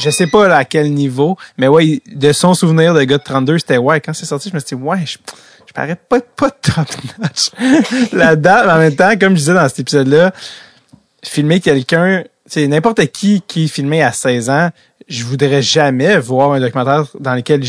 je 0.00 0.10
sais 0.10 0.26
pas 0.26 0.54
à 0.54 0.64
quel 0.64 0.92
niveau, 0.92 1.36
mais 1.56 1.68
ouais, 1.68 2.02
de 2.06 2.32
son 2.32 2.54
souvenir 2.54 2.94
de 2.94 3.02
gars 3.04 3.18
de 3.18 3.22
32, 3.22 3.58
c'était 3.58 3.78
ouais, 3.78 4.00
quand 4.00 4.12
c'est 4.12 4.26
sorti, 4.26 4.48
je 4.50 4.54
me 4.54 4.60
suis 4.60 4.76
dit, 4.76 4.82
ouais, 4.82 5.04
je, 5.04 5.18
je 5.66 5.72
parais 5.72 5.96
pas, 5.96 6.20
pas 6.20 6.50
top 6.50 6.88
notch 7.18 7.50
la 8.12 8.36
date, 8.36 8.68
en 8.68 8.78
même 8.78 8.96
temps, 8.96 9.16
comme 9.18 9.34
je 9.34 9.40
disais 9.40 9.54
dans 9.54 9.68
cet 9.68 9.80
épisode-là, 9.80 10.32
filmer 11.22 11.60
quelqu'un, 11.60 12.24
c'est 12.46 12.66
n'importe 12.66 13.06
qui 13.08 13.42
qui 13.42 13.68
filmait 13.68 14.02
à 14.02 14.12
16 14.12 14.50
ans, 14.50 14.70
je 15.08 15.24
voudrais 15.24 15.62
jamais 15.62 16.18
voir 16.18 16.52
un 16.52 16.60
documentaire 16.60 17.04
dans 17.18 17.34
lequel 17.34 17.62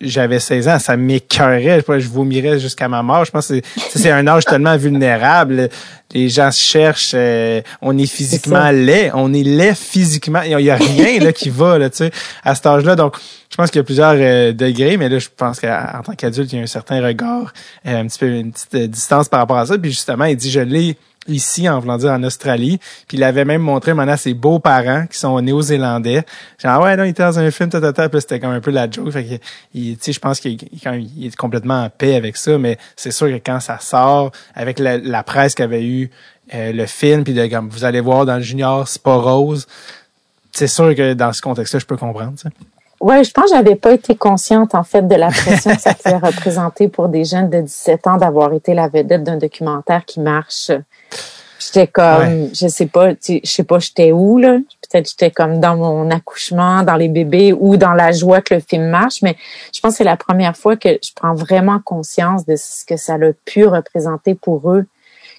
j'avais 0.00 0.38
16 0.38 0.68
ans. 0.68 0.78
Ça 0.78 0.98
m'écœurait. 0.98 1.82
Je 1.98 2.08
vomirais 2.08 2.60
jusqu'à 2.60 2.88
ma 2.88 3.02
mort. 3.02 3.24
Je 3.24 3.30
pense 3.30 3.48
que 3.48 3.60
c'est 3.94 4.10
un 4.10 4.26
âge 4.26 4.44
tellement 4.44 4.76
vulnérable. 4.76 5.70
Les 6.12 6.28
gens 6.28 6.50
se 6.50 6.60
cherchent. 6.60 7.12
Euh, 7.14 7.62
on 7.80 7.96
est 7.96 8.06
physiquement 8.06 8.70
laid. 8.70 9.10
On 9.14 9.32
est 9.32 9.42
laid 9.42 9.74
physiquement. 9.74 10.42
Il 10.42 10.60
y 10.60 10.70
a 10.70 10.76
rien 10.76 11.20
là 11.20 11.32
qui 11.32 11.48
va 11.48 11.78
là, 11.78 11.88
tu 11.88 11.98
sais, 11.98 12.10
à 12.44 12.54
cet 12.54 12.66
âge-là. 12.66 12.96
Donc, 12.96 13.16
je 13.50 13.56
pense 13.56 13.70
qu'il 13.70 13.78
y 13.78 13.80
a 13.80 13.84
plusieurs 13.84 14.16
euh, 14.16 14.52
degrés, 14.52 14.98
mais 14.98 15.08
là, 15.08 15.18
je 15.18 15.28
pense 15.34 15.60
qu'en 15.60 16.02
tant 16.04 16.12
qu'adulte, 16.12 16.52
il 16.52 16.56
y 16.56 16.60
a 16.60 16.64
un 16.64 16.66
certain 16.66 17.02
regard, 17.02 17.54
euh, 17.86 18.00
un 18.00 18.06
petit 18.06 18.18
peu 18.18 18.28
une 18.28 18.52
petite 18.52 18.90
distance 18.90 19.28
par 19.30 19.40
rapport 19.40 19.58
à 19.58 19.64
ça. 19.64 19.78
Puis 19.78 19.90
justement, 19.90 20.26
il 20.26 20.36
dit, 20.36 20.50
je 20.50 20.60
l'ai 20.60 20.98
ici, 21.28 21.68
en 21.68 21.78
voulant 21.78 21.98
dire 21.98 22.10
en 22.10 22.22
Australie. 22.22 22.78
Puis 23.06 23.16
il 23.16 23.24
avait 23.24 23.44
même 23.44 23.62
montré 23.62 23.94
maintenant 23.94 24.16
ses 24.16 24.34
beaux-parents 24.34 25.06
qui 25.06 25.18
sont 25.18 25.40
néo-zélandais. 25.40 26.24
Genre, 26.58 26.72
ah 26.72 26.82
ouais, 26.82 26.96
non, 26.96 27.04
il 27.04 27.10
était 27.10 27.22
dans 27.22 27.38
un 27.38 27.50
film, 27.50 27.68
ta, 27.70 27.92
ta, 27.92 28.08
Puis 28.08 28.20
c'était 28.20 28.40
comme 28.40 28.50
un 28.50 28.60
peu 28.60 28.70
la 28.70 28.90
joke. 28.90 29.10
Fait 29.10 29.24
que, 29.24 29.34
tu 29.72 29.96
sais, 30.00 30.12
je 30.12 30.20
pense 30.20 30.40
qu'il 30.40 30.54
est 30.54 31.36
complètement 31.36 31.84
en 31.84 31.90
paix 31.90 32.16
avec 32.16 32.36
ça. 32.36 32.58
Mais 32.58 32.78
c'est 32.96 33.12
sûr 33.12 33.28
que 33.28 33.40
quand 33.44 33.60
ça 33.60 33.78
sort, 33.78 34.32
avec 34.54 34.78
la, 34.78 35.22
presse 35.22 35.54
qui 35.54 35.62
avait 35.62 35.84
eu 35.84 36.10
euh, 36.54 36.72
le 36.72 36.86
film, 36.86 37.24
puis 37.24 37.34
de 37.34 37.46
comme, 37.46 37.68
vous 37.68 37.84
allez 37.84 38.00
voir 38.00 38.24
dans 38.24 38.36
le 38.36 38.42
junior, 38.42 38.88
c'est 38.88 39.02
pas 39.02 39.16
rose. 39.16 39.66
C'est 40.52 40.66
sûr 40.66 40.94
que 40.94 41.12
dans 41.12 41.32
ce 41.32 41.42
contexte-là, 41.42 41.80
je 41.80 41.86
peux 41.86 41.96
comprendre. 41.96 42.34
Ouais, 43.00 43.22
je 43.22 43.30
pense 43.30 43.50
que 43.50 43.56
j'avais 43.56 43.76
pas 43.76 43.92
été 43.92 44.16
consciente 44.16 44.74
en 44.74 44.82
fait 44.82 45.06
de 45.06 45.14
la 45.14 45.28
pression 45.28 45.74
que 45.74 45.80
ça 45.80 45.94
fait 45.94 46.16
représenter 46.16 46.88
pour 46.88 47.08
des 47.08 47.24
jeunes 47.24 47.48
de 47.48 47.60
17 47.60 48.06
ans 48.08 48.16
d'avoir 48.16 48.52
été 48.52 48.74
la 48.74 48.88
vedette 48.88 49.22
d'un 49.22 49.36
documentaire 49.36 50.04
qui 50.04 50.20
marche. 50.20 50.72
J'étais 51.60 51.86
comme, 51.86 52.48
je 52.54 52.66
sais 52.68 52.86
pas, 52.86 53.10
je 53.20 53.40
sais 53.44 53.64
pas, 53.64 53.78
j'étais 53.78 54.12
où 54.12 54.38
là. 54.38 54.58
Peut-être 54.90 55.10
j'étais 55.10 55.30
comme 55.30 55.60
dans 55.60 55.76
mon 55.76 56.10
accouchement, 56.10 56.82
dans 56.82 56.94
les 56.94 57.08
bébés 57.08 57.52
ou 57.52 57.76
dans 57.76 57.92
la 57.92 58.10
joie 58.10 58.40
que 58.40 58.54
le 58.54 58.60
film 58.60 58.88
marche. 58.88 59.22
Mais 59.22 59.36
je 59.72 59.80
pense 59.80 59.92
que 59.92 59.98
c'est 59.98 60.04
la 60.04 60.16
première 60.16 60.56
fois 60.56 60.76
que 60.76 60.88
je 60.88 61.10
prends 61.14 61.34
vraiment 61.34 61.78
conscience 61.84 62.46
de 62.46 62.56
ce 62.56 62.84
que 62.84 62.96
ça 62.96 63.14
a 63.14 63.32
pu 63.44 63.66
représenter 63.66 64.34
pour 64.34 64.72
eux, 64.72 64.86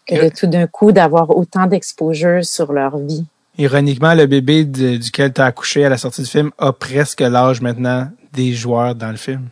que 0.05 0.23
de 0.23 0.29
tout 0.29 0.47
d'un 0.47 0.67
coup 0.67 0.91
d'avoir 0.91 1.35
autant 1.35 1.65
d'exposure 1.65 2.45
sur 2.45 2.73
leur 2.73 2.97
vie. 2.97 3.25
Ironiquement, 3.59 4.13
le 4.13 4.25
bébé 4.25 4.63
duquel 4.63 5.33
tu 5.33 5.41
as 5.41 5.45
accouché 5.45 5.83
à 5.83 5.89
la 5.89 5.97
sortie 5.97 6.21
du 6.21 6.29
film 6.29 6.49
a 6.57 6.71
presque 6.71 7.19
l'âge 7.19 7.59
maintenant 7.59 8.07
des 8.31 8.53
joueurs 8.53 8.95
dans 8.95 9.11
le 9.11 9.17
film. 9.17 9.49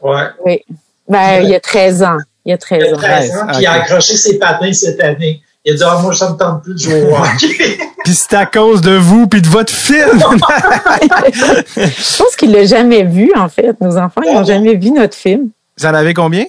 Ouais. 0.00 0.26
Oui. 0.44 0.64
Ben, 1.08 1.44
il 1.44 1.50
y 1.50 1.54
a 1.54 1.60
13 1.60 2.02
ans. 2.02 2.18
Il 2.44 2.50
y 2.50 2.52
a 2.52 2.58
13 2.58 2.82
ans. 2.82 2.86
Il 2.86 2.90
y 2.90 2.94
a 2.94 2.96
13 2.96 3.36
ans, 3.36 3.46
puis 3.46 3.56
il 3.60 3.66
a 3.66 3.72
accroché 3.74 4.16
ses 4.16 4.38
patins 4.40 4.72
cette 4.72 5.00
année. 5.00 5.40
Il 5.64 5.74
a 5.74 5.76
dit, 5.76 5.82
ah, 5.86 6.00
moi, 6.02 6.12
ça 6.12 6.32
me 6.32 6.36
tente 6.36 6.64
plus 6.64 6.74
de 6.74 6.78
jouer 6.78 7.02
au 7.02 7.14
hockey. 7.14 7.78
puis 8.04 8.14
c'est 8.14 8.34
à 8.34 8.46
cause 8.46 8.80
de 8.80 8.96
vous 8.96 9.28
puis 9.28 9.42
de 9.42 9.48
votre 9.48 9.72
film. 9.72 10.18
Je 10.20 12.18
pense 12.18 12.34
qu'il 12.36 12.50
l'a 12.50 12.66
jamais 12.66 13.04
vu, 13.04 13.30
en 13.36 13.48
fait. 13.48 13.80
Nos 13.80 13.96
enfants, 13.96 14.22
ils 14.24 14.34
n'ont 14.34 14.44
jamais 14.44 14.74
vu 14.74 14.90
notre 14.90 15.16
film. 15.16 15.50
Vous 15.76 15.86
en 15.86 15.94
avez 15.94 16.14
combien? 16.14 16.46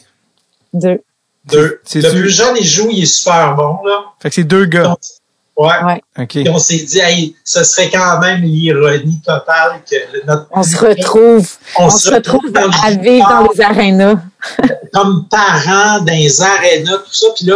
Deux. 0.74 1.02
Deux. 1.46 1.80
Le 1.94 2.20
plus 2.22 2.30
jeune, 2.30 2.56
il 2.58 2.66
joue, 2.66 2.88
il 2.92 3.04
est 3.04 3.06
super 3.06 3.56
bon, 3.56 3.80
là. 3.86 4.06
Fait 4.20 4.30
que 4.30 4.36
c'est 4.36 4.44
deux 4.44 4.66
gars. 4.66 4.96
Ouais. 5.60 6.02
Et 6.36 6.50
on 6.50 6.58
s'est 6.58 6.86
dit, 6.86 7.00
hey, 7.00 7.36
ce 7.44 7.66
serait 7.66 7.90
quand 7.90 8.20
même 8.20 8.42
l'ironie 8.44 9.20
totale 9.26 9.82
que 9.90 10.26
notre. 10.26 10.48
On 10.52 10.64
se 10.64 10.78
retrouve. 10.78 11.50
On, 11.78 11.90
se 11.90 12.14
retrouve, 12.14 12.50
dans 12.54 12.70
à 12.82 12.92
vivre 12.92 13.28
dans 13.28 13.52
les 13.52 13.62
arénas. 13.62 14.22
comme 14.94 15.28
parents 15.30 16.00
dans 16.00 16.14
les 16.14 16.42
arénas, 16.42 17.00
tout 17.00 17.14
ça. 17.14 17.28
Puis 17.36 17.46
là, 17.46 17.56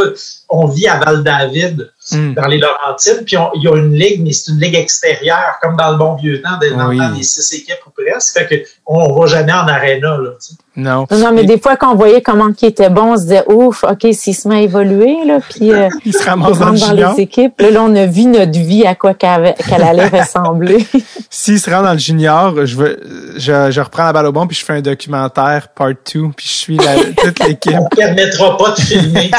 on 0.49 0.67
vit 0.67 0.87
à 0.87 0.99
Val-David, 0.99 1.91
dans 2.11 2.47
les 2.47 2.57
Laurentides. 2.57 3.23
Puis 3.25 3.37
il 3.55 3.63
y 3.63 3.67
a 3.67 3.75
une 3.75 3.93
ligue, 3.93 4.21
mais 4.23 4.33
c'est 4.33 4.51
une 4.51 4.59
ligue 4.59 4.75
extérieure, 4.75 5.57
comme 5.61 5.75
dans 5.75 5.91
le 5.91 5.97
bon 5.97 6.15
vieux 6.15 6.41
temps, 6.41 6.59
dans 6.77 6.89
oui. 6.89 6.99
les 7.17 7.23
six 7.23 7.53
équipes 7.53 7.79
ou 7.87 7.89
presque. 7.89 8.37
Fait 8.37 8.47
que 8.47 8.55
on 8.85 9.13
va 9.19 9.27
jamais 9.27 9.53
en 9.53 9.67
aréna, 9.67 10.17
là. 10.17 10.31
Non. 10.75 11.05
Non, 11.11 11.31
mais 11.31 11.43
des 11.45 11.59
fois, 11.59 11.75
quand 11.75 11.93
on 11.93 11.95
voyait 11.95 12.21
comment 12.21 12.51
qui 12.51 12.65
était 12.65 12.89
bon, 12.89 13.13
on 13.13 13.17
se 13.17 13.21
disait, 13.23 13.43
ouf, 13.47 13.83
OK, 13.83 14.07
s'il 14.11 14.35
se 14.35 14.47
met 14.47 14.55
à 14.55 14.61
évoluer, 14.61 15.17
là, 15.23 15.37
puis 15.47 15.71
euh, 15.71 15.87
il 16.05 16.13
se 16.13 16.23
ramasse 16.23 16.57
dans, 16.57 16.73
dans 16.73 17.13
les 17.13 17.21
équipes. 17.21 17.61
Là, 17.61 17.69
là, 17.69 17.83
on 17.83 17.95
a 17.95 18.07
vu 18.07 18.25
notre 18.25 18.57
vie 18.57 18.85
à 18.85 18.95
quoi 18.95 19.13
qu'elle 19.13 19.53
allait 19.69 20.07
ressembler. 20.21 20.85
s'il 21.29 21.59
se 21.59 21.69
rend 21.69 21.83
dans 21.83 21.93
le 21.93 21.99
junior, 21.99 22.65
je, 22.65 22.75
veux, 22.75 22.99
je, 23.37 23.69
je 23.69 23.81
reprends 23.81 24.05
la 24.05 24.13
balle 24.13 24.25
au 24.25 24.31
bon, 24.31 24.47
puis 24.47 24.57
je 24.57 24.65
fais 24.65 24.73
un 24.73 24.81
documentaire, 24.81 25.67
part 25.69 25.89
2, 25.89 25.95
puis 26.35 26.47
je 26.47 26.53
suis 26.53 26.77
la, 26.77 26.95
toute 26.95 27.39
l'équipe. 27.47 27.75
on 27.77 27.83
ne 27.83 27.95
permettra 27.95 28.57
pas 28.57 28.71
de 28.71 28.79
filmer. 28.81 29.31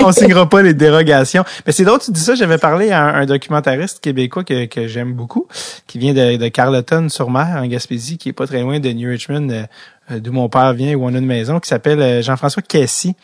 on 0.00 0.10
signera 0.10 0.48
pas 0.48 0.62
les 0.62 0.74
dérogations. 0.74 1.21
Mais 1.66 1.72
c'est 1.72 1.84
drôle, 1.84 2.00
tu 2.00 2.10
dis 2.10 2.20
ça, 2.20 2.34
j'avais 2.34 2.58
parlé 2.58 2.90
à 2.90 3.02
un, 3.16 3.26
documentariste 3.26 4.00
québécois 4.00 4.44
que, 4.44 4.66
que 4.66 4.86
j'aime 4.86 5.12
beaucoup, 5.12 5.46
qui 5.86 5.98
vient 5.98 6.14
de, 6.14 6.36
de 6.36 6.48
Carleton-sur-Mer, 6.48 7.62
en 7.62 7.66
Gaspésie, 7.66 8.18
qui 8.18 8.28
est 8.28 8.32
pas 8.32 8.46
très 8.46 8.62
loin 8.62 8.80
de 8.80 8.88
New 8.90 9.08
Richmond, 9.08 9.48
euh, 9.50 9.62
euh, 10.10 10.20
d'où 10.20 10.32
mon 10.32 10.48
père 10.48 10.72
vient, 10.72 10.94
où 10.94 11.04
on 11.04 11.14
a 11.14 11.18
une 11.18 11.26
maison, 11.26 11.60
qui 11.60 11.68
s'appelle 11.68 12.00
euh, 12.00 12.22
Jean-François 12.22 12.62
Cassie, 12.62 13.14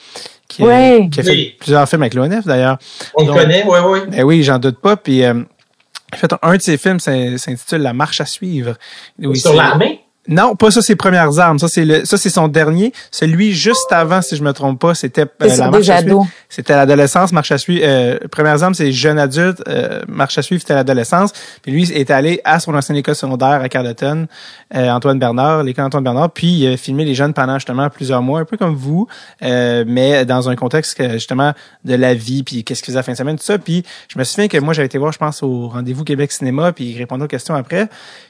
qui, 0.46 0.62
oui. 0.62 1.10
qui, 1.10 1.20
a 1.20 1.22
fait 1.22 1.56
plusieurs 1.58 1.88
films 1.88 2.02
avec 2.02 2.14
l'ONF 2.14 2.46
d'ailleurs. 2.46 2.78
On 3.14 3.26
le 3.26 3.32
connaît, 3.32 3.64
oui, 3.66 3.78
oui. 3.84 3.98
Ben 4.08 4.22
oui, 4.22 4.42
j'en 4.42 4.58
doute 4.58 4.78
pas. 4.78 4.96
Puis, 4.96 5.24
euh, 5.24 5.34
en 6.12 6.16
fait, 6.16 6.32
un 6.40 6.56
de 6.56 6.62
ses 6.62 6.78
films 6.78 7.00
s'intitule 7.00 7.82
La 7.82 7.92
marche 7.92 8.20
à 8.20 8.24
suivre. 8.24 8.74
Sur 9.34 9.54
l'armée? 9.54 10.00
Non, 10.28 10.54
pas 10.56 10.70
ça, 10.70 10.82
ses 10.82 10.94
premières 10.94 11.38
armes. 11.38 11.58
Ça, 11.58 11.68
c'est 11.68 11.86
le, 11.86 12.04
ça, 12.04 12.18
c'est 12.18 12.28
son 12.28 12.48
dernier. 12.48 12.92
Celui 13.10 13.54
juste 13.54 13.90
avant, 13.90 14.20
si 14.20 14.36
je 14.36 14.42
me 14.42 14.52
trompe 14.52 14.78
pas, 14.78 14.94
c'était 14.94 15.22
euh, 15.22 15.56
la 15.56 15.70
marche 15.70 15.88
à 15.88 16.00
suivre. 16.02 16.26
C'était 16.50 16.74
l'adolescence, 16.74 17.32
marche 17.32 17.50
à 17.50 17.58
suivre. 17.58 17.82
Euh, 17.84 18.18
premières 18.30 18.62
armes, 18.62 18.74
c'est 18.74 18.92
jeune 18.92 19.18
adulte. 19.18 19.62
Euh, 19.68 20.02
marche 20.06 20.36
à 20.36 20.42
suivre, 20.42 20.60
c'était 20.60 20.74
l'adolescence. 20.74 21.32
Puis 21.62 21.72
lui 21.72 21.90
est 21.92 22.10
allé 22.10 22.42
à 22.44 22.60
son 22.60 22.74
ancienne 22.74 22.98
école 22.98 23.14
secondaire 23.14 23.62
à 23.62 23.68
Carleton, 23.70 24.26
euh, 24.74 24.90
Antoine 24.90 25.18
Bernard, 25.18 25.62
l'école 25.62 25.86
Antoine 25.86 26.04
Bernard. 26.04 26.30
Puis 26.30 26.46
il 26.46 26.72
a 26.74 26.76
filmé 26.76 27.06
les 27.06 27.14
jeunes 27.14 27.32
pendant 27.32 27.54
justement 27.54 27.88
plusieurs 27.88 28.20
mois, 28.20 28.40
un 28.40 28.44
peu 28.44 28.58
comme 28.58 28.74
vous, 28.74 29.08
euh, 29.42 29.84
mais 29.86 30.26
dans 30.26 30.50
un 30.50 30.56
contexte 30.56 31.00
justement 31.12 31.54
de 31.84 31.94
la 31.94 32.12
vie, 32.12 32.42
puis 32.42 32.64
qu'est-ce 32.64 32.82
qu'il 32.82 32.92
faisait 32.92 32.98
la 32.98 33.02
fin 33.02 33.12
de 33.12 33.16
semaine, 33.16 33.38
tout 33.38 33.44
ça. 33.44 33.58
Puis 33.58 33.82
je 34.08 34.18
me 34.18 34.24
souviens 34.24 34.48
que 34.48 34.58
moi, 34.58 34.74
j'avais 34.74 34.86
été 34.86 34.98
voir, 34.98 35.12
je 35.12 35.18
pense, 35.18 35.42
au 35.42 35.68
rendez-vous 35.68 36.04
Québec 36.04 36.32
Cinéma, 36.32 36.72
puis 36.72 36.84
il 36.84 36.98
répondait 36.98 37.24
aux 37.24 37.28
questions 37.28 37.54
après. 37.54 37.88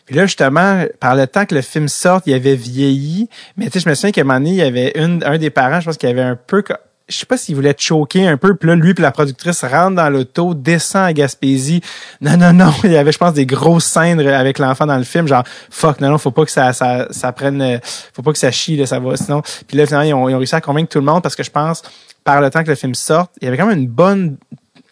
Puis 0.08 0.16
là, 0.16 0.24
justement, 0.24 0.86
par 1.00 1.14
le 1.14 1.26
temps 1.26 1.44
que 1.44 1.54
le 1.54 1.60
film 1.60 1.86
sorte, 1.86 2.26
il 2.26 2.32
avait 2.32 2.56
vieilli. 2.56 3.28
Mais 3.58 3.66
tu 3.66 3.72
sais, 3.72 3.80
je 3.80 3.88
me 3.90 3.94
souviens 3.94 4.10
qu'à 4.10 4.22
un 4.22 4.24
moment 4.24 4.38
donné, 4.38 4.50
il 4.52 4.56
y 4.56 4.62
avait 4.62 4.92
une, 4.96 5.22
un 5.22 5.36
des 5.36 5.50
parents, 5.50 5.80
je 5.80 5.84
pense 5.84 5.98
qu'il 5.98 6.08
avait 6.08 6.22
un 6.22 6.34
peu 6.34 6.62
je 7.10 7.16
sais 7.16 7.26
pas 7.26 7.36
s'il 7.36 7.54
voulait 7.54 7.74
te 7.74 7.82
choquer 7.82 8.26
un 8.26 8.36
peu, 8.36 8.54
puis 8.54 8.68
là, 8.68 8.74
lui 8.74 8.94
puis 8.94 9.02
la 9.02 9.10
productrice 9.10 9.64
rentre 9.64 9.96
dans 9.96 10.08
l'auto, 10.10 10.54
descend 10.54 11.04
à 11.04 11.12
Gaspésie. 11.12 11.82
Non, 12.22 12.36
non, 12.38 12.52
non, 12.54 12.72
il 12.84 12.92
y 12.92 12.96
avait, 12.96 13.12
je 13.12 13.18
pense, 13.18 13.32
des 13.34 13.46
grosses 13.46 13.84
scènes 13.84 14.20
avec 14.20 14.58
l'enfant 14.58 14.86
dans 14.86 14.96
le 14.96 15.04
film, 15.04 15.26
genre 15.26 15.44
fuck, 15.70 16.00
non, 16.00 16.10
non, 16.10 16.18
faut 16.18 16.30
pas 16.30 16.44
que 16.44 16.50
ça, 16.50 16.72
ça, 16.72 17.06
ça 17.10 17.32
prenne, 17.32 17.80
faut 18.12 18.22
pas 18.22 18.32
que 18.32 18.38
ça 18.38 18.50
chie, 18.50 18.76
là, 18.76 18.86
ça 18.86 18.98
va, 18.98 19.16
sinon. 19.16 19.42
Puis 19.66 19.76
là, 19.76 19.86
finalement, 19.86 20.06
ils 20.06 20.14
ont, 20.14 20.28
ils 20.28 20.34
ont 20.34 20.38
réussi 20.38 20.54
à 20.54 20.60
convaincre 20.60 20.90
tout 20.90 20.98
le 20.98 21.06
monde 21.06 21.22
parce 21.22 21.36
que 21.36 21.42
je 21.42 21.50
pense, 21.50 21.82
par 22.24 22.40
le 22.40 22.50
temps 22.50 22.62
que 22.62 22.68
le 22.68 22.76
film 22.76 22.94
sorte, 22.94 23.32
il 23.40 23.46
y 23.46 23.48
avait 23.48 23.56
quand 23.56 23.66
même 23.66 23.78
une 23.78 23.88
bonne 23.88 24.36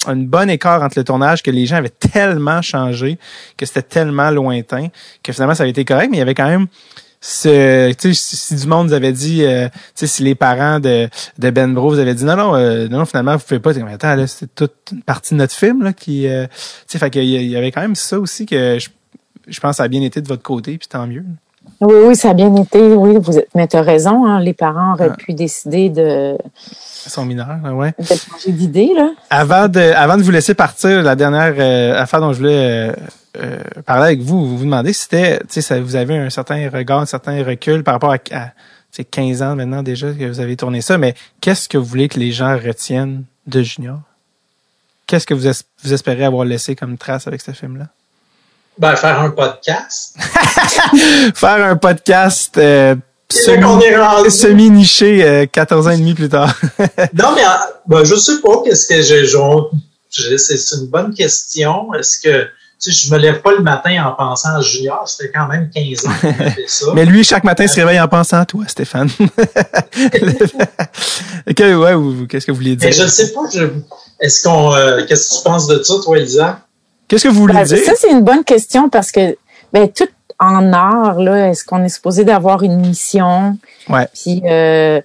un 0.06 0.16
bon 0.16 0.48
écart 0.48 0.82
entre 0.82 0.98
le 0.98 1.04
tournage 1.04 1.42
que 1.42 1.50
les 1.50 1.66
gens 1.66 1.76
avaient 1.76 1.88
tellement 1.88 2.62
changé, 2.62 3.18
que 3.56 3.66
c'était 3.66 3.82
tellement 3.82 4.30
lointain, 4.30 4.88
que 5.22 5.32
finalement 5.32 5.54
ça 5.54 5.62
avait 5.62 5.70
été 5.70 5.84
correct, 5.84 6.08
mais 6.10 6.16
il 6.16 6.20
y 6.20 6.22
avait 6.22 6.34
quand 6.34 6.48
même 6.48 6.66
ce, 7.20 7.92
si 8.12 8.54
du 8.54 8.66
monde 8.66 8.88
vous 8.88 8.92
avait 8.92 9.12
dit, 9.12 9.42
euh, 9.44 9.68
si 9.94 10.22
les 10.22 10.34
parents 10.34 10.78
de, 10.80 11.08
de 11.38 11.50
Ben 11.50 11.72
Bro 11.72 11.90
vous 11.90 11.98
avaient 11.98 12.14
dit 12.14 12.24
non, 12.24 12.36
non, 12.36 12.54
euh, 12.54 12.88
non, 12.88 13.04
finalement, 13.04 13.36
vous 13.36 13.42
pouvez 13.42 13.60
pas, 13.60 13.76
attends, 13.90 14.14
là, 14.14 14.26
c'est 14.26 14.54
toute 14.54 14.74
une 14.92 15.02
partie 15.02 15.34
de 15.34 15.38
notre 15.38 15.54
film, 15.54 15.82
là, 15.82 15.92
qui, 15.92 16.28
euh, 16.28 16.46
tu 16.46 16.52
sais, 16.86 16.98
fait 16.98 17.10
qu'il 17.10 17.24
y 17.24 17.56
avait 17.56 17.72
quand 17.72 17.80
même 17.80 17.96
ça 17.96 18.20
aussi 18.20 18.46
que 18.46 18.78
je, 18.78 18.90
je 19.48 19.60
pense 19.60 19.76
ça 19.76 19.84
a 19.84 19.88
bien 19.88 20.02
été 20.02 20.20
de 20.20 20.28
votre 20.28 20.42
côté, 20.42 20.78
puis 20.78 20.88
tant 20.88 21.06
mieux. 21.06 21.24
Oui, 21.80 21.94
oui, 22.06 22.16
ça 22.16 22.30
a 22.30 22.34
bien 22.34 22.54
été. 22.56 22.80
Oui, 22.80 23.16
vous 23.20 23.38
êtes, 23.38 23.48
mais 23.54 23.68
tu 23.68 23.76
as 23.76 23.82
raison. 23.82 24.24
Hein, 24.24 24.40
les 24.40 24.54
parents 24.54 24.94
auraient 24.94 25.12
pu 25.12 25.34
décider 25.34 25.90
de. 25.90 26.36
Ils 27.06 27.10
sont 27.10 27.24
mineurs, 27.24 27.58
ouais. 27.74 27.94
De 27.98 28.04
changer 28.04 28.52
d'idée, 28.52 28.90
là. 28.96 29.10
Avant 29.30 29.68
de, 29.68 29.80
avant 29.80 30.16
de 30.16 30.22
vous 30.22 30.30
laisser 30.30 30.54
partir, 30.54 31.02
la 31.02 31.14
dernière 31.14 31.54
euh, 31.58 32.00
affaire 32.00 32.20
dont 32.20 32.32
je 32.32 32.38
voulais 32.38 32.92
euh, 33.36 33.58
parler 33.84 34.04
avec 34.04 34.20
vous, 34.20 34.46
vous 34.46 34.58
vous 34.58 34.64
demandez 34.64 34.92
si 34.92 35.02
c'était, 35.02 35.40
tu 35.48 35.60
sais, 35.60 35.80
vous 35.80 35.96
avez 35.96 36.16
un 36.16 36.30
certain 36.30 36.70
regard, 36.70 37.00
un 37.00 37.06
certain 37.06 37.44
recul 37.44 37.84
par 37.84 37.94
rapport 37.94 38.12
à, 38.12 38.18
c'est 38.90 39.04
15 39.04 39.42
ans 39.42 39.56
maintenant 39.56 39.82
déjà 39.82 40.10
que 40.12 40.24
vous 40.24 40.40
avez 40.40 40.56
tourné 40.56 40.80
ça, 40.80 40.96
mais 40.96 41.14
qu'est-ce 41.40 41.68
que 41.68 41.76
vous 41.76 41.84
voulez 41.84 42.08
que 42.08 42.18
les 42.18 42.32
gens 42.32 42.56
retiennent 42.56 43.24
de 43.46 43.62
Junior? 43.62 44.00
Qu'est-ce 45.06 45.26
que 45.26 45.34
vous, 45.34 45.48
vous 45.84 45.92
espérez 45.92 46.24
avoir 46.24 46.44
laissé 46.44 46.74
comme 46.74 46.96
trace 46.96 47.26
avec 47.26 47.42
ce 47.42 47.52
film-là? 47.52 47.88
Ben, 48.78 48.94
faire 48.94 49.20
un 49.20 49.30
podcast. 49.30 50.16
faire 51.34 51.64
un 51.64 51.76
podcast 51.76 52.58
euh, 52.58 52.94
semi-niché 53.30 55.24
euh, 55.24 55.46
14 55.50 55.88
ans 55.88 55.90
et 55.90 55.96
demi 55.96 56.12
plus 56.14 56.28
tard. 56.28 56.54
non, 57.14 57.34
mais 57.34 57.42
ben, 57.86 58.04
je 58.04 58.14
sais 58.14 58.40
pas 58.42 58.62
qu'est-ce 58.64 58.86
que 58.86 59.00
je, 59.00 59.24
je 59.24 60.36
c'est 60.36 60.76
une 60.76 60.88
bonne 60.88 61.14
question. 61.14 61.94
Est-ce 61.94 62.20
que 62.20 62.48
tu 62.78 62.92
sais, 62.92 63.06
je 63.06 63.12
me 63.14 63.18
lève 63.18 63.40
pas 63.40 63.52
le 63.52 63.62
matin 63.62 64.04
en 64.04 64.12
pensant 64.12 64.56
à 64.56 64.60
Junior, 64.60 65.08
c'était 65.08 65.32
quand 65.32 65.48
même 65.48 65.70
15 65.74 66.06
ans 66.06 66.10
qu'il 66.20 66.34
fait 66.34 66.64
ça. 66.66 66.86
Mais 66.94 67.06
lui, 67.06 67.24
chaque 67.24 67.44
matin, 67.44 67.64
il 67.64 67.70
se 67.70 67.76
réveille 67.76 68.00
en 68.00 68.08
pensant 68.08 68.36
à 68.38 68.44
toi, 68.44 68.64
Stéphane. 68.68 69.08
okay, 71.48 71.74
ouais, 71.74 71.94
qu'est-ce 72.28 72.44
que 72.44 72.52
vous 72.52 72.58
vouliez 72.58 72.76
dire? 72.76 72.88
Mais 72.88 72.94
je 72.94 73.04
ne 73.04 73.08
sais 73.08 73.32
pas, 73.32 73.40
est-ce 74.20 74.42
qu'on, 74.42 74.74
euh, 74.74 75.06
qu'est-ce 75.06 75.30
que 75.30 75.36
tu 75.38 75.42
penses 75.42 75.66
de 75.66 75.82
ça, 75.82 75.94
toi, 76.04 76.18
Lisa? 76.18 76.65
Qu'est-ce 77.08 77.24
que 77.24 77.28
vous 77.28 77.40
voulez 77.40 77.54
ben, 77.54 77.64
dire? 77.64 77.78
Ça, 77.78 77.92
c'est 77.96 78.10
une 78.10 78.22
bonne 78.22 78.44
question 78.44 78.88
parce 78.88 79.12
que, 79.12 79.36
ben, 79.72 79.88
tout 79.88 80.08
en 80.38 80.72
art, 80.72 81.18
là, 81.20 81.50
est-ce 81.50 81.64
qu'on 81.64 81.82
est 81.84 81.88
supposé 81.88 82.24
d'avoir 82.24 82.62
une 82.62 82.76
mission? 82.76 83.58
Ouais. 83.88 84.08
Puis, 84.12 84.42
euh, 84.44 85.00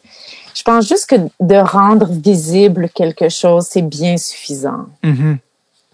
je 0.53 0.63
pense 0.63 0.87
juste 0.87 1.07
que 1.07 1.15
de 1.39 1.55
rendre 1.55 2.07
visible 2.11 2.89
quelque 2.93 3.29
chose, 3.29 3.67
c'est 3.69 3.81
bien 3.81 4.17
suffisant. 4.17 4.87
Mm-hmm. 5.03 5.37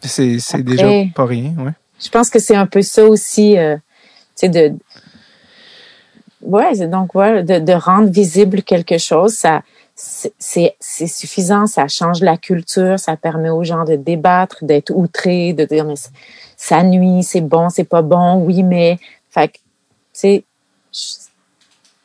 C'est, 0.02 0.40
c'est 0.40 0.64
déjà 0.64 0.88
pas 1.14 1.26
rien, 1.26 1.54
ouais. 1.60 1.72
Je 2.00 2.10
pense 2.10 2.30
que 2.30 2.40
c'est 2.40 2.56
un 2.56 2.68
peu 2.68 2.82
ça 2.82 3.06
aussi, 3.06 3.58
euh, 3.58 3.76
tu 3.76 3.82
sais, 4.36 4.50
de, 4.50 4.74
ouais, 6.42 6.88
donc 6.88 7.16
ouais, 7.16 7.44
de, 7.44 7.60
de 7.60 7.74
rendre 7.74 8.10
visible 8.10 8.62
quelque 8.62 9.00
chose, 9.00 9.34
ça, 9.34 9.62
c'est 9.98 10.76
suffisant, 10.80 11.66
ça 11.66 11.88
change 11.88 12.22
la 12.22 12.38
culture, 12.38 13.00
ça 13.00 13.18
permet 13.18 13.50
aux 13.50 13.64
gens 13.64 13.84
de 13.84 13.96
débattre, 13.96 14.64
d'être 14.64 14.92
outrés, 14.92 15.54
de 15.54 15.66
dire 15.66 15.86
mais 15.86 15.96
ça 16.56 16.84
nuit, 16.84 17.24
c'est 17.24 17.42
bon, 17.42 17.70
c'est 17.70 17.84
pas 17.84 18.04
bon, 18.04 18.36
oui 18.44 18.62
mais, 18.62 19.00
fait 19.32 19.54
tu 19.54 19.60
sais, 20.14 20.44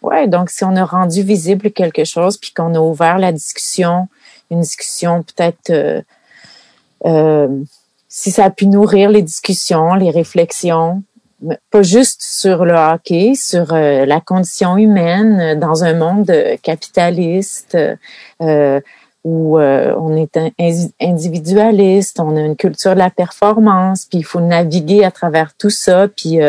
ouais, 0.00 0.26
donc 0.26 0.48
si 0.48 0.64
on 0.64 0.74
a 0.74 0.84
rendu 0.86 1.22
visible 1.22 1.70
quelque 1.70 2.04
chose 2.04 2.38
puis 2.38 2.52
qu'on 2.54 2.74
a 2.74 2.80
ouvert 2.80 3.18
la 3.18 3.30
discussion, 3.30 4.08
une 4.50 4.62
discussion 4.62 5.22
peut-être 5.22 5.70
euh, 5.70 6.02
euh, 7.04 7.62
si 8.08 8.30
ça 8.30 8.46
a 8.46 8.50
pu 8.50 8.66
nourrir 8.66 9.10
les 9.10 9.22
discussions, 9.22 9.94
les 9.94 10.10
réflexions, 10.10 11.02
pas 11.70 11.82
juste 11.82 12.22
sur 12.22 12.64
le 12.64 12.74
hockey, 12.74 13.34
sur 13.34 13.72
euh, 13.72 14.06
la 14.06 14.20
condition 14.20 14.76
humaine 14.76 15.40
euh, 15.40 15.54
dans 15.54 15.84
un 15.84 15.94
monde 15.94 16.30
euh, 16.30 16.56
capitaliste 16.62 17.76
euh, 18.40 18.80
où 19.24 19.56
on 19.56 20.16
est 20.16 20.36
individualiste, 21.00 22.18
on 22.18 22.36
a 22.36 22.40
une 22.40 22.56
culture 22.56 22.94
de 22.94 22.98
la 22.98 23.08
performance, 23.08 24.04
puis 24.04 24.18
il 24.18 24.24
faut 24.24 24.40
naviguer 24.40 25.04
à 25.04 25.12
travers 25.12 25.52
tout 25.56 25.70
ça, 25.70 26.08
puis 26.08 26.40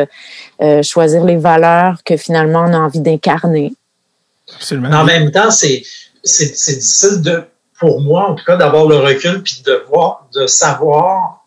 choisir 0.82 1.24
les 1.24 1.36
valeurs 1.36 2.02
que 2.04 2.18
finalement 2.18 2.66
on 2.68 2.74
a 2.74 2.80
envie 2.80 3.02
d'incarner. 3.02 3.76
Absolument. 4.56 4.90
En 4.90 5.04
même 5.04 5.30
temps, 5.30 5.52
c'est 5.52 5.84
c'est 6.24 6.48
difficile 6.48 7.22
de 7.22 7.44
pour 7.78 8.02
moi 8.02 8.32
en 8.32 8.34
tout 8.34 8.44
cas 8.44 8.56
d'avoir 8.56 8.88
le 8.88 8.96
recul 8.96 9.44
puis 9.44 9.62
de 9.64 9.84
voir 9.88 10.28
de 10.34 10.48
savoir 10.48 11.46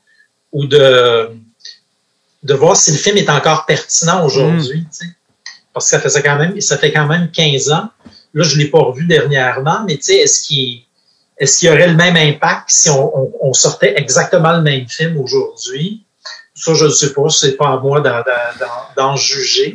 ou 0.53 0.67
de 0.67 1.37
de 2.47 2.55
voir 2.55 2.77
si 2.77 2.93
le 2.93 2.97
film 2.97 3.17
est 3.17 3.29
encore 3.29 3.67
pertinent 3.67 4.25
aujourd'hui. 4.25 4.81
Mm. 4.81 5.07
Parce 5.73 5.87
que 5.87 5.91
ça 5.91 6.01
faisait 6.01 6.23
quand 6.23 6.37
même, 6.37 6.61
ça 6.61 6.79
fait 6.79 6.93
quand 6.93 7.07
même 7.07 7.31
15 7.31 7.71
ans. 7.71 7.91
Là, 8.35 8.45
je 8.45 8.57
l'ai 8.57 8.69
pas 8.69 8.79
revu 8.79 9.07
dernièrement, 9.07 9.85
mais 9.87 9.95
est-ce 9.95 10.47
qu'il 10.47 10.83
est-ce 11.39 11.59
qu'il 11.59 11.69
y 11.69 11.73
aurait 11.73 11.89
le 11.89 11.97
même 11.97 12.17
impact 12.17 12.65
si 12.69 12.89
on, 12.89 13.31
on, 13.43 13.53
sortait 13.53 13.93
exactement 13.97 14.53
le 14.53 14.63
même 14.63 14.89
film 14.89 15.19
aujourd'hui? 15.19 16.03
Ça, 16.55 16.73
je 16.73 16.87
ne 16.87 16.91
sais 16.91 17.13
pas, 17.13 17.29
c'est 17.29 17.57
pas 17.57 17.69
à 17.69 17.79
moi 17.79 18.03
d'en 18.97 19.17
juger. 19.17 19.75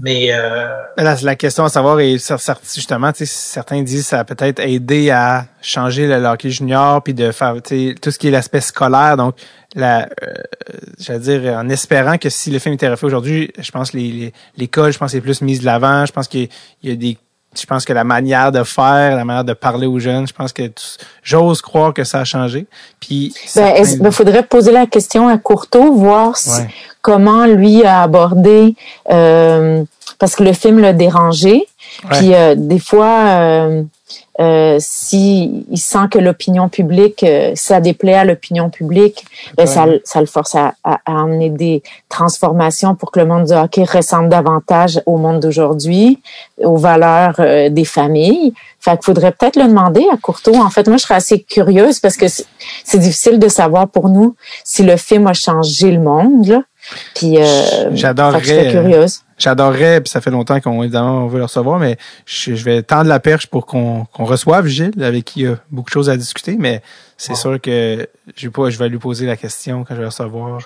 Mais 0.00 0.28
euh... 0.30 0.68
Là, 0.98 1.16
la 1.22 1.34
question 1.34 1.64
à 1.64 1.70
savoir 1.70 1.98
et 1.98 2.12
justement, 2.12 3.10
certains 3.14 3.82
disent 3.82 4.02
que 4.02 4.08
ça 4.08 4.20
a 4.20 4.24
peut-être 4.24 4.60
aidé 4.60 5.10
à 5.10 5.46
changer 5.62 6.06
le 6.06 6.22
hockey 6.24 6.50
junior 6.50 7.02
puis 7.02 7.14
de 7.14 7.32
faire 7.32 7.54
tout 7.54 8.10
ce 8.10 8.18
qui 8.18 8.28
est 8.28 8.30
l'aspect 8.30 8.60
scolaire. 8.60 9.16
Donc, 9.16 9.34
la, 9.74 10.08
euh, 10.22 10.32
j'allais 10.98 11.18
dire, 11.18 11.54
en 11.56 11.68
espérant 11.68 12.18
que 12.18 12.30
si 12.30 12.50
le 12.50 12.58
film 12.58 12.74
était 12.74 12.88
refait 12.88 13.06
aujourd'hui, 13.06 13.52
je 13.58 13.70
pense 13.70 13.90
que 13.90 13.98
l'école, 14.56 14.92
je 14.92 14.98
pense, 14.98 15.14
est 15.14 15.20
plus 15.20 15.42
mise 15.42 15.60
de 15.60 15.66
l'avant. 15.66 16.06
Je 16.06 16.12
pense 16.12 16.28
qu'il 16.28 16.48
y 16.82 16.90
a 16.90 16.96
des 16.96 17.18
je 17.58 17.66
pense 17.66 17.84
que 17.84 17.92
la 17.92 18.04
manière 18.04 18.52
de 18.52 18.62
faire, 18.62 19.16
la 19.16 19.24
manière 19.24 19.44
de 19.44 19.54
parler 19.54 19.86
aux 19.86 19.98
jeunes, 19.98 20.26
je 20.26 20.32
pense 20.32 20.52
que 20.52 20.70
j'ose 21.22 21.62
croire 21.62 21.94
que 21.94 22.04
ça 22.04 22.20
a 22.20 22.24
changé. 22.24 22.66
Puis 23.00 23.34
ben, 23.56 23.74
il 23.78 23.98
ben, 24.00 24.10
faudrait 24.10 24.42
poser 24.42 24.70
la 24.70 24.86
question 24.86 25.28
à 25.28 25.38
Courteau, 25.38 25.94
voir 25.94 26.36
comment 27.00 27.46
lui 27.46 27.84
a 27.84 28.02
abordé 28.02 28.74
euh, 29.10 29.82
parce 30.18 30.36
que 30.36 30.42
le 30.42 30.52
film 30.52 30.78
l'a 30.78 30.92
dérangé. 30.92 31.66
Puis 32.10 32.34
euh, 32.34 32.54
des 32.56 32.78
fois, 32.78 33.24
euh, 33.26 33.82
euh, 34.40 34.76
si 34.78 35.64
il 35.68 35.78
sent 35.78 36.08
que 36.12 36.18
l'opinion 36.18 36.68
publique, 36.68 37.24
euh, 37.24 37.52
ça 37.56 37.80
déplaît 37.80 38.14
à 38.14 38.24
l'opinion 38.24 38.70
publique, 38.70 39.24
ben, 39.56 39.66
ça, 39.66 39.86
ça 40.04 40.20
le 40.20 40.26
force 40.26 40.54
à, 40.54 40.74
à, 40.84 40.98
amener 41.06 41.50
des 41.50 41.82
transformations 42.08 42.94
pour 42.94 43.10
que 43.10 43.18
le 43.18 43.26
monde 43.26 43.46
du 43.46 43.52
hockey 43.52 43.82
ressemble 43.82 44.28
davantage 44.28 45.02
au 45.06 45.16
monde 45.16 45.40
d'aujourd'hui, 45.40 46.22
aux 46.58 46.76
valeurs 46.76 47.34
euh, 47.40 47.68
des 47.68 47.84
familles. 47.84 48.54
Fait 48.80 48.92
qu'il 48.92 49.04
faudrait 49.04 49.32
peut-être 49.32 49.56
le 49.56 49.66
demander 49.66 50.06
à 50.12 50.16
Courteau. 50.16 50.54
En 50.54 50.70
fait, 50.70 50.86
moi, 50.86 50.98
je 50.98 51.02
serais 51.02 51.16
assez 51.16 51.42
curieuse 51.42 51.98
parce 51.98 52.16
que 52.16 52.26
c'est 52.28 52.98
difficile 52.98 53.40
de 53.40 53.48
savoir 53.48 53.88
pour 53.88 54.08
nous 54.08 54.36
si 54.62 54.84
le 54.84 54.96
film 54.96 55.26
a 55.26 55.34
changé 55.34 55.90
le 55.90 56.00
monde. 56.00 56.46
Là. 56.46 56.62
Puis, 57.14 57.38
euh, 57.38 57.90
j'adorerais. 57.92 58.70
curieuse. 58.70 59.22
J'adorerais, 59.38 60.00
puis 60.00 60.10
ça 60.10 60.20
fait 60.20 60.30
longtemps 60.30 60.60
qu'on 60.60 60.82
évidemment 60.82 61.24
on 61.24 61.28
veut 61.28 61.38
le 61.38 61.44
recevoir, 61.44 61.78
mais 61.78 61.96
je, 62.26 62.52
vais 62.52 62.82
tendre 62.82 63.08
la 63.08 63.20
perche 63.20 63.46
pour 63.46 63.66
qu'on 63.66 64.04
qu'on 64.12 64.24
reçoive 64.24 64.66
Gilles, 64.66 65.02
avec 65.02 65.24
qui 65.24 65.40
il 65.40 65.42
y 65.44 65.48
a 65.48 65.58
beaucoup 65.70 65.90
de 65.90 65.92
choses 65.92 66.10
à 66.10 66.16
discuter, 66.16 66.56
mais 66.58 66.82
c'est 67.20 67.34
sûr 67.34 67.60
que 67.60 68.08
je 68.36 68.48
vais, 68.48 68.70
je 68.70 68.78
vais 68.78 68.88
lui 68.88 68.98
poser 68.98 69.26
la 69.26 69.36
question 69.36 69.82
quand 69.82 69.96
je 69.96 70.00
vais 70.00 70.06
recevoir. 70.06 70.60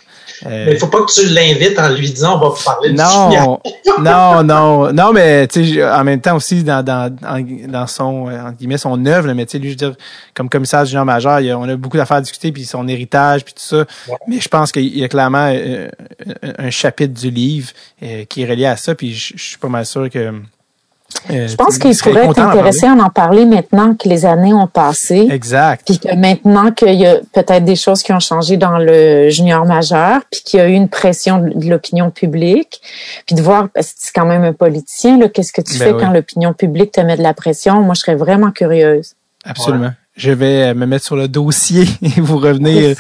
Euh, 0.45 0.67
mais 0.67 0.73
il 0.75 0.79
faut 0.79 0.89
pas 0.89 1.01
que 1.01 1.11
tu 1.11 1.27
l'invites 1.29 1.79
en 1.79 1.89
lui 1.89 2.11
disant 2.11 2.37
on 2.37 2.51
va 2.51 2.55
parler 2.63 2.93
non, 2.93 3.59
non, 4.01 4.45
non, 4.45 4.93
non, 4.93 5.13
mais 5.15 5.49
tu 5.49 5.65
sais, 5.65 5.83
en 5.83 6.05
même 6.05 6.21
temps 6.21 6.37
aussi 6.37 6.63
dans 6.63 6.85
dans 6.85 7.11
dans 7.69 7.87
son 7.87 8.29
euh, 8.29 8.39
entre 8.43 8.59
guillemets 8.59 8.77
son 8.77 9.05
œuvre, 9.07 9.33
mais 9.33 9.47
tu 9.47 9.53
sais 9.53 9.59
lui 9.59 9.69
je 9.69 9.73
veux 9.73 9.93
dire 9.93 9.97
comme 10.35 10.51
commissaire 10.51 10.85
junior 10.85 11.07
majeur, 11.07 11.41
il 11.41 11.51
a, 11.51 11.59
on 11.59 11.67
a 11.67 11.75
beaucoup 11.75 11.97
d'affaires 11.97 12.19
à 12.19 12.21
discuter 12.21 12.53
puis 12.53 12.67
son 12.67 12.87
héritage 12.87 13.47
puis 13.47 13.55
tout 13.55 13.63
ça. 13.63 13.87
Mais 14.29 14.39
je 14.39 14.49
pense 14.49 14.73
qu'il 14.73 14.95
y 14.95 15.03
a 15.03 15.09
clairement 15.09 15.51
euh, 15.51 15.89
un 16.59 16.71
chapitre 16.71 17.19
du 17.19 17.31
livre 17.31 17.71
qui 18.29 18.43
est 18.43 18.47
relié 18.47 18.67
à 18.67 18.77
ça 18.77 18.95
puis 18.95 19.15
je 19.15 19.39
suis 19.39 19.59
pas 19.59 19.69
mal 19.69 19.87
sûr 19.87 20.11
que 20.11 20.35
euh, 21.31 21.49
je 21.49 21.57
pense 21.57 21.79
qu'il 21.79 21.97
pourrait 21.97 22.27
être 22.27 22.39
intéressé 22.39 22.87
à 22.87 22.93
en 22.93 23.11
parler 23.11 23.45
maintenant 23.45 23.95
que 23.95 24.09
les 24.09 24.27
années 24.27 24.53
ont 24.53 24.67
passé. 24.67 25.29
Exact. 25.31 25.83
Puis 25.85 25.99
que 25.99 26.15
maintenant 26.15 26.71
qu'il 26.71 26.95
y 26.95 27.07
a 27.07 27.17
peut-être 27.33 27.65
des 27.65 27.77
choses 27.77 28.03
qui 28.03 28.13
ont 28.13 28.21
changé 28.21 28.57
dans 28.57 28.79
le 28.79 29.29
junior 29.31 29.65
majeur, 29.65 30.21
puis 30.31 30.43
qu'il 30.43 30.61
y 30.61 30.63
a 30.63 30.69
eu 30.69 30.73
une 30.73 30.89
pression 30.89 31.39
de 31.39 31.69
l'opinion 31.69 32.11
publique, 32.11 32.81
puis 33.27 33.37
de 33.37 33.43
voir, 33.43 33.69
parce 33.75 33.89
que 33.89 33.95
c'est 33.99 34.13
quand 34.13 34.27
même 34.27 34.45
un 34.45 34.53
politicien, 34.53 35.19
là, 35.19 35.29
qu'est-ce 35.29 35.53
que 35.53 35.63
tu 35.63 35.79
ben 35.79 35.85
fais 35.85 36.05
quand 36.05 36.13
l'opinion 36.13 36.53
publique 36.53 36.93
te 36.93 37.01
met 37.01 37.17
de 37.17 37.23
la 37.23 37.35
pression? 37.35 37.81
Moi, 37.83 37.95
je 37.95 38.01
serais 38.01 38.17
vraiment 38.17 38.51
curieuse. 38.51 39.15
Absolument. 39.45 39.91
Je 40.15 40.31
vais 40.31 40.71
euh, 40.71 40.75
me 40.75 40.87
mettre 40.87 41.05
sur 41.05 41.17
le 41.17 41.29
dossier 41.29 41.85
et 42.03 42.21
vous 42.21 42.39
revenir. 42.39 42.97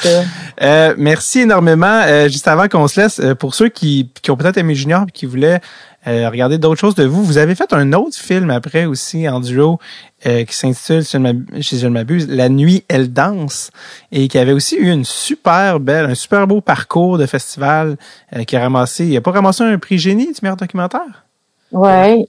Euh, 0.60 0.94
merci 0.96 1.40
énormément. 1.40 2.02
Euh, 2.06 2.28
juste 2.28 2.48
avant 2.48 2.68
qu'on 2.68 2.88
se 2.88 3.00
laisse, 3.00 3.20
pour 3.38 3.54
ceux 3.54 3.68
qui, 3.68 4.10
qui 4.22 4.30
ont 4.30 4.36
peut-être 4.36 4.58
aimé 4.58 4.74
Junior 4.74 5.04
et 5.08 5.12
qui 5.12 5.26
voulaient 5.26 5.60
euh, 6.06 6.28
regardez 6.28 6.58
d'autres 6.58 6.80
choses 6.80 6.94
de 6.94 7.04
vous. 7.04 7.22
Vous 7.22 7.38
avez 7.38 7.54
fait 7.54 7.72
un 7.72 7.92
autre 7.92 8.16
film 8.16 8.50
après 8.50 8.86
aussi 8.86 9.28
en 9.28 9.40
duo 9.40 9.78
euh, 10.26 10.44
qui 10.44 10.54
s'intitule, 10.54 11.04
si 11.04 11.78
je 11.78 11.86
ne 11.86 11.92
m'abuse, 11.92 12.28
La 12.28 12.48
nuit, 12.48 12.84
elle 12.88 13.12
danse 13.12 13.70
et 14.10 14.26
qui 14.28 14.38
avait 14.38 14.52
aussi 14.52 14.76
eu 14.76 14.90
une 14.90 15.04
super 15.04 15.78
belle, 15.78 16.06
un 16.06 16.14
super 16.14 16.46
beau 16.46 16.60
parcours 16.60 17.18
de 17.18 17.26
festival 17.26 17.96
euh, 18.34 18.44
qui 18.44 18.56
a 18.56 18.60
ramassé, 18.60 19.06
il 19.06 19.16
a 19.16 19.20
pas 19.20 19.30
ramassé 19.30 19.62
un 19.62 19.78
prix 19.78 19.98
génie 19.98 20.26
du 20.26 20.38
meilleur 20.42 20.56
documentaire? 20.56 21.24
Ouais. 21.72 22.26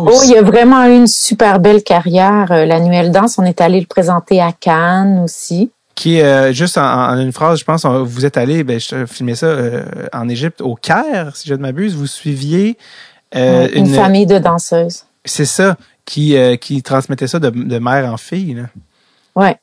Oh, 0.00 0.20
il 0.24 0.36
a 0.36 0.42
vraiment 0.42 0.86
eu 0.86 0.96
une 0.96 1.06
super 1.06 1.58
belle 1.58 1.82
carrière. 1.82 2.46
La 2.48 2.80
nuit, 2.80 2.96
elle 2.96 3.10
danse, 3.10 3.38
on 3.38 3.44
est 3.44 3.60
allé 3.60 3.80
le 3.80 3.86
présenter 3.86 4.40
à 4.40 4.52
Cannes 4.52 5.20
aussi 5.22 5.70
qui 5.96 6.18
est 6.18 6.52
juste 6.52 6.76
en, 6.76 7.16
une 7.20 7.30
phrase, 7.30 7.60
je 7.60 7.64
pense, 7.64 7.86
vous 7.86 8.26
êtes 8.26 8.36
allé, 8.36 8.64
ben, 8.64 8.80
je 8.80 9.06
filmais 9.06 9.36
ça 9.36 9.56
en 10.12 10.28
Égypte, 10.28 10.60
au 10.60 10.74
Caire, 10.74 11.36
si 11.36 11.48
je 11.48 11.54
ne 11.54 11.60
m'abuse, 11.60 11.94
vous 11.94 12.08
suiviez 12.08 12.76
Euh, 13.34 13.68
une, 13.74 13.92
famille 13.92 14.26
de 14.26 14.38
danseuses. 14.38 15.04
C'est 15.24 15.44
ça, 15.44 15.76
qui, 16.04 16.36
euh, 16.36 16.56
qui 16.56 16.82
transmettait 16.82 17.26
ça 17.26 17.40
de, 17.40 17.50
de 17.50 17.78
mère 17.78 18.12
en 18.12 18.16
fille. 18.16 18.54
Là. 18.54 18.64
Ouais. 19.34 19.56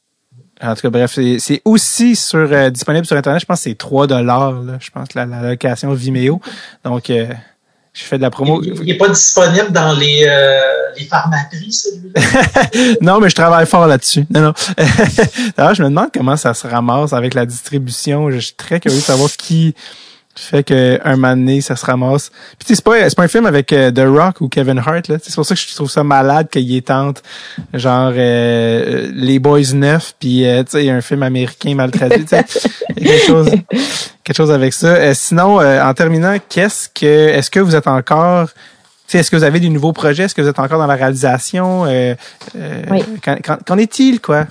En 0.61 0.75
tout 0.75 0.81
cas, 0.81 0.89
bref, 0.89 1.17
c'est 1.39 1.61
aussi 1.65 2.15
sur 2.15 2.51
euh, 2.51 2.69
disponible 2.69 3.05
sur 3.05 3.17
Internet. 3.17 3.41
Je 3.41 3.45
pense 3.45 3.59
que 3.59 3.69
c'est 3.69 3.77
3 3.77 4.07
dollars, 4.07 4.79
je 4.79 4.91
pense, 4.91 5.13
la, 5.15 5.25
la 5.25 5.41
location 5.41 5.93
Vimeo. 5.93 6.39
Donc, 6.83 7.09
euh, 7.09 7.27
je 7.93 8.03
fais 8.03 8.17
de 8.17 8.21
la 8.21 8.29
promo. 8.29 8.61
Il 8.63 8.85
n'est 8.85 8.97
pas 8.97 9.09
disponible 9.09 9.71
dans 9.71 9.91
les, 9.93 10.25
euh, 10.25 10.59
les 10.97 11.05
pharmacies, 11.05 11.71
celui-là? 11.71 12.95
non, 13.01 13.19
mais 13.19 13.29
je 13.29 13.35
travaille 13.35 13.65
fort 13.65 13.85
là-dessus. 13.85 14.25
Non, 14.29 14.41
non. 14.41 14.53
Alors, 15.57 15.73
je 15.73 15.83
me 15.83 15.89
demande 15.89 16.09
comment 16.13 16.37
ça 16.37 16.53
se 16.53 16.67
ramasse 16.67 17.11
avec 17.11 17.33
la 17.33 17.45
distribution. 17.45 18.31
Je 18.31 18.39
suis 18.39 18.53
très 18.53 18.79
curieux 18.79 18.97
de 18.97 19.03
savoir 19.03 19.29
qui 19.31 19.75
fait 20.43 20.63
que 20.63 20.99
un 21.03 21.15
moment 21.15 21.35
donné, 21.35 21.61
ça 21.61 21.75
se 21.75 21.85
ramasse. 21.85 22.31
Puis 22.57 22.75
c'est 22.75 22.83
pas 22.83 23.09
c'est 23.09 23.15
pas 23.15 23.23
un 23.23 23.27
film 23.27 23.45
avec 23.45 23.71
euh, 23.73 23.91
The 23.91 24.05
Rock 24.05 24.41
ou 24.41 24.49
Kevin 24.49 24.79
Hart 24.79 25.07
là. 25.07 25.17
C'est 25.21 25.35
pour 25.35 25.45
ça 25.45 25.55
que 25.55 25.61
je 25.61 25.75
trouve 25.75 25.89
ça 25.89 26.03
malade 26.03 26.49
qu'il 26.49 26.75
est 26.75 26.87
tente 26.87 27.21
genre 27.73 28.11
euh, 28.15 29.09
les 29.13 29.39
Boys 29.39 29.73
neuf 29.73 30.15
puis 30.19 30.45
euh, 30.45 30.63
tu 30.63 30.71
sais 30.71 30.89
un 30.89 31.01
film 31.01 31.23
américain 31.23 31.75
mal 31.75 31.91
traduit. 31.91 32.25
quelque 32.95 33.25
chose 33.25 33.51
quelque 34.23 34.37
chose 34.37 34.51
avec 34.51 34.73
ça. 34.73 35.13
sinon, 35.13 35.59
en 35.59 35.93
terminant, 35.93 36.37
qu'est-ce 36.49 36.89
que 36.89 37.05
est-ce 37.05 37.49
que 37.49 37.59
vous 37.59 37.75
êtes 37.75 37.87
encore 37.87 38.49
est-ce 39.13 39.29
que 39.29 39.35
vous 39.35 39.43
avez 39.43 39.59
des 39.59 39.67
nouveaux 39.67 39.91
projets? 39.91 40.23
Est-ce 40.23 40.33
que 40.33 40.41
vous 40.41 40.47
êtes 40.47 40.59
encore 40.59 40.79
dans 40.79 40.87
la 40.87 40.95
réalisation? 40.95 41.83
oui. 41.83 43.03
Qu'en 43.65 43.77
est-il, 43.77 44.21
quoi? 44.21 44.47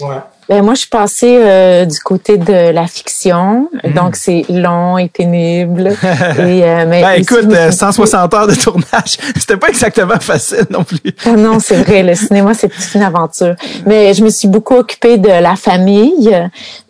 Ouais. 0.00 0.18
Ben, 0.50 0.64
moi, 0.64 0.74
je 0.74 0.80
suis 0.80 0.88
passée 0.88 1.38
euh, 1.40 1.84
du 1.84 2.00
côté 2.00 2.36
de 2.36 2.72
la 2.72 2.88
fiction, 2.88 3.68
hmm. 3.84 3.92
donc 3.92 4.16
c'est 4.16 4.44
long 4.48 4.98
et 4.98 5.08
pénible. 5.08 5.86
et, 6.02 6.64
euh, 6.64 6.86
mais 6.88 7.02
ben, 7.02 7.12
écoute, 7.12 7.54
160 7.70 8.34
euh, 8.34 8.36
heures 8.36 8.48
de 8.48 8.56
tournage, 8.56 9.18
c'était 9.36 9.56
pas 9.56 9.68
exactement 9.68 10.18
facile 10.18 10.66
non 10.68 10.82
plus. 10.82 10.98
ah 11.24 11.36
non, 11.36 11.60
c'est 11.60 11.76
vrai, 11.84 12.02
le 12.02 12.16
cinéma, 12.16 12.54
c'est 12.54 12.68
toute 12.68 12.96
une 12.96 13.02
aventure. 13.02 13.54
Mais 13.86 14.12
je 14.12 14.24
me 14.24 14.28
suis 14.28 14.48
beaucoup 14.48 14.74
occupée 14.74 15.18
de 15.18 15.28
la 15.28 15.54
famille, 15.54 16.36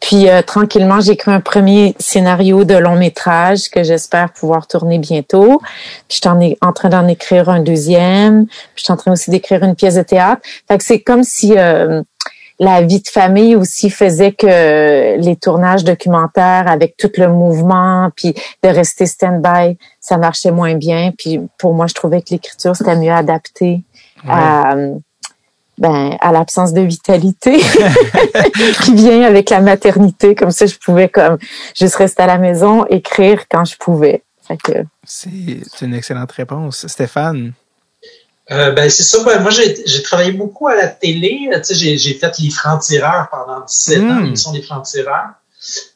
puis 0.00 0.26
tranquillement, 0.46 1.00
j'ai 1.00 1.12
écrit 1.12 1.30
un 1.30 1.40
premier 1.40 1.94
scénario 1.98 2.64
de 2.64 2.76
long 2.76 2.96
métrage 2.96 3.68
que 3.68 3.82
j'espère 3.82 4.32
pouvoir 4.32 4.68
tourner 4.68 4.98
bientôt. 4.98 5.60
Puis 6.08 6.18
je 6.22 6.26
suis 6.26 6.56
en, 6.62 6.72
train 6.72 6.88
d'en 6.88 7.06
écrire 7.08 7.50
un 7.50 7.60
deuxième. 7.60 8.46
Puis 8.46 8.56
je 8.76 8.84
suis 8.84 8.92
en 8.94 8.96
train 8.96 9.12
aussi 9.12 9.30
d'écrire 9.30 9.62
une 9.64 9.74
pièce 9.74 9.96
de 9.96 10.02
théâtre. 10.02 10.40
Fait 10.66 10.78
que 10.78 10.84
c'est 10.84 11.00
comme 11.00 11.24
si 11.24 11.54
la 12.60 12.82
vie 12.82 13.00
de 13.00 13.08
famille 13.08 13.56
aussi 13.56 13.88
faisait 13.88 14.32
que 14.32 15.16
les 15.18 15.36
tournages 15.36 15.82
documentaires 15.82 16.68
avec 16.68 16.94
tout 16.98 17.10
le 17.16 17.28
mouvement, 17.28 18.10
puis 18.14 18.34
de 18.62 18.68
rester 18.68 19.06
stand-by, 19.06 19.78
ça 19.98 20.18
marchait 20.18 20.50
moins 20.50 20.74
bien. 20.74 21.12
Puis 21.16 21.40
pour 21.58 21.72
moi, 21.72 21.86
je 21.86 21.94
trouvais 21.94 22.20
que 22.20 22.28
l'écriture 22.30 22.76
c'était 22.76 22.96
mieux 22.96 23.12
adapté 23.12 23.82
à 24.28 24.74
ben 25.78 26.14
à 26.20 26.30
l'absence 26.30 26.74
de 26.74 26.82
vitalité 26.82 27.58
qui 28.82 28.94
vient 28.94 29.22
avec 29.22 29.48
la 29.48 29.62
maternité. 29.62 30.34
Comme 30.34 30.50
ça, 30.50 30.66
je 30.66 30.76
pouvais 30.76 31.08
comme 31.08 31.38
juste 31.74 31.96
rester 31.96 32.22
à 32.22 32.26
la 32.26 32.36
maison, 32.36 32.84
écrire 32.84 33.44
quand 33.50 33.64
je 33.64 33.76
pouvais. 33.78 34.22
C'est 35.04 35.80
une 35.80 35.94
excellente 35.94 36.32
réponse, 36.32 36.86
Stéphane? 36.86 37.54
Euh, 38.52 38.72
ben, 38.72 38.90
c'est 38.90 39.04
ça. 39.04 39.22
Ben, 39.24 39.40
moi, 39.40 39.50
j'ai 39.50 40.02
travaillé 40.02 40.32
beaucoup 40.32 40.66
à 40.66 40.74
la 40.74 40.88
télé. 40.88 41.50
J'ai 41.70 42.14
fait 42.14 42.38
Les 42.38 42.50
Francs-Tireurs 42.50 43.28
pendant 43.30 43.64
17 43.64 43.98
ans, 43.98 44.02
hmm. 44.02 44.24
l'émission 44.24 44.52
Les 44.52 44.62
Francs-Tireurs, 44.62 45.30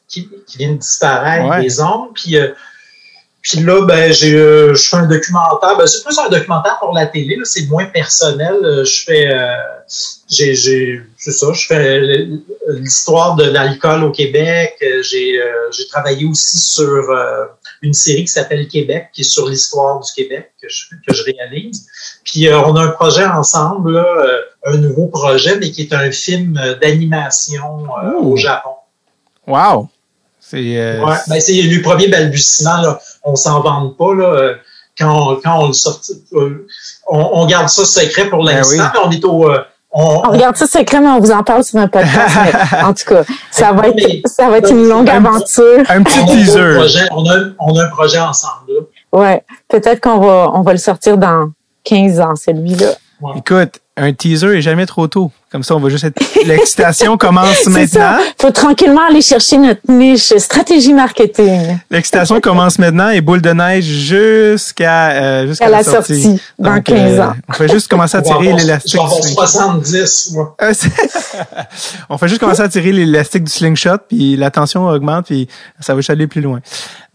qui, 0.07 0.29
qui 0.47 0.57
vient 0.57 0.71
de 0.71 0.77
disparaître 0.77 1.59
des 1.59 1.81
ondes. 1.81 2.09
Puis, 2.13 2.37
euh, 2.37 2.49
puis 3.41 3.59
là, 3.59 3.85
ben, 3.85 4.11
j'ai, 4.13 4.35
euh, 4.35 4.73
je 4.73 4.87
fais 4.87 4.95
un 4.95 5.05
documentaire. 5.05 5.77
Ben, 5.77 5.85
c'est 5.85 6.03
plus 6.03 6.17
un 6.17 6.29
documentaire 6.29 6.77
pour 6.79 6.93
la 6.93 7.07
télé. 7.07 7.37
C'est 7.43 7.67
moins 7.67 7.85
personnel. 7.85 8.55
Je 8.85 9.03
fais, 9.03 9.29
j'ai, 10.29 10.55
j'ai, 10.55 11.01
c'est 11.17 11.33
ça. 11.33 11.47
Je 11.51 11.67
fais 11.67 11.99
l'histoire 12.69 13.35
de 13.35 13.43
l'alcool 13.43 14.05
au 14.05 14.11
Québec. 14.11 14.75
J'ai, 15.01 15.41
j'ai 15.71 15.87
travaillé 15.87 16.25
aussi 16.25 16.57
sur 16.57 17.11
une 17.85 17.93
série 17.93 18.21
qui 18.21 18.31
s'appelle 18.31 18.67
Québec, 18.67 19.09
qui 19.13 19.21
est 19.21 19.25
sur 19.25 19.47
l'histoire 19.47 19.99
du 19.99 20.11
Québec 20.11 20.51
que 20.61 20.67
je, 20.67 20.85
que 21.07 21.13
je 21.13 21.23
réalise. 21.23 21.87
Puis 22.23 22.47
euh, 22.47 22.59
on 22.61 22.75
a 22.75 22.81
un 22.81 22.87
projet 22.89 23.25
ensemble, 23.25 23.93
là, 23.93 24.05
euh, 24.05 24.41
un 24.65 24.77
nouveau 24.77 25.07
projet, 25.07 25.57
mais 25.59 25.71
qui 25.71 25.83
est 25.83 25.93
un 25.93 26.11
film 26.11 26.59
d'animation 26.81 27.85
euh, 28.03 28.19
au 28.19 28.35
Japon. 28.35 28.71
Wow! 29.47 29.89
C'est 30.39 30.57
ouais, 30.99 31.17
ben 31.27 31.39
c'est 31.39 31.59
le 31.61 31.81
premier 31.81 32.07
balbutiement. 32.07 32.81
Là. 32.81 32.99
On 33.23 33.35
s'en 33.35 33.61
vante 33.61 33.97
pas. 33.97 34.13
Là, 34.13 34.55
quand, 34.97 35.31
on, 35.31 35.41
quand 35.41 35.63
on 35.63 35.67
le 35.67 35.73
sort, 35.73 35.99
on, 37.07 37.17
on, 37.33 37.45
garde 37.47 37.67
ça 37.67 37.83
secret 37.83 38.29
pour 38.29 38.45
ben 38.45 38.57
l'instant, 38.57 38.91
mais 38.93 38.99
on 39.03 39.11
est 39.11 39.25
au... 39.25 39.49
On, 39.97 40.21
on, 40.27 40.31
regarde 40.31 40.57
ça 40.57 40.67
secret, 40.67 40.99
mais 40.99 41.07
on 41.07 41.19
vous 41.19 41.31
en 41.31 41.41
parle 41.41 41.63
sur 41.63 41.79
un 41.79 41.87
podcast. 41.87 42.35
en 42.83 42.93
tout 42.93 43.05
cas, 43.05 43.23
ça 43.49 43.71
va 43.71 43.87
être, 43.87 44.27
ça 44.27 44.49
va 44.49 44.57
être 44.57 44.69
une 44.69 44.89
longue 44.89 45.09
aventure. 45.09 45.83
Un 45.87 46.03
petit 46.03 46.25
teaser. 46.25 47.07
on, 47.11 47.25
a, 47.29 47.35
on 47.59 47.77
a 47.77 47.85
un 47.85 47.89
projet 47.89 48.19
ensemble. 48.19 48.65
Là. 48.67 48.81
Ouais, 49.17 49.43
peut-être 49.69 50.01
qu'on 50.01 50.19
va, 50.19 50.51
on 50.53 50.61
va 50.63 50.73
le 50.73 50.79
sortir 50.79 51.17
dans 51.17 51.51
15 51.85 52.19
ans, 52.19 52.35
celui-là. 52.35 52.91
Écoute, 53.35 53.81
un 53.97 54.11
teaser 54.11 54.57
est 54.57 54.61
jamais 54.61 54.85
trop 54.85 55.07
tôt. 55.07 55.31
Comme 55.49 55.63
ça, 55.63 55.73
on 55.73 55.79
va 55.79 55.87
juste 55.87 56.03
être... 56.03 56.21
L'excitation 56.45 57.15
commence 57.19 57.65
maintenant. 57.67 58.17
Il 58.19 58.41
faut 58.41 58.51
tranquillement 58.51 59.07
aller 59.07 59.21
chercher 59.21 59.57
notre 59.57 59.79
niche 59.87 60.35
stratégie 60.37 60.93
marketing. 60.93 61.77
L'excitation 61.89 62.41
commence 62.41 62.77
maintenant 62.77 63.07
et 63.09 63.21
boule 63.21 63.41
de 63.41 63.51
neige 63.51 63.85
jusqu'à 63.85 65.11
euh, 65.11 65.47
jusqu'à 65.47 65.69
la, 65.69 65.81
sortie, 65.81 66.41
dans 66.59 66.81
15 66.81 66.97
euh, 66.97 67.23
ans. 67.23 67.33
on 67.47 67.53
fait 67.53 67.69
juste 67.69 67.87
commencer 67.87 68.17
à 68.17 68.21
tirer 68.21 68.51
l'élastique. 68.51 68.99
Je 69.01 69.33
70, 69.33 70.31
moi. 70.33 70.55
Euh, 70.61 70.73
on 72.09 72.17
fait 72.17 72.27
juste 72.27 72.41
commencer 72.41 72.63
à 72.63 72.67
tirer 72.67 72.91
l'élastique 72.91 73.45
du 73.45 73.51
slingshot, 73.51 73.99
puis 74.09 74.35
la 74.35 74.51
tension 74.51 74.87
augmente, 74.87 75.27
puis 75.27 75.47
ça 75.79 75.95
va 75.95 76.01
aller 76.09 76.27
plus 76.27 76.41
loin. 76.41 76.59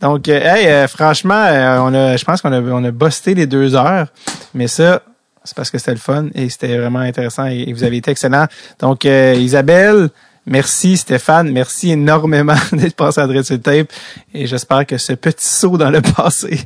Donc, 0.01 0.28
hey, 0.28 0.89
franchement, 0.89 1.45
on 1.85 1.93
a, 1.93 2.16
je 2.16 2.24
pense 2.24 2.41
qu'on 2.41 2.53
a, 2.53 2.61
on 2.62 2.85
a 2.85 2.91
busté 2.91 3.35
les 3.35 3.47
deux 3.47 3.74
heures, 3.74 4.07
mais 4.55 4.66
ça, 4.66 5.03
c'est 5.45 5.57
parce 5.57 5.71
que 5.71 5.79
c'était 5.79 5.93
le 5.93 5.99
fun 5.99 6.29
et 6.35 6.49
c'était 6.49 6.77
vraiment 6.77 7.01
intéressant 7.01 7.47
et, 7.47 7.73
vous 7.73 7.85
avez 7.85 7.99
été 7.99 8.11
excellent. 8.11 8.47
Donc, 8.79 9.05
euh, 9.05 9.35
Isabelle, 9.35 10.11
merci 10.47 10.97
Stéphane, 10.97 11.51
merci 11.51 11.93
énormément 11.93 12.55
d'être 12.73 12.97
passé 12.97 13.21
à 13.21 13.27
Dread 13.27 13.62
Tape 13.62 13.93
et 14.35 14.47
j'espère 14.47 14.87
que 14.87 14.99
ce 14.99 15.15
petit 15.15 15.47
saut 15.47 15.77
dans 15.77 15.91
le 15.91 16.01
passé 16.17 16.61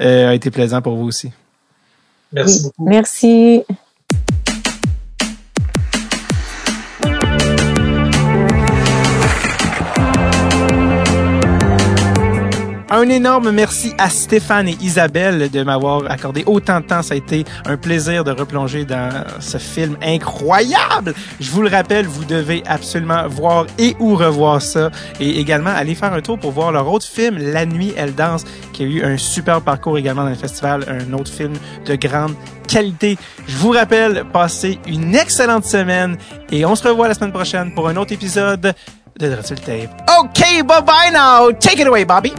euh, 0.00 0.30
a 0.30 0.34
été 0.34 0.50
plaisant 0.50 0.82
pour 0.82 0.96
vous 0.96 1.06
aussi. 1.06 1.30
Merci 2.32 2.64
beaucoup. 2.64 2.88
Merci. 2.88 3.64
Un 12.88 13.08
énorme 13.08 13.50
merci 13.50 13.92
à 13.98 14.08
Stéphane 14.08 14.68
et 14.68 14.76
Isabelle 14.80 15.50
de 15.50 15.62
m'avoir 15.64 16.08
accordé 16.08 16.44
autant 16.46 16.78
de 16.78 16.86
temps. 16.86 17.02
Ça 17.02 17.14
a 17.14 17.16
été 17.16 17.44
un 17.64 17.76
plaisir 17.76 18.22
de 18.22 18.30
replonger 18.30 18.84
dans 18.84 19.10
ce 19.40 19.58
film 19.58 19.96
incroyable. 20.00 21.12
Je 21.40 21.50
vous 21.50 21.62
le 21.62 21.68
rappelle, 21.68 22.06
vous 22.06 22.24
devez 22.24 22.62
absolument 22.64 23.26
voir 23.26 23.66
et 23.78 23.96
ou 23.98 24.14
revoir 24.14 24.62
ça 24.62 24.90
et 25.18 25.40
également 25.40 25.70
aller 25.70 25.96
faire 25.96 26.12
un 26.12 26.20
tour 26.20 26.38
pour 26.38 26.52
voir 26.52 26.70
leur 26.70 26.86
autre 26.88 27.06
film, 27.06 27.38
La 27.38 27.66
nuit, 27.66 27.92
elle 27.96 28.14
danse, 28.14 28.44
qui 28.72 28.84
a 28.84 28.86
eu 28.86 29.02
un 29.02 29.16
super 29.16 29.62
parcours 29.62 29.98
également 29.98 30.22
dans 30.22 30.30
le 30.30 30.36
festival, 30.36 30.84
un 30.88 31.12
autre 31.12 31.30
film 31.30 31.54
de 31.86 31.96
grande 31.96 32.34
qualité. 32.68 33.18
Je 33.48 33.56
vous 33.56 33.70
rappelle, 33.70 34.24
passez 34.32 34.78
une 34.86 35.16
excellente 35.16 35.64
semaine 35.64 36.16
et 36.52 36.64
on 36.64 36.76
se 36.76 36.86
revoit 36.86 37.08
la 37.08 37.14
semaine 37.14 37.32
prochaine 37.32 37.74
pour 37.74 37.88
un 37.88 37.96
autre 37.96 38.12
épisode 38.12 38.74
de 39.18 39.28
Tape. 39.28 40.02
OK, 40.20 40.64
bye 40.64 40.82
bye 40.82 41.10
now. 41.12 41.50
Take 41.50 41.80
it 41.80 41.88
away, 41.88 42.04
Bobby. 42.04 42.32